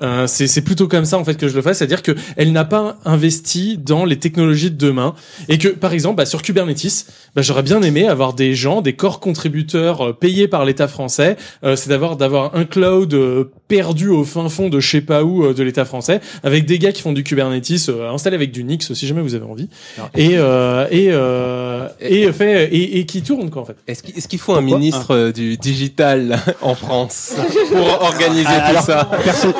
Euh, 0.02 0.26
c'est 0.28 0.48
c'est 0.48 0.62
plutôt 0.62 0.88
comme 0.88 1.06
ça 1.06 1.18
en 1.18 1.24
fait 1.24 1.36
que 1.36 1.48
je 1.48 1.56
le 1.56 1.62
fais, 1.62 1.74
c'est-à-dire 1.74 2.02
que 2.02 2.14
elle 2.38 2.52
n'a 2.52 2.66
pas 2.66 2.98
investi 3.06 3.78
dans 3.78 4.04
les 4.06 4.18
technologies 4.18 4.72
de 4.72 4.78
demain. 4.78 5.14
Et 5.50 5.58
que 5.58 5.68
par 5.68 5.94
exemple 5.94 6.16
bah, 6.18 6.26
sur 6.26 6.42
Kubernetes, 6.42 7.06
bah, 7.36 7.42
j'aurais 7.42 7.64
bien 7.64 7.82
aimé 7.82 8.08
avoir 8.08 8.34
des 8.34 8.54
gens, 8.56 8.82
des 8.82 8.94
corps 8.94 9.20
contributeurs 9.20 10.08
euh, 10.10 10.14
payés 10.14 10.48
par 10.48 10.66
l'État 10.66 10.88
français, 10.88 11.38
euh, 11.64 11.76
c'est 11.76 11.90
d'avoir 11.90 12.16
d'avoir 12.18 12.56
un 12.56 12.66
cloud 12.66 13.14
euh, 13.14 13.46
perdu 13.68 14.10
au 14.10 14.24
fin 14.24 14.50
fond 14.50 14.70
de 14.70 14.80
je 14.80 14.90
sais 14.90 15.02
pas 15.02 15.24
où 15.24 15.46
euh, 15.46 15.54
de 15.54 15.64
l'État 15.64 15.86
français 15.86 16.20
avec 16.44 16.66
des 16.66 16.80
gars 16.80 16.92
qui 16.92 17.02
font 17.02 17.14
du 17.14 17.24
Kubernetes 17.24 17.90
euh, 17.90 18.10
installé 18.12 18.36
avec 18.36 18.52
du 18.52 18.64
Nix 18.64 18.92
si 18.94 19.08
jamais 19.08 19.22
vous 19.22 19.36
avez 19.36 19.46
envie. 19.46 19.70
Et 20.16 20.32
euh, 20.38 20.88
et 20.92 21.10
euh, 21.12 21.88
et 22.00 22.32
fait 22.32 22.66
et, 22.74 23.00
et 23.00 23.06
qui 23.06 23.22
tourne 23.22 23.50
quoi 23.50 23.62
en 23.62 23.66
fait. 23.66 23.76
Est-ce 23.88 24.28
qu'il 24.28 24.40
faut 24.40 24.54
un 24.54 24.62
ministre 24.62 25.32
du 25.32 25.58
digital 25.58 26.40
en 26.62 26.76
France 26.76 27.34
pour 27.72 28.02
organiser 28.02 28.46
Ah, 28.48 28.60
tout 28.62 28.70
alors, 28.72 28.84
ça? 28.84 29.10
perso- 29.24 29.54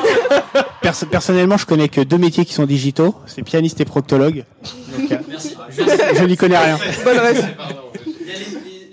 perso- 0.82 1.06
personnellement, 1.06 1.56
je 1.56 1.66
connais 1.66 1.88
que 1.88 2.00
deux 2.00 2.18
métiers 2.18 2.44
qui 2.44 2.52
sont 2.52 2.66
digitaux, 2.66 3.14
c'est 3.26 3.42
pianiste 3.42 3.80
et 3.80 3.84
proctologue. 3.84 4.44
Donc, 4.98 5.12
euh, 5.12 5.16
Merci. 5.28 5.56
je 6.18 6.24
n'y 6.24 6.36
connais 6.36 6.58
rien. 6.58 6.78
Bonne. 7.04 7.14
Il 7.16 7.18
y 7.18 8.30
a 8.30 8.34
les, 8.38 8.44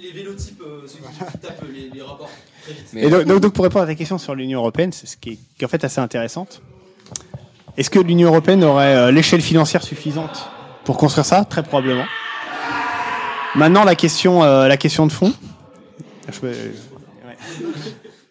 les, 0.02 0.08
les 0.08 0.12
vélotypes, 0.14 0.62
euh, 0.62 0.82
ceux 0.88 0.98
qui 1.00 1.38
tapent 1.40 1.64
les, 1.74 1.90
les 1.94 2.02
rapports 2.02 2.30
très 2.64 2.74
vite. 2.74 2.86
Et 2.94 3.10
donc, 3.10 3.24
donc, 3.26 3.40
donc, 3.42 3.54
pour 3.54 3.64
répondre 3.66 3.84
à 3.84 3.88
ta 3.88 3.96
question 3.96 4.18
sur 4.18 4.36
l'Union 4.36 4.60
européenne, 4.60 4.92
c'est 4.94 5.08
ce 5.08 5.18
qui 5.18 5.32
est, 5.32 5.36
qui 5.36 5.62
est 5.62 5.66
en 5.66 5.70
fait 5.70 5.84
assez 5.84 6.00
intéressante. 6.00 6.62
Est-ce 7.78 7.90
que 7.90 8.00
l'Union 8.00 8.28
européenne 8.30 8.64
aurait 8.64 8.96
euh, 8.96 9.12
l'échelle 9.12 9.42
financière 9.42 9.84
suffisante 9.84 10.50
pour 10.86 10.98
construire 10.98 11.26
ça? 11.26 11.46
Très 11.46 11.64
probablement. 11.64 12.06
Maintenant, 13.56 13.84
la 13.84 13.96
question, 13.96 14.44
euh, 14.44 14.68
la 14.68 14.78
question 14.78 15.08
de 15.08 15.12
fond. 15.12 15.34
Je 16.32 16.46
me- 16.46 16.52
ouais. 16.52 17.38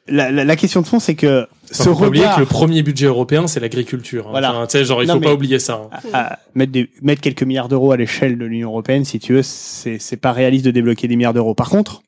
La, 0.07 0.31
la- 0.31 0.45
la 0.45 0.57
question 0.57 0.81
de 0.81 0.87
fond, 0.87 1.01
c'est 1.01 1.15
que 1.17 1.47
Faut 1.69 1.75
ce 1.75 1.89
pas 2.01 2.07
oublier 2.07 2.25
regard 2.25 2.37
que 2.37 2.41
le 2.41 2.47
premier 2.47 2.83
budget 2.83 3.07
européen, 3.07 3.47
c'est 3.47 3.61
l'agriculture. 3.61 4.27
hein. 4.29 4.31
Voilà. 4.31 4.53
Enfin, 4.53 4.67
tu 4.67 4.73
sais, 4.73 4.85
genre, 4.85 5.03
il 5.03 5.07
Non, 5.09 5.15
faut 5.15 5.21
mais- 5.21 5.27
pas 5.27 5.35
oublier 5.35 5.59
ça. 5.59 5.89
hein. 5.93 5.99
à- 6.13 6.33
à 6.35 6.39
mettre, 6.55 6.73
des, 6.73 6.91
mettre 7.03 7.21
quelques 7.21 7.43
milliards 7.43 7.69
d'euros 7.69 7.93
à 7.93 7.97
l'échelle 7.97 8.39
de 8.39 8.45
l'Union 8.45 8.71
européenne, 8.71 9.05
si 9.05 9.19
tu 9.19 9.35
veux, 9.35 9.43
c'est 9.43 9.99
c'est 9.99 10.17
pas 10.17 10.33
réaliste 10.33 10.65
de 10.65 10.71
débloquer 10.71 11.09
des 11.09 11.17
milliards 11.17 11.35
d'euros. 11.35 11.55
Par 11.55 11.69
contre, 11.71 12.03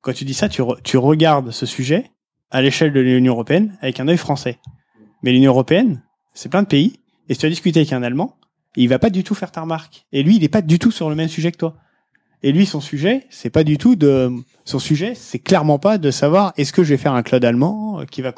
quand 0.00 0.12
tu 0.12 0.24
dis 0.24 0.34
ça, 0.34 0.48
tu, 0.48 0.62
re- 0.62 0.80
tu 0.82 0.96
regardes 0.98 1.50
ce 1.50 1.66
sujet 1.66 2.10
à 2.50 2.62
l'échelle 2.62 2.92
de 2.92 3.00
l'Union 3.00 3.32
européenne 3.34 3.76
avec 3.82 3.98
un 4.00 4.08
œil 4.08 4.16
français. 4.16 4.58
Mais 5.22 5.32
l'Union 5.32 5.50
européenne, 5.52 6.02
c'est 6.34 6.48
plein 6.48 6.62
de 6.62 6.68
pays. 6.68 7.00
Et 7.28 7.34
si 7.34 7.40
tu 7.40 7.46
as 7.46 7.48
discuté 7.50 7.80
avec 7.80 7.92
un 7.92 8.02
Allemand, 8.02 8.36
il 8.76 8.88
va 8.88 8.98
pas 8.98 9.10
du 9.10 9.24
tout 9.24 9.34
faire 9.34 9.50
ta 9.50 9.62
remarque. 9.62 10.06
Et 10.12 10.22
lui, 10.22 10.36
il 10.36 10.44
est 10.44 10.48
pas 10.48 10.62
du 10.62 10.78
tout 10.78 10.90
sur 10.90 11.08
le 11.10 11.16
même 11.16 11.28
sujet 11.28 11.50
que 11.50 11.56
toi. 11.56 11.74
Et 12.42 12.52
lui, 12.52 12.66
son 12.66 12.80
sujet, 12.80 13.26
c'est 13.30 13.50
pas 13.50 13.64
du 13.64 13.78
tout 13.78 13.96
de, 13.96 14.30
son 14.64 14.78
sujet, 14.78 15.14
c'est 15.14 15.38
clairement 15.38 15.78
pas 15.78 15.98
de 15.98 16.10
savoir 16.10 16.52
est-ce 16.56 16.72
que 16.72 16.84
je 16.84 16.90
vais 16.90 16.96
faire 16.96 17.14
un 17.14 17.22
cloud 17.22 17.44
allemand 17.44 18.00
euh, 18.00 18.04
qui 18.04 18.20
va 18.20 18.32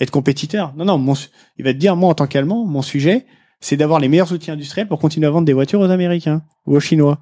être 0.00 0.10
compétiteur? 0.10 0.72
Non, 0.76 0.84
non, 0.84 0.98
mon, 0.98 1.14
il 1.58 1.64
va 1.64 1.72
te 1.72 1.78
dire, 1.78 1.96
moi, 1.96 2.10
en 2.10 2.14
tant 2.14 2.26
qu'allemand, 2.26 2.64
mon 2.64 2.82
sujet, 2.82 3.26
c'est 3.60 3.76
d'avoir 3.76 4.00
les 4.00 4.08
meilleurs 4.08 4.32
outils 4.32 4.50
industriels 4.50 4.88
pour 4.88 4.98
continuer 4.98 5.26
à 5.26 5.30
vendre 5.30 5.46
des 5.46 5.52
voitures 5.52 5.80
aux 5.80 5.90
Américains 5.90 6.42
ou 6.66 6.76
aux 6.76 6.80
Chinois. 6.80 7.18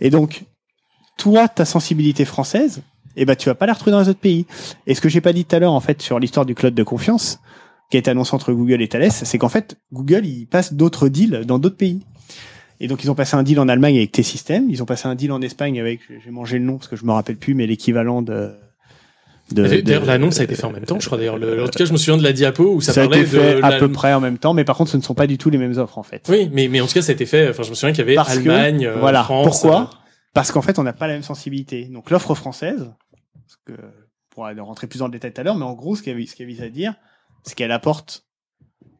Et 0.00 0.10
donc, 0.10 0.44
toi, 1.16 1.48
ta 1.48 1.64
sensibilité 1.64 2.24
française, 2.24 2.82
eh 3.16 3.24
ben, 3.24 3.36
tu 3.36 3.48
vas 3.48 3.54
pas 3.54 3.66
la 3.66 3.72
retrouver 3.72 3.92
dans 3.92 4.00
les 4.00 4.08
autres 4.08 4.20
pays. 4.20 4.46
Et 4.86 4.94
ce 4.94 5.00
que 5.00 5.08
j'ai 5.08 5.20
pas 5.20 5.32
dit 5.32 5.44
tout 5.44 5.56
à 5.56 5.58
l'heure, 5.58 5.72
en 5.72 5.80
fait, 5.80 6.02
sur 6.02 6.18
l'histoire 6.18 6.44
du 6.44 6.54
cloud 6.54 6.74
de 6.74 6.82
confiance, 6.82 7.40
qui 7.90 7.96
été 7.96 8.10
annoncé 8.10 8.34
entre 8.34 8.52
Google 8.52 8.82
et 8.82 8.88
Thales, 8.88 9.12
c'est 9.12 9.38
qu'en 9.38 9.48
fait, 9.48 9.78
Google, 9.92 10.26
il 10.26 10.46
passe 10.46 10.74
d'autres 10.74 11.08
deals 11.08 11.44
dans 11.46 11.58
d'autres 11.58 11.76
pays. 11.76 12.00
Et 12.80 12.88
donc, 12.88 13.02
ils 13.04 13.10
ont 13.10 13.14
passé 13.14 13.36
un 13.36 13.42
deal 13.42 13.58
en 13.58 13.68
Allemagne 13.68 13.96
avec 13.96 14.12
T-Systems, 14.12 14.68
ils 14.68 14.82
ont 14.82 14.86
passé 14.86 15.08
un 15.08 15.14
deal 15.14 15.32
en 15.32 15.40
Espagne 15.40 15.80
avec, 15.80 16.00
j'ai 16.22 16.30
mangé 16.30 16.58
le 16.58 16.64
nom 16.64 16.76
parce 16.76 16.88
que 16.88 16.96
je 16.96 17.04
me 17.04 17.12
rappelle 17.12 17.36
plus, 17.36 17.54
mais 17.54 17.66
l'équivalent 17.66 18.22
de, 18.22 18.52
D'ailleurs, 19.52 20.04
l'annonce 20.04 20.40
a 20.40 20.44
été 20.44 20.56
faite 20.56 20.64
en 20.64 20.72
même 20.72 20.84
temps, 20.84 20.98
je 20.98 21.06
crois. 21.06 21.18
D'ailleurs, 21.18 21.38
Le- 21.38 21.62
en 21.62 21.66
tout 21.66 21.78
cas, 21.78 21.84
je 21.84 21.92
me 21.92 21.96
souviens 21.96 22.16
de 22.16 22.22
la 22.22 22.32
diapo 22.32 22.74
où 22.74 22.80
ça, 22.80 22.92
ça 22.92 23.02
a 23.02 23.04
parlait 23.04 23.20
été 23.20 23.30
fait 23.30 23.54
de 23.60 23.62
à 23.62 23.78
peu 23.78 23.90
près 23.90 24.12
en 24.12 24.20
même 24.20 24.38
temps, 24.38 24.54
mais 24.54 24.64
par 24.64 24.76
contre, 24.76 24.90
ce 24.90 24.96
ne 24.96 25.02
sont 25.02 25.14
pas 25.14 25.28
du 25.28 25.38
tout 25.38 25.50
les 25.50 25.58
mêmes 25.58 25.78
offres, 25.78 25.98
en 25.98 26.02
fait. 26.02 26.26
Oui, 26.28 26.48
mais, 26.52 26.66
mais 26.68 26.80
en 26.80 26.86
tout 26.86 26.94
cas, 26.94 27.02
ça 27.02 27.12
a 27.12 27.14
été 27.14 27.26
fait. 27.26 27.48
Enfin, 27.50 27.62
je 27.62 27.70
me 27.70 27.74
souviens 27.74 27.92
qu'il 27.92 28.00
y 28.00 28.02
avait 28.02 28.14
Parce 28.16 28.38
que, 28.38 28.48
Allemagne, 28.48 28.86
euh, 28.86 28.98
voilà. 28.98 29.22
France. 29.22 29.46
Pourquoi 29.46 29.82
euh, 29.82 29.96
Parce 30.34 30.50
qu'en 30.50 30.62
fait, 30.62 30.78
on 30.80 30.82
n'a 30.82 30.92
pas 30.92 31.06
la 31.06 31.12
même 31.14 31.22
sensibilité. 31.22 31.84
Donc, 31.84 32.10
l'offre 32.10 32.34
française, 32.34 32.92
parce 33.34 33.56
que, 33.64 33.72
on 33.72 34.34
pourra 34.34 34.52
rentrer 34.60 34.88
plus 34.88 34.98
dans 34.98 35.06
le 35.06 35.12
détail 35.12 35.32
tout 35.32 35.40
à 35.40 35.44
l'heure, 35.44 35.56
mais 35.56 35.64
en 35.64 35.74
gros, 35.74 35.94
ce 35.94 36.02
qu'elle 36.02 36.22
qu'elle 36.26 36.46
vise 36.46 36.62
à 36.62 36.68
dire, 36.68 36.94
c'est 37.44 37.54
qu'elle 37.54 37.72
apporte 37.72 38.24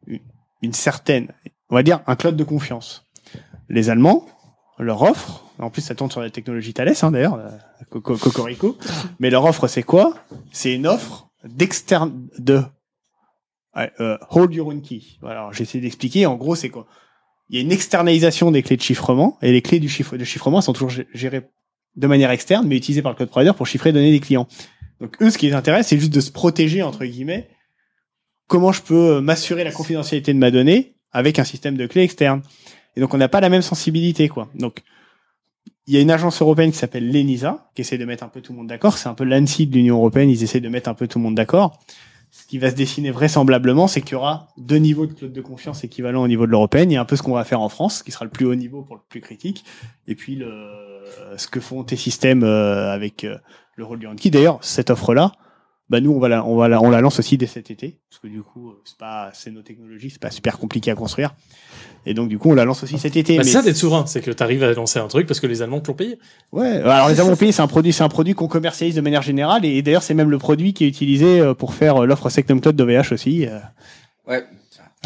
une, 0.06 0.20
une 0.62 0.72
certaine, 0.72 1.32
on 1.70 1.74
va 1.74 1.82
dire, 1.82 2.00
un 2.06 2.14
cloud 2.14 2.36
de 2.36 2.44
confiance. 2.44 3.05
Les 3.68 3.90
Allemands, 3.90 4.26
leur 4.78 5.02
offre, 5.02 5.44
en 5.58 5.70
plus, 5.70 5.82
ça 5.82 5.94
tourne 5.94 6.10
sur 6.10 6.20
la 6.20 6.30
technologie 6.30 6.72
Thales, 6.74 6.94
hein, 7.02 7.10
d'ailleurs, 7.10 7.34
euh, 7.34 7.48
Coco- 7.90 8.16
Cocorico, 8.16 8.76
mais 9.20 9.30
leur 9.30 9.44
offre, 9.44 9.66
c'est 9.68 9.82
quoi? 9.82 10.14
C'est 10.52 10.74
une 10.74 10.86
offre 10.86 11.28
d'externe, 11.44 12.28
de 12.38 12.62
euh, 14.00 14.16
hold 14.30 14.54
your 14.54 14.68
own 14.68 14.80
key. 14.82 15.02
Voilà, 15.20 15.40
alors, 15.40 15.52
j'essaie 15.52 15.80
d'expliquer. 15.80 16.26
En 16.26 16.36
gros, 16.36 16.54
c'est 16.54 16.70
quoi? 16.70 16.86
Il 17.48 17.56
y 17.56 17.58
a 17.58 17.62
une 17.62 17.72
externalisation 17.72 18.50
des 18.50 18.62
clés 18.62 18.76
de 18.76 18.82
chiffrement, 18.82 19.38
et 19.42 19.52
les 19.52 19.62
clés 19.62 19.80
du 19.80 19.88
chiffre, 19.88 20.16
de 20.16 20.24
chiffrement 20.24 20.60
sont 20.60 20.72
toujours 20.72 20.90
gé- 20.90 21.06
gérées 21.14 21.46
de 21.96 22.06
manière 22.06 22.30
externe, 22.30 22.66
mais 22.66 22.76
utilisées 22.76 23.02
par 23.02 23.12
le 23.12 23.16
cloud 23.16 23.28
provider 23.30 23.52
pour 23.56 23.66
chiffrer 23.66 23.90
les 23.90 23.94
données 23.94 24.10
des 24.12 24.20
clients. 24.20 24.48
Donc 25.00 25.20
eux, 25.22 25.30
ce 25.30 25.38
qui 25.38 25.46
les 25.46 25.52
intéresse, 25.54 25.88
c'est 25.88 25.98
juste 25.98 26.12
de 26.12 26.20
se 26.20 26.30
protéger, 26.32 26.82
entre 26.82 27.04
guillemets, 27.04 27.48
comment 28.48 28.72
je 28.72 28.82
peux 28.82 29.16
euh, 29.16 29.20
m'assurer 29.20 29.64
la 29.64 29.72
confidentialité 29.72 30.32
de 30.34 30.38
ma 30.38 30.50
donnée 30.50 30.96
avec 31.12 31.38
un 31.38 31.44
système 31.44 31.76
de 31.76 31.86
clés 31.86 32.02
externe. 32.02 32.42
Et 32.96 33.00
donc 33.00 33.14
on 33.14 33.18
n'a 33.18 33.28
pas 33.28 33.40
la 33.40 33.48
même 33.48 33.62
sensibilité, 33.62 34.28
quoi. 34.28 34.48
Donc 34.54 34.82
il 35.86 35.94
y 35.94 35.98
a 35.98 36.00
une 36.00 36.10
agence 36.10 36.42
européenne 36.42 36.72
qui 36.72 36.78
s'appelle 36.78 37.10
l'ENISA, 37.10 37.70
qui 37.74 37.82
essaie 37.82 37.98
de 37.98 38.04
mettre 38.04 38.24
un 38.24 38.28
peu 38.28 38.40
tout 38.40 38.52
le 38.52 38.58
monde 38.58 38.66
d'accord. 38.66 38.98
C'est 38.98 39.08
un 39.08 39.14
peu 39.14 39.24
l'ANSI 39.24 39.66
de 39.66 39.74
l'Union 39.74 39.96
européenne, 39.96 40.30
ils 40.30 40.42
essaient 40.42 40.60
de 40.60 40.68
mettre 40.68 40.88
un 40.88 40.94
peu 40.94 41.06
tout 41.06 41.18
le 41.18 41.24
monde 41.24 41.36
d'accord. 41.36 41.78
Ce 42.32 42.44
qui 42.46 42.58
va 42.58 42.70
se 42.70 42.74
dessiner 42.74 43.12
vraisemblablement, 43.12 43.86
c'est 43.86 44.00
qu'il 44.00 44.12
y 44.12 44.14
aura 44.16 44.48
deux 44.58 44.76
niveaux 44.76 45.06
de 45.06 45.12
cloud 45.12 45.32
de 45.32 45.40
confiance 45.40 45.84
équivalents 45.84 46.22
au 46.22 46.28
niveau 46.28 46.44
de 46.44 46.50
l'européenne. 46.50 46.90
Il 46.90 46.94
y 46.94 46.96
a 46.96 47.00
un 47.00 47.06
peu 47.06 47.16
ce 47.16 47.22
qu'on 47.22 47.32
va 47.32 47.44
faire 47.44 47.60
en 47.60 47.68
France, 47.68 48.02
qui 48.02 48.10
sera 48.10 48.24
le 48.24 48.30
plus 48.30 48.46
haut 48.46 48.54
niveau 48.54 48.82
pour 48.82 48.96
le 48.96 49.02
plus 49.08 49.20
critique, 49.20 49.64
et 50.08 50.14
puis 50.14 50.34
le, 50.34 50.52
ce 51.36 51.46
que 51.46 51.60
font 51.60 51.84
tes 51.84 51.96
systèmes 51.96 52.42
euh, 52.42 52.92
avec 52.92 53.24
euh, 53.24 53.38
le 53.76 53.84
rôle 53.84 53.98
du. 53.98 54.30
D'ailleurs, 54.30 54.58
cette 54.62 54.90
offre-là, 54.90 55.32
bah 55.88 56.00
nous 56.00 56.12
on 56.12 56.18
va 56.18 56.28
la, 56.28 56.44
on 56.44 56.56
va 56.56 56.68
la, 56.68 56.82
on 56.82 56.90
la 56.90 57.00
lance 57.00 57.18
aussi 57.18 57.36
dès 57.38 57.46
cet 57.46 57.70
été, 57.70 57.98
parce 58.10 58.20
que 58.20 58.26
du 58.26 58.42
coup 58.42 58.70
euh, 58.70 58.82
c'est 58.84 58.96
pas, 58.98 59.30
c'est 59.32 59.50
nos 59.50 59.62
technologies, 59.62 60.10
c'est 60.10 60.20
pas 60.20 60.30
super 60.30 60.58
compliqué 60.58 60.90
à 60.90 60.94
construire, 60.94 61.34
et 62.06 62.14
donc 62.14 62.28
du 62.28 62.38
coup 62.38 62.50
on 62.50 62.54
la 62.54 62.64
lance 62.64 62.82
aussi 62.82 62.98
cet 62.98 63.16
été. 63.16 63.36
Bah, 63.36 63.44
c'est 63.44 63.50
mais 63.50 63.52
ça 63.52 63.62
d'être 63.62 63.76
souverain, 63.76 64.04
c'est 64.06 64.20
que 64.20 64.30
tu 64.30 64.42
arrives 64.42 64.64
à 64.64 64.72
lancer 64.72 64.98
un 64.98 65.06
truc 65.06 65.26
parce 65.26 65.38
que 65.38 65.46
les 65.46 65.62
Allemands 65.62 65.80
te 65.80 65.88
l'ont 65.88 65.94
payé. 65.94 66.18
Ouais, 66.52 66.78
alors 66.78 67.08
les 67.08 67.20
Allemands 67.20 67.36
payés, 67.36 67.52
c'est 67.52 67.62
un 67.62 67.68
produit, 67.68 67.92
c'est 67.92 68.02
un 68.02 68.08
produit 68.08 68.34
qu'on 68.34 68.48
commercialise 68.48 68.96
de 68.96 69.00
manière 69.00 69.22
générale, 69.22 69.64
et, 69.64 69.80
d'ailleurs 69.82 70.02
c'est 70.02 70.14
même 70.14 70.30
le 70.30 70.38
produit 70.38 70.72
qui 70.72 70.84
est 70.84 70.88
utilisé 70.88 71.40
euh, 71.40 71.54
pour 71.54 71.74
faire 71.74 72.02
euh, 72.02 72.06
l'offre 72.06 72.28
Sectum 72.30 72.60
Cloud 72.60 72.74
d'OVH 72.74 73.12
aussi. 73.12 73.46
euh. 73.46 73.58
Ouais. 74.26 74.44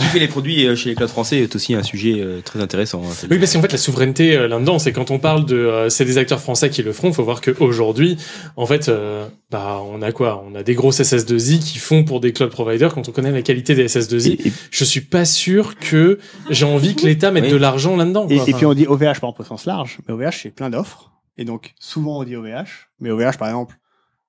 Qui 0.01 0.07
fait 0.07 0.19
les 0.19 0.29
produits 0.29 0.67
euh, 0.67 0.75
chez 0.77 0.89
les 0.89 0.95
clouds 0.95 1.09
français 1.09 1.39
est 1.41 1.55
aussi 1.55 1.75
un 1.75 1.83
sujet 1.83 2.21
euh, 2.21 2.41
très 2.41 2.61
intéressant. 2.61 3.03
hein. 3.05 3.27
Oui, 3.31 3.39
parce 3.39 3.53
qu'en 3.53 3.61
fait, 3.63 3.71
la 3.73 3.79
souveraineté 3.79 4.37
euh, 4.37 4.49
là-dedans, 4.49 4.79
c'est 4.79 4.93
quand 4.93 5.11
on 5.11 5.19
parle 5.19 5.45
de, 5.47 5.57
euh, 5.57 5.89
c'est 5.91 6.05
des 6.05 6.19
acteurs 6.19 6.41
français 6.41 6.71
qui 6.71 6.83
le 6.83 6.93
feront. 6.93 7.13
Faut 7.13 7.23
voir 7.23 7.41
qu'aujourd'hui, 7.41 8.17
en 8.57 8.67
fait, 8.67 8.89
euh, 8.89 9.27
bah, 9.51 9.81
on 9.85 10.01
a 10.03 10.11
quoi? 10.13 10.43
On 10.51 10.55
a 10.55 10.63
des 10.63 10.75
grosses 10.75 11.01
SS2I 11.01 11.59
qui 11.61 11.79
font 11.79 12.05
pour 12.05 12.21
des 12.21 12.33
cloud 12.33 12.51
providers. 12.51 12.95
Quand 12.95 13.09
on 13.09 13.13
connaît 13.13 13.31
la 13.33 13.43
qualité 13.43 13.75
des 13.75 13.87
SS2I, 13.89 14.53
je 14.71 14.85
suis 14.85 15.03
pas 15.03 15.25
sûr 15.25 15.79
que 15.79 16.19
j'ai 16.49 16.65
envie 16.65 16.97
que 16.97 17.05
l'État 17.07 17.31
mette 17.31 17.45
Oui. 17.45 17.51
de 17.51 17.57
l'argent 17.57 17.97
là-dedans. 17.97 18.27
Et, 18.31 18.37
et 18.51 18.55
puis 18.55 18.67
on 18.67 18.75
dit 18.75 18.87
OVH 18.87 19.01
par 19.21 19.31
exemple 19.31 19.43
au 19.43 19.45
sens 19.45 19.67
large, 19.67 19.99
mais 20.09 20.15
OVH 20.15 20.33
c'est 20.43 20.51
plein 20.51 20.71
d'offres, 20.71 21.11
et 21.37 21.45
donc 21.45 21.75
souvent 21.79 22.21
on 22.21 22.25
dit 22.25 22.37
OVH, 22.37 22.89
mais 23.01 23.11
OVH 23.11 23.37
par 23.39 23.49
exemple, 23.49 23.77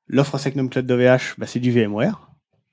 l'offre 0.08 0.38
Sectum 0.38 0.70
Cloud 0.70 0.86
d'OVH, 0.86 1.36
bah, 1.38 1.46
c'est 1.48 1.60
du 1.60 1.72
VMware. 1.72 2.31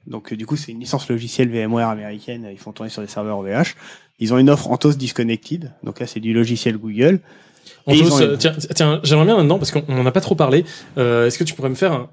Donc 0.08 0.32
euh, 0.32 0.36
du 0.36 0.46
coup 0.46 0.56
c'est 0.56 0.72
une 0.72 0.80
licence 0.80 1.08
logicielle 1.08 1.48
VMware 1.50 1.88
américaine, 1.88 2.48
ils 2.50 2.58
font 2.58 2.72
tourner 2.72 2.90
sur 2.90 3.02
des 3.02 3.08
serveurs 3.08 3.38
OVH. 3.38 3.74
Ils 4.18 4.32
ont 4.34 4.38
une 4.38 4.50
offre 4.50 4.68
Anthos 4.70 4.94
Disconnected, 4.94 5.72
donc 5.84 6.00
là 6.00 6.06
c'est 6.06 6.18
du 6.20 6.32
logiciel 6.32 6.76
Google. 6.78 7.20
ont 7.86 7.94
se- 7.94 8.32
une- 8.32 8.36
tiens, 8.38 8.54
tiens, 8.74 9.00
j'aimerais 9.04 9.26
bien 9.26 9.36
maintenant 9.36 9.58
parce 9.58 9.70
qu'on 9.70 9.84
n'en 9.94 10.06
a 10.06 10.10
pas 10.12 10.20
trop 10.20 10.34
parlé. 10.34 10.64
Euh, 10.96 11.26
Est-ce 11.26 11.38
que 11.38 11.44
tu 11.44 11.54
pourrais 11.54 11.68
me 11.68 11.74
faire 11.76 11.92
un, 11.92 12.08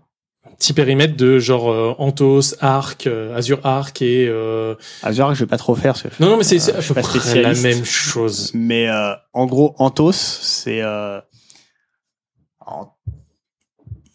petit 0.59 0.73
périmètre 0.73 1.17
de 1.17 1.39
genre 1.39 1.69
euh, 1.72 1.95
Anthos, 1.97 2.53
Arc, 2.61 3.07
euh, 3.07 3.35
Azure 3.35 3.59
Arc 3.65 4.01
et 4.01 4.27
euh... 4.30 4.76
Azure, 5.03 5.34
je 5.34 5.39
vais 5.41 5.47
pas 5.49 5.57
trop 5.57 5.76
faire. 5.76 5.93
Parce 5.93 6.03
que 6.03 6.23
Non, 6.23 6.30
non, 6.30 6.38
mais 6.38 6.43
c'est- 6.43 6.69
euh, 6.72 6.76
je 6.77 6.81
suis 6.85 6.93
pas 6.93 7.01
spécialiste. 7.03 7.63
la 7.63 7.69
même 7.69 7.84
chose. 7.84 8.51
Mais 8.53 8.88
euh, 8.88 9.13
en 9.34 9.47
gros, 9.47 9.73
Anthos, 9.80 10.11
c'est 10.13 10.81
euh, 10.81 11.19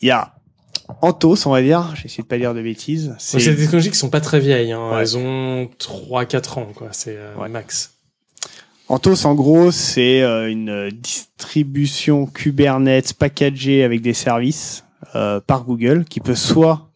il 0.01 0.09
y 0.09 0.11
a 0.11 0.35
Anthos, 1.03 1.47
on 1.47 1.51
va 1.51 1.63
dire. 1.63 1.95
J'essaie 1.97 2.23
de 2.23 2.27
pas 2.27 2.39
dire 2.39 2.55
de 2.55 2.63
bêtises. 2.63 3.15
C'est 3.19 3.39
des 3.39 3.57
technologies 3.57 3.91
qui 3.91 3.99
sont 3.99 4.11
pas 4.11 4.21
très 4.21 4.41
vieilles. 4.41 4.73
Hein. 4.73 4.99
Elles 4.99 5.17
ont 5.17 5.69
3-4 5.79 6.59
ans, 6.59 6.69
quoi. 6.75 6.89
C'est 6.93 7.17
euh, 7.17 7.49
max. 7.49 7.99
Anthos, 8.89 9.25
en 9.25 9.35
gros, 9.35 9.71
c'est 9.71 10.23
euh, 10.23 10.51
une 10.51 10.91
distribution 10.91 12.27
Kubernetes 12.27 13.15
packagée 13.15 13.85
avec 13.85 14.03
des 14.03 14.15
services 14.15 14.85
euh, 15.15 15.41
par 15.41 15.65
Google 15.65 16.05
qui 16.05 16.21
peut 16.21 16.35
soit 16.35 16.91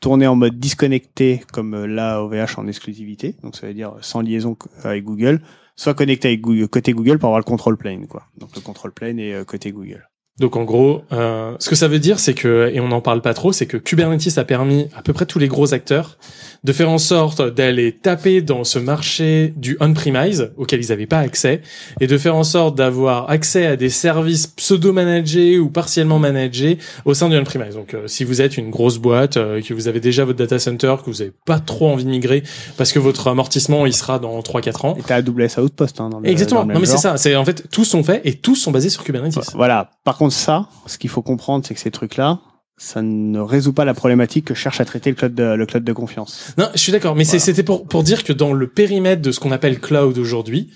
tourner 0.00 0.26
en 0.26 0.34
mode 0.34 0.58
disconnecté 0.58 1.42
comme 1.52 1.74
euh, 1.74 1.86
là 1.86 2.22
OVH 2.22 2.58
en 2.58 2.66
exclusivité, 2.66 3.36
donc 3.42 3.56
ça 3.56 3.66
veut 3.66 3.74
dire 3.74 3.94
sans 4.00 4.22
liaison 4.22 4.56
avec 4.82 5.04
Google, 5.04 5.40
soit 5.76 5.94
connecté 5.94 6.28
avec 6.28 6.40
Google, 6.40 6.68
côté 6.68 6.92
Google 6.92 7.18
pour 7.18 7.28
avoir 7.28 7.38
le 7.38 7.44
control 7.44 7.76
plane 7.76 8.06
quoi. 8.06 8.24
Donc 8.38 8.54
le 8.54 8.62
control 8.62 8.92
plane 8.92 9.18
est 9.18 9.34
euh, 9.34 9.44
côté 9.44 9.72
Google. 9.72 10.08
Donc 10.40 10.56
en 10.56 10.64
gros, 10.64 11.02
euh, 11.12 11.54
ce 11.58 11.68
que 11.68 11.76
ça 11.76 11.86
veut 11.86 11.98
dire, 11.98 12.18
c'est 12.18 12.32
que, 12.32 12.70
et 12.72 12.80
on 12.80 12.88
n'en 12.88 13.02
parle 13.02 13.20
pas 13.20 13.34
trop, 13.34 13.52
c'est 13.52 13.66
que 13.66 13.76
Kubernetes 13.76 14.38
a 14.38 14.44
permis 14.44 14.88
à 14.96 15.02
peu 15.02 15.12
près 15.12 15.26
tous 15.26 15.38
les 15.38 15.48
gros 15.48 15.74
acteurs 15.74 16.16
de 16.64 16.72
faire 16.72 16.90
en 16.90 16.98
sorte 16.98 17.42
d'aller 17.42 17.92
taper 17.92 18.42
dans 18.42 18.64
ce 18.64 18.78
marché 18.78 19.52
du 19.56 19.76
on-premise 19.80 20.52
auquel 20.56 20.82
ils 20.82 20.88
n'avaient 20.88 21.06
pas 21.06 21.18
accès, 21.18 21.60
et 22.00 22.06
de 22.06 22.18
faire 22.18 22.34
en 22.34 22.44
sorte 22.44 22.76
d'avoir 22.76 23.30
accès 23.30 23.66
à 23.66 23.76
des 23.76 23.88
services 23.88 24.46
pseudo-managés 24.46 25.58
ou 25.58 25.70
partiellement 25.70 26.18
managés 26.18 26.78
au 27.04 27.14
sein 27.14 27.28
du 27.28 27.36
on-premise. 27.36 27.74
Donc 27.74 27.94
euh, 27.94 28.06
si 28.06 28.24
vous 28.24 28.40
êtes 28.40 28.56
une 28.56 28.70
grosse 28.70 28.98
boîte, 28.98 29.36
euh, 29.36 29.60
que 29.60 29.74
vous 29.74 29.88
avez 29.88 30.00
déjà 30.00 30.24
votre 30.24 30.38
data 30.38 30.58
center, 30.58 30.96
que 31.04 31.10
vous 31.10 31.18
n'avez 31.18 31.32
pas 31.44 31.58
trop 31.58 31.88
envie 31.88 32.04
de 32.04 32.10
migrer, 32.10 32.42
parce 32.76 32.92
que 32.92 32.98
votre 32.98 33.28
amortissement, 33.28 33.86
il 33.86 33.94
sera 33.94 34.18
dans 34.18 34.38
3-4 34.40 34.86
ans. 34.86 34.96
Et 34.98 35.02
t'as 35.02 35.16
AWS 35.16 35.60
Outpost 35.60 36.00
hein, 36.00 36.08
dans 36.08 36.20
le 36.20 36.28
Exactement. 36.28 36.62
dans 36.62 36.68
le 36.68 36.74
Non 36.74 36.80
mais 36.80 36.86
c'est 36.86 36.96
ça. 36.96 37.16
C'est 37.16 37.36
en 37.36 37.44
fait 37.44 37.68
tous 37.70 37.84
sont 37.84 38.02
faits 38.02 38.22
et 38.24 38.34
tous 38.34 38.56
sont 38.56 38.70
basés 38.70 38.88
sur 38.88 39.04
Kubernetes. 39.04 39.38
Voilà. 39.54 39.90
Par 40.04 40.16
contre, 40.16 40.29
ça, 40.30 40.68
ce 40.86 40.98
qu'il 40.98 41.10
faut 41.10 41.22
comprendre, 41.22 41.64
c'est 41.66 41.74
que 41.74 41.80
ces 41.80 41.90
trucs-là, 41.90 42.40
ça 42.76 43.02
ne 43.02 43.38
résout 43.38 43.74
pas 43.74 43.84
la 43.84 43.92
problématique 43.92 44.46
que 44.46 44.54
cherche 44.54 44.80
à 44.80 44.86
traiter 44.86 45.10
le 45.10 45.16
cloud 45.16 45.34
de, 45.34 45.42
le 45.42 45.66
cloud 45.66 45.84
de 45.84 45.92
confiance. 45.92 46.54
Non, 46.56 46.70
je 46.72 46.78
suis 46.78 46.92
d'accord, 46.92 47.14
mais 47.14 47.24
c'était 47.24 47.62
pour, 47.62 47.86
pour 47.86 48.02
dire 48.02 48.24
que 48.24 48.32
dans 48.32 48.54
le 48.54 48.68
périmètre 48.68 49.20
de 49.20 49.32
ce 49.32 49.38
qu'on 49.38 49.52
appelle 49.52 49.80
cloud 49.80 50.16
aujourd'hui, 50.16 50.70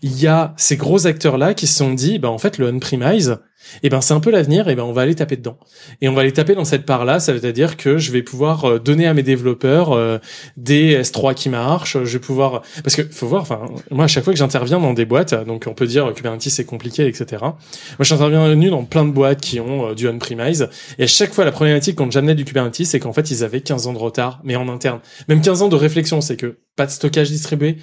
il 0.00 0.18
y 0.18 0.26
a 0.26 0.54
ces 0.56 0.76
gros 0.76 1.06
acteurs-là 1.06 1.52
qui 1.52 1.66
se 1.66 1.76
sont 1.76 1.92
dit, 1.92 2.18
bah, 2.18 2.30
en 2.30 2.38
fait, 2.38 2.56
le 2.56 2.68
on-premise, 2.68 3.38
eh 3.82 3.88
ben, 3.88 4.00
c'est 4.00 4.14
un 4.14 4.20
peu 4.20 4.30
l'avenir, 4.30 4.68
et 4.68 4.74
ben, 4.74 4.82
on 4.82 4.92
va 4.92 5.02
aller 5.02 5.14
taper 5.14 5.36
dedans. 5.36 5.58
Et 6.00 6.08
on 6.08 6.14
va 6.14 6.22
aller 6.22 6.32
taper 6.32 6.54
dans 6.54 6.64
cette 6.64 6.86
part-là, 6.86 7.20
ça 7.20 7.32
veut 7.32 7.52
dire 7.52 7.76
que 7.76 7.98
je 7.98 8.12
vais 8.12 8.22
pouvoir 8.22 8.64
euh, 8.64 8.78
donner 8.78 9.06
à 9.06 9.14
mes 9.14 9.22
développeurs 9.22 9.92
euh, 9.92 10.18
des 10.56 11.02
S3 11.02 11.34
qui 11.34 11.48
marchent, 11.48 11.98
je 12.04 12.12
vais 12.12 12.18
pouvoir, 12.18 12.62
parce 12.82 12.96
que 12.96 13.02
faut 13.02 13.26
voir, 13.26 13.42
enfin, 13.42 13.66
moi, 13.90 14.04
à 14.04 14.08
chaque 14.08 14.24
fois 14.24 14.32
que 14.32 14.38
j'interviens 14.38 14.80
dans 14.80 14.92
des 14.92 15.04
boîtes, 15.04 15.34
donc 15.46 15.64
on 15.66 15.74
peut 15.74 15.86
dire 15.86 16.06
euh, 16.06 16.12
Kubernetes 16.12 16.48
c'est 16.48 16.64
compliqué, 16.64 17.06
etc. 17.06 17.38
Moi, 17.40 17.54
j'interviens 18.00 18.54
dans 18.70 18.84
plein 18.84 19.04
de 19.04 19.12
boîtes 19.12 19.40
qui 19.40 19.60
ont 19.60 19.90
euh, 19.90 19.94
du 19.94 20.08
on-premise, 20.08 20.68
et 20.98 21.04
à 21.04 21.06
chaque 21.06 21.32
fois, 21.32 21.44
la 21.44 21.52
problématique 21.52 21.96
quand 21.96 22.10
j'amenais 22.10 22.34
du 22.34 22.44
Kubernetes, 22.44 22.84
c'est 22.84 23.00
qu'en 23.00 23.12
fait, 23.12 23.30
ils 23.30 23.44
avaient 23.44 23.60
15 23.60 23.86
ans 23.86 23.92
de 23.92 23.98
retard, 23.98 24.40
mais 24.44 24.56
en 24.56 24.68
interne. 24.68 25.00
Même 25.28 25.40
15 25.40 25.62
ans 25.62 25.68
de 25.68 25.76
réflexion, 25.76 26.20
c'est 26.20 26.36
que 26.36 26.58
pas 26.76 26.86
de 26.86 26.90
stockage 26.90 27.30
distribué, 27.30 27.76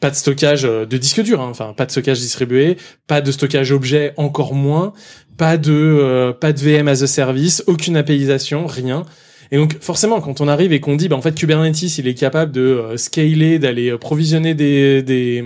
pas 0.00 0.10
de 0.10 0.16
stockage 0.16 0.64
euh, 0.64 0.84
de 0.86 0.96
disque 0.96 1.22
dur, 1.22 1.40
hein, 1.40 1.48
enfin 1.50 1.72
pas 1.76 1.86
de 1.86 1.90
stockage 1.90 2.20
distribué, 2.20 2.76
pas 3.06 3.20
de 3.20 3.30
stockage 3.32 3.72
objet, 3.72 4.12
encore 4.16 4.54
moins, 4.54 4.92
pas 5.36 5.56
de 5.56 5.72
euh, 5.72 6.32
pas 6.32 6.52
de 6.52 6.58
VM 6.58 6.88
as 6.88 7.02
a 7.02 7.06
service, 7.06 7.64
aucune 7.66 7.96
APIisation, 7.96 8.66
rien. 8.66 9.04
Et 9.50 9.56
donc 9.56 9.78
forcément, 9.80 10.20
quand 10.20 10.40
on 10.40 10.48
arrive 10.48 10.72
et 10.72 10.80
qu'on 10.80 10.96
dit, 10.96 11.08
bah, 11.08 11.16
en 11.16 11.22
fait 11.22 11.34
Kubernetes, 11.34 11.98
il 11.98 12.08
est 12.08 12.14
capable 12.14 12.52
de 12.52 12.60
euh, 12.60 12.96
scaler, 12.96 13.58
d'aller 13.58 13.96
provisionner 13.98 14.54
des 14.54 15.02
des, 15.02 15.44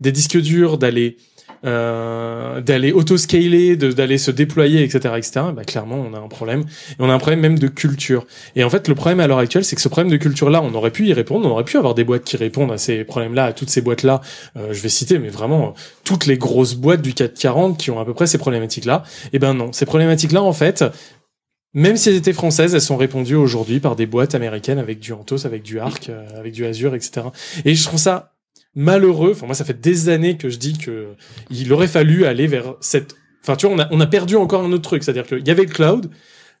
des 0.00 0.12
disques 0.12 0.40
durs, 0.40 0.78
d'aller 0.78 1.16
euh, 1.64 2.60
d'aller 2.60 2.92
auto-scaler, 2.92 3.76
d'aller 3.76 4.18
se 4.18 4.30
déployer, 4.30 4.82
etc., 4.82 5.14
etc. 5.16 5.46
Bah, 5.54 5.64
clairement, 5.64 5.96
on 5.96 6.14
a 6.14 6.18
un 6.18 6.28
problème. 6.28 6.60
Et 6.90 6.96
on 6.98 7.08
a 7.08 7.14
un 7.14 7.18
problème 7.18 7.40
même 7.40 7.58
de 7.58 7.68
culture. 7.68 8.26
Et 8.56 8.64
en 8.64 8.70
fait, 8.70 8.88
le 8.88 8.94
problème 8.94 9.20
à 9.20 9.26
l'heure 9.26 9.38
actuelle, 9.38 9.64
c'est 9.64 9.76
que 9.76 9.82
ce 9.82 9.88
problème 9.88 10.10
de 10.10 10.16
culture-là, 10.16 10.62
on 10.62 10.74
aurait 10.74 10.90
pu 10.90 11.06
y 11.06 11.12
répondre. 11.12 11.46
On 11.48 11.50
aurait 11.50 11.64
pu 11.64 11.78
avoir 11.78 11.94
des 11.94 12.04
boîtes 12.04 12.24
qui 12.24 12.36
répondent 12.36 12.72
à 12.72 12.78
ces 12.78 13.04
problèmes-là, 13.04 13.46
à 13.46 13.52
toutes 13.52 13.70
ces 13.70 13.80
boîtes-là. 13.80 14.20
Euh, 14.56 14.72
je 14.72 14.80
vais 14.80 14.88
citer, 14.88 15.18
mais 15.18 15.28
vraiment, 15.28 15.74
toutes 16.04 16.26
les 16.26 16.36
grosses 16.36 16.74
boîtes 16.74 17.02
du 17.02 17.14
440 17.14 17.78
qui 17.78 17.90
ont 17.90 18.00
à 18.00 18.04
peu 18.04 18.14
près 18.14 18.26
ces 18.26 18.38
problématiques-là. 18.38 19.02
Et 19.32 19.38
ben 19.38 19.54
non, 19.54 19.72
ces 19.72 19.86
problématiques-là, 19.86 20.42
en 20.42 20.52
fait, 20.52 20.84
même 21.74 21.96
si 21.96 22.08
elles 22.08 22.14
étaient 22.14 22.32
françaises, 22.32 22.74
elles 22.74 22.80
sont 22.80 22.96
répondues 22.96 23.34
aujourd'hui 23.34 23.80
par 23.80 23.96
des 23.96 24.06
boîtes 24.06 24.34
américaines 24.34 24.78
avec 24.78 25.00
du 25.00 25.12
Anthos, 25.12 25.44
avec 25.44 25.62
du 25.62 25.80
Arc, 25.80 26.08
euh, 26.08 26.24
avec 26.38 26.52
du 26.52 26.64
Azure, 26.64 26.94
etc. 26.94 27.26
Et 27.64 27.74
je 27.74 27.84
trouve 27.84 27.98
ça 27.98 28.33
malheureux. 28.74 29.32
Enfin, 29.32 29.46
moi, 29.46 29.54
ça 29.54 29.64
fait 29.64 29.80
des 29.80 30.08
années 30.08 30.36
que 30.36 30.48
je 30.48 30.58
dis 30.58 30.78
que 30.78 31.08
il 31.50 31.72
aurait 31.72 31.88
fallu 31.88 32.24
aller 32.24 32.46
vers 32.46 32.74
cette. 32.80 33.16
Enfin, 33.42 33.56
tu 33.56 33.66
vois, 33.66 33.74
on 33.74 33.78
a, 33.78 33.88
on 33.90 34.00
a 34.00 34.06
perdu 34.06 34.36
encore 34.36 34.64
un 34.64 34.72
autre 34.72 34.82
truc. 34.82 35.02
C'est-à-dire 35.02 35.26
qu'il 35.26 35.46
y 35.46 35.50
avait 35.50 35.64
le 35.64 35.70
cloud, 35.70 36.10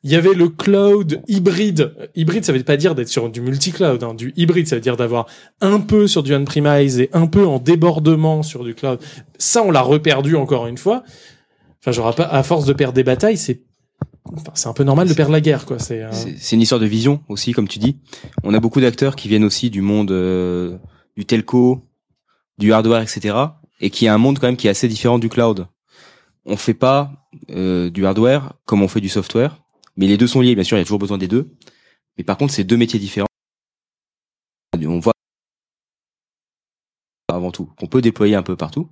il 0.02 0.10
y 0.10 0.16
avait 0.16 0.34
le 0.34 0.48
cloud 0.48 1.22
hybride. 1.28 1.94
Hybride, 2.14 2.44
ça 2.44 2.52
veut 2.52 2.62
pas 2.62 2.76
dire 2.76 2.94
d'être 2.94 3.08
sur 3.08 3.30
du 3.30 3.40
multi-cloud. 3.40 4.02
Hein. 4.04 4.14
Du 4.14 4.34
hybride, 4.36 4.68
ça 4.68 4.76
veut 4.76 4.82
dire 4.82 4.96
d'avoir 4.96 5.26
un 5.62 5.80
peu 5.80 6.06
sur 6.06 6.22
du 6.22 6.34
on-premise 6.34 7.00
et 7.00 7.08
un 7.14 7.26
peu 7.26 7.46
en 7.46 7.58
débordement 7.58 8.42
sur 8.42 8.64
du 8.64 8.74
cloud. 8.74 8.98
Ça, 9.38 9.62
on 9.62 9.70
l'a 9.70 9.80
reperdu 9.80 10.36
encore 10.36 10.66
une 10.66 10.76
fois. 10.76 11.04
Enfin, 11.80 11.92
j'aurais 11.92 12.14
pas, 12.14 12.24
à 12.24 12.42
force 12.42 12.66
de 12.66 12.74
perdre 12.74 12.94
des 12.94 13.04
batailles, 13.04 13.38
c'est 13.38 13.62
Enfin, 14.32 14.52
c'est 14.54 14.68
un 14.68 14.72
peu 14.72 14.84
normal 14.84 15.06
de 15.06 15.14
perdre 15.14 15.32
la 15.32 15.40
guerre, 15.40 15.66
quoi. 15.66 15.78
C'est 15.78 16.02
euh, 16.02 16.10
une 16.52 16.62
histoire 16.62 16.80
de 16.80 16.86
vision 16.86 17.20
aussi, 17.28 17.52
comme 17.52 17.68
tu 17.68 17.78
dis. 17.78 17.98
On 18.42 18.54
a 18.54 18.60
beaucoup 18.60 18.80
d'acteurs 18.80 19.16
qui 19.16 19.28
viennent 19.28 19.44
aussi 19.44 19.68
du 19.70 19.82
monde 19.82 20.10
euh, 20.10 20.76
du 21.16 21.26
telco, 21.26 21.82
du 22.58 22.72
hardware, 22.72 23.02
etc. 23.02 23.36
Et 23.80 23.90
qui 23.90 24.08
a 24.08 24.14
un 24.14 24.18
monde 24.18 24.38
quand 24.38 24.46
même 24.46 24.56
qui 24.56 24.66
est 24.66 24.70
assez 24.70 24.88
différent 24.88 25.18
du 25.18 25.28
cloud. 25.28 25.66
On 26.46 26.56
fait 26.56 26.74
pas 26.74 27.12
euh, 27.50 27.90
du 27.90 28.06
hardware 28.06 28.54
comme 28.64 28.82
on 28.82 28.88
fait 28.88 29.00
du 29.00 29.08
software, 29.08 29.62
mais 29.96 30.06
les 30.06 30.16
deux 30.16 30.26
sont 30.26 30.40
liés. 30.40 30.54
Bien 30.54 30.64
sûr, 30.64 30.76
il 30.76 30.80
y 30.80 30.82
a 30.82 30.84
toujours 30.84 30.98
besoin 30.98 31.18
des 31.18 31.28
deux. 31.28 31.50
Mais 32.16 32.24
par 32.24 32.36
contre, 32.36 32.52
c'est 32.52 32.64
deux 32.64 32.76
métiers 32.76 33.00
différents. 33.00 33.26
On 34.86 34.98
voit 34.98 35.14
avant 37.28 37.50
tout 37.50 37.70
qu'on 37.78 37.86
peut 37.86 38.02
déployer 38.02 38.34
un 38.34 38.42
peu 38.42 38.56
partout. 38.56 38.88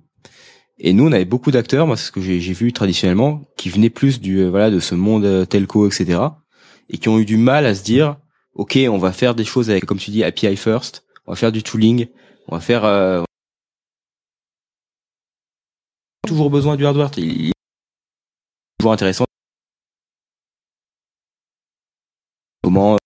Et 0.79 0.93
nous, 0.93 1.07
on 1.07 1.11
avait 1.11 1.25
beaucoup 1.25 1.51
d'acteurs, 1.51 1.85
moi 1.85 1.97
c'est 1.97 2.07
ce 2.07 2.11
que 2.11 2.21
j'ai 2.21 2.39
j'ai 2.39 2.53
vu 2.53 2.73
traditionnellement, 2.73 3.43
qui 3.57 3.69
venaient 3.69 3.91
plus 3.91 4.19
du 4.19 4.39
euh, 4.39 4.49
voilà 4.49 4.71
de 4.71 4.79
ce 4.79 4.95
monde 4.95 5.25
euh, 5.25 5.45
telco, 5.45 5.87
etc. 5.87 6.19
Et 6.89 6.97
qui 6.97 7.09
ont 7.09 7.19
eu 7.19 7.25
du 7.25 7.37
mal 7.37 7.65
à 7.65 7.75
se 7.75 7.83
dire, 7.83 8.17
ok, 8.55 8.77
on 8.89 8.97
va 8.97 9.11
faire 9.11 9.35
des 9.35 9.45
choses 9.45 9.69
avec, 9.69 9.85
comme 9.85 9.99
tu 9.99 10.11
dis, 10.11 10.23
API 10.23 10.55
first, 10.57 11.05
on 11.25 11.31
va 11.31 11.35
faire 11.35 11.51
du 11.51 11.63
tooling, 11.63 12.07
on 12.47 12.55
va 12.55 12.61
faire 12.61 12.85
euh, 12.85 13.23
toujours 16.33 16.49
besoin 16.49 16.75
du 16.75 16.85
hardware. 16.85 17.11
Il 17.17 17.49
est 17.49 17.53
toujours 18.79 18.93
intéressant. 18.93 19.25
Comment 22.63 22.97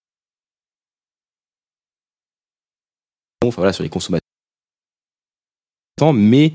enfin 3.44 3.62
voilà 3.62 3.74
sur 3.74 3.84
les 3.84 3.90
consommateurs 3.90 4.22
mais 6.14 6.54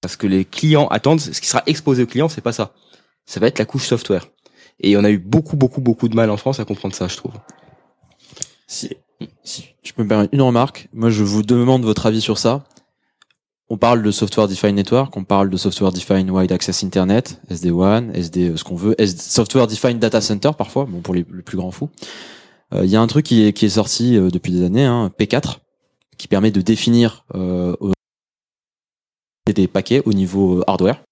parce 0.00 0.16
que 0.16 0.26
les 0.26 0.44
clients 0.44 0.88
attendent, 0.88 1.20
ce 1.20 1.40
qui 1.40 1.46
sera 1.46 1.62
exposé 1.66 2.02
aux 2.02 2.06
clients, 2.06 2.28
c'est 2.28 2.40
pas 2.40 2.52
ça. 2.52 2.74
Ça 3.24 3.40
va 3.40 3.46
être 3.46 3.58
la 3.58 3.64
couche 3.64 3.86
software. 3.86 4.26
Et 4.80 4.96
on 4.96 5.04
a 5.04 5.10
eu 5.10 5.18
beaucoup, 5.18 5.56
beaucoup, 5.56 5.80
beaucoup 5.80 6.08
de 6.08 6.14
mal 6.14 6.30
en 6.30 6.36
France 6.36 6.60
à 6.60 6.64
comprendre 6.64 6.94
ça, 6.94 7.08
je 7.08 7.16
trouve. 7.16 7.32
Si, 8.66 8.90
si 9.42 9.74
je 9.82 9.92
peux 9.92 10.02
me 10.02 10.08
permettre 10.08 10.34
une 10.34 10.42
remarque, 10.42 10.88
moi 10.92 11.10
je 11.10 11.22
vous 11.22 11.42
demande 11.42 11.84
votre 11.84 12.06
avis 12.06 12.20
sur 12.20 12.38
ça. 12.38 12.64
On 13.68 13.78
parle 13.78 14.02
de 14.02 14.12
Software 14.12 14.46
Defined 14.46 14.76
Network, 14.76 15.16
on 15.16 15.24
parle 15.24 15.50
de 15.50 15.56
Software 15.56 15.90
Defined 15.90 16.30
Wide 16.30 16.52
Access 16.52 16.84
Internet, 16.84 17.40
SD1, 17.50 18.12
SD 18.14 18.50
euh, 18.50 18.56
ce 18.56 18.62
qu'on 18.62 18.76
veut, 18.76 18.94
Software 19.16 19.66
Defined 19.66 19.98
Data 19.98 20.20
Center 20.20 20.50
parfois, 20.56 20.84
bon 20.84 21.00
pour 21.00 21.14
les, 21.14 21.24
plus 21.24 21.56
grands 21.56 21.72
fous. 21.72 21.90
Euh, 22.74 22.84
Il 22.84 22.90
y 22.90 22.94
a 22.94 23.00
un 23.00 23.06
truc 23.08 23.26
qui 23.26 23.42
est, 23.42 23.68
sorti 23.68 24.16
euh, 24.16 24.30
depuis 24.30 24.52
des 24.52 24.64
années, 24.64 24.84
hein, 24.84 25.10
P4, 25.18 25.58
qui 26.16 26.28
permet 26.28 26.52
de 26.52 26.60
définir 26.60 27.24
des 29.52 29.66
paquets 29.66 30.02
au 30.04 30.12
niveau 30.12 30.62
hardware. 30.66 31.02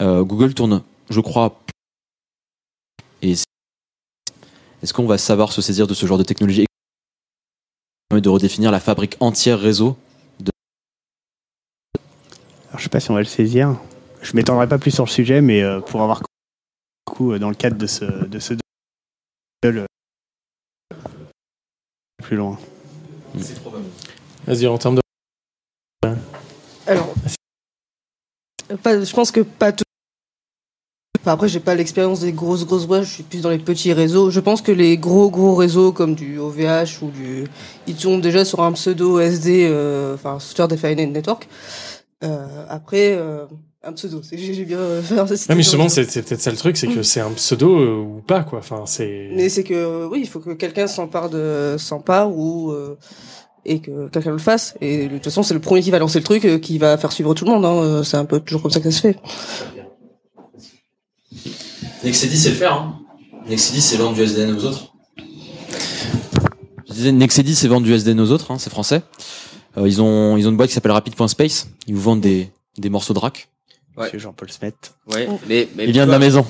Google 0.00 0.54
tourne, 0.54 0.82
je 1.10 1.20
crois, 1.20 1.60
et 3.20 3.32
est-ce 3.32 4.92
qu'on 4.92 5.06
va 5.06 5.18
savoir 5.18 5.52
se 5.52 5.60
saisir 5.60 5.86
de 5.86 5.94
ce 5.94 6.06
genre 6.06 6.18
de 6.18 6.24
technologie 6.24 6.66
de 8.20 8.28
redéfinir 8.28 8.70
la 8.70 8.80
fabrique 8.80 9.16
entière 9.20 9.58
réseau 9.58 9.96
de... 10.40 10.50
Alors, 12.68 12.78
je 12.78 12.82
sais 12.84 12.88
pas 12.88 13.00
si 13.00 13.10
on 13.10 13.14
va 13.14 13.20
le 13.20 13.26
saisir. 13.26 13.76
Je 14.22 14.34
m'étendrai 14.36 14.68
pas 14.68 14.78
plus 14.78 14.90
sur 14.90 15.04
le 15.04 15.10
sujet, 15.10 15.40
mais 15.40 15.62
euh, 15.62 15.80
pour 15.80 16.02
avoir 16.02 16.22
coup 17.04 17.32
euh, 17.32 17.38
dans 17.38 17.48
le 17.48 17.54
cadre 17.54 17.76
de 17.76 17.86
ce 17.86 18.04
de 18.04 18.38
ce 18.38 18.54
le- 19.64 19.86
plus 22.22 22.36
loin. 22.36 22.58
Vas-y, 24.46 24.66
en 24.66 24.78
termes 24.78 24.96
de. 24.96 25.02
Alors, 26.86 27.14
pas, 28.82 29.02
je 29.04 29.12
pense 29.14 29.30
que 29.30 29.40
pas 29.40 29.72
tout. 29.72 29.84
Enfin, 31.22 31.32
après, 31.32 31.48
j'ai 31.48 31.60
pas 31.60 31.74
l'expérience 31.74 32.20
des 32.20 32.32
grosses 32.32 32.66
grosses 32.66 32.86
boîtes. 32.86 33.04
Je 33.04 33.12
suis 33.12 33.22
plus 33.22 33.40
dans 33.42 33.50
les 33.50 33.58
petits 33.58 33.92
réseaux. 33.92 34.30
Je 34.30 34.40
pense 34.40 34.60
que 34.60 34.72
les 34.72 34.98
gros 34.98 35.30
gros 35.30 35.54
réseaux 35.54 35.92
comme 35.92 36.14
du 36.14 36.38
OVH 36.38 37.00
ou 37.02 37.10
du, 37.10 37.44
ils 37.86 37.96
sont 37.96 38.18
déjà 38.18 38.44
sur 38.44 38.60
un 38.60 38.72
pseudo 38.72 39.20
SD, 39.20 39.68
euh, 39.70 40.14
enfin 40.14 40.38
Software 40.40 40.68
Defined 40.68 41.12
Network. 41.12 41.48
Euh, 42.24 42.64
après, 42.68 43.12
euh, 43.12 43.46
un 43.84 43.92
pseudo. 43.92 44.20
J'ai 44.32 44.64
bien 44.64 44.78
euh, 44.78 45.02
fait 45.02 45.18
un 45.18 45.24
Non, 45.24 45.30
mais 45.50 45.56
justement, 45.56 45.88
c'est 45.88 46.04
peut-être 46.04 46.40
ça 46.40 46.50
le 46.50 46.56
truc, 46.56 46.76
c'est 46.76 46.86
que 46.88 47.02
c'est 47.02 47.20
un 47.20 47.30
pseudo 47.30 47.78
euh, 47.78 48.00
ou 48.00 48.20
pas, 48.20 48.42
quoi. 48.42 48.58
Enfin, 48.58 48.82
c'est. 48.86 49.30
Mais 49.34 49.48
c'est 49.48 49.64
que 49.64 49.74
euh, 49.74 50.08
oui, 50.10 50.20
il 50.22 50.28
faut 50.28 50.40
que 50.40 50.50
quelqu'un 50.50 50.86
s'empare 50.86 51.30
de 51.30 51.76
s'empare 51.78 52.36
ou 52.36 52.70
euh, 52.70 52.96
et 53.64 53.80
que 53.80 54.08
quelqu'un 54.08 54.32
le 54.32 54.38
fasse. 54.38 54.74
Et 54.80 55.08
de 55.08 55.14
toute 55.14 55.24
façon, 55.24 55.42
c'est 55.42 55.54
le 55.54 55.60
premier 55.60 55.82
qui 55.82 55.90
va 55.90 55.98
lancer 55.98 56.18
le 56.18 56.24
truc 56.24 56.44
euh, 56.44 56.58
qui 56.58 56.78
va 56.78 56.96
faire 56.96 57.12
suivre 57.12 57.34
tout 57.34 57.44
le 57.44 57.50
monde. 57.50 57.64
Hein. 57.64 57.82
Euh, 57.82 58.02
C'est 58.02 58.16
un 58.16 58.24
peu 58.24 58.40
toujours 58.40 58.62
comme 58.62 58.70
ça 58.70 58.80
que 58.80 58.90
ça 58.90 58.96
se 58.96 59.00
fait. 59.02 59.16
Nexedi 62.04 62.36
c'est 62.36 62.50
le 62.50 62.54
faire. 62.56 62.74
Hein. 62.74 62.98
Nexedi 63.48 63.80
c'est 63.80 63.96
vendre 63.96 64.14
du 64.16 64.22
SDN 64.22 64.56
aux 64.56 64.64
autres. 64.64 64.92
Je 66.88 66.92
disais 66.92 67.12
Nexedi 67.12 67.54
c'est 67.54 67.68
vendre 67.68 67.86
du 67.86 67.92
SDN 67.92 68.20
aux 68.20 68.30
autres, 68.30 68.50
hein, 68.50 68.58
c'est 68.58 68.70
français. 68.70 69.02
Euh, 69.78 69.88
ils 69.88 70.02
ont 70.02 70.36
ils 70.36 70.46
ont 70.46 70.50
une 70.50 70.56
boîte 70.56 70.68
qui 70.68 70.74
s'appelle 70.74 70.92
Rapid.space. 70.92 71.68
Ils 71.86 71.94
vous 71.94 72.02
vendent 72.02 72.20
des 72.20 72.50
des 72.78 72.90
morceaux 72.90 73.14
de 73.14 73.18
rack. 73.18 73.48
Ouais. 73.96 74.04
Monsieur 74.06 74.18
Jean-Paul 74.20 74.50
Smet. 74.50 74.72
Ouais, 75.12 75.28
mais, 75.46 75.68
mais 75.76 75.84
Il 75.84 75.92
vient 75.92 76.06
de 76.06 76.10
la 76.10 76.18
maison. 76.18 76.46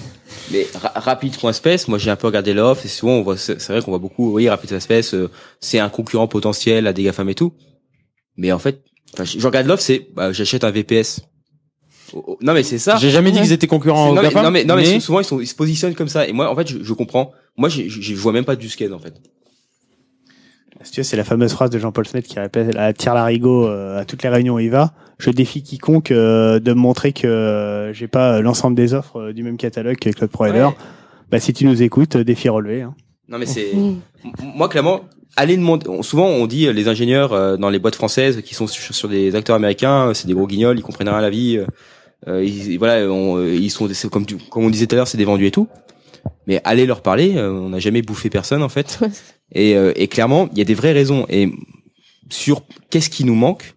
Mais 0.52 0.66
ra- 0.74 0.92
rapide.space, 0.94 1.88
moi 1.88 1.98
j'ai 1.98 2.10
un 2.10 2.16
peu 2.16 2.28
regardé 2.28 2.54
l'offre 2.54 2.86
et 2.86 2.88
souvent 2.88 3.14
on 3.14 3.22
voit, 3.22 3.36
c'est 3.36 3.60
vrai 3.68 3.82
qu'on 3.82 3.90
voit 3.90 3.98
beaucoup, 3.98 4.32
oui, 4.32 4.48
rapide.space, 4.48 5.14
euh, 5.14 5.28
c'est 5.60 5.78
un 5.80 5.88
concurrent 5.88 6.28
potentiel 6.28 6.86
à 6.86 6.92
des 6.92 7.02
GAFAM 7.02 7.28
et 7.28 7.34
tout. 7.34 7.52
Mais 8.36 8.52
en 8.52 8.58
fait, 8.60 8.82
je 9.24 9.44
regarde 9.44 9.66
l'offre, 9.66 9.82
c'est, 9.82 10.08
bah, 10.14 10.32
j'achète 10.32 10.62
un 10.64 10.70
VPS. 10.70 11.20
Non 12.40 12.52
mais 12.54 12.62
c'est 12.62 12.78
ça. 12.78 12.96
J'ai 12.96 13.10
jamais 13.10 13.30
dit 13.32 13.40
qu'ils 13.40 13.52
étaient 13.52 13.66
concurrents 13.66 14.10
aux 14.10 14.14
non, 14.14 14.22
mais, 14.22 14.30
non 14.42 14.50
mais, 14.50 14.64
non 14.64 14.76
mais 14.76 14.82
mais- 14.82 15.00
souvent 15.00 15.20
ils, 15.20 15.24
sont, 15.24 15.40
ils 15.40 15.46
se 15.46 15.54
positionnent 15.54 15.94
comme 15.94 16.08
ça. 16.08 16.26
Et 16.26 16.32
moi 16.32 16.50
en 16.50 16.56
fait 16.56 16.68
je, 16.68 16.82
je 16.82 16.92
comprends. 16.92 17.32
Moi 17.56 17.68
j'ai- 17.68 17.88
je, 17.88 18.00
je 18.00 18.14
vois 18.14 18.32
même 18.32 18.44
pas 18.44 18.56
du 18.56 18.68
scale 18.68 18.92
en 18.94 18.98
fait. 18.98 19.14
Si 20.84 20.90
tu 20.90 21.00
veux, 21.00 21.04
c'est 21.04 21.16
la 21.16 21.22
fameuse 21.24 21.52
phrase 21.52 21.70
de 21.70 21.78
Jean-Paul 21.78 22.06
Smith 22.08 22.26
qui 22.26 22.40
répète 22.40 22.74
à 22.76 22.92
tire 22.92 23.14
larigot 23.14 23.66
euh, 23.68 24.00
à 24.00 24.04
toutes 24.04 24.22
les 24.24 24.28
réunions 24.28 24.54
où 24.54 24.58
il 24.58 24.70
va. 24.70 24.92
Je 25.18 25.30
défie 25.30 25.62
quiconque 25.62 26.10
euh, 26.10 26.58
de 26.58 26.72
me 26.72 26.78
montrer 26.80 27.12
que 27.12 27.26
euh, 27.28 27.92
j'ai 27.92 28.08
pas 28.08 28.40
l'ensemble 28.40 28.74
des 28.74 28.92
offres 28.92 29.20
euh, 29.20 29.32
du 29.32 29.44
même 29.44 29.56
catalogue 29.58 29.96
que 29.96 30.10
Cloud 30.10 30.30
Provider. 30.30 30.68
Bah, 31.30 31.38
si 31.38 31.52
tu 31.52 31.66
nous 31.66 31.82
écoutes, 31.82 32.16
euh, 32.16 32.24
défi 32.24 32.48
relevé. 32.48 32.82
Hein. 32.82 32.94
Non 33.28 33.38
mais 33.38 33.46
c'est 33.46 33.70
moi 34.42 34.68
clairement 34.68 35.02
allez 35.36 35.56
demander 35.56 35.88
on- 35.88 36.02
souvent 36.02 36.26
on 36.26 36.46
dit 36.46 36.66
euh, 36.66 36.72
les 36.72 36.88
ingénieurs 36.88 37.32
euh, 37.32 37.56
dans 37.56 37.70
les 37.70 37.78
boîtes 37.78 37.94
françaises 37.94 38.42
qui 38.42 38.54
sont 38.54 38.66
sur, 38.66 38.94
sur 38.94 39.08
des 39.08 39.34
acteurs 39.36 39.56
américains 39.56 40.08
euh, 40.08 40.14
c'est 40.14 40.26
des 40.26 40.34
gros 40.34 40.46
guignols 40.46 40.78
ils 40.78 40.82
comprennent 40.82 41.08
rien 41.08 41.16
à 41.18 41.22
la 41.22 41.30
vie 41.30 41.58
ils, 42.26 42.78
voilà 42.78 43.10
on- 43.10 43.36
euh, 43.38 43.54
ils 43.54 43.70
sont 43.70 43.88
c'est 43.92 44.08
comme 44.10 44.26
tu- 44.26 44.36
comme 44.36 44.64
on 44.64 44.70
disait 44.70 44.86
tout 44.86 44.94
à 44.94 44.98
l'heure 44.98 45.08
c'est 45.08 45.18
des 45.18 45.24
vendus 45.24 45.46
et 45.46 45.50
tout. 45.50 45.68
Mais 46.46 46.60
allez 46.64 46.86
leur 46.86 47.02
parler 47.02 47.34
euh, 47.36 47.50
on 47.52 47.70
n'a 47.70 47.78
jamais 47.80 48.02
bouffé 48.02 48.30
personne 48.30 48.62
en 48.62 48.68
fait. 48.68 49.00
Et, 49.54 49.76
euh, 49.76 49.92
et 49.96 50.08
clairement 50.08 50.48
il 50.52 50.58
y 50.58 50.60
a 50.60 50.64
des 50.64 50.74
vraies 50.74 50.92
raisons. 50.92 51.26
Et 51.28 51.48
sur 52.30 52.62
qu'est-ce 52.90 53.10
qui 53.10 53.24
nous 53.24 53.34
manque 53.34 53.74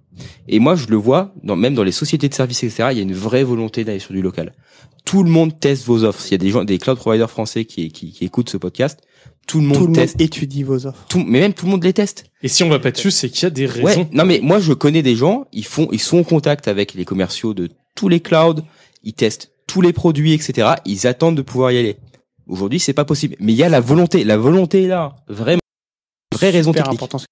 et 0.48 0.60
moi 0.60 0.76
je 0.76 0.88
le 0.88 0.96
vois 0.96 1.34
dans, 1.44 1.56
même 1.58 1.74
dans 1.76 1.84
les 1.84 1.92
sociétés 1.92 2.30
de 2.30 2.34
services 2.34 2.64
etc 2.64 2.90
il 2.92 2.98
y 2.98 3.00
a 3.00 3.04
une 3.04 3.14
vraie 3.14 3.44
volonté 3.44 3.84
d'aller 3.84 4.00
sur 4.00 4.14
du 4.14 4.22
local. 4.22 4.54
Tout 5.04 5.22
le 5.24 5.30
monde 5.30 5.60
teste 5.60 5.86
vos 5.86 6.04
offres. 6.04 6.20
S'il 6.22 6.32
y 6.32 6.36
a 6.36 6.38
des 6.40 6.50
gens 6.50 6.64
des 6.64 6.80
cloud 6.80 6.98
providers 6.98 7.30
français 7.30 7.66
qui, 7.66 7.90
qui, 7.92 8.12
qui 8.12 8.26
écoutent 8.26 8.50
ce 8.50 8.58
podcast 8.58 9.00
tout 9.48 9.60
le 9.60 9.66
monde 9.68 9.76
Tout 9.78 9.82
le 9.82 9.88
monde 9.90 9.96
teste. 9.98 10.20
étudie 10.22 10.64
vos 10.64 10.88
offres. 10.88 11.06
tout, 11.08 11.20
mais 11.20 11.40
même 11.40 11.54
tout 11.54 11.66
le 11.66 11.72
monde 11.72 11.84
les 11.84 11.94
teste. 11.94 12.26
Et 12.42 12.48
si 12.48 12.64
on 12.64 12.70
va 12.70 12.80
pas 12.80 12.90
dessus, 12.90 13.12
c'est 13.12 13.30
qu'il 13.30 13.44
y 13.44 13.46
a 13.46 13.52
des 13.52 13.68
raisons. 13.68 13.86
Ouais, 14.02 14.08
non 14.12 14.26
mais 14.26 14.40
moi 14.42 14.58
je 14.60 14.74
connais 14.74 15.04
des 15.04 15.16
gens, 15.16 15.46
ils 15.54 15.66
font, 15.66 15.88
ils 15.92 16.00
sont 16.00 16.18
en 16.20 16.24
contact 16.24 16.68
avec 16.68 16.96
les 16.96 17.06
commerciaux 17.06 17.54
de 17.54 17.70
tous 17.96 18.10
les 18.10 18.20
clouds, 18.20 18.62
ils 19.04 19.14
testent 19.14 19.52
tous 19.68 19.82
les 19.82 19.94
produits, 19.94 20.34
etc. 20.34 20.76
Ils 20.86 21.08
attendent 21.08 21.38
de 21.38 21.42
pouvoir 21.42 21.72
y 21.72 21.78
aller. 21.78 21.98
Aujourd'hui, 22.48 22.80
c'est 22.80 22.94
pas 22.94 23.06
possible. 23.06 23.36
Mais 23.40 23.54
il 23.54 23.56
y 23.56 23.64
a 23.64 23.70
la 23.70 23.80
volonté, 23.80 24.24
la 24.24 24.38
volonté 24.38 24.84
est 24.84 24.88
là, 24.88 25.16
vraiment, 25.28 25.62
vraie 26.34 26.52
raison 26.52 26.72
Super 26.72 26.84
technique. 26.84 27.02
important. 27.02 27.26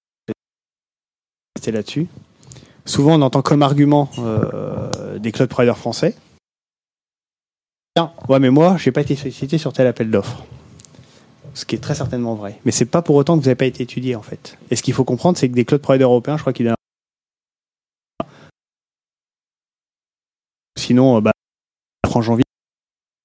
C'était 1.57 1.71
là-dessus. 1.71 2.07
Souvent, 2.85 3.15
on 3.15 3.21
entend 3.21 3.41
comme 3.41 3.61
argument 3.61 4.09
euh, 4.17 5.19
des 5.19 5.31
cloud 5.31 5.49
providers 5.49 5.77
français. 5.77 6.15
Tiens, 7.95 8.11
ouais, 8.27 8.39
mais 8.39 8.49
moi, 8.49 8.77
j'ai 8.77 8.91
pas 8.91 9.01
été 9.01 9.15
sollicité 9.15 9.57
sur 9.57 9.71
tel 9.71 9.85
appel 9.87 10.09
d'offres. 10.09 10.43
Ce 11.53 11.65
qui 11.65 11.75
est 11.75 11.79
très 11.79 11.93
certainement 11.93 12.33
vrai. 12.33 12.59
Mais 12.65 12.71
c'est 12.71 12.85
pas 12.85 13.03
pour 13.03 13.15
autant 13.15 13.35
que 13.35 13.41
vous 13.41 13.45
n'avez 13.45 13.55
pas 13.55 13.67
été 13.67 13.83
étudié, 13.83 14.15
en 14.15 14.23
fait. 14.23 14.57
Et 14.71 14.75
ce 14.75 14.81
qu'il 14.81 14.95
faut 14.95 15.03
comprendre, 15.03 15.37
c'est 15.37 15.47
que 15.47 15.53
des 15.53 15.63
cloud 15.65 15.81
providers 15.81 16.09
européens, 16.09 16.35
je 16.37 16.41
crois 16.41 16.53
qu'il 16.53 16.65
y 16.65 16.69
en 16.69 16.73
a. 16.73 16.75
Sinon, 20.77 21.17
euh, 21.17 21.21
bah, 21.21 21.31
janvier, 22.21 22.43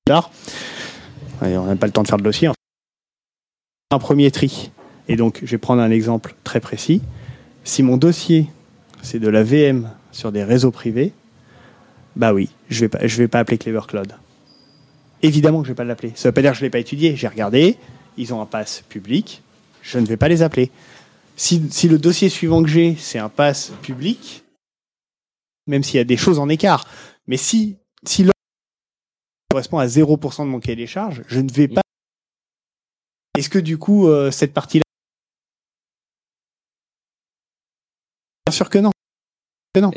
tard. 0.04 0.30
On 1.40 1.66
n'a 1.66 1.76
pas 1.76 1.86
le 1.86 1.92
temps 1.92 2.02
de 2.02 2.08
faire 2.08 2.16
le 2.16 2.22
dossier. 2.22 2.48
Un 3.90 3.98
premier 3.98 4.30
tri. 4.30 4.70
Et 5.08 5.16
donc, 5.16 5.40
je 5.42 5.50
vais 5.50 5.58
prendre 5.58 5.82
un 5.82 5.90
exemple 5.90 6.34
très 6.44 6.60
précis. 6.60 7.00
Si 7.64 7.82
mon 7.82 7.96
dossier, 7.96 8.46
c'est 9.02 9.18
de 9.18 9.28
la 9.28 9.42
VM 9.42 9.90
sur 10.12 10.32
des 10.32 10.44
réseaux 10.44 10.70
privés, 10.70 11.12
bah 12.16 12.32
oui, 12.32 12.50
je 12.68 12.80
vais 12.80 12.88
pas, 12.88 13.06
je 13.06 13.16
vais 13.18 13.28
pas 13.28 13.38
appeler 13.38 13.58
Clever 13.58 13.82
Cloud. 13.86 14.12
Évidemment 15.22 15.60
que 15.60 15.66
je 15.66 15.72
vais 15.72 15.76
pas 15.76 15.84
l'appeler. 15.84 16.12
Ça 16.14 16.28
veut 16.28 16.32
pas 16.32 16.42
dire 16.42 16.52
que 16.52 16.58
je 16.58 16.62
l'ai 16.62 16.70
pas 16.70 16.78
étudié. 16.78 17.16
J'ai 17.16 17.28
regardé, 17.28 17.78
ils 18.16 18.34
ont 18.34 18.40
un 18.40 18.46
pass 18.46 18.82
public, 18.88 19.42
je 19.82 19.98
ne 19.98 20.06
vais 20.06 20.16
pas 20.16 20.28
les 20.28 20.42
appeler. 20.42 20.70
Si, 21.36 21.62
si 21.70 21.88
le 21.88 21.98
dossier 21.98 22.28
suivant 22.28 22.62
que 22.62 22.68
j'ai, 22.68 22.96
c'est 22.98 23.18
un 23.18 23.28
pass 23.28 23.72
public, 23.82 24.44
même 25.66 25.82
s'il 25.82 25.98
y 25.98 26.00
a 26.00 26.04
des 26.04 26.16
choses 26.16 26.38
en 26.38 26.48
écart, 26.48 26.84
mais 27.28 27.36
si, 27.36 27.78
si 28.04 28.24
l'offre 28.24 28.32
correspond 29.50 29.78
à 29.78 29.86
0% 29.86 30.40
de 30.44 30.48
mon 30.50 30.58
cahier 30.60 30.76
des 30.76 30.86
charges, 30.86 31.22
je 31.28 31.40
ne 31.40 31.50
vais 31.52 31.68
pas. 31.68 31.80
Est-ce 33.38 33.48
que 33.48 33.58
du 33.58 33.78
coup, 33.78 34.08
euh, 34.08 34.30
cette 34.30 34.52
partie-là. 34.52 34.82
Bien 38.46 38.52
sûr 38.52 38.70
que 38.70 38.78
non. 38.78 38.90
Que 39.74 39.80
non. 39.80 39.90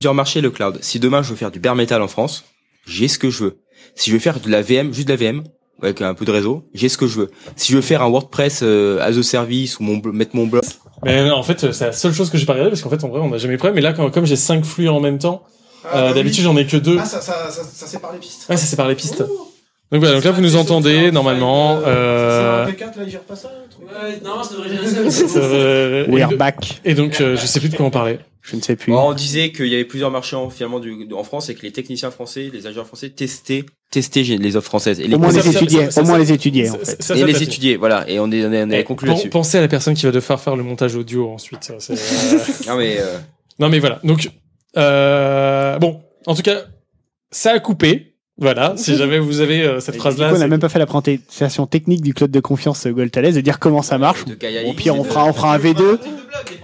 Plusieurs 0.00 0.14
marchés 0.14 0.40
le 0.40 0.50
cloud. 0.50 0.78
Si 0.82 1.00
demain 1.00 1.22
je 1.22 1.30
veux 1.30 1.36
faire 1.36 1.50
du 1.50 1.60
bare 1.60 1.74
metal 1.76 2.02
en 2.02 2.08
France, 2.08 2.44
j'ai 2.86 3.08
ce 3.08 3.18
que 3.18 3.30
je 3.30 3.44
veux. 3.44 3.62
Si 3.94 4.10
je 4.10 4.14
veux 4.16 4.20
faire 4.20 4.40
de 4.40 4.50
la 4.50 4.62
VM, 4.62 4.92
juste 4.92 5.08
de 5.08 5.12
la 5.14 5.16
VM, 5.16 5.44
avec 5.80 6.00
un 6.02 6.14
peu 6.14 6.24
de 6.24 6.32
réseau, 6.32 6.68
j'ai 6.74 6.88
ce 6.88 6.98
que 6.98 7.06
je 7.06 7.20
veux. 7.20 7.30
Si 7.56 7.70
je 7.72 7.76
veux 7.76 7.82
faire 7.82 8.02
un 8.02 8.08
WordPress 8.08 8.60
euh, 8.62 8.98
as 9.00 9.16
a 9.16 9.22
service 9.22 9.78
ou 9.78 9.84
mon, 9.84 10.00
mettre 10.12 10.34
mon 10.34 10.46
blog, 10.46 10.64
Mais 11.04 11.26
non, 11.28 11.36
en 11.36 11.42
fait, 11.42 11.72
c'est 11.72 11.86
la 11.86 11.92
seule 11.92 12.12
chose 12.12 12.30
que 12.30 12.36
j'ai 12.38 12.46
pas 12.46 12.52
regardé 12.54 12.70
parce 12.70 12.82
qu'en 12.82 12.90
fait, 12.90 13.04
en 13.04 13.08
vrai, 13.08 13.20
on 13.20 13.28
n'a 13.30 13.38
jamais 13.38 13.56
problème. 13.56 13.76
Mais 13.76 13.80
là, 13.82 13.92
quand- 13.92 14.10
comme 14.10 14.26
j'ai 14.26 14.36
cinq 14.36 14.64
flux 14.64 14.88
en 14.88 15.00
même 15.00 15.18
temps, 15.18 15.44
euh, 15.94 16.12
d'habitude, 16.14 16.44
j'en 16.44 16.56
ai 16.56 16.66
que 16.66 16.76
deux. 16.76 16.98
Ah, 17.00 17.04
ça, 17.04 17.20
ça, 17.20 17.50
ça, 17.50 17.62
ça 17.64 17.86
sépare 17.86 18.12
les 18.12 18.18
pistes. 18.18 18.46
Ouais, 18.48 18.56
ça 18.56 18.66
sépare 18.66 18.88
les 18.88 18.94
pistes. 18.94 19.18
Donc 19.92 20.00
voilà, 20.00 20.14
donc 20.16 20.24
là, 20.24 20.32
vous 20.32 20.40
nous 20.40 20.56
entendez 20.56 21.12
normalement. 21.12 21.80
Euh... 21.86 22.66
P4, 22.66 22.80
là, 22.80 22.92
il 23.04 23.10
gère 23.10 23.20
pas 23.20 23.36
ça 23.36 23.50
non, 24.24 24.42
ça 24.42 24.54
devrait 24.54 24.76
euh, 25.36 26.06
We 26.08 26.18
et 26.18 26.22
are 26.22 26.30
de- 26.30 26.36
back. 26.36 26.80
Et 26.84 26.94
donc, 26.94 27.20
euh, 27.20 27.36
je 27.36 27.46
sais 27.46 27.60
plus 27.60 27.68
de 27.68 27.76
quoi 27.76 27.86
on 27.86 27.90
parlait. 27.90 28.18
Je 28.42 28.54
ne 28.54 28.60
sais 28.60 28.76
plus. 28.76 28.92
on 28.92 29.12
disait 29.12 29.50
qu'il 29.50 29.66
y 29.66 29.74
avait 29.74 29.84
plusieurs 29.84 30.10
marchés 30.12 30.36
en, 30.36 30.50
finalement 30.50 30.78
du, 30.78 31.08
en 31.12 31.24
France 31.24 31.48
et 31.48 31.54
que 31.56 31.62
les 31.62 31.72
techniciens 31.72 32.12
français, 32.12 32.48
les 32.52 32.66
ingénieurs 32.66 32.86
français 32.86 33.10
testaient, 33.10 33.64
testaient 33.90 34.22
les 34.22 34.56
offres 34.56 34.68
françaises. 34.68 35.00
Et 35.00 35.12
Au 35.12 35.18
moins 35.18 35.30
Ça, 35.30 35.38
les 35.38 35.42
ça, 35.42 35.50
étudier, 35.58 35.90
ça, 35.90 36.00
au 36.00 36.04
moins 36.04 36.14
ça, 36.14 36.18
les 36.20 36.32
étudier, 36.32 36.70
en 36.70 36.74
ça, 36.74 36.78
fait. 36.78 37.02
ça, 37.02 37.14
et 37.16 37.20
ça, 37.20 37.26
les 37.26 37.42
étudier, 37.42 37.76
voilà. 37.76 38.08
Et 38.08 38.20
on 38.20 38.30
est, 38.30 38.44
on 38.46 38.52
est, 38.52 38.62
on 38.62 38.70
est 38.70 38.84
conclu 38.84 39.08
là-dessus. 39.08 39.30
Pensez 39.30 39.58
à 39.58 39.62
la 39.62 39.68
personne 39.68 39.94
qui 39.94 40.06
va 40.06 40.12
devoir 40.12 40.40
faire 40.40 40.54
le 40.54 40.62
montage 40.62 40.94
audio 40.94 41.28
ensuite. 41.28 41.64
ça, 41.64 41.74
c'est, 41.80 41.94
euh, 41.94 42.38
Non 42.68 42.76
mais, 42.76 42.98
euh, 43.00 43.18
non 43.58 43.68
mais 43.68 43.80
voilà. 43.80 43.98
Donc 44.04 44.30
euh, 44.76 45.78
bon, 45.78 46.00
en 46.26 46.34
tout 46.34 46.42
cas, 46.42 46.58
ça 47.30 47.52
a 47.52 47.58
coupé. 47.60 48.12
Voilà. 48.38 48.74
Si 48.76 48.94
jamais 48.98 49.18
vous 49.18 49.40
avez 49.40 49.62
euh, 49.62 49.80
cette 49.80 49.94
Et 49.94 49.98
phrase 49.98 50.16
du 50.16 50.20
là, 50.20 50.28
coup, 50.30 50.36
on 50.36 50.38
n'a 50.38 50.48
même 50.48 50.60
pas 50.60 50.68
fait 50.68 50.78
la 50.78 50.86
présentation 50.86 51.66
technique 51.66 52.02
du 52.02 52.12
cloud 52.14 52.30
de 52.30 52.40
confiance 52.40 52.86
euh, 52.86 52.90
Goltales, 52.92 53.32
de 53.32 53.40
dire 53.40 53.58
comment 53.58 53.82
ça 53.82 53.96
marche. 53.98 54.24
Au 54.66 54.72
pire, 54.74 54.94
on 54.98 55.04
fera, 55.04 55.24
on 55.26 55.32
fera 55.32 55.54
un 55.54 55.58
V2. 55.58 55.98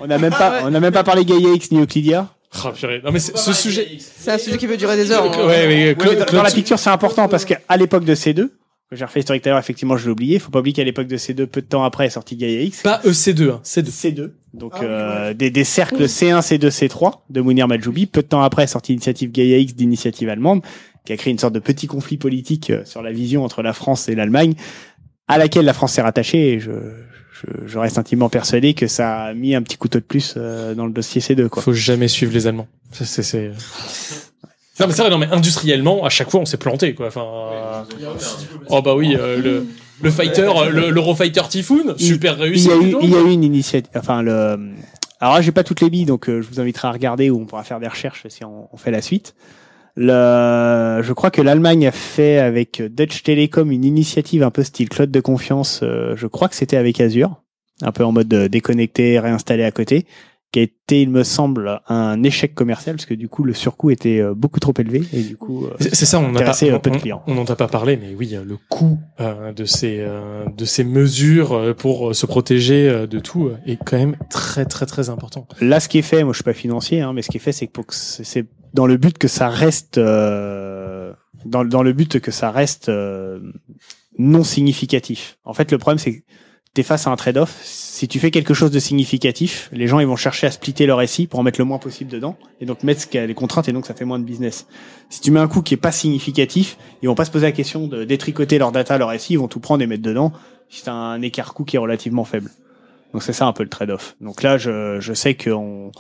On 0.01 0.06
n'a 0.06 0.18
même 0.18 0.32
pas, 0.34 0.60
on 0.64 0.70
n'a 0.70 0.80
même 0.80 0.93
pas 0.93 1.05
parlé 1.05 1.24
Gaia 1.24 1.55
X 1.55 1.70
ni 1.70 1.80
Euclidia. 1.80 2.28
Ah, 2.64 2.72
purée. 2.76 3.01
Non 3.02 3.10
mais 3.12 3.18
c'est- 3.18 3.34
ce 3.39 3.55
sujet. 3.55 3.89
C'est 3.98 4.30
un 4.30 4.36
sujet 4.36 4.59
qui 4.59 4.66
peut 4.66 4.76
durer 4.76 4.97
des 4.97 5.10
heures. 5.10 5.24
hein. 5.24 5.47
Ouais, 5.47 5.66
mais 5.66 5.94
Claude- 5.94 6.26
dans 6.30 6.43
la 6.43 6.51
picture, 6.51 6.78
c'est 6.78 6.90
important 6.90 7.26
parce 7.26 7.47
qu'à 7.47 7.59
l'époque 7.78 8.05
de 8.05 8.14
C2, 8.14 8.51
que 8.93 8.98
j'ai 8.98 9.05
refait 9.05 9.20
historique 9.20 9.43
tout 9.43 9.48
à 9.48 9.52
l'heure, 9.52 9.59
effectivement, 9.59 9.97
je 9.97 10.05
l'ai 10.05 10.10
oublié. 10.10 10.39
Faut 10.39 10.51
pas 10.51 10.59
oublier 10.59 10.74
qu'à 10.74 10.85
l'époque 10.85 11.06
de 11.06 11.16
C2, 11.16 11.47
peu 11.47 11.62
de 11.62 11.66
temps 11.66 11.82
après, 11.82 12.06
est 12.06 12.10
sorti 12.10 12.36
Gaia 12.36 12.60
X. 12.60 12.82
Pas 12.82 13.01
EC2, 13.05 13.51
hein, 13.51 13.60
C2. 13.64 13.90
C2. 13.90 14.31
Donc, 14.52 14.74
euh, 14.82 15.32
des, 15.32 15.51
des 15.51 15.64
cercles 15.64 16.05
C1, 16.05 16.40
C2, 16.40 16.69
C3 16.69 17.20
de 17.31 17.40
Mounir 17.40 17.69
Majoubi. 17.69 18.06
Peu 18.06 18.23
de 18.23 18.27
temps 18.27 18.43
après, 18.43 18.64
est 18.64 18.69
sorti 18.69 18.93
l'initiative 18.93 19.31
Gaia 19.31 19.56
X 19.56 19.74
d'initiative 19.74 20.28
allemande, 20.28 20.62
qui 21.06 21.12
a 21.14 21.16
créé 21.16 21.32
une 21.32 21.39
sorte 21.39 21.55
de 21.55 21.59
petit 21.59 21.86
conflit 21.86 22.19
politique 22.19 22.69
euh, 22.69 22.85
sur 22.85 23.02
la 23.02 23.12
vision 23.12 23.44
entre 23.44 23.62
la 23.62 23.73
France 23.73 24.10
et 24.10 24.14
l'Allemagne, 24.14 24.55
à 25.27 25.39
laquelle 25.39 25.64
la 25.64 25.73
France 25.73 25.94
s'est 25.94 26.02
rattachée. 26.02 26.52
Et 26.52 26.60
je, 26.60 26.73
je, 27.32 27.66
je 27.66 27.78
reste 27.78 27.97
intimement 27.97 28.28
persuadé 28.28 28.74
que 28.74 28.89
ça 28.89 29.23
a 29.23 29.35
mis 29.35 29.55
un 29.55 29.62
petit 29.62 29.78
couteau 29.78 30.01
de 30.01 30.05
plus 30.05 30.35
euh, 30.36 30.74
dans 30.74 30.85
le 30.85 30.93
dossier 30.93 31.23
C2, 31.23 31.48
quoi. 31.48 31.62
Faut 31.62 31.73
jamais 31.73 32.09
suivre 32.09 32.35
les 32.35 32.47
Allemands. 32.47 32.69
C'est... 32.93 33.52
Non 34.83 34.89
mais 34.89 34.93
c'est 34.95 35.03
vrai, 35.03 35.11
non 35.11 35.19
mais 35.19 35.29
industriellement, 35.31 36.05
à 36.05 36.09
chaque 36.11 36.31
fois, 36.31 36.41
on 36.41 36.45
s'est 36.45 36.57
planté 36.59 36.95
quoi. 36.95 37.07
Enfin, 37.07 37.25
euh, 37.25 37.83
oh 38.69 38.83
bah 38.83 38.95
oui, 38.95 39.17
euh, 39.19 39.41
le 39.41 39.67
le 40.03 40.11
fighter, 40.11 40.43
euh, 40.57 40.69
le 40.71 40.91
l'Eurofighter 40.91 41.43
Typhoon, 41.49 41.95
super 41.97 42.35
Il 42.39 42.43
réussi. 42.43 42.69
y 42.69 42.73
a 42.73 42.77
eu, 42.77 42.91
donc. 42.91 43.01
il 43.05 43.11
y 43.11 43.15
a 43.17 43.21
eu 43.21 43.31
une 43.31 43.45
initiative. 43.45 43.91
Enfin, 43.97 44.23
le. 44.23 44.59
Alors 45.21 45.35
là, 45.37 45.41
j'ai 45.41 45.53
pas 45.53 45.63
toutes 45.63 45.81
les 45.81 45.89
billes, 45.89 46.05
donc 46.05 46.29
euh, 46.29 46.43
je 46.43 46.49
vous 46.49 46.59
inviterai 46.61 46.89
à 46.89 46.91
regarder 46.93 47.31
ou 47.31 47.41
on 47.41 47.47
pourra 47.47 47.63
faire 47.63 47.79
des 47.79 47.87
recherches 47.87 48.27
si 48.29 48.45
on, 48.45 48.69
on 48.73 48.77
fait 48.77 48.91
la 48.91 49.01
suite. 49.01 49.35
Le, 49.95 51.01
je 51.03 51.13
crois 51.13 51.31
que 51.31 51.43
l'Allemagne 51.43 51.87
a 51.87 51.93
fait 51.93 52.39
avec 52.39 52.83
Dutch 52.83 53.23
Telecom 53.23 53.71
une 53.71 53.85
initiative 53.85 54.43
un 54.43 54.51
peu 54.51 54.65
style 54.65 54.89
cloud 54.89 55.11
de 55.11 55.21
confiance. 55.21 55.81
euh, 55.83 56.15
je 56.17 56.27
crois 56.27 56.49
que 56.49 56.57
c'était 56.57 56.79
avec 56.79 57.01
Azure, 57.01 57.43
un 57.83 57.93
peu 57.93 58.05
en 58.05 58.11
mode 58.11 58.33
euh, 58.33 58.49
déconnecté, 58.49 59.19
réinstallé 59.21 59.65
à 59.65 59.71
côté, 59.71 60.07
qui 60.53 60.59
a 60.59 60.62
été, 60.62 61.01
il 61.01 61.09
me 61.11 61.24
semble, 61.24 61.81
un 61.89 62.23
échec 62.23 62.55
commercial 62.55 62.95
parce 62.97 63.07
que 63.07 63.15
du 63.15 63.29
coup 63.29 63.43
le 63.43 63.55
surcoût 63.55 63.91
était 63.91 64.20
euh, 64.20 64.35
beaucoup 64.35 64.61
trop 64.61 64.74
élevé 64.79 65.03
et 65.15 65.23
du 65.23 65.39
coup. 65.39 65.65
euh, 65.65 65.70
C'est 65.81 66.05
ça, 66.05 66.20
on 66.20 66.31
n'a 66.31 66.43
pas, 66.43 66.62
euh, 66.62 66.74
on, 66.77 66.79
peu 66.79 66.91
de 66.91 66.99
clients. 66.99 67.23
on 67.27 67.35
n'en 67.35 67.45
a 67.45 67.57
pas 67.57 67.69
parlé, 67.69 67.97
mais 67.97 68.15
oui, 68.15 68.37
le 68.45 68.59
coût 68.69 68.99
euh, 69.20 69.53
de 69.53 69.65
ces 69.65 69.97
euh, 70.01 70.45
de 70.55 70.65
ces 70.66 70.85
mesures 70.85 71.74
pour 71.77 72.15
se 72.15 72.27
protéger 72.27 73.07
de 73.07 73.19
tout 73.19 73.51
est 73.66 73.79
quand 73.83 73.97
même 73.97 74.16
très 74.29 74.66
très 74.66 74.85
très 74.85 75.09
important. 75.09 75.49
Là, 75.62 75.81
ce 75.81 75.89
qui 75.89 75.97
est 75.99 76.03
fait, 76.03 76.23
moi 76.23 76.33
je 76.35 76.37
suis 76.37 76.45
pas 76.45 76.53
financier, 76.53 77.01
hein, 77.01 77.15
mais 77.15 77.23
ce 77.23 77.31
qui 77.31 77.39
est 77.39 77.41
fait, 77.41 77.53
c'est 77.53 77.66
que 77.66 77.81
que 77.81 77.95
c'est 77.95 78.47
dans 78.74 78.87
le 78.87 78.99
but 78.99 79.16
que 79.16 79.29
ça 79.29 79.49
reste 79.49 79.97
euh, 79.97 81.15
dans, 81.47 81.65
dans 81.65 81.83
le 81.83 81.95
but 81.95 82.20
que 82.20 82.31
ça 82.31 82.51
reste 82.51 82.91
non 84.19 84.45
significatif. 84.45 85.39
En 85.45 85.55
fait, 85.55 85.73
le 85.73 85.79
problème 85.79 85.99
c'est 85.99 86.19
que 86.19 86.23
t'es 86.74 86.82
face 86.82 87.07
à 87.07 87.11
un 87.11 87.16
trade-off. 87.16 87.61
Si 87.62 88.09
tu 88.09 88.19
fais 88.19 88.31
quelque 88.31 88.55
chose 88.55 88.70
de 88.70 88.78
significatif, 88.78 89.69
les 89.73 89.86
gens 89.86 90.01
ils 90.01 90.07
vont 90.07 90.16
chercher 90.16 90.47
à 90.47 90.51
splitter 90.51 90.86
leur 90.86 91.07
SI 91.07 91.27
pour 91.27 91.39
en 91.39 91.43
mettre 91.43 91.61
le 91.61 91.65
moins 91.65 91.78
possible 91.78 92.11
dedans 92.11 92.36
et 92.61 92.66
donc 92.66 92.82
mettre 92.82 93.03
ce 93.03 93.07
qu'il 93.07 93.20
y 93.20 93.23
a 93.23 93.27
les 93.27 93.35
contraintes 93.35 93.69
et 93.69 93.73
donc 93.73 93.86
ça 93.86 93.94
fait 93.94 94.05
moins 94.05 94.19
de 94.19 94.24
business. 94.24 94.66
Si 95.11 95.20
tu 95.20 95.31
mets 95.31 95.40
un 95.40 95.49
coût 95.49 95.62
qui 95.62 95.74
est 95.74 95.78
pas 95.78 95.93
significatif, 95.93 96.78
ils 97.03 97.09
vont 97.09 97.15
pas 97.15 97.24
se 97.24 97.31
poser 97.31 97.47
la 97.47 97.53
question 97.53 97.86
de 97.86 98.05
détricoter 98.05 98.59
leur 98.59 98.73
data, 98.73 98.97
leur 98.97 99.12
SI, 99.20 99.35
ils 99.35 99.39
vont 99.39 99.49
tout 99.49 99.61
prendre 99.61 99.82
et 99.82 99.86
mettre 99.86 100.03
dedans 100.03 100.32
si 100.70 100.82
t'as 100.85 100.93
un 100.93 101.20
écart 101.20 101.53
coût 101.53 101.65
qui 101.65 101.77
est 101.77 101.78
relativement 101.78 102.24
faible. 102.24 102.51
Donc 103.12 103.23
c'est 103.23 103.35
ça 103.35 103.47
un 103.47 103.53
peu 103.53 103.62
le 103.62 103.69
trade-off. 103.69 104.16
Donc 104.23 104.43
là, 104.43 104.57
je, 104.57 104.99
je 105.01 105.12
sais 105.12 105.35
qu'on 105.35 105.93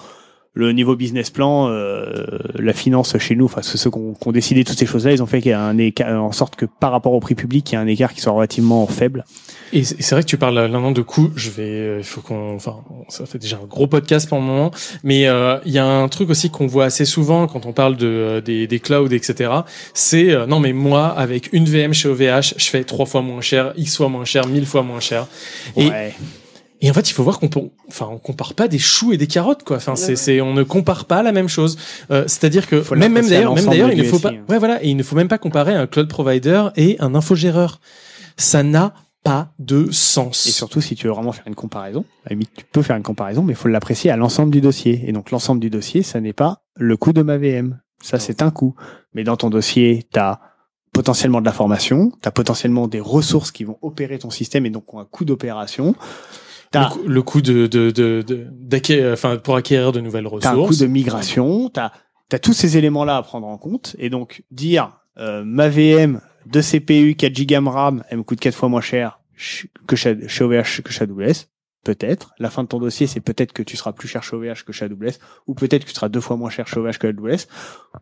le 0.54 0.72
niveau 0.72 0.96
business 0.96 1.30
plan, 1.30 1.68
euh, 1.68 2.26
la 2.56 2.72
finance 2.72 3.16
chez 3.18 3.34
nous, 3.36 3.46
enfin 3.46 3.62
ceux 3.62 3.90
qui 3.90 3.96
ont 3.96 4.14
qui 4.14 4.28
ont 4.28 4.32
décidé 4.32 4.64
toutes 4.64 4.78
ces 4.78 4.86
choses-là, 4.86 5.12
ils 5.12 5.22
ont 5.22 5.26
fait 5.26 5.40
qu'il 5.40 5.50
y 5.50 5.54
a 5.54 5.62
un 5.62 5.78
écart, 5.78 6.22
en 6.22 6.32
sorte 6.32 6.56
que 6.56 6.66
par 6.66 6.92
rapport 6.92 7.12
au 7.12 7.20
prix 7.20 7.34
public, 7.34 7.70
il 7.70 7.74
y 7.74 7.78
a 7.78 7.80
un 7.80 7.86
écart 7.86 8.12
qui 8.12 8.20
soit 8.20 8.32
relativement 8.32 8.86
faible. 8.86 9.24
Et 9.72 9.84
c'est 9.84 10.10
vrai 10.10 10.22
que 10.22 10.28
tu 10.28 10.36
parles 10.36 10.54
là 10.54 10.68
de 10.68 11.02
coût. 11.02 11.30
Je 11.34 11.50
vais, 11.50 11.62
euh, 11.62 11.98
il 11.98 12.04
faut 12.04 12.20
qu'on, 12.20 12.54
enfin, 12.54 12.76
ça 13.08 13.24
fait 13.24 13.38
déjà 13.38 13.58
un 13.62 13.66
gros 13.66 13.86
podcast 13.86 14.28
pour 14.28 14.38
le 14.38 14.44
moment, 14.44 14.70
mais 15.02 15.26
euh, 15.26 15.58
il 15.64 15.72
y 15.72 15.78
a 15.78 15.86
un 15.86 16.08
truc 16.08 16.28
aussi 16.28 16.50
qu'on 16.50 16.66
voit 16.66 16.84
assez 16.84 17.06
souvent 17.06 17.46
quand 17.46 17.64
on 17.64 17.72
parle 17.72 17.96
de 17.96 18.06
euh, 18.06 18.40
des, 18.42 18.66
des 18.66 18.80
clouds, 18.80 19.12
etc. 19.12 19.50
C'est 19.94 20.30
euh, 20.30 20.46
non 20.46 20.60
mais 20.60 20.74
moi 20.74 21.06
avec 21.06 21.50
une 21.52 21.64
VM 21.64 21.94
chez 21.94 22.08
OVH, 22.08 22.54
je 22.56 22.64
fais 22.66 22.84
trois 22.84 23.06
fois 23.06 23.22
moins 23.22 23.40
cher, 23.40 23.72
x 23.76 23.96
fois 23.96 24.10
moins 24.10 24.26
cher, 24.26 24.46
mille 24.46 24.66
fois 24.66 24.82
moins 24.82 25.00
cher. 25.00 25.26
Ouais. 25.76 26.08
et 26.08 26.12
en 26.90 26.94
fait, 26.94 27.08
il 27.08 27.12
faut 27.12 27.22
voir 27.22 27.38
qu'on 27.38 27.48
peut- 27.48 27.60
enfin, 27.88 28.08
on 28.10 28.18
compare 28.18 28.54
pas 28.54 28.66
des 28.68 28.78
choux 28.78 29.12
et 29.12 29.16
des 29.16 29.26
carottes, 29.26 29.62
quoi. 29.62 29.76
Enfin, 29.76 29.94
c'est, 29.96 30.16
c'est, 30.16 30.40
on 30.40 30.52
ne 30.54 30.62
compare 30.62 31.04
pas 31.04 31.22
la 31.22 31.32
même 31.32 31.48
chose. 31.48 31.78
Euh, 32.10 32.24
c'est-à-dire 32.26 32.66
que 32.66 32.82
Faut 32.82 32.94
même, 32.96 33.12
même 33.12 33.28
d'ailleurs, 33.28 33.54
même 33.54 33.66
d'ailleurs, 33.66 33.90
il 33.92 33.98
ne 33.98 34.04
faut 34.04 34.18
pas, 34.18 34.30
hein. 34.30 34.44
ouais, 34.48 34.58
voilà, 34.58 34.82
et 34.84 34.88
il 34.88 34.96
ne 34.96 35.02
faut 35.02 35.14
même 35.16 35.28
pas 35.28 35.38
comparer 35.38 35.74
un 35.74 35.86
cloud 35.86 36.08
provider 36.08 36.68
et 36.76 36.96
un 37.00 37.14
infogéreur. 37.14 37.80
Ça 38.36 38.62
n'a 38.62 38.94
pas 39.22 39.52
de 39.60 39.90
sens. 39.92 40.46
Et 40.48 40.50
surtout, 40.50 40.80
si 40.80 40.96
tu 40.96 41.06
veux 41.06 41.12
vraiment 41.12 41.30
faire 41.30 41.46
une 41.46 41.54
comparaison, 41.54 42.04
tu 42.28 42.64
peux 42.72 42.82
faire 42.82 42.96
une 42.96 43.04
comparaison, 43.04 43.42
mais 43.42 43.52
il 43.52 43.56
faut 43.56 43.68
l'apprécier 43.68 44.10
à 44.10 44.16
l'ensemble 44.16 44.50
du 44.50 44.60
dossier. 44.60 45.04
Et 45.06 45.12
donc, 45.12 45.30
l'ensemble 45.30 45.60
du 45.60 45.70
dossier, 45.70 46.02
ça 46.02 46.20
n'est 46.20 46.32
pas 46.32 46.62
le 46.76 46.96
coût 46.96 47.12
de 47.12 47.22
ma 47.22 47.38
VM. 47.38 47.78
Ça, 48.02 48.18
c'est 48.18 48.42
un 48.42 48.50
coût. 48.50 48.74
Mais 49.14 49.22
dans 49.22 49.36
ton 49.36 49.48
dossier, 49.50 50.04
tu 50.12 50.18
as 50.18 50.40
potentiellement 50.92 51.40
de 51.40 51.46
la 51.46 51.52
formation, 51.52 52.10
tu 52.20 52.28
as 52.28 52.32
potentiellement 52.32 52.88
des 52.88 53.00
ressources 53.00 53.52
qui 53.52 53.62
vont 53.64 53.78
opérer 53.80 54.18
ton 54.18 54.30
système 54.30 54.66
et 54.66 54.70
donc 54.70 54.92
ont 54.92 54.98
un 54.98 55.04
coût 55.04 55.24
d'opération. 55.24 55.94
Le, 56.80 56.88
coût- 56.90 57.08
le 57.08 57.22
coût 57.22 57.40
de, 57.42 57.66
de, 57.66 57.90
de, 57.90 58.22
de- 58.26 58.46
d'acquérir- 58.50 59.12
enfin, 59.12 59.36
pour 59.36 59.56
acquérir 59.56 59.92
de 59.92 60.00
nouvelles 60.00 60.28
T'as 60.40 60.50
un 60.50 60.54
coût 60.54 60.60
ressources. 60.62 60.78
de 60.78 60.86
migration, 60.86 61.68
t'as 61.68 61.90
as 62.32 62.38
tous 62.38 62.52
ces 62.54 62.76
éléments-là 62.78 63.16
à 63.18 63.22
prendre 63.22 63.46
en 63.46 63.58
compte. 63.58 63.94
Et 63.98 64.08
donc, 64.10 64.42
dire 64.50 64.96
euh, 65.18 65.42
ma 65.44 65.68
VM 65.68 66.20
de 66.46 66.60
CPU 66.62 67.14
4 67.14 67.46
Go 67.46 67.70
RAM, 67.70 68.02
elle 68.08 68.18
me 68.18 68.22
coûte 68.22 68.40
4 68.40 68.54
fois 68.54 68.68
moins 68.70 68.80
cher 68.80 69.20
ch- 69.36 69.66
que 69.86 69.96
chez, 69.96 70.16
chez 70.28 70.42
OVH 70.44 70.80
que 70.82 70.90
chez 70.92 71.02
AWS, 71.04 71.46
peut-être. 71.84 72.32
La 72.38 72.48
fin 72.48 72.62
de 72.62 72.68
ton 72.68 72.78
dossier, 72.78 73.06
c'est 73.06 73.20
peut-être 73.20 73.52
que 73.52 73.62
tu 73.62 73.76
seras 73.76 73.92
plus 73.92 74.08
cher 74.08 74.22
chez 74.22 74.34
OVH 74.36 74.64
que 74.64 74.72
chez 74.72 74.86
AWS, 74.86 75.18
ou 75.46 75.54
peut-être 75.54 75.84
que 75.84 75.90
tu 75.90 75.94
seras 75.94 76.08
deux 76.08 76.20
fois 76.20 76.36
moins 76.36 76.48
cher 76.50 76.66
chez 76.68 76.78
OVH 76.80 76.98
que 76.98 77.06
AWS, 77.08 77.46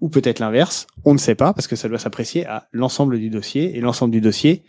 ou 0.01 0.09
peut-être 0.11 0.39
l'inverse. 0.39 0.87
On 1.05 1.13
ne 1.15 1.19
sait 1.19 1.35
pas, 1.35 1.53
parce 1.53 1.67
que 1.67 1.75
ça 1.77 1.89
doit 1.89 1.99
s'apprécier 1.99 2.47
à 2.47 2.69
l'ensemble 2.73 3.19
du 3.19 3.31
dossier. 3.31 3.77
Et 3.77 3.81
l'ensemble 3.81 4.13
du 4.13 4.21
dossier, 4.21 4.63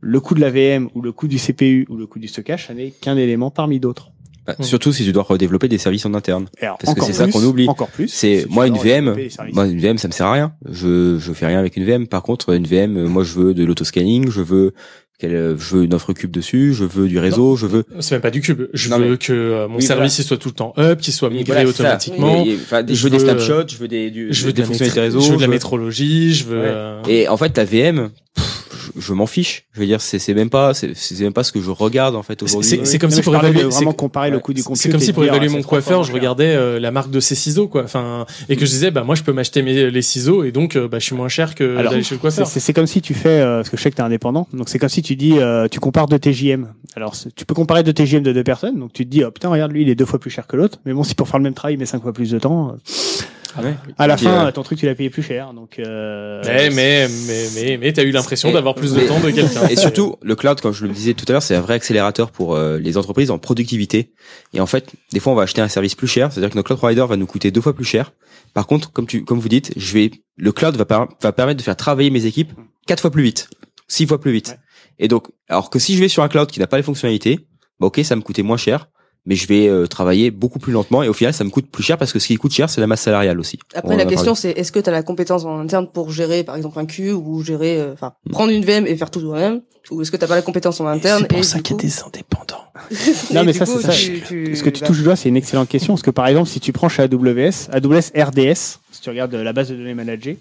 le 0.00 0.20
coût 0.20 0.34
de 0.34 0.40
la 0.40 0.50
VM, 0.50 0.88
ou 0.94 1.02
le 1.02 1.12
coût 1.12 1.28
du 1.28 1.36
CPU, 1.38 1.86
ou 1.90 1.96
le 1.96 2.06
coût 2.06 2.18
du 2.18 2.28
stockage, 2.28 2.66
ça 2.68 2.74
n'est 2.74 2.90
qu'un 2.90 3.16
élément 3.16 3.50
parmi 3.50 3.80
d'autres. 3.80 4.10
Bah, 4.46 4.56
Surtout 4.60 4.92
si 4.92 5.04
tu 5.04 5.12
dois 5.12 5.22
redévelopper 5.22 5.68
des 5.68 5.76
services 5.78 6.06
en 6.06 6.14
interne. 6.14 6.46
Alors, 6.62 6.78
Parce 6.78 6.94
que 6.94 7.04
c'est 7.04 7.12
ça 7.12 7.26
qu'on 7.28 7.44
oublie. 7.44 7.68
encore 7.68 7.88
plus, 7.88 8.08
C'est 8.08 8.40
si 8.42 8.46
moi 8.48 8.66
une 8.66 8.78
VM. 8.78 9.14
Moi 9.52 9.66
une 9.66 9.78
VM 9.78 9.98
ça 9.98 10.08
me 10.08 10.12
sert 10.12 10.26
à 10.26 10.32
rien. 10.32 10.54
Je 10.68 11.18
je 11.18 11.32
fais 11.34 11.46
rien 11.46 11.58
avec 11.58 11.76
une 11.76 11.84
VM. 11.84 12.06
Par 12.06 12.22
contre 12.22 12.54
une 12.54 12.66
VM, 12.66 12.96
euh, 12.96 13.06
moi 13.06 13.22
je 13.22 13.34
veux 13.38 13.52
de 13.54 13.62
l'autoscanning, 13.64 14.30
je 14.30 14.40
veux 14.40 14.72
qu'elle, 15.18 15.34
euh, 15.34 15.58
je 15.58 15.76
veux 15.76 15.84
une 15.84 15.92
offre 15.92 16.14
cube 16.14 16.30
dessus, 16.30 16.72
je 16.72 16.84
veux 16.84 17.06
du 17.06 17.18
réseau, 17.18 17.54
je 17.54 17.66
veux. 17.66 17.84
C'est 18.00 18.14
même 18.14 18.22
pas 18.22 18.30
du 18.30 18.40
cube. 18.40 18.62
Je 18.72 18.88
Non, 18.88 18.98
veux 18.98 19.10
mais- 19.10 19.16
que 19.18 19.32
euh, 19.34 19.68
mon 19.68 19.76
Oui, 19.76 19.82
service 19.82 20.14
voilà. 20.14 20.22
il 20.24 20.24
soit 20.24 20.38
tout 20.38 20.48
le 20.48 20.54
temps 20.54 20.72
up, 20.78 21.00
qu'il 21.02 21.12
soit 21.12 21.28
migré 21.28 21.56
voilà, 21.56 21.68
automatiquement. 21.68 22.42
Et- 22.42 22.48
et- 22.52 22.54
enfin, 22.54 22.82
je 22.88 23.04
veux 23.04 23.10
des 23.10 23.18
snapshots, 23.18 23.68
je 23.68 23.76
veux 23.76 23.88
des- 23.88 24.10
du- 24.10 24.32
je 24.32 24.46
veux 24.46 24.52
des 24.54 24.56
de 24.56 24.60
la 24.62 24.66
fonctionnalités 24.68 25.00
métri- 25.00 25.02
réseau, 25.04 25.20
je 25.20 25.30
veux 25.32 25.36
de 25.36 25.42
la 25.42 25.48
métrologie, 25.48 26.32
je 26.34 26.44
veux. 26.46 26.60
Ouais. 26.60 26.66
euh, 26.66 27.02
Et 27.08 27.28
en 27.28 27.36
fait, 27.36 27.54
la 27.58 27.66
VM, 27.66 28.08
pff, 28.34 28.49
je, 28.96 29.00
je 29.00 29.12
m'en 29.12 29.26
fiche. 29.26 29.64
Je 29.72 29.80
veux 29.80 29.86
dire, 29.86 30.00
c'est 30.00 30.18
c'est 30.18 30.34
même 30.34 30.50
pas, 30.50 30.74
c'est 30.74 30.94
c'est 30.96 31.18
même 31.22 31.32
pas 31.32 31.44
ce 31.44 31.52
que 31.52 31.60
je 31.60 31.70
regarde 31.70 32.16
en 32.16 32.22
fait 32.22 32.42
aujourd'hui. 32.42 32.68
C'est 32.68 32.84
c'est 32.84 32.98
comme 32.98 33.10
si 33.10 33.22
pour 33.22 33.34
évaluer 33.36 33.62
vraiment 33.64 33.90
c'est- 33.90 33.96
comparer 33.96 34.30
le 34.30 34.38
coût 34.40 34.52
du 34.52 34.62
C'est 34.74 34.90
comme 34.90 35.00
si 35.00 35.12
pour 35.12 35.24
évaluer 35.24 35.48
ah, 35.50 35.56
mon 35.56 35.62
coiffeur, 35.62 36.02
je 36.04 36.10
moins 36.12 36.20
regardais 36.20 36.54
euh, 36.54 36.80
la 36.80 36.90
marque 36.90 37.10
de 37.10 37.20
ses 37.20 37.34
ciseaux 37.34 37.68
quoi. 37.68 37.84
Enfin 37.84 38.26
et 38.48 38.56
que 38.56 38.64
je 38.66 38.70
disais 38.70 38.90
bah 38.90 39.02
moi 39.04 39.14
je 39.14 39.22
peux 39.22 39.32
m'acheter 39.32 39.62
mes 39.62 39.90
les 39.90 40.02
ciseaux 40.02 40.44
et 40.44 40.52
donc 40.52 40.76
euh, 40.76 40.88
bah 40.88 40.98
je 40.98 41.04
suis 41.04 41.14
moins 41.16 41.28
cher 41.28 41.54
que 41.54 41.82
d'aller 41.82 42.02
chez 42.02 42.14
le 42.14 42.20
coiffeur. 42.20 42.46
c'est- 42.46 42.54
c'est 42.54 42.60
c'est 42.60 42.72
comme 42.72 42.86
si 42.86 43.00
tu 43.02 43.14
fais, 43.14 43.28
euh, 43.40 43.56
parce 43.58 43.70
que 43.70 43.76
je 43.76 43.82
sais 43.82 43.90
que 43.90 43.96
tu 43.96 44.02
es 44.02 44.04
indépendant, 44.04 44.46
donc 44.52 44.68
c'est 44.68 44.78
comme 44.78 44.88
si 44.88 45.02
tu 45.02 45.16
dis, 45.16 45.38
euh, 45.38 45.66
tu 45.68 45.80
compares 45.80 46.06
deux 46.06 46.18
TJM. 46.18 46.68
Alors, 46.96 47.14
tu 47.36 47.44
peux 47.44 47.54
comparer 47.54 47.82
deux 47.82 47.92
TJM 47.92 48.22
de 48.22 48.32
deux 48.32 48.42
personnes, 48.44 48.78
donc 48.78 48.92
tu 48.92 49.04
te 49.04 49.10
dis, 49.10 49.22
oh 49.24 49.30
putain, 49.30 49.48
regarde, 49.48 49.70
lui, 49.72 49.82
il 49.82 49.88
est 49.88 49.94
deux 49.94 50.04
fois 50.04 50.18
plus 50.18 50.30
cher 50.30 50.46
que 50.46 50.56
l'autre, 50.56 50.78
mais 50.84 50.92
bon, 50.92 51.04
si 51.04 51.14
pour 51.14 51.28
faire 51.28 51.38
le 51.38 51.44
même 51.44 51.54
travail, 51.54 51.74
il 51.74 51.78
met 51.78 51.86
cinq 51.86 52.02
fois 52.02 52.12
plus 52.12 52.30
de 52.30 52.38
temps, 52.38 52.70
euh, 52.70 53.22
Ah 53.56 53.62
ouais. 53.62 53.74
à 53.98 54.06
la 54.06 54.16
fin, 54.16 54.46
euh, 54.46 54.50
ton 54.52 54.62
truc, 54.62 54.78
tu 54.78 54.86
l'as 54.86 54.94
payé 54.94 55.10
plus 55.10 55.22
cher, 55.22 55.52
donc... 55.54 55.78
Euh, 55.78 56.40
Mais 56.44 56.70
mais 56.70 57.08
mais 57.26 57.46
mais, 57.54 57.76
mais 57.78 57.92
t'as 57.92 58.02
eu 58.04 58.10
l'impression 58.10 58.50
Et- 58.50 58.52
d'avoir 58.52 58.74
plus 58.74 58.92
de 58.94 59.00
mais- 59.00 59.06
temps 59.06 59.20
de 59.20 59.30
quelqu'un. 59.30 59.66
Et 59.70 59.76
surtout, 59.76 60.16
le 60.22 60.36
cloud, 60.36 60.60
comme 60.60 60.72
je 60.72 60.84
le 60.86 60.92
disais 60.92 61.14
tout 61.14 61.24
à 61.28 61.32
l'heure, 61.32 61.42
c'est 61.42 61.54
un 61.56 61.60
vrai 61.60 61.74
accélérateur 61.74 62.30
pour 62.30 62.54
euh, 62.54 62.78
les 62.78 62.96
entreprises 62.96 63.30
en 63.30 63.38
productivité. 63.38 64.12
Et 64.54 64.60
en 64.60 64.66
fait, 64.66 64.92
des 65.12 65.20
fois, 65.20 65.32
on 65.32 65.36
va 65.36 65.42
acheter 65.42 65.60
un 65.60 65.68
service 65.68 65.94
plus 65.94 66.06
cher, 66.08 66.32
c'est-à-dire 66.32 66.50
que 66.50 66.56
notre 66.56 66.66
cloud 66.68 66.78
provider 66.78 67.04
va 67.08 67.16
nous 67.16 67.26
coûter 67.26 67.50
deux 67.50 67.60
fois 67.60 67.74
plus 67.74 67.84
cher. 67.84 68.12
Par 68.54 68.66
contre, 68.66 68.92
comme 68.92 69.06
tu, 69.06 69.24
comme 69.24 69.38
vous 69.40 69.48
dites, 69.48 69.72
je 69.76 69.92
vais, 69.94 70.10
le 70.36 70.52
cloud 70.52 70.76
va, 70.76 70.84
par- 70.84 71.08
va 71.20 71.32
permettre 71.32 71.58
de 71.58 71.62
faire 71.62 71.76
travailler 71.76 72.10
mes 72.10 72.26
équipes 72.26 72.52
quatre 72.86 73.00
fois 73.00 73.10
plus 73.10 73.22
vite, 73.22 73.48
six 73.88 74.06
fois 74.06 74.20
plus 74.20 74.32
vite. 74.32 74.56
Et 74.98 75.08
donc, 75.08 75.28
alors 75.48 75.70
que 75.70 75.78
si 75.78 75.94
je 75.94 76.00
vais 76.00 76.08
sur 76.08 76.22
un 76.22 76.28
cloud 76.28 76.48
qui 76.50 76.60
n'a 76.60 76.66
pas 76.66 76.76
les 76.76 76.82
fonctionnalités, 76.82 77.38
bah 77.80 77.86
ok, 77.86 78.00
ça 78.04 78.14
me 78.16 78.20
coûtait 78.20 78.42
moins 78.42 78.56
cher, 78.58 78.88
mais 79.26 79.34
je 79.34 79.46
vais 79.46 79.68
euh, 79.68 79.86
travailler 79.86 80.30
beaucoup 80.30 80.58
plus 80.58 80.72
lentement 80.72 81.02
et 81.02 81.08
au 81.08 81.12
final, 81.12 81.34
ça 81.34 81.44
me 81.44 81.50
coûte 81.50 81.70
plus 81.70 81.82
cher 81.82 81.98
parce 81.98 82.12
que 82.12 82.18
ce 82.18 82.26
qui 82.26 82.36
coûte 82.36 82.52
cher, 82.52 82.70
c'est 82.70 82.80
la 82.80 82.86
masse 82.86 83.02
salariale 83.02 83.38
aussi. 83.38 83.58
Après, 83.74 83.94
On 83.94 83.96
la 83.96 84.04
question, 84.06 84.34
c'est 84.34 84.50
est-ce 84.50 84.72
que 84.72 84.78
tu 84.80 84.88
as 84.88 84.92
la 84.92 85.02
compétence 85.02 85.44
en 85.44 85.58
interne 85.60 85.88
pour 85.92 86.10
gérer, 86.10 86.44
par 86.44 86.56
exemple, 86.56 86.78
un 86.78 86.86
Q 86.86 87.12
ou 87.12 87.42
gérer, 87.42 87.80
euh, 87.80 87.92
enfin, 87.92 88.12
prendre 88.30 88.52
une 88.52 88.64
VM 88.64 88.86
et 88.86 88.96
faire 88.96 89.10
tout 89.10 89.20
toi-même? 89.20 89.60
Ou 89.90 90.02
est-ce 90.02 90.10
que 90.10 90.16
tu 90.16 90.26
pas 90.26 90.36
la 90.36 90.42
compétence 90.42 90.80
en 90.80 90.86
interne 90.86 91.22
C'est 91.22 91.28
pour 91.28 91.38
et 91.38 91.42
ça 91.42 91.58
qu'il 91.60 91.74
y 91.76 91.78
a 91.78 91.82
des 91.82 92.02
indépendants. 92.02 92.64
Non, 93.32 93.44
mais 93.44 93.52
ça, 93.52 93.66
c'est 93.66 93.80
ça. 93.80 93.92
tu- 93.92 94.20
tu- 94.26 94.56
Ce 94.56 94.62
que 94.62 94.70
tu 94.70 94.80
bah, 94.80 94.86
touches 94.86 94.98
du 94.98 95.02
doigt, 95.04 95.16
c'est 95.16 95.28
une 95.28 95.36
excellente 95.36 95.68
question. 95.68 95.94
Parce 95.94 96.02
que 96.02 96.10
par 96.10 96.26
exemple, 96.26 96.48
si 96.48 96.60
tu 96.60 96.72
prends 96.72 96.88
chez 96.88 97.02
AWS, 97.02 97.68
AWS 97.72 98.10
RDS, 98.14 98.78
si 98.92 99.00
tu 99.00 99.10
regardes 99.10 99.34
la 99.34 99.52
base 99.52 99.68
de 99.70 99.76
données 99.76 99.94
managée, 99.94 100.38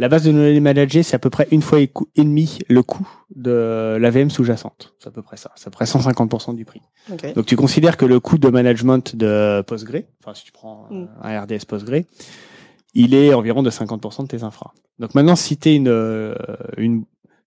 la 0.00 0.08
base 0.08 0.24
de 0.24 0.32
données 0.32 0.58
managée, 0.60 1.02
c'est 1.02 1.14
à 1.14 1.18
peu 1.18 1.30
près 1.30 1.46
une 1.50 1.62
fois 1.62 1.80
et 1.80 1.90
demi 2.16 2.58
le 2.68 2.82
coût 2.82 3.06
de 3.36 3.96
la 4.00 4.10
VM 4.10 4.30
sous-jacente. 4.30 4.94
C'est 4.98 5.08
à 5.08 5.12
peu 5.12 5.22
près 5.22 5.36
ça. 5.36 5.52
C'est 5.56 5.68
à 5.68 5.70
peu 5.70 5.76
près 5.76 5.84
150% 5.84 6.54
du 6.56 6.64
prix. 6.64 6.80
Donc 7.34 7.46
tu 7.46 7.54
considères 7.56 7.96
que 7.96 8.04
le 8.06 8.18
coût 8.18 8.38
de 8.38 8.48
management 8.48 9.14
de 9.14 9.62
Postgre, 9.66 9.98
enfin 10.22 10.34
si 10.34 10.44
tu 10.44 10.52
prends 10.52 10.86
euh, 10.90 10.94
Mm. 11.04 11.08
un 11.22 11.40
RDS 11.42 11.64
Postgre, 11.66 12.00
il 12.94 13.14
est 13.14 13.32
environ 13.34 13.62
de 13.62 13.70
50% 13.70 14.22
de 14.24 14.28
tes 14.28 14.42
infras. 14.42 14.72
Donc 14.98 15.14
maintenant, 15.14 15.36
si 15.36 15.56
tu 15.56 15.70
une, 15.70 15.88
euh, 15.88 16.34
une 16.76 17.04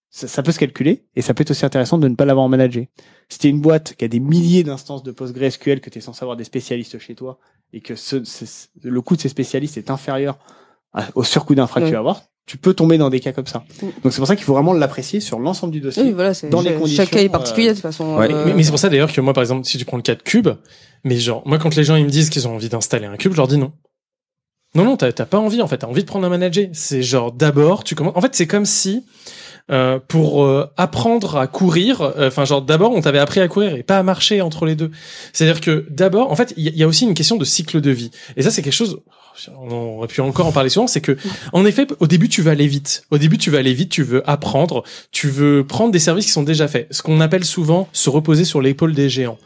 ça, 0.10 0.28
ça 0.28 0.44
peut 0.44 0.52
se 0.52 0.60
calculer 0.60 1.06
et 1.16 1.22
ça 1.24 1.34
peut 1.34 1.42
être 1.42 1.52
aussi 1.52 1.66
intéressant 1.66 1.98
de 1.98 2.08
ne 2.08 2.16
pas 2.16 2.26
l'avoir 2.26 2.48
managé. 2.48 2.90
Si 3.30 3.40
tu 3.40 3.48
une 3.48 3.62
boîte 3.62 3.96
qui 3.96 4.06
a 4.06 4.08
des 4.08 4.20
milliers 4.20 4.64
d'instances 4.64 5.02
de 5.04 5.12
PostgreSQL 5.12 5.82
que 5.82 5.90
tu 5.90 5.98
es 5.98 6.02
censé 6.02 6.24
avoir 6.24 6.38
des 6.38 6.44
spécialistes 6.44 7.00
chez 7.00 7.16
toi 7.16 7.40
et 7.74 7.82
que 7.82 7.96
ce, 7.96 8.24
ce- 8.24 8.68
le 8.84 9.02
coût 9.02 9.16
de 9.16 9.22
ces 9.22 9.30
spécialistes 9.30 9.78
est 9.78 9.90
inférieur 9.90 10.38
à- 10.94 11.08
au 11.16 11.24
surcoût 11.24 11.56
d'infra 11.56 11.82
que 11.82 11.88
tu 11.88 11.94
vas 11.94 12.00
avoir, 12.00 12.22
tu 12.46 12.58
peux 12.58 12.74
tomber 12.74 12.98
dans 12.98 13.10
des 13.10 13.20
cas 13.20 13.32
comme 13.32 13.48
ça. 13.48 13.64
Mm. 13.82 13.86
Donc 14.04 14.12
c'est 14.14 14.18
pour 14.18 14.28
ça 14.28 14.36
qu'il 14.36 14.44
faut 14.46 14.54
vraiment 14.54 14.74
l'apprécier 14.74 15.20
sur 15.20 15.40
l'ensemble 15.40 15.72
du 15.74 15.80
dossier. 15.82 16.04
Oui, 16.04 16.12
voilà, 16.12 16.34
c'est 16.34 16.50
dans 16.50 16.62
les 16.62 16.70
chaque- 16.70 16.78
conditions. 16.80 17.04
chaque 17.04 17.12
cas 17.12 17.20
est 17.22 17.28
euh, 17.28 17.32
particulier 17.32 17.68
de 17.70 17.74
toute 17.74 17.82
façon. 17.82 18.18
ouais. 18.18 18.32
euh, 18.34 18.44
Mais, 18.48 18.54
mais 18.54 18.64
c'est 18.64 18.70
pour 18.72 18.80
ça 18.80 18.90
d'ailleurs 18.90 19.12
que 19.12 19.22
moi, 19.22 19.34
par 19.34 19.44
exemple, 19.44 19.66
si 19.66 19.78
tu 19.78 19.86
prends 19.86 19.98
le 19.98 20.04
cas 20.04 20.16
de 20.16 20.22
Cube, 20.24 20.50
mais 21.04 21.18
genre, 21.18 21.42
moi, 21.46 21.58
quand 21.58 21.76
les 21.76 21.84
gens 21.84 21.96
ils 21.96 22.06
me 22.06 22.10
disent 22.10 22.30
qu'ils 22.30 22.48
ont 22.48 22.56
envie 22.56 22.70
d'installer 22.70 23.06
un 23.06 23.16
Cube, 23.18 23.32
je 23.32 23.38
leur 23.38 23.48
dis 23.48 23.58
non. 23.58 23.72
Non, 24.76 24.84
non, 24.86 24.98
t'as 24.98 25.12
pas 25.26 25.38
envie, 25.38 25.62
en 25.62 25.68
fait. 25.68 25.78
T'as 25.78 25.88
envie 25.88 26.02
de 26.02 26.08
prendre 26.08 26.26
un 26.26 26.30
manager. 26.30 26.68
C'est 26.74 27.04
genre, 27.04 27.32
d'abord, 27.32 27.84
tu 27.84 27.94
commences. 27.94 28.18
En 28.18 28.22
fait, 28.22 28.34
c'est 28.34 28.48
comme 28.48 28.66
si, 28.66 29.06
euh, 29.72 30.00
pour 30.08 30.44
euh, 30.44 30.66
apprendre 30.78 31.38
à 31.38 31.46
courir, 31.46 32.02
euh, 32.02 32.28
enfin, 32.28 32.44
genre, 32.44 32.64
d'abord, 32.64 32.92
on 32.92 33.00
t'avait 33.02 33.20
appris 33.20 33.40
à 33.40 33.48
courir 33.48 33.76
et 33.76 33.84
pas 33.84 34.00
à 34.00 34.04
marcher 34.04 34.42
entre 34.42 34.66
les 34.66 34.76
deux. 34.76 34.90
C'est-à-dire 35.32 35.62
que 35.62 35.86
d'abord, 35.92 36.32
en 36.32 36.36
fait, 36.36 36.56
il 36.58 36.64
y, 36.64 36.68
a- 36.70 36.72
il 36.72 36.78
y 36.78 36.84
a 36.84 36.88
aussi 36.88 37.06
une 37.06 37.14
question 37.14 37.38
de 37.38 37.46
cycle 37.46 37.82
de 37.82 37.92
vie. 37.92 38.10
Et 38.36 38.42
ça, 38.42 38.50
c'est 38.50 38.64
quelque 38.64 38.74
chose. 38.74 39.00
On 39.60 39.72
aurait 39.72 40.08
pu 40.08 40.22
encore 40.22 40.48
en 40.48 40.52
parler 40.52 40.70
souvent, 40.70 40.88
c'est 40.88 41.02
que, 41.02 41.18
en 41.52 41.66
effet, 41.66 41.88
au 42.00 42.08
début, 42.08 42.30
tu 42.30 42.42
veux 42.42 42.52
aller 42.52 42.68
vite. 42.68 43.06
Au 43.12 43.18
début, 43.18 43.38
tu 43.38 43.50
veux 43.50 43.58
aller 43.58 43.74
vite, 43.74 43.90
tu 43.90 44.04
veux 44.04 44.28
apprendre, 44.30 44.84
tu 45.12 45.28
veux 45.30 45.66
prendre 45.66 45.92
des 45.92 46.00
services 46.00 46.26
qui 46.26 46.32
sont 46.32 46.44
déjà 46.44 46.68
faits. 46.68 46.88
Ce 46.92 47.02
qu'on 47.02 47.20
appelle 47.22 47.46
souvent 47.46 47.88
se 47.94 48.10
reposer 48.10 48.46
sur 48.46 48.62
l'épaule 48.62 48.94
des 48.94 49.10
géants. 49.10 49.38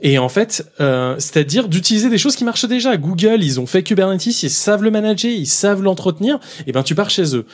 Et 0.00 0.18
en 0.18 0.28
fait, 0.28 0.66
euh, 0.80 1.14
c'est-à-dire 1.18 1.68
d'utiliser 1.68 2.10
des 2.10 2.18
choses 2.18 2.36
qui 2.36 2.44
marchent 2.44 2.66
déjà. 2.66 2.96
Google, 2.96 3.42
ils 3.42 3.60
ont 3.60 3.66
fait 3.66 3.82
Kubernetes, 3.82 4.42
ils 4.42 4.50
savent 4.50 4.82
le 4.82 4.90
manager, 4.90 5.30
ils 5.30 5.46
savent 5.46 5.82
l'entretenir. 5.82 6.38
Et 6.66 6.72
ben, 6.72 6.82
tu 6.82 6.94
pars 6.94 7.10
chez 7.10 7.34
eux. 7.36 7.46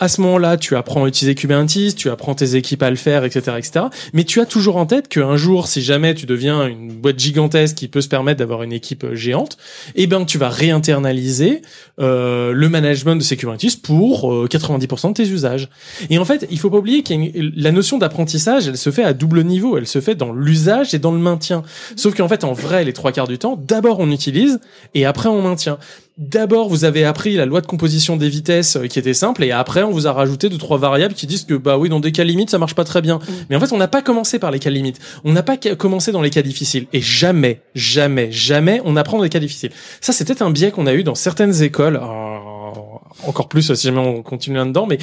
À 0.00 0.08
ce 0.08 0.22
moment-là, 0.22 0.56
tu 0.56 0.76
apprends 0.76 1.04
à 1.04 1.08
utiliser 1.08 1.34
Kubernetes, 1.34 1.94
tu 1.94 2.08
apprends 2.08 2.34
tes 2.34 2.56
équipes 2.56 2.82
à 2.82 2.88
le 2.88 2.96
faire, 2.96 3.22
etc., 3.22 3.58
etc. 3.58 3.84
Mais 4.14 4.24
tu 4.24 4.40
as 4.40 4.46
toujours 4.46 4.78
en 4.78 4.86
tête 4.86 5.08
qu'un 5.08 5.36
jour, 5.36 5.66
si 5.66 5.82
jamais 5.82 6.14
tu 6.14 6.24
deviens 6.24 6.66
une 6.66 6.90
boîte 6.90 7.18
gigantesque 7.18 7.76
qui 7.76 7.86
peut 7.86 8.00
se 8.00 8.08
permettre 8.08 8.38
d'avoir 8.38 8.62
une 8.62 8.72
équipe 8.72 9.04
euh, 9.04 9.14
géante, 9.14 9.58
eh 9.96 10.06
ben, 10.06 10.24
tu 10.24 10.38
vas 10.38 10.48
réinternaliser 10.48 11.60
euh, 12.00 12.52
le 12.52 12.68
management 12.70 13.16
de 13.16 13.22
ces 13.22 13.36
Kubernetes 13.36 13.82
pour 13.82 14.32
euh, 14.32 14.48
90% 14.50 15.08
de 15.08 15.12
tes 15.12 15.28
usages. 15.28 15.68
Et 16.08 16.16
en 16.16 16.24
fait, 16.24 16.46
il 16.50 16.58
faut 16.58 16.70
pas 16.70 16.78
oublier 16.78 17.02
que 17.02 17.12
la 17.60 17.70
notion 17.70 17.98
d'apprentissage, 17.98 18.68
elle 18.68 18.78
se 18.78 18.90
fait 18.90 19.04
à 19.04 19.12
double 19.12 19.44
niveau. 19.44 19.76
Elle 19.76 19.86
se 19.86 20.00
fait 20.00 20.14
dans 20.14 20.32
l'usage 20.32 20.94
et 20.94 20.98
dans 20.98 21.12
le 21.12 21.18
maintien. 21.18 21.62
Sauf 21.96 22.14
qu'en 22.14 22.28
fait, 22.28 22.44
en 22.44 22.54
vrai, 22.54 22.84
les 22.84 22.94
trois 22.94 23.12
quarts 23.12 23.28
du 23.28 23.36
temps, 23.36 23.62
d'abord 23.68 23.98
on 24.00 24.10
utilise 24.10 24.60
et 24.94 25.04
après 25.04 25.28
on 25.28 25.42
maintient. 25.42 25.78
D'abord 26.20 26.68
vous 26.68 26.84
avez 26.84 27.04
appris 27.04 27.34
la 27.34 27.46
loi 27.46 27.62
de 27.62 27.66
composition 27.66 28.16
des 28.16 28.28
vitesses 28.28 28.76
euh, 28.76 28.86
qui 28.86 28.98
était 28.98 29.14
simple 29.14 29.42
et 29.42 29.50
après 29.50 29.82
on 29.82 29.90
vous 29.90 30.06
a 30.06 30.12
rajouté 30.12 30.50
deux 30.50 30.58
trois 30.58 30.76
variables 30.76 31.14
qui 31.14 31.26
disent 31.26 31.44
que 31.44 31.54
bah 31.54 31.78
oui 31.78 31.88
dans 31.88 31.98
des 31.98 32.12
cas 32.12 32.24
limites 32.24 32.50
ça 32.50 32.58
marche 32.58 32.74
pas 32.74 32.84
très 32.84 33.00
bien. 33.00 33.18
Mais 33.48 33.56
en 33.56 33.60
fait 33.60 33.72
on 33.72 33.78
n'a 33.78 33.88
pas 33.88 34.02
commencé 34.02 34.38
par 34.38 34.50
les 34.50 34.58
cas 34.58 34.70
limites. 34.70 35.00
On 35.24 35.32
n'a 35.32 35.42
pas 35.42 35.56
commencé 35.56 36.12
dans 36.12 36.20
les 36.20 36.30
cas 36.30 36.42
difficiles 36.42 36.86
et 36.92 37.00
jamais 37.00 37.62
jamais 37.74 38.30
jamais 38.30 38.82
on 38.84 38.96
apprend 38.96 39.16
dans 39.16 39.22
les 39.22 39.30
cas 39.30 39.40
difficiles. 39.40 39.70
Ça 40.00 40.12
peut-être 40.24 40.42
un 40.42 40.50
biais 40.50 40.70
qu'on 40.70 40.86
a 40.86 40.92
eu 40.92 41.02
dans 41.02 41.14
certaines 41.14 41.62
écoles. 41.62 41.96
euh, 41.96 42.59
encore 43.26 43.48
plus 43.48 43.70
euh, 43.70 43.74
si 43.74 43.86
jamais 43.86 43.98
on 43.98 44.22
continue 44.22 44.56
là-dedans, 44.56 44.86
mais 44.86 44.98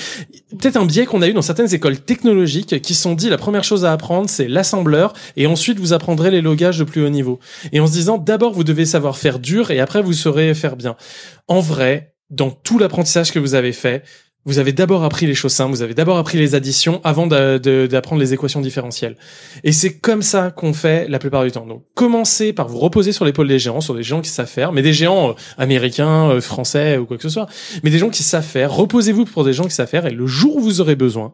peut-être 0.52 0.78
un 0.78 0.86
biais 0.86 1.06
qu'on 1.06 1.22
a 1.22 1.28
eu 1.28 1.34
dans 1.34 1.42
certaines 1.42 1.74
écoles 1.74 2.00
technologiques 2.00 2.82
qui 2.82 2.94
sont 2.94 3.14
dit 3.14 3.30
la 3.30 3.38
première 3.38 3.64
chose 3.64 3.86
à 3.86 3.92
apprendre 3.92 4.30
c'est 4.30 4.48
l'assembleur 4.48 5.14
et 5.36 5.48
ensuite 5.48 5.80
vous 5.80 5.94
apprendrez 5.94 6.32
les 6.32 6.42
logages 6.42 6.80
de 6.80 6.84
plus 6.84 7.06
haut 7.06 7.10
niveau. 7.10 7.40
Et 7.72 7.80
en 7.80 7.88
se 7.88 7.92
disant 7.92 8.18
d'abord 8.18 8.54
vous 8.54 8.64
devez 8.64 8.86
savoir 8.86 9.18
faire 9.18 9.40
dur 9.40 9.72
et 9.72 9.80
après 9.80 10.02
vous 10.02 10.14
saurez 10.14 10.54
faire 10.54 10.76
bien. 10.76 10.96
En 11.48 11.60
vrai, 11.60 12.14
dans 12.30 12.52
tout 12.52 12.78
l'apprentissage 12.78 13.32
que 13.32 13.40
vous 13.40 13.56
avez 13.56 13.72
fait, 13.72 14.04
vous 14.48 14.60
avez 14.60 14.72
d'abord 14.72 15.03
appris 15.03 15.28
les 15.28 15.36
choses 15.36 15.52
simples, 15.52 15.72
vous 15.72 15.82
avez 15.82 15.94
d'abord 15.94 16.18
appris 16.18 16.38
les 16.38 16.56
additions 16.56 17.02
avant 17.03 17.28
d'apprendre 17.28 18.22
les 18.22 18.34
équations 18.34 18.61
différentielles. 18.61 19.18
Et 19.65 19.74
c'est 19.74 19.98
comme 19.99 20.22
ça 20.22 20.52
qu'on 20.52 20.72
fait 20.72 21.07
la 21.10 21.19
plupart 21.19 21.44
du 21.44 21.52
temps. 21.52 21.65
Donc, 21.65 21.84
commencez 21.95 22.53
par 22.53 22.69
vous 22.69 22.80
reposer 22.80 23.11
sur 23.11 23.26
l'épaule 23.26 23.49
des 23.49 23.60
géants, 23.60 23.82
sur 23.82 23.94
des 23.94 24.03
gens 24.03 24.22
qui 24.22 24.30
savent 24.30 24.48
faire, 24.48 24.72
mais 24.72 24.82
des 24.82 24.94
géants 24.94 25.32
euh, 25.32 25.34
américains, 25.57 26.30
euh, 26.30 26.40
français 26.40 26.98
ou 26.98 27.06
quoi 27.06 27.18
que 27.18 27.24
ce 27.24 27.30
soit, 27.30 27.48
mais 27.84 27.90
des 27.90 27.99
gens 27.99 28.10
qui 28.10 28.24
savent 28.24 28.45
faire. 28.45 28.72
Reposez-vous 28.72 29.26
pour 29.26 29.44
des 29.44 29.52
gens 29.52 29.65
qui 29.65 29.72
savent 29.72 29.90
faire 29.90 30.06
et 30.06 30.11
le 30.11 30.26
jour 30.26 30.56
où 30.56 30.61
vous 30.61 30.80
aurez 30.80 30.95
besoin, 30.95 31.34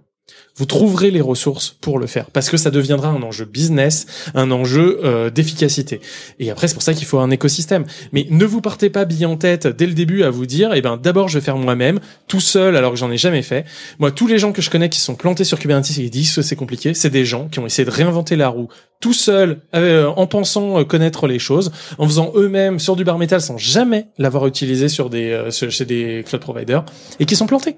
vous 0.55 0.65
trouverez 0.65 1.11
les 1.11 1.21
ressources 1.21 1.75
pour 1.81 1.99
le 1.99 2.07
faire 2.07 2.29
parce 2.31 2.49
que 2.49 2.57
ça 2.57 2.69
deviendra 2.69 3.09
un 3.09 3.21
enjeu 3.23 3.45
business, 3.45 4.05
un 4.35 4.51
enjeu 4.51 4.99
euh, 5.03 5.29
d'efficacité. 5.29 5.99
Et 6.39 6.51
après 6.51 6.67
c'est 6.67 6.73
pour 6.73 6.83
ça 6.83 6.93
qu'il 6.93 7.05
faut 7.05 7.19
un 7.19 7.31
écosystème. 7.31 7.85
Mais 8.11 8.27
ne 8.29 8.45
vous 8.45 8.61
partez 8.61 8.89
pas 8.89 9.05
bille 9.05 9.25
en 9.25 9.37
tête 9.37 9.67
dès 9.67 9.87
le 9.87 9.93
début 9.93 10.23
à 10.23 10.29
vous 10.29 10.45
dire 10.45 10.73
eh 10.73 10.81
ben 10.81 10.97
d'abord 10.97 11.27
je 11.27 11.39
vais 11.39 11.45
faire 11.45 11.57
moi-même 11.57 11.99
tout 12.27 12.41
seul 12.41 12.75
alors 12.75 12.91
que 12.91 12.97
j'en 12.97 13.11
ai 13.11 13.17
jamais 13.17 13.41
fait. 13.41 13.65
Moi 13.99 14.11
tous 14.11 14.27
les 14.27 14.37
gens 14.37 14.51
que 14.51 14.61
je 14.61 14.69
connais 14.69 14.89
qui 14.89 14.99
sont 14.99 15.15
plantés 15.15 15.43
sur 15.43 15.59
Kubernetes 15.59 15.89
et 15.91 15.93
qui 15.93 16.09
disent 16.09 16.35
que 16.35 16.41
c'est 16.41 16.55
compliqué, 16.55 16.93
c'est 16.93 17.09
des 17.09 17.25
gens 17.25 17.47
qui 17.47 17.59
ont 17.59 17.65
essayé 17.65 17.85
de 17.85 17.91
réinventer 17.91 18.35
la 18.35 18.49
roue 18.49 18.69
tout 19.03 19.11
seuls 19.11 19.59
euh, 19.75 20.07
en 20.15 20.27
pensant 20.27 20.79
euh, 20.79 20.85
connaître 20.85 21.27
les 21.27 21.37
choses, 21.37 21.73
en 21.97 22.05
faisant 22.05 22.31
eux-mêmes 22.35 22.79
sur 22.79 22.95
du 22.95 23.03
bar 23.03 23.17
métal 23.17 23.41
sans 23.41 23.57
jamais 23.57 24.07
l'avoir 24.17 24.47
utilisé 24.47 24.87
sur 24.87 25.09
des 25.09 25.31
euh, 25.31 25.51
chez 25.51 25.83
des 25.83 26.23
cloud 26.25 26.41
providers 26.41 26.85
et 27.19 27.25
qui 27.25 27.35
sont 27.35 27.45
plantés. 27.45 27.75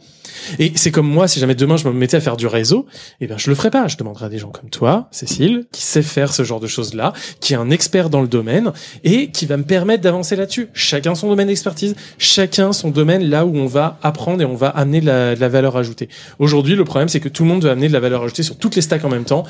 Et 0.59 0.71
c'est 0.75 0.91
comme 0.91 1.07
moi, 1.07 1.27
si 1.27 1.39
jamais 1.39 1.55
demain 1.55 1.77
je 1.77 1.87
me 1.87 1.93
mettais 1.93 2.17
à 2.17 2.21
faire 2.21 2.37
du 2.37 2.47
réseau, 2.47 2.85
eh 3.21 3.27
ben 3.27 3.37
je 3.37 3.49
le 3.49 3.55
ferais 3.55 3.71
pas. 3.71 3.87
Je 3.87 3.97
demanderais 3.97 4.25
à 4.25 4.29
des 4.29 4.37
gens 4.37 4.49
comme 4.49 4.69
toi, 4.69 5.07
Cécile, 5.11 5.65
qui 5.71 5.81
sait 5.81 6.01
faire 6.01 6.33
ce 6.33 6.43
genre 6.43 6.59
de 6.59 6.67
choses-là, 6.67 7.13
qui 7.39 7.53
est 7.53 7.57
un 7.57 7.69
expert 7.69 8.09
dans 8.09 8.21
le 8.21 8.27
domaine 8.27 8.71
et 9.03 9.29
qui 9.31 9.45
va 9.45 9.57
me 9.57 9.63
permettre 9.63 10.03
d'avancer 10.03 10.35
là-dessus. 10.35 10.69
Chacun 10.73 11.15
son 11.15 11.29
domaine 11.29 11.47
d'expertise, 11.47 11.95
chacun 12.17 12.73
son 12.73 12.89
domaine 12.89 13.23
là 13.23 13.45
où 13.45 13.55
on 13.55 13.67
va 13.67 13.99
apprendre 14.03 14.41
et 14.41 14.45
on 14.45 14.55
va 14.55 14.69
amener 14.69 15.01
de 15.01 15.05
la, 15.05 15.49
valeur 15.49 15.77
ajoutée. 15.77 16.09
Aujourd'hui, 16.39 16.75
le 16.75 16.83
problème 16.83 17.09
c'est 17.09 17.19
que 17.19 17.29
tout 17.29 17.43
le 17.43 17.49
monde 17.49 17.63
veut 17.63 17.69
amener 17.69 17.87
de 17.87 17.93
la 17.93 17.99
valeur 17.99 18.23
ajoutée 18.23 18.43
sur 18.43 18.57
toutes 18.57 18.75
les 18.75 18.81
stacks 18.81 19.05
en 19.05 19.09
même 19.09 19.25
temps, 19.25 19.43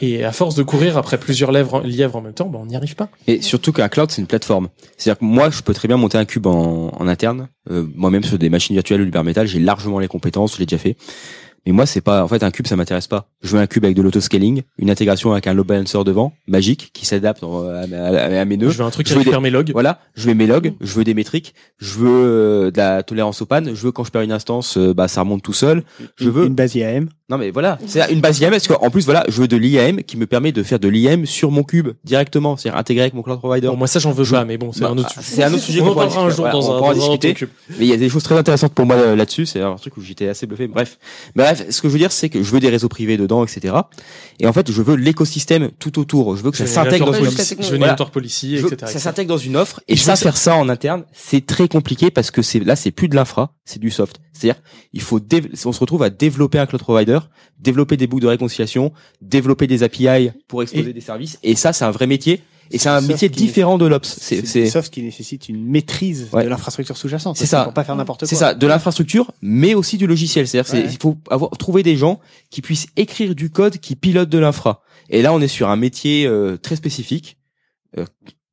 et 0.00 0.24
à 0.24 0.32
force 0.32 0.54
de 0.54 0.62
courir 0.62 0.96
après 0.96 1.18
plusieurs 1.18 1.52
lièvres, 1.52 1.82
lièvres 1.82 2.16
en 2.16 2.20
même 2.20 2.34
temps, 2.34 2.46
ben 2.46 2.60
on 2.62 2.66
n'y 2.66 2.76
arrive 2.76 2.94
pas. 2.94 3.08
Et 3.26 3.42
surtout 3.42 3.72
qu'un 3.72 3.88
cloud, 3.88 4.10
c'est 4.10 4.20
une 4.20 4.26
plateforme. 4.26 4.68
C'est-à-dire 4.96 5.18
que 5.18 5.24
moi, 5.24 5.50
je 5.50 5.62
peux 5.62 5.74
très 5.74 5.88
bien 5.88 5.96
monter 5.96 6.18
un 6.18 6.24
cube 6.24 6.46
en 6.46 7.06
interne. 7.06 7.48
Euh, 7.70 7.86
Moi-même, 7.94 8.24
sur 8.24 8.38
des 8.38 8.50
machines 8.50 8.74
virtuelles 8.74 9.02
ou 9.02 9.10
du 9.10 9.18
metal, 9.22 9.46
j'ai 9.46 9.60
largement 9.60 9.98
les 9.98 10.08
compétences, 10.08 10.54
je 10.54 10.58
l'ai 10.58 10.66
déjà 10.66 10.78
fait. 10.78 10.96
Mais 11.66 11.72
moi, 11.72 11.86
c'est 11.86 12.00
pas, 12.00 12.24
en 12.24 12.28
fait, 12.28 12.42
un 12.42 12.50
cube, 12.50 12.66
ça 12.66 12.74
m'intéresse 12.76 13.06
pas. 13.06 13.28
Je 13.40 13.48
veux 13.56 13.60
un 13.62 13.66
cube 13.68 13.84
avec 13.84 13.96
de 13.96 14.02
l'autoscaling, 14.02 14.62
une 14.78 14.90
intégration 14.90 15.30
avec 15.32 15.46
un 15.46 15.54
load 15.54 15.66
balancer 15.66 16.02
devant, 16.04 16.32
magique, 16.48 16.90
qui 16.92 17.06
s'adapte 17.06 17.42
euh, 17.44 17.84
à, 17.92 18.36
à- 18.36 18.40
à 18.40 18.44
mes 18.44 18.56
nœuds. 18.56 18.70
Je 18.70 18.78
veux 18.78 18.84
un 18.84 18.90
truc 18.90 19.06
qui 19.06 19.14
récupère 19.14 19.38
des- 19.38 19.44
mes 19.44 19.50
logs. 19.50 19.70
Voilà, 19.72 20.00
je 20.14 20.26
veux 20.28 20.34
mes 20.34 20.46
logs, 20.48 20.74
je 20.80 20.92
veux 20.94 21.04
des 21.04 21.14
métriques, 21.14 21.54
je 21.78 21.98
veux 21.98 22.08
euh, 22.10 22.70
de 22.72 22.76
la 22.78 23.02
tolérance 23.04 23.40
aux 23.42 23.46
pannes, 23.46 23.70
je 23.74 23.80
veux 23.86 23.92
quand 23.92 24.02
je 24.04 24.10
perds 24.10 24.22
une 24.22 24.32
instance, 24.32 24.76
euh, 24.76 24.92
bah 24.92 25.06
ça 25.08 25.20
remonte 25.20 25.42
tout 25.42 25.52
seul. 25.52 25.84
Je 26.16 26.28
veux 26.30 26.46
une 26.46 26.54
base 26.54 26.74
IAM. 26.74 27.08
Non 27.28 27.38
mais 27.38 27.50
voilà, 27.50 27.78
c'est 27.86 28.12
une 28.12 28.20
base 28.20 28.40
IAM 28.40 28.50
parce 28.50 28.66
qu'en 28.68 28.90
plus 28.90 29.04
voilà, 29.06 29.24
je 29.28 29.40
veux 29.40 29.48
de 29.48 29.56
l'IAM 29.56 30.02
qui 30.02 30.16
me 30.18 30.26
permet 30.26 30.52
de 30.52 30.62
faire 30.62 30.78
de 30.80 30.88
l'IAM 30.88 31.24
sur 31.26 31.50
mon 31.50 31.62
cube 31.62 31.90
directement, 32.04 32.56
c'est-à-dire 32.56 32.78
intégré 32.78 33.02
avec 33.04 33.14
mon 33.14 33.22
cloud 33.22 33.38
provider. 33.38 33.68
Bon, 33.68 33.76
moi 33.76 33.86
ça 33.86 34.00
j'en 34.00 34.10
veux 34.12 34.24
pas, 34.28 34.44
mais 34.44 34.58
bon, 34.58 34.72
c'est 34.72 34.80
Bah, 34.82 34.90
un 34.90 34.98
autre 34.98 35.08
ah, 35.16 35.22
sujet. 35.22 35.36
C'est 35.36 35.42
un 35.44 35.52
autre 35.54 35.62
sujet 35.62 35.80
On 35.80 35.88
en 35.88 35.94
parlera 35.94 36.22
un 36.24 36.28
jour 36.28 36.38
Voilà, 36.40 36.52
dans 36.52 36.70
un- 36.72 36.80
dans 36.80 36.86
un 36.86 36.90
autre 36.90 36.94
discuter. 37.18 37.34
cube. 37.34 37.48
Mais 37.70 37.86
il 37.86 37.86
y 37.86 37.92
a 37.92 37.96
des 37.96 38.08
choses 38.10 38.24
très 38.24 38.36
intéressantes 38.36 38.74
pour 38.74 38.84
moi 38.84 39.14
là-dessus, 39.16 39.46
c'est 39.46 39.60
un 39.62 39.76
truc 39.76 39.96
où 39.96 40.00
j'étais 40.02 40.28
assez 40.28 40.46
bluffé. 40.46 40.66
Bref, 40.66 40.98
bref, 41.54 41.66
ce 41.70 41.82
que 41.82 41.88
je 41.88 41.92
veux 41.92 41.98
dire 41.98 42.12
c'est 42.12 42.28
que 42.28 42.42
je 42.42 42.50
veux 42.50 42.60
des 42.60 42.68
réseaux 42.68 42.88
privés 42.88 43.16
dedans, 43.16 43.44
etc. 43.44 43.74
Et 44.40 44.46
en 44.46 44.52
fait, 44.52 44.70
je 44.70 44.82
veux 44.82 44.94
l'écosystème 44.94 45.70
tout 45.78 45.98
autour. 45.98 46.36
Je 46.36 46.42
veux 46.42 46.50
que 46.50 46.56
ça 46.56 46.64
Je 46.64 46.70
s'intègre 46.70 47.06
dans 47.06 47.12
une 47.12 47.24
policy- 47.26 47.56
je 47.60 47.70
veux 47.70 47.78
Voilà. 47.78 47.94
policy, 47.94 48.56
etc., 48.56 48.76
Ça 48.86 48.98
s'intègre 48.98 49.28
dans 49.28 49.38
une 49.38 49.56
offre 49.56 49.80
et, 49.88 49.96
ça 49.96 50.16
faire 50.16 50.36
ça 50.36 50.56
en 50.56 50.68
interne, 50.68 51.04
c'est 51.12 51.44
très 51.46 51.68
compliqué 51.68 52.10
parce 52.10 52.30
que 52.30 52.42
c'est 52.42 52.60
là 52.60 52.76
c'est 52.76 52.90
plus 52.90 53.08
de 53.08 53.16
l'infra, 53.16 53.54
c'est 53.64 53.78
du 53.78 53.90
soft. 53.90 54.20
C'est-à-dire 54.32 54.60
il 54.92 55.02
faut 55.02 55.20
on 55.64 55.72
se 55.72 55.80
retrouve 55.80 56.02
à 56.02 56.10
développer 56.10 56.58
un 56.58 56.66
cloud 56.66 56.82
provider, 56.82 57.18
développer 57.58 57.96
des 57.96 58.06
boucles 58.06 58.22
de 58.22 58.28
réconciliation, 58.28 58.92
développer 59.20 59.66
des 59.66 59.82
API 59.82 60.30
pour 60.48 60.62
exposer 60.62 60.92
des 60.92 61.00
services 61.00 61.38
et 61.42 61.54
ça 61.54 61.72
c'est 61.72 61.84
un 61.84 61.90
vrai 61.90 62.06
métier 62.06 62.42
et 62.72 62.78
c'est 62.78 62.88
un 62.88 63.00
métier 63.00 63.28
différent 63.28 63.78
de 63.78 63.86
l'ops. 63.86 64.08
C'est 64.20 64.66
soft 64.70 64.92
qui 64.92 65.02
nécessite 65.02 65.48
une 65.48 65.62
maîtrise 65.64 66.28
Ouais. 66.32 66.44
de 66.44 66.48
l'infrastructure 66.48 66.96
sous-jacente. 66.96 67.36
c'est 67.36 67.46
ça. 67.46 67.64
Pour 67.64 67.72
pas 67.74 67.84
faire 67.84 67.96
n'importe 67.96 68.20
quoi. 68.20 68.28
C'est 68.28 68.34
ça, 68.36 68.54
de 68.54 68.66
l'infrastructure, 68.66 69.30
mais 69.42 69.74
aussi 69.74 69.96
du 69.98 70.06
logiciel. 70.06 70.48
C'est-à-dire, 70.48 70.70
c'est- 70.70 70.82
Ouais. 70.84 70.88
il 70.92 70.98
faut 70.98 71.16
avoir 71.30 71.50
trouver 71.52 71.82
des 71.82 71.96
gens 71.96 72.20
qui 72.50 72.62
puissent 72.62 72.86
écrire 72.96 73.34
du 73.34 73.50
code 73.50 73.78
qui 73.78 73.94
pilote 73.96 74.28
de 74.28 74.38
l'infra. 74.38 74.82
Et 75.10 75.22
là, 75.22 75.32
on 75.32 75.40
est 75.40 75.48
sur 75.48 75.68
un 75.68 75.76
métier 75.76 76.26
euh, 76.26 76.56
très 76.56 76.76
spécifique 76.76 77.36
euh, 77.98 78.06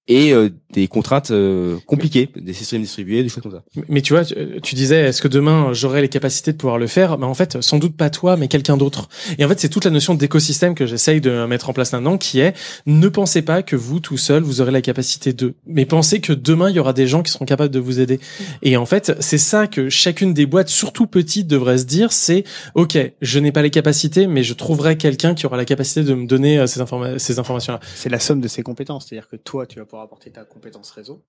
et 0.09 0.33
euh, 0.33 0.49
des 0.73 0.87
contraintes 0.87 1.31
euh, 1.31 1.77
compliquées, 1.85 2.29
des 2.35 2.53
systèmes 2.53 2.81
distribués, 2.81 3.23
des 3.23 3.29
choses 3.29 3.43
comme 3.43 3.53
ça. 3.53 3.63
Mais 3.87 4.01
tu 4.01 4.13
vois, 4.13 4.25
tu, 4.25 4.35
tu 4.61 4.75
disais, 4.75 5.01
est-ce 5.03 5.21
que 5.21 5.27
demain 5.29 5.71
j'aurai 5.71 6.01
les 6.01 6.09
capacités 6.09 6.51
de 6.51 6.57
pouvoir 6.57 6.77
le 6.77 6.87
faire? 6.87 7.17
Mais 7.17 7.25
en 7.25 7.33
fait, 7.33 7.61
sans 7.61 7.77
doute 7.77 7.95
pas 7.95 8.09
toi, 8.09 8.35
mais 8.35 8.47
quelqu'un 8.47 8.75
d'autre. 8.75 9.07
Et 9.37 9.45
en 9.45 9.47
fait, 9.47 9.59
c'est 9.59 9.69
toute 9.69 9.85
la 9.85 9.91
notion 9.91 10.15
d'écosystème 10.15 10.75
que 10.75 10.85
j'essaye 10.85 11.21
de 11.21 11.45
mettre 11.45 11.69
en 11.69 11.73
place 11.73 11.93
maintenant, 11.93 12.17
qui 12.17 12.39
est 12.39 12.53
ne 12.85 13.07
pensez 13.07 13.43
pas 13.43 13.63
que 13.63 13.75
vous 13.75 13.99
tout 13.99 14.17
seul 14.17 14.43
vous 14.43 14.61
aurez 14.61 14.71
la 14.71 14.81
capacité 14.81 15.31
de, 15.31 15.53
mais 15.65 15.85
pensez 15.85 16.19
que 16.19 16.33
demain 16.33 16.69
il 16.69 16.75
y 16.75 16.79
aura 16.79 16.93
des 16.93 17.07
gens 17.07 17.21
qui 17.21 17.31
seront 17.31 17.45
capables 17.45 17.73
de 17.73 17.79
vous 17.79 17.99
aider. 17.99 18.19
Et 18.63 18.77
en 18.77 18.85
fait, 18.85 19.15
c'est 19.19 19.37
ça 19.37 19.67
que 19.67 19.89
chacune 19.89 20.33
des 20.33 20.47
boîtes, 20.47 20.69
surtout 20.69 21.05
petites, 21.05 21.47
devrait 21.47 21.77
se 21.77 21.85
dire, 21.85 22.11
c'est 22.11 22.43
ok, 22.73 22.97
je 23.21 23.39
n'ai 23.39 23.51
pas 23.51 23.61
les 23.61 23.69
capacités, 23.69 24.25
mais 24.25 24.41
je 24.41 24.55
trouverai 24.55 24.97
quelqu'un 24.97 25.35
qui 25.35 25.45
aura 25.45 25.57
la 25.57 25.65
capacité 25.65 26.03
de 26.03 26.15
me 26.15 26.25
donner 26.25 26.57
euh, 26.57 26.65
ces, 26.65 26.79
informa- 26.79 27.19
ces 27.19 27.37
informations-là. 27.37 27.79
C'est 27.95 28.09
la 28.09 28.19
somme 28.19 28.41
de 28.41 28.47
ses 28.47 28.63
compétences. 28.63 29.05
C'est-à-dire 29.07 29.27
que 29.29 29.35
toi, 29.35 29.67
tu 29.67 29.77
vas 29.77 29.85
pouvoir 29.85 29.98
apporter 30.03 30.31
ta 30.31 30.45
compétence 30.45 30.91
réseau. 30.91 31.25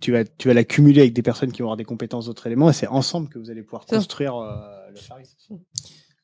Tu 0.00 0.10
vas, 0.12 0.24
tu 0.24 0.48
vas 0.48 0.54
l'accumuler 0.54 1.02
avec 1.02 1.12
des 1.12 1.22
personnes 1.22 1.52
qui 1.52 1.62
vont 1.62 1.68
avoir 1.68 1.76
des 1.76 1.84
compétences 1.84 2.26
d'autres 2.26 2.46
éléments 2.46 2.70
et 2.70 2.72
c'est 2.72 2.88
ensemble 2.88 3.28
que 3.28 3.38
vous 3.38 3.50
allez 3.50 3.62
pouvoir 3.62 3.86
construire 3.86 4.36
euh, 4.36 4.90
le 4.90 4.96
service. 4.96 5.36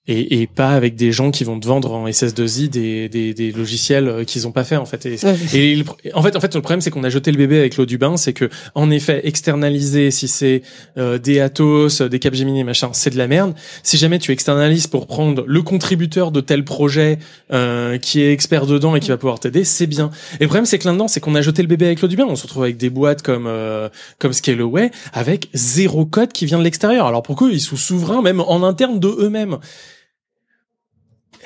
Et, 0.09 0.41
et 0.41 0.47
pas 0.47 0.71
avec 0.71 0.97
des 0.97 1.13
gens 1.13 1.31
qui 1.31 1.45
vont 1.45 1.61
te 1.61 1.67
vendre 1.69 1.93
en 1.93 2.09
SS2I 2.09 2.69
des, 2.69 3.09
des, 3.09 3.35
des 3.35 3.53
logiciels 3.53 4.09
euh, 4.09 4.25
qu'ils 4.25 4.47
ont 4.49 4.53
pas 4.53 4.65
fait 4.65 4.77
en 4.77 4.87
fait. 4.87 5.07
Et, 5.07 5.17
Ouais. 5.25 5.37
et 5.53 5.77
le 5.77 5.85
en 6.15 6.23
fait, 6.23 6.35
en 6.37 6.41
fait, 6.41 6.55
le 6.55 6.61
problème 6.63 6.81
c'est 6.81 6.91
qu'on 6.91 7.05
a 7.05 7.11
jeté 7.11 7.31
le 7.31 7.39
bébé 7.39 7.59
avec 7.59 7.77
l'eau 7.77 7.87
du 7.87 7.99
bain, 7.99 8.17
c'est 8.17 8.33
que 8.33 8.49
en 8.75 8.91
effet, 8.91 9.21
externaliser 9.25 10.11
si 10.11 10.27
c'est 10.29 10.63
euh, 10.97 11.19
des 11.19 11.41
Atos, 11.41 12.01
euh, 12.01 12.09
des 12.09 12.19
Capgemini, 12.19 12.65
machin, 12.65 12.91
c'est 12.93 13.11
de 13.11 13.19
la 13.19 13.29
merde. 13.29 13.55
Si 13.83 13.97
jamais 13.99 14.19
tu 14.19 14.33
externalises 14.33 14.87
pour 14.87 15.07
prendre 15.07 15.45
le 15.47 15.63
contributeur 15.63 16.31
de 16.33 16.41
tel 16.41 16.65
projet 16.65 17.19
euh, 17.53 17.99
qui 17.99 18.21
est 18.23 18.33
expert 18.33 18.67
dedans 18.67 18.97
et 18.97 19.01
qui 19.01 19.09
va 19.11 19.17
pouvoir 19.17 19.39
t'aider, 19.41 19.65
c'est 19.65 19.87
bien. 19.87 20.11
Et 20.41 20.45
le 20.45 20.49
problème 20.49 20.65
c'est 20.67 20.79
que 20.79 20.87
là-dedans, 20.87 21.09
c'est 21.09 21.21
qu'on 21.21 21.35
a 21.35 21.43
jeté 21.43 21.63
le 21.63 21.69
bébé 21.69 21.87
avec 21.87 22.01
l'eau 22.01 22.09
du 22.09 22.17
bain. 22.17 22.27
On 22.29 22.37
se 22.37 22.45
retrouve 22.45 22.63
avec 22.63 22.77
des 22.77 22.91
boîtes 22.91 23.23
comme 23.23 23.47
euh, 23.47 23.89
comme 24.19 24.33
Scaleway 24.33 24.91
avec 25.13 25.49
zéro 25.55 26.07
code 26.07 26.33
qui 26.33 26.47
vient 26.47 26.59
de 26.59 26.65
l'extérieur. 26.65 27.07
Alors 27.07 27.23
pourquoi 27.23 27.51
ils 27.51 27.61
sont 27.61 27.77
souverains 27.77 28.23
même 28.23 28.41
en 28.41 28.63
interne 28.63 28.99
de 29.01 29.09
eux-mêmes 29.09 29.59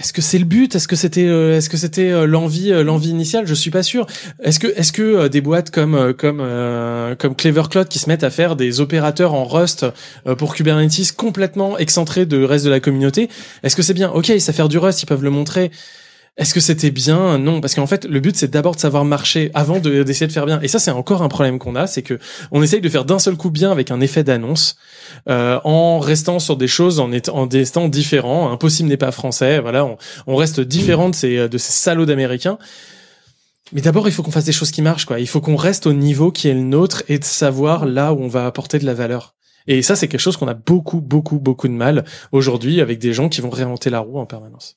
est-ce 0.03 0.13
que 0.13 0.21
c'est 0.21 0.39
le 0.39 0.45
but? 0.45 0.75
Est-ce 0.75 0.89
que 0.89 0.97
c'était 0.97 1.29
euh, 1.29 1.57
est-ce 1.57 1.71
que 1.71 1.77
c'était 1.77 2.11
euh, 2.11 2.27
l'envie 2.27 2.73
euh, 2.73 2.83
l'envie 2.83 3.11
initiale? 3.11 3.47
Je 3.47 3.55
suis 3.55 3.71
pas 3.71 3.85
sûr. 3.85 4.07
Est-ce 4.43 4.59
que 4.59 4.67
est-ce 4.77 4.91
que 4.91 5.29
des 5.29 5.41
boîtes 5.41 5.71
comme 5.71 6.13
comme 6.15 6.41
euh, 6.41 7.15
comme 7.15 7.37
Clever 7.37 7.63
Cloud 7.71 7.87
qui 7.87 8.01
se 8.01 8.09
mettent 8.09 8.25
à 8.25 8.31
faire 8.31 8.57
des 8.57 8.81
opérateurs 8.81 9.33
en 9.33 9.45
Rust 9.45 9.87
pour 10.39 10.57
Kubernetes 10.57 11.13
complètement 11.17 11.79
excentrés 11.79 12.27
de 12.27 12.43
reste 12.43 12.65
de 12.65 12.71
la 12.71 12.81
communauté, 12.81 13.29
est-ce 13.63 13.77
que 13.77 13.83
c'est 13.83 13.95
bien? 13.95 14.11
OK, 14.11 14.29
ils 14.31 14.41
savent 14.41 14.57
faire 14.57 14.69
du 14.69 14.79
Rust, 14.79 15.05
ils 15.05 15.07
peuvent 15.07 15.23
le 15.23 15.31
montrer. 15.31 15.71
Est-ce 16.39 16.55
que 16.55 16.61
c'était 16.61 16.91
bien? 16.91 17.37
Non, 17.37 17.61
parce 17.61 17.75
qu'en 17.75 17.87
fait, 17.87 18.07
le 18.07 18.19
but 18.19 18.35
c'est 18.37 18.51
d'abord 18.51 18.75
de 18.75 18.81
savoir 18.81 19.05
marcher 19.05 19.51
avant 19.53 19.81
de- 19.81 20.03
d'essayer 20.03 20.27
de 20.27 20.33
faire 20.33 20.47
bien. 20.47 20.61
Et 20.63 20.69
ça, 20.69 20.79
c'est 20.79 20.91
encore 20.91 21.21
un 21.23 21.29
problème 21.29 21.59
qu'on 21.59 21.77
a, 21.77 21.87
c'est 21.87 22.01
que 22.03 22.19
on 22.53 22.63
essaye 22.63 22.81
de 22.81 22.89
faire 22.89 23.05
d'un 23.05 23.19
seul 23.19 23.37
coup 23.37 23.51
bien 23.51 23.71
avec 23.71 23.91
un 23.91 24.01
effet 24.01 24.25
d'annonce, 24.25 24.77
euh, 25.29 25.61
en 25.65 25.99
restant 25.99 26.39
sur 26.39 26.57
des 26.57 26.69
choses 26.69 27.01
en 27.01 27.13
étant 27.13 27.35
en 27.37 27.47
des 27.47 27.67
temps 27.67 27.87
différents. 27.89 28.51
Impossible 28.51 28.89
n'est 28.89 28.97
pas 28.97 29.13
français. 29.13 29.61
Voilà, 29.61 29.85
on, 29.85 29.99
on 30.27 30.37
reste 30.37 30.61
différent 30.61 31.11
de 31.11 31.15
ces 31.15 31.49
de 31.51 31.59
ces 31.59 31.73
salauds 31.73 32.07
d'américains. 32.07 32.57
Mais 33.75 33.83
d'abord, 33.83 34.09
il 34.09 34.13
faut 34.13 34.23
qu'on 34.23 34.31
fasse 34.31 34.45
des 34.45 34.53
choses 34.53 34.71
qui 34.71 34.81
marchent, 34.83 35.07
quoi. 35.07 35.21
Il 35.21 35.29
faut 35.29 35.41
qu'on 35.43 35.57
reste 35.57 35.87
au 35.87 35.93
niveau 35.93 36.31
qui 36.33 36.49
est 36.49 36.55
le 36.55 36.61
nôtre 36.61 37.03
et 37.09 37.19
de 37.19 37.25
savoir 37.25 37.85
là 37.87 38.13
où 38.15 38.23
on 38.23 38.29
va 38.29 38.47
apporter 38.47 38.79
de 38.79 38.87
la 38.87 38.95
valeur. 38.95 39.35
Et 39.67 39.81
ça, 39.83 39.97
c'est 39.97 40.09
quelque 40.09 40.21
chose 40.21 40.37
qu'on 40.37 40.49
a 40.49 40.55
beaucoup, 40.55 41.01
beaucoup, 41.01 41.39
beaucoup 41.39 41.69
de 41.69 41.73
mal 41.75 42.05
aujourd'hui 42.33 42.81
avec 42.81 42.99
des 42.99 43.13
gens 43.13 43.29
qui 43.29 43.41
vont 43.43 43.51
réinventer 43.51 43.91
la 43.91 44.01
roue 44.01 44.19
en 44.19 44.27
permanence. 44.27 44.77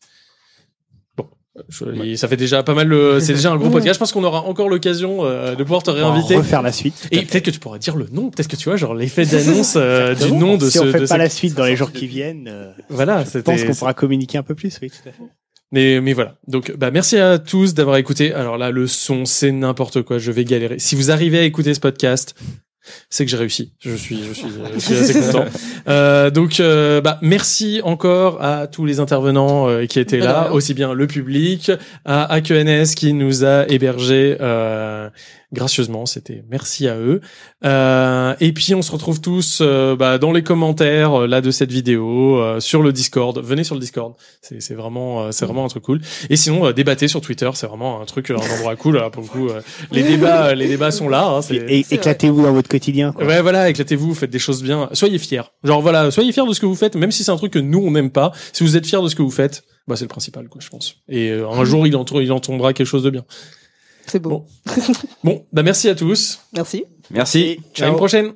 Je- 1.70 2.16
Ça 2.16 2.28
fait 2.28 2.36
déjà 2.38 2.64
pas 2.64 2.74
mal. 2.74 2.88
le- 2.88 3.20
C'est 3.20 3.34
déjà 3.34 3.52
un 3.52 3.56
gros 3.58 3.70
podcast. 3.70 3.96
Je 3.96 4.00
pense 4.00 4.12
qu'on 4.12 4.24
aura 4.24 4.42
encore 4.44 4.68
l'occasion 4.70 5.24
euh, 5.26 5.56
de 5.56 5.64
pouvoir 5.64 5.84
te 5.84 5.92
va 5.92 5.98
réinviter. 6.12 6.36
refaire 6.36 6.62
la 6.62 6.72
suite. 6.74 7.08
Et 7.12 7.22
peut-être 7.22 7.46
que 7.46 7.52
tu 7.52 7.60
pourras 7.60 7.78
dire 7.78 7.96
le 7.96 8.08
nom. 8.12 8.30
Peut-être 8.30 8.50
que 8.50 8.56
tu 8.58 8.66
vois, 8.70 8.76
genre 8.78 8.94
l'effet 8.94 9.26
d'annonce 9.26 9.76
euh, 9.78 10.16
du 10.16 10.32
nom 10.34 10.58
de 10.58 10.66
si 10.70 10.78
ce. 10.78 10.84
on 10.84 10.92
fait 10.92 11.00
de 11.00 11.06
pas 11.08 11.16
ce- 11.16 11.20
la 11.20 11.30
suite 11.30 11.56
dans 11.56 11.66
les 11.66 11.76
jours 11.78 11.92
qui 11.94 12.08
viennent, 12.08 12.48
euh, 12.52 12.72
Voilà, 12.90 13.24
je 13.24 13.40
pense 13.40 13.64
qu'on 13.64 13.74
pourra 13.74 13.94
communiquer 13.94 14.38
un 14.38 14.44
peu 14.44 14.54
plus. 14.56 14.78
Oui, 14.82 14.90
tout 14.90 15.08
à 15.10 15.12
fait. 15.12 15.24
Mais, 15.72 16.00
mais 16.02 16.14
voilà. 16.14 16.36
Donc, 16.48 16.76
bah, 16.78 16.92
merci 16.92 17.18
à 17.18 17.40
tous 17.40 17.74
d'avoir 17.74 17.98
écouté. 17.98 18.34
Alors 18.34 18.58
là, 18.58 18.70
le 18.72 18.86
son, 18.88 19.26
c'est 19.26 19.52
n'importe 19.52 20.04
quoi. 20.04 20.20
Je 20.20 20.32
vais 20.32 20.46
galérer. 20.46 20.78
Si 20.80 20.96
vous 20.96 21.10
arrivez 21.10 21.40
à 21.40 21.44
écouter 21.44 21.74
ce 21.74 21.80
podcast, 21.80 22.36
c'est 23.10 23.26
que 23.26 23.32
j'ai 23.32 23.38
réussi. 23.38 23.72
Je 23.80 23.96
suis, 23.96 24.24
je 24.24 24.34
suis, 24.34 24.48
je 24.74 24.80
suis 24.80 24.94
assez 24.98 25.20
content. 25.20 25.46
Euh, 25.88 26.30
donc, 26.30 26.60
euh, 26.60 27.02
bah, 27.02 27.20
merci 27.22 27.82
encore 27.84 28.42
à 28.44 28.68
tous 28.68 28.86
les 28.86 29.00
intervenants 29.00 29.70
euh, 29.70 29.86
qui 29.86 30.00
étaient 30.00 30.20
là, 30.20 30.52
aussi 30.52 30.74
bien 30.74 30.94
le 30.94 31.08
public, 31.08 31.72
à 32.06 32.32
AQNS 32.34 32.96
qui 32.96 33.14
nous 33.14 33.46
a 33.46 33.68
hébergés 33.68 34.38
euh, 34.40 35.10
gracieusement. 35.54 36.06
C'était 36.06 36.44
merci 36.50 36.88
à 36.88 36.98
eux. 36.98 37.22
Euh, 37.66 38.36
et 38.40 38.52
puis, 38.54 38.76
on 38.76 38.82
se 38.82 38.92
retrouve 38.92 39.22
tous 39.22 39.60
euh, 39.62 39.96
bah, 39.96 40.18
dans 40.18 40.32
les 40.32 40.44
commentaires 40.44 41.22
euh, 41.22 41.28
là 41.28 41.42
de 41.42 41.52
cette 41.52 41.72
vidéo, 41.72 42.40
euh, 42.40 42.60
sur 42.60 42.82
le 42.82 42.92
Discord. 42.94 43.40
Venez 43.44 43.64
sur 43.64 43.76
le 43.76 43.82
Discord. 43.82 44.14
C'est 44.42 44.62
c'est 44.62 44.74
vraiment, 44.76 45.24
euh, 45.26 45.32
c'est 45.32 45.46
vraiment 45.46 45.66
un 45.66 45.68
truc 45.70 45.84
cool. 45.84 46.02
Et 46.30 46.36
sinon, 46.36 46.66
euh, 46.68 46.74
débattez 46.74 47.08
sur 47.08 47.22
Twitter. 47.22 47.50
C'est 47.54 47.68
vraiment 47.68 48.02
un 48.02 48.06
truc, 48.06 48.30
un 48.32 48.36
endroit 48.36 48.76
cool. 48.76 48.98
Là, 48.98 49.10
pour 49.10 49.24
le 49.24 49.28
coup, 49.28 49.48
euh, 49.50 49.62
les 49.92 50.04
débats, 50.04 50.54
les 50.56 50.68
débats 50.68 50.92
sont 50.92 51.10
là. 51.10 51.26
Hein, 51.28 51.42
c'est- 51.42 51.56
Et 51.56 51.86
éclatez-vous 51.92 52.42
dans 52.44 52.54
votre 52.54 52.70
quotidien. 52.70 53.12
quoi. 53.12 53.26
Ouais, 53.26 53.42
voilà, 53.42 53.70
éclatez-vous, 53.70 54.14
faites 54.14 54.30
des 54.30 54.40
choses 54.40 54.64
bien. 54.64 54.90
Soyez 54.94 55.18
fiers. 55.18 55.42
Genre, 55.64 55.82
voilà, 55.82 56.12
soyez 56.12 56.32
fiers 56.32 56.46
de 56.48 56.54
ce 56.54 56.60
que 56.60 56.66
vous 56.66 56.76
faites, 56.76 56.96
même 56.96 57.12
si 57.12 57.24
c'est 57.24 57.32
un 57.32 57.38
truc 57.38 57.54
que 57.54 57.60
nous, 57.60 57.80
on 57.80 57.92
n'aime 57.92 58.12
pas. 58.12 58.32
Si 58.54 58.64
vous 58.64 58.76
êtes 58.78 58.86
fiers 58.86 59.02
de 59.02 59.08
ce 59.08 59.16
que 59.16 59.22
vous 59.22 59.32
faites, 59.32 59.64
bah, 59.88 59.96
c'est 59.96 60.04
le 60.06 60.10
principal, 60.10 60.48
quoi, 60.50 60.62
je 60.64 60.70
pense. 60.70 60.96
Et 61.10 61.30
euh, 61.30 61.48
un 61.50 61.64
jour, 61.66 61.86
il 61.88 61.96
en, 61.96 62.04
il 62.20 62.32
en 62.32 62.40
tombera 62.40 62.74
quelque 62.74 62.88
chose 62.88 63.04
de 63.04 63.10
bien. 63.10 63.24
C'est 64.08 64.20
beau. 64.20 64.46
Bon, 65.24 65.46
bah, 65.52 65.64
merci 65.64 65.90
à 65.90 65.96
tous. 65.96 66.40
Merci. 66.54 66.86
Merci. 67.12 67.60
À 67.80 67.88
une 67.88 67.96
prochaine. 67.96 68.34